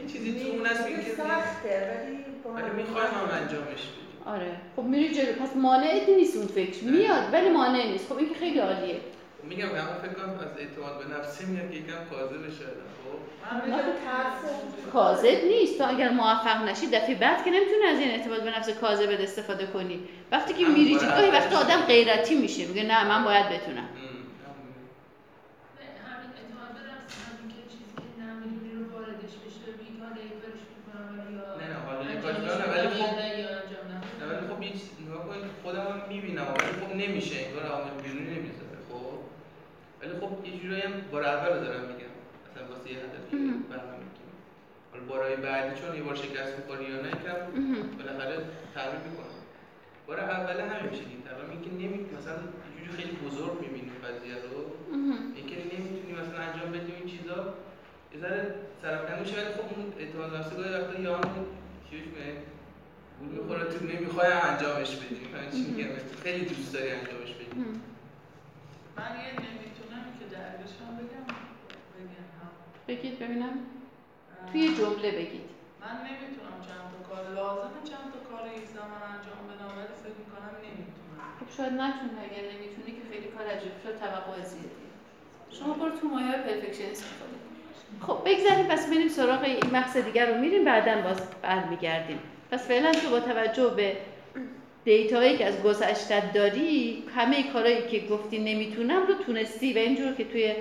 یه 0.00 0.12
چیزی 0.12 0.40
تو 0.40 0.50
اون 0.50 0.66
هست 0.66 0.88
که 0.88 1.12
سخته 1.16 1.76
ولی 2.54 2.70
می‌خوایم 2.82 3.10
هم 3.10 3.42
انجامش 3.42 3.82
بدیم. 3.92 4.04
آره. 4.26 4.52
خب 4.76 4.82
میری 4.82 5.14
جلو. 5.14 5.32
پس 5.32 5.56
مانعت 5.56 6.08
نیست 6.08 6.36
اون 6.36 6.46
فکر. 6.46 6.84
میاد 6.84 7.32
ولی 7.32 7.48
مانع 7.48 7.86
نیست. 7.86 8.08
خب 8.08 8.16
این 8.16 8.28
که 8.28 8.34
خیلی 8.34 8.58
عالیه. 8.58 9.00
میگم 9.42 9.66
همون 9.66 9.98
فکر 10.02 10.12
کنم 10.12 10.30
از 10.30 10.58
اعتماد 10.58 10.98
به 10.98 11.14
نفسی 11.18 11.44
میاد 11.44 11.70
که 11.70 11.76
یکم 11.76 12.04
کاذب 12.10 12.50
شده 12.50 12.66
خب 13.04 13.18
کاذب 14.92 15.44
نیست. 15.44 15.78
تو 15.78 15.88
اگر 15.88 16.10
موفق 16.10 16.68
نشی 16.68 16.86
دفعه 16.86 17.14
بعد 17.14 17.44
که 17.44 17.50
نمی‌تونی 17.50 17.84
از 17.86 17.98
این 17.98 18.10
اعتماد 18.10 18.44
به 18.44 18.50
نفس 18.58 18.68
کاذب 18.70 19.08
استفاده 19.20 19.66
کنی. 19.66 20.00
وقتی 20.32 20.54
که 20.54 20.66
میری 20.66 20.98
جلو 20.98 21.32
وقتی 21.32 21.54
آدم 21.54 21.80
غیرتی 21.80 22.34
میشه. 22.34 22.66
میگه 22.66 22.82
نه 22.82 23.08
من 23.08 23.24
باید 23.24 23.46
بتونم 23.48 23.88
خودم 35.62 35.80
هم 35.80 36.08
می‌بینم 36.08 36.42
ولی 36.42 36.72
خب 36.80 36.96
نمیشه 36.96 37.34
انگار 37.46 37.66
عامل 37.66 38.02
بیرونی 38.02 38.26
نمی‌ذاره 38.26 38.78
خب 38.88 39.18
ولی 40.00 40.12
خب 40.20 40.46
یه 40.46 40.52
جورایی 40.64 40.82
هم 40.82 40.92
بار 41.12 41.24
اول 41.24 41.54
دارم 41.64 41.84
میگم. 41.90 42.12
مثلا 42.44 42.62
واسه 42.68 42.92
یه 42.92 42.98
هدفی 43.04 43.36
برنامه 43.70 43.98
میگیم 44.04 44.30
حالا 44.92 45.04
بارهای 45.10 45.36
بعدی 45.36 45.80
چون 45.80 45.96
یه 45.96 46.02
بار 46.02 46.14
شکست 46.14 46.52
می‌خوری 46.58 46.84
یا 46.84 47.00
نه 47.02 47.10
کم 47.10 47.38
بالاخره 47.98 48.36
تغییر 48.74 49.02
می‌کنم. 49.08 49.34
بار 50.06 50.20
اول 50.20 50.60
همین 50.60 50.90
میشه 50.90 51.04
دید 51.10 51.22
تمام 51.28 51.50
اینکه 51.50 51.70
نمی 51.80 51.98
مثلا 52.16 52.36
یه 52.76 52.80
جوری 52.84 52.92
خیلی 52.98 53.14
بزرگ 53.26 53.54
می‌بینیم 53.60 53.96
قضیه 54.04 54.36
رو. 54.52 54.58
اینکه 55.36 55.56
نمی‌تونی 55.72 56.12
مثلا 56.20 56.38
انجام 56.46 56.68
بدی 56.72 56.92
این 56.92 57.08
چیزا. 57.14 57.38
یه 58.12 58.18
ذره 58.20 58.54
سرفکنده 58.82 59.20
میشه 59.20 59.34
ولی 59.36 59.50
خب 59.56 59.66
اون 59.72 59.92
اعتماد 59.98 60.30
به 60.30 60.38
نفس 60.38 60.50
گاهی 60.56 60.72
وقتا 60.74 61.00
یا 61.00 61.16
همون 61.16 61.46
چیش 61.90 62.02
بود 62.02 62.18
می‌خوره 63.34 63.64
تو 63.64 63.78
نمی‌خوای 63.92 64.32
انجامش 64.32 64.90
بدی. 64.96 65.20
چی 65.52 65.62
میگم؟ 65.70 65.90
خیلی 66.22 66.44
دوست 66.44 66.72
داری 66.74 66.90
انجامش 66.90 67.32
بدی. 67.38 67.60
من 68.96 69.12
یه 69.22 69.30
بگم 70.38 70.92
بگم 70.98 71.26
بگید 72.88 73.18
ببینم. 73.18 73.54
توی 74.52 74.76
جمله 74.76 75.10
بگید. 75.10 75.48
من 75.80 75.96
نمی‌تونم 76.06 76.58
چند 76.68 76.84
تا 76.92 76.98
کار 77.08 77.24
لازمه 77.34 77.80
چند 77.90 78.06
تا 78.14 78.18
کار 78.30 78.44
یک 78.56 78.66
زمان 78.76 79.02
انجام 79.14 79.42
بدم 79.50 79.70
ولی 79.78 79.94
فکر 80.04 80.18
می‌کنم 80.22 80.54
نمی‌تونم. 80.64 81.28
خب 81.40 81.48
شاید 81.56 81.72
نتونی 81.72 82.18
اگر 82.26 82.44
نمی‌تونی 82.52 82.90
که 82.96 83.02
خیلی 83.10 83.26
کار 83.26 83.46
عجیب 83.46 83.72
شد 83.82 83.98
توقع 83.98 84.42
زیادی. 84.42 84.88
شما 85.50 85.74
برو 85.74 85.98
تو 85.98 86.08
مایه 86.08 86.32
پرفکشنیسم 86.32 87.06
خب 88.06 88.18
بگذاریم 88.24 88.66
پس 88.66 88.90
بریم 88.90 89.08
سراغ 89.08 89.42
این 89.42 89.60
بحث 89.60 89.96
دیگر 89.96 90.26
رو 90.32 90.40
میریم 90.40 90.64
بعدا 90.64 91.02
باز 91.02 91.20
برمیگردیم. 91.42 92.18
پس 92.50 92.66
فعلا 92.68 92.92
تو 92.92 93.10
با 93.10 93.20
توجه 93.20 93.68
به 93.68 93.96
دیتایی 94.84 95.36
که 95.36 95.46
از 95.46 95.62
گذشتت 95.62 96.32
داری 96.32 97.02
همه 97.16 97.42
کارهایی 97.52 97.82
که 97.90 97.98
گفتی 98.06 98.38
نمی‌تونم 98.38 99.06
رو 99.06 99.14
تونستی 99.14 99.72
و 99.72 99.78
اینجور 99.78 100.12
که 100.12 100.24
توی 100.24 100.52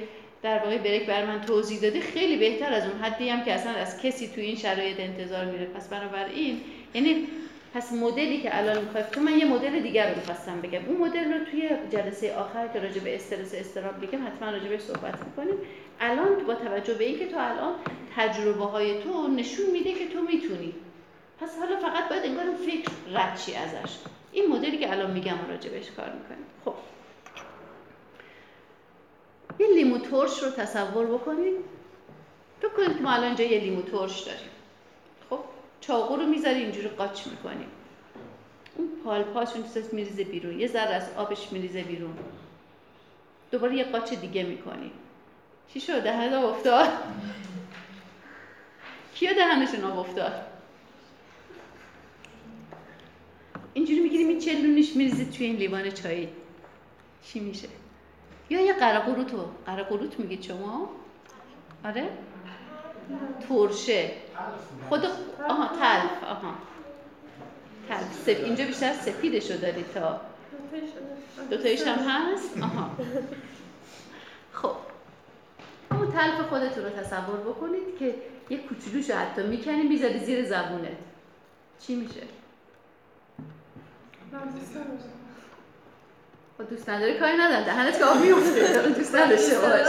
در 0.42 0.60
واقع 0.60 0.78
بریک 0.78 1.06
بر 1.06 1.26
من 1.26 1.42
توضیح 1.42 1.80
دادی 1.80 2.02
خیلی 2.02 2.38
بهتر 2.38 2.74
از 2.74 2.84
اون 2.84 3.02
حدی 3.02 3.30
هم 3.30 3.46
که 3.46 3.54
اصلا 3.54 3.72
از 3.72 4.02
کسی 4.02 4.28
توی 4.28 4.44
این 4.44 4.56
شرایط 4.56 5.00
انتظار 5.00 5.46
میره. 5.46 5.66
پس 5.66 5.90
بنابراین 5.90 6.62
یعنی 6.94 7.28
پس 7.74 7.94
مدلی 7.94 8.42
که 8.42 8.58
الان 8.58 8.84
می‌خوای 8.84 9.04
تو 9.12 9.22
من 9.22 9.40
یه 9.40 9.46
مدل 9.46 9.80
دیگر 9.80 10.10
رو 10.10 10.16
می‌خواستم 10.16 10.62
بگم. 10.62 10.86
اون 10.88 10.98
مدل 10.98 11.34
رو 11.34 11.46
توی 11.46 11.70
جلسه 11.92 12.36
آخر 12.36 12.68
که 12.68 12.80
راجع 12.80 13.02
به 13.02 13.16
استرس 13.16 13.56
استراب 13.56 14.02
بگم 14.02 14.28
حتما 14.28 14.52
راجع 14.52 14.68
بهش 14.68 14.82
صحبت 14.82 15.16
می‌کنیم. 15.26 15.56
الان 16.00 16.46
با 16.48 16.56
توجه 16.56 16.94
به 16.94 17.04
اینکه 17.04 17.28
تو 17.28 17.38
الان 17.38 17.74
تجربه 18.16 18.66
های 18.66 19.02
تو 19.04 19.28
نشون 19.28 19.66
میده 19.72 19.94
که 19.94 20.08
تو 20.08 20.22
می‌تونی. 20.22 20.74
پس 21.40 21.58
حالا 21.60 21.80
فقط 21.80 22.10
باید 22.10 22.24
انگار 22.24 22.46
اون 22.46 22.58
فکر 22.58 22.92
رد 23.12 23.38
چی 23.38 23.56
ازش. 23.56 23.98
این 24.32 24.52
مدلی 24.52 24.78
که 24.78 24.92
الان 24.92 25.12
میگم 25.12 25.38
راجع 25.50 25.70
بهش 25.70 25.92
کار 25.92 26.10
می‌کنیم. 26.10 26.46
خب. 26.66 26.74
یه 29.60 29.68
لیمو 29.68 29.98
ترش 29.98 30.44
رو 30.44 30.50
تصور 30.50 31.06
بکنید. 31.06 31.56
تو 32.62 32.70
کنید 32.70 32.98
که 32.98 33.04
ما 33.04 33.12
الان 33.12 33.26
اینجا 33.26 33.44
یه 33.44 33.60
لیمو 33.60 33.82
ترش 33.82 34.20
داریم. 34.20 34.50
خب. 35.30 35.40
چاقو 35.82 36.16
رو 36.16 36.26
می‌ذاری 36.26 36.60
اینجوری 36.60 36.88
قاچ 36.88 37.28
می‌کنیم 37.28 37.68
اون 38.76 38.90
پالپاشون 39.04 39.64
چیزاست 39.64 39.94
میریزه 39.94 40.24
بیرون. 40.24 40.60
یه 40.60 40.68
ذره 40.68 40.96
از 40.96 41.14
آبش 41.18 41.52
میریزه 41.52 41.84
بیرون. 41.84 42.18
دوباره 43.52 43.76
یه 43.76 43.84
قاچ 43.84 44.14
دیگه 44.14 44.44
می‌کنی. 44.44 44.92
چی 45.74 45.80
شد 45.80 46.04
دهن 46.04 46.34
آب 46.34 46.46
افتاد. 46.46 46.90
کیا 49.16 49.34
دهنشون 49.34 49.84
آب 49.84 50.00
افتاد؟ 50.00 50.53
اینجوری 53.74 54.00
می‌گیریم 54.00 54.28
این 54.28 54.40
چلونش 54.40 54.96
میریزید 54.96 55.32
توی 55.32 55.46
این 55.46 55.56
لیوان 55.56 55.92
چای. 55.92 56.28
چی 57.24 57.40
میشه؟ 57.40 57.68
یا 58.50 58.62
یه 58.62 58.74
قرقروت 58.74 59.32
رو 59.32 59.50
قرقروت 59.66 60.20
میگید 60.20 60.42
شما؟ 60.42 60.90
آره؟ 61.86 62.10
ترشه. 63.50 64.12
خود 64.90 65.06
آها 65.50 65.68
تلف 65.68 66.24
آها. 66.24 66.54
تلف. 67.90 68.14
سف... 68.14 68.28
اینجا 68.44 68.66
بیشتر 68.66 68.94
سفیدشو 68.94 69.58
داری 69.58 69.86
تا. 69.94 70.22
دوتایش 71.50 71.82
هم 71.82 72.00
هست؟ 72.00 72.58
آها. 72.62 72.92
خب. 74.54 74.76
اون 75.92 76.12
تلف 76.12 76.42
خودتون 76.42 76.84
رو 76.84 76.90
تصور 76.90 77.40
بکنید 77.40 77.98
که 78.00 78.16
یه 78.50 78.58
کوچولوش 78.58 79.10
حتی 79.10 79.44
می‌کنیم 79.44 79.90
بیزاری 79.90 80.20
زیر 80.20 80.46
زبونت. 80.46 80.98
چی 81.80 81.96
میشه؟ 81.96 82.22
دوست 86.70 86.90
نداری 86.90 87.20
کاری 87.20 87.38
ندارم 87.38 87.64
دهنت 87.64 87.98
که 87.98 88.06
آب 88.06 88.18
میفته 88.18 88.90
دوست 88.90 89.16
نداشته 89.16 89.60
باش 89.60 89.88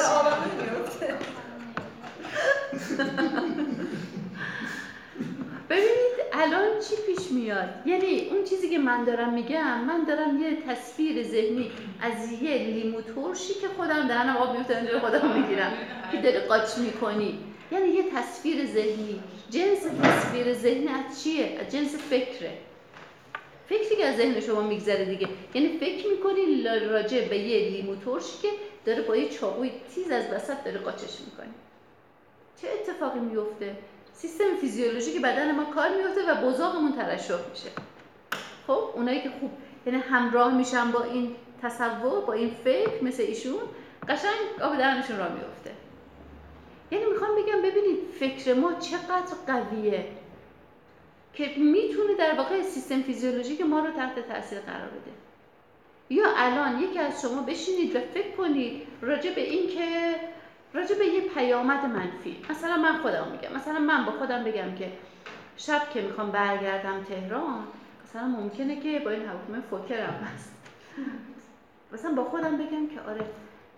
ببینید 5.71 6.15
الان 6.33 6.81
چی 6.81 6.95
پیش 7.07 7.31
میاد 7.31 7.69
یعنی 7.87 8.29
اون 8.31 8.45
چیزی 8.45 8.71
که 8.71 8.79
من 8.79 9.05
دارم 9.05 9.33
میگم 9.33 9.85
من 9.85 10.05
دارم 10.05 10.43
یه 10.43 10.57
تصویر 10.69 11.23
ذهنی 11.23 11.71
از 12.01 12.43
یه 12.43 12.59
لیمو 12.59 13.01
ترشی 13.01 13.55
که 13.55 13.69
خودم 13.77 14.09
دهنم 14.09 14.37
آب 14.37 14.57
میفته 14.57 14.77
اونجا 14.77 15.01
خودم 15.01 15.41
می‌گیرم 15.41 15.73
که 16.13 16.21
داری 16.21 16.39
قاچ 16.39 16.79
می‌کنی 16.79 17.39
یعنی 17.73 17.89
یه 17.89 18.05
تصویر 18.11 18.67
ذهنی 18.67 19.21
جنس 19.51 19.79
تصویر 20.03 20.55
ذهنی 20.55 20.89
از 20.89 21.23
چیه 21.23 21.59
از 21.61 21.73
جنس 21.73 21.97
فکره 21.97 22.59
فکری 23.69 23.97
که 23.97 24.05
از 24.05 24.17
ذهن 24.17 24.41
شما 24.41 24.61
میگذره 24.61 25.05
دیگه. 25.05 25.29
یعنی 25.55 25.79
فکر 25.79 26.09
می‌کنی 26.09 26.63
راجع 26.63 27.29
به 27.29 27.39
یه 27.39 27.71
لیمو 27.71 27.95
ترشی 27.95 28.39
که 28.43 28.49
داره 28.85 29.03
با 29.03 29.17
یه 29.17 29.29
چاقوی 29.29 29.71
تیز 29.95 30.11
از 30.11 30.25
وسط 30.33 30.65
داره 30.65 30.79
قاچش 30.79 31.21
می‌کنی 31.27 31.55
چه 32.63 32.69
اتفاقی 32.69 33.21
میفته 33.21 33.77
سیستم 34.13 34.57
فیزیولوژیک 34.61 35.23
بدن 35.23 35.55
ما 35.55 35.65
کار 35.65 35.89
میفته 35.97 36.33
و 36.33 36.51
بزاقمون 36.51 36.93
ترشح 36.93 37.39
میشه. 37.51 37.69
خب 38.67 38.85
اونایی 38.95 39.21
که 39.21 39.31
خوب 39.41 39.51
یعنی 39.87 39.99
همراه 39.99 40.57
میشن 40.57 40.91
با 40.91 41.03
این 41.03 41.37
تصور 41.63 42.21
با 42.21 42.33
این 42.33 42.51
فکر 42.65 43.05
مثل 43.05 43.23
ایشون 43.23 43.61
قشنگ 44.09 44.63
آب 44.63 44.77
دهنشون 44.77 45.19
را 45.19 45.29
میفته 45.29 45.71
یعنی 46.91 47.05
می‌خوام 47.05 47.31
بگم 47.37 47.63
ببینید 47.63 47.99
فکر 48.21 48.55
ما 48.55 48.73
چقدر 48.73 49.35
قویه. 49.47 50.05
که 51.35 51.55
می‌تونه 51.57 52.15
در 52.19 52.35
واقع 52.35 52.63
سیستم 52.63 53.03
فیزیولوژیک 53.03 53.61
ما 53.61 53.81
رو 53.81 53.91
تحت 53.91 54.29
تاثیر 54.29 54.59
قرار 54.59 54.89
بده. 54.89 55.11
یا 56.11 56.25
الان 56.37 56.81
یکی 56.81 56.99
از 56.99 57.23
شما 57.23 57.43
بشینید 57.43 57.97
و 57.97 58.01
فکر 58.01 58.31
کنید 58.31 58.83
راجع 59.01 59.35
به 59.35 59.41
این 59.41 59.69
که 59.69 60.15
راجع 60.75 60.99
به 60.99 61.07
یه 61.07 61.21
پیامد 61.21 61.85
منفی. 61.85 62.37
مثلا 62.51 62.77
من 62.77 62.99
خودم 62.99 63.29
میگم. 63.33 63.57
مثلا 63.57 63.79
من 63.79 64.05
با 64.05 64.13
خودم 64.13 64.45
بگم 64.45 64.75
که 64.75 64.93
شب 65.57 65.91
که 65.95 66.03
می‌خوام 66.03 66.31
برگردم 66.31 67.05
تهران 67.05 67.65
مثلا 68.05 68.27
ممکنه 68.27 68.81
که 68.81 68.99
با 68.99 69.11
این 69.11 69.27
هواپیمای 69.27 69.63
فوکرم 69.71 70.29
هست. 70.35 70.55
مثلا 71.93 72.15
با 72.15 72.25
خودم 72.25 72.57
بگم 72.57 72.87
که 72.87 73.01
آره 73.01 73.27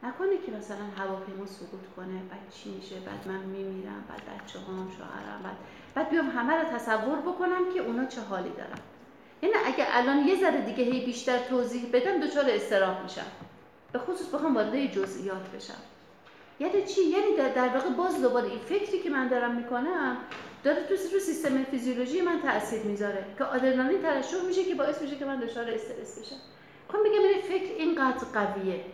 نکنه 0.02 0.38
که 0.46 0.52
مثلا 0.52 0.84
هواپیما 0.98 1.46
سقوط 1.46 1.80
کنه 1.96 2.22
بعد 2.30 2.50
چی 2.54 2.70
میشه؟ 2.70 2.94
بعد 2.94 3.28
من 3.28 3.38
میمیرم 3.44 4.04
بعد 4.08 4.20
بچه 4.20 4.58
هم 4.58 4.90
شوهرم 4.98 5.40
بعد 5.44 5.56
بعد 5.94 6.10
بیام 6.10 6.30
همه 6.30 6.52
رو 6.52 6.64
تصور 6.78 7.16
بکنم 7.16 7.74
که 7.74 7.80
اونا 7.80 8.04
چه 8.04 8.20
حالی 8.20 8.50
دارن. 8.50 8.78
یعنی 9.42 9.54
اگه 9.66 9.86
الان 9.90 10.18
یه 10.28 10.40
ذره 10.40 10.60
دیگه 10.60 10.84
هی 10.84 11.04
بیشتر 11.06 11.38
توضیح 11.38 11.90
بدم 11.92 12.20
دچار 12.20 12.44
استراح 12.48 13.02
میشم. 13.02 13.26
به 13.92 13.98
خصوص 13.98 14.34
بخوام 14.34 14.54
وارد 14.54 14.86
جزئیات 14.86 15.50
بشم. 15.56 15.82
یعنی 16.60 16.86
چی؟ 16.86 17.02
یعنی 17.02 17.36
در, 17.36 17.48
در 17.48 17.68
واقع 17.68 17.90
باز 17.90 18.22
دوباره 18.22 18.48
این 18.48 18.58
فکری 18.58 18.98
که 18.98 19.10
من 19.10 19.28
دارم 19.28 19.54
می‌کنم 19.54 20.16
داره 20.64 20.82
تو 20.82 20.94
رو 20.94 21.20
سیستم 21.20 21.64
فیزیولوژی 21.64 22.20
من 22.20 22.40
تاثیر 22.42 22.82
می‌ذاره. 22.82 23.24
که 23.38 23.44
آدرنالین 23.44 24.02
ترشح 24.02 24.44
میشه 24.46 24.64
که 24.64 24.74
باعث 24.74 25.02
میشه 25.02 25.16
که 25.16 25.24
من 25.24 25.40
دچار 25.40 25.70
استرس 25.70 26.18
بشم. 26.18 26.36
می‌خوام 26.86 27.02
بگم 27.04 27.12
این 27.12 27.42
فکر 27.42 27.74
اینقدر 27.74 28.24
قویه. 28.34 28.84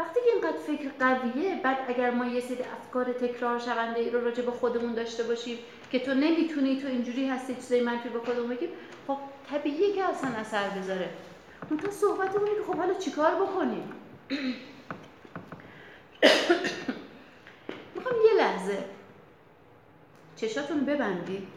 وقتی 0.00 0.20
که 0.20 0.30
اینقدر 0.32 0.58
فکر 0.58 0.90
قویه 0.98 1.60
بعد 1.62 1.78
اگر 1.88 2.10
ما 2.10 2.26
یه 2.26 2.40
سری 2.40 2.62
افکار 2.62 3.12
تکرار 3.12 3.58
شونده 3.58 4.00
ای 4.00 4.10
رو 4.10 4.24
راجع 4.24 4.42
به 4.42 4.50
خودمون 4.50 4.94
داشته 4.94 5.22
باشیم 5.22 5.58
که 5.92 6.00
تو 6.00 6.14
نمی‌تونی 6.14 6.80
تو 6.80 6.88
اینجوری 6.88 7.28
هستی 7.28 7.54
چیزای 7.54 7.80
منفی 7.80 8.08
به 8.08 8.18
خودمون 8.18 8.48
بگیم 8.48 8.68
خب 9.06 9.16
طبیعیه 9.50 9.94
که 9.94 10.04
اصلا 10.04 10.30
اثر 10.30 10.68
بذاره. 10.68 11.08
اون 11.70 11.80
تا 11.80 11.90
صحبتمون 11.90 12.46
که 12.46 12.62
خب 12.66 12.76
حالا 12.76 12.94
چیکار 12.94 13.34
بکنیم؟ 13.34 13.92
می‌خوام 17.94 18.14
یه 18.24 18.34
لحظه 18.38 18.84
چشاتون 20.36 20.84
ببندید 20.84 21.48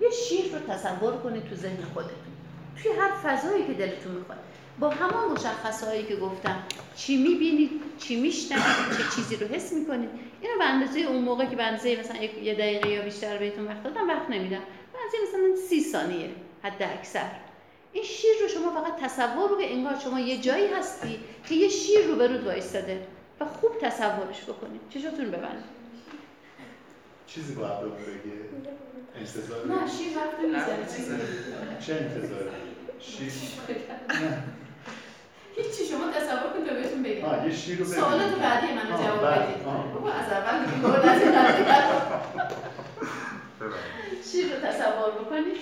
یه 0.00 0.10
شیر 0.10 0.52
رو 0.52 0.58
تصور 0.74 1.16
کنید 1.16 1.48
تو 1.48 1.54
ذهن 1.54 1.84
خودتون 1.94 2.34
توی 2.82 2.92
هر 2.92 3.10
فضایی 3.10 3.66
که 3.66 3.72
دلتون 3.72 4.12
می‌خواد. 4.12 4.38
با 4.80 4.90
همون 4.90 5.32
مشخصهایی 5.32 6.04
که 6.04 6.16
گفتم 6.16 6.62
چی 6.96 7.16
می‌بینید 7.16 7.70
چی 7.98 8.20
میشنوید 8.20 8.98
چه 8.98 9.16
چیزی 9.16 9.36
رو 9.36 9.46
حس 9.46 9.72
می‌کنید 9.72 10.08
اینو 10.40 10.58
به 10.58 10.64
اندازه 10.64 11.00
اون 11.00 11.22
موقع 11.22 11.44
که 11.44 11.56
به 11.56 11.62
اندازه 11.62 11.96
مثلا 12.00 12.22
یه 12.22 12.54
دقیقه 12.54 12.88
یا 12.88 13.02
بیشتر 13.02 13.38
بهتون 13.38 13.66
وقت 13.66 13.82
دادم 13.82 14.08
وقت 14.08 14.30
نمیدم. 14.30 14.62
به 14.92 14.98
اندازه 15.04 15.18
مثلا 15.28 15.66
سی 15.68 15.80
ثانیه 15.80 16.30
حد 16.62 16.82
اکثر. 16.82 17.30
این 17.92 18.04
شیر 18.04 18.30
رو 18.42 18.48
شما 18.48 18.82
فقط 18.82 18.96
تصور 19.00 19.48
رو 19.50 19.56
انگار 19.60 19.98
شما 20.04 20.20
یه 20.20 20.40
جایی 20.40 20.66
هستی 20.66 21.20
که 21.48 21.54
یه 21.54 21.68
شیر 21.68 22.06
رو 22.06 22.16
برود 22.16 22.46
وایستاده 22.46 23.06
و 23.40 23.44
خوب 23.44 23.78
تصورش 23.80 24.42
بکنید. 24.42 24.80
چشاتون 24.90 25.30
ببندید. 25.30 25.74
چیزی 27.26 27.54
باید 27.54 27.80
به 27.80 27.86
بگه؟ 27.86 27.94
انتظار 29.18 29.66
نه 29.66 29.90
شیر 29.90 30.18
وقت 30.18 30.38
می‌زنه 30.44 30.96
چیزی 30.96 31.14
چه 31.86 31.94
انتظاری؟ 31.94 32.50
شیر؟ 33.00 33.30
نه. 34.22 34.42
هیچی 35.56 35.86
شما 35.86 36.10
تصور 36.12 36.52
کنید 36.52 36.66
تا 36.68 36.74
بهتون 36.74 37.02
بگم 37.02 37.24
آه 37.24 37.46
یه 37.46 37.52
شیر 37.54 37.78
رو 37.78 37.84
سوالات 37.84 38.34
بعدی 38.34 38.66
منو 38.66 39.02
جواب. 39.04 39.26
بدید. 39.26 39.64
بابا 39.64 40.12
از 40.12 40.32
اول 40.32 40.64
دیگه 40.66 40.88
نزنید. 40.88 41.34
ببند. 43.60 44.24
شیر 44.32 44.54
رو 44.54 44.60
تصور 44.60 45.10
بکنید 45.10 45.56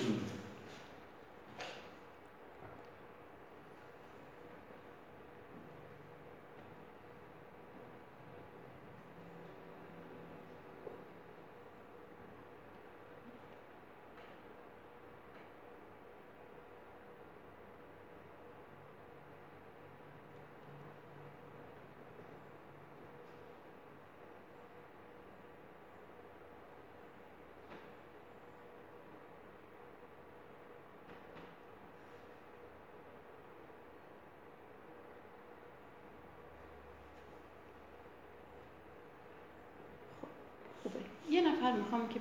خوبه 40.83 40.99
یه 41.31 41.41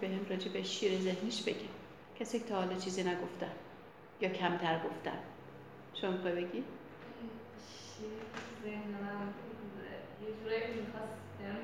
بهم 0.02 0.26
راجع 0.30 0.52
به 0.52 0.64
شیر 0.64 1.00
ذهنیش 1.00 1.42
بگه 1.42 1.70
کسی 2.20 2.40
که 2.40 2.46
تا 2.46 2.56
حالا 2.56 2.76
چیزی 2.78 3.04
نگفتن 3.04 3.52
یا 4.22 4.30
کمتر 4.30 4.80
گفتن 4.80 5.20
شما 5.94 6.12
می‌خوای 6.12 6.34
بگی؟ 6.34 6.64
ذهن 8.64 8.92
من 9.02 9.34
یه 10.28 10.34
جورایی 10.44 10.82
می‌خواست 10.82 11.18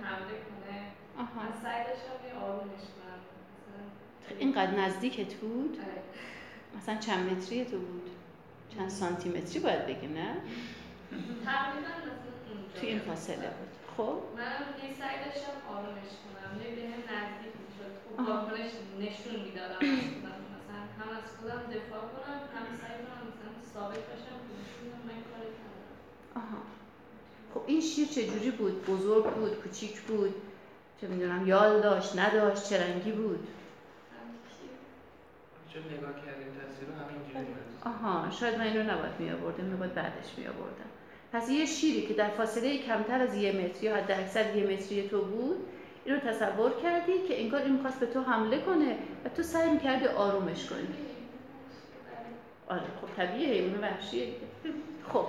حمله 0.04 0.38
کنه 0.48 0.82
من 1.18 1.62
سعی 1.64 1.84
داشتم 1.84 2.28
یه 2.28 2.34
آرومش 2.34 2.82
کنم 2.82 3.20
مثلا 4.26 4.38
اینقدر 4.40 4.72
نزدیکت 4.72 5.34
بود؟ 5.34 5.80
آره. 5.80 6.02
مثلا 6.78 6.96
چند 6.96 7.32
متری 7.32 7.66
تو 7.66 7.80
بود؟ 7.80 8.10
چند 8.76 8.90
سانتی 8.90 9.30
متری 9.30 9.60
باید 9.60 9.86
بگیم 9.86 10.14
نه؟ 10.14 10.36
تقریبا 11.46 11.90
تو 12.76 12.88
این 12.88 13.00
فاصله 13.00 13.36
بود 13.36 13.68
خب 13.98 14.20
من 14.38 14.44
هی 14.82 14.94
سعی 14.94 15.18
داشتم 15.26 15.52
آرومش 15.70 16.12
کنم 16.24 16.62
هی 16.62 16.76
بهم 16.76 17.02
نزدیک 17.02 17.47
خب. 17.47 17.47
واکنش 18.18 18.72
نشون 19.00 19.36
می‌دادم 19.46 19.80
از 19.82 20.00
خودم 20.14 20.40
مثلا 20.56 20.82
هم 21.00 21.10
از 21.18 21.30
خودم 21.40 21.62
دفاع 21.76 22.02
کنم 22.14 22.40
هم 22.56 22.66
سعی 22.82 22.98
کنم 23.06 23.24
مثلا 23.30 23.52
ثابت 23.74 24.04
باشم 24.10 24.38
که 24.46 24.54
نشون 24.60 24.90
من 25.08 25.14
ندارم 25.14 25.68
آها 26.36 26.62
خب 27.54 27.62
این 27.68 27.82
شیر 27.82 28.08
چجوری 28.08 28.52
بود؟ 28.52 28.86
بزرگ 28.86 29.26
بود؟ 29.26 29.56
کوچیک 29.56 30.02
بود؟ 30.02 30.36
چه 31.02 31.08
می‌دونم 31.08 31.48
یال 31.48 31.82
داشت 31.82 32.20
نداشت 32.20 32.70
چه 32.70 32.84
رنگی 32.84 33.12
بود؟ 33.12 33.48
چون 35.74 35.84
نگاه 35.98 36.26
کردیم 36.26 36.48
تصویر 36.48 36.90
رو 36.90 36.96
همینجوری 36.96 37.46
بود 37.46 37.68
آها 37.86 38.32
شاید 38.32 38.58
من 38.58 38.68
اینو 38.68 38.84
نباید 38.84 39.20
می 39.20 39.32
آوردم 39.32 39.74
نباید 39.74 39.94
بعدش 39.94 40.38
می 40.38 40.48
آوردم 40.48 40.90
پس 41.34 41.50
یه 41.50 41.66
شیری 41.66 42.08
که 42.08 42.14
در 42.14 42.30
فاصله 42.30 42.78
کمتر 42.78 43.22
از 43.22 43.36
یه 43.36 43.52
متر 43.52 43.84
یا 43.84 43.96
حد 43.96 44.12
اکثر 44.12 44.56
یه 44.56 44.64
متری 44.64 45.10
تو 45.10 45.26
بود 45.26 45.58
این 46.08 46.16
رو 46.16 46.22
تصور 46.22 46.82
کردی 46.82 47.28
که 47.28 47.42
انگار 47.44 47.62
این 47.62 47.74
می‌خواست 47.74 48.00
به 48.00 48.06
تو 48.06 48.22
حمله 48.22 48.60
کنه 48.60 48.98
و 49.26 49.30
تو 49.30 49.44
سعی 49.44 49.70
می‌کردی 49.70 50.08
آرومش 50.08 50.66
کنی. 50.66 50.88
آره 52.68 52.82
خب 53.02 53.16
طبیعیه 53.18 53.54
حیوان 53.54 53.82
وحشیه. 53.82 54.34
خب. 55.08 55.26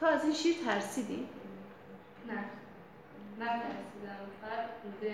تو 0.00 0.06
از 0.06 0.24
این 0.24 0.32
شیر 0.32 0.56
ترسیدی؟ 0.64 1.28
نه. 2.28 2.34
نه 3.38 3.46
ترسیدم. 3.46 4.20
فقط 4.42 4.68
بهم 5.00 5.12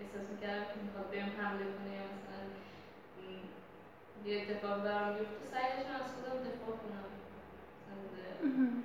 احساس 0.00 0.30
می‌کردم 0.32 0.64
که 0.64 0.80
می‌خواد 0.84 1.10
بهم 1.10 1.28
حمله 1.44 1.64
کنه 1.64 1.94
یا 1.96 2.06
مثلا 2.14 2.42
یه 4.26 4.42
اتفاق 4.42 4.84
برام 4.84 5.12
بیفته. 5.18 5.44
سعی 5.52 5.76
داشتم 5.76 5.94
از 5.94 6.10
خودم 6.14 6.38
دفاع 6.40 6.76
کنم. 6.82 7.04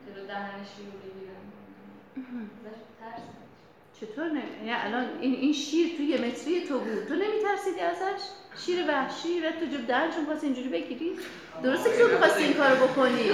جلو 0.07 0.27
دهن 0.27 0.63
شیر 0.63 0.85
رو 0.85 0.99
بگیرم. 0.99 1.45
ترس 2.99 3.21
چطور 4.01 4.25
نه؟ 4.25 4.41
یعنی 4.65 4.71
الان 4.85 5.05
این 5.21 5.35
این 5.35 5.53
شیر 5.53 5.97
توی 5.97 6.05
یه 6.05 6.17
متری 6.17 6.67
تو 6.67 6.79
بود. 6.79 7.07
تو 7.07 7.13
نمیترسیدی 7.13 7.79
ازش؟ 7.79 8.21
شیر 8.65 8.85
وحشی 8.87 9.39
و 9.39 9.51
تو 9.51 9.65
جب 9.65 9.87
دهنشون 9.87 10.25
خواست 10.25 10.43
اینجوری 10.43 10.69
بگیری؟ 10.69 11.11
درسته 11.63 11.89
که 11.89 11.97
تو 11.97 12.07
می‌خواستی 12.07 12.43
این 12.43 12.53
کارو 12.53 12.75
بکنی. 12.75 13.31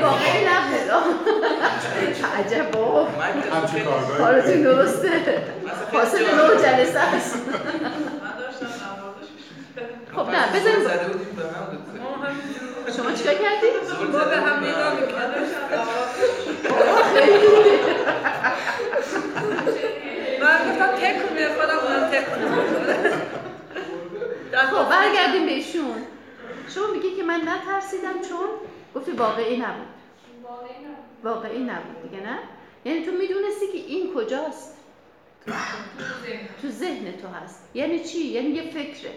واقعی 0.00 0.44
نبود 0.44 0.90
عجب 2.38 2.70
بابا 2.70 3.08
کارتون 4.18 4.62
درسته. 4.62 5.44
حاصل 5.92 6.24
جالب. 6.24 6.62
جلسه 6.62 6.98
است. 7.00 7.36
خب 10.16 10.30
نه 10.30 10.60
زل 10.60 10.88
به 12.86 12.92
شما 12.92 13.12
چیکار 13.12 13.34
کردی؟ 13.34 13.66
ما 14.12 14.18
به 14.24 14.36
هم 14.36 14.64
نگاه 14.64 15.00
می‌کردیم. 15.00 15.42
من 20.40 20.58
گفتم 20.70 20.96
خودم 21.60 21.78
اونم 21.78 22.10
خب 24.52 24.88
برگردیم 24.90 25.46
بهشون 25.46 26.06
شما 26.74 26.86
میگی 26.86 27.16
که 27.16 27.22
من 27.22 27.40
نترسیدم 27.48 28.20
چون 28.28 28.48
گفتی 28.94 29.10
واقعی 29.10 29.56
نبود. 29.56 29.86
واقعی 30.42 30.68
نبود 30.68 31.24
واقعی 31.24 31.58
نبود 31.58 32.02
دیگه 32.10 32.22
نه؟ 32.22 32.38
یعنی 32.84 33.04
تو 33.04 33.10
می‌دونستی 33.12 33.66
که 33.66 33.78
این 33.78 34.14
کجاست؟ 34.14 34.76
تو 36.62 36.68
ذهن 36.68 37.12
تو 37.12 37.28
هست. 37.28 37.68
یعنی 37.74 38.04
چی؟ 38.04 38.18
یعنی 38.18 38.48
یه 38.48 38.70
فکره. 38.70 39.10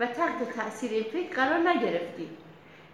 و 0.00 0.06
تحت 0.06 0.56
تاثیر 0.56 0.90
این 0.90 1.02
فکر 1.02 1.34
قرار 1.34 1.68
نگرفتی. 1.68 2.28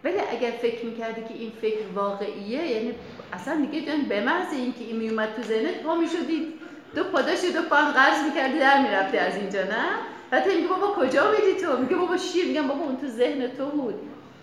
ولی 0.04 0.18
اگر 0.30 0.50
فکر 0.50 0.84
می‌کردی 0.84 1.22
که 1.22 1.34
این 1.34 1.52
فکر 1.60 1.86
واقعیه 1.94 2.66
یعنی 2.66 2.94
اصلا 3.32 3.66
دیگه 3.70 3.86
جان 3.86 4.02
به 4.02 4.20
محض 4.20 4.52
اینکه 4.52 4.84
این 4.84 4.96
میومد 4.96 5.34
تو 5.36 5.42
ذهنت 5.42 5.82
پا 5.82 5.94
می‌شدی 5.94 6.54
دو 6.94 7.04
پا 7.04 7.22
داشتی 7.22 7.52
دو 7.52 7.62
پا 7.62 7.76
هم 7.76 7.92
قرض 7.92 8.24
می‌کردی 8.24 8.58
در 8.58 8.82
می‌رفتی 8.82 9.18
از 9.18 9.36
اینجا 9.36 9.62
نه؟ 9.62 9.84
بعد 10.30 10.48
میگه 10.48 10.68
بابا 10.68 10.94
کجا 10.94 11.30
میری 11.30 11.60
تو؟ 11.60 11.76
میگه 11.76 11.96
بابا 11.96 12.16
شیر 12.16 12.46
میگم 12.46 12.68
بابا 12.68 12.84
اون 12.84 12.96
تو 12.96 13.06
ذهن 13.06 13.48
تو 13.48 13.66
بود. 13.66 13.94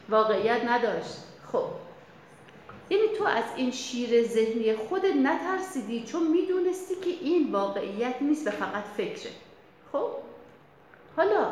واقعیت 0.10 0.64
نداشت. 0.64 1.18
خب. 1.52 1.66
یعنی 2.90 3.04
تو 3.18 3.26
از 3.26 3.44
این 3.56 3.72
شیر 3.72 4.24
ذهنی 4.24 4.76
خودت 4.76 5.16
نترسیدی 5.16 6.04
چون 6.04 6.28
می‌دونستی 6.28 6.96
که 6.96 7.10
این 7.10 7.52
واقعیت 7.52 8.16
نیست 8.22 8.48
و 8.48 8.52
فقط 8.52 8.84
فکره. 8.98 9.32
خب؟ 9.92 10.10
حالا 11.18 11.48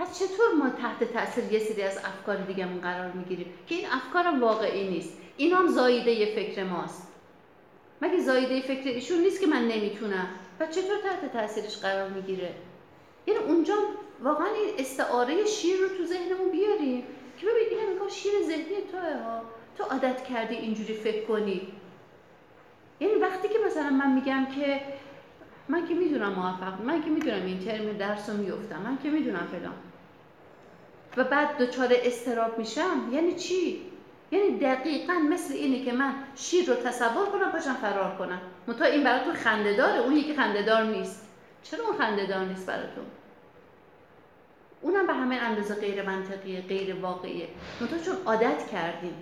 پس 0.00 0.18
چطور 0.18 0.54
ما 0.58 0.70
تحت 0.70 1.12
تاثیر 1.12 1.52
یه 1.52 1.58
سری 1.58 1.82
از 1.82 1.98
افکار 1.98 2.36
دیگهمون 2.36 2.80
قرار 2.80 3.12
می‌گیریم 3.12 3.54
که 3.66 3.74
این 3.74 3.86
افکارم 3.92 4.40
واقعی 4.40 4.88
نیست؟ 4.88 5.18
این 5.36 5.52
هم 5.52 5.68
زاییده 5.68 6.10
یه 6.10 6.34
فکر 6.34 6.64
ماست. 6.64 7.08
مگه 8.02 8.20
زاییده 8.20 8.60
فکر 8.60 8.88
ایشون 8.88 9.18
نیست 9.18 9.40
که 9.40 9.46
من 9.46 9.68
نمی‌تونم؟ 9.68 10.26
و 10.60 10.66
چطور 10.66 10.96
تحت 11.04 11.32
تاثیرش 11.32 11.76
قرار 11.76 12.08
می‌گیره؟ 12.08 12.54
یعنی 13.26 13.40
اونجا 13.40 13.74
واقعا 14.22 14.46
این 14.46 14.74
استعاره 14.78 15.44
شیر 15.44 15.76
رو 15.76 15.88
تو 15.88 16.04
ذهنمون 16.04 16.50
بیاریم 16.50 17.04
که 17.38 17.46
ببین 17.46 17.78
این 17.78 17.88
انگار 17.88 18.08
شیر 18.08 18.32
ذهنی 18.46 18.76
توه 18.92 19.22
ها. 19.24 19.42
تو 19.78 19.84
عادت 19.84 20.24
کردی 20.24 20.54
اینجوری 20.54 20.94
فکر 20.94 21.24
کنی. 21.24 21.68
یعنی 23.00 23.14
وقتی 23.14 23.48
که 23.48 23.58
مثلا 23.66 23.90
من 23.90 24.12
میگم 24.12 24.46
که 24.46 24.80
من 25.68 25.88
که 25.88 25.94
می‌دونم 25.94 26.32
موفق 26.32 26.80
من 26.80 27.02
که 27.02 27.10
می‌دونم 27.10 27.46
این 27.46 27.58
ترم 27.58 27.92
درس 27.92 28.30
رو 28.30 28.36
میفتم 28.36 28.82
من 28.82 28.98
که 29.02 29.10
می‌دونم 29.10 29.48
فلان. 29.52 29.89
و 31.16 31.24
بعد 31.24 31.58
دچار 31.58 31.88
استراب 31.92 32.58
میشم؟ 32.58 33.08
یعنی 33.12 33.34
چی؟ 33.34 33.82
یعنی 34.30 34.58
دقیقا 34.58 35.12
مثل 35.12 35.54
اینه 35.54 35.84
که 35.84 35.92
من 35.92 36.14
شیر 36.34 36.68
رو 36.68 36.74
تصور 36.74 37.26
کنم 37.26 37.52
پاشم 37.52 37.74
فرار 37.74 38.16
کنم. 38.18 38.40
منتها 38.66 38.84
این 38.84 39.04
براتون 39.04 39.34
خنده 39.34 39.76
داره 39.76 39.98
اون 39.98 40.16
یکی 40.16 40.34
خنده 40.34 40.62
دار 40.62 40.82
نیست. 40.82 41.26
چرا 41.62 41.84
اون 41.84 41.98
خنده 41.98 42.26
دار 42.26 42.44
نیست 42.44 42.66
براتون؟ 42.66 43.04
اونم 44.82 45.06
به 45.06 45.12
همه 45.12 45.34
اندازه 45.34 45.74
غیر 45.74 46.02
منطقیه 46.02 46.60
غیر 46.60 46.96
واقعیه. 46.96 47.48
منتها 47.80 47.98
چون 47.98 48.14
عادت 48.26 48.70
کردیم. 48.72 49.14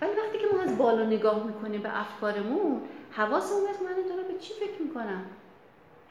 ولی 0.00 0.10
وقتی 0.10 0.38
که 0.38 0.56
ما 0.56 0.62
از 0.62 0.78
بالا 0.78 1.04
نگاه 1.04 1.46
می‌کنیم 1.46 1.82
به 1.82 2.00
افکارمون 2.00 2.82
حواسمون 3.10 3.66
هست 3.70 3.82
من 3.82 3.88
دارم 4.08 4.28
به 4.28 4.38
چی 4.40 4.54
فکر 4.54 4.82
می‌کنم؟ 4.82 5.24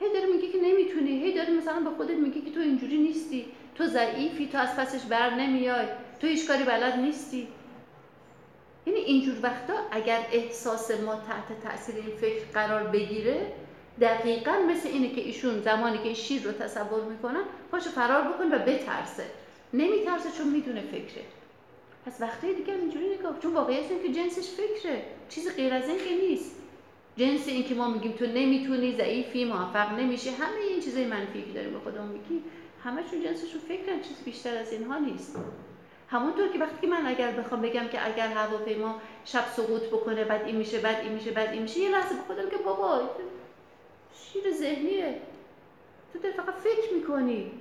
هی 0.01 0.13
داره 0.13 0.25
میگه 0.25 0.47
که 0.47 0.57
نمی‌تونی. 0.61 1.23
هی 1.23 1.33
داره 1.33 1.53
مثلا 1.53 1.79
به 1.79 1.89
خودت 1.89 2.15
میگه 2.15 2.41
که 2.41 2.51
تو 2.51 2.59
اینجوری 2.59 2.97
نیستی. 2.97 3.45
تو 3.75 3.87
ضعیفی 3.87 4.47
تو 4.47 4.57
از 4.57 4.75
پسش 4.75 5.05
بر 5.05 5.35
نمیای. 5.35 5.85
تو 6.19 6.27
هیچ 6.27 6.47
کاری 6.47 6.63
بلد 6.63 6.99
نیستی. 6.99 7.47
یعنی 8.85 8.99
اینجور 8.99 9.35
وقتا 9.43 9.73
اگر 9.91 10.19
احساس 10.31 10.91
ما 10.91 11.15
تحت 11.15 11.61
تاثیر 11.63 11.95
این 11.95 12.17
فکر 12.17 12.45
قرار 12.53 12.83
بگیره 12.83 13.51
دقیقا 14.01 14.51
مثل 14.51 14.89
اینه 14.89 15.09
که 15.09 15.21
ایشون 15.21 15.61
زمانی 15.61 15.97
که 15.97 16.13
شیر 16.13 16.43
رو 16.43 16.51
تصور 16.51 17.03
می‌کنن 17.03 17.43
پاشو 17.71 17.89
فرار 17.89 18.21
بکن 18.21 18.53
و 18.53 18.59
بترسه. 18.59 19.25
نمیترسه 19.73 20.29
چون 20.37 20.47
می‌دونه 20.47 20.81
فکره. 20.81 21.23
پس 22.05 22.21
وقتی 22.21 22.53
دیگه 22.53 22.73
اینجوری 22.73 23.15
نگاه 23.15 23.39
چون 23.39 23.53
واقعیت 23.53 23.91
اینه 23.91 24.03
که 24.03 24.13
جنسش 24.13 24.49
فکره. 24.49 25.01
چیز 25.29 25.55
غیر 25.55 25.73
از 25.73 25.89
این 25.89 25.97
که 25.97 26.27
نیست. 26.27 26.55
جنس 27.17 27.47
این 27.47 27.63
که 27.63 27.75
ما 27.75 27.87
میگیم 27.87 28.11
تو 28.11 28.25
نمی‌تونی 28.25 28.95
ضعیفی 28.95 29.45
موفق 29.45 29.99
نمیشه 29.99 30.31
همه 30.31 30.61
این 30.69 30.79
چیزای 30.79 31.05
منفی 31.05 31.41
که 31.41 31.51
داریم 31.51 31.73
به 31.73 31.79
خودمون 31.79 32.07
میگیم 32.07 32.43
همشون 32.83 33.23
جنسشون 33.23 33.61
فکرن 33.67 34.01
چیز 34.01 34.17
بیشتر 34.25 34.57
از 34.57 34.73
اینها 34.73 34.97
نیست. 34.97 35.35
همونطور 36.07 36.47
که 36.47 36.59
وقتی 36.59 36.87
من 36.87 37.05
اگر 37.05 37.31
بخوام 37.31 37.61
بگم 37.61 37.87
که 37.87 38.07
اگر 38.07 38.27
هواپیما 38.27 39.01
شب 39.25 39.45
سقوط 39.55 39.81
بکنه 39.81 40.23
بعد 40.23 40.45
این 40.45 40.55
میشه 40.55 40.79
بعد 40.79 40.99
این 41.03 41.11
میشه 41.11 41.31
بعد 41.31 41.49
این 41.49 41.61
میشه 41.61 41.79
یه 41.79 41.89
لحظه 41.89 42.15
به 42.15 42.21
خودم 42.21 42.49
که 42.49 42.57
بابا 42.57 43.09
شیر 44.15 44.51
ذهنیه. 44.53 45.15
تو 46.13 46.19
داری 46.19 46.33
فقط 46.33 46.55
فکر 46.55 46.93
می‌کنی. 46.93 47.51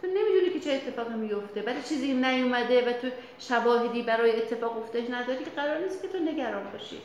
تو 0.00 0.06
نمی‌دونی 0.06 0.50
که 0.52 0.60
چه 0.60 0.72
اتفاقی 0.72 1.14
میفته 1.14 1.62
برای 1.62 1.82
چیزی 1.82 2.12
نیومده 2.12 2.90
و 2.90 2.92
تو 2.92 3.08
شواهدی 3.38 4.02
برای 4.02 4.36
اتفاق 4.36 4.78
افتادش 4.78 5.10
نداری 5.10 5.44
که 5.44 5.50
قرار 5.50 5.78
نیست 5.78 6.02
که 6.02 6.08
تو 6.08 6.18
نگران 6.18 6.72
باشی. 6.72 6.98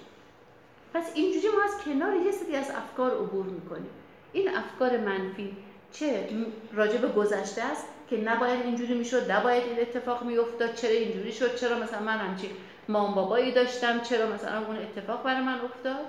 پس 0.93 1.11
اینجوری 1.15 1.47
ما 1.55 1.63
از 1.63 1.83
کنار 1.85 2.15
یه 2.15 2.31
سری 2.31 2.55
از 2.55 2.71
افکار 2.71 3.11
عبور 3.11 3.45
می‌کنیم. 3.45 3.89
این 4.33 4.49
افکار 4.55 4.97
منفی 4.97 5.55
چه 5.91 6.27
راجع 6.73 6.97
به 6.97 7.07
گذشته 7.07 7.61
است 7.61 7.85
که 8.09 8.17
نباید 8.17 8.65
اینجوری 8.65 8.93
می‌شد 8.93 9.31
نباید 9.31 9.63
این 9.63 9.79
اتفاق 9.79 10.23
میافتاد 10.23 10.73
چرا 10.73 10.91
اینجوری 10.91 11.31
شد 11.31 11.55
چرا 11.55 11.79
مثلا 11.79 11.99
من 11.99 12.17
همچین 12.17 12.49
مام 12.89 13.15
بابایی 13.15 13.51
داشتم 13.51 13.99
چرا 13.99 14.29
مثلا 14.29 14.65
اون 14.65 14.77
اتفاق 14.77 15.23
برای 15.23 15.41
من 15.41 15.59
افتاد؟ 15.61 16.05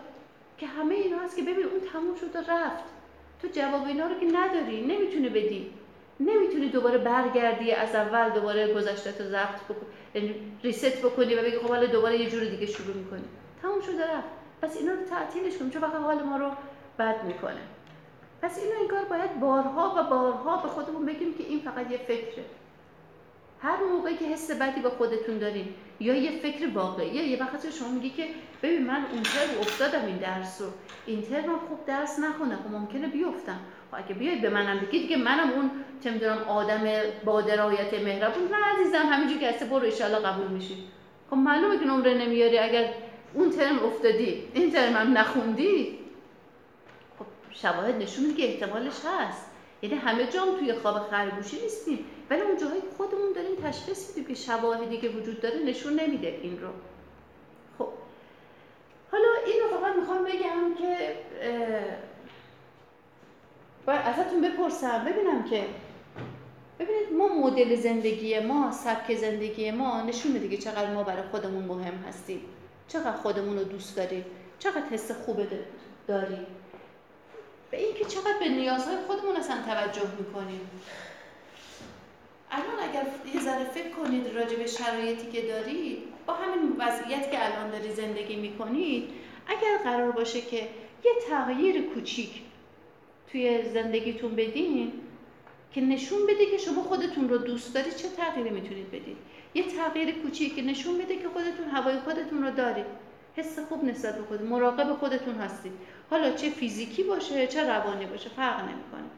که 0.59 0.67
همه 0.67 0.95
اینا 0.95 1.19
هست 1.19 1.37
که 1.37 1.43
ببین 1.43 1.65
اون 1.65 1.81
تموم 1.93 2.15
شد 2.15 2.37
و 2.37 2.39
رفت. 2.51 2.85
تو 3.43 3.49
جواب 3.49 3.87
اینا 3.87 4.07
رو 4.07 4.15
که 4.15 4.27
نداری 4.27 4.83
نمی‌تونه 4.83 5.29
بدی. 5.29 5.71
نمی‌تونی 6.21 6.69
دوباره 6.69 6.99
برگردی 6.99 7.73
از 7.73 7.95
اول 7.95 8.31
دوباره 8.31 8.75
گذشته 8.75 9.13
تو 9.13 9.25
ضبط 9.25 9.61
بکنی 9.69 10.35
ریست 10.63 10.99
بکنی 10.99 11.35
و 11.35 11.43
بگی 11.43 11.59
خب 11.59 11.69
حالا 11.69 11.87
دوباره 11.87 12.19
یه 12.19 12.31
جور 12.31 12.45
دیگه 12.45 12.67
شروع 12.67 12.97
می‌کنی. 12.97 13.25
تموم 13.63 13.81
شد 13.81 13.95
و 13.95 14.01
رفت. 14.01 14.44
پس 14.65 14.77
اینا 14.77 14.93
رو 14.93 15.05
تعطیلش 15.11 15.57
کنیم 15.57 15.71
چون 15.71 15.81
فقط 15.81 15.95
حال 15.95 16.23
ما 16.23 16.37
رو 16.37 16.51
بد 16.99 17.25
می‌کنه. 17.25 17.61
پس 18.43 18.59
اینو 18.59 18.79
این 18.81 18.89
کار 18.89 19.05
باید 19.05 19.41
بارها 19.41 19.95
و 19.97 20.03
بارها 20.11 20.57
به 20.57 20.69
خودمون 20.69 21.07
بگیم 21.07 21.35
که 21.35 21.45
این 21.45 21.61
فقط 21.61 21.91
یه 21.91 21.99
فکره. 21.99 22.45
هر 23.63 23.77
موقعی 23.93 24.17
که 24.17 24.25
حس 24.25 24.51
بدی 24.51 24.81
با 24.81 24.91
خودتون 24.91 25.39
دارین 25.39 25.75
یا 26.01 26.15
یه 26.15 26.31
فکر 26.39 26.69
واقعیه 26.75 27.23
یه 27.23 27.41
وقتی 27.41 27.73
شما 27.73 27.89
میگی 27.89 28.11
که 28.11 28.27
ببین 28.63 28.87
من 28.87 29.07
اون 29.13 29.23
ترم 29.23 29.61
افتادم 29.61 30.07
این 30.07 30.17
درس 30.17 30.61
رو. 30.61 30.67
این 31.07 31.23
ترم 31.23 31.59
خوب 31.69 31.87
درس 31.87 32.19
نخونم 32.19 32.57
خب 32.57 32.71
ممکنه 32.71 33.07
بیفتم. 33.07 33.61
خب 33.91 33.97
اگه 33.99 34.15
بیاید 34.15 34.43
به 34.43 34.51
منم 34.51 34.79
بگید 34.79 35.03
دیگه 35.03 35.17
منم 35.17 35.51
اون 35.51 35.71
چه 36.05 36.11
می‌دونم 36.11 36.39
آدم 36.49 36.81
با 37.25 37.41
درایت 37.41 37.95
مهربون 37.95 38.49
نه 38.49 38.81
عزیزم 38.81 39.07
همینجوری 39.13 39.41
که 39.41 39.49
هستی 39.49 39.65
برو 39.65 39.87
ان 40.15 40.19
قبول 40.19 40.47
میشی. 40.47 40.77
خب 41.31 41.37
معلومه 41.37 41.79
که 41.79 41.85
نمره 41.85 42.15
نمیاری 42.15 42.59
اگر 42.59 42.85
اون 43.35 43.51
ترم 43.51 43.79
افتادی. 43.79 44.49
این 44.55 44.73
ترم 44.73 44.97
هم 44.97 45.19
نخوندی. 45.19 45.99
خب 47.19 47.25
شواهد 47.51 47.95
نشون 47.95 48.27
میده 48.27 48.43
که 48.43 48.49
احتمالش 48.49 48.95
هست. 49.05 49.51
یعنی 49.83 49.97
همه 49.97 50.27
جام 50.27 50.59
توی 50.59 50.73
خواب 50.73 51.11
خرگوشی 51.11 51.61
نیستیم. 51.63 52.05
ولی 52.31 52.41
اون 52.41 52.57
جاهایی 52.57 52.83
خودمون 52.97 53.33
داریم 53.35 53.57
تشخیص 53.57 54.09
میدیم 54.09 54.25
که 54.25 54.35
شواهدی 54.35 54.99
که 54.99 55.09
وجود 55.09 55.41
داره 55.41 55.59
نشون 55.59 56.01
نمیده 56.01 56.39
این 56.43 56.61
رو. 56.61 56.69
خب. 57.79 57.89
حالا 59.13 59.29
این 59.47 59.57
رو 59.63 59.79
فقط 59.79 59.97
می‌خوام 59.97 60.25
بگم 60.25 60.75
که 60.79 61.17
باید 63.87 64.01
ازتون 64.05 64.41
بپرسم. 64.41 65.05
ببینم 65.05 65.45
که 65.45 65.65
ببینید 66.79 67.13
ما 67.13 67.29
مدل 67.29 67.77
زندگی 67.77 68.39
ما 68.41 68.73
سبک 68.73 69.15
زندگی 69.15 69.71
ما 69.71 70.03
نشون 70.03 70.33
میده 70.33 70.49
که 70.49 70.57
چقدر 70.57 70.95
ما 70.95 71.03
برای 71.03 71.23
خودمون 71.31 71.65
مهم 71.65 72.05
هستیم. 72.09 72.41
چقدر 72.89 73.17
خودمون 73.17 73.59
رو 73.59 73.65
دوست 73.65 73.97
داریم؟ 73.97 74.25
چقدر 74.59 74.87
حس 74.91 75.11
خوبه 75.11 75.49
داریم؟ 76.09 76.47
به 77.71 77.85
اینکه 77.85 78.05
چقدر 78.05 78.39
به 78.41 78.49
نیازهای 78.49 78.97
خودمون 79.07 79.37
اصلا 79.37 79.57
توجه 79.67 80.11
می‌کنیم. 80.19 80.61
الان 82.51 82.91
اگر 82.91 83.07
یه 83.35 83.41
ذره 83.41 83.65
فکر 83.65 83.91
کنید 83.91 84.27
راجع 84.27 84.57
به 84.57 84.67
شرایطی 84.67 85.33
که 85.33 85.43
دارید 85.49 85.99
با 86.27 86.35
همین 86.35 86.77
وضعیت 86.79 87.31
که 87.31 87.45
الان 87.45 87.71
داری 87.71 87.93
زندگی 87.93 88.37
می‌کنید 88.37 89.11
اگر 89.47 89.79
قرار 89.85 90.11
باشه 90.11 90.41
که 90.41 90.57
یه 91.05 91.13
تغییر 91.29 91.83
کوچیک 91.83 92.43
توی 93.33 93.71
زندگیتون 93.73 94.37
بدین 94.37 94.93
که 95.73 95.81
نشون 95.81 96.27
بده 96.27 96.47
که 96.47 96.59
شما 96.59 96.83
خودتون 96.83 97.29
رو 97.29 97.39
دوست 97.39 97.75
دارید 97.75 97.97
چه 97.97 98.09
تغییری 98.09 98.51
می‌تونید 98.51 98.91
بدید 98.91 99.17
یه 99.55 99.63
تغییر 99.63 100.23
کوچیک 100.23 100.57
که 100.57 100.63
نشون 100.63 100.99
بده 100.99 101.17
که 101.17 101.29
خودتون 101.29 101.69
هوای 101.73 101.99
خودتون 101.99 102.45
رو 102.45 102.51
دارید. 102.51 102.87
حس 103.37 103.59
خوب 103.59 103.85
نسبت 103.85 104.19
به 104.19 104.25
خود 104.25 104.43
مراقب 104.43 104.95
خودتون 104.95 105.35
هستید. 105.35 105.73
حالا 106.11 106.31
چه 106.31 106.51
فیزیکی 106.51 107.03
باشه 107.03 107.47
چه 107.47 107.69
روانی 107.71 108.07
باشه 108.07 108.29
فرق 108.29 108.61
نمی‌کنه. 108.61 109.11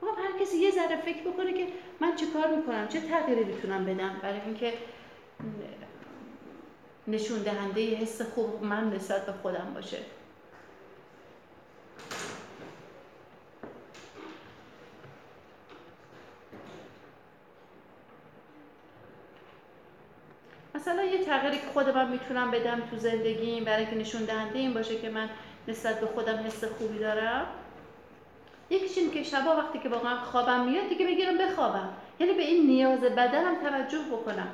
خب 0.00 0.06
هر 0.06 0.44
کسی 0.44 0.56
یه 0.56 0.70
ذره 0.70 0.96
فکر 0.96 1.30
بکنه 1.30 1.52
که 1.52 1.66
من 2.00 2.16
چه 2.16 2.26
کار 2.26 2.56
می‌کنم 2.56 2.88
چه 2.88 3.00
تغییری 3.00 3.44
می‌تونم 3.44 3.84
بدم. 3.84 4.16
برای 4.22 4.40
اینکه 4.40 4.72
نشون 7.08 7.38
دهنده 7.38 7.94
حس 7.94 8.22
خوب 8.22 8.62
من 8.62 8.90
نسبت 8.94 9.26
به 9.26 9.32
خودم 9.32 9.72
باشه. 9.74 9.98
مثلا 20.86 21.04
یه 21.04 21.24
تغییری 21.24 21.58
که 21.58 21.66
خود 21.72 21.88
من 21.88 22.10
می‌تونم 22.10 22.50
بدم 22.50 22.80
تو 22.90 22.96
زندگیم 22.96 23.64
برای 23.64 23.84
اینکه 23.84 23.96
نشون 23.96 24.24
دهنده 24.24 24.58
این 24.58 24.74
باشه 24.74 24.96
که 24.96 25.10
من 25.10 25.28
نسبت 25.68 26.00
به 26.00 26.06
خودم 26.06 26.36
حس 26.36 26.64
خوبی 26.64 26.98
دارم. 26.98 27.46
یکیش 28.70 28.98
این 28.98 29.10
که 29.10 29.22
شبا 29.22 29.56
وقتی 29.56 29.78
که 29.78 29.88
واقعا 29.88 30.16
خوابم 30.16 30.64
میاد 30.64 30.88
دیگه 30.88 31.06
بگیرم 31.06 31.38
بخوابم. 31.38 31.88
یعنی 32.20 32.32
به 32.32 32.42
این 32.42 32.66
نیاز 32.66 33.00
بدنم 33.00 33.54
توجه 33.62 33.98
بکنم. 34.12 34.48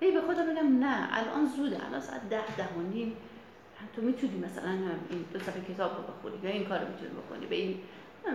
هی 0.00 0.10
به 0.10 0.20
خودم 0.20 0.54
بگم 0.54 0.84
نه 0.84 1.08
الان 1.12 1.46
زوده. 1.56 1.86
الان 1.86 2.00
ساعت 2.00 2.28
ده 2.28 2.56
ده 2.56 2.68
و 2.78 2.80
نیم. 2.92 3.16
تو 3.96 4.02
می‌تونی 4.02 4.38
مثلا 4.38 4.70
این 5.10 5.24
دو 5.32 5.38
صفحه 5.38 5.74
کتاب 5.74 5.90
رو 5.96 6.02
بخونی 6.02 6.48
یا 6.48 6.50
این 6.50 6.64
کار 6.68 6.78
رو 6.78 6.88
می‌تونی 6.88 7.10
بکنی. 7.10 7.46
به 7.46 7.56
این 7.56 7.80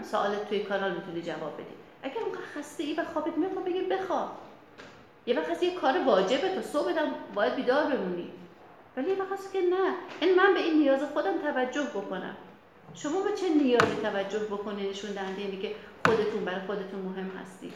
سوالت 0.03 0.49
توی 0.49 0.59
کانال 0.59 0.91
می‌تونی 0.91 1.21
جواب 1.21 1.53
بدی. 1.53 1.75
اگر 2.03 2.21
اونقدر 2.21 2.45
خسته 2.55 2.83
ای 2.83 2.93
و 2.93 3.03
خوابت 3.13 3.37
میاد 3.37 3.51
خب 3.51 3.65
بگی 3.65 3.81
بخواب. 3.81 4.31
یه 5.25 5.39
وقت 5.39 5.63
یه 5.63 5.79
کار 5.79 6.03
واجبه 6.05 6.55
تا 6.55 6.61
صبح 6.61 6.93
باید 7.33 7.55
بیدار 7.55 7.95
بمونی. 7.95 8.31
ولی 8.97 9.09
یه 9.09 9.15
وقت 9.23 9.53
که 9.53 9.61
نه. 9.61 9.93
این 10.21 10.35
من 10.35 10.53
به 10.53 10.59
این 10.59 10.79
نیاز 10.79 11.03
خودم 11.03 11.37
توجه 11.37 11.83
بکنم. 11.83 12.35
شما 12.93 13.21
به 13.21 13.33
چه 13.33 13.49
نیازی 13.49 13.95
توجه 14.01 14.39
بکنی 14.39 14.89
نشون 14.89 15.11
دهنده 15.11 15.41
اینه 15.41 15.61
که 15.61 15.75
خودتون 16.05 16.45
برای 16.45 16.67
خودتون 16.67 16.99
مهم 16.99 17.29
هستی؟ 17.29 17.73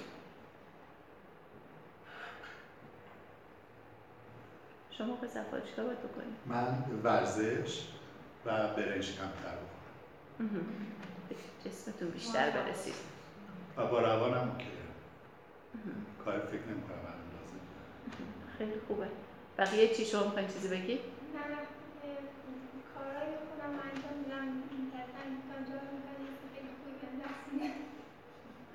شما 4.91 5.15
به 5.15 5.27
صفحه 5.27 5.61
چیکار 5.69 5.85
باید 5.85 5.99
بکنید 5.99 6.35
من 6.45 6.83
ورزش 7.03 7.87
و 8.45 8.67
برنج 8.67 9.11
کمتر 9.11 9.55
بکنم. 9.55 10.65
جسمتون 11.65 12.09
بیشتر 12.09 12.49
برسید. 12.49 12.93
و 13.77 13.87
با 13.87 13.99
روانم 13.99 14.51
اوکیه 14.51 14.67
کار 16.25 16.39
فکر 16.39 16.65
نمی 16.71 16.81
کنم 16.81 17.18
خیلی 18.59 18.79
خوبه. 18.87 19.07
بقیه 19.57 19.95
چی 19.95 20.05
شما 20.05 20.23
می‌خواین 20.23 20.47
چیزی 20.47 20.67
بگید؟ 20.67 20.99
نه 21.35 21.39
نه 21.51 21.57
کارهای 22.93 23.33
خودم 23.49 23.73
انجام 23.85 24.15
میدم. 24.23 24.47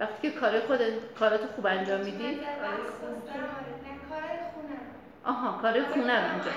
وقتی 0.00 0.30
که 0.30 0.40
کار 0.40 0.60
خود 0.60 0.80
کاراتو 1.18 1.46
خوب 1.46 1.66
انجام 1.66 2.00
میدی؟ 2.00 2.24
آره. 2.26 2.36
کارهای 4.08 4.38
خونه 4.54 4.78
آها 5.24 5.62
کار 5.62 5.82
خونه 5.82 6.20
رو 6.20 6.32
انجام. 6.34 6.54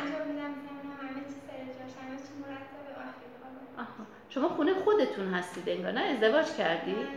آها. 3.78 4.06
شما 4.30 4.50
خونه 4.50 4.74
خودتون 4.74 5.34
هستید 5.34 5.70
انگار 5.70 5.92
نه؟ 5.92 6.02
ازدواج 6.02 6.56
کردی؟ 6.56 6.92
نه 6.92 7.08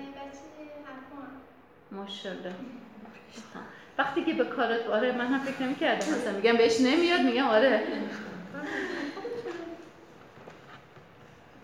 ماشاءالله. 1.90 2.54
وقتی 4.00 4.24
که 4.24 4.32
به 4.32 4.44
کارت 4.44 4.86
آره 4.86 5.12
من 5.12 5.26
هم 5.26 5.38
فکر 5.38 5.62
نمی‌کردم 5.62 6.12
مثلا 6.12 6.32
میگم 6.32 6.56
بهش 6.56 6.80
نمیاد 6.80 7.20
میگم 7.20 7.48
آره 7.48 7.82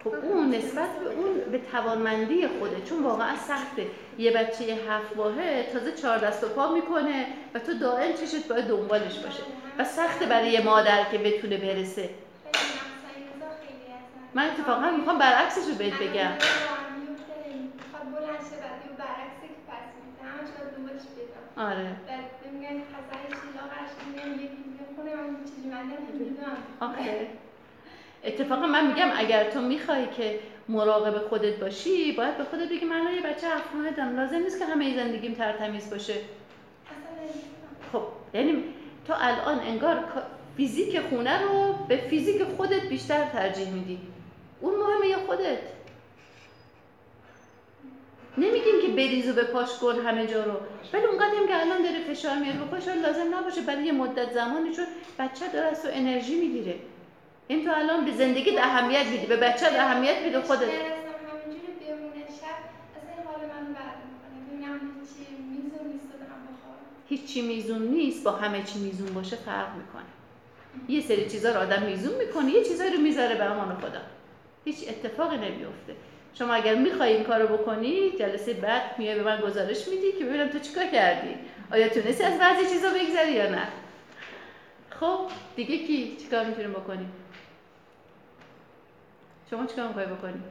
خب 0.05 0.15
اون 0.15 0.55
نسبت 0.55 0.89
به 0.99 1.11
اون 1.11 1.41
به 1.53 1.59
توانمندی 1.59 2.49
خوده 2.49 2.81
چون 2.89 3.03
واقعا 3.03 3.37
سخته 3.37 3.87
یه 4.19 4.31
بچه 4.31 4.65
هفت 4.65 5.17
ماهه 5.17 5.63
تازه 5.73 5.93
چهار 5.93 6.19
دست 6.19 6.45
و 6.45 6.49
پا 6.49 6.73
می‌کنه 6.75 7.27
و 7.55 7.59
تو 7.59 7.79
دائم 7.79 8.13
چشت 8.13 8.49
باید 8.49 8.65
دنبالش 8.67 9.19
باشه 9.19 9.43
و 9.79 9.85
سخته 9.85 10.27
برای 10.27 10.51
یه 10.51 10.65
مادر 10.65 11.05
که 11.11 11.19
بتونه 11.19 11.57
برسه 11.57 12.11
من 14.35 14.47
اتفاقا 14.47 14.91
می‌خوام 14.91 15.19
برعکسش 15.19 15.69
رو 15.69 15.75
بهت 15.75 16.03
بگم 16.03 16.33
آره. 21.57 21.91
آخه. 26.81 27.27
اتفاقا 28.25 28.67
من 28.67 28.87
میگم 28.87 29.09
اگر 29.17 29.51
تو 29.51 29.61
می‌خوای 29.61 30.07
که 30.17 30.39
مراقب 30.69 31.19
خودت 31.19 31.57
باشی 31.57 32.13
باید 32.13 32.39
به 32.39 32.45
خودت 32.45 32.69
بگی 32.69 32.85
من 32.85 33.15
یه 33.15 33.23
بچه 33.23 33.47
دارم. 33.97 34.17
لازم 34.17 34.37
نیست 34.37 34.59
که 34.59 34.65
همه 34.65 34.97
زندگیم 34.97 35.35
ترتمیز 35.35 35.91
باشه. 35.91 36.15
خب 37.93 38.03
یعنی 38.35 38.65
تو 39.07 39.15
الان 39.17 39.59
انگار 39.59 40.05
فیزیک 40.57 41.01
خونه 41.01 41.43
رو 41.43 41.75
به 41.89 41.97
فیزیک 41.97 42.43
خودت 42.57 42.81
بیشتر 42.81 43.25
ترجیح 43.25 43.71
میدی. 43.71 43.99
اون 44.61 44.75
مهمه 44.75 45.07
یا 45.07 45.19
خودت؟ 45.27 45.59
نمیگیم 48.39 48.81
که 48.83 48.89
بریز 48.89 49.29
و 49.29 49.33
به 49.33 49.45
پاش 49.45 49.79
کن 49.79 49.99
همه 50.07 50.27
جا 50.27 50.45
رو. 50.45 50.53
ولی 50.93 51.07
اونقدر 51.07 51.35
هم 51.39 51.47
که 51.49 51.61
الان 51.61 51.83
داره 51.83 51.99
فشار 52.15 52.37
میاره. 52.37 52.59
به 52.59 52.95
لازم 52.95 53.35
نباشه 53.35 53.61
برای 53.61 53.85
یه 53.85 53.93
مدت 53.93 54.33
زمانی 54.33 54.75
چون 54.75 54.87
بچه 55.19 55.49
داره 55.53 55.67
از 55.67 55.83
تو 55.83 55.89
انرژی 55.93 56.41
می‌گیره. 56.41 56.75
این 57.49 57.65
تو 57.65 57.71
الان 57.75 58.05
به 58.05 58.13
زندگی 58.13 58.59
اهمیت 58.59 59.07
میدی 59.07 59.27
به 59.27 59.37
بچه 59.37 59.67
اهمیت 59.67 60.23
میده 60.25 60.41
خودت. 60.41 60.69
هیچی 67.09 67.43
میزون 67.43 67.83
نیست 67.83 68.25
با 68.25 68.31
همه 68.31 68.63
چی 68.63 68.79
میزون 68.79 69.15
باشه 69.15 69.37
فرق 69.37 69.69
می‌کنه. 69.77 70.03
یه 70.89 71.01
سری 71.01 71.31
چیزا 71.31 71.53
رو 71.53 71.61
آدم 71.61 71.83
میزون 71.83 72.15
می‌کنه 72.15 72.51
یه 72.51 72.65
چیزایی 72.65 72.91
رو 72.93 72.99
می‌ذاره 72.99 73.35
به 73.35 73.45
امان 73.45 73.77
خدا. 73.77 74.01
هیچ 74.65 74.89
اتفاقی 74.89 75.37
نمیفته 75.37 75.97
شما 76.39 76.55
اگر 76.55 76.75
می‌خوای 76.75 77.13
این 77.13 77.25
کارو 77.25 77.57
بکنی 77.57 78.11
جلسه 78.11 78.55
بعد 78.55 78.99
میای 78.99 79.15
به 79.15 79.23
من 79.23 79.41
گزارش 79.41 79.89
میدی 79.89 80.13
که 80.13 80.25
ببینم 80.25 80.49
تو 80.49 80.59
چیکار 80.59 80.87
کردی؟ 80.87 81.35
آیا 81.73 81.89
تونستی 81.89 82.25
از 82.25 82.39
بعضی 82.41 82.67
چیزا 82.69 82.89
بگذری 82.89 83.33
یا 83.33 83.51
نه؟ 83.51 83.69
خب 84.91 85.29
دیگه 85.57 85.87
کی؟ 85.87 86.17
چیکار 86.17 86.45
می‌تونیم 86.45 86.73
بکنیم؟ 86.73 87.13
شما 89.51 89.67
چیکار 89.67 89.89
می‌خوای 89.89 90.07
بکنی؟ 90.07 90.43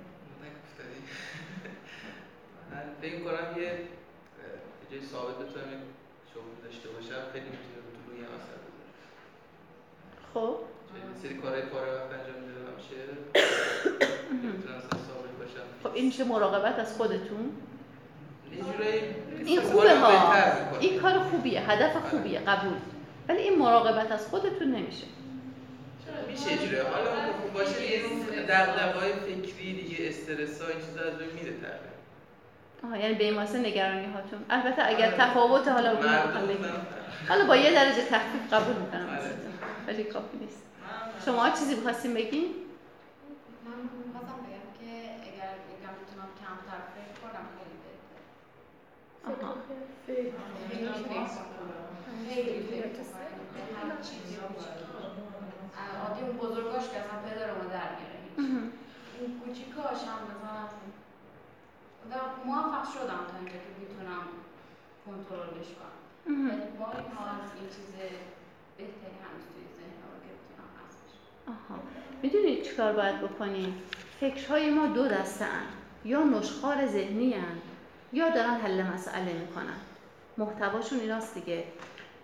من 2.71 2.81
فکر 3.01 3.19
کنم 3.19 3.61
یه 3.61 3.71
جای 4.91 5.01
ثابت 5.01 5.35
بتونم 5.35 5.81
شغل 6.33 6.63
داشته 6.63 6.89
باشم 6.89 7.31
خیلی 7.33 7.45
می‌تونه 7.45 7.75
تو 7.93 8.11
روی 8.11 8.21
اثر 8.23 8.57
بذاره 8.65 8.91
خب. 10.33 10.57
سری 11.21 11.33
کارهای 11.33 11.61
کار 11.61 11.87
وقت 11.87 12.19
انجام 12.19 12.37
میده 12.41 12.59
همیشه 12.71 12.95
می‌تونم 14.31 14.79
ثابت 14.79 15.31
باشم 15.39 15.67
خب 15.83 15.84
این 15.95 16.05
میشه 16.05 16.23
مراقبت 16.23 16.79
از 16.79 16.93
خودتون؟ 16.93 17.51
این 19.45 19.61
خوبه 19.61 19.99
ها. 19.99 20.33
این 20.79 20.99
کار 20.99 21.19
خوبیه 21.19 21.71
هدف 21.71 22.09
خوبیه 22.09 22.39
قبول. 22.39 22.77
ولی 23.29 23.39
این 23.39 23.59
مراقبت 23.59 24.11
از 24.11 24.27
خودتون 24.27 24.67
نمیشه. 24.67 25.05
میشه 26.27 26.57
جوره 26.65 26.83
حالا 26.83 27.33
خوب 27.41 27.53
باشه 27.53 27.91
یه 27.91 28.01
دغدغه‌های 28.49 29.13
فکری 29.13 29.73
دیگه 29.73 30.09
استرس 30.09 30.61
ها 30.61 30.67
این 30.67 30.77
چیزا 30.77 31.01
از 31.01 31.17
بین 31.17 31.27
میره 31.27 31.51
تقریبا. 31.51 31.95
آها 32.83 32.97
یعنی 32.97 33.13
به 33.13 33.23
این 33.23 33.35
واسه 33.35 33.57
نگرانی 33.59 34.05
هاتون. 34.05 34.45
البته 34.49 34.85
اگر 34.87 35.07
آره. 35.07 35.17
تفاوت 35.17 35.67
حالا 35.67 35.97
حالا 37.29 37.45
با 37.47 37.55
یه 37.55 37.71
درجه 37.71 38.01
تخفیف 38.01 38.53
قبول 38.53 38.75
می‌کنم. 38.75 39.09
آره. 39.09 39.31
ولی 39.87 40.03
کافی 40.03 40.37
نیست. 40.37 40.63
شما 41.25 41.49
چیزی 41.49 41.75
بخواستیم 41.75 42.13
بگین 42.13 42.45
من 43.65 43.77
می‌خواستم 44.07 44.39
بگم 44.45 44.67
که 44.79 44.91
اگر 45.29 45.53
یکم 45.73 45.93
بتونم 46.01 46.29
کمتر 46.41 46.79
فکر 46.95 47.15
کنم 47.21 47.45
خیلی 47.55 47.77
بهتره 47.83 48.21
عادی 56.01 56.21
اون 56.21 56.37
بزرگاش 56.37 56.89
که 56.89 56.97
اصلا 56.99 57.17
پدر 57.25 57.49
ما 57.57 57.63
در 57.63 57.89
میاره 57.95 58.19
اون 59.19 59.29
کوچیکاش 59.39 59.99
هم 60.09 60.21
مثلا 62.05 62.25
موفق 62.45 62.85
شدم 62.93 63.21
تا 63.31 63.37
اینکه 63.37 63.51
که 63.51 63.71
می‌تونم 63.79 64.23
کنترلش 65.05 65.69
کنم 65.77 65.97
با 66.79 66.87
این 66.91 67.11
حال 67.15 67.35
یه 67.61 67.67
چیز 67.75 67.89
بهتری 68.77 69.15
هنوز 69.23 69.45
توی 69.53 69.65
ذهن 69.77 69.99
رو 70.11 70.15
که 70.25 70.31
بتونم 70.37 70.69
حذف 70.77 70.99
بشه 71.05 71.19
آها 71.51 71.75
می‌دونید 72.21 72.63
چیکار 72.63 72.91
باید 72.93 73.21
بکنیم 73.21 73.81
فکرهای 74.19 74.69
ما 74.69 74.85
دو 74.87 75.07
دسته. 75.07 75.45
یا 76.05 76.23
نشخار 76.23 76.87
ذهنی 76.87 77.33
هن. 77.33 77.57
یا 78.15 78.29
دارن 78.29 78.55
حل 78.55 78.81
مسئله 78.81 79.33
می‌کنن؟ 79.33 79.77
محتواشون 80.37 80.99
ایناست 80.99 81.33
دیگه. 81.33 81.63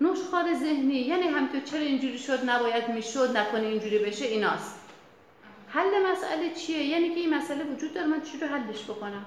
نشخار 0.02 0.54
ذهنی 0.54 0.94
یعنی 0.94 1.28
همینطور 1.28 1.62
چرا 1.62 1.80
اینجوری 1.80 2.20
شد 2.20 2.50
نباید 2.50 2.90
می‌شد 2.90 3.38
نکنه 3.38 3.68
اینجوری 3.68 4.00
بشه 4.00 4.26
ایناست. 4.26 4.80
حل 5.68 6.12
مسئله 6.12 6.54
چیه؟ 6.54 6.84
یعنی 6.84 7.10
که 7.10 7.20
این 7.20 7.34
مسئله 7.34 7.64
وجود 7.64 7.94
داره 7.94 8.08
من 8.08 8.22
چی 8.22 8.38
رو 8.40 8.48
حلش 8.48 8.84
بکنم؟ 8.84 9.26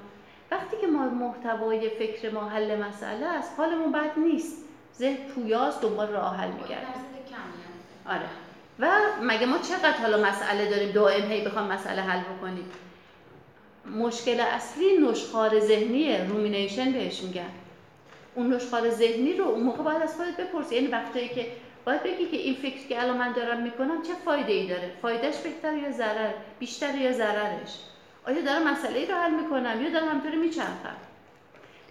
وقتی 0.50 0.76
که 0.80 0.86
ما 0.86 1.08
محتوای 1.08 1.90
فکر 1.90 2.30
ما 2.30 2.48
حل 2.48 2.82
مسئله 2.82 3.26
است 3.26 3.52
حالمون 3.56 3.92
بد 3.92 4.18
نیست. 4.18 4.56
ذهن 4.98 5.16
پویاست 5.16 5.82
دنبال 5.82 6.08
راه 6.08 6.36
حل 6.36 6.48
میگرده. 6.48 6.86
آره. 8.06 8.26
و 8.78 9.00
مگه 9.22 9.46
ما 9.46 9.58
چقدر 9.58 9.98
حالا 9.98 10.22
مسئله 10.22 10.70
داریم 10.70 10.92
دائم 10.92 11.24
هی 11.24 11.44
بخوام 11.44 11.72
مسئله 11.72 12.02
حل 12.02 12.20
بکنیم؟ 12.20 12.70
مشکل 13.90 14.40
اصلی 14.40 14.98
نشخار 14.98 15.60
ذهنیه 15.60 16.24
رومینیشن 16.28 16.92
بهش 16.92 17.22
میگن. 17.22 17.50
اون 18.34 18.52
نشخار 18.52 18.90
ذهنی 18.90 19.32
رو 19.32 19.44
اون 19.44 19.62
موقع 19.62 19.82
باید 19.82 20.02
از 20.02 20.16
خودت 20.16 20.36
بپرسی. 20.36 20.74
یعنی 20.74 20.86
وقتی 20.86 21.28
که 21.28 21.46
باید 21.84 22.02
بگی 22.02 22.26
که 22.26 22.36
این 22.36 22.54
فکر 22.54 22.86
که 22.88 23.02
الان 23.02 23.16
من 23.16 23.32
دارم 23.32 23.62
می‌کنم 23.62 24.02
چه 24.02 24.14
فایده 24.24 24.52
ای 24.52 24.66
داره؟ 24.66 24.90
فایدهش 25.02 25.36
بهتر 25.36 25.76
یا 25.76 25.92
ضرر؟ 25.92 26.30
بیشتر 26.58 26.94
یا 26.94 27.12
ضررش؟ 27.12 27.78
آیا 28.26 28.40
دارم 28.40 28.68
مسئله 28.68 28.98
ای 28.98 29.06
رو 29.06 29.14
حل 29.14 29.30
می‌کنم 29.30 29.82
یا 29.82 29.90
دارم 29.90 30.08
همطوری 30.08 30.36
میچرخم؟ 30.36 30.96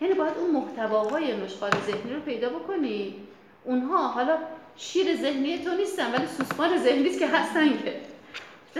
یعنی 0.01 0.13
باید 0.13 0.33
اون 0.37 0.51
محتواهای 0.51 1.37
نشخار 1.37 1.71
ذهنی 1.87 2.13
رو 2.13 2.19
پیدا 2.19 2.49
بکنی. 2.49 3.15
اونها 3.63 4.07
حالا 4.07 4.37
شیر 4.77 5.15
ذهنی 5.15 5.63
تو 5.63 5.75
نیستن 5.75 6.11
ولی 6.11 6.27
سوسمار 6.27 6.77
ذهنی 6.77 7.09
که 7.09 7.27
هستن 7.27 7.69
که. 7.69 8.12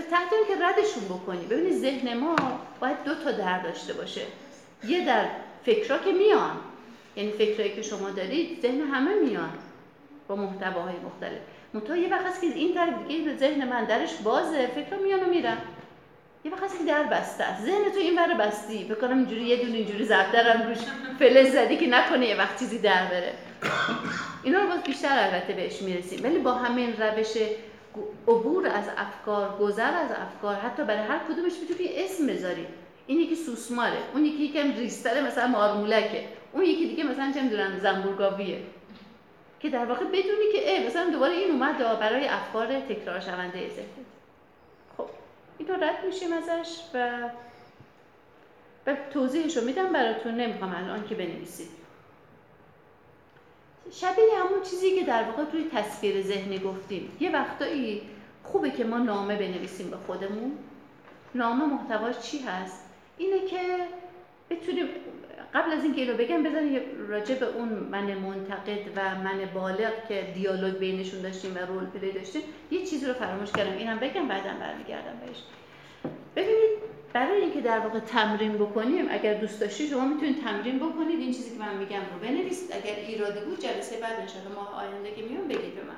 تحت 0.01 0.29
که 0.47 0.65
ردشون 0.65 1.03
بکنی 1.09 1.45
ببینید 1.45 1.73
ذهن 1.73 2.17
ما 2.17 2.35
باید 2.79 3.03
دو 3.05 3.15
تا 3.15 3.31
در 3.31 3.59
داشته 3.59 3.93
باشه. 3.93 4.21
یه 4.87 5.05
در 5.05 5.25
فکرها 5.65 5.97
که 5.97 6.11
میان. 6.11 6.57
یعنی 7.15 7.31
فکرهایی 7.31 7.75
که 7.75 7.81
شما 7.81 8.09
دارید 8.09 8.61
ذهن 8.61 8.81
همه 8.81 9.15
میان 9.15 9.49
با 10.27 10.35
محتواهای 10.35 10.95
مختلف. 11.05 11.39
منتها 11.73 11.97
یه 11.97 12.09
وقت 12.09 12.41
که 12.41 12.47
این 12.47 12.73
طرف 12.73 13.07
دیگه 13.07 13.37
ذهن 13.37 13.67
من 13.69 13.85
درش 13.85 14.15
بازه 14.15 14.67
فکر 14.67 14.97
میان 14.97 15.23
و 15.23 15.29
میرن. 15.29 15.57
یه 16.45 16.51
وقت 16.51 16.75
این 16.77 16.85
در 16.85 17.03
بسته 17.03 17.43
است. 17.43 17.65
ذهن 17.65 17.91
تو 17.91 17.99
این 17.99 18.19
ور 18.19 18.33
بستی. 18.33 18.83
بکنم 18.83 19.17
اینجوری 19.17 19.41
یه 19.41 19.65
دونه 19.65 19.77
اینجوری 19.77 20.05
زبدرم 20.05 20.67
روش 20.67 20.77
فلز 21.19 21.51
زدی 21.51 21.77
که 21.77 21.87
نکنه 21.87 22.27
یه 22.27 22.37
وقت 22.37 22.59
چیزی 22.59 22.79
در 22.79 23.05
بره. 23.05 23.33
اینا 24.43 24.59
رو 24.59 24.67
باز 24.67 24.83
بیشتر 24.83 25.29
البته 25.31 25.53
بهش 25.53 25.81
می‌رسیم. 25.81 26.23
ولی 26.23 26.37
با 26.37 26.53
همین 26.53 26.93
روش 26.97 27.33
عبور 28.27 28.67
از 28.67 28.85
افکار 28.97 29.57
گذر 29.57 29.93
از 29.93 30.11
افکار 30.11 30.55
حتی 30.55 30.83
برای 30.83 31.07
هر 31.07 31.19
کدومش 31.19 31.53
می‌تونی 31.61 31.89
اسم 31.95 32.27
بذاری. 32.27 32.67
این 33.07 33.19
یکی 33.19 33.35
سوسماره 33.35 33.97
اون 34.13 34.25
یکی 34.25 34.43
یکم 34.43 34.71
ریستره 34.71 35.21
مثلا 35.21 35.47
مارمولکه. 35.47 36.27
اون 36.53 36.63
یکی 36.63 36.87
دیگه 36.87 37.03
مثلا 37.03 37.31
چه 37.31 37.41
می‌دونم 37.41 37.79
زنبورگاویه. 37.79 38.61
که 39.59 39.69
در 39.69 39.85
واقع 39.85 40.05
بدونی 40.05 40.51
که 40.53 40.71
ای 40.71 40.87
مثلا 40.87 41.09
دوباره 41.09 41.33
این 41.33 41.51
اومد 41.51 41.99
برای 41.99 42.27
افکار 42.27 42.79
تکرار 42.79 43.19
شونده 43.19 43.69
ذهن 43.69 44.05
خب 44.97 45.05
این 45.57 45.67
رو 45.67 45.75
رد 45.83 46.05
میشیم 46.05 46.33
ازش 46.33 46.79
و 46.93 47.29
و 48.87 48.95
توضیحش 49.13 49.57
رو 49.57 49.63
میدم 49.63 49.93
براتون. 49.93 50.35
نمی‌خوام 50.35 50.75
الان 50.75 51.07
که 51.07 51.15
بنویسید. 51.15 51.82
شبیه 53.91 54.37
همون 54.37 54.61
چیزی 54.69 54.99
که 54.99 55.05
در 55.05 55.23
واقع 55.23 55.45
توی 55.45 55.69
تصویر 55.73 56.21
ذهنی 56.21 56.59
گفتیم. 56.59 57.17
یه 57.19 57.31
وقتایی 57.31 58.01
خوبه 58.43 58.71
که 58.71 58.83
ما 58.83 58.97
نامه 58.97 59.35
بنویسیم 59.35 59.89
به 59.89 59.97
خودمون. 60.07 60.51
نامه 61.35 61.65
محتواش 61.65 62.19
چی 62.19 62.39
هست؟ 62.39 62.83
اینه 63.17 63.45
که 63.45 63.57
بتونیم 64.49 64.87
قبل 65.53 65.71
از 65.71 65.83
اینکه 65.83 66.01
اینو 66.01 66.17
بگم 66.17 66.43
بذاریم 66.43 66.81
راجع 67.07 67.35
به 67.35 67.45
اون 67.45 67.69
من 67.69 68.13
منتقد 68.13 68.79
و 68.95 69.15
من 69.15 69.45
بالغ 69.53 70.07
که 70.07 70.31
دیالوگ 70.35 70.73
بینشون 70.73 71.21
داشتیم 71.21 71.55
و 71.55 71.57
رول 71.57 71.85
پلی 71.85 72.11
داشتیم 72.11 72.41
یه 72.71 72.85
چیزی 72.85 73.05
رو 73.05 73.13
فراموش 73.13 73.51
کردم. 73.51 73.77
اینم 73.77 73.99
بگم 73.99 74.27
بعدا 74.27 74.49
برمیگردم 74.59 75.19
بهش. 75.25 75.37
ببینید 76.35 76.93
برای 77.13 77.41
اینکه 77.41 77.61
در 77.61 77.79
واقع 77.79 77.99
تمرین 77.99 78.53
بکنیم 78.53 79.05
اگر 79.09 79.33
دوست 79.33 79.59
داشتید 79.59 79.89
شما 79.89 80.05
می‌تونید 80.05 80.41
تمرین 80.41 80.79
بکنید. 80.79 81.19
این 81.19 81.31
چیزی 81.31 81.51
که 81.51 81.59
من 81.59 81.75
میگم 81.77 81.99
رو 81.99 82.27
بنویسید. 82.27 82.71
اگر 82.71 82.95
ایرادی 83.07 83.39
بود 83.39 83.59
جلسه 83.59 83.99
بعد 83.99 84.19
انشاءالله 84.19 84.55
ماه 84.55 84.75
آینده 84.75 85.11
که 85.15 85.21
میام 85.21 85.47
بگید 85.47 85.75
به 85.75 85.81
من. 85.81 85.95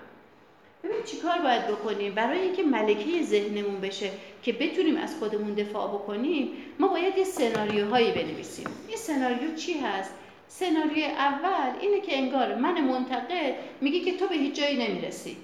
ببین 0.83 1.03
چیکار 1.05 1.39
باید 1.39 1.67
بکنیم؟ 1.67 2.15
برای 2.15 2.39
اینکه 2.39 2.63
ملکه 2.63 3.23
ذهنمون 3.23 3.81
بشه 3.81 4.09
که 4.43 4.53
بتونیم 4.53 4.97
از 4.97 5.15
خودمون 5.19 5.53
دفاع 5.53 5.87
بکنیم 5.87 6.51
ما 6.79 6.87
باید 6.87 7.17
یه 7.17 7.23
سناریوهایی 7.23 8.11
بنویسیم. 8.11 8.67
این 8.87 8.97
سناریو 8.97 9.55
چی 9.55 9.73
هست؟ 9.79 10.11
سناریوی 10.47 11.05
اول 11.05 11.79
اینه 11.81 12.01
که 12.01 12.17
انگار 12.17 12.55
من 12.55 12.81
منتقد 12.81 13.55
میگه 13.81 13.99
که 13.99 14.17
تو 14.17 14.27
به 14.27 14.35
هیچ 14.35 14.55
جایی 14.55 14.87
نمی‌رسی. 14.87 15.37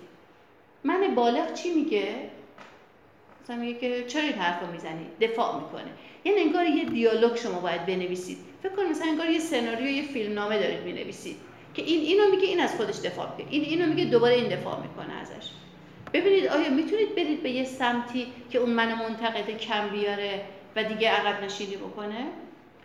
من 0.84 1.16
بالغ 1.16 1.54
چی 1.54 1.74
میگه؟ 1.74 2.16
مثلا 3.44 3.56
میگه 3.56 3.80
که 3.80 4.04
چرا 4.08 4.24
این 4.24 4.34
حرفو 4.34 4.72
می‌زنی؟ 4.72 5.08
دفاع 5.22 5.56
می‌کنه. 5.56 5.92
یعنی 6.24 6.42
انگار 6.42 6.66
یه 6.66 6.86
دیالوگ 6.86 7.36
شما 7.36 7.60
باید 7.60 7.86
بنویسید. 7.86 8.38
فکر 8.64 8.72
کنید 8.76 8.90
مثلا 8.90 9.08
انگار 9.08 9.30
یه 9.30 9.40
سناریو 9.40 9.90
یه 9.90 10.04
فیلم 10.04 10.34
نامه 10.34 10.60
دارید 10.60 10.82
می‌نویسید 10.82 11.36
که 11.74 11.82
این 11.82 12.02
اینو 12.02 12.36
میگه 12.36 12.48
این 12.48 12.60
از 12.60 12.76
خودش 12.76 13.00
دفاع 13.00 13.30
می‌کنه. 13.38 13.54
این 13.54 13.64
اینو 13.64 13.86
میگه 13.86 14.06
دوباره 14.06 14.36
این 14.36 14.50
دفاع 14.50 14.82
می‌کنه 14.82 15.14
ازش. 15.22 15.52
ببینید 16.14 16.48
آیا 16.48 16.70
می‌تونید 16.70 17.16
برید 17.16 17.44
به 17.44 17.50
یه 17.50 17.64
سمتی 17.64 18.28
که 18.50 18.60
اون 18.60 18.70
من 18.70 18.94
منتقد 18.94 19.58
کم 19.58 19.90
بیاره 19.90 20.42
و 20.76 20.84
دیگه 20.84 21.10
عقب 21.10 21.44
نشینی 21.44 21.76
بکنه؟ 21.76 22.26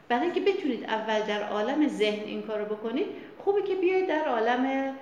برای 0.09 0.23
اینکه 0.23 0.41
بتونید 0.41 0.85
اول 0.85 1.21
در 1.21 1.43
عالم 1.43 1.89
ذهن 1.89 2.25
این 2.25 2.43
کارو 2.43 2.65
بکنید 2.65 3.07
خوبه 3.39 3.63
که 3.63 3.75
بیاید 3.75 4.07
در 4.07 4.25
عالم 4.25 4.95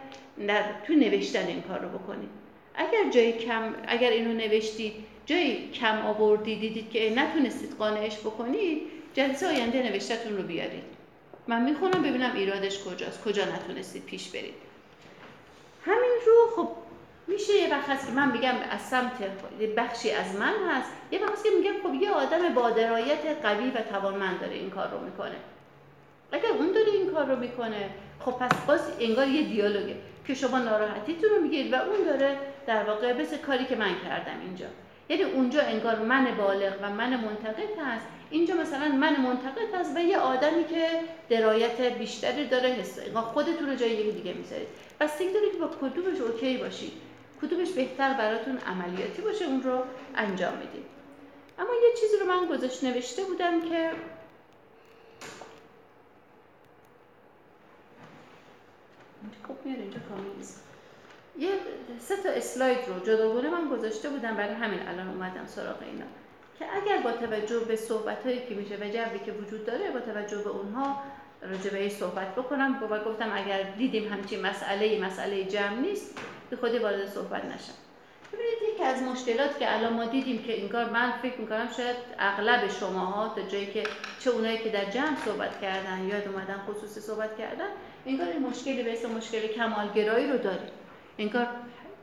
در 0.49 0.62
تو 0.86 0.92
نوشتن 0.92 1.47
این 1.47 1.62
کار 1.62 1.78
رو 1.78 1.99
بکنید. 1.99 2.28
اگر 2.74 3.10
جای 3.10 3.33
کم 3.33 3.74
اگر 3.89 4.10
اینو 4.10 4.33
نوشتید 4.33 4.92
جایی 5.26 5.70
کم 5.70 6.06
آوردید 6.06 6.60
دیدید 6.60 6.90
که 6.90 7.14
نتونستید 7.16 7.76
قانعش 7.78 8.18
بکنید 8.18 8.82
جلسه 9.14 9.46
آینده 9.46 9.82
نوشتتون 9.82 10.36
رو 10.36 10.42
بیارید. 10.42 10.84
من 11.48 11.62
می‌خونم 11.62 12.02
ببینم 12.02 12.32
ایرادش 12.34 12.84
کجاست 12.84 13.24
کجا 13.24 13.44
نتونستید 13.44 14.04
پیش 14.04 14.28
برید. 14.28 14.54
همین 15.84 16.12
رو 16.26 16.50
خب 16.56 16.68
میشه 17.26 17.52
یه 17.52 17.70
وقت 17.70 17.88
هست 17.88 18.06
که 18.06 18.12
من 18.12 18.32
میگم 18.32 18.54
از 18.70 18.80
سمت 18.80 19.12
بخشی 19.76 20.10
از 20.10 20.36
من 20.36 20.54
هست 20.70 20.90
یه 21.10 21.22
وقت 21.22 21.42
که 21.42 21.48
میگم 21.58 21.72
خب 21.82 21.94
یه 22.02 22.10
آدم 22.10 22.54
با 22.54 22.70
درایت 22.70 23.42
قوی 23.42 23.70
و 23.70 23.80
توانمند 23.92 24.40
داره 24.40 24.54
این 24.54 24.70
کار 24.70 24.90
رو 24.90 25.00
می‌کنه. 25.00 25.36
اگر 26.32 26.48
اون 26.58 26.72
داره 26.72 26.92
این 26.92 27.10
کار 27.10 27.26
رو 27.26 27.36
می‌کنه 27.36 27.90
خب 28.20 28.32
پس 28.32 28.66
باز 28.66 28.80
انگار 29.00 29.28
یه 29.28 29.42
دیالوگه 29.42 29.96
که 30.26 30.34
شما 30.34 30.58
ناراحتیتون 30.58 31.30
رو 31.30 31.42
میگید 31.42 31.72
و 31.72 31.76
اون 31.76 32.04
داره 32.04 32.38
در 32.66 32.84
واقع 32.84 33.12
مثل 33.20 33.36
کاری 33.36 33.64
که 33.64 33.76
من 33.76 33.94
کردم 34.04 34.40
اینجا. 34.46 34.66
یعنی 35.08 35.23
اونجا 35.23 35.62
انگار 35.62 35.99
من 35.99 36.36
بالغ 36.39 36.73
و 36.83 36.91
من 36.91 37.16
منتقد 37.16 37.78
هست. 37.86 38.07
اینجا 38.31 38.55
مثلا 38.55 38.89
من 38.89 39.20
منتقد 39.20 39.74
هست 39.74 39.97
و 39.97 40.00
یه 40.00 40.18
آدمی 40.18 40.65
که 40.65 40.89
درایت 41.28 41.81
بیشتری 41.81 42.47
داره 42.47 42.68
حس 42.68 42.99
خودتون 43.15 43.70
رو 43.70 43.74
جای 43.74 43.91
یکی 43.91 44.12
دیگه 44.12 44.33
می‌ذارید. 44.33 44.68
بستگی 45.00 45.33
داره 45.33 45.50
که 45.50 45.58
با 45.58 45.66
کدومش 45.66 46.20
اوکی 46.20 46.57
باشید. 46.57 46.92
کدومش 47.42 47.70
بهتر 47.70 48.12
براتون 48.12 48.58
عملیاتی 48.58 49.23
باشه 49.23 49.44
اون 49.44 49.62
رو 49.62 49.84
انجام 50.16 50.55
می‌دید. 50.55 50.84
اما 51.58 51.70
یه 51.74 51.94
چیزی 52.00 52.16
رو 52.16 52.26
من 52.26 52.57
گذاشت 52.57 52.84
نوشته 52.84 53.24
بودم 53.24 53.60
که 53.60 53.91
خب 59.49 59.55
میاد 59.65 59.78
اینجا 59.78 59.99
کامل 60.08 60.64
یه 61.38 61.48
سه 62.00 62.16
تا 62.16 62.28
اسلاید 62.28 62.78
رو 62.88 63.00
جداگونه 63.06 63.50
من 63.50 63.68
گذاشته 63.68 64.08
بودم 64.08 64.36
برای 64.36 64.54
همین 64.54 64.88
الان 64.88 65.08
اومدم 65.08 65.46
سراغ 65.46 65.82
اینا. 65.82 66.04
که 66.58 66.64
اگر 66.76 67.02
با 67.02 67.12
توجه 67.12 67.60
به 67.60 67.76
صحبت 67.76 68.26
هایی 68.26 68.46
که 68.48 68.54
میشه 68.54 68.76
و 68.76 68.84
جوی 68.84 69.18
که 69.26 69.32
وجود 69.32 69.66
داره 69.66 69.90
با 69.90 70.00
توجه 70.00 70.38
به 70.38 70.50
اونها 70.50 71.02
راجع 71.42 71.70
به 71.70 71.88
صحبت 71.88 72.34
بکنم. 72.34 72.82
و 72.90 73.04
گفتم 73.04 73.32
اگر 73.34 73.62
دیدیم 73.62 74.12
همچین 74.12 74.46
مسئله 74.46 75.06
مسئله 75.06 75.44
جمع 75.44 75.74
نیست 75.80 76.18
به 76.50 76.56
خودی 76.56 76.78
وارد 76.78 77.08
صحبت 77.08 77.44
نشم. 77.44 77.74
ببینید 78.32 78.74
یکی 78.74 78.84
از 78.84 79.02
مشکلات 79.02 79.58
که 79.58 79.74
الان 79.74 79.92
ما 79.92 80.04
دیدیم 80.04 80.42
که 80.42 80.52
اینکار 80.52 80.90
من 80.90 81.12
فکر 81.22 81.40
می‌کنم 81.40 81.68
شاید 81.76 81.96
اغلب 82.18 82.68
شماها 82.68 83.34
تا 83.34 83.42
جایی 83.42 83.66
که 83.66 83.84
چه 84.20 84.30
اونایی 84.30 84.58
که 84.58 84.68
در 84.68 84.84
جمع 84.84 85.16
صحبت 85.24 85.60
کردن 85.60 86.08
یاد 86.10 86.28
اومدن 86.28 86.60
خصوصی 86.68 87.00
صحبت 87.00 87.38
کردن 87.38 87.68
این 88.04 88.20
مشکلی 88.50 88.82
به 88.82 88.92
اسم 88.92 89.10
مشکل 89.10 89.46
کمالگرایی 89.46 90.32
رو 90.32 90.38
داریم 90.38 90.68
انگار 91.18 91.47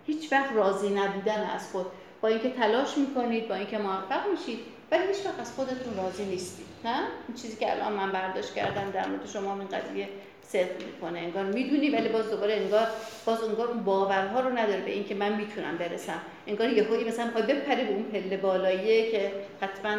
هیچ 0.05 0.31
وقت 0.31 0.53
راضی 0.53 0.89
نبودن 0.89 1.49
از 1.55 1.71
خود. 1.71 1.85
با 2.21 2.27
اینکه 2.27 2.49
تلاش 2.49 2.97
می‌کنید 2.97 3.47
با 3.47 3.55
اینکه 3.55 3.77
موفق 3.77 4.27
میشید 4.31 4.59
ولی 4.91 5.07
هیچ 5.07 5.25
وقت 5.25 5.39
از 5.39 5.53
خودتون 5.55 5.97
راضی 5.97 6.25
نیستید 6.25 6.65
نه؟ 6.85 6.97
این 7.27 7.37
چیزی 7.37 7.57
که 7.57 7.71
الان 7.71 7.93
من 7.93 8.11
برداشت 8.11 8.53
کردم 8.53 8.91
در 8.93 9.07
مورد 9.07 9.27
شما 9.27 9.53
این 9.53 9.67
قضیه 9.67 10.09
صدق 10.43 10.85
می‌کنه. 10.85 11.19
انگار 11.19 11.45
می‌دونی 11.45 11.89
ولی 11.89 12.09
باز 12.09 12.29
دوباره 12.29 12.53
انگار 12.53 12.87
باز 13.25 13.43
انگار 13.43 13.67
باورها 13.67 14.39
رو 14.39 14.49
نداره 14.57 14.81
به 14.81 14.91
اینکه 14.91 15.15
من 15.15 15.33
می‌تونم 15.35 15.77
برسم. 15.77 16.21
انگار 16.47 16.69
یهویی 16.69 17.03
مثلا 17.03 17.25
می‌خوای 17.25 17.43
بپری 17.43 17.83
به 17.83 17.93
اون 17.93 18.03
پله 18.03 18.37
بالاییه 18.37 19.11
که 19.11 19.31
حتما 19.61 19.97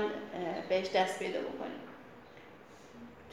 بهش 0.69 0.87
دست 0.95 1.19
پیدا 1.19 1.39
بکنی 1.41 1.71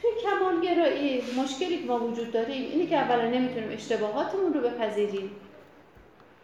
توی 0.01 0.09
کمالگرایی 0.23 1.23
مشکلی 1.37 1.77
که 1.77 1.85
ما 1.85 1.99
وجود 1.99 2.31
داریم 2.31 2.71
اینه 2.71 2.87
که 2.87 2.97
اولا 2.97 3.29
نمی‌تونیم 3.29 3.69
اشتباهاتمون 3.71 4.53
رو 4.53 4.61
بپذیریم. 4.61 5.31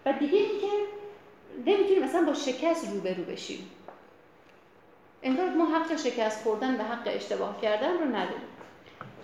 و 0.05 0.13
دیگه 0.13 0.37
اینکه 0.37 0.67
نمی‌تونیم 1.65 2.03
مثلا 2.03 2.25
با 2.25 2.33
شکست 2.33 2.89
روبرو 2.91 3.23
بشیم. 3.23 3.71
انگار 5.23 5.49
ما 5.49 5.65
حق 5.65 5.97
شکست 5.97 6.43
خوردن 6.43 6.81
و 6.81 6.83
حق 6.83 7.03
اشتباه 7.05 7.61
کردن 7.61 7.93
رو 7.93 8.05
نداریم. 8.05 8.47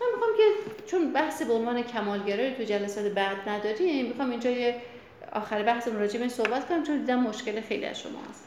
من 0.02 0.08
می‌خوام 0.14 0.30
که 0.38 0.44
چون 0.88 1.14
بحث 1.14 1.42
به 1.42 1.54
عنوان 1.54 1.84
کمالگرایی 1.84 2.56
تو 2.56 2.64
جلسات 2.64 3.06
بعد 3.06 3.50
نداریم 3.50 4.06
می‌خوام 4.06 4.30
اینجا 4.30 4.50
یه 4.50 4.82
آخر 5.34 5.64
بحث 5.64 5.88
راجع 5.88 6.20
به 6.20 6.28
صحبت 6.28 6.68
کنم 6.70 6.84
چون 6.84 6.98
دیدم 6.98 7.20
مشکل 7.20 7.62
خیلی 7.62 7.86
از 7.86 8.00
شما 8.00 8.20
هست. 8.30 8.44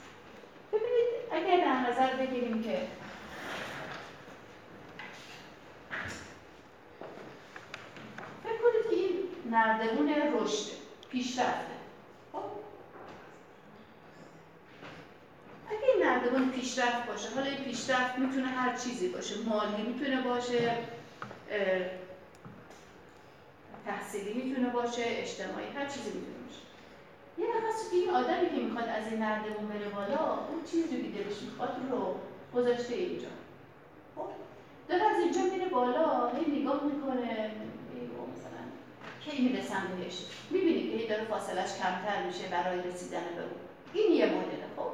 ببینید 0.73 1.15
اگر 1.33 1.65
در 1.65 1.91
نظر 1.91 2.17
بگیریم 2.17 2.63
که 2.63 2.79
فکر 8.45 8.59
کنید 8.63 8.91
که 8.91 8.97
این 8.97 9.11
نردبون 9.51 10.09
رشد 10.09 10.67
پیشرفته. 11.11 11.84
خب 12.35 12.43
اگه 15.69 15.95
این 15.95 16.07
نردبون 16.07 16.51
پیشرفت 16.51 17.07
باشه 17.07 17.29
حالا 17.35 17.47
این 17.47 17.65
پیشرفت 17.65 18.19
می‌تونه 18.19 18.47
هر 18.47 18.77
چیزی 18.77 19.09
باشه 19.09 19.35
مالی 19.47 19.83
می‌تونه 19.83 20.23
باشه 20.23 20.79
تحصیلی 23.87 24.43
می‌تونه 24.43 24.71
باشه 24.71 25.03
اجتماعی 25.07 25.67
هر 25.67 25.87
چیزی 25.87 26.11
می‌تونه 26.11 26.37
باشه. 26.47 26.61
یه 27.39 27.47
نفس 27.47 27.89
این 27.93 28.11
آدمی 28.11 28.49
که 28.49 28.57
می‌خواد 28.57 28.89
از 28.89 29.07
این 29.11 29.23
نردبون 29.23 29.69
بره 29.69 29.89
بالا 29.89 30.33
اون 30.49 30.65
چیزی 30.71 30.89
که 30.89 31.19
دلش 31.19 31.43
می‌خواد 31.43 31.77
رو 31.91 32.15
گذاشته 32.55 32.95
اینجا. 32.95 33.29
خب 34.17 34.27
داره 34.89 35.03
از 35.03 35.19
اینجا 35.19 35.41
میره 35.43 35.69
بالا 35.69 36.29
هی 36.29 36.61
نگاه 36.61 36.85
می‌کنه. 36.85 37.51
کی 39.25 39.43
می‌رسم 39.43 39.83
بهش 39.99 40.19
می‌بینی 40.51 40.99
که 40.99 41.07
داره 41.07 41.25
فاصلش 41.25 41.79
کمتر 41.79 42.23
میشه 42.27 42.49
برای 42.49 42.83
رسیدن 42.83 43.25
به 43.37 43.43
اون. 43.43 43.61
این 43.93 44.13
یه 44.13 44.27
مدله 44.27 44.67
خب؟ 44.77 44.91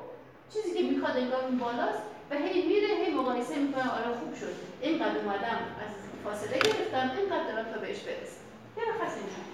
چیزی 0.53 0.79
که 0.79 0.95
می‌خواد 0.95 1.17
انگار 1.17 1.45
اون 1.45 1.59
بالاست 1.59 2.03
و 2.31 2.35
هی 2.35 2.67
میره 2.67 2.87
هی 2.87 3.15
مقایسه 3.15 3.59
می‌کنه 3.59 3.91
آره 3.91 4.17
خوب 4.19 4.35
شد. 4.35 4.55
اینقدر 4.81 5.19
اومدم 5.19 5.61
از 5.87 5.93
فاصله 6.25 6.59
گرفتم 6.59 7.11
اینقدر 7.19 7.53
دارم 7.53 7.73
تا 7.73 7.81
بهش 7.81 7.99
برسم. 7.99 8.41
یه 8.77 8.83
نفس 8.85 9.15
اینجور 9.17 9.45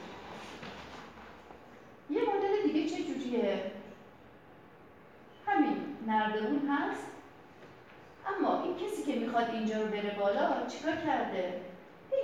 یه 2.11 2.21
مدل 2.35 2.73
دیگه 2.73 2.91
چه 2.91 3.05
جوریه؟ 3.05 3.71
همین 5.47 5.77
نردبون 6.07 6.69
هست. 6.69 7.07
اما 8.27 8.63
این 8.63 8.77
کسی 8.77 9.13
که 9.13 9.19
می‌خواد 9.19 9.51
اینجا 9.51 9.83
رو 9.83 9.89
بره 9.89 10.17
بالا 10.19 10.67
چیکار 10.67 10.97
کرده؟ 10.97 11.61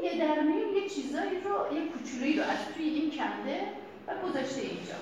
یه 0.03 0.19
در 0.19 0.43
یه 0.75 0.89
چیزایی 0.89 1.41
رو 1.41 1.77
یه 1.77 1.89
کوچولویی 1.89 2.37
رو 2.37 2.43
از 2.43 2.59
توی 2.75 2.85
این 2.85 3.11
کنده 3.11 3.61
و 4.07 4.29
گذاشته 4.29 4.61
اینجا 4.61 4.99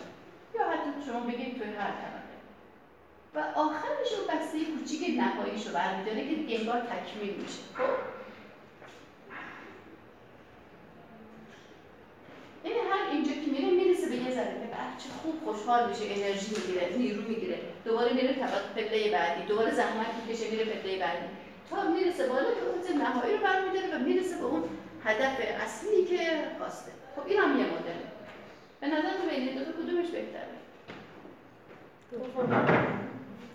یا 0.54 0.70
حتی 0.70 0.90
شما 1.06 1.20
بگید 1.20 1.58
توی 1.58 1.66
هر 1.66 1.90
طبقه 1.90 2.20
و 3.34 3.58
آخرش 3.58 4.12
رو 4.18 4.24
بسته 4.34 4.58
کوچیک 4.64 5.18
نهاییش 5.18 5.66
رو 5.66 5.72
برمیداره 5.72 6.28
که 6.28 6.34
دیگه 6.34 6.58
انگار 6.58 6.80
تکمیل 6.80 7.34
میشه 7.34 7.62
خب 7.74 8.20
این 12.64 12.72
هر 12.92 13.10
اینجا 13.12 13.32
که 13.32 13.50
میره 13.50 13.70
می‌رسه 13.70 14.08
به 14.08 14.16
یه 14.16 14.30
ذره 14.30 14.50
بچه 14.50 15.08
خوب 15.22 15.34
خوشحال 15.44 15.88
میشه 15.88 16.04
انرژی 16.04 16.48
می‌گیره 16.56 16.96
نیرو 16.96 17.22
می‌گیره 17.22 17.58
دوباره 17.84 18.12
میره 18.12 18.32
طبق 18.32 18.74
پله 18.74 19.10
بعدی 19.10 19.46
دوباره 19.46 19.70
زحمت 19.70 20.06
می‌کشه 20.26 20.50
میره 20.50 20.64
پله 20.64 20.98
بعدی 20.98 21.26
تا 21.70 21.90
می‌رسه 21.90 22.28
بالا 22.28 22.42
که 22.42 22.60
اون 22.60 23.02
نهایی 23.02 23.36
رو 23.36 23.42
برمیداره 23.42 23.96
و 23.96 23.98
می‌رسه 23.98 24.36
به 24.38 24.44
اون 24.44 24.64
هدف 25.04 25.36
اصلی 25.64 26.04
که 26.04 26.44
خواسته. 26.58 26.92
خب 27.16 27.26
این 27.26 27.38
هم 27.38 27.58
یه 27.58 27.64
مدله. 27.64 28.10
به 28.80 28.86
نظر 28.86 29.10
تو 29.10 29.28
بین 29.30 29.54
دو 29.54 29.72
کدومش 29.72 30.06
بهتره؟ 30.06 30.56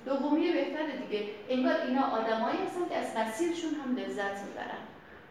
دومی. 0.06 0.52
بهتره 0.52 0.98
دیگه. 1.08 1.26
انگار 1.50 1.76
اینا 1.82 2.02
آدمایی 2.02 2.58
هستن 2.66 2.90
که 2.90 2.96
از 2.96 3.18
مسیرشون 3.18 3.74
هم 3.76 3.96
لذت 3.96 4.38
می‌برن. 4.48 4.82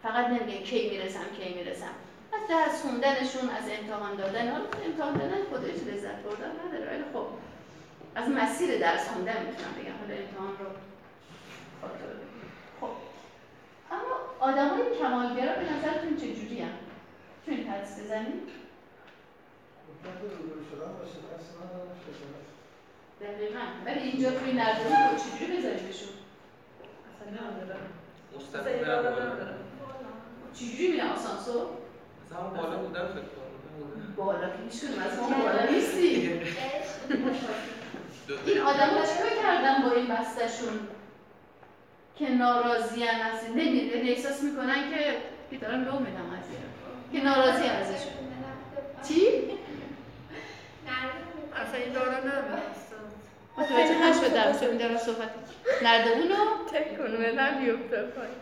فقط 0.02 0.26
نمیگن 0.26 0.64
کی 0.64 0.90
می‌رسم 0.90 1.24
کی 1.38 1.54
می‌رسم. 1.54 1.94
از 2.32 2.48
درس 2.48 2.82
خوندنشون 2.82 3.50
از 3.50 3.64
امتحان 3.78 4.16
دادن 4.16 4.50
حالا 4.50 4.64
امتحان 4.84 5.12
دادن 5.12 5.42
خودش 5.50 5.74
لذت 5.74 6.16
بردن 6.22 6.52
نداره. 6.66 6.90
ولی 6.90 7.04
خب 7.12 7.26
از 8.14 8.28
مسیر 8.28 8.78
درس 8.78 9.08
خوندن 9.08 9.46
می‌تونم 9.46 9.74
بگم. 9.78 9.96
حالا 10.00 10.14
امتحان 10.20 10.48
رو 10.48 10.66
خب 11.82 12.23
اما 13.90 14.16
آدمای 14.40 14.98
کمالگرا 14.98 15.54
به 15.54 15.72
نظرتون 15.72 16.16
چجوری 16.16 16.60
هم؟ 16.60 16.70
این 17.46 17.68
حدس 17.68 18.00
بزنید؟ 18.00 18.48
دقیقا. 23.20 23.60
ولی 23.86 23.98
اینجا 24.00 24.30
توی 24.30 24.52
رو 24.52 25.18
چجوری 25.18 25.58
بذاریمشون؟ 25.58 26.08
اصلا 27.10 27.30
ندارم 27.30 27.80
مستقیم 28.36 28.84
چجوری 30.54 30.92
میرن 30.92 31.08
آسانسور؟ 31.08 31.66
مثلا 32.26 32.42
بالا 32.48 32.78
بودن 32.78 33.06
فکر 33.06 33.20
کنم. 33.20 34.14
بالا 34.16 34.48
که 34.48 34.56
هیچ 34.70 34.84
از 34.84 35.18
ما 35.18 35.28
بالا 35.28 35.70
نیستی 35.70 36.40
این 38.46 38.60
آدم 38.60 38.88
ها 38.88 39.06
چیکار 39.06 39.42
کردن 39.42 39.82
با 39.82 39.92
این 39.94 40.06
بستشون 40.06 40.88
که 42.18 42.30
ناراضی 42.30 43.04
از 43.04 43.50
نمیره 43.56 44.00
احساس 44.00 44.42
می‌کنن 44.42 44.90
که 44.90 45.16
که 45.50 45.56
دارم 45.56 45.84
لو 45.84 45.98
میدم 45.98 46.30
از 46.38 46.44
که 47.12 47.24
ناراضی 47.24 47.66
ازشون. 47.66 48.12
چی؟ 49.08 49.28
اصلا 51.56 51.80
این 51.84 51.92
دارا 51.92 52.18
متوجه 53.56 54.08
نشدم 54.08 54.60
چون 54.60 54.76
دارم 54.76 54.96
صحبت. 54.96 55.30
نردبونو 55.82 56.34
تکون 56.72 57.16
بدم 57.16 57.64
بیفته 57.64 58.02
پایین. 58.02 58.34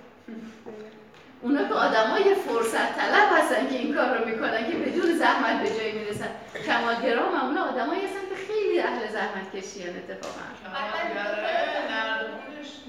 اونا 1.42 1.68
که 1.68 1.74
های 2.06 2.34
فرصت 2.34 2.96
طلب 2.96 3.28
هستن 3.38 3.68
که 3.68 3.74
این 3.74 3.94
کار 3.94 4.18
رو 4.18 4.24
می‌کنن 4.24 4.70
که 4.70 4.76
بدون 4.76 5.16
زحمت 5.16 5.62
به 5.62 5.78
جایی 5.78 5.92
می‌رسن. 5.92 6.28
کمالگرا 6.66 7.32
معمولا 7.32 7.62
آدمایی 7.62 8.06
هستن 8.06 8.20
که 8.28 8.34
خیلی 8.46 8.80
اهل 8.80 9.08
زحمت 9.12 9.56
کشی 9.56 9.82
هستن 9.82 9.96
اتفاقا. 9.96 10.40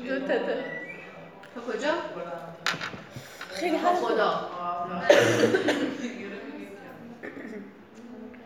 دو 0.07 0.19
تا 0.19 0.37
تا 1.55 1.61
کجا؟ 1.71 1.93
خیلی 3.49 3.77
خدا. 3.77 4.49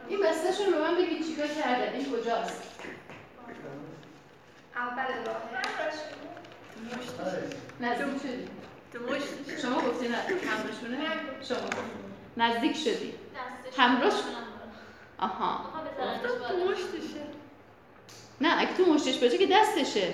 این 0.07 0.19
بستهشون 0.23 0.71
به 0.71 0.79
من 0.79 0.95
بگید 0.95 1.25
چیکار 1.27 1.47
کردن 1.47 1.93
این 1.93 2.05
کجاست؟ 2.05 2.61
اول 4.75 5.13
راه. 5.25 5.41
نزدیک 7.79 8.21
شدی 8.21 8.56
شما 9.61 9.81
گفتی 9.81 10.07
نه 10.07 10.17
همراهشونه؟ 10.17 10.97
شما 11.43 11.57
نزدیک 12.37 12.75
شدی. 12.75 13.13
همراهش؟ 13.77 14.13
آها. 15.19 15.59
نه 18.41 18.61
اگه 18.61 18.73
تو 18.73 18.93
مشتش 18.93 19.17
باشه 19.17 19.37
که 19.37 19.47
دستشه. 19.51 20.13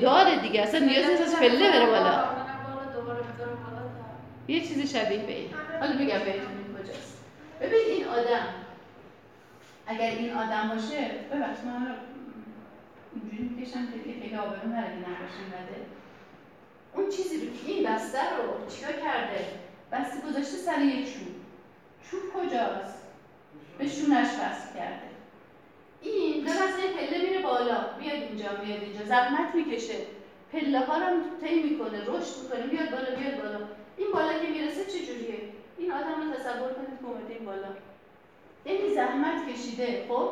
داره 0.00 0.40
دیگه. 0.40 0.62
اصلا 0.62 0.80
نیاز 0.80 1.06
نیست 1.06 1.22
از 1.22 1.36
پله 1.36 1.70
بره 1.70 1.86
بالا. 1.86 2.24
یه 4.48 4.60
چیزی 4.60 4.86
شبیه 4.86 5.18
به 5.18 5.32
این. 5.32 5.50
حالا 5.80 5.92
بگم 5.92 6.18
بهتون 6.18 6.52
این 6.56 6.84
کجاست. 6.84 7.18
ببین 7.60 7.80
این 7.88 8.04
آدم. 8.04 8.46
اگر 9.86 10.10
این 10.10 10.36
آدم 10.36 10.68
باشه 10.68 11.10
ببخش 11.32 11.58
من 11.64 11.94
اینجوری 13.14 13.42
می‌کشم 13.42 13.86
که 13.86 13.98
خیلی 14.04 14.36
آبرون 14.36 14.72
نره 14.72 14.86
که 14.86 15.10
نقاشی 15.10 15.44
نده. 15.46 15.85
اون 16.96 17.08
چیزی 17.08 17.46
رو 17.46 17.52
که 17.52 17.72
این 17.72 17.86
بسته 17.86 18.18
رو 18.18 18.70
چیکار 18.70 18.92
کرده؟ 18.92 19.46
بسته 19.92 20.20
گذاشته 20.28 20.56
سر 20.56 20.80
یه 20.80 21.04
چوب. 21.04 21.28
چوب 22.10 22.20
کجاست؟ 22.34 23.02
به 23.78 23.88
شونش 23.88 24.28
بست 24.28 24.74
کرده. 24.76 25.06
این 26.02 26.44
داره 26.44 26.60
از 26.60 26.78
این 26.78 26.92
پله 26.92 27.28
میره 27.28 27.42
بالا. 27.42 27.80
میاد 27.98 28.22
اینجا 28.22 28.48
میاد 28.64 28.82
اینجا. 28.82 29.04
زحمت 29.04 29.54
می‌کشه. 29.54 29.94
پله 30.52 30.80
ها 30.80 30.98
رو 30.98 31.16
طی 31.40 31.62
می‌کنه. 31.62 32.00
رشد 32.00 32.42
می‌کنه. 32.42 32.66
میاد 32.66 32.90
بالا 32.90 33.18
میاد 33.18 33.42
بالا. 33.42 33.66
این 33.96 34.12
بالا 34.12 34.38
که 34.38 34.48
می‌رسه 34.48 34.84
چجوریه 34.84 35.38
این 35.78 35.92
آدم 35.92 36.22
رو 36.22 36.34
تصور 36.36 36.72
کنید 36.72 36.98
که 37.00 37.06
اومده 37.06 37.34
این 37.34 37.44
بالا. 37.44 37.68
این 38.64 38.94
زحمت 38.94 39.48
کشیده. 39.48 40.06
خب؟ 40.08 40.30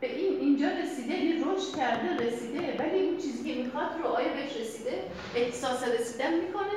به 0.00 0.16
این 0.16 0.40
اینجا 0.40 0.68
رسیده 0.68 1.14
این 1.14 1.44
رشد 1.44 1.76
کرده 1.76 2.26
رسیده 2.26 2.76
ولی 2.78 3.00
اون 3.00 3.16
چیزی 3.16 3.54
که 3.54 3.62
می‌خواد 3.62 3.90
رو 3.98 4.06
آیا 4.06 4.28
بهش 4.28 4.56
رسیده 4.56 5.02
احساس 5.34 5.88
رسیدن 5.88 6.34
می‌کنه 6.34 6.76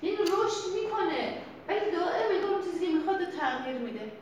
این 0.00 0.14
رشد 0.14 0.82
می‌کنه 0.82 1.34
ولی 1.68 1.90
دائم 1.90 2.34
انگار 2.34 2.50
اون 2.50 2.64
چیزی 2.64 2.86
که 2.86 2.92
می‌خواد 2.92 3.18
تغییر 3.40 3.76
میده 3.76 4.12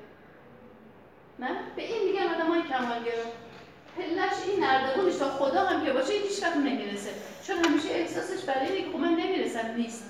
نه 1.39 1.49
به 1.77 1.83
این 1.83 2.05
میگن 2.05 2.27
آدم 2.35 2.47
های 2.47 2.63
کمالگرا 2.63 3.25
پلش 3.97 4.49
این 4.49 4.65
نردبونش 4.65 5.17
تا 5.17 5.31
خدا 5.31 5.65
هم 5.65 5.85
که 5.85 5.93
باشه 5.93 6.13
هیچ 6.13 6.43
وقت 6.43 6.57
نمی‌رسه 6.57 7.11
چون 7.47 7.57
همیشه 7.57 7.89
احساسش 7.89 8.45
برای 8.45 8.73
اینه 8.73 8.93
که 8.93 8.99
من 8.99 9.13
نمی‌رسم 9.13 9.75
نیست 9.77 10.05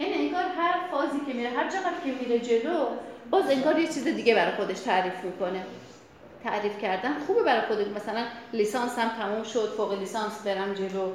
یعنی 0.00 0.14
انگار 0.14 0.42
هر 0.42 0.80
فازی 0.90 1.20
که 1.26 1.32
میره 1.32 1.50
هر 1.50 1.68
چقدر 1.68 2.00
که 2.04 2.12
میره 2.20 2.38
جلو 2.38 2.86
باز 3.30 3.50
انگار 3.50 3.78
یه 3.78 3.86
چیز 3.86 4.04
دیگه 4.04 4.34
برای 4.34 4.52
خودش 4.52 4.80
تعریف 4.80 5.24
می‌کنه 5.24 5.66
تعریف 6.44 6.78
کردن. 6.78 7.18
خوبه 7.26 7.42
برای 7.42 7.66
خودت. 7.66 7.86
مثلا 7.86 8.24
لیسانس 8.52 8.98
هم 8.98 9.08
تموم 9.08 9.42
شد 9.42 9.74
فوق 9.76 9.98
لیسانس 9.98 10.42
برم 10.46 10.74
جلو. 10.74 11.12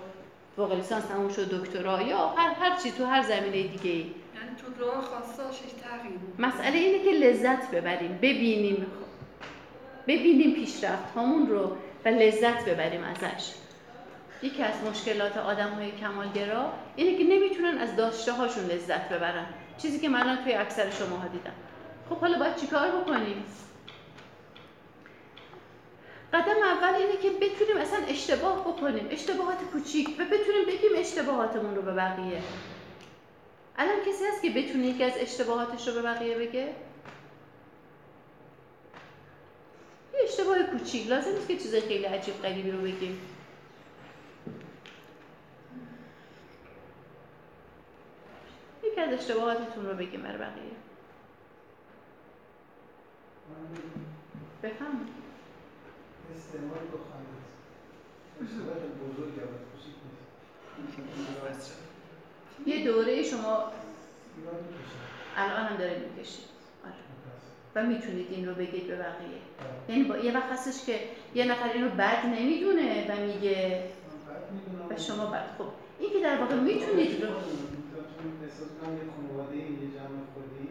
فوق 0.56 0.74
لیسانس 0.74 1.06
تموم 1.06 1.30
شد 1.30 1.62
دکترا. 1.62 2.02
یا 2.02 2.28
هر 2.28 2.54
هر 2.54 2.78
چی 2.84 2.92
تو 2.92 3.06
هر 3.06 3.22
زمینه 3.24 3.64
دیگه 3.68 3.92
ای. 3.92 3.98
یعنی 3.98 4.56
تو 4.78 4.86
راه 4.86 5.10
تغییر 5.84 6.20
مسئله 6.40 6.78
اینه 6.78 7.04
که 7.04 7.12
لذت 7.12 7.72
ببریم. 7.72 8.20
ببینیم. 8.22 8.86
ببینیم 10.08 10.56
پیشرفت 10.56 11.14
هامون 11.16 11.48
رو 11.48 11.78
و 12.06 12.10
لذت 12.10 12.66
ببریم 12.66 13.04
ازش. 13.04 13.54
یکی 14.44 14.64
از 14.64 14.74
مشکلات 14.92 15.38
آدم 15.38 15.70
های 15.70 15.92
کمالگرا 15.92 16.74
اینه 16.96 17.18
که 17.18 17.24
نمی‌تونن 17.24 17.78
از 17.78 17.96
داشته 17.96 18.32
هاشون 18.32 18.66
لذت 18.66 19.10
ببرن. 19.10 19.46
چیزی 19.78 20.00
که 20.00 20.10
من 20.10 20.40
توی 20.44 20.54
اکثر 20.54 20.90
شماها 20.90 21.28
دیدم. 21.28 21.54
خب 22.10 22.16
حالا 22.16 22.40
باید 22.40 22.56
چیکار 22.56 22.88
بکنیم؟ 22.88 23.44
قدم 26.34 26.64
اول 26.64 26.96
اینه 26.96 27.18
که 27.18 27.30
بتونیم 27.30 27.78
اصلا 27.78 28.00
اشتباه 28.08 28.62
بکنیم. 28.62 29.08
اشتباهات 29.12 29.58
کوچیک. 29.58 30.10
و 30.20 30.26
بتونیم 30.26 30.66
بگیم 30.68 30.92
اشتباهاتمون 30.96 31.76
رو 31.76 31.82
به 31.82 31.94
بقیه. 31.94 32.42
الان 33.78 34.00
کسی 34.00 34.26
هست 34.26 34.42
که 34.42 34.50
بتونه 34.50 34.86
یکی 34.86 35.04
از 35.04 35.14
اشتباهاتش 35.16 35.88
رو 35.88 35.94
به 35.94 36.02
بقیه 36.02 36.38
بگه؟ 36.38 36.74
یه 40.14 40.24
اشتباه 40.24 40.64
کوچیک. 40.64 41.08
لازم 41.10 41.32
نیست 41.32 41.48
که 41.48 41.58
چیز 41.58 41.76
خیلی 41.76 42.04
عجیب 42.04 42.42
غریبی 42.42 42.72
رو 42.72 42.82
بگیم. 42.82 43.22
یکی 48.84 49.02
از 49.02 49.14
اشتباهاتتون 49.14 49.86
رو 49.86 49.94
بگیم 49.94 50.22
برای 50.22 50.38
بقیه. 50.38 50.72
بفهم 54.64 55.08
استعمال 56.36 56.84
دخانه 56.94 57.30
اشتباه 58.44 58.78
بزرگ 59.02 59.40
هم 59.40 59.70
یه 62.66 62.86
دوره 62.86 63.24
شما 63.24 63.72
الان 65.36 65.66
هم 65.66 65.78
داره 65.78 65.98
می‌کشید. 66.00 66.46
آره. 66.86 66.94
و 67.76 67.88
می‌تونید 67.88 68.28
این 68.32 68.48
رو 68.48 68.56
بگید 68.56 68.88
به 68.88 68.96
بقیه. 68.96 69.42
یعنی 69.90 70.04
با 70.04 70.18
یه 70.18 70.38
وقت 70.38 70.52
هستش 70.52 70.86
که 70.86 71.00
یه 71.36 71.46
نفر 71.52 71.70
اینو 71.74 71.90
بد 71.90 72.26
نمی‌دونه 72.26 73.12
و 73.12 73.16
میگه 73.26 73.84
و 74.90 74.98
شما 74.98 75.26
بد. 75.26 75.50
خب 75.58 75.66
این 76.00 76.10
که 76.14 76.20
در 76.20 76.38
واقع 76.42 76.56
می‌تونید 76.56 77.24
رو 77.24 77.30
احساس 78.44 78.70
کنم 78.82 78.94
یه 78.98 79.04
خانواده 79.16 79.56
یه 79.58 79.88
جمع 79.96 80.20
خودی 80.34 80.68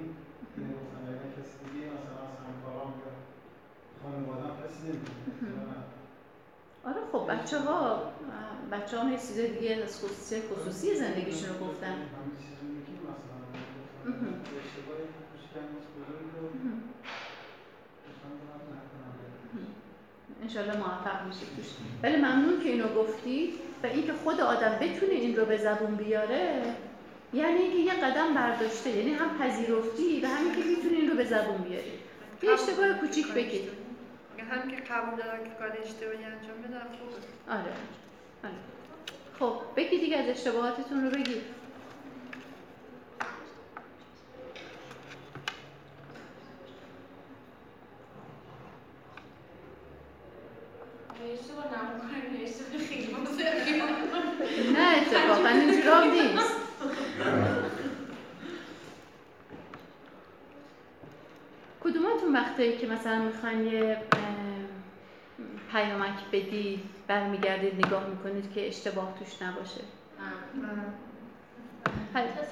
اینه 0.56 0.72
گفتم 0.80 1.02
اگر 1.08 1.28
کسی 1.36 1.54
دیگه 1.64 1.86
مثلا 1.96 2.20
از 2.28 2.36
همکارام 2.46 2.90
یا 3.02 3.10
خانواده 4.08 4.48
کسی 4.48 4.82
نمی‌دونه. 4.82 5.74
آره 6.84 7.00
خب 7.12 7.32
بچه 7.32 7.58
ها 7.58 8.02
بچه 8.72 8.98
ها 8.98 9.10
یه 9.10 9.16
چیز 9.16 9.38
دیگه 9.38 9.76
از 9.84 10.04
خصوصی 10.04 10.40
خصوصی 10.40 10.94
زندگیشون 10.94 11.48
رو 11.48 11.66
گفتن. 11.66 11.94
انشالله 20.42 20.76
موفق 20.76 21.26
میشید 21.26 21.48
توش. 21.56 21.66
ولی 22.02 22.16
ممنون 22.16 22.60
که 22.62 22.68
اینو 22.68 22.88
گفتید 22.88 23.54
و 23.82 23.86
اینکه 23.86 24.12
خود 24.12 24.40
آدم 24.40 24.78
بتونه 24.80 25.12
این 25.12 25.36
رو 25.36 25.44
به 25.44 25.56
زبون 25.56 25.94
بیاره 25.94 26.62
یعنی 27.34 27.58
اینکه 27.58 27.78
یه 27.78 27.92
قدم 27.92 28.34
برداشته 28.34 28.90
یعنی 28.90 29.10
هم 29.10 29.38
پذیرفتی 29.38 30.20
و 30.20 30.26
همین 30.26 30.52
که 30.52 30.68
می‌تونی 30.68 30.96
این 30.96 31.10
رو 31.10 31.16
به 31.16 31.24
زبون 31.24 31.56
بیاری. 31.56 31.92
یه 32.42 32.50
اشتباه 32.50 32.92
کوچیک 32.92 33.32
بگید 33.32 33.87
هم 34.50 34.70
که 34.70 34.76
قبول 34.76 35.18
دارن 35.18 35.44
که 35.44 35.50
کار 35.58 35.72
اشتباهی 35.84 36.24
انجام 36.24 36.62
بدن 36.62 36.86
خوبه. 36.98 37.52
آره 37.58 37.72
آره. 38.44 38.54
خب 39.38 39.54
بگید 39.76 40.00
دیگه 40.00 40.16
از 40.16 40.28
اشتباهاتتون 40.28 41.04
رو 41.04 41.10
بگید 41.10 41.42
نه 54.72 54.96
اتفاقا 54.96 55.48
اینجوری 55.48 56.10
نیست. 56.10 56.54
کدوماتون 61.90 62.32
وقتی 62.32 62.76
که 62.76 62.86
مثلا 62.86 63.18
می‌خواین 63.18 63.66
یه 63.66 63.96
پیامک 65.72 66.24
بدید 66.32 66.80
برمیگردید 67.08 67.86
نگاه 67.86 68.06
می‌کنید 68.06 68.52
که 68.54 68.68
اشتباه 68.68 69.14
توش 69.18 69.42
نباشه؟ 69.42 69.80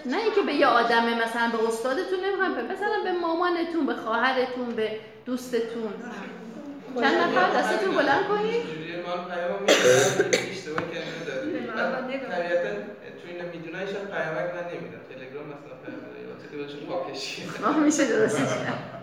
نه 0.07 0.17
اینکه 0.17 0.43
به 0.47 0.55
یه 0.55 0.67
آدمه 0.67 1.25
مثلا 1.25 1.51
به 1.53 1.69
استادتون 1.69 2.21
نمی‌خوایم 2.25 2.53
مثلا 2.53 3.03
به 3.05 3.13
مامانتون 3.13 3.87
به 3.87 3.95
خواهرتون 3.95 4.71
به 4.77 5.01
دوستتون. 5.27 5.93
چند 7.01 7.15
نفر؟ 7.15 7.51
دستتون 7.51 7.95
بلند 7.95 8.29
کنید. 8.29 8.63
اشتباه 10.51 10.81
طبیعتا 12.31 12.71
تو 13.23 13.29
اینو 13.29 13.49
می‌دونن 13.53 13.87
شاید 13.87 14.11
پیامک 14.11 14.55
من 14.55 14.65
نمیدم 14.71 15.03
تلگرام 15.09 15.47
مثلا 15.47 15.77
پیام 15.85 16.01
میدم 17.59 17.79
یا 17.79 17.85
میشه 17.85 18.05
درستش 18.07 18.55
پیامک 18.55 18.96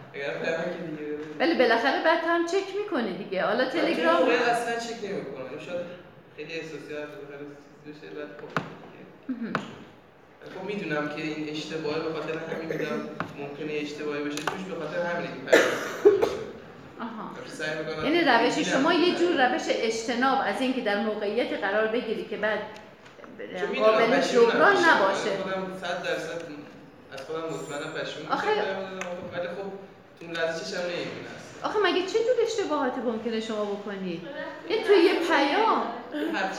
ولی 1.40 1.54
بالاخره 1.54 2.04
بعد 2.04 2.24
هم 2.28 2.46
چک 2.46 2.76
می‌کنه 2.84 3.18
دیگه. 3.18 3.44
حالا 3.44 3.66
تلگرام 3.66 4.30
اصلا 4.30 4.80
چک 4.80 5.04
نمی‌کنه. 5.04 5.66
شاید 5.66 5.86
خیلی 6.38 6.54
احساسی 6.54 6.96
خب 8.40 8.62
خب 10.56 10.66
می‌دونم 10.66 11.10
که 11.10 11.22
این 11.22 11.50
اشتباهه 11.50 12.00
به 12.00 12.14
خاطر 12.14 12.38
همین 12.38 12.70
میدم 12.70 13.10
ممکنه 13.38 13.74
اشتباهی 13.74 14.24
بشه 14.24 14.36
توش 14.36 14.64
به 14.70 14.86
خاطر 14.86 15.02
همین 15.02 15.30
آها. 17.00 18.04
یعنی 18.04 18.22
روش 18.22 18.68
شما 18.68 18.94
یه 18.94 19.16
جور 19.16 19.54
روش 19.54 19.64
اجتناب 19.68 20.40
از 20.46 20.62
اینکه 20.62 20.82
در 20.82 21.04
موقعیت 21.04 21.60
قرار 21.60 21.88
بگیری 21.88 22.26
که 22.26 22.38
بعد 22.38 22.60
قابل 23.76 24.22
جبران 24.22 24.76
نباشه. 24.76 25.38
خودم 25.44 25.78
100 25.82 26.04
درصد 26.04 26.42
از 27.14 27.22
خودم 27.22 27.40
مطمئنم 27.40 27.94
پشیمون 27.94 28.32
آخه 28.32 28.48
ولی 29.34 29.48
خب 29.48 29.72
تو 30.28 30.32
لحظه 30.32 30.66
چشم 30.66 30.82
نمی‌بینم 30.82 31.34
آخه 31.64 31.80
مگه 31.80 32.02
چه 32.02 32.20
جور 32.20 32.36
اشتباهاتی 32.46 33.02
ممکنه 33.02 33.40
شما 33.40 33.66
بکنید؟ 33.66 34.22
یه 34.70 34.84
توی 34.84 34.98
یه 34.98 35.14
پیام. 35.14 35.84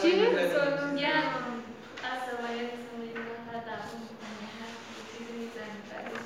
چیه؟ 0.02 0.28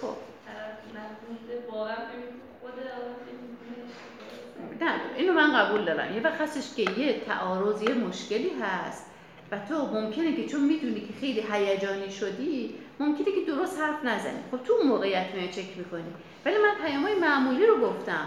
خب. 0.00 0.16
نه 4.80 5.00
اینو 5.16 5.32
من 5.32 5.52
قبول 5.56 5.84
دارم. 5.84 6.14
یه 6.14 6.22
وقت 6.22 6.40
هستش 6.40 6.74
که 6.76 7.00
یه 7.00 7.20
تعارض 7.20 7.82
یه 7.82 7.94
مشکلی 7.94 8.50
هست 8.62 9.04
و 9.50 9.58
تو 9.68 9.86
ممکنه 9.86 10.36
که 10.36 10.46
چون 10.46 10.60
می‌دونی 10.64 11.00
که 11.00 11.12
خیلی 11.20 11.44
هیجانی 11.52 12.10
شدی 12.10 12.74
ممکنه 13.00 13.24
که 13.24 13.52
درست 13.52 13.80
حرف 13.80 14.04
نزنی. 14.04 14.38
خب 14.50 14.62
تو 14.64 14.72
اون 14.72 14.86
موقعیت 14.86 15.26
میای 15.34 15.48
چک 15.48 15.76
می‌کنی. 15.76 16.14
ولی 16.44 16.56
من 16.56 16.86
پیام 16.86 17.02
های 17.02 17.14
معمولی 17.14 17.66
رو 17.66 17.80
گفتم. 17.80 18.26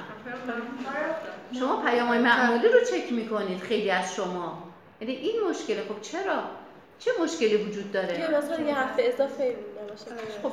شما 1.59 1.81
پیام 1.81 2.07
های 2.07 2.19
معمولی 2.19 2.67
رو 2.67 2.79
چک 2.79 3.11
می‌کنید 3.11 3.59
خیلی 3.59 3.91
از 3.91 4.15
شما. 4.15 4.63
یعنی 5.01 5.13
این 5.13 5.49
مشکله. 5.49 5.83
خب 5.89 6.01
چرا؟ 6.01 6.43
چه 6.99 7.11
مشکلی 7.23 7.57
وجود 7.57 7.91
داره؟ 7.91 8.19
یه 8.19 8.37
مثلا 8.37 8.59
یه 8.59 8.75
حرف 8.75 8.95
اضافه 8.99 9.55
خب 10.43 10.51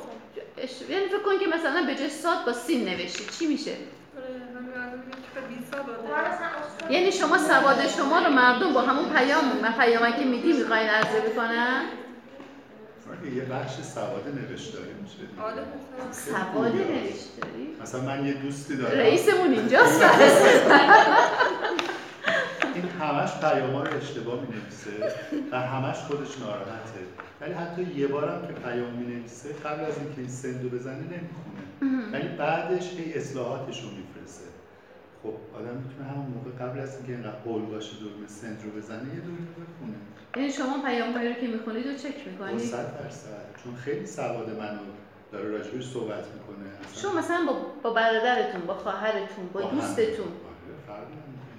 یعنی 0.89 1.05
فکر 1.05 1.19
کن 1.19 1.39
که 1.39 1.47
مثلا 1.47 1.85
به 1.85 1.95
جای 1.95 2.09
ساد 2.09 2.45
با 2.45 2.53
سین 2.53 2.89
نوشتی. 2.89 3.25
چی 3.39 3.47
میشه؟ 3.47 3.75
یعنی 6.89 7.11
شما 7.11 7.37
سواد 7.37 7.87
شما 7.87 8.19
رو 8.19 8.31
مردم 8.31 8.73
با 8.73 8.81
همون 8.81 9.09
پیام 9.09 9.45
من 9.61 9.73
پیامی 9.73 10.13
که 10.13 10.25
میدی 10.25 10.53
می‌خواین 10.53 10.89
عرضه 10.89 11.19
بکنن؟ 11.19 11.85
یه 13.35 13.43
بخش 13.43 13.73
سواد 13.73 14.27
نوشتاری 14.27 14.93
میشه 15.01 15.41
آره 15.41 15.63
سواد 16.11 16.75
نوشتاری؟ 16.75 17.75
مثلا 17.81 18.01
من 18.01 18.25
یه 18.25 18.33
دوستی 18.33 18.75
دارم. 18.75 18.99
رئیسمون 18.99 19.53
اینجاست. 19.53 20.01
این 22.75 22.89
همش 22.99 23.29
پیاما 23.41 23.83
رو 23.83 23.97
اشتباه 23.97 24.39
می‌نویسه 24.41 25.15
و 25.51 25.61
همش 25.61 25.95
خودش 25.95 26.39
ناراحته. 26.39 26.99
ولی 27.41 27.53
حتی 27.53 27.83
یه 27.83 28.07
بارم 28.07 28.47
که 28.47 28.53
پیام 28.53 28.93
می‌نویسه 28.93 29.49
قبل 29.53 29.85
از 29.85 29.97
اینکه 29.97 30.21
این 30.21 30.29
سندو 30.29 30.69
بزنه 30.69 30.95
نمی‌خونه. 30.95 31.59
ولی 32.13 32.27
بعدش 32.27 32.89
هی 32.89 33.13
اصلاحاتش 33.13 33.81
رو 33.81 33.89
میفرسته. 33.89 34.48
خب 35.23 35.33
آدم 35.59 35.77
می‌تونه 35.77 36.09
همون 36.09 36.25
موقع 36.25 36.51
قبل 36.65 36.79
از 36.79 36.95
اینکه 36.95 37.11
اینقدر 37.11 37.39
باشه 37.71 37.99
دوربین 37.99 38.27
سند 38.27 38.61
رو 38.63 38.71
بزنه 38.71 39.15
یه 39.15 39.21
دور 39.21 39.37
بخونه 39.51 39.97
یعنی 40.35 40.51
شما 40.51 40.81
پیام 40.85 41.13
رو 41.13 41.33
که 41.33 41.47
می‌خونید 41.47 41.87
رو 41.87 41.93
چک 41.93 42.27
می‌کنید 42.27 42.59
صد 42.59 43.03
درصد 43.03 43.45
چون 43.63 43.75
خیلی 43.75 44.05
سواد 44.05 44.49
منو 44.49 44.79
داره 45.31 45.49
راجبش 45.49 45.85
صحبت 45.85 46.25
می‌کنه 46.33 46.65
شما 46.95 47.13
مثلا 47.13 47.45
با, 47.45 47.61
با 47.83 47.93
برادرتون 47.93 48.61
با 48.61 48.73
خواهرتون 48.73 49.47
با, 49.53 49.61
با. 49.61 49.69
دوستتون 49.69 50.27
آره،. 50.89 51.07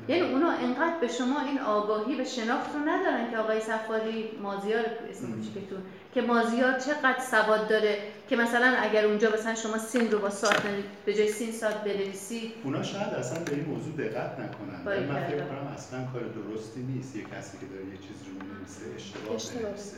یعنی 0.09 0.33
اونا 0.33 0.51
انقدر 0.51 1.01
به 1.01 1.09
شما 1.09 1.41
این 1.41 1.59
آگاهی 1.59 2.21
و 2.21 2.25
شناخت 2.25 2.75
رو 2.75 2.81
ندارن 2.81 3.31
که 3.31 3.39
آقای 3.39 3.61
سفاری 3.61 4.31
مازیار 4.43 4.85
اسم. 5.11 5.33
کوچیکتون 5.33 5.83
که 6.15 6.23
مازیار 6.23 6.73
چقدر 6.73 7.21
سواد 7.31 7.69
داره 7.69 7.99
که 8.29 8.37
مثلا 8.37 8.67
اگر 8.81 9.05
اونجا 9.05 9.31
مثلا 9.33 9.55
شما 9.55 9.79
سین 9.79 10.11
رو 10.11 10.19
با 10.19 10.31
سات 10.31 10.67
نوی- 10.67 10.85
به 11.05 11.15
جای 11.15 11.29
سین 11.33 11.53
سات 11.53 11.75
بنویسید. 11.85 12.53
اونا 12.65 12.83
شاید 12.83 13.09
اصلا 13.09 13.39
به 13.45 13.55
این 13.55 13.65
موضوع 13.65 13.93
دقت 13.97 14.39
نکنن. 14.39 15.07
من 15.09 15.27
فکر. 15.27 15.45
کنم 15.45 15.73
اصلا 15.77 15.99
کار 16.13 16.23
درستی 16.23 16.81
نیست. 16.81 17.17
یه 17.17 17.23
کسی 17.23 17.59
که 17.59 17.67
داره 17.67 17.85
یه 17.85 17.97
چیزی 17.97 18.25
رو 18.27 18.47
می‌نویسه 18.47 18.81
اشتباه 18.97 19.63
بنویسه. 19.63 19.97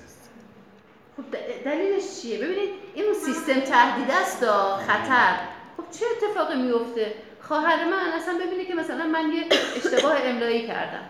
خب 1.16 1.24
دلیلش 1.64 2.20
چیه؟ 2.22 2.38
ببینید 2.38 2.70
این 2.94 3.04
اون 3.04 3.14
سیستم 3.14 3.60
تهدید 3.60 4.10
است 4.10 4.44
خطر. 4.88 5.34
خب 5.76 5.98
چه 5.98 6.04
اتفاقی 6.16 6.62
میفته 6.62 7.14
خواهر 7.40 7.84
من 7.84 8.12
اصلا 8.16 8.34
ببینه 8.46 8.64
که 8.64 8.74
مثلا 8.74 9.06
من 9.06 9.32
یه 9.32 9.44
اشتباه 9.76 10.16
املایی 10.24 10.66
کردم. 10.66 11.02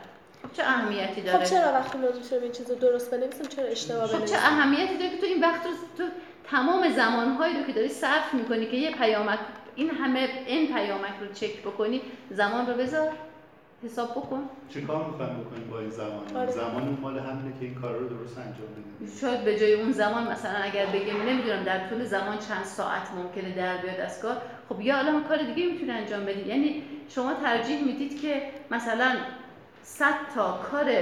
چه 0.53 0.62
اهمیتی 0.62 1.21
خب 1.21 1.27
داره؟ 1.27 1.47
چرا 1.47 1.73
وقتی 1.73 1.99
موضوع 1.99 2.23
شده 2.23 2.43
این 2.43 2.53
چیز 2.53 2.71
رو 2.71 2.77
درست 2.77 3.11
بنویسیم 3.11 3.47
چرا 3.47 3.67
اشتباه 3.67 4.07
خب 4.07 4.25
چه 4.25 4.37
اهمیتی 4.37 4.97
داره 4.97 5.11
که 5.11 5.17
تو 5.17 5.27
این 5.27 5.41
وقت 5.41 5.67
رو 5.67 5.73
تو 5.99 6.05
تمام 6.51 6.89
زمانهایی 6.89 7.59
رو 7.59 7.62
که 7.67 7.73
داری 7.73 7.89
صرف 7.89 8.35
می‌کنی 8.35 8.67
که 8.67 8.77
یه 8.77 8.91
پیامک 8.91 9.39
این 9.75 9.91
همه 9.91 10.29
این 10.47 10.67
پیامک 10.75 11.12
رو 11.21 11.33
چک 11.35 11.62
بکنی 11.62 12.01
زمان 12.31 12.67
رو 12.67 12.75
بذار 12.75 13.12
حساب 13.85 14.11
بکن. 14.11 14.49
چه 14.75 14.81
کار 14.81 15.07
می‌خوایم 15.07 15.33
بکنیم 15.33 15.71
با 15.71 15.79
این 15.79 15.91
زمان؟ 15.91 16.37
آره. 16.37 16.53
زمان 16.53 16.83
اون 16.83 16.99
مال 17.01 17.19
همینه 17.19 17.59
که 17.61 17.65
این 17.65 17.75
کار 17.75 17.93
رو 17.93 18.09
درست 18.09 18.39
انجام 18.39 18.67
بدیم. 19.01 19.19
شاید 19.21 19.45
به 19.45 19.59
جای 19.59 19.75
اون 19.75 19.93
زمان 19.93 20.33
مثلا 20.33 20.59
اگر 20.62 20.87
بگیم 20.87 21.23
نمی‌دونم 21.23 21.65
در 21.65 21.89
طول 21.89 22.05
زمان 22.05 22.39
چند 22.39 22.65
ساعت 22.65 23.09
ممکنه 23.17 23.55
در 23.57 23.77
بیاد 23.77 24.01
از 24.01 24.23
کار. 24.23 24.37
خب 24.69 24.81
یا 24.81 24.99
الان 24.99 25.25
کار 25.25 25.39
دیگه 25.39 25.73
می‌تونه 25.73 25.93
انجام 25.93 26.25
بدید 26.25 26.47
یعنی 26.47 26.83
شما 27.09 27.35
ترجیح 27.35 27.85
می‌دید 27.85 28.21
که 28.21 28.43
مثلا 28.71 29.17
100 29.85 30.15
تا 30.35 30.59
کار 30.70 30.93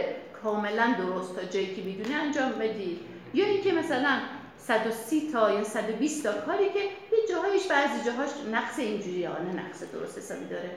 کاملا 0.43 0.95
درست 0.99 1.37
تا 1.37 1.45
جایی 1.45 1.75
که 1.75 1.83
می‌دونه 1.83 2.15
انجام 2.17 2.53
بدید 2.53 3.01
یا 3.35 3.47
اینکه 3.47 3.73
مثلا 3.73 4.19
130 4.59 5.33
تا 5.33 5.53
یا 5.53 5.65
120 5.65 6.25
تا 6.25 6.33
کاری 6.33 6.65
که 6.65 6.79
یه 6.79 7.29
جاهایش 7.31 7.67
بعضی 7.67 8.05
جاهاش 8.05 8.31
نقص 8.53 8.79
اینجوری 8.79 9.19
یا 9.19 9.39
نه 9.39 9.53
نقص 9.53 9.83
درست 9.93 10.19
حسابی 10.19 10.45
داره. 10.45 10.71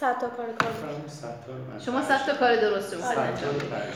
صد 0.00 0.18
تا 0.18 0.28
کار 0.28 0.46
کار 0.46 0.72
فراموش 0.72 1.10
صد 1.10 1.44
تا 1.46 1.52
رو 1.52 1.72
من 1.72 1.78
شما 1.78 2.02
100 2.02 2.26
تا 2.26 2.34
کار 2.34 2.56
درست 2.56 2.94
رو 2.94 3.00
ترجیح 3.00 3.48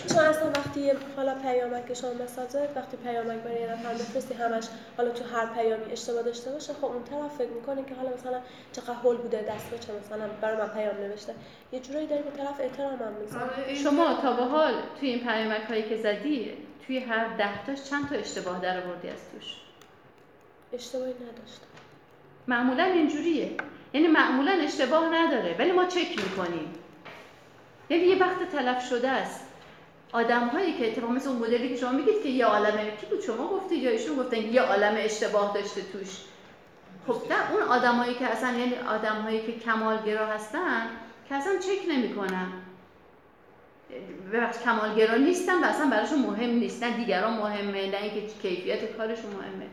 چون 0.09 0.19
اصلا 0.19 0.51
وقتی 0.51 0.93
حالا 1.17 1.35
پیامک 1.35 1.95
شما 1.95 2.11
مساجد 2.25 2.69
وقتی 2.77 2.97
پیامک 2.97 3.39
برای 3.39 3.61
یه 3.61 3.73
نفر 3.73 3.95
بفرستی 3.95 4.35
همش 4.35 4.65
حالا 4.97 5.11
تو 5.11 5.25
هر 5.25 5.47
پیامی 5.47 5.93
اشتباه 5.93 6.23
داشته 6.23 6.51
باشه 6.51 6.73
خب 6.73 6.85
اون 6.85 7.05
طرف 7.05 7.37
فکر 7.39 7.49
می‌کنه 7.49 7.85
که 7.85 7.95
حالا 7.95 8.11
مثلا 8.15 8.41
چقدر 8.73 8.95
هول 8.95 9.17
بوده 9.17 9.43
دست 9.43 9.71
به 9.71 9.79
چه 9.79 9.93
مثلا 10.05 10.29
برای 10.41 10.57
من 10.57 10.69
پیام 10.69 10.97
نوشته. 10.97 11.35
یه 11.73 11.81
جورایی 11.81 12.07
داری 12.07 12.23
به 12.23 12.31
طرف 12.31 12.61
احترام 12.61 12.93
هم 12.93 13.13
می‌ذاری. 13.21 13.77
شما 13.77 14.15
تا 14.23 14.33
به 14.33 14.45
حال 14.45 14.75
توی 15.01 15.09
این 15.09 15.21
پیامک 15.21 15.63
هایی 15.69 15.83
که 15.83 15.97
زدی 15.97 16.53
توی 16.87 16.99
هر 16.99 17.37
ده 17.37 17.67
تاش 17.67 17.85
چند 17.91 18.09
تا 18.09 18.15
اشتباه 18.15 18.61
در 18.61 18.87
آوردی 18.87 19.09
از 19.09 19.19
توش؟ 19.33 19.57
اشتباهی 20.73 21.13
نداشتم. 21.13 21.67
معمولا 22.49 22.85
اینجوریه. 22.85 23.51
یعنی 23.93 24.07
معمولا 24.07 24.53
اشتباه 24.53 25.15
نداره 25.15 25.57
ولی 25.59 25.73
ما 25.73 25.85
چک 25.85 26.09
می‌کنیم. 26.29 26.75
یعنی 27.91 28.05
یه 28.05 28.19
وقت 28.19 28.51
تلف 28.53 28.89
شده 28.89 29.09
است. 29.09 29.47
آدم 30.13 30.49
هایی 30.49 30.73
که 30.73 30.89
اتفاقا 30.89 31.13
مثل 31.13 31.29
اون 31.29 31.39
مدلی 31.39 31.69
که 31.69 31.77
شما 31.77 31.93
میگید 31.93 32.23
که 32.23 32.29
یه 32.29 32.45
عالمه 32.45 32.91
کی 33.01 33.07
بود 33.07 33.21
شما 33.21 33.49
گفتید 33.49 33.83
یا 33.83 33.91
ایشون 33.91 34.17
گفتن 34.17 34.37
یه 34.37 34.61
عالم 34.61 34.95
اشتباه 34.97 35.55
داشته 35.55 35.81
توش. 35.83 36.09
خب 37.07 37.33
نه 37.33 37.53
اون 37.53 37.63
آدمایی 37.63 38.15
که 38.15 38.27
اصلا 38.27 38.59
یعنی 38.59 38.75
آدمهایی 38.75 39.41
که 39.41 39.53
کمالگرا 39.53 40.27
هستن 40.27 40.87
که 41.29 41.35
اصلا 41.35 41.53
چک 41.59 41.89
نمی‌کنن. 41.89 42.47
ببخش 44.33 44.59
کمالگرا 44.59 45.17
نیستن 45.17 45.65
و 45.65 45.67
اصلا 45.67 45.87
براشون 45.87 46.19
مهم 46.19 46.51
نیست. 46.51 46.85
نه 46.85 46.97
دیگران 46.97 47.33
مهمه 47.33 47.91
نه 47.91 48.03
اینکه 48.03 48.27
کیفیت 48.43 48.97
کارشون 48.97 49.31
مهمه. 49.31 49.67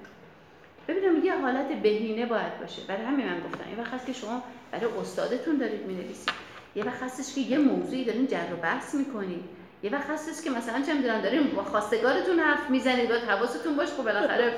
ببینم 0.87 1.25
یه 1.25 1.41
حالت 1.41 1.67
بهینه 1.67 2.25
باید 2.25 2.59
باشه. 2.59 2.81
برای 2.87 3.03
همین 3.03 3.25
من 3.25 3.39
گفتم 3.39 3.69
یه 3.71 3.77
وقت 3.77 3.93
هست 3.93 4.05
که 4.05 4.13
شما 4.13 4.43
برای 4.71 4.85
استادتون 4.85 5.57
دارید 5.57 5.85
می‌نویسید. 5.85 6.29
یه 6.75 6.83
وقت 6.83 7.03
هستش 7.03 7.35
که 7.35 7.41
یه 7.41 7.57
موضوعی 7.57 8.05
دارین 8.05 8.27
جر 8.27 8.53
و 8.53 8.55
بحث 8.55 8.95
می‌کنید. 8.95 9.43
یه 9.83 9.91
وقت 9.91 10.09
هستش 10.09 10.43
که 10.43 10.49
مثلا 10.49 10.81
چه 10.81 10.93
می‌دونم 10.93 11.21
دارین 11.21 11.47
با 11.47 11.63
خواستگارتون 11.63 12.39
حرف 12.39 12.69
می‌زنید 12.69 13.09
باید 13.09 13.23
حواستون 13.23 13.75
باشه 13.75 13.91
خب 13.91 14.03
بالاخره 14.03 14.53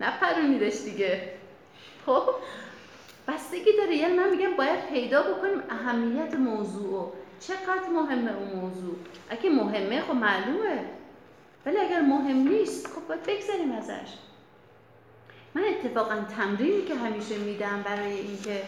نپرونیدش 0.00 0.80
دیگه. 0.84 1.30
خب؟ 2.06 2.22
بستگی 3.28 3.72
داره. 3.78 3.96
یعنی 3.96 4.14
من 4.16 4.30
میگم 4.30 4.56
باید 4.56 4.86
پیدا 4.86 5.22
بکنیم 5.22 5.62
اهمیت 5.70 6.34
موضوع 6.34 7.12
چقدر 7.40 7.88
مهمه 7.92 8.36
اون 8.36 8.60
موضوع؟ 8.60 8.96
اگه 9.30 9.50
مهمه 9.50 10.00
خب 10.00 10.14
معلومه. 10.14 10.84
ولی 11.66 11.78
اگر 11.78 12.00
مهم 12.00 12.48
نیست 12.48 12.86
خب 12.86 13.06
باید 13.08 13.22
بگذاریم 13.22 13.72
ازش. 13.72 14.12
من 15.54 15.62
اتفاقا 15.64 16.14
تمرینی 16.36 16.82
که 16.82 16.94
همیشه 16.94 17.38
میدم 17.38 17.82
برای 17.84 18.12
اینکه 18.12 18.62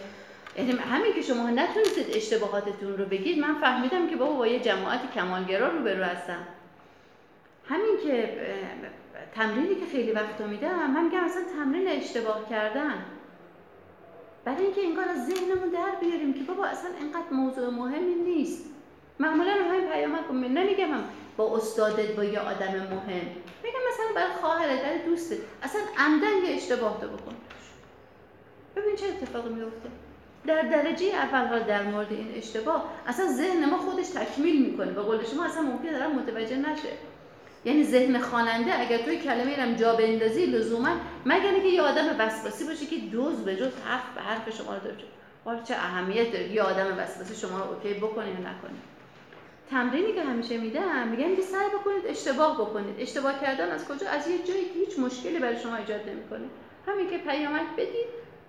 یعنی 0.57 0.71
همین 0.71 1.13
که 1.13 1.21
شما 1.21 1.49
نتونستید 1.49 2.05
اشتباهاتتون 2.15 2.97
رو 2.97 3.05
بگید 3.05 3.39
من 3.39 3.55
فهمیدم 3.61 4.07
که 4.09 4.15
بابا 4.15 4.33
با 4.33 4.47
یه 4.47 4.59
جماعت 4.59 5.13
کمالگرا 5.15 5.67
روبرو 5.67 6.03
هستم. 6.03 6.47
همین 7.69 7.97
که 8.03 8.29
تمرینی 9.35 9.75
که 9.75 9.85
خیلی 9.91 10.11
وقتا 10.11 10.47
میدم 10.47 10.91
من 10.91 11.03
میگم 11.03 11.23
اصلا 11.23 11.41
تمرین 11.57 11.87
اشتباه 11.87 12.49
کردن. 12.49 12.93
برای 14.45 14.63
اینکه 14.65 14.81
انگار 14.81 15.05
از 15.09 15.25
ذهنمون 15.27 15.69
در 15.69 15.99
بیاریم 16.01 16.33
که 16.33 16.39
بابا 16.43 16.65
اصلا 16.65 16.89
اینقدر 16.99 17.29
موضوع 17.31 17.69
مهمی 17.69 18.15
نیست. 18.15 18.65
معمولا 19.19 19.51
همین 19.51 19.89
پیامک 19.89 20.21
رو 20.29 20.33
می- 20.35 20.49
نمیگم 20.49 20.91
هم 20.93 21.03
با 21.37 21.57
استادت 21.57 22.15
با 22.15 22.23
یه 22.23 22.39
آدم 22.39 22.73
مهم. 22.73 23.27
میگم 23.63 23.79
مثلا 23.89 24.15
برای 24.15 24.33
خواهرت 24.41 24.81
برای 24.81 24.99
دوستت. 25.05 25.37
اصلا 25.63 25.81
عمدن 25.97 26.45
یه 26.47 26.55
اشتباه 26.55 26.97
تو 27.01 27.07
بکن. 27.07 27.35
ببین 28.75 28.95
چه 28.95 29.05
اتفاقی 29.07 29.49
میفته. 29.49 29.89
در 30.47 30.61
درجه 30.61 31.05
اول 31.05 31.59
در 31.59 31.83
مورد 31.83 32.11
این 32.11 32.33
اشتباه 32.35 32.85
اصلا 33.07 33.25
ذهن 33.31 33.69
ما 33.69 33.77
خودش 33.77 34.07
تکمیل 34.07 34.65
می‌کنه. 34.71 34.91
به 34.91 35.01
قول 35.01 35.25
شما 35.25 35.45
اصلا 35.45 35.61
ممکنه 35.61 35.91
دارم 35.91 36.19
متوجه 36.19 36.55
نشه. 36.55 36.89
یعنی 37.65 37.83
ذهن 37.83 38.19
خواننده 38.19 38.79
اگر 38.79 38.97
توی 38.97 39.17
کلمه 39.17 39.59
رم 39.59 39.75
جا 39.75 39.95
بندازی 39.95 40.45
لزوما 40.45 40.89
مگر 41.25 41.51
اینکه 41.51 41.67
یه 41.67 41.81
آدم 41.81 42.15
وسواسی 42.19 42.63
باشه 42.63 42.85
که 42.85 42.97
دوز 42.97 43.35
به 43.35 43.55
جز 43.55 43.71
حرف 43.85 44.15
به 44.15 44.21
حرف 44.21 44.57
شما 44.57 44.73
رو 44.73 44.79
داره. 44.79 44.95
حالا 45.45 45.63
چه 45.63 45.75
اهمیت 45.75 46.31
داره. 46.31 46.47
یه 46.47 46.61
آدم 46.61 46.97
وسواسی 46.97 47.35
شما 47.35 47.57
رو 47.57 47.71
اوکی 47.71 47.93
بکنه 47.93 48.27
یا 48.27 48.33
نکنه. 48.33 48.96
تمرینی 49.69 50.13
که 50.13 50.21
همیشه 50.21 50.57
میدم 50.57 51.07
میگم 51.07 51.35
که 51.35 51.41
سعی 51.41 51.69
بکنید 51.69 52.05
اشتباه 52.05 52.61
بکنید. 52.61 52.95
اشتباه 52.99 53.41
کردن 53.41 53.71
از 53.71 53.87
کجا؟ 53.87 54.09
از 54.09 54.27
یه 54.27 54.43
جایی 54.43 54.65
که 54.65 54.73
هیچ 54.73 54.99
مشکلی 54.99 55.39
برای 55.39 55.59
شما 55.59 55.75
ایجاد 55.75 56.09
نمی‌کنه. 56.09 56.47
همین 56.87 57.09
که 57.09 57.17
پیامک 57.17 57.67
بدید 57.77 58.07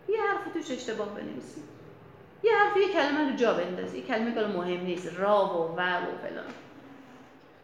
یه 0.09 0.23
حرف 0.23 0.53
توش 0.53 0.71
اشتباه 0.71 1.15
بنویسید. 1.15 1.65
یه 2.43 2.53
حرف 2.57 2.77
یه 2.77 2.89
کلمه 2.89 3.31
رو 3.31 3.37
جا 3.37 3.55
بندازید. 3.55 4.01
یه 4.01 4.07
کلمه 4.07 4.35
که 4.35 4.41
مهم 4.41 4.81
نیست 4.81 5.19
را 5.19 5.45
و 5.45 5.77
و 5.77 5.81
و 5.81 6.19
فلان. 6.23 6.45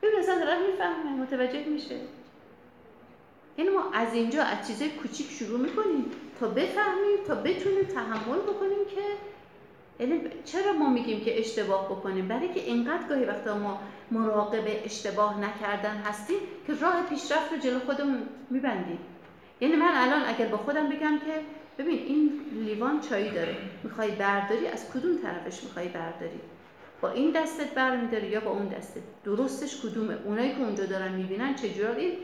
ببین 0.02 0.18
اصلا 0.18 0.38
طرف 0.38 0.58
می‌فهمه 0.70 1.22
متوجه 1.22 1.64
میشه. 1.64 1.96
یعنی 3.58 3.70
ما 3.70 3.90
از 3.92 4.14
اینجا 4.14 4.42
از 4.42 4.66
چیزای 4.66 4.90
کوچیک 4.90 5.30
شروع 5.30 5.60
می‌کنیم 5.60 6.10
تا 6.40 6.48
بفهمیم 6.48 7.16
تا 7.26 7.34
بتونیم 7.34 7.84
تحمل 7.84 8.38
بکنیم 8.38 8.84
که 8.94 9.00
یعنی 10.00 10.20
چرا 10.44 10.72
ما 10.72 10.90
میگیم 10.90 11.20
که 11.20 11.40
اشتباه 11.40 11.84
بکنیم؟ 11.88 12.28
برای 12.28 12.48
که 12.48 12.60
اینقدر 12.60 13.08
گاهی 13.08 13.24
وقتا 13.24 13.58
ما 13.58 13.80
مراقب 14.10 14.64
اشتباه 14.84 15.40
نکردن 15.40 15.96
هستیم 15.96 16.36
که 16.66 16.74
راه 16.74 17.02
پیشرفت 17.08 17.52
رو 17.52 17.58
جلو 17.58 17.78
خودمون 17.78 18.22
میبندیم. 18.50 18.98
یعنی 19.60 19.76
من 19.76 19.92
الان 19.94 20.22
اگر 20.26 20.46
با 20.46 20.56
خودم 20.56 20.88
بگم 20.88 21.18
که 21.18 21.40
ببین 21.78 21.98
این 21.98 22.40
لیوان 22.52 23.00
چایی 23.00 23.30
داره 23.30 23.56
می‌خوای 23.82 24.10
برداری 24.10 24.66
از 24.66 24.90
کدوم 24.90 25.18
طرفش 25.18 25.64
می‌خوای 25.64 25.88
برداری؟ 25.88 26.40
با 27.00 27.10
این 27.10 27.30
دستت 27.30 27.74
برمیداری 27.74 28.26
یا 28.26 28.40
با 28.40 28.50
اون 28.50 28.68
دستت؟ 28.68 29.00
درستش 29.24 29.80
کدومه؟ 29.80 30.16
اونایی 30.24 30.54
که 30.54 30.60
اونجا 30.60 30.86
دارن 30.86 31.12
می‌بینن 31.12 31.54
چجوری؟ 31.54 32.18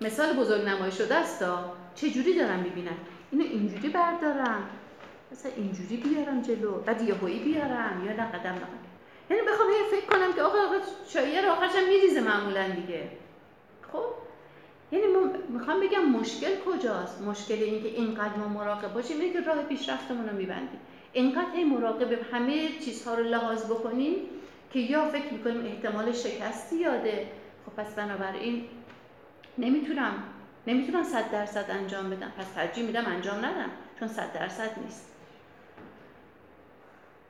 مثال 0.00 0.32
بزرگ 0.32 0.68
نمایی 0.68 0.92
شده 0.92 1.14
است 1.14 1.44
چجوری 1.94 2.36
دارن 2.36 2.60
می‌بینن؟ 2.60 2.96
اینو 3.30 3.44
اینجوری 3.44 3.88
بردارم 3.88 4.62
مثلا 5.34 5.52
اینجوری 5.56 5.96
بیارم 5.96 6.42
جلو 6.42 6.72
بعد 6.72 7.02
یهویی 7.02 7.38
بیارم 7.38 8.02
یا 8.06 8.12
نه 8.12 8.26
قدم 8.30 8.50
نقدم 8.50 8.84
یعنی 9.30 9.42
بخوام 9.42 9.68
فکر 9.90 10.06
کنم 10.06 10.32
که 10.32 10.42
آقا 10.42 10.58
آقا 10.58 10.76
چایی 11.08 11.40
رو 11.42 11.50
آخرش 11.50 11.74
هم 11.74 11.88
میریزه 11.88 12.20
معمولا 12.20 12.68
دیگه. 12.68 13.08
خب؟ 13.92 14.04
یعنی 14.92 15.04
می‌خوام 15.48 15.80
بگم 15.80 16.04
مشکل 16.04 16.56
کجاست؟ 16.66 17.22
مشکل 17.22 17.54
این 17.54 17.82
که 17.82 17.88
اینقدر 17.88 18.36
ما 18.36 18.48
مراقب 18.48 18.94
باشیم 18.94 19.20
اینه 19.20 19.32
که 19.32 19.40
راه 19.40 19.62
پیشرفتمون 19.62 20.28
رو 20.28 20.36
میبندیم. 20.36 20.80
اینقدر 21.12 21.50
هی 21.54 21.64
مراقب 21.64 22.12
همه 22.32 22.68
چیزها 22.68 23.14
رو 23.14 23.24
لحاظ 23.24 23.64
بکنیم 23.64 24.16
که 24.72 24.78
یا 24.78 25.08
فکر 25.08 25.32
می‌کنیم 25.32 25.66
احتمال 25.66 26.12
شکستی 26.12 26.76
یاده. 26.76 27.28
خب 27.66 27.82
پس 27.82 27.94
بنابراین 27.94 28.64
نمی‌تونم 29.58 30.14
نمی‌تونم 30.66 31.04
صد 31.04 31.30
درصد 31.30 31.66
انجام 31.68 32.10
بدم. 32.10 32.32
پس 32.38 32.46
ترجیح 32.54 32.84
میدم 32.84 33.06
انجام 33.06 33.38
ندم 33.38 33.70
چون 33.98 34.08
صد 34.08 34.32
درصد 34.32 34.70
نیست. 34.84 35.13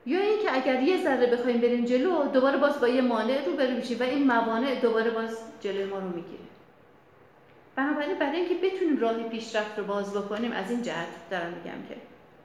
یا 0.05 0.19
اینکه 0.19 0.55
اگر 0.55 0.81
یه 0.81 1.03
ذره 1.03 1.27
بخوایم 1.27 1.61
بریم 1.61 1.85
جلو 1.85 2.23
دوباره 2.23 2.57
باز 2.57 2.79
با 2.79 2.87
یه 2.87 3.01
مانع 3.01 3.45
رو 3.45 3.55
بریم 3.55 3.81
و 3.99 4.03
این 4.03 4.27
موانع 4.27 4.79
دوباره 4.79 5.11
باز 5.11 5.37
جلوی 5.61 5.85
ما 5.85 5.99
رو 5.99 6.07
می‌گیره. 6.07 6.43
بنابراین 7.75 8.19
برای 8.19 8.39
اینکه 8.39 8.67
بتونیم 8.67 8.97
راه 8.97 9.23
پیشرفت 9.23 9.79
رو 9.79 9.85
باز 9.85 10.13
بکنیم 10.13 10.51
از 10.51 10.71
این 10.71 10.81
جهت 10.81 11.29
دارم 11.29 11.53
میگم 11.53 11.87
که 11.89 11.95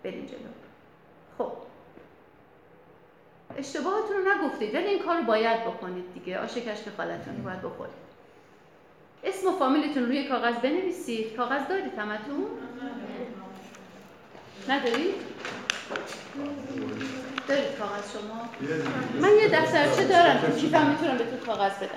بریم 0.02 0.26
جلو. 0.26 0.38
خب. 1.38 1.52
اشتباهاتون 3.56 4.16
رو 4.16 4.22
نگفتید 4.32 4.74
ولی 4.74 4.86
این 4.86 5.02
کار 5.02 5.16
رو 5.16 5.22
باید 5.22 5.60
بکنید 5.60 6.14
دیگه. 6.14 6.38
آش 6.38 6.54
کشک 6.54 6.88
خالتون 6.96 7.36
رو 7.36 7.42
باید 7.42 7.62
بخورید. 7.62 8.10
اسم 9.24 9.48
و 9.48 9.50
فامیلتون 9.50 10.06
روی 10.06 10.28
کاغذ 10.28 10.54
بنویسید. 10.54 11.36
کاغذ 11.36 11.68
دارید 11.68 11.98
همتون؟ 11.98 12.46
ندارید؟ 14.68 15.14
دارید 17.48 17.78
کاغذ 17.78 18.12
شما؟ 18.12 18.50
من 19.20 19.36
یه 19.36 19.48
دفترچه 19.48 20.04
دارم 20.04 20.40
که 20.40 20.52
کیفم 20.60 20.86
می‌تونم 20.86 21.18
بهتون 21.18 21.40
کاغذ 21.46 21.72
بدم 21.72 21.88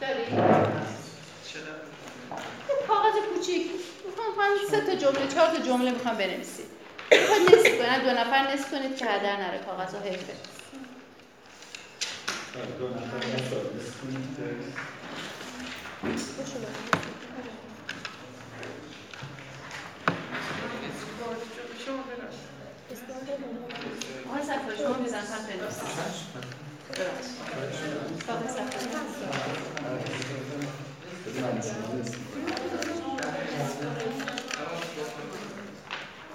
دارید؟ 0.00 0.28
کاغذ 2.88 3.14
کوچیک 3.34 3.70
می‌خوام 4.06 4.48
سه 4.70 4.80
تا 4.80 4.94
جمله 4.94 5.28
چهار 5.34 5.56
تا 5.56 5.62
جمله 5.62 5.90
می‌خوام 5.90 6.16
بنویسید 6.16 6.66
می‌خواد 7.10 7.40
نصف 7.40 7.78
کنید 7.78 8.02
دو 8.04 8.10
نفر 8.10 8.52
نصف 8.52 8.70
کنید 8.70 8.96
که 8.96 9.06
هدر 9.06 9.36
نره 9.36 9.58
کاغذ 9.58 9.94
و 9.94 9.98
حیفه 9.98 10.34
دو 12.78 12.88
نفر 12.88 13.26
نصف 13.26 13.50
کنید 14.00 14.38
آقای 23.32 24.42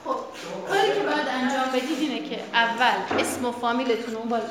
خب 0.03 0.19
کاری 0.69 0.87
که 0.87 0.99
باید 0.99 1.27
انجام 1.27 1.69
بدید 1.73 1.99
اینه 1.99 2.29
که 2.29 2.43
اول 2.53 3.19
اسم 3.19 3.45
و 3.45 3.51
فامیلتون 3.51 4.15
اون 4.15 4.29
بالا 4.29 4.43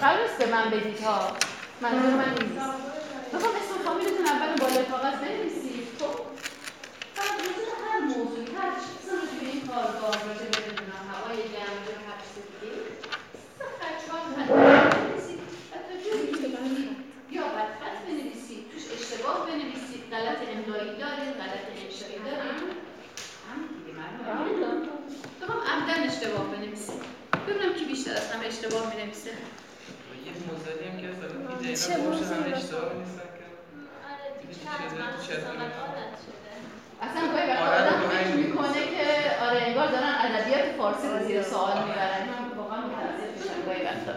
قرار 0.00 0.28
به 0.38 0.46
من 0.46 0.70
بدید 0.70 1.00
ها. 1.00 1.36
منظور 1.80 2.10
من 2.10 2.30
نیست. 2.30 2.56
بخوام 3.34 3.52
اسم 3.60 3.74
و 3.80 3.84
فامیلتون 3.84 4.26
اول 4.26 4.56
بالای 4.60 4.84
کاغذ 4.84 5.14
بنویسید. 5.24 5.86
خب 5.98 6.14
بعد 7.16 7.40
هر 7.84 8.00
موضوعی 8.00 8.54
هر 8.58 8.70
چیزی 8.82 9.36
به 9.40 9.46
این 9.52 9.66
کارگاه 9.66 10.16
به 10.26 10.34
هوای 11.12 11.36
گرم 11.36 11.76
هر 12.08 12.18
چیز 12.24 12.44
دیگه 12.60 12.72
هر 13.82 13.94
یا 17.30 17.42
بدخط 17.42 17.96
بنویسید 18.06 18.62
توش 18.70 18.84
اشتباه 18.94 19.46
بنویسید 19.46 20.02
املایی 20.82 21.00
دارید 21.00 21.34
غلط 21.40 21.66
انشایی 21.84 22.18
دارید 22.26 22.60
هم 23.48 23.58
دیگه 23.76 23.92
من 23.98 24.10
بخوام 25.42 25.60
عمدن 25.72 26.00
اشتباه 26.10 26.44
بنویسید 26.52 27.02
ببینم 27.46 27.72
کی 27.78 27.84
بیشتر 27.84 28.12
از 28.12 28.32
همه 28.32 28.46
اشتباه 28.46 28.82
بنویسه. 28.94 29.30
یه 29.30 30.32
موزلی 30.46 30.84
هم 30.88 30.96
که 31.00 31.06
اصلا 31.12 31.26
میده 31.38 31.68
اینا 31.68 32.36
هم 32.36 32.52
اشتباه 32.52 32.92
نیستن 32.98 33.30
اصلا 37.02 37.22
گاهی 37.32 37.50
وقتا 37.50 37.66
آدم 37.80 38.08
فکر 38.08 38.36
می‌کنه 38.36 38.80
که 38.94 39.06
آره 39.46 39.62
انگار 39.62 39.88
دارن 39.90 40.14
ادبیات 40.18 40.64
فارسی 40.78 41.08
رو 41.08 41.26
زیر 41.26 41.42
سوال 41.42 41.78
می‌برن. 41.78 42.22
من 42.28 42.58
واقعا 42.58 42.80
متاسف 42.80 43.30
میشم 43.38 43.58
گاهی 43.66 43.82
وقتا. 43.84 44.12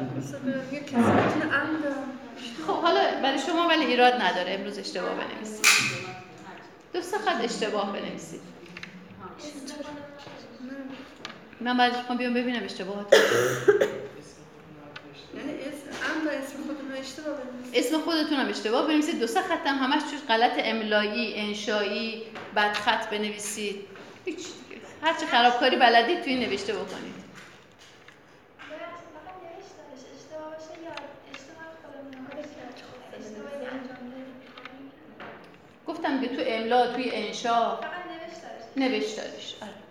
خب 2.67 2.73
حالا 2.81 3.01
برای 3.23 3.39
شما 3.39 3.67
ولی 3.67 3.85
ایراد 3.85 4.13
نداره 4.13 4.51
امروز 4.53 4.77
اشتباه 4.79 5.11
بنویسید. 5.15 5.65
دو 6.95 7.01
سه 7.01 7.17
خط 7.17 7.43
اشتباه 7.43 7.93
بنویسید. 7.93 8.41
من 11.61 11.77
بعد 11.77 11.97
می‌خوام 11.97 12.17
بیام 12.17 12.33
ببینم 12.33 12.63
اشتباهات. 12.63 13.13
یعنی 15.37 15.51
اسم 15.51 16.57
خودتون 16.67 16.91
اشتباه 16.99 17.37
بنویسید. 17.37 17.85
اسم 17.85 17.99
خودتون 18.01 18.37
هم 18.37 18.49
اشتباه 18.49 18.87
بنویسید. 18.87 19.19
دو 19.19 19.27
سه 19.27 19.41
خط 19.41 19.67
هم 19.67 19.75
همش 19.75 20.01
توش 20.01 20.19
غلط 20.27 20.51
املایی 20.57 21.35
انشایی 21.35 22.23
بد 22.55 22.73
خط 22.73 23.09
بنویسید. 23.09 23.85
هیچ 24.25 24.45
هر 25.01 25.13
چه 25.13 25.25
خرابکاری 25.25 25.75
بلدید 25.75 26.23
توی 26.23 26.45
نوشته 26.45 26.73
بکنید. 26.73 27.24
گفتم 36.05 36.21
که 36.21 36.35
تو 36.37 36.43
املا 36.45 36.95
توی 36.95 37.11
انشا. 37.13 37.79
نوشتارش 38.77 39.55
آره. 39.61 39.84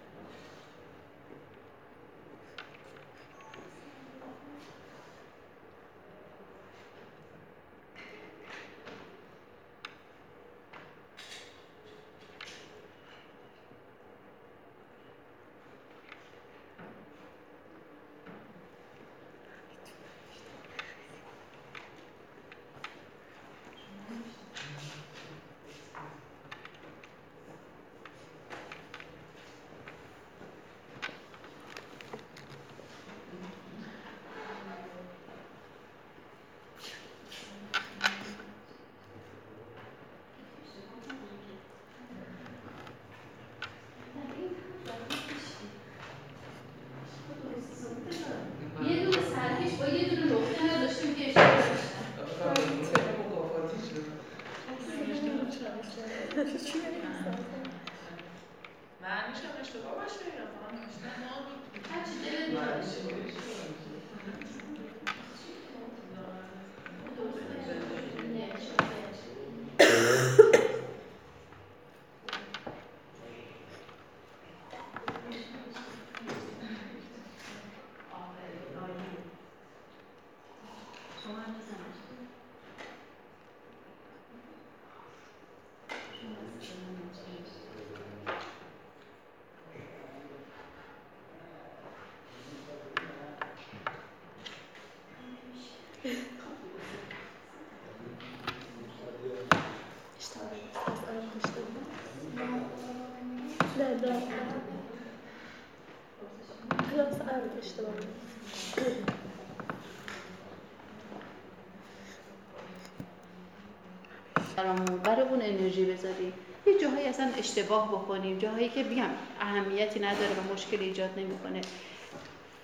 برای 115.04 115.28
اون 115.28 115.42
انرژی 115.42 115.84
بذاریم. 115.84 116.32
یه 116.66 116.78
جاهایی 116.80 117.06
اصلا 117.06 117.28
اشتباه 117.38 117.88
بکنیم. 117.88 118.38
جاهایی 118.38 118.68
که 118.68 118.82
بگم 118.82 119.10
اهمیتی 119.40 120.00
نداره 120.00 120.30
و 120.30 120.52
مشکل 120.54 120.80
ایجاد 120.80 121.10
نمی‌کنه. 121.16 121.60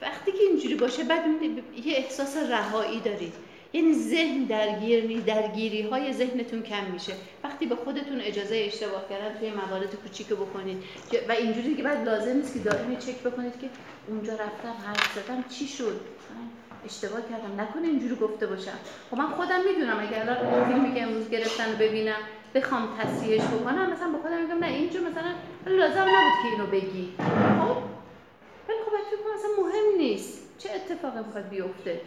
وقتی 0.02 0.32
که 0.32 0.38
اینجوری 0.50 0.74
باشه 0.74 1.04
بعد 1.04 1.24
یه 1.84 1.96
احساس 1.96 2.36
رهایی 2.36 3.00
دارید. 3.00 3.34
یعنی 3.72 3.94
ذهن 3.94 4.44
درگیری 4.44 5.20
درگیری 5.20 5.82
های 5.82 6.12
ذهنتون 6.12 6.62
کم 6.62 6.84
میشه. 6.92 7.12
وقتی 7.44 7.66
به 7.66 7.76
خودتون 7.76 8.20
اجازه 8.20 8.56
اشتباه 8.56 9.08
کردن 9.08 9.38
توی 9.38 9.50
موارد 9.50 9.94
کوچیک 9.94 10.26
بکنید. 10.26 10.82
و 11.28 11.32
اینجوری 11.32 11.74
که 11.74 11.82
بعد 11.82 12.08
لازم 12.08 12.36
نیست 12.36 12.54
که 12.54 12.58
دائمی 12.58 12.96
چک 12.96 13.18
بکنید 13.18 13.52
که 13.60 13.68
اونجا 14.08 14.32
رفتم 14.32 14.74
حرف 14.86 15.14
زدم 15.14 15.44
چی 15.48 15.66
شد؟ 15.66 16.00
اشتباه 16.90 17.20
کردم. 17.20 17.60
نکنه 17.60 17.88
اینجوری 17.88 18.16
گفته 18.16 18.46
باشم. 18.46 18.78
خب 19.10 19.16
من 19.16 19.26
خودم 19.26 19.60
می‌دونم 19.68 20.00
اگر 20.00 20.30
الان 20.30 20.64
فیلمی 20.64 20.94
که 20.94 21.02
امروز 21.02 21.30
گرفتن 21.30 21.74
ببینم 21.80 22.20
بخوام 22.54 22.88
تصحیحش 22.98 23.46
بکنم 23.46 23.92
مثلا 23.92 24.12
با 24.12 24.18
خودم 24.18 24.42
میگم 24.42 24.58
نه 24.58 24.66
اینجا 24.66 25.00
مثلا 25.00 25.32
لازم 25.66 26.00
نبود 26.00 26.32
که 26.42 26.48
اینو 26.52 26.66
بگی. 26.66 27.14
خب؟ 27.58 27.76
ولی 28.68 28.78
خب 28.84 28.90
فکر 28.90 29.34
مثلا 29.34 29.50
مهم 29.64 29.98
نیست. 29.98 30.58
چه 30.58 30.70
اتفاقی 30.74 31.18
می‌خواد 31.26 31.48
بیفته؟ 31.48 32.00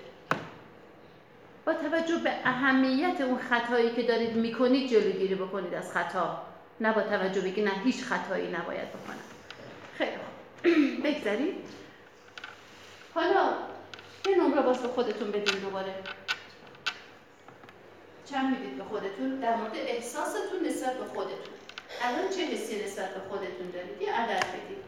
با 1.65 1.73
توجه 1.73 2.17
به 2.23 2.31
اهمیت 2.43 3.21
اون 3.21 3.37
خطایی 3.37 3.89
که 3.89 4.01
دارید 4.01 4.35
می‌کنید 4.35 4.89
جلوگیری 4.89 5.35
بکنید 5.35 5.73
از 5.73 5.91
خطا. 5.91 6.41
نه 6.81 6.93
با 6.93 7.01
توجه 7.01 7.41
به 7.41 7.61
نه 7.61 7.71
هیچ 7.83 8.03
خطایی 8.03 8.47
نباید 8.47 8.89
بکنم. 8.89 9.23
خیلی 9.97 10.11
خوب. 10.11 10.63
بگذارید 11.05 11.55
حالا 13.15 13.72
یه 14.29 14.35
نمره 14.37 14.61
باز 14.61 14.77
به 14.77 14.87
خودتون 14.87 15.31
بدین 15.31 15.59
دوباره. 15.59 15.95
چند 18.25 18.59
می‌دید 18.59 18.77
به 18.77 18.83
خودتون. 18.83 19.39
در 19.39 19.55
مورد 19.55 19.75
احساستون 19.75 20.65
نسبت 20.67 20.97
به 20.97 21.05
خودتون. 21.05 21.53
الان 22.01 22.29
چه 22.29 22.45
حسی 22.45 22.83
نسبت 22.85 23.13
به 23.13 23.19
خودتون 23.29 23.69
دارید؟ 23.73 24.01
یه 24.01 24.13
عدد 24.13 24.45
بدید. 24.47 24.83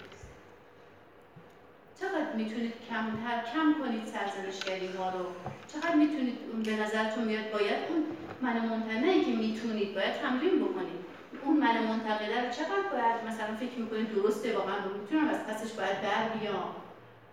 چقدر 1.99 2.33
می‌تونید 2.35 2.73
کمتر 2.89 3.51
کم 3.53 3.75
کنید 3.81 4.05
سرزنشگری 4.05 4.87
ها 4.87 5.09
رو؟ 5.09 5.25
چقدر 5.73 5.95
می‌تونید 5.95 6.63
به 6.63 6.75
نظرتون 6.75 7.23
میاد؟ 7.23 7.51
باید 7.51 7.79
اون 7.89 8.05
من 8.41 8.69
منتقده 8.69 9.25
که 9.25 9.31
می‌تونید 9.31 9.95
باید 9.95 10.13
تمرین 10.13 10.65
بکنید. 10.65 11.05
اون 11.43 11.57
من 11.57 11.83
منتقده 11.83 12.45
رو 12.45 12.51
چقدر 12.51 12.89
باید 12.91 13.33
مثلا 13.33 13.55
فکر 13.55 13.79
می‌کنید 13.79 14.15
درسته 14.15 14.57
واقعا؟ 14.57 14.75
رو 14.85 14.97
می‌تونم 15.01 15.29
از 15.29 15.39
پسش 15.47 15.71
باید 15.73 16.01
بر 16.01 16.29
بیام. 16.39 16.75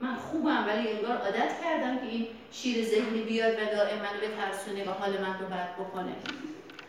من 0.03 0.17
خوبم 0.17 0.65
ولی 0.67 0.89
انگار 0.89 1.17
عادت 1.17 1.61
کردم 1.63 1.99
که 1.99 2.07
این 2.07 2.27
شیر 2.53 2.85
ذهنی 2.85 3.23
بیاد 3.23 3.55
و 3.55 3.65
دائم 3.65 3.99
منو 3.99 4.21
به 4.21 4.29
ترسونه 4.37 4.91
و 4.91 4.93
حال 4.93 5.21
من 5.21 5.39
رو 5.39 5.47
بد 5.47 5.75
بکنه 5.75 6.13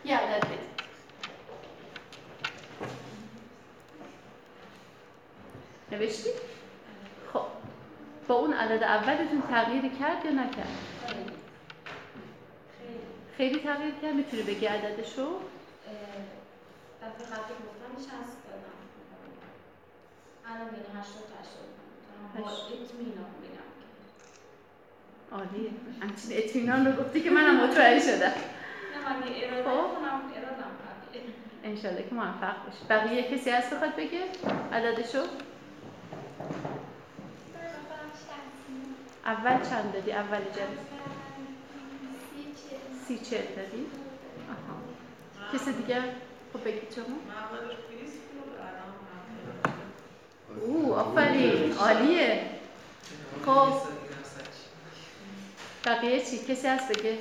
یه 0.04 0.16
عدد 0.16 0.44
بدید 0.46 0.74
نوشتید؟ 5.92 6.34
خب 7.32 7.42
با 8.28 8.34
اون 8.34 8.52
عدد 8.52 8.82
اولتون 8.82 9.42
تغییری 9.50 9.90
کرد 9.90 10.24
یا 10.24 10.30
نکرد؟ 10.30 10.78
خیلی 13.36 13.60
تغییر 13.60 13.94
کرد 14.02 14.14
می‌تونی 14.14 14.42
بگی 14.42 14.66
عددشو؟ 14.66 15.40
دفعه 17.02 17.26
قبل 17.26 17.54
گفتم 17.54 18.02
60 18.02 18.10
دادم 18.10 18.74
الان 20.46 20.68
بین 20.68 21.00
80 21.00 21.28
تا 21.28 21.40
80 21.40 21.83
با 22.38 22.50
اطمینان 22.50 23.30
میگم 23.42 23.70
عالیه 25.32 25.70
همچین 26.00 26.30
اطمینان 26.32 26.86
رو 26.86 27.04
گفتی 27.04 27.20
که 27.20 27.30
منم 27.30 27.64
مطمئن 27.64 28.00
شدم 28.00 28.32
انشالله 31.64 32.08
که 32.08 32.14
موفق 32.14 32.64
باشی 32.64 32.84
بقیه 32.88 33.22
کسی 33.22 33.50
هست 33.50 33.74
بخواد 33.74 33.96
بگه 33.96 34.20
عددشو 34.72 35.22
اول 39.24 39.68
چند 39.70 39.92
دادی 39.92 40.12
اول 40.12 40.38
جلسه 40.38 40.94
سی 43.06 43.18
چل 43.18 43.36
دادی 43.56 43.86
آها 44.50 44.78
کسی 45.52 45.72
دیگه 45.72 46.02
خب 46.52 46.64
بگید 46.64 46.94
شما 46.94 47.16
او 50.60 50.94
آفرین 50.94 51.72
عالیه 51.72 52.50
خب 53.46 53.72
بقیه 55.84 56.24
چی؟ 56.24 56.38
کسی 56.38 56.66
هست 56.68 56.88
بگه؟ 56.88 57.18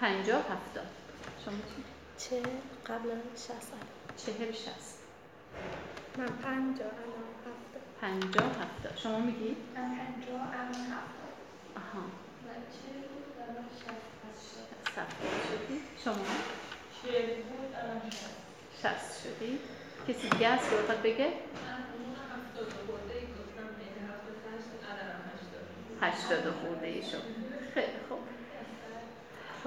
پنجاه 0.00 0.40
هفتاد 0.40 0.86
شما 1.44 1.54
چی؟ 1.54 1.84
چه 2.18 2.42
قبل 2.86 3.08
شست 3.34 3.72
چهل 4.16 4.52
شست 4.52 4.98
من 6.18 6.26
پنجاه 6.26 6.90
پنجاه 8.00 8.46
هفتاد 8.46 8.96
شما 8.96 9.18
میگی؟ 9.18 9.56
من 9.74 9.82
پنجاه 9.82 10.40
الان 10.40 10.86
هفتاد 10.96 11.34
آها 11.76 12.04
من 12.46 12.60
چهل 12.74 13.00
بود 13.08 13.34
الان 13.42 13.64
شست 13.80 15.04
شدی؟ 15.48 15.80
شما؟ 16.04 16.24
چهل 17.02 17.26
بود 17.26 17.74
الان 17.82 18.10
شست 18.10 18.34
شست 18.82 19.22
شدی؟ 19.22 19.58
کسی 20.08 20.28
دیگه 20.28 20.48
هست 20.48 20.70
که 20.70 20.76
بخواد 20.76 21.02
بگه؟ 21.02 21.28
هشتاد 26.00 26.54
خورده 26.62 26.86
ای 26.86 27.02
شد 27.02 27.22
خیلی 27.74 27.86
خوب. 28.08 28.18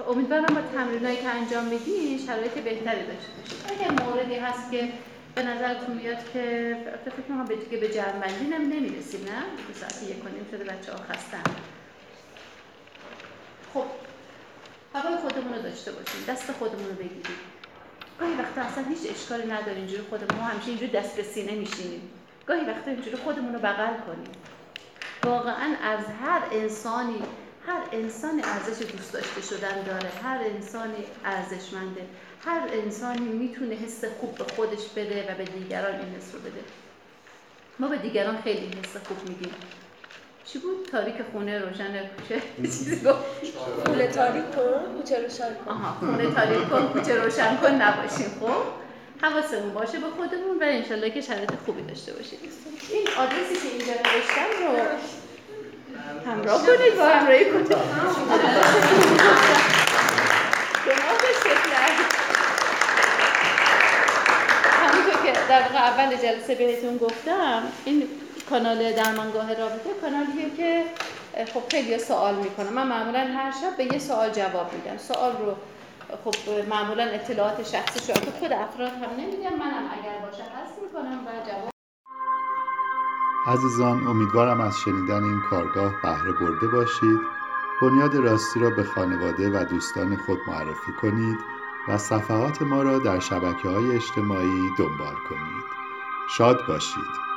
امیدوارم 0.08 0.54
با 0.54 0.60
تمرینایی 0.60 1.16
که 1.16 1.28
انجام 1.28 1.64
میدین 1.64 2.18
شرایط 2.26 2.52
بهتری 2.52 3.06
داشته 3.06 3.32
باشید. 3.40 3.58
اگر 3.68 4.04
موردی 4.04 4.34
هست 4.34 4.70
که 4.70 4.92
به 5.34 5.42
نظرتون 5.42 5.96
میاد 5.96 6.32
که 6.32 6.76
فکر 7.04 7.22
کنم 7.28 7.44
به 7.44 7.56
دیگه 7.56 7.76
به 7.76 7.94
جرمبندی 7.94 8.44
نم 8.44 8.62
نمی‌رسیم 8.72 9.20
نه؟ 9.20 9.42
دو 9.68 9.74
ساعت 9.74 10.02
یک 10.02 10.22
کنیم 10.24 10.46
شده 10.50 10.64
بچه 10.64 10.92
ها 10.92 10.98
خستن. 10.98 11.42
خب 13.74 13.84
هوای 14.94 15.16
خودمون 15.16 15.54
رو 15.54 15.62
داشته 15.62 15.92
باشیم. 15.92 16.24
دست 16.28 16.52
خودمون 16.52 16.88
رو 16.88 16.94
بگیریم. 16.94 17.38
گاهی 18.20 18.34
وقتا 18.34 18.60
اصلا 18.60 18.84
هیچ 18.84 19.10
اشکالی 19.10 19.46
نداره 19.52 19.76
اینجوری 19.76 20.02
خودمون 20.02 20.44
همیشه 20.44 20.68
اینجوری 20.68 20.90
دست 20.90 21.16
به 21.16 21.22
سینه 21.22 21.52
میشینیم. 21.52 22.10
گاهی 22.46 22.64
وقتا 22.64 22.90
اینجوری 22.90 23.16
خودمون 23.16 23.54
رو 23.54 23.58
بغل 23.58 23.94
کنیم. 24.06 24.32
واقعا 25.24 25.76
از 25.82 26.04
هر 26.22 26.42
انسانی 26.52 27.22
هر 27.66 27.82
انسانی 27.92 28.42
ارزش 28.44 28.86
دوست 28.92 29.12
داشته 29.12 29.42
شدن 29.42 29.82
داره. 29.82 30.10
هر 30.22 30.38
انسانی 30.38 31.04
ارزشمنده. 31.24 32.06
هر 32.44 32.68
انسانی 32.72 33.28
می‌تونه 33.28 33.74
حس 33.74 34.04
خوب 34.04 34.34
به 34.34 34.44
خودش 34.44 34.88
بده 34.96 35.32
و 35.32 35.34
به 35.34 35.44
دیگران 35.44 35.94
این 35.94 36.14
حس 36.14 36.34
رو 36.34 36.40
بده. 36.40 36.60
ما 37.78 37.88
به 37.88 37.96
دیگران 37.96 38.42
خیلی 38.42 38.66
حس 38.66 38.96
خوب 38.96 39.28
میدیم 39.28 39.54
چی 40.52 40.58
بود؟ 40.58 40.88
تاریک 40.92 41.14
خونه 41.32 41.58
روشن 41.58 41.92
کوچه. 42.16 42.42
چیزی 42.62 42.96
گفت. 42.96 43.18
خونه 43.84 44.06
تاریک 44.06 44.50
کن 44.50 44.98
کوچه 44.98 45.22
روشن 45.22 45.54
کن. 45.54 45.70
آها 45.70 45.96
خونه 46.00 46.34
تاریک 46.34 46.68
کن 46.68 46.86
کوچه 46.86 47.14
روشن 47.14 47.56
کن 47.56 47.70
نباشیم 47.70 48.30
خب؟ 48.40 48.62
حواسمون 49.22 49.74
باشه 49.74 49.98
به 49.98 50.06
خودمون 50.16 50.58
و 50.60 50.62
انشالله 50.62 51.10
که 51.10 51.20
شرایط 51.20 51.50
خوبی 51.66 51.82
داشته 51.82 52.12
باشید 52.12 52.38
این 52.90 53.08
آدرسی 53.18 53.54
که 53.54 53.68
اینجا 53.68 53.92
نوشتم 53.92 54.50
رو 54.60 56.30
همراه 56.30 56.66
کنید 56.66 56.96
با 56.96 57.04
همراهی 57.04 57.50
کنید. 57.50 57.72
همونطور 64.72 65.22
که 65.24 65.32
در 65.48 65.62
اول 65.76 66.16
جلسه 66.16 66.54
بهتون 66.54 66.96
گفتم 66.96 67.62
این 67.84 68.08
کانال 68.50 68.92
درمانگاه 68.92 69.54
رابطه 69.54 69.90
کانالیه 70.00 70.50
که 70.56 70.84
خب 71.54 71.62
خیلی 71.70 71.98
سوال 71.98 72.34
می‌کنم 72.34 72.72
من 72.72 72.88
معمولا 72.88 73.18
هر 73.18 73.50
شب 73.50 73.76
به 73.76 73.84
یه 73.84 73.98
سوال 73.98 74.30
جواب 74.30 74.72
میدم. 74.74 74.96
سوال 74.96 75.32
رو 75.32 75.54
خب 76.24 76.34
معمولا 76.68 77.04
اطلاعات 77.04 77.62
شخصی 77.62 78.12
شما 78.12 78.24
که 78.24 78.30
خود 78.30 78.52
افراد 78.52 78.92
هم 78.92 79.10
نمیدم 79.18 79.56
منم 79.56 79.90
اگر 79.92 80.26
باشه 80.26 80.42
هست 80.42 80.74
می‌کنم 80.82 81.26
و 81.26 81.30
جواب 81.48 81.70
عزیزان 83.46 84.06
امیدوارم 84.06 84.60
از 84.60 84.74
شنیدن 84.84 85.24
این 85.24 85.40
کارگاه 85.50 85.92
بهره 86.02 86.32
برده 86.32 86.68
باشید. 86.68 87.20
بنیاد 87.82 88.14
راستی 88.14 88.60
را 88.60 88.70
به 88.70 88.84
خانواده 88.84 89.50
و 89.50 89.64
دوستان 89.64 90.16
خود 90.16 90.38
معرفی 90.46 90.92
کنید 91.02 91.38
و 91.88 91.98
صفحات 91.98 92.62
ما 92.62 92.82
را 92.82 92.98
در 92.98 93.20
شبکه 93.20 93.68
های 93.68 93.96
اجتماعی 93.96 94.70
دنبال 94.78 95.14
کنید. 95.28 95.64
شاد 96.36 96.66
باشید. 96.68 97.27